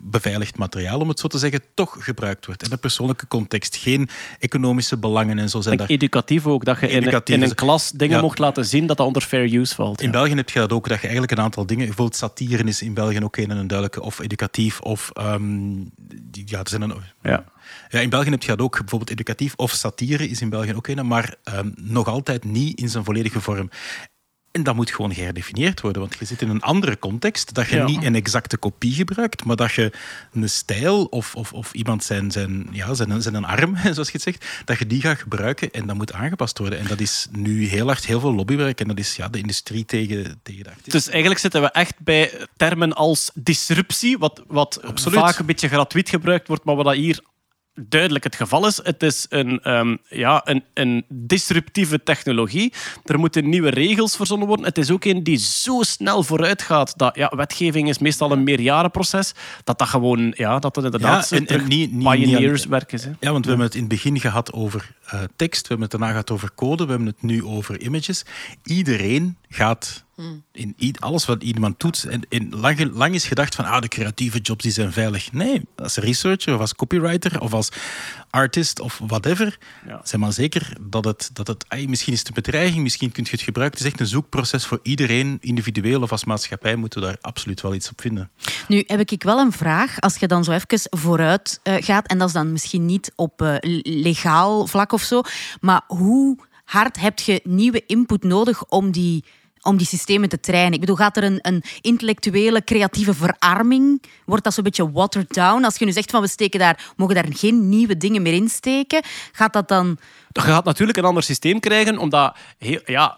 beveiligd 0.03 0.57
materiaal, 0.57 0.99
om 0.99 1.09
het 1.09 1.19
zo 1.19 1.27
te 1.27 1.37
zeggen, 1.37 1.61
toch 1.73 1.95
gebruikt 1.99 2.45
wordt. 2.45 2.63
In 2.63 2.71
een 2.71 2.79
persoonlijke 2.79 3.27
context, 3.27 3.75
geen 3.75 4.09
economische 4.39 4.97
belangen 4.97 5.39
en 5.39 5.49
zo 5.49 5.61
zijn 5.61 5.77
daar. 5.77 5.87
educatief 5.87 6.47
ook, 6.47 6.65
dat 6.65 6.79
je 6.79 6.87
in, 6.89 7.01
Educatief 7.01 7.35
in 7.35 7.43
is- 7.43 7.49
een 7.49 7.55
klas 7.55 7.91
dingen 7.91 8.15
Ja. 8.15 8.21
mocht 8.21 8.39
laten 8.39 8.65
zien 8.65 8.85
dat 8.87 8.97
dat 8.97 9.07
onder 9.07 9.21
fair 9.21 9.53
use 9.53 9.75
valt. 9.75 9.99
In 10.01 10.05
ja. 10.05 10.11
België 10.11 10.33
heb 10.33 10.49
je 10.49 10.59
dat 10.59 10.71
ook, 10.71 10.87
dat 10.87 10.97
je 10.97 11.03
eigenlijk 11.03 11.31
een 11.37 11.43
aantal 11.43 11.65
dingen... 11.65 11.85
Bijvoorbeeld 11.85 12.17
satire 12.17 12.63
is 12.63 12.81
in 12.81 12.93
België 12.93 13.23
ook 13.23 13.37
een 13.37 13.51
en 13.51 13.57
een 13.57 13.67
duidelijke... 13.67 14.01
Of 14.01 14.19
educatief, 14.19 14.79
of... 14.79 15.09
ehm, 15.13 15.75
ja, 16.31 16.59
er 16.59 16.69
zijn 16.69 16.81
een, 16.81 16.93
Ja. 17.21 17.43
ja, 17.89 17.99
in 17.99 18.09
België 18.09 18.29
heb 18.29 18.41
je 18.41 18.47
dat 18.47 18.59
ook. 18.61 18.77
Bijvoorbeeld 18.79 19.09
educatief 19.11 19.53
of 19.55 19.71
satire 19.71 20.29
is 20.29 20.41
in 20.41 20.49
België 20.49 20.73
ook 20.75 20.87
een, 20.87 21.07
maar 21.07 21.35
ehm, 21.43 21.69
nog 21.75 22.07
altijd 22.07 22.43
niet 22.43 22.79
in 22.79 22.89
zijn 22.89 23.03
volledige 23.03 23.41
vorm. 23.41 23.69
En 24.53 24.63
dat 24.63 24.75
moet 24.75 24.91
gewoon 24.91 25.13
geherdefinieerd 25.13 25.81
worden, 25.81 26.01
want 26.01 26.15
je 26.19 26.25
zit 26.25 26.41
in 26.41 26.49
een 26.49 26.61
andere 26.61 26.99
context, 26.99 27.53
dat 27.53 27.67
je 27.67 27.75
Ja. 27.75 27.85
niet 27.85 28.03
een 28.03 28.15
exacte 28.15 28.57
kopie 28.57 28.93
gebruikt, 28.93 29.43
maar 29.43 29.55
dat 29.55 29.73
je 29.73 29.91
een 30.33 30.49
stijl 30.49 31.05
of, 31.05 31.35
of, 31.35 31.53
of 31.53 31.73
iemand 31.73 32.03
zijn, 32.03 32.31
zijn, 32.31 32.67
ja, 32.71 32.93
zijn, 32.93 33.21
zijn 33.21 33.35
een 33.35 33.45
arm, 33.45 33.77
zoals 33.93 34.07
je 34.07 34.13
het 34.13 34.21
zegt, 34.21 34.45
dat 34.65 34.79
je 34.79 34.87
die 34.87 35.01
gaat 35.01 35.19
gebruiken 35.19 35.71
en 35.71 35.87
dat 35.87 35.95
moet 35.95 36.13
aangepast 36.13 36.57
worden. 36.57 36.79
En 36.79 36.87
dat 36.87 36.99
is 36.99 37.27
nu 37.31 37.65
heel 37.67 37.85
hard 37.87 38.05
heel 38.05 38.19
veel 38.19 38.33
lobbywerk 38.33 38.79
en 38.79 38.87
dat 38.87 38.97
is 38.99 39.15
ja, 39.15 39.27
de 39.29 39.37
industrie 39.37 39.85
tegen, 39.85 40.39
tegen 40.43 40.63
de 40.63 40.69
artiesten. 40.69 40.91
Dus 40.91 41.07
eigenlijk 41.09 41.39
zitten 41.39 41.61
we 41.61 41.71
echt 41.71 41.99
bij 41.99 42.47
termen 42.57 42.93
als 42.93 43.31
disruptie, 43.33 44.17
wat, 44.17 44.43
wat 44.47 44.81
Absoluut. 44.83 45.19
vaak 45.19 45.39
een 45.39 45.45
beetje 45.45 45.67
gratuit 45.67 46.09
gebruikt 46.09 46.47
wordt, 46.47 46.63
maar 46.63 46.75
wat 46.75 46.85
dat 46.85 46.95
hier 46.95 47.19
duidelijk 47.75 48.23
het 48.23 48.35
geval 48.35 48.67
is. 48.67 48.79
Het 48.83 49.03
is 49.03 49.25
een, 49.29 49.59
ehm, 49.61 49.95
ja, 50.09 50.41
een, 50.43 50.63
een 50.73 51.05
disruptieve 51.09 52.03
technologie. 52.03 52.73
Er 53.05 53.19
moeten 53.19 53.49
nieuwe 53.49 53.69
regels 53.69 54.15
verzonnen 54.15 54.47
worden. 54.47 54.65
Het 54.65 54.77
is 54.77 54.91
ook 54.91 55.03
een 55.05 55.23
die 55.23 55.37
zo 55.37 55.81
snel 55.81 56.23
vooruit 56.23 56.61
gaat 56.61 56.97
dat 56.97 57.15
ja, 57.15 57.31
wetgeving 57.35 57.89
is 57.89 57.97
meestal 57.97 58.31
een 58.31 58.43
meerjarenproces. 58.43 59.33
Dat 59.63 59.77
dat 59.77 59.87
gewoon, 59.87 60.33
ja, 60.37 60.59
dat 60.59 60.75
het 60.75 60.85
inderdaad 60.85 61.29
Ja, 61.29 61.35
en- 61.35 61.41
en 61.41 61.47
terug 61.47 61.67
niet- 61.67 61.91
niet- 61.91 62.09
pioneerswerk 62.09 62.91
is. 62.91 63.03
Hè. 63.03 63.11
Ja, 63.19 63.31
want 63.31 63.43
we 63.43 63.49
hebben 63.49 63.67
het 63.67 63.75
in 63.75 63.79
het 63.81 63.89
begin 63.89 64.19
gehad 64.19 64.53
over 64.53 64.91
eh, 65.05 65.21
tekst, 65.35 65.61
we 65.61 65.67
hebben 65.67 65.81
het 65.89 65.91
daarna 65.91 66.09
gehad 66.09 66.31
over 66.31 66.49
code, 66.55 66.83
we 66.83 66.89
hebben 66.89 67.07
het 67.07 67.21
nu 67.21 67.43
over 67.45 67.79
images. 67.81 68.25
Iedereen 68.63 69.37
gaat 69.49 70.03
in 70.51 70.95
alles 70.99 71.25
wat 71.25 71.43
iemand 71.43 71.79
doet. 71.79 72.03
En, 72.03 72.21
en 72.29 72.49
lang, 72.55 72.93
lang 72.93 73.13
is 73.13 73.25
gedacht 73.25 73.55
van 73.55 73.65
ah, 73.65 73.81
de 73.81 73.87
creatieve 73.87 74.39
jobs 74.39 74.63
die 74.63 74.71
zijn 74.71 74.91
veilig. 74.91 75.31
Nee, 75.31 75.61
als 75.75 75.95
researcher 75.95 76.53
of 76.53 76.59
als 76.59 76.75
copywriter 76.75 77.41
of 77.41 77.53
als 77.53 77.69
artist 78.29 78.79
of 78.79 78.99
whatever, 79.07 79.57
Ja. 79.87 80.01
zeg 80.03 80.19
maar 80.19 80.33
zeker 80.33 80.77
dat 80.81 81.05
het, 81.05 81.29
dat 81.33 81.47
het 81.47 81.65
ai, 81.67 81.87
misschien 81.87 82.13
is 82.13 82.19
het 82.19 82.27
een 82.27 82.33
bedreiging, 82.33 82.83
misschien 82.83 83.11
kun 83.11 83.23
je 83.23 83.31
het 83.31 83.41
gebruiken. 83.41 83.77
Het 83.77 83.87
is 83.87 83.91
echt 83.91 84.01
een 84.01 84.07
zoekproces 84.07 84.65
voor 84.65 84.79
iedereen, 84.83 85.37
individueel 85.41 86.01
of 86.01 86.11
als 86.11 86.23
maatschappij, 86.23 86.75
moeten 86.75 86.99
we 86.99 87.05
daar 87.05 87.17
absoluut 87.21 87.61
wel 87.61 87.73
iets 87.73 87.89
op 87.89 88.01
vinden. 88.01 88.31
Nu 88.67 88.83
heb 88.87 89.11
ik 89.11 89.23
wel 89.23 89.39
een 89.39 89.51
vraag. 89.51 89.99
Als 89.99 90.17
je 90.17 90.27
dan 90.27 90.43
zo 90.43 90.51
even 90.51 90.79
vooruit 90.97 91.59
eh, 91.63 91.75
gaat, 91.79 92.07
en 92.07 92.17
dat 92.17 92.27
is 92.27 92.33
dan 92.33 92.51
misschien 92.51 92.85
niet 92.85 93.11
op 93.15 93.41
eh, 93.41 93.55
legaal 93.81 94.67
vlak 94.67 94.91
of 94.91 95.01
zo, 95.01 95.21
maar 95.61 95.81
hoe 95.87 96.37
hard 96.63 96.99
heb 96.99 97.19
je 97.19 97.41
nieuwe 97.43 97.83
input 97.85 98.23
nodig 98.23 98.65
om 98.65 98.91
die, 98.91 99.23
om 99.63 99.77
die 99.77 99.87
systemen 99.87 100.29
te 100.29 100.39
trainen? 100.39 100.73
Ik 100.73 100.79
bedoel, 100.79 100.95
gaat 100.95 101.17
er 101.17 101.23
een, 101.23 101.39
een 101.41 101.63
intellectuele, 101.81 102.63
creatieve 102.63 103.13
verarming? 103.13 104.03
Wordt 104.25 104.43
dat 104.43 104.53
zo'n 104.53 104.63
beetje 104.63 104.91
watered 104.91 105.33
down? 105.33 105.63
Als 105.63 105.77
je 105.77 105.85
nu 105.85 105.91
zegt 105.91 106.11
van 106.11 106.21
we 106.21 106.27
steken 106.27 106.59
daar, 106.59 106.91
mogen 106.95 107.15
daar 107.15 107.25
geen 107.29 107.69
nieuwe 107.69 107.97
dingen 107.97 108.21
meer 108.21 108.33
in 108.33 108.49
steken, 108.49 109.03
gaat 109.31 109.53
dat 109.53 109.67
dan... 109.67 109.97
Je 110.31 110.41
gaat 110.41 110.65
natuurlijk 110.65 110.97
een 110.97 111.05
ander 111.05 111.23
systeem 111.23 111.59
krijgen, 111.59 111.97
omdat 111.97 112.37
ja, 112.85 113.17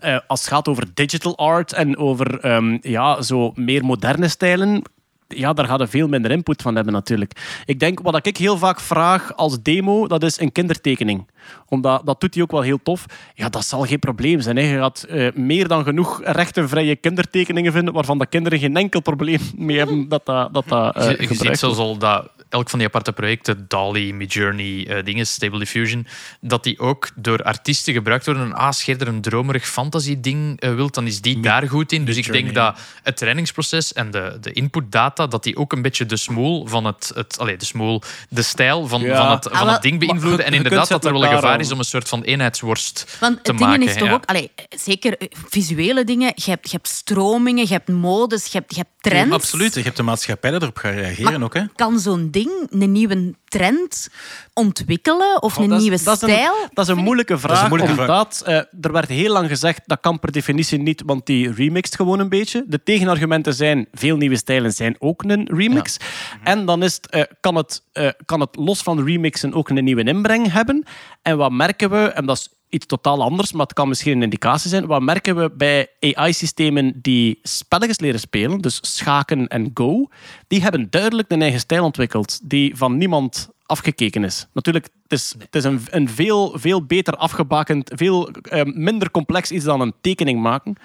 eh, 0.00 0.18
als 0.26 0.40
het 0.40 0.48
gaat 0.48 0.68
over 0.68 0.84
digital 0.94 1.38
art 1.38 1.72
en 1.72 1.96
over 1.96 2.40
ehm, 2.40 2.78
ja, 2.80 3.22
zo 3.22 3.52
meer 3.54 3.84
moderne 3.84 4.28
stijlen, 4.28 4.82
ja, 5.28 5.52
daar 5.52 5.66
gaat 5.66 5.80
er 5.80 5.88
veel 5.88 6.08
minder 6.08 6.30
input 6.30 6.62
van 6.62 6.74
hebben 6.74 6.92
natuurlijk. 6.92 7.62
Ik 7.64 7.80
denk, 7.80 8.00
wat 8.00 8.26
ik 8.26 8.36
heel 8.36 8.58
vaak 8.58 8.80
vraag 8.80 9.36
als 9.36 9.62
demo, 9.62 10.06
dat 10.06 10.22
is 10.22 10.40
een 10.40 10.52
kindertekening. 10.52 11.26
Omdat, 11.68 12.06
dat 12.06 12.20
doet 12.20 12.34
hij 12.34 12.42
ook 12.42 12.50
wel 12.50 12.60
heel 12.60 12.82
tof. 12.82 13.06
Ja, 13.34 13.48
dat 13.48 13.64
zal 13.64 13.82
geen 13.82 13.98
probleem 13.98 14.40
zijn. 14.40 14.56
Hè. 14.56 14.62
Je 14.62 14.78
gaat 14.78 15.02
eh, 15.02 15.32
meer 15.34 15.68
dan 15.68 15.84
genoeg 15.84 16.20
rechtenvrije 16.24 16.96
kindertekeningen 16.96 17.72
vinden, 17.72 17.94
waarvan 17.94 18.18
de 18.18 18.26
kinderen 18.26 18.58
geen 18.58 18.76
enkel 18.76 19.00
probleem 19.00 19.40
mee 19.56 19.78
hebben 19.78 20.08
dat 20.08 20.26
dat, 20.26 20.54
dat, 20.54 20.68
dat 20.68 20.96
eh, 20.96 21.10
Je, 21.10 21.28
je 21.28 21.34
ziet 21.34 21.58
zelfs 21.58 21.78
al 21.78 21.98
dat 21.98 22.30
elk 22.56 22.70
van 22.70 22.78
die 22.78 22.88
aparte 22.88 23.12
projecten, 23.12 23.64
DALI, 23.68 24.12
Midjourney, 24.12 24.86
eh 24.86 25.04
dingen, 25.04 25.26
Stable 25.26 25.58
Diffusion, 25.58 26.06
dat 26.40 26.64
die 26.64 26.78
ook 26.78 27.10
door 27.14 27.42
artiesten 27.42 27.92
gebruikt 27.92 28.26
worden. 28.26 28.52
Ah, 28.52 28.66
als 28.66 28.82
je 28.82 28.96
er 28.96 29.08
een 29.08 29.20
dromerig 29.20 29.66
fantasy-ding 29.68 30.60
eh, 30.60 30.74
wilt, 30.74 30.94
dan 30.94 31.06
is 31.06 31.20
die 31.20 31.40
daar 31.40 31.68
goed 31.68 31.92
in. 31.92 32.04
Dus 32.04 32.16
ik 32.16 32.32
denk 32.32 32.54
dat 32.54 32.78
het 33.02 33.16
trainingsproces 33.16 33.92
en 33.92 34.10
de, 34.10 34.38
de 34.40 34.52
inputdata, 34.52 35.26
dat 35.26 35.42
die 35.42 35.56
ook 35.56 35.72
een 35.72 35.82
beetje 35.82 36.06
de 36.06 36.16
smoel 36.16 36.66
van 36.66 36.84
het... 36.84 37.10
het 37.14 37.38
allee, 37.38 37.56
de 37.56 37.64
smoel, 37.64 38.02
de 38.28 38.42
stijl 38.42 38.86
van, 38.86 39.00
Ja. 39.00 39.16
van 39.16 39.30
het, 39.30 39.44
Ah, 39.50 39.56
van 39.56 39.64
wel, 39.64 39.74
het 39.74 39.82
ding 39.82 39.98
beïnvloeden. 39.98 40.46
En 40.46 40.52
inderdaad, 40.52 40.88
dat 40.88 41.04
er 41.04 41.12
wel 41.12 41.20
het 41.20 41.30
een 41.30 41.36
gevaar 41.36 41.60
is 41.60 41.72
om 41.72 41.78
een 41.78 41.84
soort 41.84 42.08
van 42.08 42.22
eenheidsworst 42.22 43.16
Want 43.20 43.44
te 43.44 43.50
het 43.50 43.58
ding 43.58 43.70
maken. 43.70 43.86
is 43.86 43.94
toch 43.96 44.08
ja. 44.08 44.14
ook, 44.14 44.24
allee, 44.24 44.50
zeker 44.68 45.16
visuele 45.48 46.04
dingen, 46.04 46.32
je 46.34 46.50
hebt, 46.50 46.64
je 46.70 46.76
hebt 46.76 46.88
stromingen, 46.88 47.64
je 47.66 47.72
hebt 47.72 47.88
modes, 47.88 48.44
je 48.44 48.58
hebt, 48.58 48.74
je 48.74 48.80
hebt 48.80 48.90
trends. 49.00 49.34
Absoluut, 49.34 49.74
je 49.74 49.82
hebt 49.82 49.96
de 49.96 50.02
maatschappij 50.02 50.52
erop 50.52 50.76
gaat 50.76 50.94
reageren 50.94 51.32
Maar 51.32 51.42
ook. 51.42 51.54
Hè? 51.54 51.62
Kan 51.76 51.98
zo'n 51.98 52.30
ding 52.30 52.45
een 52.70 52.92
nieuwe 52.92 53.34
trend 53.44 54.08
ontwikkelen 54.54 55.42
of 55.42 55.56
een 55.56 55.62
Oh, 55.62 55.68
dat 55.68 55.76
is- 55.78 55.82
nieuwe 55.82 56.02
dat 56.04 56.14
is 56.16 56.22
een- 56.22 56.28
stijl? 56.28 56.54
dat 56.72 56.84
is 56.88 56.90
een 56.96 57.02
moeilijke 57.02 57.38
vraag. 57.38 57.62
een 57.62 57.68
moeilijke 57.68 58.00
omdat 58.00 58.42
eh, 58.46 58.56
er 58.56 58.92
werd 58.92 59.08
heel 59.08 59.32
lang 59.32 59.48
gezegd 59.48 59.80
dat 59.86 60.00
kan 60.00 60.18
per 60.20 60.32
definitie 60.32 60.78
niet, 60.78 61.02
want 61.06 61.26
die 61.26 61.52
remixt 61.52 61.96
gewoon 61.96 62.18
een 62.18 62.28
beetje. 62.28 62.64
De 62.66 62.82
tegenargumenten 62.82 63.54
zijn 63.54 63.86
veel 63.92 64.16
nieuwe 64.16 64.36
stijlen 64.36 64.72
zijn 64.72 64.96
ook 64.98 65.22
een 65.22 65.48
remix. 65.52 65.96
En 66.42 66.66
dan 66.66 66.82
is 66.82 66.94
het, 66.94 67.06
eh, 67.10 67.22
kan, 67.40 67.54
het, 67.54 67.82
eh, 67.92 68.08
kan 68.24 68.40
het 68.40 68.56
los 68.56 68.82
van 68.82 69.04
remixen 69.04 69.54
ook 69.54 69.68
een 69.68 69.84
nieuwe 69.84 70.04
inbreng 70.04 70.52
hebben. 70.52 70.84
En 71.22 71.36
wat 71.36 71.52
merken 71.52 71.90
we, 71.90 71.96
en 72.04 72.26
dat 72.26 72.36
is 72.36 72.48
iets 72.76 72.86
totaal 72.86 73.22
anders, 73.22 73.52
maar 73.52 73.66
het 73.66 73.74
kan 73.74 73.88
misschien 73.88 74.16
een 74.16 74.22
indicatie 74.22 74.70
zijn. 74.70 74.86
Wat 74.86 75.02
merken 75.02 75.36
we 75.36 75.50
bij 75.56 75.88
AI-systemen 76.00 76.98
die 77.02 77.38
spelletjes 77.42 78.00
leren 78.00 78.20
spelen, 78.20 78.58
dus 78.60 78.78
schaken 78.82 79.48
en 79.48 79.70
go, 79.74 80.08
die 80.46 80.62
hebben 80.62 80.86
duidelijk 80.90 81.30
een 81.30 81.42
eigen 81.42 81.60
stijl 81.60 81.84
ontwikkeld, 81.84 82.40
die 82.42 82.76
van 82.76 82.96
niemand 82.96 83.48
afgekeken 83.66 84.24
is. 84.24 84.46
Natuurlijk, 84.52 84.88
het 85.02 85.12
is, 85.12 85.34
het 85.38 85.54
is 85.54 85.64
een, 85.64 85.80
een 85.90 86.08
veel, 86.08 86.52
veel 86.58 86.84
beter 86.84 87.16
afgebakend, 87.16 87.92
veel 87.94 88.28
eh, 88.30 88.64
minder 88.64 89.10
complex 89.10 89.50
iets 89.50 89.64
dan 89.64 89.80
een 89.80 89.94
tekening 90.00 90.40
maken. 90.40 90.76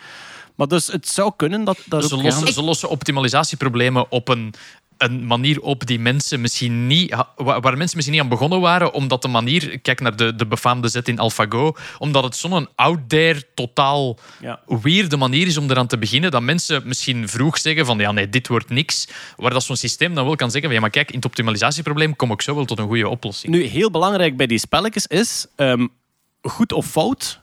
Maar 0.56 0.68
dus 0.68 0.88
het 0.88 1.08
zou 1.08 1.32
kunnen 1.36 1.64
dat... 1.64 1.78
dat 1.86 2.06
Ze 2.06 2.16
ook, 2.16 2.24
lossen, 2.24 2.46
ja. 2.46 2.52
ze 2.52 2.62
lossen 2.62 2.90
optimalisatieproblemen 2.90 4.12
op 4.12 4.28
een, 4.28 4.54
een 5.02 5.26
manier 5.26 5.62
op 5.62 5.86
die 5.86 6.00
mensen 6.00 6.42
misschien 6.42 6.88
niet, 6.88 7.16
waar 7.36 7.62
mensen 7.62 7.80
misschien 7.80 8.12
niet 8.12 8.22
aan 8.22 8.30
begonnen 8.30 8.62
waren, 8.62 8.94
omdat 8.94 9.22
de 9.22 9.28
manier, 9.28 9.80
kijk 9.80 10.00
naar 10.00 10.16
de, 10.16 10.36
de 10.36 10.46
befaamde 10.46 10.88
zet 10.88 11.08
in 11.08 11.20
AlphaGo, 11.20 11.76
omdat 11.98 12.24
het 12.24 12.36
zo'n 12.36 12.68
out 12.76 13.00
there, 13.10 13.44
totaal 13.54 14.20
Ja. 14.42 14.60
weirde 14.82 15.18
manier 15.18 15.48
is 15.48 15.58
om 15.58 15.70
eraan 15.70 15.88
te 15.88 15.98
beginnen, 15.98 16.32
dat 16.32 16.42
mensen 16.42 16.82
misschien 16.86 17.30
vroeg 17.30 17.58
zeggen 17.58 17.86
van 17.86 17.98
ja 17.98 18.12
nee, 18.12 18.30
dit 18.30 18.48
wordt 18.48 18.70
niks, 18.70 19.08
waar 19.36 19.52
dat 19.52 19.64
zo'n 19.64 19.76
systeem 19.76 20.14
dan 20.16 20.26
wel 20.26 20.36
kan 20.36 20.52
zeggen 20.52 20.64
van 20.64 20.74
ja 20.74 20.80
maar 20.82 20.90
kijk, 20.90 21.10
in 21.10 21.16
het 21.16 21.26
optimalisatieprobleem 21.26 22.16
kom 22.16 22.32
ik 22.32 22.42
zo 22.42 22.56
wel 22.56 22.66
tot 22.66 22.80
een 22.80 22.88
goede 22.88 23.10
oplossing. 23.10 23.54
Nu, 23.54 23.64
heel 23.64 23.92
belangrijk 23.92 24.38
bij 24.38 24.48
die 24.48 24.60
spelletjes 24.60 25.08
is, 25.08 25.46
ehm, 25.56 25.88
goed 26.42 26.72
of 26.74 26.86
fout 26.86 27.40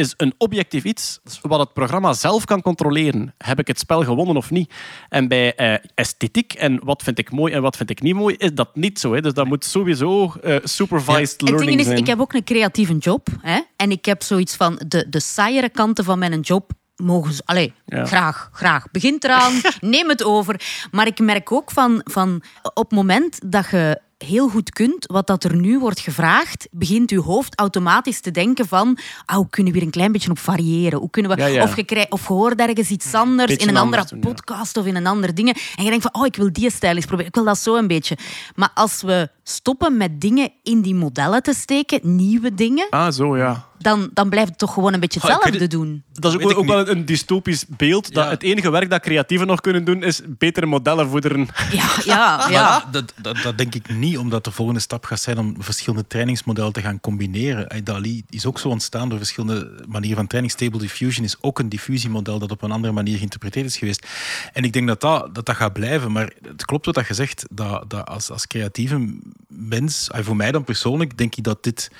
is 0.00 0.14
een 0.16 0.34
objectief 0.38 0.84
iets 0.84 1.20
wat 1.42 1.58
het 1.60 1.72
programma 1.72 2.12
zelf 2.12 2.44
kan 2.44 2.62
controleren. 2.62 3.34
Heb 3.38 3.58
ik 3.58 3.66
het 3.66 3.78
spel 3.78 4.04
gewonnen 4.04 4.36
of 4.36 4.50
niet? 4.50 4.72
En 5.08 5.28
bij 5.28 5.54
eh, 5.54 5.74
esthetiek 5.94 6.52
en 6.52 6.80
wat 6.84 7.02
vind 7.02 7.18
ik 7.18 7.30
mooi 7.30 7.52
en 7.52 7.62
wat 7.62 7.76
vind 7.76 7.90
ik 7.90 8.00
niet 8.02 8.14
mooi, 8.14 8.34
is 8.38 8.54
dat 8.54 8.74
niet 8.74 8.98
zo. 9.00 9.14
Hè? 9.14 9.20
Dus 9.20 9.32
dat 9.34 9.46
moet 9.46 9.64
sowieso 9.64 10.32
eh, 10.42 10.56
supervised 10.62 11.40
Het 11.40 11.42
learning 11.42 11.68
ding 11.68 11.80
is, 11.80 11.86
zijn. 11.86 11.98
ik 11.98 12.06
heb 12.06 12.20
ook 12.20 12.32
een 12.32 12.44
creatieve 12.44 12.96
job. 12.98 13.28
Hè? 13.40 13.60
En 13.76 13.90
ik 13.90 14.04
heb 14.04 14.22
zoiets 14.22 14.56
van, 14.56 14.80
de, 14.86 15.06
de 15.08 15.20
saaiere 15.20 15.68
kanten 15.68 16.04
van 16.04 16.18
mijn 16.18 16.40
job 16.40 16.70
mogen 16.96 17.32
ze... 17.32 17.42
Allee, 17.44 17.72
Ja. 17.86 18.04
graag, 18.04 18.50
graag. 18.52 18.90
Begint 18.90 19.24
eraan, 19.24 19.52
neem 19.80 20.08
het 20.08 20.24
over. 20.24 20.60
Maar 20.90 21.06
ik 21.06 21.18
merk 21.18 21.52
ook 21.52 21.70
van, 21.70 22.00
van 22.04 22.42
op 22.62 22.90
het 22.90 22.98
moment 22.98 23.38
dat 23.50 23.70
je 23.70 24.00
heel 24.24 24.48
goed 24.48 24.70
kunt, 24.70 25.06
wat 25.06 25.26
dat 25.26 25.44
er 25.44 25.56
nu 25.56 25.78
wordt 25.78 26.00
gevraagd, 26.00 26.68
begint 26.70 27.10
uw 27.10 27.22
hoofd 27.22 27.58
automatisch 27.58 28.20
te 28.20 28.30
denken 28.30 28.66
van 28.66 28.98
ah, 29.24 29.36
hoe 29.36 29.50
kunnen 29.50 29.72
we 29.72 29.78
hier 29.78 29.86
een 29.86 29.94
klein 29.94 30.12
beetje 30.12 30.30
op 30.30 30.38
variëren? 30.38 30.98
Hoe 30.98 31.10
kunnen 31.10 31.30
we, 31.30 31.36
Ja, 31.40 31.46
ja. 31.46 31.62
Of, 31.62 31.76
je 31.76 32.06
of 32.08 32.28
je 32.28 32.32
hoort 32.32 32.60
ergens 32.60 32.90
iets 32.90 33.14
anders 33.14 33.50
Beetje 33.50 33.66
in 33.66 33.74
een 33.74 33.80
andere 33.80 34.04
ja. 34.08 34.16
podcast 34.16 34.76
of 34.76 34.86
in 34.86 34.96
een 34.96 35.06
ander 35.06 35.34
ding. 35.34 35.48
En 35.76 35.84
je 35.84 35.90
denkt 35.90 36.08
van, 36.10 36.20
oh, 36.20 36.26
ik 36.26 36.36
wil 36.36 36.52
die 36.52 36.70
stijl 36.70 36.94
eens 36.94 37.06
proberen. 37.06 37.28
Ik 37.28 37.34
wil 37.34 37.44
dat 37.44 37.58
zo 37.58 37.76
een 37.76 37.86
beetje. 37.86 38.16
Maar 38.54 38.70
als 38.74 39.02
we 39.02 39.28
stoppen 39.42 39.96
met 39.96 40.20
dingen 40.20 40.52
in 40.62 40.80
die 40.80 40.94
modellen 40.94 41.42
te 41.42 41.54
steken, 41.54 42.00
nieuwe 42.02 42.54
dingen, 42.54 42.86
Ah, 42.90 43.12
zo 43.12 43.36
ja. 43.36 43.68
Dan, 43.80 44.10
dan 44.14 44.28
blijft 44.28 44.48
het 44.48 44.58
toch 44.58 44.72
gewoon 44.72 44.92
een 44.94 45.00
beetje 45.00 45.20
weet 45.20 45.30
hetzelfde 45.32 45.58
het- 45.58 45.70
doen. 45.70 46.02
Dat 46.12 46.40
is 46.40 46.54
ook, 46.54 46.66
wel 46.66 46.88
een 46.88 47.04
dystopisch 47.04 47.64
beeld. 47.68 48.14
Dat 48.14 48.24
Ja. 48.24 48.30
het 48.30 48.42
enige 48.42 48.70
werk 48.70 48.90
dat 48.90 49.00
creatieven 49.00 49.46
nog 49.46 49.60
kunnen 49.60 49.84
doen, 49.84 50.02
is 50.02 50.20
betere 50.26 50.66
modellen 50.66 51.08
voederen. 51.08 51.48
Ja, 51.72 51.88
ja, 52.04 52.46
ja. 52.48 52.68
Maar 52.68 52.84
dat, 52.90 53.12
dat, 53.22 53.36
dat 53.42 53.58
denk 53.58 53.74
ik 53.74 53.94
niet, 53.94 54.18
omdat 54.18 54.44
de 54.44 54.50
volgende 54.50 54.80
stap 54.80 55.04
gaat 55.04 55.20
zijn 55.20 55.38
om 55.38 55.54
verschillende 55.58 56.06
trainingsmodellen 56.06 56.72
te 56.72 56.80
gaan 56.80 57.00
combineren. 57.00 57.68
En 57.68 57.84
DALI 57.84 58.22
is 58.30 58.46
ook 58.46 58.58
zo 58.58 58.68
ontstaan 58.68 59.08
door 59.08 59.18
verschillende 59.18 59.84
manieren 59.88 60.16
van 60.16 60.26
training. 60.26 60.54
Stable 60.54 60.78
Diffusion 60.78 61.24
is 61.24 61.36
ook 61.40 61.58
een 61.58 61.68
diffusiemodel 61.68 62.38
dat 62.38 62.50
op 62.50 62.62
een 62.62 62.70
andere 62.72 62.92
manier 62.92 63.16
geïnterpreteerd 63.16 63.66
is 63.66 63.76
geweest. 63.76 64.06
En 64.52 64.64
ik 64.64 64.72
denk 64.72 64.86
dat 64.86 65.00
dat, 65.00 65.34
dat, 65.34 65.46
dat 65.46 65.56
gaat 65.56 65.72
blijven. 65.72 66.12
Maar 66.12 66.32
het 66.42 66.64
klopt 66.64 66.86
wat 66.86 67.06
je 67.06 67.14
zegt, 67.14 67.44
dat, 67.50 67.90
dat 67.90 68.08
als, 68.08 68.30
als 68.30 68.46
creatieve 68.46 69.18
mens, 69.48 70.10
ah, 70.10 70.24
voor 70.24 70.36
mij 70.36 70.52
dan 70.52 70.64
persoonlijk, 70.64 71.18
denk 71.18 71.34
ik 71.36 71.44
dat 71.44 71.62
dit 71.64 71.90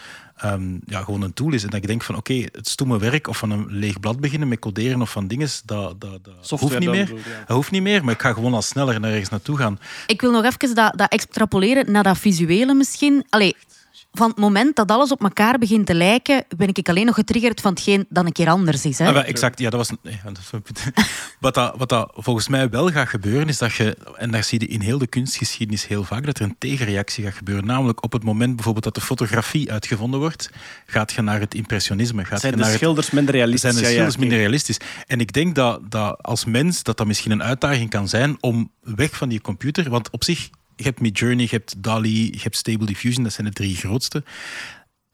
ehm, 0.40 0.78
ja, 0.86 1.02
gewoon 1.02 1.22
een 1.22 1.32
tool 1.32 1.52
is. 1.52 1.62
En 1.62 1.70
dat 1.70 1.80
ik 1.80 1.86
denk 1.86 2.02
van, 2.02 2.16
oké, 2.16 2.34
het 2.34 2.68
stomme 2.68 2.98
werk 2.98 3.26
of 3.28 3.38
van 3.38 3.50
een 3.50 3.66
leeg 3.68 4.00
blad 4.00 4.20
beginnen 4.20 4.48
met 4.48 4.58
coderen 4.58 5.02
of 5.02 5.10
van 5.10 5.26
dingen, 5.26 5.48
dat, 5.64 6.00
dat, 6.00 6.24
dat 6.24 6.34
Software 6.40 6.74
hoeft 6.74 6.78
niet 6.78 6.90
meer. 6.90 7.04
bedoel 7.04 7.18
je, 7.18 7.30
ja. 7.30 7.44
Dat 7.46 7.56
hoeft 7.56 7.70
niet 7.70 7.82
meer, 7.82 8.04
maar 8.04 8.14
ik 8.14 8.20
ga 8.20 8.32
gewoon 8.32 8.54
al 8.54 8.62
sneller 8.62 9.00
naar 9.00 9.10
ergens 9.10 9.28
naartoe 9.30 9.56
gaan. 9.56 9.78
Ik 10.06 10.20
wil 10.20 10.30
nog 10.30 10.44
even 10.44 10.74
dat, 10.74 10.98
dat 10.98 11.12
extrapoleren 11.12 11.92
naar 11.92 12.02
dat 12.02 12.18
visuele 12.18 12.74
misschien. 12.74 13.24
Allee, 13.28 13.56
van 14.12 14.28
het 14.28 14.38
moment 14.38 14.76
dat 14.76 14.90
alles 14.90 15.10
op 15.10 15.22
elkaar 15.22 15.58
begint 15.58 15.86
te 15.86 15.94
lijken, 15.94 16.44
ben 16.56 16.68
ik 16.72 16.88
alleen 16.88 17.06
nog 17.06 17.14
getriggerd 17.14 17.60
van 17.60 17.70
hetgeen 17.72 18.06
dat 18.08 18.24
een 18.24 18.32
keer 18.32 18.48
anders 18.48 18.84
is. 18.84 18.98
Hè? 18.98 19.06
Ah, 19.06 19.12
wel, 19.12 19.22
exact, 19.22 19.58
ja, 19.58 19.70
dat 19.70 19.88
was. 19.88 19.98
nee, 20.02 20.20
wat, 21.40 21.54
dat, 21.54 21.74
wat 21.76 21.88
dat 21.88 22.12
volgens 22.16 22.48
mij 22.48 22.68
wel 22.70 22.88
gaat 22.90 23.08
gebeuren, 23.08 23.48
is 23.48 23.58
dat 23.58 23.74
je, 23.74 23.96
en 24.16 24.30
daar 24.30 24.44
zie 24.44 24.60
je 24.60 24.66
in 24.66 24.80
heel 24.80 24.98
de 24.98 25.06
kunstgeschiedenis 25.06 25.86
heel 25.86 26.04
vaak, 26.04 26.26
dat 26.26 26.38
er 26.38 26.44
een 26.44 26.56
tegenreactie 26.58 27.24
gaat 27.24 27.34
gebeuren. 27.34 27.66
Namelijk 27.66 28.02
op 28.04 28.12
het 28.12 28.22
moment 28.24 28.54
bijvoorbeeld 28.54 28.84
dat 28.84 28.94
de 28.94 29.00
fotografie 29.00 29.72
uitgevonden 29.72 30.20
wordt, 30.20 30.50
gaat 30.86 31.12
je 31.12 31.22
naar 31.22 31.40
het 31.40 31.54
impressionisme. 31.54 32.24
Gaat 32.24 32.40
Zijn 32.40 32.52
je 32.52 32.56
de 32.58 32.62
naar 32.62 32.72
het- 32.72 32.80
schilders 32.80 33.10
minder 33.10 33.34
realistisch? 33.34 33.60
zijn 33.72 33.84
de 33.84 33.90
Ja, 34.00 34.04
ja, 34.06 34.10
minder 34.18 34.38
realistisch. 34.38 34.76
En 35.06 35.20
ik 35.20 35.32
denk 35.32 35.54
dat, 35.54 35.90
dat 35.90 36.22
als 36.22 36.44
mens 36.44 36.82
dat 36.82 36.96
dat 36.96 37.06
misschien 37.06 37.30
een 37.32 37.42
uitdaging 37.42 37.90
kan 37.90 38.08
zijn 38.08 38.36
om 38.40 38.70
weg 38.80 39.16
van 39.16 39.28
die 39.28 39.40
computer, 39.40 39.90
want 39.90 40.10
op 40.10 40.24
zich, 40.24 40.50
je 40.82 40.86
hebt 40.86 41.00
Midjourney, 41.00 41.42
je 41.44 41.50
hebt 41.50 41.82
DALI, 41.82 42.24
je 42.32 42.38
hebt 42.42 42.56
Stable 42.56 42.86
Diffusion, 42.86 43.22
dat 43.24 43.32
zijn 43.32 43.46
de 43.46 43.52
drie 43.52 43.76
grootste. 43.76 44.22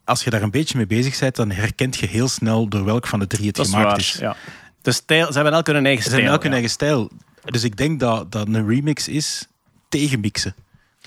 Als 0.05 0.25
je 0.25 0.31
daar 0.31 0.43
een 0.43 0.51
beetje 0.51 0.77
mee 0.77 0.87
bezig 0.87 1.19
bent, 1.19 1.37
dan 1.37 1.51
herkent 1.51 1.97
je 1.97 2.07
heel 2.07 2.29
snel 2.29 2.69
door 2.69 2.85
welk 2.85 3.07
van 3.07 3.19
de 3.19 3.27
drie 3.27 3.47
het 3.47 3.57
Dat 3.57 3.67
is 3.67 3.73
gemaakt 3.73 3.91
waar, 3.91 3.99
is. 3.99 4.17
ja. 4.21 4.37
De 4.83 4.93
stijl, 4.93 5.27
ze 5.27 5.33
hebben 5.33 5.53
elk 5.53 5.67
hun 5.67 5.85
eigen 5.87 6.03
Ze 6.03 6.09
stijl. 6.09 6.21
zijn 6.23 6.33
elk 6.33 6.43
hun 6.43 6.51
ja. 6.51 6.57
eigen 6.57 6.71
stijl. 6.75 7.11
Dus 7.45 7.65
ik 7.65 7.77
denk 7.77 8.01
dat, 8.01 8.33
dat 8.33 8.47
een 8.49 8.69
remix 8.69 9.09
is 9.09 9.47
tegen 9.89 10.21
mixen. 10.21 10.55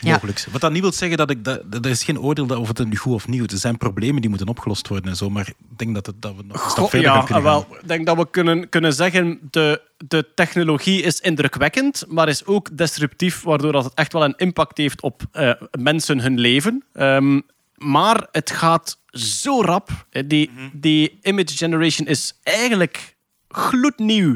Ja. 0.02 0.12
Mogelijk. 0.12 0.46
Wat 0.52 0.62
dat 0.62 0.72
niet 0.72 0.82
wil 0.82 0.92
zeggen 0.92 1.18
dat 1.18 1.30
ik. 1.30 1.44
Dat, 1.44 1.72
dat 1.72 1.86
is 1.86 2.04
geen 2.04 2.20
oordeel 2.20 2.46
dat 2.46 2.58
of 2.58 2.68
het 2.68 2.88
nu 2.88 2.96
goed 2.96 3.14
of 3.14 3.24
goed 3.24 3.36
is. 3.36 3.52
Er 3.52 3.58
zijn 3.58 3.78
problemen 3.78 4.22
die 4.22 4.30
moeten 4.30 4.48
opgelost 4.48 4.88
worden 4.88 5.10
en 5.10 5.18
zo. 5.18 5.30
Maar 5.30 5.48
ik 5.48 5.78
denk 5.78 5.94
dat, 5.94 6.06
het, 6.06 6.22
dat 6.22 6.36
we 6.36 6.44
nog 6.44 6.64
een 6.64 6.70
stap 6.70 6.84
Goh, 6.84 6.90
verder 6.90 7.12
ja, 7.12 7.22
kunnen 7.22 7.44
wel, 7.44 7.68
ik 7.82 7.88
denk 7.88 8.06
dat 8.06 8.18
we 8.18 8.30
kunnen, 8.30 8.70
kunnen 8.70 8.94
zeggen, 8.94 9.40
de, 9.52 9.82
de 9.98 10.28
technologie 10.36 11.02
is 11.02 11.20
indrukwekkend, 11.20 12.06
maar 12.08 12.28
is 12.28 12.46
ook 12.46 12.78
disruptief, 12.78 13.42
waardoor 13.42 13.72
dat 13.72 13.84
het 13.84 13.94
echt 13.94 14.14
wel 14.14 14.24
een 14.24 14.38
impact 14.38 14.78
heeft 14.78 15.02
op 15.02 15.22
eh, 15.32 15.52
mensen 15.80 16.20
hun 16.20 16.40
leven. 16.40 16.84
Ehm, 16.94 17.40
maar 17.78 18.28
het 18.32 18.52
gaat 18.52 18.98
zo 19.12 19.62
rap. 19.62 19.90
Die, 20.26 20.52
die 20.74 21.20
image 21.22 21.58
generation 21.58 22.08
is 22.08 22.34
eigenlijk 22.44 23.18
gloednieuw. 23.50 24.36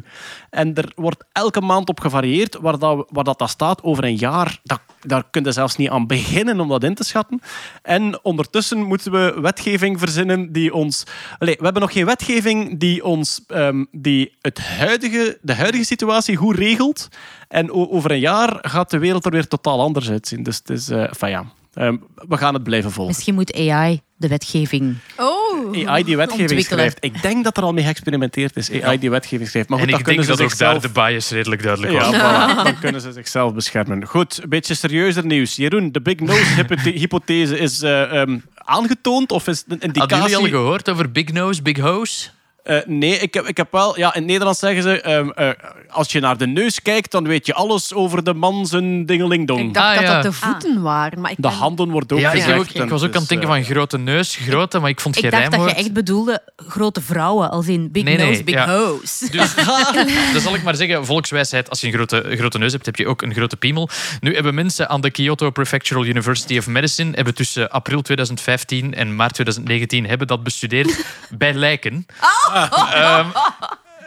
En 0.49 0.76
er 0.76 0.91
wordt 0.95 1.23
elke 1.31 1.61
maand 1.61 1.90
op 1.90 1.99
gevarieerd. 1.99 2.57
Waar 2.61 2.80
dat, 2.80 3.06
waar 3.10 3.23
dat, 3.23 3.49
staat 3.49 3.84
over 3.84 4.03
een 4.03 4.15
jaar, 4.15 4.60
dat, 4.64 4.80
daar 5.02 5.23
kun 5.31 5.44
je 5.44 5.52
zelfs 5.52 5.76
niet 5.76 5.90
aan 5.90 6.07
beginnen 6.07 6.60
om 6.60 6.68
dat 6.68 6.84
in 6.84 6.95
te 6.95 7.03
schatten. 7.03 7.41
En 7.81 8.23
ondertussen 8.23 8.84
moeten 8.84 9.11
we 9.11 9.41
wetgeving 9.41 9.99
verzinnen 9.99 10.52
die 10.52 10.73
ons... 10.73 11.03
We 11.40 11.57
hebben 11.60 11.81
nog 11.81 11.94
geen 11.94 12.06
wetgeving 12.06 12.80
die, 12.80 13.03
ons, 13.03 13.41
ehm, 13.48 13.85
die 13.91 14.35
het 14.41 14.60
huidige, 14.60 15.38
de 15.41 15.56
huidige 15.56 15.85
situatie 15.85 16.35
goed 16.35 16.56
regelt. 16.56 17.07
En 17.48 17.72
over 17.72 18.11
een 18.11 18.19
jaar 18.19 18.57
gaat 18.61 18.90
de 18.90 18.98
wereld 18.98 19.26
er 19.26 19.31
weer 19.31 19.48
totaal 19.48 19.81
anders 19.81 20.10
uitzien. 20.10 20.44
Dus 20.44 20.57
het 20.57 20.69
is... 20.69 20.90
eh 20.90 21.02
enfin 21.03 21.30
ja, 21.30 21.45
ehm, 21.73 21.97
we 22.15 22.37
gaan 22.37 22.53
het 22.53 22.63
blijven 22.63 22.91
volgen. 22.91 23.13
Misschien 23.13 23.33
moet 23.33 23.53
AI 23.55 24.01
de 24.15 24.27
wetgeving. 24.27 24.95
Oh. 25.17 25.87
AI 25.87 26.03
die 26.03 26.17
wetgeving 26.17 26.63
schrijft. 26.63 26.97
Ik 26.99 27.21
denk 27.21 27.43
dat 27.43 27.57
er 27.57 27.63
al 27.63 27.73
mee 27.73 27.83
geëxperimenteerd 27.83 28.55
is. 28.55 28.71
AI 28.81 28.99
die 28.99 29.09
wetgeving 29.09 29.49
schrijft. 29.49 29.69
Maar 29.69 29.79
goed, 29.79 29.87
en 29.87 29.91
dan 29.91 29.99
ik 29.99 30.05
denk 30.05 30.17
kunnen 30.17 30.37
dat 30.37 30.37
ze 30.37 30.43
ook 30.43 30.57
daar 30.57 30.73
zichzelf... 30.73 30.93
de 30.93 31.09
bias 31.09 31.29
redelijk 31.29 31.63
duidelijk 31.63 31.93
was. 31.93 32.09
Ja, 32.09 32.19
voilà. 32.19 32.63
dan 32.69 32.79
kunnen 32.79 33.01
ze 33.01 33.11
zichzelf 33.11 33.53
beschermen. 33.53 34.05
Goed, 34.05 34.39
een 34.43 34.49
beetje 34.49 34.75
serieuzer 34.75 35.25
nieuws. 35.25 35.55
Jeroen, 35.55 35.91
de 35.91 36.01
Big 36.01 36.19
Nose-hypothese 36.19 37.59
is 37.67 37.81
eh, 37.81 38.21
ehm, 38.21 38.37
aangetoond 38.55 39.31
of 39.31 39.47
is 39.47 39.59
een 39.59 39.65
Hadden 39.69 39.87
indicatie... 39.87 40.29
jullie 40.29 40.55
al 40.55 40.61
gehoord 40.61 40.89
over 40.89 41.11
Big 41.11 41.31
Nose, 41.31 41.61
Big 41.61 41.77
Hose? 41.77 42.29
Eh, 42.64 42.77
nee, 42.85 43.18
ik 43.18 43.34
heb, 43.34 43.45
ik 43.48 43.57
heb 43.57 43.68
wel... 43.72 43.98
Ja, 43.98 44.14
in 44.14 44.19
het 44.22 44.30
Nederlands 44.30 44.60
zeggen 44.60 44.84
ze... 44.84 45.02
ehm, 45.02 45.30
eh, 45.30 45.49
als 45.90 46.11
je 46.11 46.19
naar 46.19 46.38
de 46.38 46.48
neus 46.48 46.81
kijkt, 46.81 47.11
dan 47.11 47.27
weet 47.27 47.45
je 47.45 47.53
alles 47.53 47.94
over 47.94 48.23
de 48.23 48.34
man 48.34 48.65
zijn 48.65 49.06
dingelingdong. 49.06 49.60
Ik 49.60 49.73
dacht 49.73 49.88
Ah, 49.88 49.95
dat 49.95 50.03
ja. 50.03 50.14
dat 50.14 50.23
de 50.23 50.31
voeten 50.31 50.81
waren. 50.81 51.22
Maar 51.22 51.31
ik 51.31 51.35
De 51.35 51.41
ben- 51.41 51.52
handen 51.52 51.90
wordt 51.90 52.11
ook 52.11 52.19
Ja, 52.19 52.31
ik, 52.31 52.41
gezegd. 52.41 52.76
ik 52.76 52.90
was 52.90 53.02
ook 53.02 53.07
dus, 53.07 53.15
aan 53.15 53.19
het 53.19 53.30
denken 53.30 53.48
eh, 53.49 53.53
van 53.56 53.64
grote 53.64 53.98
neus, 53.98 54.35
grote, 54.35 54.80
maar 54.80 54.90
ik 54.90 54.99
vond 54.99 55.15
Ik 55.15 55.22
geen 55.22 55.31
dacht 55.31 55.52
dat 55.52 55.64
je 55.69 55.76
echt 55.76 55.94
bedoelde 55.94 56.41
grote 56.56 57.02
vrouwen, 57.02 57.49
als 57.52 57.68
in 57.68 57.91
big 57.91 58.03
Nee, 58.03 58.18
nee, 58.18 58.27
nose, 58.30 58.44
big 58.44 58.56
ja. 58.56 58.68
hose. 58.77 59.30
Dus 59.31 59.56
dan 60.34 60.41
zal 60.41 60.56
ik 60.56 60.64
maar 60.64 60.76
zeggen, 60.76 61.06
volkswijsheid, 61.06 61.69
als 61.69 61.81
je 61.81 61.88
een 61.88 61.94
grote, 61.94 62.23
een 62.23 62.38
grote 62.38 62.57
neus 62.57 62.72
hebt, 62.72 62.85
heb 62.85 62.95
je 62.95 63.07
ook 63.07 63.22
een 63.22 63.34
grote 63.34 63.57
piemel. 63.57 63.90
Nu 64.19 64.34
hebben 64.35 64.53
mensen 64.56 64.90
aan 64.90 65.02
de 65.02 65.11
Kyoto 65.11 65.49
Prefectural 65.49 66.06
University 66.06 66.57
of 66.57 66.68
Medicine 66.68 67.11
hebben 67.15 67.34
tussen 67.35 67.69
april 67.69 68.02
2015 68.02 68.94
en 68.94 69.15
maart 69.15 69.34
2019 69.34 70.06
hebben 70.07 70.27
dat 70.27 70.44
bestudeerd 70.44 71.06
bij 71.38 71.53
lijken. 71.53 72.06
Ehm, 72.93 73.27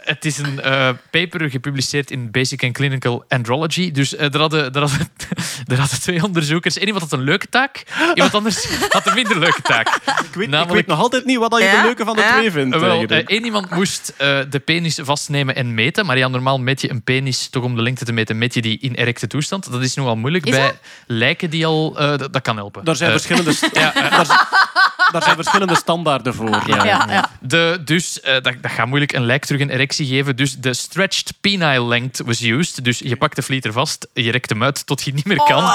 het 0.07 0.25
is 0.25 0.37
een 0.37 0.61
eh, 0.61 0.89
paper 1.11 1.49
gepubliceerd 1.49 2.11
in 2.11 2.31
Basic 2.31 2.63
and 2.63 2.73
Clinical 2.73 3.25
Andrology. 3.27 3.91
Dus 3.91 4.15
eh, 4.15 4.33
er, 4.33 4.39
hadden, 4.39 4.73
er, 4.73 4.79
hadden, 4.79 5.09
er 5.71 5.79
hadden 5.79 5.99
twee 6.01 6.23
onderzoekers. 6.23 6.75
Eén 6.75 6.85
iemand 6.85 7.01
had 7.03 7.11
een 7.19 7.25
leuke 7.25 7.47
taak, 7.49 7.83
iemand 8.13 8.33
anders 8.35 8.67
had 8.89 9.07
een 9.07 9.13
minder 9.13 9.39
leuke 9.39 9.61
taak. 9.61 9.87
Ik 9.87 10.33
weet, 10.33 10.53
ik 10.53 10.69
weet 10.69 10.87
nog 10.87 10.99
altijd 10.99 11.25
niet 11.25 11.37
wat 11.37 11.51
dat 11.51 11.59
je 11.59 11.65
Ja? 11.65 11.75
de 11.81 11.81
leuke 11.85 12.05
van 12.05 12.15
de 12.15 12.21
Ja? 12.21 12.31
twee 12.37 12.51
vindt. 12.51 12.79
Wel, 12.79 13.03
eh, 13.05 13.17
één 13.25 13.45
iemand 13.45 13.69
moest 13.69 14.13
eh, 14.17 14.39
de 14.49 14.59
penis 14.59 14.99
vastnemen 15.01 15.55
en 15.55 15.73
meten. 15.73 16.05
Maar 16.05 16.17
ja, 16.17 16.27
normaal 16.27 16.59
meet 16.59 16.81
je 16.81 16.89
een 16.89 17.03
penis 17.03 17.47
toch 17.49 17.63
om 17.63 17.75
de 17.75 17.81
lengte 17.81 18.05
te 18.05 18.11
meten, 18.13 18.37
meet 18.37 18.53
je 18.53 18.61
die 18.61 18.79
in 18.79 18.93
erecte 18.93 19.27
toestand. 19.27 19.71
Dat 19.71 19.81
is 19.81 19.93
nogal 19.95 20.15
moeilijk. 20.15 20.45
Is 20.45 20.51
Bij 20.51 20.61
dat? 20.61 20.75
lijken 21.07 21.49
die 21.49 21.65
al... 21.65 21.95
eh, 21.97 22.17
dat, 22.17 22.41
kan 22.41 22.55
helpen. 22.55 22.83
Daar 22.85 22.95
zijn, 22.95 23.11
verschillende, 23.11 23.53
daar, 23.73 24.25
z- 24.25 24.29
daar 25.11 25.23
zijn 25.23 25.35
verschillende 25.35 25.75
standaarden 25.75 26.33
voor. 26.33 26.49
Ja. 26.67 26.83
Ja, 26.85 27.05
ja. 27.09 27.29
de, 27.41 27.81
dus 27.85 28.21
eh, 28.21 28.33
dat, 28.33 28.53
dat 28.61 28.71
gaat 28.71 28.87
moeilijk 28.87 29.13
een 29.13 29.25
lijk 29.25 29.45
terug 29.45 29.61
een 29.61 29.69
erectie 29.69 30.07
geven. 30.07 30.35
Dus 30.35 30.55
de 30.57 30.73
stretched 30.73 31.33
penile 31.41 31.85
length 31.85 32.21
was 32.25 32.41
used. 32.41 32.83
Dus 32.83 32.99
je 32.99 33.15
pakt 33.15 33.35
de 33.35 33.41
vlieter 33.41 33.71
vast, 33.71 34.07
je 34.13 34.31
rekt 34.31 34.49
hem 34.49 34.63
uit 34.63 34.85
tot 34.85 35.03
je 35.03 35.13
niet 35.13 35.25
meer 35.25 35.43
kan. 35.43 35.63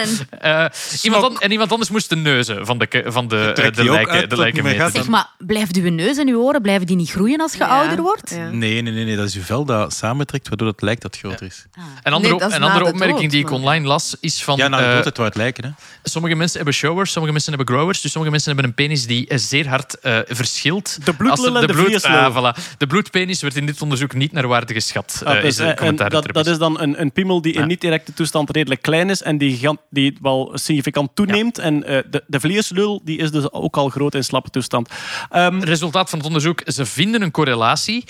En, 0.00 0.08
Eh, 0.40 0.66
iemand 1.02 1.24
an- 1.24 1.40
en 1.40 1.50
iemand 1.50 1.70
anders 1.72 1.90
moest 1.90 2.08
de 2.08 2.16
neuzen 2.16 2.66
van 2.66 2.78
de, 2.78 3.02
van 3.06 3.28
de, 3.28 3.52
eh, 3.56 3.72
de 3.74 3.84
lijken, 3.90 4.28
de 4.28 4.36
lijken 4.36 4.62
meten. 4.64 4.80
gaat. 4.80 4.92
zeg 4.94 5.06
maar, 5.08 5.26
blijft 5.38 5.76
uw 5.76 5.90
neus 5.90 6.16
en 6.18 6.28
uw 6.28 6.40
oren 6.40 6.62
blijven 6.62 6.86
die 6.86 6.96
niet 6.96 7.10
groeien 7.10 7.40
als 7.40 7.52
je 7.52 7.58
Ja, 7.58 7.66
ouder 7.66 8.02
wordt? 8.02 8.30
ja. 8.30 8.48
Nee, 8.50 8.82
nee, 8.82 8.92
nee, 8.92 9.04
nee, 9.04 9.16
dat 9.16 9.26
is 9.26 9.34
je 9.34 9.40
vel 9.40 9.64
dat 9.64 9.92
samentrekt, 9.94 10.48
waardoor 10.48 10.68
het 10.68 10.82
lijkt 10.82 11.02
dat 11.02 11.14
het 11.14 11.24
groter 11.24 11.46
is. 11.46 11.66
Een 12.02 12.12
andere, 12.12 12.34
Nee, 12.38 12.48
is 12.48 12.54
een 12.54 12.62
andere 12.62 12.84
de 12.84 12.90
opmerking 12.90 13.20
dood, 13.20 13.30
die 13.30 13.40
ik 13.40 13.50
online 13.50 13.86
las, 13.86 14.16
is 14.20 14.42
van... 14.44 14.56
Ja, 14.56 14.68
nou, 14.68 14.82
eh, 14.84 14.92
dat 14.94 15.04
het 15.04 15.16
waar 15.16 15.26
het 15.26 15.36
lijken. 15.36 15.64
Hè. 15.64 15.70
Sommige 16.02 16.34
mensen 16.34 16.56
hebben 16.56 16.74
showers, 16.74 17.10
sommige 17.12 17.32
mensen 17.34 17.52
hebben 17.54 17.65
growers. 17.68 18.00
Dus 18.00 18.10
sommige 18.10 18.32
mensen 18.32 18.52
hebben 18.52 18.70
een 18.70 18.76
penis 18.76 19.06
die 19.06 19.28
eh, 19.28 19.38
zeer 19.38 19.68
hard 19.68 20.00
eh, 20.00 20.18
verschilt. 20.26 20.98
De 21.04 21.14
bloedlul 21.14 21.58
en 21.58 21.66
de 21.66 21.72
bloed, 21.72 22.04
ah, 22.04 22.36
voilà. 22.36 22.76
De 22.78 22.86
bloedpenis 22.86 23.42
werd 23.42 23.56
in 23.56 23.66
dit 23.66 23.82
onderzoek 23.82 24.14
niet 24.14 24.32
naar 24.32 24.46
waarde 24.46 24.74
geschat. 24.74 25.22
Ah, 25.24 25.36
eh, 25.36 25.42
dus, 25.42 25.58
is 25.58 25.74
en 25.74 25.96
dat, 25.96 26.46
is 26.46 26.58
dan 26.58 26.80
een, 26.80 27.00
een 27.00 27.12
piemel 27.12 27.42
die 27.42 27.52
in 27.52 27.66
niet-erecte 27.66 28.12
toestand 28.12 28.50
redelijk 28.50 28.82
klein 28.82 29.10
is 29.10 29.22
en 29.22 29.38
die, 29.38 29.68
die 29.90 30.18
wel 30.20 30.50
significant 30.54 31.10
toeneemt. 31.14 31.58
En 31.58 31.80
de, 31.80 32.24
de 32.26 32.40
vlieslul 32.40 33.00
die 33.04 33.18
is 33.18 33.30
dus 33.30 33.52
ook 33.52 33.76
al 33.76 33.88
groot 33.88 34.14
in 34.14 34.24
slappe 34.24 34.50
toestand. 34.50 34.90
Ehm, 35.30 35.60
Resultaat 35.60 36.10
van 36.10 36.18
het 36.18 36.26
onderzoek, 36.26 36.62
ze 36.66 36.86
vinden 36.86 37.22
een 37.22 37.30
correlatie. 37.30 38.04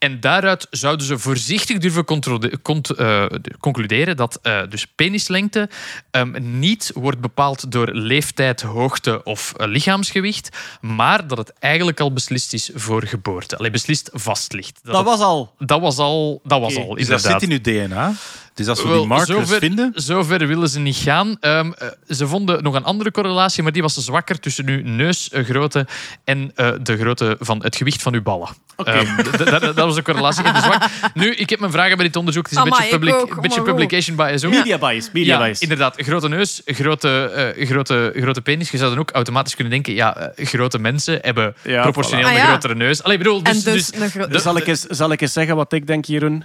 En 0.00 0.20
daaruit 0.20 0.66
zouden 0.70 1.06
ze 1.06 1.18
voorzichtig 1.18 1.78
durven 1.78 2.04
eh, 2.96 3.24
concluderen 3.60 4.16
dat 4.16 4.38
eh, 4.42 4.62
dus 4.68 4.86
penislengte 4.86 5.68
ehm, 6.10 6.58
niet 6.58 6.90
wordt 6.94 7.20
bepaald 7.20 7.72
door 7.72 7.90
leeftijd, 7.92 8.60
hoogte 8.60 9.24
of 9.24 9.54
eh, 9.56 9.66
lichaamsgewicht, 9.66 10.56
maar 10.80 11.26
dat 11.26 11.38
het 11.38 11.52
eigenlijk 11.58 12.00
al 12.00 12.12
beslist 12.12 12.52
is 12.52 12.70
voor 12.74 13.06
geboorte. 13.06 13.56
Alleen 13.56 13.72
beslist 13.72 14.10
vast 14.12 14.52
ligt. 14.52 14.80
dat 14.82 15.04
was 15.04 15.20
al. 15.20 15.54
Dat 15.58 15.80
was 15.80 15.98
al, 15.98 16.40
dat 16.44 16.60
was 16.60 16.76
al 16.76 16.94
Dus 16.94 17.06
dat 17.06 17.18
inderdaad. 17.18 17.40
zit 17.40 17.50
in 17.50 17.80
uw 17.80 17.86
DNA. 17.88 18.12
Dus 18.54 18.68
als 18.68 18.82
we 18.82 18.88
Wel, 18.88 18.98
die 18.98 19.06
markers 19.06 19.28
zover, 19.28 19.58
vinden... 19.58 19.92
Zover 19.94 20.46
willen 20.46 20.68
ze 20.68 20.78
niet 20.80 20.96
gaan. 20.96 21.36
Ehm, 21.40 21.72
eh, 21.78 21.88
ze 22.08 22.26
vonden 22.26 22.62
nog 22.62 22.74
een 22.74 22.84
andere 22.84 23.10
correlatie, 23.10 23.62
maar 23.62 23.72
die 23.72 23.82
was 23.82 23.94
zwakker 23.94 24.40
tussen 24.40 24.68
uw 24.68 24.80
neusgrootte 24.84 25.86
en 26.24 26.52
eh, 26.54 26.70
de 26.82 26.96
grootte 26.98 27.36
van 27.40 27.62
het 27.62 27.76
gewicht 27.76 28.02
van 28.02 28.14
uw 28.14 28.22
ballen. 28.22 28.48
Ehm, 28.76 29.16
d- 29.22 29.32
d- 29.32 29.60
dat, 29.60 29.74
was 29.74 29.94
de 29.94 30.02
correlatie 30.02 30.44
in 30.44 30.52
de 30.52 30.60
zwak. 30.60 30.82
Nu, 31.14 31.34
ik 31.34 31.50
heb 31.50 31.58
mijn 31.60 31.72
vragen 31.72 31.96
bij 31.96 32.06
dit 32.06 32.16
onderzoek. 32.16 32.42
Het 32.42 32.52
is 32.52 32.58
een 32.58 32.64
Amai, 32.64 32.80
beetje, 32.82 32.98
public, 32.98 33.14
ook, 33.14 33.40
beetje 33.40 33.62
publication 33.62 34.16
bias 34.16 34.44
ook. 34.44 34.52
Media 34.52 34.78
bias, 34.78 35.10
media 35.12 35.38
Ja, 35.38 35.44
bias. 35.44 35.60
inderdaad. 35.60 35.94
Grote 35.96 36.28
neus, 36.28 36.62
grote, 36.64 37.30
eh, 37.56 37.66
grote, 37.66 38.12
grote 38.16 38.40
penis. 38.42 38.70
Je 38.70 38.78
zou 38.78 38.90
dan 38.90 38.98
ook 38.98 39.10
automatisch 39.10 39.54
kunnen 39.54 39.72
denken, 39.72 39.94
ja, 39.94 40.16
eh, 40.16 40.46
grote 40.46 40.78
mensen 40.78 41.18
hebben 41.22 41.54
Ja, 41.62 41.82
proportioneel 41.82 42.24
voilà. 42.24 42.28
een 42.28 42.32
Ah, 42.34 42.42
ja. 42.42 42.46
grotere 42.48 42.74
neus. 42.74 43.02
Allee, 43.02 43.18
bedoel, 43.18 43.42
dus, 43.42 43.64
en 43.64 43.72
dus, 43.72 43.90
dus- 43.90 44.12
Dus 44.28 44.42
zal 44.42 44.56
ik, 44.56 44.66
eens, 44.66 44.80
zal 44.82 45.12
ik 45.12 45.20
eens 45.20 45.32
zeggen 45.32 45.56
wat 45.56 45.72
ik 45.72 45.86
denk, 45.86 46.04
Jeroen? 46.04 46.44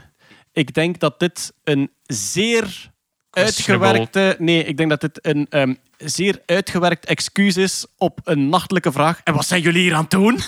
Ik 0.55 0.73
denk 0.73 0.99
dat 0.99 1.19
dit 1.19 1.53
een 1.63 1.91
zeer 2.03 2.91
uitgewerkte... 3.29 4.35
Nee, 4.39 4.63
ik 4.63 4.77
denk 4.77 4.89
dat 4.89 5.01
dit 5.01 5.25
een 5.25 5.47
ehm, 5.49 5.73
zeer 5.97 6.41
uitgewerkt 6.45 7.05
excuus 7.05 7.57
is 7.57 7.85
op 7.97 8.19
een 8.23 8.49
nachtelijke 8.49 8.91
vraag. 8.91 9.19
En 9.23 9.33
wat 9.33 9.45
zijn 9.45 9.61
jullie 9.61 9.81
hier 9.81 9.93
aan 9.93 10.01
het 10.01 10.09
doen? 10.11 10.39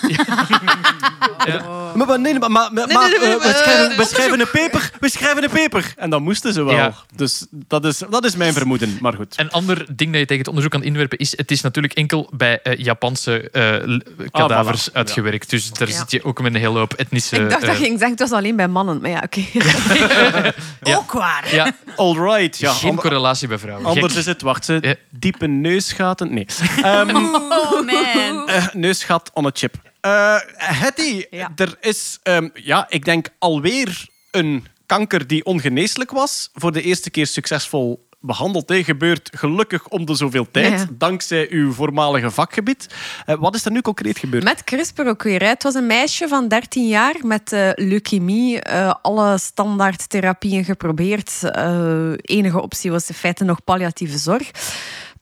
Maar, 1.94 2.06
maar, 2.06 2.20
nee, 2.20 2.38
maar, 2.38 2.50
maar, 2.50 2.72
maar, 2.72 2.86
nee, 2.86 2.96
nee, 3.18 3.38
we, 3.38 3.54
schrijven, 3.62 3.96
we 3.96 4.04
schrijven 4.06 4.40
een 4.40 4.50
paper. 4.52 4.90
We 5.00 5.08
schrijven 5.10 5.42
een 5.42 5.50
paper. 5.50 5.92
En 5.96 6.10
dan 6.10 6.22
moesten 6.22 6.52
ze 6.52 6.62
wel. 6.62 6.74
Ja. 6.74 6.94
Dus 7.16 7.46
dat 7.50 7.84
is, 7.84 8.02
dat 8.10 8.24
is 8.24 8.36
mijn 8.36 8.52
vermoeden. 8.52 8.98
Maar 9.00 9.12
goed. 9.12 9.34
Een 9.38 9.50
ander 9.50 9.86
ding 9.96 10.10
dat 10.10 10.20
je 10.20 10.26
tegen 10.26 10.38
het 10.38 10.46
onderzoek 10.48 10.70
kan 10.72 10.82
inwerpen 10.82 11.18
is... 11.18 11.36
Het 11.36 11.50
is 11.50 11.60
natuurlijk 11.60 11.94
enkel 11.94 12.30
bij 12.32 12.60
eh, 12.62 12.78
Japanse 12.78 13.50
eh, 13.50 13.86
l- 13.96 14.02
kadavers 14.30 14.90
voilà. 14.90 14.92
uitgewerkt. 14.92 15.50
Dus 15.50 15.70
daar 15.70 15.88
Ja. 15.88 15.94
zit 15.96 16.10
je 16.10 16.24
ook 16.24 16.40
met 16.42 16.54
een 16.54 16.60
hele 16.60 16.78
hoop 16.78 16.94
etnische... 16.94 17.36
ik 17.36 17.50
dacht 17.50 17.60
dat 17.60 17.70
eh, 17.70 17.78
je 17.78 17.84
ging 17.84 17.98
zeggen, 17.98 18.10
het 18.18 18.28
was 18.28 18.38
alleen 18.38 18.56
bij 18.56 18.68
mannen. 18.68 19.00
Maar 19.00 19.10
ja, 19.10 19.22
oké. 19.24 19.44
Ook 20.96 21.12
waar. 21.12 21.54
Ja, 21.54 21.72
All 21.96 22.14
right. 22.14 22.58
Ja, 22.58 22.72
geen 22.72 22.94
correlatie 22.96 23.48
bij 23.48 23.58
vrouwen. 23.58 23.86
anders 23.86 24.12
Gek. 24.12 24.20
is 24.20 24.26
het... 24.26 24.42
Wacht, 24.42 24.64
ze 24.64 24.78
Ja. 24.80 24.94
Diepe 25.38 25.46
neusgaten. 25.54 26.34
Nee. 26.34 26.46
Ehm, 26.82 27.16
Oh 27.16 27.84
man. 27.86 28.48
Eh, 28.48 28.66
neusgat 28.72 29.30
on 29.34 29.46
a 29.46 29.50
chip. 29.52 29.74
Eh 30.00 30.36
Hetty, 30.56 31.24
Ja. 31.30 31.52
er 31.56 31.76
is, 31.80 32.18
ehm, 32.22 32.48
ja, 32.54 32.86
ik 32.88 33.04
denk 33.04 33.28
alweer 33.38 34.06
een 34.30 34.66
kanker 34.86 35.26
die 35.26 35.44
ongeneeslijk 35.44 36.10
was. 36.10 36.50
Voor 36.54 36.72
de 36.72 36.82
eerste 36.82 37.10
keer 37.10 37.26
succesvol 37.26 38.06
behandeld. 38.20 38.68
Hè. 38.68 38.84
Gebeurt 38.84 39.30
gelukkig 39.36 39.88
om 39.88 40.04
de 40.06 40.14
zoveel 40.14 40.50
tijd, 40.50 40.72
Ja, 40.72 40.76
ja. 40.78 40.86
dankzij 40.90 41.46
uw 41.50 41.72
voormalige 41.72 42.30
vakgebied. 42.30 42.86
Eh, 43.26 43.34
wat 43.38 43.54
is 43.54 43.64
er 43.64 43.70
nu 43.70 43.80
concreet 43.80 44.18
gebeurd? 44.18 44.44
Met 44.44 44.64
CRISPR 44.64 45.06
ook 45.06 45.22
weer. 45.22 45.40
hè. 45.40 45.46
Het 45.48 45.62
was 45.62 45.74
een 45.74 45.86
meisje 45.86 46.28
van 46.28 46.48
13 46.48 46.86
jaar 46.88 47.14
met 47.22 47.52
eh, 47.52 47.70
leukemie. 47.74 48.60
eh, 48.60 48.94
alle 49.02 49.38
standaardtherapieën 49.38 50.64
geprobeerd. 50.64 51.32
Eh, 51.42 52.10
enige 52.16 52.62
optie 52.62 52.90
was 52.90 53.08
in 53.08 53.14
feite 53.14 53.44
nog 53.44 53.64
palliatieve 53.64 54.18
zorg. 54.18 54.50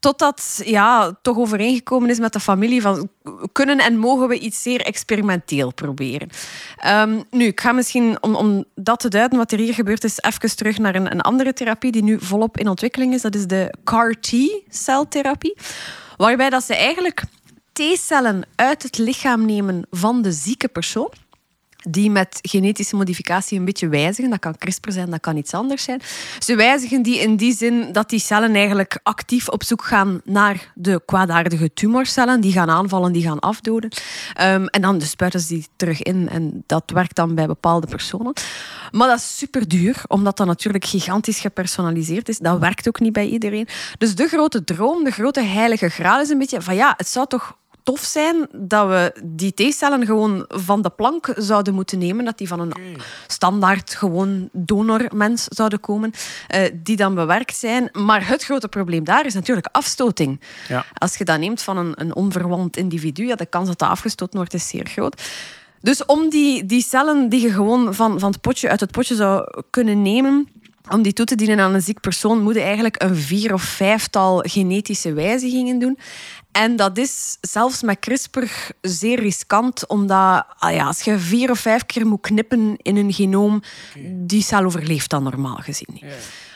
Totdat 0.06 0.60
ja, 0.64 1.16
toch 1.22 1.36
overeengekomen 1.36 2.10
is 2.10 2.18
met 2.18 2.32
de 2.32 2.40
familie 2.40 2.80
van 2.80 3.08
kunnen 3.52 3.78
en 3.78 3.98
mogen 3.98 4.28
we 4.28 4.38
iets 4.38 4.62
zeer 4.62 4.80
experimenteel 4.80 5.72
proberen. 5.72 6.28
Ehm, 6.76 7.22
nu, 7.30 7.44
ik 7.44 7.60
ga 7.60 7.72
misschien, 7.72 8.22
om, 8.22 8.34
om 8.34 8.64
dat 8.74 9.00
te 9.00 9.08
duiden 9.08 9.38
wat 9.38 9.52
er 9.52 9.58
hier 9.58 9.74
gebeurd 9.74 10.04
is, 10.04 10.18
even 10.20 10.56
terug 10.56 10.78
naar 10.78 10.94
een, 10.94 11.10
een 11.10 11.20
andere 11.20 11.52
therapie 11.52 11.92
die 11.92 12.02
nu 12.02 12.18
volop 12.20 12.58
in 12.58 12.68
ontwikkeling 12.68 13.14
is. 13.14 13.22
Dat 13.22 13.34
is 13.34 13.46
de 13.46 13.74
CAR-T-celtherapie. 13.84 15.56
Waarbij 16.16 16.50
dat 16.50 16.64
ze 16.64 16.76
eigenlijk 16.76 17.24
T-cellen 17.72 18.42
uit 18.54 18.82
het 18.82 18.98
lichaam 18.98 19.44
nemen 19.44 19.86
van 19.90 20.22
de 20.22 20.32
zieke 20.32 20.68
persoon. 20.68 21.10
Die 21.88 22.10
met 22.10 22.38
genetische 22.42 22.96
modificatie 22.96 23.58
een 23.58 23.64
beetje 23.64 23.88
wijzigen. 23.88 24.30
Dat 24.30 24.38
kan 24.38 24.58
CRISPR 24.58 24.90
zijn, 24.90 25.10
dat 25.10 25.20
kan 25.20 25.36
iets 25.36 25.54
anders 25.54 25.82
zijn. 25.82 26.00
Ze 26.38 26.56
wijzigen 26.56 27.02
die 27.02 27.18
in 27.18 27.36
die 27.36 27.56
zin 27.56 27.92
dat 27.92 28.08
die 28.10 28.18
cellen 28.18 28.54
eigenlijk 28.54 28.98
actief 29.02 29.48
op 29.48 29.62
zoek 29.62 29.84
gaan 29.84 30.20
naar 30.24 30.72
de 30.74 31.02
kwaadaardige 31.06 31.72
tumorcellen. 31.72 32.40
Die 32.40 32.52
gaan 32.52 32.70
aanvallen, 32.70 33.12
die 33.12 33.22
gaan 33.22 33.40
afdoden. 33.40 33.90
Ehm, 34.34 34.66
en 34.66 34.82
dan 34.82 34.98
dus 34.98 35.10
spuiten 35.10 35.40
ze 35.40 35.48
die 35.48 35.66
terug 35.76 36.02
in. 36.02 36.28
En 36.28 36.62
dat 36.66 36.90
werkt 36.90 37.16
dan 37.16 37.34
bij 37.34 37.46
bepaalde 37.46 37.86
personen. 37.86 38.32
Maar 38.90 39.08
dat 39.08 39.18
is 39.18 39.36
super 39.36 39.68
duur, 39.68 40.02
omdat 40.06 40.36
dat 40.36 40.46
natuurlijk 40.46 40.84
gigantisch 40.84 41.40
gepersonaliseerd 41.40 42.28
is. 42.28 42.38
Dat 42.38 42.58
werkt 42.58 42.88
ook 42.88 43.00
niet 43.00 43.12
bij 43.12 43.26
iedereen. 43.26 43.68
Dus 43.98 44.14
de 44.14 44.28
grote 44.28 44.64
droom, 44.64 45.04
de 45.04 45.10
grote 45.10 45.42
heilige 45.42 45.88
graal 45.88 46.20
is 46.20 46.28
een 46.28 46.38
beetje 46.38 46.62
van 46.62 46.74
ja, 46.74 46.94
het 46.96 47.08
zou 47.08 47.26
toch 47.26 47.56
tof 47.86 48.00
zijn 48.00 48.48
dat 48.52 48.88
we 48.88 49.14
die 49.24 49.54
T-cellen 49.54 50.06
gewoon 50.06 50.44
van 50.48 50.82
de 50.82 50.90
plank 50.90 51.32
zouden 51.36 51.74
moeten 51.74 51.98
nemen. 51.98 52.24
Dat 52.24 52.38
die 52.38 52.48
van 52.48 52.60
een 52.60 52.72
standaard 53.26 53.94
gewoon 53.94 54.48
donormens 54.52 55.44
zouden 55.44 55.80
komen. 55.80 56.12
eh, 56.48 56.70
die 56.82 56.96
dan 56.96 57.14
bewerkt 57.14 57.56
zijn. 57.56 57.88
Maar 57.92 58.28
het 58.28 58.44
grote 58.44 58.68
probleem 58.68 59.04
daar 59.04 59.26
is 59.26 59.34
natuurlijk 59.34 59.68
afstoting. 59.72 60.40
Ja. 60.68 60.84
Als 60.94 61.16
je 61.16 61.24
dat 61.24 61.38
neemt 61.38 61.62
van 61.62 61.76
een, 61.76 61.92
een 61.94 62.14
onverwant 62.14 62.76
individu, 62.76 63.26
ja, 63.26 63.34
de 63.34 63.46
kans 63.46 63.68
dat 63.68 63.78
dat 63.78 63.88
afgestoten 63.88 64.36
wordt 64.36 64.54
is 64.54 64.68
zeer 64.68 64.86
groot. 64.86 65.22
Dus 65.80 66.04
om 66.04 66.28
die, 66.28 66.66
die 66.66 66.82
cellen 66.82 67.28
die 67.28 67.40
je 67.40 67.50
gewoon 67.50 67.94
van, 67.94 68.18
van 68.18 68.30
het 68.30 68.40
potje, 68.40 68.68
uit 68.68 68.80
het 68.80 68.90
potje 68.90 69.14
zou 69.14 69.62
kunnen 69.70 70.02
nemen, 70.02 70.48
om 70.90 71.02
die 71.02 71.12
toe 71.12 71.26
te 71.26 71.34
dienen 71.34 71.60
aan 71.60 71.74
een 71.74 71.82
ziek 71.82 72.00
persoon, 72.00 72.42
moet 72.42 72.54
je 72.54 72.60
eigenlijk 72.60 73.02
een 73.02 73.16
vier 73.16 73.52
of 73.52 73.62
vijftal 73.62 74.38
genetische 74.46 75.12
wijzigingen 75.12 75.78
doen. 75.78 75.98
En 76.52 76.76
dat 76.76 76.98
is 76.98 77.36
zelfs 77.40 77.82
met 77.82 77.98
CRISPR 77.98 78.44
zeer 78.80 79.20
riskant, 79.20 79.86
omdat 79.86 80.46
ah 80.58 80.72
ja, 80.72 80.86
als 80.86 81.00
je 81.00 81.18
vier 81.18 81.50
of 81.50 81.58
vijf 81.58 81.86
keer 81.86 82.06
moet 82.06 82.20
knippen 82.20 82.76
in 82.82 82.96
een 82.96 83.12
genoom, 83.12 83.62
die 84.12 84.42
cel 84.42 84.64
overleeft 84.64 85.10
dan 85.10 85.22
normaal 85.22 85.56
gezien 85.56 85.88
niet. 85.92 86.04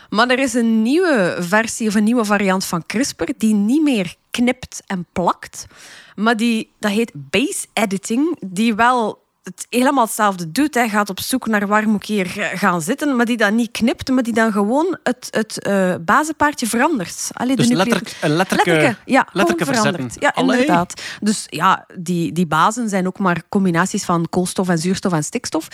Maar 0.09 0.28
er 0.28 0.39
is 0.39 0.55
een 0.55 0.82
nieuwe 0.82 1.36
versie 1.40 1.89
of 1.89 1.94
een 1.94 2.05
nieuwe 2.05 2.24
variant 2.24 2.65
van 2.65 2.86
CRISPR 2.86 3.31
die 3.36 3.55
niet 3.55 3.82
meer 3.82 4.15
knipt 4.31 4.82
en 4.86 5.07
plakt, 5.12 5.66
maar 6.15 6.36
die, 6.36 6.70
dat 6.78 6.90
heet 6.90 7.12
base 7.15 7.66
editing, 7.73 8.36
die 8.47 8.74
wel 8.74 9.23
het 9.57 9.67
helemaal 9.71 10.05
hetzelfde 10.05 10.53
doet. 10.53 10.75
Hij 10.75 10.89
gaat 10.89 11.11
op 11.11 11.21
zoek 11.21 11.47
naar 11.47 11.67
waar 11.67 11.89
moet 11.89 12.03
ik 12.03 12.09
hier 12.09 12.39
eh, 12.41 12.59
gaan 12.59 12.83
zitten, 12.83 13.17
maar 13.17 13.27
die 13.27 13.37
dan 13.37 13.55
niet 13.55 13.71
knipt, 13.71 14.09
maar 14.09 14.23
die 14.23 14.33
dan 14.33 14.53
gewoon 14.53 14.99
het, 15.03 15.29
het 15.31 15.63
eh, 15.63 15.95
bazenpaardje 16.01 16.67
verandert. 16.67 17.29
Allee, 17.33 17.57
de 17.57 17.63
Dus 17.63 17.71
letterlijk- 17.77 18.17
een 18.21 18.31
letterlijke- 18.31 18.71
Letterlijke, 18.71 19.11
ja, 19.13 19.27
letterlijke 19.33 19.73
verzetten. 19.75 20.11
Ja, 20.21 20.29
Allee. 20.35 20.61
inderdaad. 20.61 21.03
Dus 21.21 21.45
ja, 21.49 21.87
die, 21.99 22.33
die 22.33 22.47
bazen 22.47 22.89
zijn 22.89 23.07
ook 23.07 23.19
maar 23.19 23.43
combinaties 23.49 24.05
van 24.05 24.27
koolstof 24.31 24.69
en 24.69 24.79
zuurstof 24.79 25.13
en 25.13 25.25
stikstof. 25.25 25.69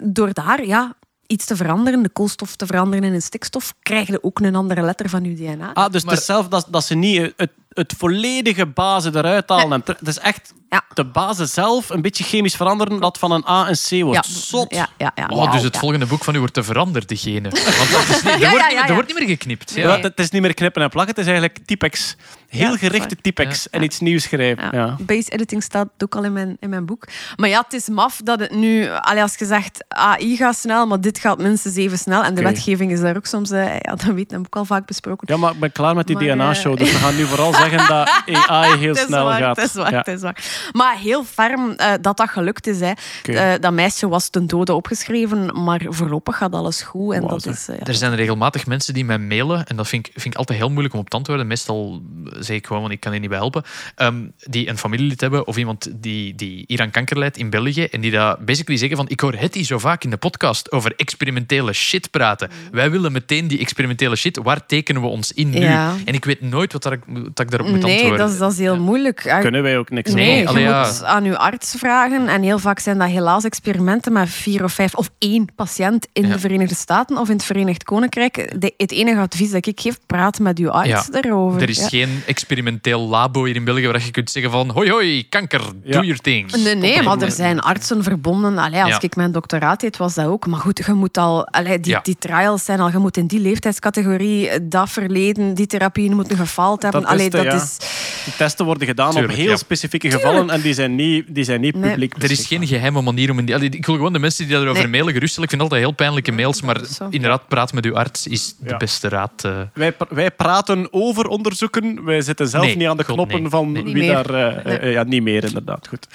Door 0.00 0.32
daar 0.32 0.64
ja, 0.66 0.94
iets 1.26 1.44
te 1.44 1.56
veranderen, 1.56 2.02
de 2.02 2.08
koolstof 2.08 2.56
te 2.56 2.66
veranderen 2.66 3.04
in 3.04 3.14
een 3.14 3.22
stikstof, 3.22 3.74
krijg 3.82 4.06
je 4.06 4.22
ook 4.22 4.40
een 4.40 4.54
andere 4.56 4.82
letter 4.82 5.08
van 5.08 5.24
je 5.24 5.34
DNA. 5.34 5.72
Ah, 5.72 5.92
dus 5.92 6.02
Maar- 6.04 6.12
het 6.12 6.20
is 6.20 6.26
zelf 6.26 6.48
dat, 6.48 6.66
dat 6.70 6.84
ze 6.84 6.94
niet 6.94 7.32
het, 7.36 7.50
het 7.74 7.94
volledige 7.98 8.66
bazen 8.66 9.16
eruit 9.16 9.48
halen. 9.48 9.72
en 9.72 9.94
Het 9.98 10.08
is 10.08 10.18
echt 10.18 10.52
Ja. 10.70 10.82
de 10.94 11.04
bazen 11.04 11.48
zelf 11.48 11.90
een 11.90 12.02
beetje 12.02 12.24
chemisch 12.24 12.56
veranderen 12.56 13.00
dat 13.00 13.18
van 13.18 13.30
een 13.32 13.44
A 13.48 13.68
een 13.68 13.76
C 13.88 14.02
wordt. 14.04 14.26
ja, 14.26 14.32
Zot. 14.32 14.74
Ja, 14.74 14.88
ja, 14.98 15.12
ja. 15.14 15.26
Oh, 15.28 15.52
dus 15.52 15.62
het 15.62 15.76
volgende 15.76 16.06
boek 16.06 16.24
van 16.24 16.34
u 16.34 16.38
wordt 16.38 16.54
te 16.54 16.62
veranderde 16.62 17.16
gene. 17.16 17.48
Want 17.78 17.90
dat 17.92 18.08
is 18.08 18.22
niet, 18.22 18.42
er, 18.42 18.50
wordt 18.50 18.68
niet, 18.68 18.88
er 18.88 18.94
wordt 18.94 19.14
meer 19.18 19.28
geknipt. 19.28 19.72
Ja. 19.74 19.96
Ja, 19.96 20.00
het, 20.00 20.18
is 20.18 20.30
niet 20.30 20.42
meer 20.42 20.54
knippen 20.54 20.82
en 20.82 20.88
plakken, 20.88 21.14
het 21.14 21.24
is 21.24 21.30
eigenlijk 21.30 21.66
typex. 21.66 22.16
Heel 22.48 22.70
Ja, 22.70 22.76
gerichte 22.76 23.16
typex 23.20 23.70
en 23.70 23.82
iets 23.82 24.00
nieuws 24.00 24.22
schrijven. 24.22 24.64
Ja. 24.64 24.70
Ja. 24.72 24.96
Base 25.00 25.30
editing 25.30 25.62
staat 25.62 25.88
ook 25.98 26.14
al 26.16 26.24
in 26.24 26.32
mijn, 26.32 26.56
in 26.60 26.68
mijn 26.68 26.86
boek. 26.86 27.08
Maar 27.36 27.48
ja, 27.48 27.60
het 27.64 27.72
is 27.72 27.88
maf 27.88 28.20
dat 28.24 28.40
het 28.40 28.50
nu... 28.54 28.88
Allee, 28.90 29.22
als 29.22 29.34
je 29.38 29.44
zegt, 29.46 29.84
AI 29.88 30.36
gaat 30.36 30.56
snel, 30.56 30.86
maar 30.86 31.00
dit 31.00 31.18
gaat 31.18 31.38
minstens 31.38 31.76
even 31.76 31.98
snel. 31.98 32.22
En 32.22 32.34
de 32.34 32.42
wetgeving 32.42 32.92
is 32.92 33.00
daar 33.00 33.16
ook 33.16 33.26
soms... 33.26 33.50
eh, 33.50 33.64
ja, 33.78 33.94
dat 33.94 34.02
weet 34.02 34.32
ik 34.32 34.38
ook 34.38 34.56
al 34.56 34.64
vaak 34.64 34.86
besproken. 34.86 35.26
Ja, 35.34 35.36
maar 35.36 35.52
ik 35.52 35.58
ben 35.60 35.72
klaar 35.72 35.94
met 35.94 36.06
die 36.06 36.18
eh, 36.18 36.32
DNA-show, 36.34 36.76
dus 36.78 36.92
we 36.92 36.98
gaan 36.98 37.16
nu 37.16 37.24
vooral 37.24 37.52
zeggen 37.70 37.88
dat 37.88 38.08
AI 38.48 38.76
heel 38.84 38.94
snel 38.94 39.24
waar, 39.24 39.40
gaat. 39.40 39.56
Het 39.56 39.64
is 39.66 39.72
waar, 39.74 39.90
Ja. 39.90 39.98
het 39.98 40.08
is 40.08 40.20
waar. 40.20 40.36
Maar 40.72 40.96
heel 40.98 41.24
ferm 41.24 41.70
eh, 41.72 41.92
dat 42.00 42.16
dat 42.16 42.28
gelukt 42.30 42.66
is. 42.66 42.80
Hè. 42.80 42.90
Oké. 43.18 43.32
Eh, 43.32 43.60
dat 43.60 43.72
meisje 43.72 44.08
was 44.08 44.28
ten 44.28 44.46
dode 44.46 44.74
opgeschreven, 44.74 45.62
maar 45.64 45.80
voorlopig 45.88 46.36
gaat 46.36 46.52
alles 46.52 46.82
goed. 46.82 47.14
En 47.14 47.20
Wauw, 47.22 47.30
dat 47.38 47.46
is... 47.46 47.68
eh, 47.68 47.78
ja. 47.78 47.84
Er 47.84 47.94
zijn 47.94 48.14
regelmatig 48.14 48.66
mensen 48.66 48.94
die 48.94 49.04
mij 49.04 49.18
mailen, 49.18 49.66
en 49.66 49.76
dat 49.76 49.88
vind 49.88 50.06
ik, 50.06 50.12
vind 50.20 50.34
ik 50.34 50.38
altijd 50.38 50.58
heel 50.58 50.68
moeilijk 50.70 50.94
om 50.94 51.00
op 51.00 51.10
te 51.10 51.16
antwoorden. 51.16 51.46
Meestal 51.46 52.02
zeg 52.38 52.56
ik 52.56 52.66
gewoon, 52.66 52.82
want 52.82 52.94
ik 52.94 53.00
kan 53.00 53.10
hier 53.12 53.20
niet 53.20 53.30
bij 53.30 53.38
helpen. 53.38 53.62
ehm, 53.94 54.24
die 54.38 54.68
een 54.68 54.78
familielid 54.78 55.20
hebben 55.20 55.46
of 55.46 55.56
iemand 55.56 55.88
die, 56.02 56.34
die 56.34 56.64
hier 56.66 56.80
aan 56.80 56.90
kanker 56.90 57.18
lijdt 57.18 57.36
in 57.36 57.50
België. 57.50 57.84
En 57.84 58.00
die 58.00 58.10
dat 58.10 58.44
basically 58.44 58.78
zeggen 58.78 58.96
van, 58.96 59.08
ik 59.08 59.20
hoor 59.20 59.34
het 59.34 59.54
hier 59.54 59.64
zo 59.64 59.78
vaak 59.78 60.04
in 60.04 60.10
de 60.10 60.16
podcast 60.16 60.72
over 60.72 60.92
experimentele 60.96 61.72
shit 61.72 62.10
praten. 62.10 62.50
Wij 62.72 62.90
willen 62.90 63.12
meteen 63.12 63.48
die 63.48 63.58
experimentele 63.58 64.16
shit, 64.16 64.38
waar 64.42 64.66
tekenen 64.66 65.02
we 65.02 65.08
ons 65.08 65.32
in 65.32 65.50
nu? 65.50 65.60
Ja. 65.60 65.94
En 66.04 66.14
ik 66.14 66.24
weet 66.24 66.40
nooit 66.40 66.72
wat, 66.72 66.82
dat 66.82 66.92
ik, 66.92 67.00
wat 67.06 67.40
ik 67.40 67.50
daarop 67.52 67.70
moet 67.70 67.82
Nee, 67.82 67.92
antwoorden. 67.92 68.18
dat 68.26 68.30
is, 68.32 68.38
dat 68.38 68.52
is 68.52 68.58
heel 68.58 68.78
moeilijk. 68.80 69.28
Ah, 69.30 69.40
Kunnen 69.40 69.62
wij 69.62 69.78
ook 69.78 69.90
niks 69.90 70.12
Nee, 70.12 70.26
mee. 70.26 70.38
je 70.40 70.46
allee, 70.48 70.62
ja. 70.62 70.86
moet 70.86 71.04
aan 71.04 71.24
je 71.24 71.38
arts 71.38 71.74
vragen. 71.78 72.28
En 72.28 72.42
heel 72.42 72.58
vaak 72.58 72.78
zijn 72.78 72.98
dat 72.98 73.08
helaas 73.08 73.44
experimenten 73.44 74.12
met 74.12 74.28
vier 74.30 74.64
of 74.64 74.72
vijf 74.72 74.94
of 74.94 75.10
één 75.18 75.48
patiënt 75.54 76.06
in 76.12 76.26
Ja. 76.26 76.32
de 76.32 76.38
Verenigde 76.38 76.74
Staten 76.74 77.18
of 77.18 77.28
in 77.28 77.34
het 77.36 77.44
Verenigd 77.44 77.84
Koninkrijk. 77.84 78.60
De, 78.60 78.74
het 78.76 78.92
enige 78.92 79.20
advies 79.20 79.50
dat 79.50 79.66
ik 79.66 79.80
geef, 79.80 79.98
praat 80.06 80.38
met 80.38 80.58
uw 80.58 80.70
arts 80.70 80.88
Ja. 80.88 81.04
daarover. 81.10 81.62
Er 81.62 81.68
is 81.68 81.78
Ja. 81.78 81.88
geen 81.88 82.22
experimenteel 82.26 83.00
labo 83.00 83.44
hier 83.44 83.54
in 83.56 83.64
België 83.64 83.86
waar 83.86 84.02
je 84.04 84.10
kunt 84.10 84.30
zeggen 84.30 84.52
van 84.52 84.70
hoi 84.70 84.90
hoi, 84.90 85.28
kanker, 85.28 85.60
Ja. 85.82 85.92
doe 85.92 86.02
your 86.04 86.20
things. 86.20 86.62
Nee, 86.62 86.74
nee, 86.74 87.02
maar 87.02 87.20
er 87.20 87.30
zijn 87.30 87.60
artsen 87.60 88.02
verbonden. 88.02 88.58
Allee, 88.58 88.80
als 88.82 88.90
Ja. 88.90 89.00
ik 89.00 89.16
mijn 89.16 89.32
doctoraat 89.32 89.80
deed, 89.80 89.96
was 89.96 90.14
dat 90.14 90.26
ook. 90.26 90.46
Maar 90.46 90.60
goed, 90.60 90.82
je 90.86 90.92
moet 90.92 91.18
al... 91.18 91.46
Allee, 91.46 91.80
die, 91.80 91.92
Ja. 91.92 92.00
die 92.02 92.16
trials 92.18 92.64
zijn 92.64 92.80
al... 92.80 92.90
Je 92.90 92.98
moet 92.98 93.16
in 93.16 93.26
die 93.26 93.40
leeftijdscategorie 93.40 94.48
eh, 94.48 94.58
dat 94.62 94.90
verleden, 94.90 95.54
die 95.54 95.66
therapieën 95.66 96.14
moeten 96.14 96.36
gefaald 96.36 96.82
hebben. 96.82 97.00
Dat 97.00 97.10
is 97.10 97.16
Allee, 97.16 97.30
de- 97.30 97.36
dat 97.44 97.52
ja. 97.52 97.62
is... 97.62 97.76
Die 98.24 98.34
testen 98.36 98.64
worden 98.64 98.86
gedaan 98.86 99.10
Tuurlijk, 99.10 99.32
op 99.32 99.38
heel 99.38 99.50
ja. 99.50 99.56
specifieke 99.56 100.10
gevallen 100.10 100.50
en 100.50 100.60
die 100.60 100.74
zijn 100.74 100.94
niet, 100.94 101.24
die 101.28 101.44
zijn 101.44 101.60
niet 101.60 101.74
Nee. 101.74 101.90
publiek 101.90 102.22
Er 102.22 102.30
is 102.30 102.46
geen 102.46 102.66
geheime 102.66 103.02
manier 103.02 103.30
om... 103.30 103.38
In 103.38 103.46
die, 103.46 103.54
ik 103.70 103.86
wil 103.86 103.94
gewoon 103.94 104.12
de 104.12 104.18
mensen 104.18 104.46
die 104.46 104.56
daarover 104.56 104.82
Nee. 104.82 104.90
mailen 104.90 105.12
geruststellen. 105.12 105.44
Ik 105.44 105.50
vind 105.50 105.62
altijd 105.62 105.82
heel 105.82 105.92
pijnlijke 105.92 106.32
mails, 106.32 106.62
maar 106.62 106.80
inderdaad, 107.10 107.48
praat 107.48 107.72
met 107.72 107.84
uw 107.84 107.96
arts 107.96 108.26
is 108.26 108.54
de 108.58 108.76
beste 108.76 109.08
raad. 109.08 109.44
eh. 109.44 109.60
Wij, 109.74 109.94
wij 110.08 110.30
praten 110.30 110.88
over 110.90 111.26
onderzoeken. 111.26 112.04
Wij 112.04 112.20
zitten 112.20 112.48
zelf 112.48 112.64
Nee, 112.64 112.76
niet 112.76 112.88
aan 112.88 112.96
de 112.96 113.04
god, 113.04 113.14
knoppen 113.14 113.40
nee. 113.40 113.50
van 113.50 113.72
wie 113.72 113.94
meer. 113.94 114.12
daar... 114.12 114.34
eh, 114.64 114.82
eh, 114.82 114.92
ja, 114.92 115.02
niet 115.02 115.22
meer, 115.22 115.44
inderdaad. 115.44 115.88
Goed. 115.88 116.06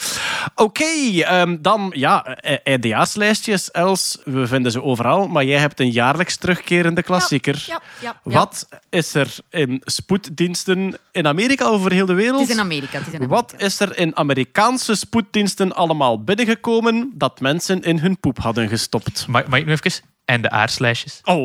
Oké, 0.56 0.84
ehm, 0.84 1.58
dan 1.60 1.92
ja, 1.96 2.26
eh, 2.26 2.74
IDA's-lijstjes, 2.74 3.72
Els. 3.72 4.18
We 4.26 4.48
vinden 4.48 4.72
ze 4.72 4.84
overal, 4.84 5.28
maar 5.28 5.46
jij 5.46 5.60
hebt 5.60 5.80
een 5.80 5.92
jaarlijks 5.92 6.36
terugkerende 6.36 7.04
klassieker. 7.04 7.64
Ja, 7.68 7.82
ja, 8.02 8.20
ja. 8.24 8.32
Wat 8.32 8.68
is 8.90 9.14
er 9.14 9.36
in 9.50 9.82
spoeddiensten 9.86 10.98
in 11.18 11.28
Amerika 11.28 11.66
over 11.66 11.92
heel 11.92 12.06
de 12.06 12.14
wereld? 12.14 12.40
Het 12.40 12.50
is 12.50 12.56
in 12.56 12.62
Amerika. 12.62 12.98
Het 12.98 13.08
is 13.08 13.14
in 13.14 13.20
Amerika. 13.20 13.36
Wat 13.36 13.54
is 13.58 13.80
er 13.80 13.98
in 13.98 14.16
Amerikaanse 14.16 14.96
spoeddiensten 14.96 15.76
allemaal 15.76 16.24
binnengekomen 16.24 17.12
dat 17.14 17.40
mensen 17.40 17.82
in 17.82 18.00
hun 18.00 18.20
poep 18.20 18.40
hadden 18.40 18.68
gestopt? 18.68 19.26
Mag, 19.28 19.48
mag 19.48 19.60
ik 19.60 19.66
nu 19.66 19.72
even? 19.72 19.92
En 20.26 20.42
de 20.42 20.50
aarslijstjes. 20.50 21.20
Oh, 21.24 21.36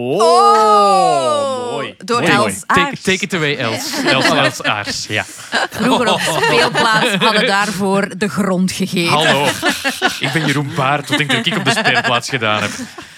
mooi. 1.70 1.94
Door 1.98 2.20
Mooi, 2.20 2.32
mooi. 2.32 2.46
Els 2.52 2.62
Take, 2.66 2.80
Aars. 2.80 3.00
take 3.02 3.24
it 3.24 3.34
away, 3.34 3.56
Els. 3.56 3.92
Els, 4.14 4.24
Els 4.30 4.62
aars. 4.62 5.06
Ja. 5.06 5.24
Vroeger 5.70 6.12
op 6.12 6.20
speelplaats 6.20 7.14
hadden 7.14 7.46
daarvoor 7.46 8.08
de 8.18 8.28
grond 8.28 8.72
gegeven. 8.72 9.12
Hallo. 9.12 9.46
Ik 10.20 10.30
ben 10.32 10.46
Jeroen 10.46 10.70
Baart. 10.74 11.08
Wat 11.08 11.18
denk 11.18 11.30
je 11.30 11.36
dat 11.36 11.46
ik 11.46 11.56
op 11.56 11.64
de 11.64 11.70
speelplaats 11.70 12.28
gedaan 12.28 12.62
heb? 12.62 12.70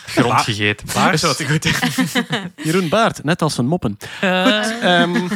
Grond 0.06 0.40
gegeten. 0.40 0.86
Baars. 0.94 1.12
Is 1.12 1.20
dat 1.20 1.42
goed? 1.42 1.70
Jeroen 2.66 2.88
Baart, 2.88 3.24
net 3.24 3.42
als 3.42 3.58
een 3.58 3.66
moppen. 3.66 3.98
Goed, 4.20 4.80
ehm, 4.80 5.28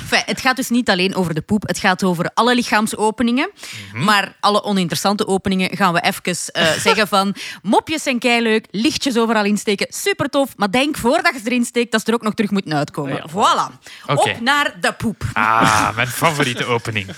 Enfin, 0.00 0.22
het 0.26 0.40
gaat 0.40 0.56
dus 0.56 0.68
niet 0.68 0.90
alleen 0.90 1.14
over 1.14 1.34
de 1.34 1.40
poep. 1.40 1.66
Het 1.66 1.78
gaat 1.78 2.04
over 2.04 2.30
alle 2.34 2.54
lichaamsopeningen. 2.54 3.50
Maar 3.92 4.36
alle 4.40 4.62
oninteressante 4.62 5.26
openingen 5.26 5.76
gaan 5.76 5.92
we 5.92 6.00
even 6.00 6.52
eh, 6.52 6.70
zeggen 6.86 7.08
van... 7.08 7.34
Mopjes 7.62 8.02
zijn 8.02 8.18
keileuk, 8.18 8.66
lichtjes 8.70 9.18
overal 9.18 9.44
insteken, 9.44 9.86
super 9.90 10.28
tof. 10.28 10.48
Maar 10.56 10.70
denk 10.70 10.96
voordat 10.96 11.32
je 11.34 11.38
ze 11.38 11.46
erin 11.46 11.64
steekt, 11.64 11.92
dat 11.92 12.00
ze 12.00 12.06
er 12.06 12.14
ook 12.14 12.22
nog 12.22 12.34
terug 12.34 12.50
moeten 12.50 12.74
uitkomen. 12.74 13.30
Voilà. 13.30 13.78
Oké. 14.06 14.30
Op 14.30 14.40
naar 14.40 14.74
de 14.80 14.92
poep. 14.92 15.24
Ah, 15.32 15.96
mijn 15.96 16.08
favoriete 16.08 16.64
opening. 16.64 17.06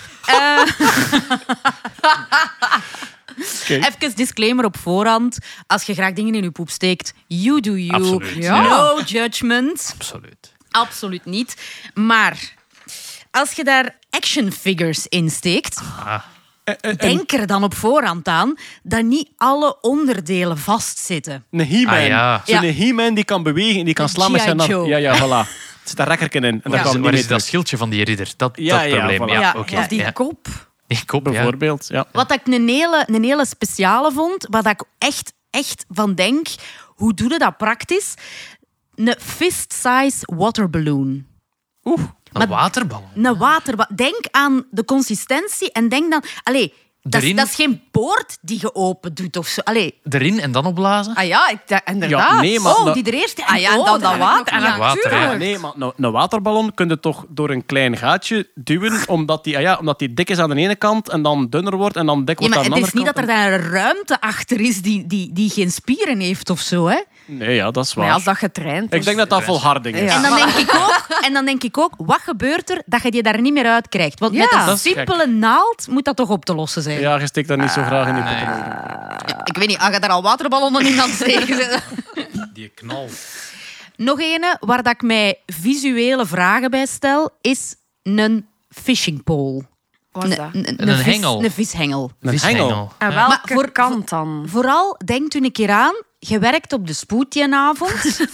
Even 3.69 4.13
disclaimer 4.15 4.65
op 4.65 4.77
voorhand. 4.77 5.39
Als 5.67 5.83
je 5.83 5.95
graag 5.95 6.13
dingen 6.13 6.35
in 6.35 6.43
je 6.43 6.51
poep 6.51 6.71
steekt, 6.71 7.13
you 7.27 7.61
do 7.61 7.77
you. 7.77 7.91
Absoluut, 8.03 8.49
No 8.49 9.01
judgment. 9.07 9.93
Absoluut. 9.99 10.53
Absoluut 10.71 11.25
niet. 11.25 11.57
Maar 11.95 12.55
als 13.31 13.53
je 13.53 13.65
daar 13.65 13.97
action 14.11 14.53
figures 14.53 15.07
in 15.07 15.31
steekt, 15.31 15.81
denk 16.97 17.33
er 17.33 17.47
dan 17.47 17.65
op 17.65 17.75
voorhand 17.75 18.29
aan 18.29 18.55
dat 18.83 19.03
niet 19.03 19.29
alle 19.37 19.81
onderdelen 19.81 20.59
vastzitten. 20.59 21.45
een 21.51 21.67
He-Man. 21.67 21.95
Ah, 21.95 22.07
ja. 22.07 22.43
Zo'n 22.45 22.63
Ja. 22.63 22.73
He-Man 22.73 23.15
die 23.15 23.25
kan 23.25 23.43
bewegen 23.43 23.79
en 23.79 23.85
die 23.85 23.95
kan 23.95 24.09
slaan 24.09 24.33
met 24.33 24.41
zijn 24.41 24.61
hand. 24.61 24.87
Ja, 24.87 24.97
ja, 24.97 25.17
voilà. 25.19 25.49
Er 25.83 25.89
zit 25.89 25.99
een 25.99 26.05
rekkerken 26.05 26.45
in. 26.45 26.61
En 26.65 26.71
daar 26.71 26.85
Ja. 26.85 26.91
kan 26.93 27.01
Waar 27.03 27.11
niet 27.11 27.21
is 27.21 27.27
dat 27.27 27.43
schildje 27.43 27.77
van 27.77 27.91
die 27.91 28.05
ridder? 28.05 28.33
Dat, 28.37 28.53
Ja, 28.57 28.83
dat 28.83 28.91
ja, 28.91 28.97
probleem. 28.97 29.29
voilà. 29.29 29.41
Ja. 29.41 29.55
Of 29.81 29.87
die 29.87 29.99
ja. 30.01 30.11
kop. 30.11 30.47
Kop, 31.07 31.27
ja. 31.27 31.33
Bijvoorbeeld, 31.33 31.87
ja. 31.89 32.07
Wat 32.13 32.33
ik 32.33 32.47
een 32.47 32.69
hele, 32.69 33.05
een 33.07 33.25
hele 33.25 33.47
speciale 33.47 34.13
vond, 34.13 34.47
wat 34.51 34.67
ik 34.67 34.85
echt, 34.99 35.33
echt 35.51 35.85
van 35.89 36.15
denk, 36.15 36.47
hoe 36.87 37.15
doe 37.15 37.31
je 37.31 37.39
dat 37.39 37.57
praktisch? 37.57 38.15
Een 38.95 39.15
fist-size 39.19 40.35
waterballoon. 40.37 41.27
Een 42.33 42.49
waterbal. 42.49 43.09
Een 43.15 43.39
waterbal. 43.39 43.87
Denk 43.95 44.27
aan 44.31 44.67
de 44.71 44.85
consistentie 44.85 45.73
en 45.73 45.89
denk 45.89 46.11
dan... 46.11 46.25
Allee, 46.43 46.75
dat, 47.03 47.23
is, 47.23 47.35
dat 47.35 47.47
is 47.47 47.55
geen 47.55 47.83
poort 47.91 48.39
die 48.41 48.59
je 48.61 48.75
open 48.75 49.15
doet 49.15 49.37
of 49.37 49.47
zo. 49.47 49.61
Allee, 49.65 49.99
Erin 50.09 50.41
en 50.41 50.53
dan 50.53 50.67
opblazen? 50.67 51.15
Ah 51.15 51.27
ja, 51.27 51.49
ik, 51.49 51.83
inderdaad. 51.85 52.31
Ja, 52.31 52.41
nee, 52.41 52.61
maar- 52.61 52.77
oh, 52.77 52.93
die 52.95 53.05
er 53.05 53.13
eerst... 53.15 53.43
Ah 53.47 53.59
ja, 53.61 53.73
en 53.73 53.79
oh, 53.79 53.85
dan 53.87 54.01
dat 54.01 54.17
water. 54.17 54.53
En 54.55 54.79
Water, 54.79 55.15
ja. 55.21 55.33
Nee, 55.33 55.59
maar 55.59 55.73
een 55.97 56.11
waterballon 56.13 56.75
kun 56.75 56.89
je 56.89 57.01
toch 57.01 57.25
door 57.29 57.51
een 57.51 57.67
klein 57.67 57.97
gaatje 57.97 58.49
duwen, 58.55 59.09
omdat 59.09 59.45
die, 59.45 59.57
ah 59.57 59.63
ja, 59.63 59.77
omdat 59.81 59.99
die 59.99 60.15
dik 60.15 60.31
is 60.31 60.39
aan 60.39 60.51
de 60.51 60.57
ene 60.57 60.77
kant 60.77 61.09
en 61.09 61.23
dan 61.23 61.47
dunner 61.51 61.77
wordt 61.77 61.97
en 61.97 62.07
dan 62.07 62.25
dik 62.25 62.41
Ja, 62.41 62.47
wordt 62.49 62.55
maar 62.55 62.65
aan 62.65 62.71
de 62.81 62.87
het 62.87 62.95
andere 62.95 63.15
is 63.15 63.15
niet 63.15 63.15
dat 63.27 63.27
kant. 63.27 63.29
er 63.29 63.61
daar 63.61 63.61
een 63.61 63.71
ruimte 63.85 64.21
achter 64.21 64.61
is 64.61 64.83
die, 64.83 65.07
die, 65.07 65.33
die 65.33 65.51
geen 65.51 65.71
spieren 65.71 66.21
heeft 66.21 66.51
of 66.51 66.61
zo. 66.61 66.87
Hè? 66.87 67.01
Nee, 67.25 67.55
ja, 67.55 67.71
dat 67.71 67.85
is 67.85 67.95
waar. 67.95 68.05
Maar 68.05 68.15
als 68.15 68.25
dat 68.25 68.37
getraind 68.37 68.93
Ik 68.93 68.99
is... 68.99 69.05
denk 69.05 69.17
dat 69.17 69.31
dat 69.31 69.43
volharding 69.43 69.97
is. 69.97 70.03
Ja. 70.13 70.17
En, 70.17 70.23
dan 70.23 70.37
denk 70.37 70.49
ik 70.69 70.75
ook, 70.75 71.07
en 71.27 71.33
dan 71.33 71.45
denk 71.45 71.63
ik 71.63 71.79
ook, 71.79 71.93
wat 71.97 72.21
gebeurt 72.21 72.71
er 72.71 72.83
dat 72.87 73.03
je 73.03 73.11
die 73.11 73.23
daar 73.23 73.41
niet 73.41 73.53
meer 73.53 73.67
uit 73.67 73.89
krijgt? 73.89 74.19
Want 74.19 74.35
Ja. 74.35 74.49
met 74.59 74.69
een 74.69 74.79
simpele 74.79 75.27
naald 75.27 75.87
moet 75.89 76.05
dat 76.05 76.17
toch 76.17 76.29
op 76.29 76.45
te 76.45 76.55
lossen 76.55 76.83
zijn? 76.83 77.01
Ja, 77.01 77.19
je 77.19 77.27
steekt 77.27 77.49
dat 77.49 77.59
niet 77.59 77.71
zo 77.71 77.83
graag 77.83 78.09
in 78.09 78.15
die 78.15 78.23
poppen. 78.23 79.41
Ik 79.45 79.57
weet 79.57 79.69
niet, 79.69 79.79
als 79.79 79.95
je 79.95 80.01
daar 80.01 80.11
al 80.11 80.23
waterballonnen 80.23 80.87
in 80.87 81.01
aan 81.01 81.09
het 81.11 81.19
steken. 81.19 81.81
Die 82.55 82.69
knal. 82.69 83.09
Nog 83.97 84.21
ene 84.21 84.57
waar 84.61 84.83
dat 84.83 84.93
ik 84.93 85.03
mij 85.03 85.39
visuele 85.47 86.27
vragen 86.27 86.71
bij 86.71 86.87
stel, 86.87 87.31
is 87.41 87.75
een 88.03 88.47
fishing 88.71 89.23
pole. 89.23 89.63
Wat 90.13 90.25
is 90.25 90.37
dat? 90.37 90.49
Een, 90.53 90.89
Een 90.89 90.97
vis- 90.97 91.05
hengel. 91.05 91.45
Een 91.45 91.51
vishengel. 91.51 92.11
Een 92.21 92.39
hengel. 92.39 92.93
En 92.99 93.15
Maar 93.15 93.29
welke 93.29 93.55
voor- 93.55 93.71
kant 93.73 94.09
dan? 94.09 94.45
Vooral, 94.49 94.97
denkt 95.05 95.35
u 95.35 95.39
een 95.45 95.53
keer 95.53 95.71
aan, 95.71 95.95
je 96.29 96.39
werkt 96.39 96.73
op 96.73 96.87
de 96.87 96.93
spoed 96.93 97.33
die 97.33 97.55
avond. 97.55 98.21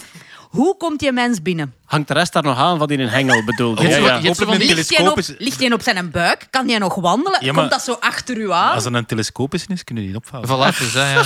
Hoe 0.49 0.77
komt 0.77 0.99
die 0.99 1.11
mens 1.11 1.41
binnen? 1.41 1.73
Hangt 1.85 2.07
de 2.07 2.13
rest 2.13 2.33
daar 2.33 2.43
nog 2.43 2.57
aan 2.57 2.77
wat 2.77 2.91
in 2.91 2.99
een 2.99 3.09
hengel 3.09 3.43
bedoelt? 3.43 3.79
Je 3.81 3.87
Ja, 3.87 3.97
ja. 3.97 4.15
je 4.21 4.35
van 4.35 4.57
Ligt 4.57 4.97
hij 4.97 5.07
op, 5.07 5.17
is- 5.17 5.33
ligt 5.37 5.73
op 5.73 5.81
zijn 5.81 6.11
buik? 6.11 6.47
Kan 6.49 6.69
hij 6.69 6.77
nog 6.77 6.95
wandelen? 6.95 7.39
Ja, 7.45 7.45
maar- 7.51 7.55
Komt 7.59 7.71
dat 7.71 7.81
zo 7.81 7.97
achter 7.99 8.37
u 8.37 8.51
aan? 8.51 8.73
Als 8.73 8.85
er 8.85 8.93
een 8.95 9.05
telescoop 9.05 9.53
is, 9.53 9.65
is, 9.65 9.83
kunnen 9.83 10.03
die 10.03 10.13
niet 10.13 10.21
opvouwen. 10.25 10.73
Voilà, 10.73 10.77
dus, 10.77 10.93
ja. 10.93 11.21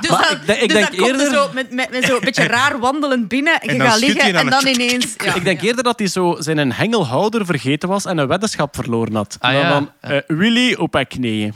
Dus 0.00 0.10
Maar 0.10 0.28
dan, 0.28 0.30
ik 0.30 0.46
denk- 0.46 0.60
ik 0.60 0.68
dus 0.68 0.68
denk 0.68 0.70
dan 0.70 0.84
komt 0.88 0.96
hij 0.96 1.06
eerder- 1.10 1.32
zo 1.34 1.48
met, 1.52 1.70
met, 1.72 1.90
met 1.90 2.04
zo'n 2.04 2.20
beetje 2.20 2.46
raar 2.46 2.78
wandelend 2.78 3.28
binnen. 3.28 3.60
En 3.60 3.72
je 3.72 3.78
dan 3.78 3.90
gaat 3.90 3.98
liggen 3.98 4.20
en 4.20 4.32
dan 4.32 4.46
dan 4.46 4.66
een 4.66 4.80
ineens... 4.80 5.14
Ja. 5.24 5.34
Ik 5.34 5.44
denk 5.44 5.62
eerder 5.62 5.84
dat 5.84 5.98
hij 5.98 6.08
zo 6.08 6.36
zijn 6.38 6.72
hengelhouder 6.72 7.46
vergeten 7.46 7.88
was 7.88 8.04
en 8.04 8.18
een 8.18 8.26
weddenschap 8.28 8.74
verloren 8.74 9.14
had. 9.14 9.36
Ah, 9.40 9.52
dan 9.52 9.60
ja. 9.60 9.68
dan 9.68 9.90
eh, 10.00 10.18
Willy 10.26 10.74
op 10.74 10.94
haar 10.94 11.06
knieën. 11.06 11.54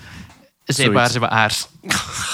Zeebaar, 0.75 1.11
ze 1.11 1.29
aars. 1.29 1.67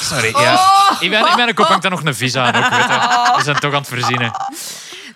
Sorry, 0.01 0.29
ja. 0.29 0.55
Oh. 0.55 1.03
In 1.03 1.11
mijn, 1.11 1.27
in 1.27 1.37
mijn 1.37 1.55
kop 1.55 1.67
hangt 1.67 1.83
daar 1.83 1.91
nog 1.91 2.05
een 2.05 2.15
vis 2.15 2.37
aan. 2.37 2.55
Ook, 2.55 2.71
weet 2.71 2.81
je. 2.81 3.33
We 3.37 3.43
zijn 3.43 3.59
toch 3.59 3.73
aan 3.73 3.79
het 3.79 3.89
verzinnen. 3.89 4.33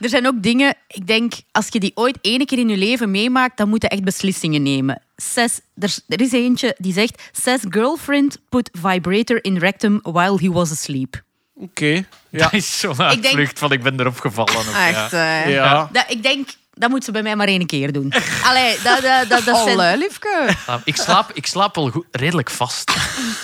Er 0.00 0.08
zijn 0.08 0.26
ook 0.26 0.42
dingen, 0.42 0.74
ik 0.88 1.06
denk, 1.06 1.32
als 1.52 1.66
je 1.68 1.80
die 1.80 1.92
ooit 1.94 2.18
ene 2.20 2.44
keer 2.44 2.58
in 2.58 2.68
je 2.68 2.76
leven 2.76 3.10
meemaakt, 3.10 3.56
dan 3.56 3.68
moet 3.68 3.82
je 3.82 3.88
echt 3.88 4.04
beslissingen 4.04 4.62
nemen. 4.62 5.02
Says, 5.16 5.60
er, 5.78 5.96
er 6.08 6.20
is 6.20 6.32
eentje 6.32 6.74
die 6.78 6.92
zegt: 6.92 7.22
Says 7.32 7.60
girlfriend 7.68 8.38
put 8.48 8.70
vibrator 8.72 9.44
in 9.44 9.58
rectum 9.58 10.00
while 10.02 10.38
he 10.40 10.50
was 10.50 10.70
asleep. 10.70 11.22
Oké. 11.54 12.06
Ja. 12.30 12.38
Dat 12.38 12.52
is 12.52 12.80
zo'n 12.80 13.02
uitvlucht 13.02 13.58
van 13.58 13.72
ik 13.72 13.82
ben 13.82 14.00
erop 14.00 14.20
gevallen. 14.20 14.56
Ook, 14.56 14.64
ja. 14.64 14.88
Echt, 14.88 15.12
eh. 15.12 15.54
ja. 15.54 15.88
Dat, 15.92 16.04
ik 16.08 16.22
denk, 16.22 16.48
dat 16.78 16.90
moet 16.90 17.04
ze 17.04 17.10
bij 17.12 17.22
mij 17.22 17.36
maar 17.36 17.46
één 17.46 17.66
keer 17.66 17.92
doen. 17.92 18.12
Allee, 18.44 18.76
dat, 18.84 19.02
dat, 19.02 19.28
dat, 19.28 19.44
dat 19.44 19.58
zijn- 19.76 19.98
liefke. 19.98 20.48
Ah, 20.66 20.80
Ik 20.84 20.96
slaap, 20.96 21.30
ik 21.34 21.46
slaap 21.46 21.76
al 21.76 21.90
goed, 21.90 22.04
redelijk 22.10 22.50
vast. 22.50 22.92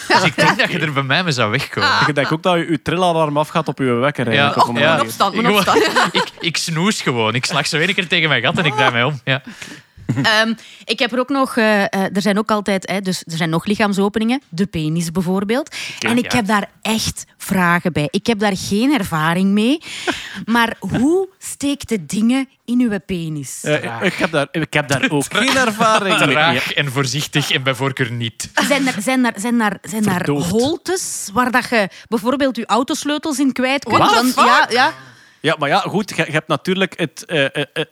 Dus 0.09 0.23
ik 0.23 0.37
denk 0.37 0.59
dat 0.59 0.71
je 0.73 0.79
er 0.79 0.93
bij 0.93 1.03
mij 1.03 1.23
mee 1.23 1.33
zou 1.33 1.51
wegkomen. 1.51 1.91
Ik 2.07 2.15
denk 2.15 2.33
ook 2.33 2.43
dat 2.43 2.55
je, 2.55 2.71
je 2.71 2.83
trillalarm 2.83 3.37
afgaat 3.37 3.69
op 3.69 3.79
je 3.79 3.85
wekker. 3.85 4.27
eigenlijk, 4.29 4.69
op 4.69 4.77
ja. 4.79 4.93
moet 4.93 5.03
Ik- 5.03 5.51
opstaan. 5.51 5.77
Ik, 6.13 6.25
ik 6.41 6.57
snoes 6.57 7.01
gewoon. 7.03 7.35
Ik 7.35 7.45
slag 7.45 7.67
zo 7.67 7.77
één 7.79 7.95
keer 7.95 8.09
tegen 8.09 8.29
mijn 8.29 8.43
gat 8.43 8.59
en 8.59 8.65
ik 8.65 8.75
draai 8.75 8.93
mij 8.93 9.03
om. 9.05 9.21
Ja. 9.25 9.43
Ehm, 10.23 10.55
ik 10.85 10.99
heb 10.99 11.13
er 11.13 11.19
ook 11.19 11.29
nog, 11.29 11.57
eh, 11.57 11.83
eh, 11.83 11.89
er 11.93 12.23
zijn 12.23 12.39
ook 12.39 12.51
altijd, 12.51 12.89
hè, 12.91 13.01
dus 13.01 13.23
er 13.27 13.37
zijn 13.37 13.51
nog 13.51 13.65
lichaamsopeningen, 13.65 14.43
de 14.49 14.67
penis 14.67 15.11
bijvoorbeeld. 15.11 15.77
en 15.99 16.17
ik 16.17 16.33
ja. 16.33 16.37
heb 16.37 16.47
daar 16.47 16.71
echt 16.83 17.25
vragen 17.37 17.93
bij. 17.93 18.09
Ik 18.11 18.27
heb 18.27 18.39
daar 18.39 18.57
geen 18.57 18.93
ervaring 18.99 19.51
mee. 19.51 19.83
maar 20.45 20.77
hoe 20.79 21.29
steekt 21.39 21.89
de 21.89 22.07
dingen 22.07 22.49
in 22.65 22.81
uw 22.81 22.99
penis? 23.07 23.61
Eh, 23.63 24.03
ik, 24.03 24.15
heb 24.15 24.31
daar, 24.31 24.49
ik 24.51 24.73
heb 24.73 24.89
daar 24.89 25.11
ook 25.11 25.25
geen 25.29 25.57
ervaring 25.57 26.19
mee. 26.19 26.29
Traag 26.29 26.73
en 26.73 26.93
voorzichtig 26.93 27.51
en 27.51 27.63
bij 27.63 27.75
voorkeur 27.75 28.13
niet. 28.13 28.51
Zijn 28.69 28.87
er, 28.87 28.95
zijn 29.03 29.25
er, 29.25 29.33
zijn 29.37 29.61
er, 29.61 29.79
zijn 29.83 30.07
er 30.07 30.31
holtes 30.31 31.31
waar 31.33 31.51
dat 31.51 31.69
je 31.69 31.89
bijvoorbeeld 32.09 32.57
je 32.57 32.67
autosleutels 32.67 33.39
in 33.39 33.53
kwijt 33.53 33.85
kunt? 33.85 33.97
What 33.97 34.09
the 34.09 34.33
Want- 34.35 34.49
ja, 34.49 34.67
ja. 34.71 34.93
Ja, 35.41 35.57
maar 35.59 35.69
ja, 35.69 35.79
goed, 35.79 36.13
je, 36.17 36.23
hebt 36.23 36.49
natuurlijk 36.49 36.99
het, 36.99 37.25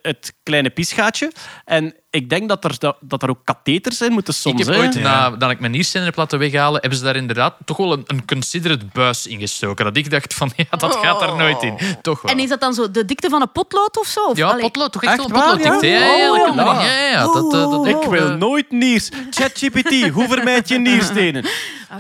het 0.02 0.34
kleine 0.42 0.70
piesgaatje. 0.70 1.32
En 1.64 1.94
ik 2.12 2.28
denk 2.30 2.48
dat 2.48 2.64
er, 2.64 2.74
dat, 2.78 2.96
dat 3.00 3.22
er 3.22 3.28
ook 3.30 3.38
katheters 3.44 3.96
zijn 3.96 4.12
moeten 4.12 4.34
soms. 4.34 4.60
ik 4.60 4.66
heb 4.66 4.76
ooit, 4.76 4.94
nadat 5.00 5.50
ik 5.50 5.60
mijn 5.60 5.72
nierstener 5.72 6.06
heb 6.06 6.16
laten 6.16 6.38
weghalen, 6.38 6.80
hebben 6.80 6.98
ze 6.98 7.04
daar 7.04 7.16
inderdaad 7.16 7.54
toch 7.64 7.76
wel 7.76 7.92
een, 7.92 8.04
een 8.06 8.24
considerate 8.26 8.84
buis 8.92 9.26
in 9.26 9.38
gestoken. 9.40 9.84
Dat 9.84 9.96
ik 9.96 10.10
dacht 10.10 10.34
van, 10.34 10.52
ja, 10.56 10.76
dat 10.76 10.96
gaat 10.96 11.20
daar 11.20 11.36
nooit 11.36 11.62
in. 11.62 11.78
Toch 12.02 12.22
wel. 12.22 12.32
En 12.32 12.38
is 12.38 12.48
dat 12.48 12.60
dan 12.60 12.74
zo 12.74 12.90
de 12.90 13.04
dikte 13.04 13.28
van 13.28 13.40
een 13.42 13.52
potlood 13.52 13.98
of 13.98 14.06
zo? 14.06 14.20
Of, 14.20 14.36
ja, 14.36 14.48
allee, 14.48 14.62
potlood, 14.62 14.92
toch 14.92 15.02
echt, 15.02 15.18
een 15.18 15.24
potlood. 15.24 15.44
waar, 15.44 15.70
dikte. 15.70 15.86
ja? 15.86 15.98
Ja, 15.98 16.16
ja, 16.16 17.08
ja, 17.10 17.22
dat 17.22 17.34
Oh, 17.36 17.50
dat, 17.50 17.70
dat, 17.70 17.86
Ik 17.86 18.02
wil 18.10 18.36
nooit 18.36 18.70
niers. 18.70 19.08
ChatGPT, 19.30 20.08
hoe 20.14 20.28
vermijd 20.28 20.68
je 20.68 20.78
nierstenen? 20.78 21.44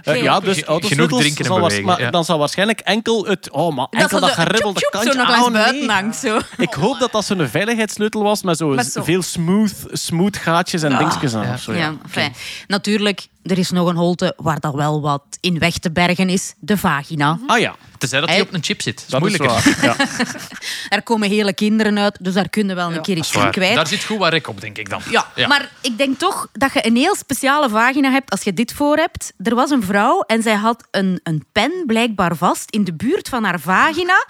Eh, 0.02 0.22
ja, 0.22 0.40
dus 0.40 0.62
genoeg 0.66 1.18
drinken 1.20 1.44
en 1.44 1.54
bewegen, 1.54 1.84
maar 1.84 2.00
ja. 2.00 2.10
dan 2.10 2.24
zal 2.24 2.38
waarschijnlijk 2.38 2.80
enkel 2.80 3.24
het... 3.26 3.50
Oh, 3.50 3.74
maar 3.76 3.86
dat 3.90 4.00
enkel 4.00 4.20
dat 4.20 4.28
de 4.28 4.40
geribbelde 4.40 4.88
kantje. 4.90 5.12
zo 5.12 5.18
nog 5.18 5.46
Oh, 5.46 5.52
buiten 5.52 5.88
hangt. 5.90 6.16
Zo. 6.16 6.38
Ik 6.56 6.72
hoop 6.72 6.98
dat 6.98 7.12
dat 7.12 7.24
zo'n 7.24 7.48
veiligheidssleutel 7.48 8.22
was 8.22 8.42
Met 8.42 8.56
zo- 8.58 8.76
veel 9.02 9.22
smooth, 9.22 9.74
smooth 10.04 10.36
gaatjes 10.36 10.82
en 10.82 10.98
dingetjes 10.98 11.34
aan. 11.34 11.46
ja. 11.46 11.52
of 11.52 11.60
zo, 11.60 11.72
Ja, 11.72 11.78
ja. 11.78 11.96
fijn. 12.08 12.34
Natuurlijk, 12.66 13.26
er 13.42 13.58
is 13.58 13.70
nog 13.70 13.88
een 13.88 13.96
holte 13.96 14.34
waar 14.36 14.60
dat 14.60 14.74
wel 14.74 15.00
wat 15.00 15.22
in 15.40 15.58
weg 15.58 15.78
te 15.78 15.90
bergen 15.92 16.28
is. 16.28 16.54
De 16.58 16.76
vagina. 16.76 17.38
Ah 17.46 17.58
ja, 17.58 17.74
Tenzij 17.98 18.20
dat 18.20 18.28
hij 18.28 18.40
op 18.40 18.52
een 18.52 18.62
chip 18.64 18.82
zit. 18.82 18.94
Dat 18.96 19.04
is 19.04 19.10
dat 19.10 19.20
moeilijker. 19.20 19.56
is 19.56 19.80
waar. 19.80 19.96
Ja. 19.98 20.06
Er 20.96 21.02
komen 21.02 21.28
hele 21.28 21.52
kinderen 21.52 21.98
uit, 21.98 22.18
dus 22.20 22.34
daar 22.34 22.48
kunnen 22.48 22.76
we 22.76 22.82
wel 22.82 22.92
een 22.92 23.02
keer 23.02 23.16
iets 23.16 23.32
waar. 23.32 23.44
in 23.46 23.50
kwijt. 23.52 23.74
Daar 23.74 23.86
zit 23.86 24.04
goed 24.04 24.18
wat 24.18 24.32
rek 24.32 24.48
op, 24.48 24.60
denk 24.60 24.78
ik 24.78 24.88
dan. 24.90 25.00
Ja, 25.10 25.46
maar 25.48 25.70
ik 25.80 25.98
denk 25.98 26.18
toch 26.18 26.48
dat 26.52 26.72
je 26.72 26.86
een 26.86 26.96
heel 26.96 27.16
speciale 27.16 27.68
vagina 27.68 28.10
hebt 28.10 28.30
als 28.30 28.42
je 28.42 28.52
dit 28.54 28.72
voor 28.72 28.96
hebt. 28.96 29.32
Er 29.42 29.54
was 29.54 29.70
een 29.70 29.82
vrouw 29.82 30.20
en 30.20 30.42
zij 30.42 30.54
had 30.54 30.84
een, 30.90 31.20
een 31.22 31.44
pen 31.52 31.72
blijkbaar 31.86 32.36
vast 32.36 32.70
in 32.70 32.84
de 32.84 32.94
buurt 32.94 33.28
van 33.28 33.44
haar 33.44 33.60
vagina. 33.60 34.26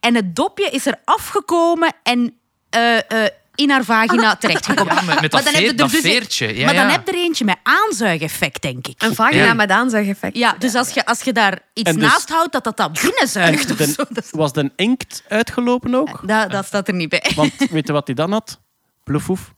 En 0.00 0.14
het 0.14 0.36
dopje 0.36 0.70
is 0.70 0.86
er 0.86 0.98
afgekomen 1.04 1.94
en 2.02 2.34
eh, 2.70 2.96
eh, 2.96 3.30
in 3.56 3.70
haar 3.70 3.84
vagina 3.84 4.36
terechtgekomen. 4.36 4.94
Ja, 4.94 5.02
met- 5.02 5.20
met 5.20 5.30
dat 5.30 5.32
Maar 5.32 5.42
dan 5.42 5.52
heb 5.52 5.62
je 5.62 5.68
er 5.68 5.76
dat 5.76 5.90
dus- 5.90 6.00
veertje, 6.00 6.56
ja, 6.56 6.64
maar 6.64 6.74
dan 6.74 6.84
ja. 6.86 6.90
heb 6.90 7.06
je 7.06 7.12
er 7.12 7.18
eentje 7.18 7.44
met 7.44 7.56
aanzuigeffect, 7.62 8.62
denk 8.62 8.86
ik. 8.86 9.02
Een 9.02 9.14
vagina 9.14 9.44
Ja. 9.44 9.54
met 9.54 9.70
aanzuigeffect. 9.70 10.36
Ja, 10.36 10.54
dus 10.58 10.74
als 10.74 10.90
je, 10.90 11.06
als 11.06 11.22
je 11.22 11.32
daar 11.32 11.58
iets 11.72 11.92
dus- 11.92 12.02
naast 12.02 12.28
houdt, 12.28 12.52
dat 12.52 12.64
dat 12.64 12.76
dat 12.76 12.92
binnenzuigt 13.02 13.70
of 13.70 13.76
De- 13.76 13.86
zo. 13.86 14.04
Dat, 14.08 14.28
was 14.30 14.52
de 14.52 14.72
inkt 14.76 15.22
uitgelopen 15.28 15.94
ook? 15.94 16.20
dat, 16.28 16.50
dat 16.50 16.66
staat 16.66 16.88
er 16.88 16.94
niet 16.94 17.08
bij. 17.08 17.32
Want 17.34 17.52
weet 17.70 17.86
je 17.86 17.92
wat 17.92 18.06
hij 18.06 18.14
dan 18.14 18.32
had? 18.32 18.60
Ploefoef. 19.04 19.54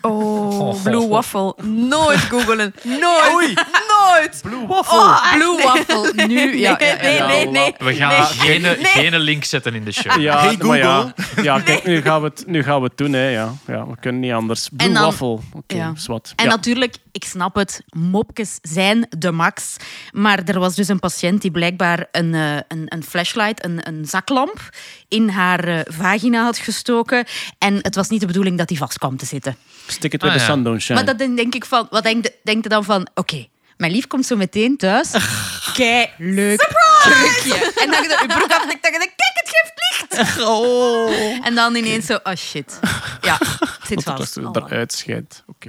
Oh, 0.00 0.82
Blue 0.84 1.08
Waffle. 1.08 1.54
Nooit 1.62 2.18
googelen. 2.18 2.74
Nooit. 2.82 3.64
Nooit. 3.88 4.40
Blue 4.42 4.66
waffle. 4.66 4.98
Oh, 4.98 5.32
Blue 5.32 5.62
waffle, 5.62 6.12
nu. 6.26 6.56
Ja, 6.58 6.76
ja, 6.80 6.86
ja, 6.86 6.96
nee, 7.02 7.14
ja. 7.16 7.26
nee, 7.26 7.46
nee. 7.50 7.74
We 7.78 7.94
gaan 7.94 8.24
geen, 8.24 8.64
geen 8.80 9.18
link 9.18 9.44
zetten 9.44 9.74
in 9.74 9.84
de 9.84 9.92
show. 9.92 10.20
Ja, 10.20 10.38
Hey, 10.40 10.50
ja, 10.50 10.56
Google. 10.58 11.14
ja 11.42 11.60
kijk, 11.60 11.86
nu 11.86 12.02
gaan 12.02 12.20
we 12.20 12.26
het, 12.26 12.44
nu 12.46 12.62
gaan 12.62 12.78
we 12.80 12.84
het 12.86 12.96
doen. 12.96 13.12
Hè, 13.12 13.28
ja. 13.28 13.52
Ja, 13.66 13.86
we 13.86 13.94
kunnen 14.00 14.20
niet 14.20 14.32
anders. 14.32 14.68
Blue 14.72 14.92
dan- 14.92 15.02
waffle. 15.02 15.38
Oké, 15.52 15.76
Ja. 15.76 15.92
zwart. 15.96 16.32
En 16.36 16.44
Ja. 16.44 16.50
natuurlijk, 16.50 16.96
ik 17.14 17.24
snap 17.24 17.54
het, 17.54 17.82
mopjes 17.88 18.58
zijn 18.62 19.06
de 19.18 19.32
max. 19.32 19.76
Maar 20.12 20.42
er 20.44 20.58
was 20.58 20.74
dus 20.74 20.88
een 20.88 20.98
patiënt 20.98 21.42
die 21.42 21.50
blijkbaar 21.50 22.06
een, 22.12 22.34
eh, 22.34 22.56
een, 22.68 22.84
een 22.88 23.04
flashlight, 23.04 23.64
een, 23.64 23.88
een 23.88 24.04
zaklamp, 24.06 24.68
in 25.08 25.28
haar 25.28 25.64
eh, 25.68 25.80
vagina 25.84 26.42
had 26.44 26.58
gestoken. 26.58 27.24
En 27.58 27.74
het 27.82 27.94
was 27.94 28.08
niet 28.08 28.20
de 28.20 28.26
bedoeling 28.26 28.58
dat 28.58 28.68
die 28.68 28.78
vast 28.78 28.98
kwam 28.98 29.16
te 29.16 29.26
zitten. 29.26 29.56
Stick 29.86 30.12
it 30.12 30.22
Ah, 30.22 30.28
with 30.28 30.38
the 30.38 30.44
ja. 30.46 30.52
sun, 30.54 30.62
don't 30.62 30.82
shine. 30.82 30.94
Maar 30.98 31.06
dat 31.06 31.18
dan 31.18 31.34
denk 31.34 31.54
ik 31.54 31.64
van, 31.64 31.86
wat 31.90 32.02
denk 32.02 32.24
je, 32.24 32.34
denk 32.42 32.62
je 32.62 32.68
dan 32.68 32.84
van, 32.84 33.08
oké, 33.14 33.46
mijn 33.76 33.92
lief 33.92 34.06
komt 34.06 34.26
zo 34.26 34.36
meteen 34.36 34.76
thuis. 34.76 35.10
Kei 35.74 36.08
leuk 36.18 36.68
krukje. 37.02 37.72
En 37.76 37.90
dan 37.90 38.02
je 38.02 38.24
broek 38.26 38.50
af 38.52 38.62
en 38.70 38.80
kijk, 38.80 38.96
het 39.16 39.48
geeft 39.48 39.72
licht. 39.74 40.36
Oh. 40.48 41.46
En 41.46 41.54
dan 41.54 41.74
ineens 41.74 42.06
zo, 42.06 42.18
oh 42.22 42.34
shit. 42.34 42.78
Ja, 43.20 43.36
het 43.40 43.86
zit 43.86 44.04
Dat 44.04 44.16
vast. 44.16 44.34
het 44.34 44.44
Oh, 44.44 44.52
eruit 44.66 44.92
schijnt. 44.92 45.42
Oké. 45.46 45.68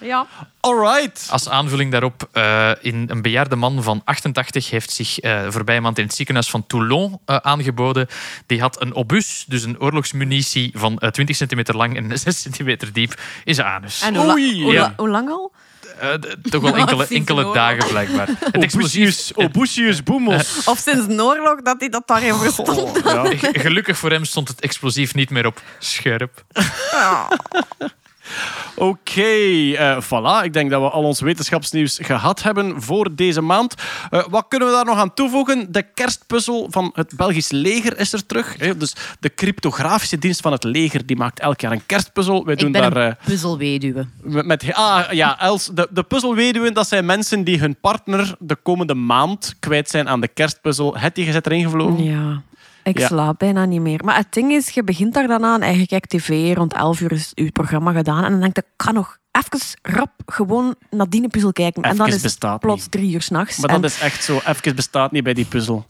Ja. 0.00 0.26
Alright. 0.60 1.26
Als 1.30 1.48
aanvulling 1.48 1.90
daarop, 1.90 2.28
eh, 2.32 2.70
in 2.80 3.04
een 3.10 3.22
bejaarde 3.22 3.56
man 3.56 3.82
van 3.82 4.02
88 4.04 4.70
heeft 4.70 4.90
zich 4.90 5.18
eh 5.20 5.40
voorbije 5.48 5.80
maand 5.80 5.98
in 5.98 6.04
het 6.04 6.14
ziekenhuis 6.14 6.48
van 6.50 6.66
Toulon 6.66 7.18
eh, 7.24 7.36
aangeboden. 7.36 8.06
Die 8.46 8.60
had 8.60 8.80
een 8.82 8.94
obus, 8.94 9.44
dus 9.48 9.62
een 9.62 9.80
oorlogsmunitie 9.80 10.70
van 10.74 10.98
eh, 10.98 11.10
20 11.10 11.36
centimeter 11.36 11.76
lang 11.76 11.96
en 11.96 12.18
6 12.18 12.40
centimeter 12.40 12.92
diep, 12.92 13.20
in 13.44 13.54
zijn 13.54 13.66
anus. 13.66 14.00
En 14.00 14.16
hoe, 14.16 14.26
la- 14.26 14.32
Oei. 14.32 14.62
hoe, 14.62 14.72
Ja. 14.72 14.80
la- 14.80 14.92
hoe 14.96 15.08
lang 15.08 15.30
al? 15.30 15.52
Eh, 16.00 16.12
toch 16.42 16.62
wel 16.62 16.76
enkele, 16.76 17.06
enkele 17.10 17.52
dagen 17.52 17.88
blijkbaar. 17.88 18.26
Het 18.40 18.62
explosief, 18.62 19.00
Obusius, 19.06 19.34
Obusius 19.34 20.02
boemels. 20.02 20.64
Of 20.68 20.78
sinds 20.78 21.06
de 21.06 21.22
oorlog 21.24 21.62
dat 21.62 21.76
hij 21.80 21.88
dat 21.88 22.02
daarin 22.06 22.34
verstond. 22.34 22.68
Oh, 23.04 23.32
ja. 23.32 23.50
Gelukkig 23.52 23.98
voor 23.98 24.10
hem 24.10 24.24
stond 24.24 24.48
het 24.48 24.60
explosief 24.60 25.14
niet 25.14 25.30
meer 25.30 25.46
op 25.46 25.62
scherp. 25.78 26.44
Oké, 28.74 29.20
eh, 29.72 30.00
voilà. 30.02 30.44
Ik 30.44 30.52
denk 30.52 30.70
dat 30.70 30.80
we 30.82 30.88
al 30.90 31.02
ons 31.02 31.20
wetenschapsnieuws 31.20 31.98
gehad 32.02 32.42
hebben 32.42 32.82
voor 32.82 33.14
deze 33.14 33.40
maand. 33.40 33.74
Eh, 34.10 34.24
wat 34.30 34.44
kunnen 34.48 34.68
we 34.68 34.74
daar 34.74 34.84
nog 34.84 34.98
aan 34.98 35.14
toevoegen? 35.14 35.72
De 35.72 35.82
kerstpuzzel 35.94 36.66
van 36.70 36.90
het 36.94 37.12
Belgisch 37.16 37.50
leger 37.50 37.98
is 37.98 38.12
er 38.12 38.26
terug. 38.26 38.54
hè. 38.58 38.76
Dus 38.76 38.94
de 39.20 39.34
cryptografische 39.34 40.18
dienst 40.18 40.40
van 40.40 40.52
het 40.52 40.64
leger 40.64 41.06
die 41.06 41.16
maakt 41.16 41.40
elk 41.40 41.60
jaar 41.60 41.72
een 41.72 41.86
kerstpuzzel. 41.86 42.44
Wij 42.44 42.54
doen 42.54 42.72
daar... 42.72 42.96
een 42.96 43.10
eh, 43.10 43.24
puzzelweduwe. 43.24 44.06
met, 44.22 44.46
met- 44.46 44.72
ah, 44.74 45.10
ja, 45.10 45.40
Els, 45.40 45.70
de, 45.74 45.88
de 45.90 46.02
puzzelweduwen, 46.02 46.74
dat 46.74 46.88
zijn 46.88 47.04
mensen 47.06 47.44
die 47.44 47.58
hun 47.58 47.76
partner 47.80 48.34
de 48.38 48.56
komende 48.62 48.94
maand 48.94 49.54
kwijt 49.60 49.90
zijn 49.90 50.08
aan 50.08 50.20
de 50.20 50.28
kerstpuzzel. 50.28 50.96
Het 50.98 51.14
die 51.14 51.24
gezet 51.24 51.46
erin 51.46 51.62
gevlogen? 51.62 52.04
Ja. 52.04 52.42
Ik 52.86 52.98
Ja. 52.98 53.06
slaap 53.06 53.38
bijna 53.38 53.64
niet 53.64 53.80
meer. 53.80 54.04
Maar 54.04 54.16
het 54.16 54.32
ding 54.32 54.52
is, 54.52 54.68
je 54.70 54.84
begint 54.84 55.14
daar 55.14 55.26
dan 55.26 55.44
aan 55.44 55.62
en 55.62 55.78
je 55.78 55.86
kijkt 55.86 56.08
tv. 56.10 56.54
Rond 56.56 56.72
11 56.74 57.00
uur 57.00 57.12
is 57.12 57.30
je 57.34 57.50
programma 57.52 57.92
gedaan. 57.92 58.24
En 58.24 58.30
dan 58.30 58.40
denk 58.40 58.56
je, 58.56 58.62
ik 58.62 58.72
kan 58.76 58.94
nog 58.94 59.18
even 59.36 59.60
rap 59.82 60.10
gewoon 60.26 60.74
naar 60.90 61.08
die 61.08 61.28
puzzel 61.28 61.52
kijken. 61.52 61.82
en 61.82 61.96
dan 61.96 62.06
is 62.06 62.22
het 62.22 62.38
plots 62.60 62.82
niet. 62.82 62.90
drie 62.90 63.14
uur 63.14 63.22
s'nachts. 63.22 63.58
Maar 63.58 63.80
dat 63.80 63.90
is 63.90 64.00
echt 64.00 64.24
zo. 64.24 64.40
Even 64.46 64.76
bestaat 64.76 65.12
niet 65.12 65.24
bij 65.24 65.34
die 65.34 65.44
puzzel. 65.44 65.86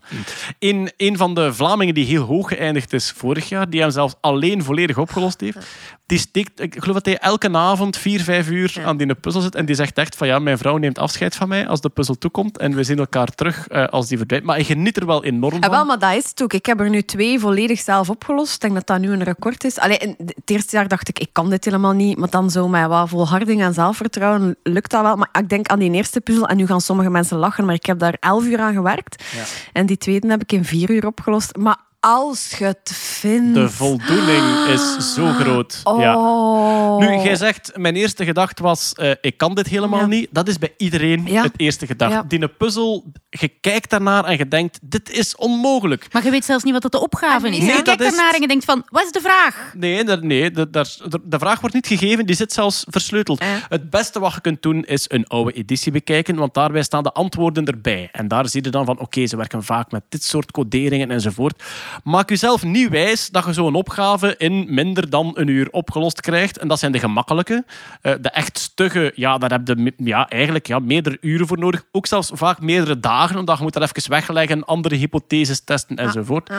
In 0.58 0.90
een 0.96 1.16
van 1.16 1.34
de 1.34 1.54
Vlamingen 1.54 1.94
die 1.94 2.04
heel 2.04 2.22
hoog 2.24 2.48
geëindigd 2.48 2.92
is 2.92 3.10
vorig 3.16 3.48
jaar, 3.48 3.70
die 3.70 3.80
hem 3.80 3.90
zelfs 3.90 4.14
alleen 4.20 4.62
volledig 4.62 4.98
opgelost 4.98 5.40
heeft, 5.40 5.58
die 6.06 6.18
steekt, 6.18 6.60
ik 6.60 6.74
geloof 6.78 6.94
dat 6.94 7.04
hij 7.06 7.18
elke 7.18 7.52
avond 7.52 7.96
vier, 7.96 8.20
vijf 8.20 8.48
uur 8.50 8.82
aan 8.84 8.96
die 8.96 9.14
puzzel 9.14 9.40
zit. 9.40 9.54
En 9.54 9.64
die 9.66 9.74
zegt 9.74 9.98
echt 9.98 10.16
van 10.16 10.26
ja, 10.26 10.38
mijn 10.38 10.58
vrouw 10.58 10.76
neemt 10.76 10.98
afscheid 10.98 11.34
van 11.36 11.48
mij 11.48 11.66
als 11.68 11.80
de 11.80 11.88
puzzel 11.88 12.18
toekomt. 12.18 12.58
En 12.58 12.74
we 12.74 12.84
zien 12.84 12.98
elkaar 12.98 13.26
terug 13.26 13.68
eh, 13.68 13.84
als 13.86 14.08
die 14.08 14.16
verdwijnt. 14.18 14.44
Maar 14.44 14.54
hij 14.56 14.64
geniet 14.64 14.96
er 14.96 15.06
wel 15.06 15.24
enorm 15.24 15.54
Ah, 15.54 15.60
van. 15.60 15.70
wel, 15.70 15.84
maar 15.84 15.98
dat 15.98 16.14
is 16.14 16.28
het 16.28 16.42
ook. 16.42 16.52
Ik 16.52 16.66
heb 16.66 16.80
er 16.80 16.90
nu 16.90 17.02
twee 17.02 17.38
volledig 17.40 17.80
zelf 17.80 18.10
opgelost. 18.10 18.54
Ik 18.54 18.60
denk 18.60 18.74
dat 18.74 18.86
dat 18.86 18.98
nu 18.98 19.10
een 19.12 19.22
record 19.22 19.64
is. 19.64 19.78
Allee, 19.78 19.96
in 19.98 20.14
het 20.18 20.50
eerste 20.50 20.76
jaar 20.76 20.88
dacht 20.88 21.08
ik, 21.08 21.18
ik 21.18 21.28
kan 21.32 21.50
dit 21.50 21.64
helemaal 21.64 21.92
niet. 21.92 22.18
Maar 22.18 22.30
dan 22.30 22.50
zo 22.50 22.68
met 22.68 22.86
wat 22.86 23.08
volharding 23.36 23.62
en 23.68 23.74
zelfvertrouwen 23.74 24.56
lukt 24.62 24.90
dat 24.90 25.02
wel. 25.02 25.16
Maar 25.16 25.28
ik 25.32 25.48
denk 25.48 25.68
aan 25.68 25.78
die 25.78 25.90
eerste 25.92 26.20
puzzel, 26.20 26.48
en 26.48 26.56
nu 26.56 26.66
gaan 26.66 26.80
sommige 26.80 27.10
mensen 27.10 27.36
lachen, 27.38 27.64
maar 27.64 27.74
ik 27.74 27.86
heb 27.86 27.98
daar 27.98 28.16
elf 28.20 28.44
uur 28.44 28.58
aan 28.58 28.74
gewerkt. 28.74 29.24
En 29.72 29.86
die 29.86 29.96
tweede 29.98 30.28
heb 30.28 30.42
ik 30.42 30.52
in 30.52 30.64
vier 30.64 30.90
uur 30.90 31.06
opgelost. 31.06 31.56
Maar 31.56 31.76
als 32.00 32.54
je 32.58 32.64
het 32.64 32.92
vindt... 32.94 33.54
De 33.54 33.70
voldoening 33.70 34.66
is 34.68 35.14
zo 35.14 35.26
groot. 35.32 35.80
Ja. 35.98 36.16
Oh. 36.16 36.98
Nu, 36.98 37.06
jij 37.06 37.36
zegt, 37.36 37.72
mijn 37.76 37.96
eerste 37.96 38.24
gedachte 38.24 38.62
was, 38.62 38.92
eh, 38.92 39.10
ik 39.20 39.36
kan 39.36 39.54
dit 39.54 39.66
helemaal 39.66 40.00
Ja. 40.00 40.06
niet. 40.06 40.28
Dat 40.30 40.48
is 40.48 40.58
bij 40.58 40.74
iedereen 40.76 41.26
Ja. 41.26 41.42
het 41.42 41.52
eerste 41.56 41.86
gedachte. 41.86 42.14
Ja. 42.14 42.22
Die 42.38 42.48
puzzel, 42.48 43.04
je 43.40 43.48
kijkt 43.60 43.90
daarnaar 43.90 44.24
en 44.24 44.36
je 44.36 44.48
denkt, 44.48 44.78
dit 44.82 45.10
is 45.10 45.36
onmogelijk. 45.36 46.12
Maar 46.12 46.24
je 46.24 46.30
weet 46.30 46.44
zelfs 46.44 46.64
niet 46.64 46.72
wat 46.72 46.82
dat 46.82 46.92
de 46.92 47.00
opgave 47.00 47.48
is. 47.48 47.58
Nee, 47.58 47.66
je 47.66 47.72
dat 47.74 47.82
kijkt 47.84 48.00
is- 48.00 48.10
ernaar 48.10 48.34
en 48.34 48.40
je 48.40 48.48
denkt 48.48 48.64
van, 48.64 48.86
wat 48.88 49.04
is 49.04 49.10
de 49.12 49.20
vraag? 49.20 49.72
Nee, 49.74 50.04
nee 50.04 50.50
de, 50.50 50.70
de, 50.70 50.86
de 51.24 51.38
vraag 51.38 51.60
wordt 51.60 51.74
niet 51.74 51.86
gegeven, 51.86 52.26
die 52.26 52.36
zit 52.36 52.52
zelfs 52.52 52.84
versleuteld. 52.88 53.40
Eh. 53.40 53.48
Het 53.68 53.90
beste 53.90 54.20
wat 54.20 54.34
je 54.34 54.40
kunt 54.40 54.62
doen 54.62 54.84
is 54.84 55.04
een 55.08 55.26
oude 55.26 55.52
editie 55.52 55.92
bekijken, 55.92 56.36
want 56.36 56.54
daarbij 56.54 56.82
staan 56.82 57.02
de 57.02 57.12
antwoorden 57.12 57.64
erbij. 57.64 58.08
En 58.12 58.28
daar 58.28 58.48
zie 58.48 58.64
je 58.64 58.70
dan 58.70 58.84
van, 58.84 58.98
oké, 58.98 59.26
ze 59.26 59.36
werken 59.36 59.62
vaak 59.64 59.90
met 59.90 60.02
dit 60.08 60.24
soort 60.24 60.50
coderingen 60.50 61.10
enzovoort. 61.10 61.62
Maak 62.04 62.28
jezelf 62.28 62.62
niet 62.62 62.88
wijs 62.88 63.28
dat 63.28 63.44
je 63.44 63.52
zo'n 63.52 63.74
opgave 63.74 64.34
in 64.38 64.66
minder 64.68 65.10
dan 65.10 65.30
een 65.34 65.48
uur 65.48 65.68
opgelost 65.70 66.20
krijgt. 66.20 66.58
En 66.58 66.68
dat 66.68 66.78
zijn 66.78 66.92
de 66.92 66.98
gemakkelijke. 66.98 67.64
Eh, 68.00 68.12
de 68.20 68.28
echt 68.30 68.58
stugge, 68.58 69.12
ja, 69.14 69.38
daar 69.38 69.50
heb 69.50 69.66
je 69.68 69.92
ja, 69.96 70.28
eigenlijk 70.28 70.66
ja, 70.66 70.78
meerdere 70.78 71.18
uren 71.20 71.46
voor 71.46 71.58
nodig. 71.58 71.84
Ook 71.92 72.06
zelfs 72.06 72.30
vaak 72.34 72.60
meerdere 72.60 73.00
dagen, 73.00 73.25
omdat 73.34 73.56
je 73.56 73.62
moet 73.62 73.72
dat 73.72 73.82
even 73.96 74.10
wegleggen, 74.10 74.64
andere 74.64 74.94
hypotheses 74.94 75.60
testen 75.60 75.96
enzovoort. 75.96 76.50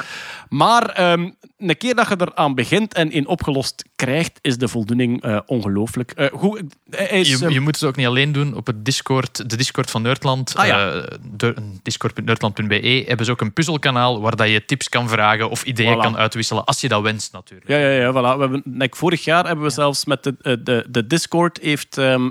Maar 0.49 0.89
ehm, 0.89 1.29
een 1.57 1.77
keer 1.77 1.95
dat 1.95 2.07
je 2.07 2.15
eraan 2.19 2.55
begint 2.55 2.93
en 2.93 3.11
in 3.11 3.27
opgelost 3.27 3.85
krijgt, 3.95 4.39
is 4.41 4.57
de 4.57 4.67
voldoening 4.67 5.21
eh, 5.21 5.39
ongelooflijk. 5.45 6.11
Eh, 6.11 6.27
goed, 6.33 6.61
hij 6.89 7.07
is, 7.19 7.29
Je, 7.29 7.45
ehm, 7.45 7.53
je 7.53 7.59
moet 7.59 7.75
het 7.75 7.89
ook 7.89 7.95
niet 7.95 8.05
alleen 8.07 8.31
doen. 8.31 8.55
Op 8.55 8.67
het 8.67 8.85
Discord, 8.85 9.49
de 9.49 9.55
Discord 9.57 9.91
van 9.91 10.01
Nerdland, 10.01 10.55
Ah, 10.55 10.67
ja. 10.67 10.91
eh, 11.37 11.49
discord.nerdland.be, 11.83 13.03
hebben 13.07 13.25
ze 13.25 13.31
ook 13.31 13.41
een 13.41 13.53
puzzelkanaal 13.53 14.21
waar 14.21 14.35
dat 14.35 14.49
je 14.49 14.65
tips 14.65 14.89
kan 14.89 15.09
vragen 15.09 15.49
of 15.49 15.63
ideeën 15.63 15.97
Voilà. 15.97 16.01
kan 16.01 16.17
uitwisselen, 16.17 16.65
als 16.65 16.81
je 16.81 16.87
dat 16.87 17.01
wenst 17.01 17.31
natuurlijk. 17.33 17.69
Ja, 17.69 17.77
ja, 17.77 17.89
ja, 17.89 18.11
voilà. 18.11 18.35
We 18.35 18.41
hebben, 18.41 18.61
like, 18.65 18.97
vorig 18.97 19.23
jaar 19.23 19.45
hebben 19.45 19.65
we 19.65 19.71
zelfs 19.71 20.05
met 20.05 20.23
de, 20.23 20.35
eh, 20.41 20.53
de, 20.63 20.85
de 20.89 21.07
Discord 21.07 21.59
heeft 21.61 21.97
ehm, 21.97 22.29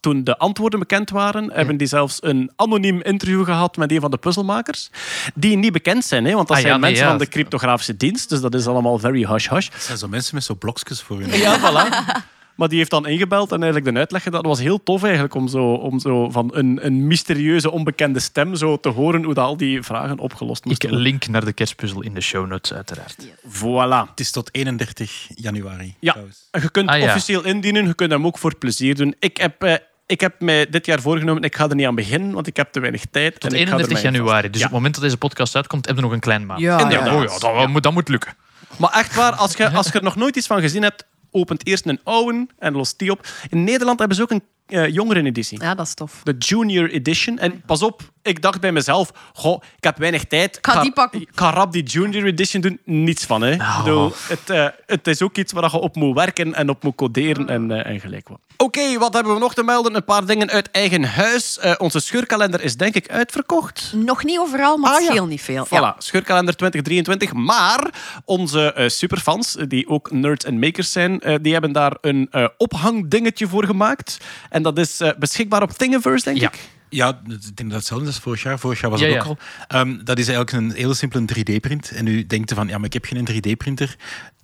toen 0.00 0.24
de 0.24 0.38
antwoorden 0.38 0.78
bekend 0.78 1.10
waren, 1.10 1.52
hebben 1.52 1.76
die 1.76 1.86
zelfs 1.86 2.18
een 2.22 2.50
anoniem 2.56 3.00
interview 3.02 3.44
gehad 3.44 3.76
met 3.76 3.90
een 3.92 4.00
van 4.00 4.10
de 4.10 4.16
puzzelmakers. 4.16 4.90
Die 5.34 5.56
niet 5.56 5.72
bekend 5.72 6.04
zijn, 6.04 6.24
hè, 6.24 6.32
want 6.34 6.48
dat 6.48 6.56
Ah, 6.56 6.62
zijn 6.62 6.74
ja, 6.74 6.78
nee, 6.80 6.88
mensen 6.90 7.04
ja. 7.10 7.16
van 7.16 7.24
de 7.24 7.28
cryptografische 7.30 7.96
dienst. 7.96 8.28
Dus 8.28 8.40
dat 8.40 8.54
is 8.54 8.66
allemaal 8.66 8.98
very 8.98 9.24
hush-hush. 9.26 9.68
Dat 9.68 9.80
zijn 9.82 9.98
zo 9.98 10.08
mensen 10.08 10.34
met 10.34 10.44
zo 10.44 10.54
blokjes 10.54 11.02
voor 11.02 11.20
hun. 11.20 11.38
Ja, 11.38 11.58
voilà. 11.60 12.18
Maar 12.54 12.68
die 12.68 12.78
heeft 12.78 12.90
dan 12.90 13.06
ingebeld 13.06 13.52
en 13.52 13.62
eigenlijk 13.62 13.92
de 13.92 13.98
uitleg 13.98 14.22
gedaan. 14.22 14.40
Dat 14.42 14.50
was 14.50 14.60
heel 14.60 14.82
tof 14.82 15.02
eigenlijk 15.02 15.34
om 15.34 15.48
zo, 15.48 15.72
om 15.72 15.98
zo 15.98 16.30
van 16.30 16.50
een, 16.54 16.78
een 16.86 17.06
mysterieuze, 17.06 17.70
onbekende 17.70 18.20
stem 18.20 18.54
zo 18.54 18.76
te 18.80 18.88
horen 18.88 19.24
hoe 19.24 19.34
dat 19.34 19.44
al 19.44 19.56
die 19.56 19.82
vragen 19.82 20.18
opgelost 20.18 20.60
Ik 20.60 20.66
moesten 20.66 20.88
worden. 20.88 21.06
link 21.06 21.26
naar 21.28 21.44
de 21.44 21.52
kerstpuzzel 21.52 22.02
in 22.02 22.14
de 22.14 22.20
show 22.20 22.46
notes, 22.46 22.72
uiteraard. 22.72 23.26
Voilà. 23.48 24.10
Het 24.10 24.20
is 24.20 24.30
tot 24.30 24.48
31 24.54 25.26
januari. 25.34 25.94
Ja, 26.00 26.12
trouwens. 26.12 26.48
je 26.60 26.70
kunt 26.70 26.88
Ah, 26.88 26.98
ja. 26.98 27.04
officieel 27.04 27.44
indienen, 27.44 27.86
je 27.86 27.94
kunt 27.94 28.10
hem 28.10 28.26
ook 28.26 28.38
voor 28.38 28.56
plezier 28.56 28.94
doen. 28.94 29.14
Ik 29.18 29.36
heb, 29.36 29.62
eh, 29.62 29.74
ik 30.10 30.20
heb 30.20 30.34
mij 30.40 30.66
dit 30.70 30.86
jaar 30.86 31.00
voorgenomen, 31.00 31.42
ik 31.42 31.56
ga 31.56 31.68
er 31.68 31.74
niet 31.74 31.86
aan 31.86 31.94
beginnen, 31.94 32.32
want 32.32 32.46
ik 32.46 32.56
heb 32.56 32.72
te 32.72 32.80
weinig 32.80 33.04
tijd. 33.10 33.40
Tot 33.40 33.52
en 33.52 33.58
ik 33.60 33.68
ga 33.68 33.72
er 33.74 33.78
31 33.80 34.02
mij 34.02 34.12
in 34.12 34.16
januari. 34.18 34.50
Dus 34.50 34.60
Ja. 34.60 34.66
op 34.66 34.70
het 34.72 34.78
moment 34.80 34.94
dat 34.94 35.04
deze 35.04 35.16
podcast 35.16 35.56
uitkomt, 35.56 35.86
hebben 35.86 36.02
we 36.04 36.08
nog 36.08 36.18
een 36.18 36.24
klein 36.24 36.46
maand. 36.46 36.60
Ja. 36.60 36.84
Oh 36.84 36.90
ja, 36.90 37.04
dat, 37.38 37.68
moet, 37.68 37.82
dat 37.82 37.92
moet 37.92 38.08
lukken. 38.08 38.34
Maar 38.76 38.90
echt 38.92 39.14
waar, 39.14 39.32
als 39.32 39.56
je, 39.56 39.70
als 39.80 39.86
je 39.86 39.92
er 39.92 40.02
nog 40.02 40.16
nooit 40.16 40.36
iets 40.36 40.46
van 40.46 40.60
gezien 40.60 40.82
hebt, 40.82 41.06
opent 41.30 41.66
eerst 41.66 41.86
een 41.86 42.00
oude 42.04 42.46
en 42.58 42.72
lost 42.72 42.98
die 42.98 43.10
op. 43.10 43.26
In 43.48 43.64
Nederland 43.64 43.98
hebben 43.98 44.16
ze 44.16 44.22
ook 44.22 44.30
een 44.30 44.42
eh 44.70 44.88
jongereneditie. 44.88 45.60
Ja, 45.62 45.74
dat 45.74 45.86
is 45.86 45.94
tof. 45.94 46.20
De 46.24 46.34
Junior 46.38 46.90
Edition. 46.90 47.38
En 47.38 47.62
pas 47.66 47.82
op, 47.82 48.02
ik 48.22 48.42
dacht 48.42 48.60
bij 48.60 48.72
mezelf, 48.72 49.10
goh, 49.32 49.62
ik 49.76 49.84
heb 49.84 49.98
weinig 49.98 50.24
tijd. 50.24 50.56
Ik 50.56 50.66
ga 50.66 50.82
die 50.82 50.92
pakken. 50.92 51.20
Ik 51.20 51.28
ga 51.34 51.50
rap 51.50 51.72
die 51.72 51.82
Junior 51.82 52.24
Edition 52.24 52.62
doen. 52.62 52.78
Niets 52.84 53.24
van, 53.24 53.42
hè. 53.42 53.52
Ik 53.52 53.62
bedoel, 53.84 54.12
het, 54.28 54.50
eh, 54.50 54.66
het 54.86 55.06
is 55.06 55.22
ook 55.22 55.36
iets 55.36 55.52
waar 55.52 55.70
je 55.70 55.78
op 55.78 55.96
moet 55.96 56.14
werken 56.14 56.54
en 56.54 56.68
op 56.68 56.82
moet 56.82 56.94
coderen 56.94 57.48
en, 57.48 57.70
eh, 57.70 57.92
en 57.92 58.00
gelijk 58.00 58.28
wat. 58.28 58.38
Oké, 58.56 58.98
wat 58.98 59.14
hebben 59.14 59.34
we 59.34 59.38
nog 59.40 59.54
te 59.54 59.62
melden? 59.62 59.94
Een 59.94 60.04
paar 60.04 60.26
dingen 60.26 60.50
uit 60.50 60.70
eigen 60.70 61.04
huis. 61.04 61.58
Eh, 61.58 61.74
onze 61.78 62.00
scheurkalender 62.00 62.60
is 62.62 62.76
denk 62.76 62.94
ik 62.94 63.08
uitverkocht. 63.10 63.92
Nog 63.96 64.24
niet 64.24 64.38
overal, 64.38 64.76
maar 64.76 64.90
het 64.90 65.00
Ah, 65.00 65.04
ja. 65.06 65.10
scheelt 65.12 65.28
niet 65.28 65.42
veel. 65.42 65.66
Voilà, 65.66 65.70
Ja. 65.70 65.94
scheurkalender 65.98 66.56
2023. 66.56 67.32
Maar 67.32 67.90
onze 68.24 68.72
eh, 68.72 68.88
superfans, 68.88 69.56
die 69.68 69.88
ook 69.88 70.10
nerds 70.10 70.44
en 70.44 70.58
makers 70.58 70.92
zijn, 70.92 71.20
eh, 71.20 71.34
die 71.42 71.52
hebben 71.52 71.72
daar 71.72 71.96
een 72.00 72.28
eh, 72.30 72.46
ophangdingetje 72.56 73.48
voor 73.48 73.64
gemaakt. 73.64 74.18
En 74.50 74.59
dat 74.62 74.78
is 74.78 75.00
eh, 75.00 75.10
beschikbaar 75.18 75.62
op 75.62 75.70
Thingiverse, 75.70 76.24
denk 76.24 76.36
Ja. 76.38 76.48
ik. 76.48 76.58
Ja, 76.88 77.20
ik 77.28 77.56
denk 77.56 77.70
dat 77.70 77.78
hetzelfde 77.78 78.08
is 78.08 78.14
als 78.14 78.22
vorig 78.22 78.42
jaar. 78.42 78.58
Vorig 78.58 78.80
jaar 78.80 78.90
was 78.90 79.00
het 79.00 79.10
ja. 79.10 79.18
ook 79.18 79.24
al. 79.26 79.38
Ehm, 79.68 80.04
dat 80.04 80.18
is 80.18 80.28
eigenlijk 80.28 80.52
een 80.64 80.72
hele 80.76 80.94
simpele 80.94 81.24
3D-print. 81.24 81.90
En 81.90 82.06
u 82.06 82.26
denkt 82.26 82.52
van, 82.52 82.68
ja, 82.68 82.76
maar 82.76 82.86
ik 82.86 82.92
heb 82.92 83.04
geen 83.04 83.28
3D-printer. 83.30 83.96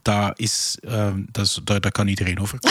Dat, 0.07 0.39
is, 0.39 0.78
ehm, 0.81 1.23
dat, 1.31 1.44
is, 1.44 1.60
dat, 1.65 1.83
dat 1.83 1.93
kan 1.93 2.09
iedereen 2.09 2.41
over. 2.41 2.59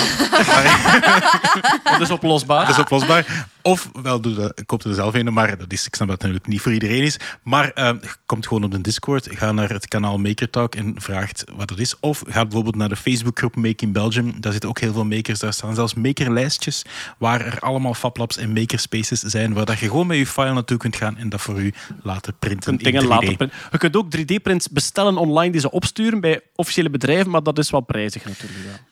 Dat 1.83 2.01
is 2.01 2.11
oplosbaar. 2.11 2.65
Dat 2.65 2.75
is 2.75 2.81
oplosbaar. 2.81 3.47
Of 3.61 3.89
wel, 4.01 4.22
doe 4.22 4.33
dat, 4.33 4.65
koop 4.65 4.83
er 4.83 4.93
zelf 4.93 5.14
een, 5.14 5.33
maar 5.33 5.57
dat 5.57 5.73
is, 5.73 5.85
ik 5.85 5.95
snap 5.95 6.07
dat 6.07 6.17
het 6.17 6.25
natuurlijk 6.25 6.47
niet 6.47 6.61
voor 6.61 6.73
iedereen 6.73 7.03
is. 7.03 7.19
Maar 7.43 7.72
ehm, 7.72 7.97
je 8.01 8.09
komt 8.25 8.47
gewoon 8.47 8.64
op 8.64 8.72
de 8.72 8.81
Discord, 8.81 9.27
ga 9.31 9.51
naar 9.51 9.69
het 9.69 9.88
kanaal 9.88 10.17
Maker 10.17 10.49
Talk 10.49 10.75
en 10.75 10.93
vraagt 10.97 11.43
wat 11.55 11.67
dat 11.67 11.80
is. 11.80 11.99
Of 11.99 12.23
ga 12.27 12.41
bijvoorbeeld 12.41 12.75
naar 12.75 12.89
de 12.89 12.95
Facebookgroep 12.95 13.55
Make 13.55 13.85
in 13.85 13.91
Belgium. 13.91 14.41
Daar 14.41 14.51
zitten 14.51 14.69
ook 14.69 14.80
heel 14.80 14.93
veel 14.93 15.05
makers. 15.05 15.39
Daar 15.39 15.53
staan 15.53 15.75
zelfs 15.75 15.93
makerlijstjes 15.93 16.85
waar 17.17 17.41
er 17.41 17.59
allemaal 17.59 17.93
fablabs 17.93 18.38
en 18.38 18.53
makerspaces 18.53 19.19
zijn, 19.19 19.53
waar 19.53 19.65
dat 19.65 19.80
je 19.80 19.88
gewoon 19.88 20.07
met 20.07 20.17
je 20.17 20.27
file 20.27 20.53
naartoe 20.53 20.77
kunt 20.77 20.95
gaan 20.95 21.17
en 21.17 21.30
dat 21.30 21.41
voor 21.41 21.61
u 21.61 21.73
laten 22.03 22.35
printen 22.39 22.77
kunt 22.77 22.83
dingen 22.83 23.01
in 23.01 23.07
3D. 23.07 23.09
laten 23.09 23.35
printen. 23.35 23.57
Je 23.72 23.77
kunt 23.77 23.95
ook 23.95 24.07
3D-prints 24.17 24.69
bestellen 24.72 25.17
online 25.17 25.51
die 25.51 25.61
ze 25.61 25.72
opsturen 25.72 26.19
bij 26.19 26.41
officiële 26.55 26.89
bedrijven, 26.89 27.24
maar 27.25 27.43
dat 27.43 27.57
is 27.57 27.69
wel 27.69 27.81
prijzig 27.81 28.25
natuurlijk. 28.25 28.83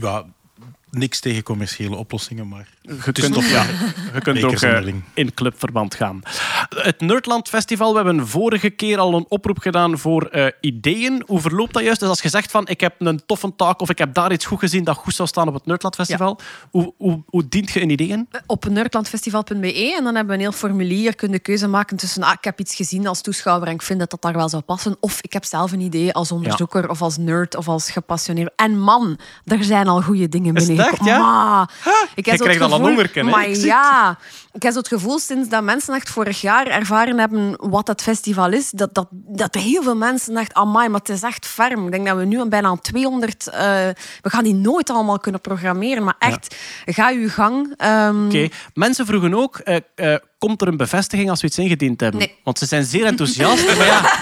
Ja. 0.00 0.26
Niks 0.90 1.20
tegen 1.20 1.42
commerciële 1.42 1.96
oplossingen, 1.96 2.48
maar 2.48 2.68
Je 2.82 3.12
kunt, 3.12 3.32
toch 3.32 3.44
ja, 3.44 3.62
je 4.14 4.20
kunt 4.22 4.44
ook 4.44 4.52
eh, 4.52 4.94
in 5.14 5.34
clubverband 5.34 5.94
gaan. 5.94 6.20
Het 6.74 7.00
Nerdland 7.00 7.48
Festival, 7.48 7.90
we 7.90 7.96
hebben 7.96 8.26
vorige 8.28 8.70
keer 8.70 8.98
al 8.98 9.14
een 9.14 9.26
oproep 9.28 9.58
gedaan 9.58 9.98
voor 9.98 10.22
eh, 10.22 10.46
ideeën. 10.60 11.22
Hoe 11.26 11.40
verloopt 11.40 11.72
dat 11.74 11.82
juist? 11.82 12.00
Dus 12.00 12.08
als 12.08 12.22
je 12.22 12.28
zegt 12.28 12.50
van 12.50 12.68
ik 12.68 12.80
heb 12.80 12.94
een 12.98 13.22
toffe 13.26 13.52
taak 13.56 13.80
of 13.80 13.90
ik 13.90 13.98
heb 13.98 14.14
daar 14.14 14.32
iets 14.32 14.46
goed 14.46 14.58
gezien 14.58 14.84
dat 14.84 14.96
goed 14.96 15.14
zou 15.14 15.28
staan 15.28 15.48
op 15.48 15.54
het 15.54 15.66
Nerdland 15.66 15.94
Festival, 15.94 16.40
hoe, 16.70 16.94
hoe, 16.96 17.22
hoe 17.26 17.48
dient 17.48 17.70
je 17.70 17.80
een 17.80 17.90
idee 17.90 18.08
in? 18.08 18.28
Op 18.46 18.68
nerdlandfestival.be 18.68 19.94
en 19.96 20.04
dan 20.04 20.14
hebben 20.14 20.26
we 20.26 20.32
een 20.32 20.40
heel 20.40 20.58
formulier. 20.58 21.14
Kun 21.14 21.28
je 21.28 21.34
de 21.34 21.40
keuze 21.40 21.68
maken 21.68 21.96
tussen 21.96 22.22
ah, 22.22 22.32
ik 22.32 22.44
heb 22.44 22.60
iets 22.60 22.74
gezien 22.74 23.06
als 23.06 23.20
toeschouwer 23.20 23.68
en 23.68 23.74
ik 23.74 23.82
vind 23.82 23.98
dat 23.98 24.10
dat 24.10 24.22
daar 24.22 24.34
wel 24.34 24.48
zou 24.48 24.62
passen. 24.62 24.96
Of 25.00 25.22
ik 25.22 25.32
heb 25.32 25.44
zelf 25.44 25.72
een 25.72 25.80
idee 25.80 26.12
als 26.12 26.32
onderzoeker 26.32 26.88
of 26.88 27.02
als 27.02 27.16
nerd 27.16 27.56
of 27.56 27.68
als 27.68 27.90
gepassioneerd. 27.90 28.52
En 28.56 28.78
man, 28.78 29.18
er 29.44 29.64
zijn 29.64 29.88
al 29.88 30.02
goede 30.02 30.28
dingen 30.28 30.54
Is 30.54 30.66
echt, 30.86 31.04
ja? 31.04 31.68
Ik 32.14 32.24
Je 32.24 32.30
heb 32.30 32.40
krijgt 32.40 32.60
al 32.60 32.86
een? 32.86 33.26
Maar 33.26 33.48
ja, 33.48 34.18
ik 34.52 34.62
heb 34.62 34.72
zo 34.72 34.78
het 34.78 34.88
gevoel 34.88 35.18
sinds 35.18 35.48
dat 35.48 35.62
mensen 35.62 35.94
echt 35.94 36.10
vorig 36.10 36.40
jaar 36.40 36.66
ervaren 36.66 37.18
hebben 37.18 37.54
wat 37.70 37.86
dat 37.86 38.02
festival 38.02 38.52
is, 38.52 38.70
dat, 38.70 38.94
dat, 38.94 39.06
dat 39.10 39.54
heel 39.54 39.82
veel 39.82 39.96
mensen 39.96 40.36
echt, 40.36 40.54
amai, 40.54 40.88
maar 40.88 41.00
het 41.00 41.08
is 41.08 41.22
echt 41.22 41.46
ferm. 41.46 41.84
Ik 41.84 41.92
denk 41.92 42.06
dat 42.06 42.16
we 42.16 42.24
nu 42.24 42.44
bijna 42.44 42.68
aan 42.68 42.80
200, 42.80 43.46
eh, 43.46 43.60
we 44.20 44.30
gaan 44.30 44.44
die 44.44 44.54
nooit 44.54 44.90
allemaal 44.90 45.18
kunnen 45.18 45.40
programmeren, 45.40 46.04
maar 46.04 46.16
echt, 46.18 46.56
ga 46.84 47.10
je 47.10 47.28
gang. 47.28 47.74
Ehm, 47.76 48.26
Oké, 48.26 48.48
mensen 48.74 49.06
vroegen 49.06 49.34
ook, 49.34 49.58
eh, 49.58 49.76
eh, 49.94 50.18
komt 50.38 50.62
er 50.62 50.68
een 50.68 50.76
bevestiging 50.76 51.30
als 51.30 51.40
we 51.40 51.46
iets 51.46 51.58
ingediend 51.58 52.00
hebben? 52.00 52.20
Nee. 52.20 52.38
Want 52.44 52.58
ze 52.58 52.66
zijn 52.66 52.84
zeer 52.84 53.06
enthousiast. 53.06 53.66
maar 53.78 53.86
ja, 53.86 54.12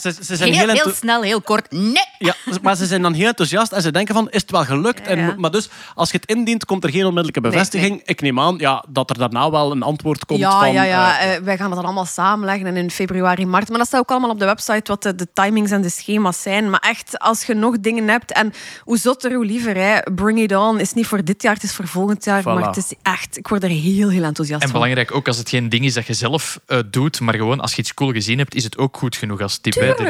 ze, 0.00 0.12
ze 0.12 0.36
zijn 0.36 0.38
Heel, 0.38 0.58
heel, 0.58 0.68
heel 0.68 0.76
enthou- 0.76 0.94
snel, 0.94 1.22
heel 1.22 1.40
kort. 1.40 1.70
Nee. 1.70 1.92
Ja, 2.18 2.34
maar 2.62 2.76
ze 2.76 2.86
zijn 2.86 3.02
dan 3.02 3.12
heel 3.12 3.26
enthousiast 3.26 3.72
en 3.72 3.82
ze 3.82 3.90
denken 3.92 4.14
van, 4.14 4.30
is 4.30 4.40
het 4.40 4.50
wel 4.50 4.64
gelukt? 4.64 5.08
Ja, 5.08 5.16
ja. 5.16 5.28
En, 5.28 5.40
maar 5.40 5.50
dus, 5.50 5.68
als 5.94 6.10
je 6.10 6.16
het 6.16 6.28
indient, 6.30 6.64
komt 6.64 6.84
er 6.84 6.90
geen 6.90 7.02
onmiddellijke 7.04 7.40
bevestiging. 7.40 8.02
Ik 8.04 8.20
neem 8.20 8.40
aan 8.40 8.54
ja, 8.58 8.84
dat 8.88 9.10
er 9.10 9.18
daarna 9.18 9.50
wel 9.50 9.70
een 9.70 9.82
antwoord 9.82 10.24
komt 10.24 10.38
ja, 10.40 10.58
van... 10.58 10.72
ja, 10.72 10.82
ja. 10.82 11.18
eh, 11.20 11.40
wij 11.40 11.56
gaan 11.56 11.66
dat 11.66 11.76
dan 11.76 11.84
allemaal 11.84 12.06
samenleggen 12.06 12.66
en 12.66 12.76
in 12.76 12.90
februari, 12.90 13.46
maart. 13.46 13.68
Maar 13.68 13.78
dat 13.78 13.86
staat 13.86 14.00
ook 14.00 14.10
allemaal 14.10 14.30
op 14.30 14.38
de 14.38 14.44
website, 14.44 14.82
wat 14.84 15.02
de, 15.02 15.14
de 15.14 15.28
timings 15.32 15.70
en 15.70 15.82
de 15.82 15.88
schema's 15.88 16.42
zijn. 16.42 16.70
Maar 16.70 16.80
echt, 16.80 17.18
als 17.18 17.44
je 17.44 17.54
nog 17.54 17.80
dingen 17.80 18.08
hebt, 18.08 18.32
en 18.32 18.52
hoe 18.80 18.98
zotter, 18.98 19.32
hoe 19.34 19.44
liever. 19.44 19.76
Hè. 19.76 20.00
Bring 20.14 20.38
it 20.40 20.56
on 20.56 20.80
is 20.80 20.92
niet 20.92 21.06
voor 21.06 21.24
dit 21.24 21.42
jaar, 21.42 21.54
het 21.54 21.62
is 21.62 21.74
voor 21.74 21.86
volgend 21.88 22.24
jaar. 22.24 22.40
Voilà. 22.40 22.44
Maar 22.44 22.66
het 22.66 22.76
is 22.76 22.92
echt, 23.02 23.36
ik 23.38 23.48
word 23.48 23.62
er 23.62 23.68
heel, 23.68 24.08
heel 24.10 24.22
enthousiast 24.22 24.62
En 24.62 24.68
van. 24.68 24.80
belangrijk 24.80 25.14
ook 25.14 25.26
als 25.26 25.36
het 25.36 25.48
geen 25.48 25.68
ding 25.68 25.84
is 25.84 25.94
dat 25.94 26.06
je 26.06 26.14
zelf 26.14 26.60
eh, 26.66 26.78
doet, 26.90 27.20
maar 27.20 27.34
gewoon 27.34 27.60
als 27.60 27.74
je 27.74 27.78
iets 27.78 27.94
cool 27.94 28.12
gezien 28.12 28.38
hebt, 28.38 28.54
is 28.54 28.64
het 28.64 28.78
ook 28.78 28.96
goed 28.96 29.16
genoeg 29.16 29.40
als 29.40 29.54
het 29.54 29.62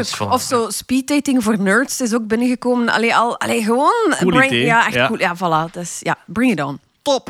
Van, 0.04 0.32
Of 0.32 0.42
zo 0.42 0.70
speeddating 0.70 1.42
voor 1.44 1.58
nerds 1.60 2.00
is 2.00 2.14
ook 2.14 2.26
binnengekomen. 2.26 2.88
Allee, 2.88 3.14
al, 3.16 3.40
allee 3.40 3.62
gewoon. 3.62 4.14
Cool 4.18 4.30
bring, 4.30 4.44
idee, 4.52 4.64
Ja, 4.64 4.86
echt 4.86 4.94
ja. 4.94 5.06
cool. 5.06 5.18
Ja, 5.18 5.36
voilà. 5.36 5.70
Dus, 5.72 5.98
ja, 6.00 6.18
bring 6.26 6.52
it 6.52 6.62
on. 6.62 6.78
Top! 7.02 7.28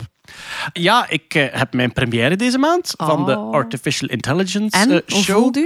Ja, 0.72 1.08
ik 1.08 1.34
eh, 1.34 1.46
heb 1.50 1.74
mijn 1.74 1.92
première 1.92 2.36
deze 2.36 2.58
maand 2.58 2.94
van 2.96 3.24
de 3.26 3.38
Oh. 3.38 3.52
Artificial 3.54 4.08
Intelligence 4.08 4.76
En, 4.76 4.88
hoe 4.90 5.22
show. 5.22 5.56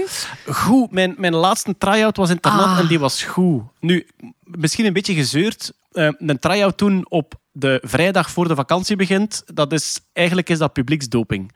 Goed, 0.47 0.90
mijn, 0.90 1.15
mijn 1.18 1.34
laatste 1.34 1.74
try-out 1.78 2.16
was 2.16 2.28
in 2.31 2.36
het 2.36 2.44
internat 2.47 2.70
Ah. 2.70 2.78
en 2.78 2.86
die 2.86 2.98
was 2.98 3.23
goed. 3.23 3.62
Nu, 3.81 4.07
misschien 4.44 4.84
een 4.86 4.92
beetje 4.92 5.15
gezeurd. 5.15 5.73
eh, 5.92 6.08
een 6.18 6.39
try-out 6.39 6.76
toen 6.76 7.07
op 7.08 7.34
de 7.52 7.78
vrijdag 7.84 8.31
voor 8.31 8.48
de 8.48 8.55
vakantie 8.55 8.97
begint, 8.97 9.42
dat 9.55 9.73
is, 9.73 10.00
eigenlijk 10.12 10.48
is 10.48 10.58
dat 10.58 10.73
publieksdoping. 10.73 11.52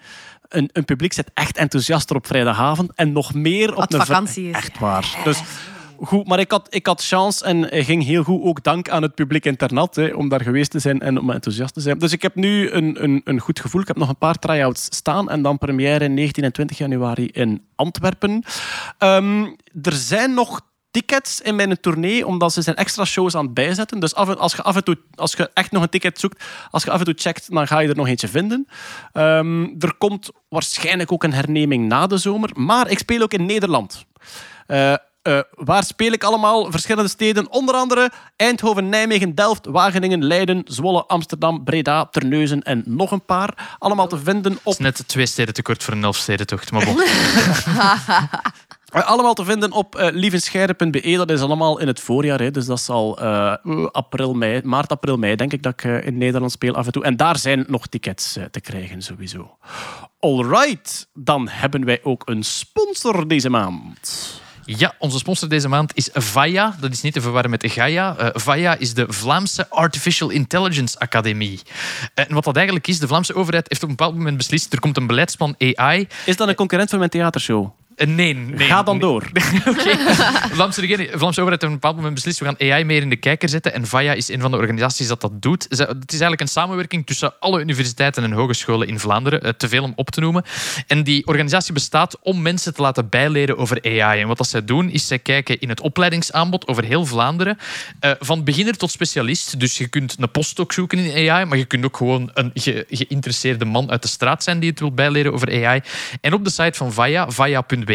Een, 0.55 0.71
een 0.73 0.85
publiek 0.85 1.13
zit 1.13 1.31
echt 1.35 1.57
enthousiaster 1.57 2.17
op 2.17 2.27
vrijdagavond 2.27 2.91
en 2.95 3.13
nog 3.13 3.35
meer 3.35 3.75
op 3.77 3.85
vri- 3.89 3.99
vakantie 3.99 4.49
is. 4.49 4.55
Echt 4.57 4.79
waar. 4.79 5.17
Dus 5.25 5.43
goed, 6.01 6.27
maar 6.27 6.39
ik 6.39 6.51
had, 6.51 6.67
ik 6.71 6.87
had 6.87 7.05
chance 7.05 7.45
en 7.45 7.85
ging 7.85 8.05
heel 8.05 8.23
goed, 8.23 8.43
ook 8.43 8.63
dank 8.63 8.89
aan 8.89 9.03
het 9.03 9.15
publiek 9.15 9.45
internat, 9.45 9.97
hè, 9.97 10.09
om 10.15 10.29
daar 10.29 10.41
geweest 10.41 10.71
te 10.71 10.79
zijn 10.79 11.01
en 11.01 11.19
om 11.19 11.31
enthousiast 11.31 11.75
te 11.75 11.81
zijn. 11.81 11.99
Dus 11.99 12.13
ik 12.13 12.23
heb 12.23 12.35
nu 12.35 12.71
een, 12.71 13.03
een, 13.03 13.21
een 13.25 13.41
goed 13.41 13.61
gevoel. 13.61 13.81
Ik 13.81 13.87
heb 13.87 13.97
nog 13.97 14.09
een 14.09 14.19
paar 14.19 14.39
try-outs 14.39 14.85
staan 14.85 15.31
en 15.31 15.43
dan 15.43 15.59
première 15.59 16.09
19 16.09 16.45
en 16.45 16.53
20 16.53 16.79
januari 16.79 17.27
in 17.27 17.65
Antwerpen. 17.77 18.45
Ehm, 18.99 19.45
er 19.83 19.93
zijn 19.93 20.35
nog 20.35 20.61
tickets 20.91 21.41
in 21.41 21.57
mijn 21.57 21.81
tournee, 21.81 22.27
omdat 22.27 22.53
ze 22.53 22.63
zijn 22.63 22.77
extra 22.77 23.05
shows 23.05 23.35
aan 23.35 23.45
het 23.45 23.55
bijzetten. 23.55 24.01
Dus 24.01 24.15
af 24.15 24.29
en, 24.29 24.39
als, 24.39 24.53
je 24.55 24.63
af 24.63 24.77
en 24.77 24.85
toe, 24.85 24.99
als 25.15 25.33
je 25.33 25.51
echt 25.55 25.71
nog 25.71 25.83
een 25.83 25.89
ticket 25.89 26.21
zoekt, 26.21 26.45
als 26.71 26.83
je 26.85 26.91
af 26.91 26.99
en 26.99 27.05
toe 27.05 27.15
checkt, 27.17 27.51
dan 27.51 27.67
ga 27.67 27.79
je 27.79 27.89
er 27.89 27.97
nog 27.97 28.07
eentje 28.09 28.29
vinden. 28.29 28.67
Ehm, 29.13 29.63
er 29.79 29.95
komt 29.99 30.31
waarschijnlijk 30.53 31.13
ook 31.13 31.25
een 31.25 31.33
herneming 31.33 31.89
na 31.89 32.07
de 32.07 32.17
zomer. 32.17 32.51
Maar 32.55 32.91
ik 32.91 32.99
speel 32.99 33.23
ook 33.23 33.33
in 33.33 33.47
Nederland. 33.47 34.05
Eh, 34.67 34.93
eh, 34.93 34.99
waar 35.51 35.85
speel 35.85 36.13
ik 36.13 36.25
allemaal? 36.25 36.71
Verschillende 36.71 37.09
steden, 37.09 37.51
onder 37.51 37.75
andere 37.75 38.11
Eindhoven, 38.37 38.89
Nijmegen, 38.89 39.35
Delft, 39.35 39.67
Wageningen, 39.67 40.25
Leiden, 40.25 40.63
Zwolle, 40.65 41.05
Amsterdam, 41.07 41.65
Breda, 41.65 42.07
Terneuzen 42.07 42.63
en 42.63 42.83
nog 42.87 43.11
een 43.11 43.25
paar. 43.25 43.77
Allemaal 43.79 44.09
te 44.09 44.19
vinden 44.19 44.53
op 44.53 44.59
Het 44.65 44.73
is 44.73 44.79
net 44.79 45.09
twee 45.09 45.27
steden 45.27 45.55
tekort 45.55 45.83
voor 45.83 45.95
een 45.95 46.05
elfstedentocht. 46.05 46.73
Maar 46.73 46.85
bon. 46.85 46.97
Eh, 48.93 49.07
allemaal 49.07 49.35
te 49.35 49.45
vinden 49.45 49.73
op 49.73 49.97
uh. 49.97 51.17
Dat 51.17 51.31
is 51.31 51.41
allemaal 51.41 51.79
in 51.79 51.87
het 51.87 52.01
voorjaar. 52.01 52.41
Hè. 52.41 52.51
Dus 52.51 52.67
dat 52.67 52.81
zal 52.81 53.19
eh, 53.19 53.55
april, 53.93 54.35
mei, 54.35 54.61
maart, 54.65 54.91
april, 54.91 55.17
mei, 55.17 55.37
denk 55.37 55.53
ik, 55.53 55.63
dat 55.63 55.73
ik 55.73 56.05
in 56.05 56.19
Nederland 56.19 56.53
speel 56.53 56.75
af 56.75 56.87
en 56.87 56.93
toe. 56.93 57.05
En 57.05 57.17
daar 57.17 57.39
zijn 57.39 57.65
nog 57.69 57.87
tickets 57.87 58.39
te 58.51 58.61
krijgen, 58.61 59.03
sowieso. 59.03 59.57
Alright, 60.21 61.09
dan 61.15 61.49
hebben 61.49 61.85
wij 61.85 62.01
ook 62.03 62.23
een 62.25 62.43
sponsor 62.43 63.29
deze 63.29 63.51
maand. 63.51 64.41
Ja, 64.65 64.95
onze 64.99 65.19
sponsor 65.19 65.49
deze 65.49 65.69
maand 65.69 65.97
is 65.97 66.09
Vaya. 66.13 66.77
Dat 66.81 66.93
is 66.93 67.01
niet 67.01 67.13
te 67.13 67.21
verwarren 67.21 67.51
met 67.51 67.65
Gaia. 67.71 68.17
Uh, 68.21 68.29
Vaya 68.33 68.77
is 68.79 68.95
de 68.95 69.05
Vlaamse 69.09 69.71
Artificial 69.71 70.31
Intelligence 70.31 70.99
Academie. 70.99 71.61
En 72.15 72.35
wat 72.35 72.45
dat 72.45 72.57
eigenlijk 72.57 72.87
is, 72.87 72.99
de 72.99 73.07
Vlaamse 73.07 73.35
overheid 73.35 73.67
heeft 73.69 73.83
op 73.83 73.89
een 73.89 73.97
bepaald 73.97 74.17
moment 74.17 74.37
beslist, 74.37 74.73
er 74.73 74.81
komt 74.81 74.97
een 74.97 75.07
beleidsplan 75.07 75.55
AI. 75.59 76.07
Is 76.27 76.37
dat 76.37 76.49
een 76.49 76.55
concurrent 76.55 76.91
van 76.91 76.99
mijn 76.99 77.11
theatershow? 77.11 77.71
Eh, 78.03 78.09
Nee, 78.09 78.35
nee. 78.35 78.67
Ga 78.69 78.83
dan 78.83 78.95
nee. 78.97 79.05
door. 79.05 79.29
Vlaamse, 80.53 80.81
regering, 80.81 81.11
Vlaamse 81.15 81.41
overheid 81.41 81.51
heeft 81.51 81.63
op 81.63 81.69
een 81.69 81.73
bepaald 81.73 81.97
moment 81.97 82.15
beslist, 82.15 82.39
we 82.39 82.45
gaan 82.45 82.71
AI 82.71 82.85
meer 82.85 83.03
in 83.03 83.09
de 83.09 83.17
kijker 83.17 83.49
zetten. 83.49 83.75
En 83.75 83.87
VAIA 83.87 84.13
is 84.13 84.29
een 84.29 84.41
van 84.41 84.51
de 84.51 84.57
organisaties 84.57 85.07
dat 85.09 85.21
dat 85.21 85.43
doet. 85.43 85.63
Het 85.69 85.79
is 85.81 85.87
eigenlijk 86.21 86.41
een 86.41 86.49
samenwerking 86.49 87.07
tussen 87.07 87.35
alle 87.41 87.61
universiteiten 87.61 88.25
en 88.25 88.33
hogescholen 88.33 88.89
in 88.89 88.99
Vlaanderen. 89.01 89.43
eh, 89.43 89.51
Te 89.51 89.69
veel 89.69 89.83
om 89.83 89.93
op 89.97 90.11
te 90.11 90.21
noemen. 90.21 90.45
En 90.87 91.03
die 91.05 91.27
organisatie 91.27 91.73
bestaat 91.73 92.19
om 92.23 92.43
mensen 92.43 92.75
te 92.75 92.83
laten 92.83 93.09
bijleren 93.09 93.57
over 93.59 93.79
AI. 93.85 94.21
En 94.21 94.29
wat 94.29 94.37
dat 94.39 94.49
zij 94.49 94.65
doen, 94.65 94.91
is 94.91 95.07
zij 95.07 95.19
kijken 95.19 95.61
in 95.61 95.69
het 95.69 95.81
opleidingsaanbod 95.81 96.67
over 96.69 96.85
heel 96.85 97.07
Vlaanderen. 97.07 97.59
eh, 98.01 98.11
van 98.21 98.45
beginner 98.45 98.77
tot 98.77 98.91
specialist. 98.91 99.61
Dus 99.61 99.79
je 99.79 99.89
kunt 99.89 100.17
een 100.19 100.31
postdoc 100.31 100.73
zoeken 100.73 100.99
in 100.99 101.31
AI, 101.31 101.45
maar 101.45 101.59
je 101.59 101.65
kunt 101.65 101.85
ook 101.85 101.97
gewoon 101.97 102.31
een 102.35 102.51
ge- 102.55 102.87
geïnteresseerde 102.91 103.65
man 103.65 103.91
uit 103.91 104.03
de 104.03 104.09
straat 104.09 104.43
zijn 104.45 104.61
die 104.61 104.71
het 104.71 104.81
wil 104.81 104.93
bijleren 104.93 105.33
over 105.33 105.65
AI. 105.67 105.81
En 106.21 106.33
op 106.35 106.45
de 106.45 106.51
site 106.51 106.73
van 106.79 106.93
VAIA, 106.93 107.27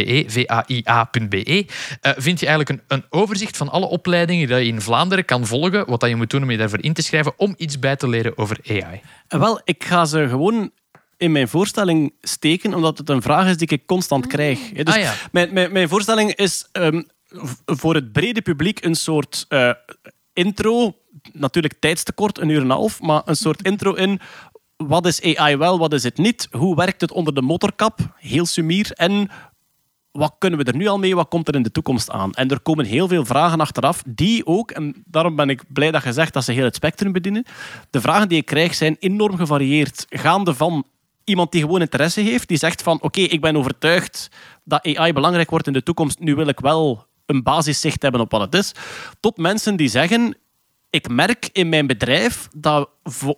vaia.be, 0.06 0.26
V-A-I-A.be, 0.32 1.66
eh, 2.02 2.12
vind 2.18 2.40
je 2.40 2.48
eigenlijk 2.48 2.70
een, 2.70 2.98
een 2.98 3.06
overzicht 3.10 3.58
van 3.58 3.70
alle 3.70 3.86
opleidingen 3.86 4.48
die 4.48 4.56
je 4.58 4.66
in 4.66 4.82
Vlaanderen 4.82 5.26
kan 5.26 5.46
volgen, 5.46 5.90
wat 5.90 6.00
dat 6.00 6.10
je 6.10 6.16
moet 6.16 6.30
doen 6.30 6.44
om 6.44 6.52
je 6.52 6.58
daarvoor 6.58 6.84
in 6.84 6.94
te 6.94 7.02
schrijven, 7.02 7.34
om 7.38 7.54
iets 7.58 7.80
bij 7.80 7.96
te 7.96 8.10
leren 8.10 8.38
over 8.38 8.58
AI. 8.70 9.02
Eh, 9.28 9.40
Wel, 9.40 9.62
ik 9.64 9.84
ga 9.84 10.06
ze 10.06 10.28
gewoon 10.30 10.72
in 11.18 11.32
mijn 11.32 11.48
voorstelling 11.48 12.14
steken, 12.22 12.74
omdat 12.74 12.98
het 12.98 13.10
een 13.10 13.22
vraag 13.22 13.48
is 13.50 13.58
die 13.58 13.68
ik 13.68 13.86
constant 13.86 14.28
krijg. 14.28 14.60
Hè, 14.74 14.84
Dus 14.84 14.96
Ah, 14.96 15.02
ja. 15.02 15.14
mijn, 15.32 15.54
mijn, 15.54 15.72
mijn 15.72 15.90
voorstelling 15.90 16.36
is 16.36 16.68
ehm, 16.72 17.02
voor 17.66 17.96
het 17.96 18.12
brede 18.12 18.42
publiek 18.42 18.84
een 18.84 18.96
soort 18.96 19.46
eh, 19.50 19.72
intro. 20.34 20.96
Natuurlijk 21.34 21.74
tijdstekort, 21.80 22.38
een 22.40 22.50
uur 22.50 22.58
en 22.58 22.64
een 22.64 22.70
half, 22.70 23.02
maar 23.02 23.22
een 23.26 23.36
soort 23.36 23.62
intro 23.72 23.94
in 23.94 24.20
wat 24.78 25.06
is 25.06 25.36
AI 25.36 25.58
wel, 25.58 25.80
wat 25.80 25.94
is 25.94 26.04
het 26.04 26.18
niet? 26.18 26.48
Hoe 26.52 26.76
werkt 26.76 27.02
het 27.02 27.12
onder 27.12 27.34
de 27.34 27.42
motorkap? 27.42 28.00
Heel 28.16 28.46
sumier. 28.46 28.92
En 28.92 29.30
wat 30.12 30.36
kunnen 30.38 30.60
we 30.60 30.66
er 30.66 30.78
nu 30.78 30.88
al 30.88 31.00
mee? 31.00 31.16
Wat 31.16 31.28
komt 31.28 31.48
er 31.48 31.56
in 31.56 31.64
de 31.64 31.72
toekomst 31.72 32.10
aan? 32.12 32.34
En 32.34 32.50
er 32.50 32.60
komen 32.60 32.86
heel 32.86 33.08
veel 33.08 33.26
vragen 33.26 33.60
achteraf, 33.60 34.04
die 34.06 34.46
ook, 34.46 34.72
en 34.72 35.04
daarom 35.06 35.36
ben 35.36 35.50
ik 35.50 35.64
blij 35.68 35.92
dat 35.92 36.04
je 36.04 36.14
zegt 36.14 36.34
dat 36.34 36.44
ze 36.44 36.52
heel 36.52 36.64
het 36.64 36.76
spectrum 36.76 37.12
bedienen. 37.12 37.46
De 37.90 38.02
vragen 38.02 38.30
die 38.30 38.38
ik 38.38 38.46
krijg 38.46 38.76
zijn 38.76 38.96
enorm 39.00 39.36
gevarieerd. 39.36 40.06
Gaande 40.10 40.54
van 40.54 40.86
iemand 41.24 41.52
die 41.52 41.62
gewoon 41.62 41.82
interesse 41.82 42.22
heeft, 42.22 42.48
die 42.48 42.58
zegt 42.58 42.82
van 42.82 43.02
oké, 43.02 43.22
ik 43.22 43.42
ben 43.42 43.56
overtuigd 43.56 44.30
dat 44.64 44.96
AI 44.96 45.14
belangrijk 45.14 45.50
wordt 45.50 45.68
in 45.68 45.74
de 45.74 45.84
toekomst, 45.84 46.20
nu 46.20 46.36
wil 46.36 46.48
ik 46.48 46.60
wel 46.60 47.06
een 47.26 47.44
basiszicht 47.44 48.02
hebben 48.02 48.22
op 48.22 48.32
wat 48.32 48.42
het 48.42 48.54
is, 48.54 48.72
tot 49.20 49.38
mensen 49.38 49.76
die 49.76 49.88
zeggen 49.88 50.38
ik 50.90 51.10
merk 51.10 51.50
in 51.54 51.70
mijn 51.70 51.88
bedrijf 51.88 52.48
dat, 52.56 52.90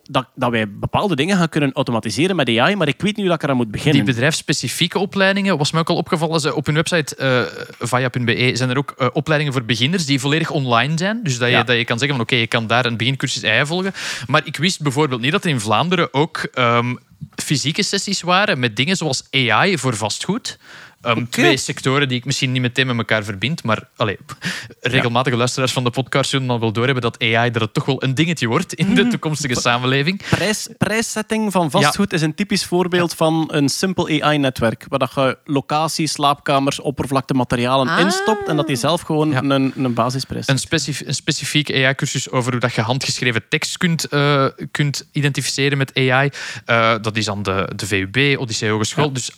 dat, 0.03 0.27
dat 0.35 0.51
wij 0.51 0.71
bepaalde 0.71 1.15
dingen 1.15 1.37
gaan 1.37 1.49
kunnen 1.49 1.71
automatiseren 1.73 2.35
met 2.35 2.57
AI, 2.57 2.75
maar 2.75 2.87
ik 2.87 2.95
weet 3.01 3.03
niet 3.15 3.15
hoe 3.15 3.25
dat 3.25 3.35
ik 3.35 3.43
eraan 3.43 3.55
moet 3.57 3.71
beginnen. 3.71 4.05
Die 4.05 4.13
bedrijfsspecifieke 4.13 4.99
opleidingen, 4.99 5.57
was 5.57 5.71
mij 5.71 5.81
ook 5.81 5.89
al 5.89 5.95
opgevallen, 5.95 6.39
ze- 6.39 6.55
op 6.55 6.65
hun 6.65 6.75
website 6.75 7.15
eh 7.15 7.41
via.be 7.79 8.51
zijn 8.53 8.69
er 8.69 8.77
ook 8.77 8.93
eh, 8.97 9.07
opleidingen 9.13 9.53
voor 9.53 9.63
beginners 9.65 10.05
die 10.05 10.19
volledig 10.19 10.49
online 10.49 10.97
zijn. 10.97 11.19
Dus 11.23 11.37
dat 11.37 11.47
je, 11.49 11.53
Ja. 11.55 11.63
dat 11.63 11.77
je 11.77 11.85
kan 11.85 11.97
zeggen 11.99 12.17
van 12.17 12.25
oké, 12.25 12.35
je 12.35 12.47
kan 12.47 12.67
daar 12.67 12.85
een 12.85 12.97
begincursus 12.97 13.43
AI 13.43 13.65
volgen. 13.65 13.93
Maar 14.27 14.41
ik 14.45 14.57
wist 14.57 14.81
bijvoorbeeld 14.81 15.21
niet 15.21 15.31
dat 15.31 15.43
er 15.43 15.49
in 15.49 15.59
Vlaanderen 15.59 16.13
ook 16.13 16.37
ehm, 16.53 16.95
fysieke 17.43 17.83
sessies 17.83 18.21
waren 18.21 18.59
met 18.59 18.75
dingen 18.75 18.95
zoals 18.97 19.27
AI 19.31 19.77
voor 19.77 19.95
vastgoed. 19.95 20.57
Ehm, 21.01 21.25
Twee 21.29 21.57
sectoren 21.57 22.07
die 22.07 22.17
ik 22.17 22.25
misschien 22.25 22.51
niet 22.51 22.61
meteen 22.61 22.87
met 22.87 22.97
elkaar 22.97 23.23
verbind, 23.23 23.63
maar 23.63 23.83
allee, 23.95 24.17
regelmatige 24.81 25.35
luisteraars 25.37 25.71
van 25.71 25.83
de 25.83 25.89
podcast 25.89 26.29
zullen 26.29 26.47
dan 26.47 26.59
wel 26.59 26.71
doorhebben 26.71 27.01
dat 27.03 27.21
AI 27.21 27.49
het 27.51 27.73
toch 27.73 27.85
wel 27.85 28.03
een 28.03 28.15
dingetje 28.15 28.47
wordt 28.47 28.73
in 28.73 28.95
de 28.95 29.07
toekomstige 29.13 29.55
samenleving. 29.61 30.21
Prijs, 30.29 30.67
prijssetting 30.77 31.51
van 31.51 31.71
vastgoed 31.71 32.13
is 32.13 32.21
een 32.21 32.35
typisch 32.35 32.65
voorbeeld 32.65 33.13
van 33.13 33.49
een 33.51 33.69
simpel 33.69 34.07
AI-netwerk. 34.21 34.85
Waar 34.87 34.99
dat 34.99 35.11
je 35.15 35.37
locaties, 35.45 36.11
slaapkamers, 36.11 36.79
oppervlakte, 36.79 37.33
materialen 37.33 37.87
Ah. 37.87 37.99
instopt 37.99 38.47
en 38.47 38.55
dat 38.55 38.67
die 38.67 38.75
zelf 38.75 39.01
gewoon 39.01 39.31
Ja. 39.31 39.41
een, 39.43 39.73
een 39.75 39.93
basisprijs 39.93 40.47
Een, 40.47 40.59
specif 40.59 41.01
een 41.05 41.15
specifiek 41.15 41.71
AI-cursus 41.73 42.29
over 42.29 42.51
hoe 42.51 42.59
dat 42.59 42.73
je 42.73 42.81
handgeschreven 42.81 43.43
tekst 43.49 43.77
kunt, 43.77 44.05
eh, 44.05 44.45
kunt 44.71 45.07
identificeren 45.11 45.77
met 45.77 45.91
AI. 45.95 46.29
Eh, 46.65 46.95
dat 47.01 47.17
is 47.17 47.29
aan 47.29 47.43
de, 47.43 47.69
de 47.75 47.87
VUB, 47.87 48.37
Odyssee 48.39 48.69
Hogeschool. 48.69 49.13
Dus 49.13 49.31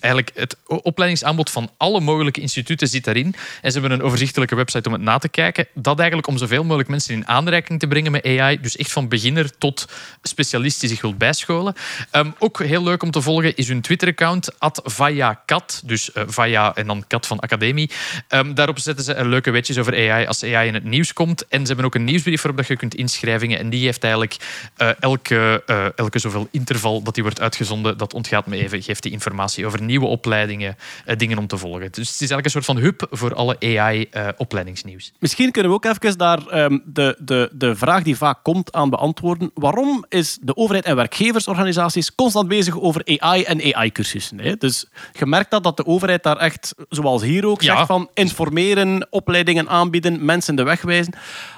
eigenlijk 0.00 0.30
het 0.34 0.56
o- 0.66 0.80
opleidingsaanbod 0.94 1.50
van 1.50 1.70
alle 1.76 2.00
mogelijke 2.00 2.40
instituten 2.40 2.88
zit 2.88 3.04
daarin. 3.04 3.34
En 3.62 3.72
ze 3.72 3.80
hebben 3.80 3.98
een 3.98 4.04
overzichtelijke 4.04 4.54
website 4.54 4.88
om 4.88 4.94
het 4.94 5.02
na 5.02 5.18
te 5.18 5.28
kijken. 5.28 5.66
Dat 5.74 5.98
eigenlijk 5.98 6.28
om 6.28 6.38
zoveel 6.38 6.62
mogelijk 6.62 6.88
mensen 6.88 7.14
in 7.14 7.28
aanraking 7.28 7.78
te 7.78 7.86
brengen 7.86 8.12
met 8.12 8.24
AI. 8.24 8.60
Dus 8.60 8.76
echt 8.76 8.92
van 8.92 9.08
beginner 9.08 9.58
tot 9.58 9.88
specialist 10.22 10.80
die 10.80 10.88
zich 10.88 11.00
wil 11.00 11.14
bijscholen. 11.14 11.74
Ehm, 12.10 12.30
ook 12.38 12.62
heel 12.62 12.82
leuk 12.82 13.02
om 13.02 13.10
te 13.10 13.22
volgen 13.22 13.56
is 13.56 13.68
hun 13.68 13.80
Twitter-account, 13.80 14.50
@vayakat. 14.84 15.82
Dus 15.84 16.12
eh, 16.12 16.22
Vaya 16.26 16.74
en 16.74 16.86
dan 16.86 17.04
kat 17.06 17.26
van 17.26 17.40
Academie. 17.40 17.90
Ehm, 18.28 18.54
daarop 18.54 18.78
zetten 18.78 19.04
ze 19.04 19.24
leuke 19.24 19.50
wetjes 19.50 19.78
over 19.78 20.10
AI 20.10 20.26
als 20.26 20.44
AI 20.44 20.68
in 20.68 20.74
het 20.74 20.84
nieuws 20.84 21.12
komt. 21.12 21.48
En 21.48 21.60
ze 21.60 21.66
hebben 21.66 21.84
ook 21.84 21.94
een 21.94 22.04
nieuwsbrief 22.04 22.42
waarop 22.42 22.64
je 22.64 22.76
kunt 22.76 22.94
inschrijvingen. 22.94 23.58
En 23.58 23.70
die 23.70 23.84
heeft 23.84 24.02
eigenlijk 24.02 24.36
eh, 24.76 24.90
elke, 25.00 25.62
eh, 25.66 25.86
elke 25.96 26.18
zoveel 26.18 26.48
interval 26.50 27.02
dat 27.02 27.14
die 27.14 27.22
wordt 27.22 27.40
uitgezonden, 27.40 27.98
dat 27.98 28.14
ontgaat 28.14 28.46
me 28.46 28.56
even, 28.56 28.82
geeft 28.82 29.02
die 29.02 29.12
informatie 29.12 29.66
over 29.66 29.82
nieuwe 29.82 30.06
opleidingen, 30.06 30.76
dingen 31.16 31.38
om 31.38 31.46
te 31.46 31.58
volgen. 31.58 31.80
Dus 31.92 32.08
het 32.12 32.20
is 32.20 32.30
eigenlijk 32.30 32.44
een 32.44 32.50
soort 32.50 32.64
van 32.64 32.76
hub 32.76 33.06
voor 33.10 33.34
alle 33.34 33.56
AI-opleidingsnieuws. 33.60 35.12
Misschien 35.18 35.50
kunnen 35.50 35.70
we 35.70 35.76
ook 35.76 35.84
even 35.84 36.18
daar 36.18 36.46
ehm, 36.46 36.78
de, 36.84 37.16
de, 37.20 37.50
de 37.52 37.76
vraag 37.76 38.02
die 38.02 38.16
vaak 38.16 38.38
komt 38.42 38.72
aan 38.72 38.90
beantwoorden. 38.90 39.50
Waarom 39.54 40.04
is 40.08 40.38
de 40.40 40.56
overheid 40.56 40.84
en 40.84 40.96
werkgeversorganisaties 40.96 42.14
constant 42.14 42.48
bezig 42.48 42.80
over 42.80 43.02
AI 43.18 43.42
en 43.42 43.74
AI-cursussen? 43.74 44.40
hè? 44.40 44.56
Dus 44.56 44.86
je 45.12 45.26
merkt 45.26 45.50
dat, 45.50 45.62
dat 45.62 45.76
de 45.76 45.86
overheid 45.86 46.22
daar 46.22 46.36
echt, 46.36 46.74
zoals 46.88 47.22
hier 47.22 47.46
ook, 47.46 47.62
Ja. 47.62 47.74
zegt 47.74 47.86
van 47.86 48.10
informeren, 48.14 49.06
opleidingen 49.10 49.68
aanbieden, 49.68 50.24
mensen 50.24 50.56
de 50.56 50.62
weg 50.62 50.82
wijzen. 50.82 51.14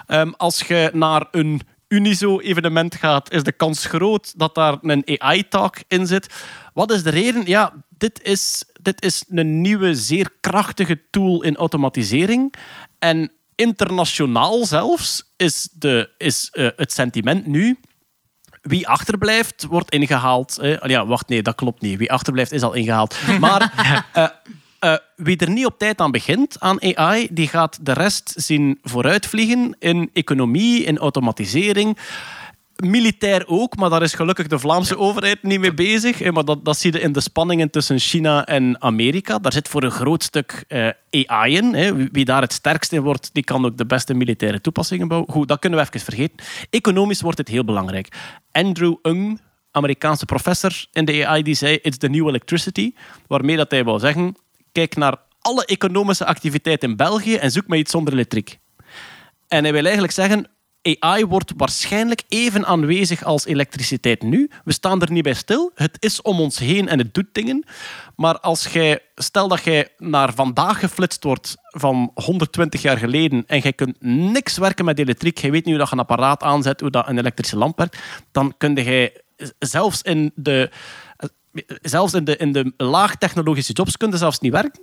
Ehm, 0.07 0.31
als 0.37 0.61
je 0.61 0.91
naar 0.93 1.27
een 1.31 1.61
Unizo-evenement 1.89 2.95
gaat, 2.95 3.33
is 3.33 3.43
de 3.43 3.53
kans 3.53 3.85
groot 3.85 4.39
dat 4.39 4.55
daar 4.55 4.77
een 4.83 5.05
AI-talk 5.19 5.77
in 5.89 6.07
zit. 6.07 6.35
Wat 6.75 6.91
is 6.93 7.03
de 7.03 7.11
reden? 7.11 7.43
Ja, 7.47 7.73
dit 7.99 8.23
is, 8.23 8.65
dit 8.87 9.03
is 9.03 9.25
een 9.29 9.61
nieuwe, 9.61 9.95
zeer 9.95 10.31
krachtige 10.41 11.01
tool 11.11 11.43
in 11.43 11.57
automatisering. 11.57 12.55
En 12.99 13.33
internationaal 13.55 14.67
zelfs 14.67 15.33
is, 15.37 15.69
de, 15.73 16.11
is 16.19 16.49
eh, 16.53 16.69
het 16.77 16.93
sentiment 16.93 17.47
nu 17.47 17.79
wie 18.63 18.89
achterblijft, 18.89 19.65
wordt 19.65 19.91
ingehaald. 19.91 20.59
Ja, 20.83 21.07
wacht, 21.07 21.29
nee, 21.29 21.43
dat 21.43 21.55
klopt 21.55 21.81
niet. 21.81 21.99
Wie 21.99 22.13
achterblijft, 22.13 22.53
is 22.53 22.63
al 22.63 22.73
ingehaald. 22.73 23.17
Maar 23.41 23.73
eh, 24.13 24.27
eh, 24.79 24.99
wie 25.17 25.37
er 25.37 25.51
niet 25.51 25.67
op 25.67 25.79
tijd 25.79 26.01
aan 26.01 26.11
begint, 26.11 26.61
aan 26.61 26.97
AI, 26.97 27.29
die 27.31 27.49
gaat 27.49 27.79
de 27.83 27.93
rest 27.93 28.33
zien 28.37 28.79
vooruitvliegen 28.83 29.77
in 29.79 30.11
economie, 30.13 30.85
in 30.85 30.99
automatisering. 30.99 31.99
Militair 32.77 33.47
ook, 33.47 33.77
maar 33.77 33.91
daar 33.91 34.03
is 34.03 34.15
gelukkig 34.15 34.47
de 34.47 34.59
Vlaamse 34.59 34.99
overheid 34.99 35.43
niet 35.43 35.61
mee 35.61 35.75
bezig. 35.75 36.31
Maar 36.31 36.45
dat, 36.45 36.65
dat 36.65 36.79
zie 36.79 36.93
je 36.93 37.01
in 37.01 37.13
de 37.13 37.21
spanningen 37.21 37.71
tussen 37.71 37.99
China 37.99 38.47
en 38.47 38.83
Amerika. 38.83 39.39
Daar 39.39 39.53
zit 39.53 39.69
voor 39.69 39.83
een 39.83 39.91
groot 39.91 40.23
stuk 40.23 40.65
eh, 40.69 40.89
AI 41.27 41.57
in. 41.57 41.75
hè. 41.75 42.09
Wie- 42.11 42.25
daar 42.25 42.41
het 42.43 42.53
sterkst 42.53 42.93
in 42.93 43.01
wordt, 43.03 43.31
die 43.33 43.45
kan 43.45 43.65
ook 43.65 43.77
de 43.77 43.87
beste 43.87 44.15
militaire 44.15 44.61
toepassingen 44.61 45.09
bouwen. 45.09 45.31
Goed, 45.33 45.49
dat 45.49 45.59
kunnen 45.59 45.79
we 45.79 45.85
even 45.87 46.01
vergeten. 46.01 46.37
Economisch 46.71 47.21
wordt 47.21 47.39
het 47.39 47.49
heel 47.49 47.65
belangrijk. 47.65 48.09
Andrew 48.53 48.95
Ng, 49.03 49.41
Amerikaanse 49.71 50.25
professor 50.25 50.87
in 50.93 51.05
de 51.05 51.27
AI, 51.27 51.43
die 51.43 51.55
zei: 51.55 51.79
It's 51.83 51.97
the 51.99 52.09
new 52.09 52.29
electricity. 52.29 52.93
Waarmee 53.27 53.57
dat 53.57 53.71
hij 53.71 53.85
wil 53.85 53.99
zeggen: 53.99 54.37
kijk 54.73 54.97
naar 54.97 55.17
alle 55.41 55.65
economische 55.65 56.27
activiteit 56.27 56.83
in 56.83 56.97
België 56.97 57.35
en 57.37 57.51
zoek 57.51 57.67
maar 57.67 57.79
iets 57.79 57.91
zonder 57.91 58.13
elektriek. 58.13 58.59
En 59.49 59.63
hij 59.63 59.73
wil 59.73 59.83
eigenlijk 59.83 60.13
zeggen, 60.13 60.49
AI 60.95 61.25
wordt 61.25 61.53
waarschijnlijk 61.57 62.23
even 62.29 62.67
aanwezig 62.67 63.25
als 63.25 63.47
elektriciteit 63.47 64.23
nu. 64.23 64.51
We 64.65 64.73
staan 64.73 65.03
er 65.03 65.13
niet 65.13 65.23
bij 65.23 65.35
stil. 65.35 65.71
Het 65.75 65.97
is 65.99 66.23
om 66.23 66.41
ons 66.41 66.59
heen 66.59 66.89
en 66.89 66.99
het 66.99 67.15
doet 67.15 67.27
dingen. 67.33 67.65
Maar 68.17 68.41
als 68.41 68.67
jij, 68.67 69.01
stel 69.15 69.49
dat 69.49 69.65
jij 69.65 69.89
naar 69.99 70.35
vandaag 70.35 70.79
geflitst 70.79 71.25
wordt 71.25 71.55
van 71.67 72.11
120 72.15 72.83
jaar 72.83 72.99
geleden 72.99 73.45
en 73.47 73.59
jij 73.59 73.73
kunt 73.73 73.97
niks 74.01 74.57
werken 74.57 74.85
met 74.85 74.99
elektriek, 74.99 75.39
jij 75.39 75.51
weet 75.51 75.65
niet 75.65 75.75
hoe 75.75 75.79
dat 75.79 75.89
je 75.89 75.95
een 75.95 76.01
apparaat 76.01 76.43
aanzet, 76.43 76.81
hoe 76.81 76.91
dat 76.91 77.09
een 77.09 77.19
elektrische 77.19 77.57
lamp 77.57 77.79
werkt, 77.79 77.99
dan 78.33 78.55
kun 78.59 78.75
jij 78.75 79.21
zelfs 79.59 80.03
in 80.03 80.33
de 80.35 80.71
zelfs 81.83 82.15
in 82.15 82.25
de, 82.25 82.37
in 82.37 82.53
de 82.53 82.73
laagtechnologische 82.77 83.73
jobs 83.73 83.97
kunnen 83.97 84.19
zelfs 84.19 84.39
niet 84.39 84.53
werken. 84.53 84.81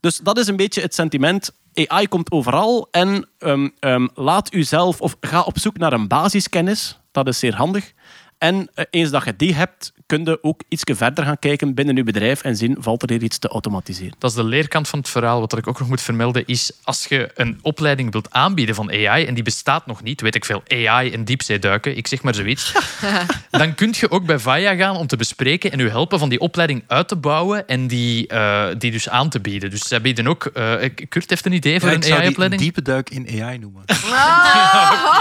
Dus 0.00 0.18
dat 0.18 0.38
is 0.38 0.46
een 0.46 0.56
beetje 0.56 0.80
het 0.80 0.94
sentiment. 0.94 1.52
AI 1.84 2.08
komt 2.08 2.30
overal 2.30 2.88
en 2.90 3.28
ehm, 3.38 3.68
ehm, 3.78 4.06
laat 4.14 4.52
u 4.52 4.62
zelf 4.62 5.00
of 5.00 5.16
ga 5.20 5.40
op 5.40 5.58
zoek 5.58 5.78
naar 5.78 5.92
een 5.92 6.08
basiskennis. 6.08 6.98
Dat 7.12 7.26
is 7.26 7.38
zeer 7.38 7.54
handig. 7.54 7.92
En 8.38 8.68
eh, 8.74 8.84
eens 8.90 9.10
dat 9.10 9.24
je 9.24 9.36
die 9.36 9.54
hebt, 9.54 9.92
kun 10.06 10.24
je 10.24 10.38
ook 10.42 10.62
iets 10.68 10.82
verder 10.86 11.24
gaan 11.24 11.38
kijken 11.38 11.74
binnen 11.74 11.96
je 11.96 12.02
bedrijf 12.02 12.42
en 12.42 12.56
zien, 12.56 12.76
valt 12.78 13.02
er 13.02 13.10
hier 13.10 13.22
iets 13.22 13.38
te 13.38 13.48
automatiseren. 13.48 14.14
Dat 14.18 14.30
is 14.30 14.36
de 14.36 14.44
leerkant 14.44 14.88
van 14.88 14.98
het 14.98 15.08
verhaal. 15.08 15.40
Wat 15.40 15.58
ik 15.58 15.66
ook 15.66 15.78
nog 15.78 15.88
moet 15.88 16.00
vermelden 16.02 16.42
is, 16.46 16.72
als 16.84 17.04
je 17.04 17.30
een 17.34 17.58
opleiding 17.62 18.12
wilt 18.12 18.30
aanbieden 18.32 18.74
van 18.74 18.90
AI, 18.90 19.24
en 19.24 19.34
die 19.34 19.42
bestaat 19.42 19.86
nog 19.86 20.02
niet, 20.02 20.20
weet 20.20 20.34
ik 20.34 20.44
veel, 20.44 20.62
AI 20.68 21.12
en 21.12 21.24
diepzeeduiken, 21.24 21.96
ik 21.96 22.06
zeg 22.06 22.22
maar 22.22 22.34
zoiets, 22.34 22.72
dan 23.50 23.74
kun 23.74 23.94
je 23.96 24.10
ook 24.10 24.24
bij 24.26 24.38
VAIA 24.38 24.74
gaan 24.74 24.96
om 24.96 25.06
te 25.06 25.16
bespreken 25.16 25.72
en 25.72 25.80
u 25.80 25.88
helpen 25.88 26.18
van 26.18 26.28
die 26.28 26.40
opleiding 26.40 26.84
uit 26.86 27.08
te 27.08 27.16
bouwen 27.16 27.68
en 27.68 27.86
die, 27.86 28.26
eh, 28.28 28.66
die 28.78 28.90
dus 28.90 29.08
aan 29.08 29.28
te 29.28 29.40
bieden. 29.40 29.70
Dus 29.70 29.88
zij 29.88 30.00
bieden 30.00 30.26
ook... 30.26 30.44
eh, 30.44 30.90
Kurt 31.08 31.30
heeft 31.30 31.46
een 31.46 31.52
idee 31.52 31.80
voor 31.80 31.88
Ja, 31.88 31.94
een 31.94 32.00
ik 32.00 32.06
zou 32.06 32.20
die 32.20 32.28
een 32.28 32.36
AI-opleiding? 32.36 32.60
diepe 32.62 32.82
duik 32.82 33.10
in 33.10 33.42
AI 33.42 33.58
noemen. 33.58 33.82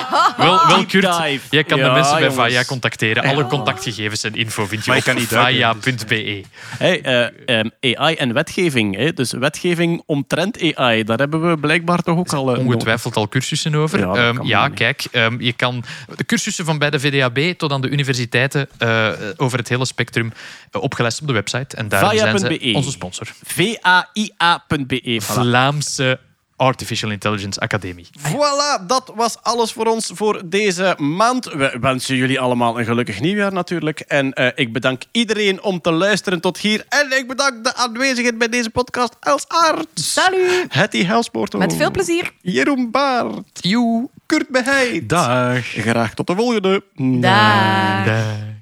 Wel, 0.38 0.67
wel 0.67 0.85
Kurt, 0.85 1.17
dive. 1.22 1.40
jij 1.50 1.64
kan 1.64 1.80
de 1.80 1.90
mensen 1.90 2.19
bij. 2.19 2.32
VAIA 2.32 2.64
contacteren. 2.64 3.24
Alle 3.24 3.45
contactgegevens 3.48 4.24
en 4.24 4.35
info 4.35 4.66
vind 4.66 4.85
je 4.85 4.92
Maar 4.92 5.00
op 5.08 5.16
dus, 5.16 5.27
vaia.be. 5.27 6.43
Hey, 6.77 7.01
eh, 7.01 7.59
ehm, 7.59 7.69
AI 7.82 8.16
en 8.16 8.34
wetgeving. 8.34 8.95
Hè? 8.95 9.14
Dus 9.14 9.32
wetgeving 9.32 10.03
omtrent 10.06 10.75
AI, 10.75 11.03
daar 11.03 11.17
hebben 11.17 11.50
we 11.50 11.58
blijkbaar 11.58 12.01
toch 12.01 12.17
ook 12.17 12.34
al... 12.34 12.56
eh, 12.56 12.66
ongetwijfeld 12.66 13.16
al 13.16 13.27
cursussen 13.27 13.75
over. 13.75 14.00
Ja, 14.00 14.14
Ehm, 14.14 14.43
ja 14.43 14.69
kijk, 14.69 15.06
ehm, 15.11 15.42
je 15.42 15.53
kan 15.53 15.84
de 16.16 16.25
cursussen 16.25 16.66
van 16.66 16.77
bij 16.77 16.90
de 16.90 17.00
VDAB 17.00 17.40
tot 17.58 17.72
aan 17.72 17.82
de 17.82 17.90
universiteiten 17.90 18.67
eh, 18.77 19.09
over 19.38 19.58
het 19.58 19.69
hele 19.69 19.85
spectrum 19.85 20.32
opgelijst 20.72 21.22
op 21.22 21.27
de 21.27 21.34
website. 21.34 21.75
En 21.75 21.90
daar 21.90 22.16
zijn 22.16 22.40
ze 22.40 22.45
Vaya.be. 22.48 22.72
onze 22.74 22.92
sponsor. 22.92 23.27
VAIA.be. 23.43 25.22
Voilà. 25.22 25.25
Vlaamse 25.25 26.19
Artificial 26.56 27.11
Intelligence 27.11 27.59
Academie. 27.59 28.08
Voilà, 28.19 28.85
dat 28.88 29.11
was 29.16 29.38
alles 29.42 29.72
voor 29.72 29.85
ons 29.85 30.11
voor 30.14 30.42
deze 30.45 30.95
maand. 30.98 31.45
We 31.45 31.77
wensen 31.82 32.16
jullie 32.16 32.40
allemaal 32.40 32.80
een 32.80 32.85
gelukkig 32.85 33.19
nieuwjaar 33.19 33.53
natuurlijk. 33.53 34.00
En 34.00 34.34
eh, 34.34 34.48
ik 34.56 34.74
bedank 34.74 35.03
iedereen 35.11 35.64
om 35.64 35.82
te 35.82 35.92
luisteren 35.92 36.42
tot 36.42 36.58
hier. 36.58 36.85
En 36.90 37.17
ik 37.17 37.27
bedank 37.27 37.64
de 37.64 37.75
aanwezigheid 37.75 38.38
bij 38.38 38.50
deze 38.50 38.69
podcast 38.69 39.16
Els 39.19 39.45
Aert. 39.48 39.88
Salut! 39.93 40.66
Hetty 40.69 41.03
Helspoorto. 41.03 41.58
Met 41.58 41.75
veel 41.75 41.92
plezier. 41.92 42.32
Jeroen 42.42 42.92
Baart. 42.92 43.59
Joe. 43.61 44.09
Kurt 44.25 44.50
Beheid. 44.50 45.09
Dag. 45.09 45.66
Graag 45.66 46.14
tot 46.14 46.27
de 46.27 46.35
volgende. 46.35 46.84
Dag. 46.95 48.06
Dag. 48.06 48.55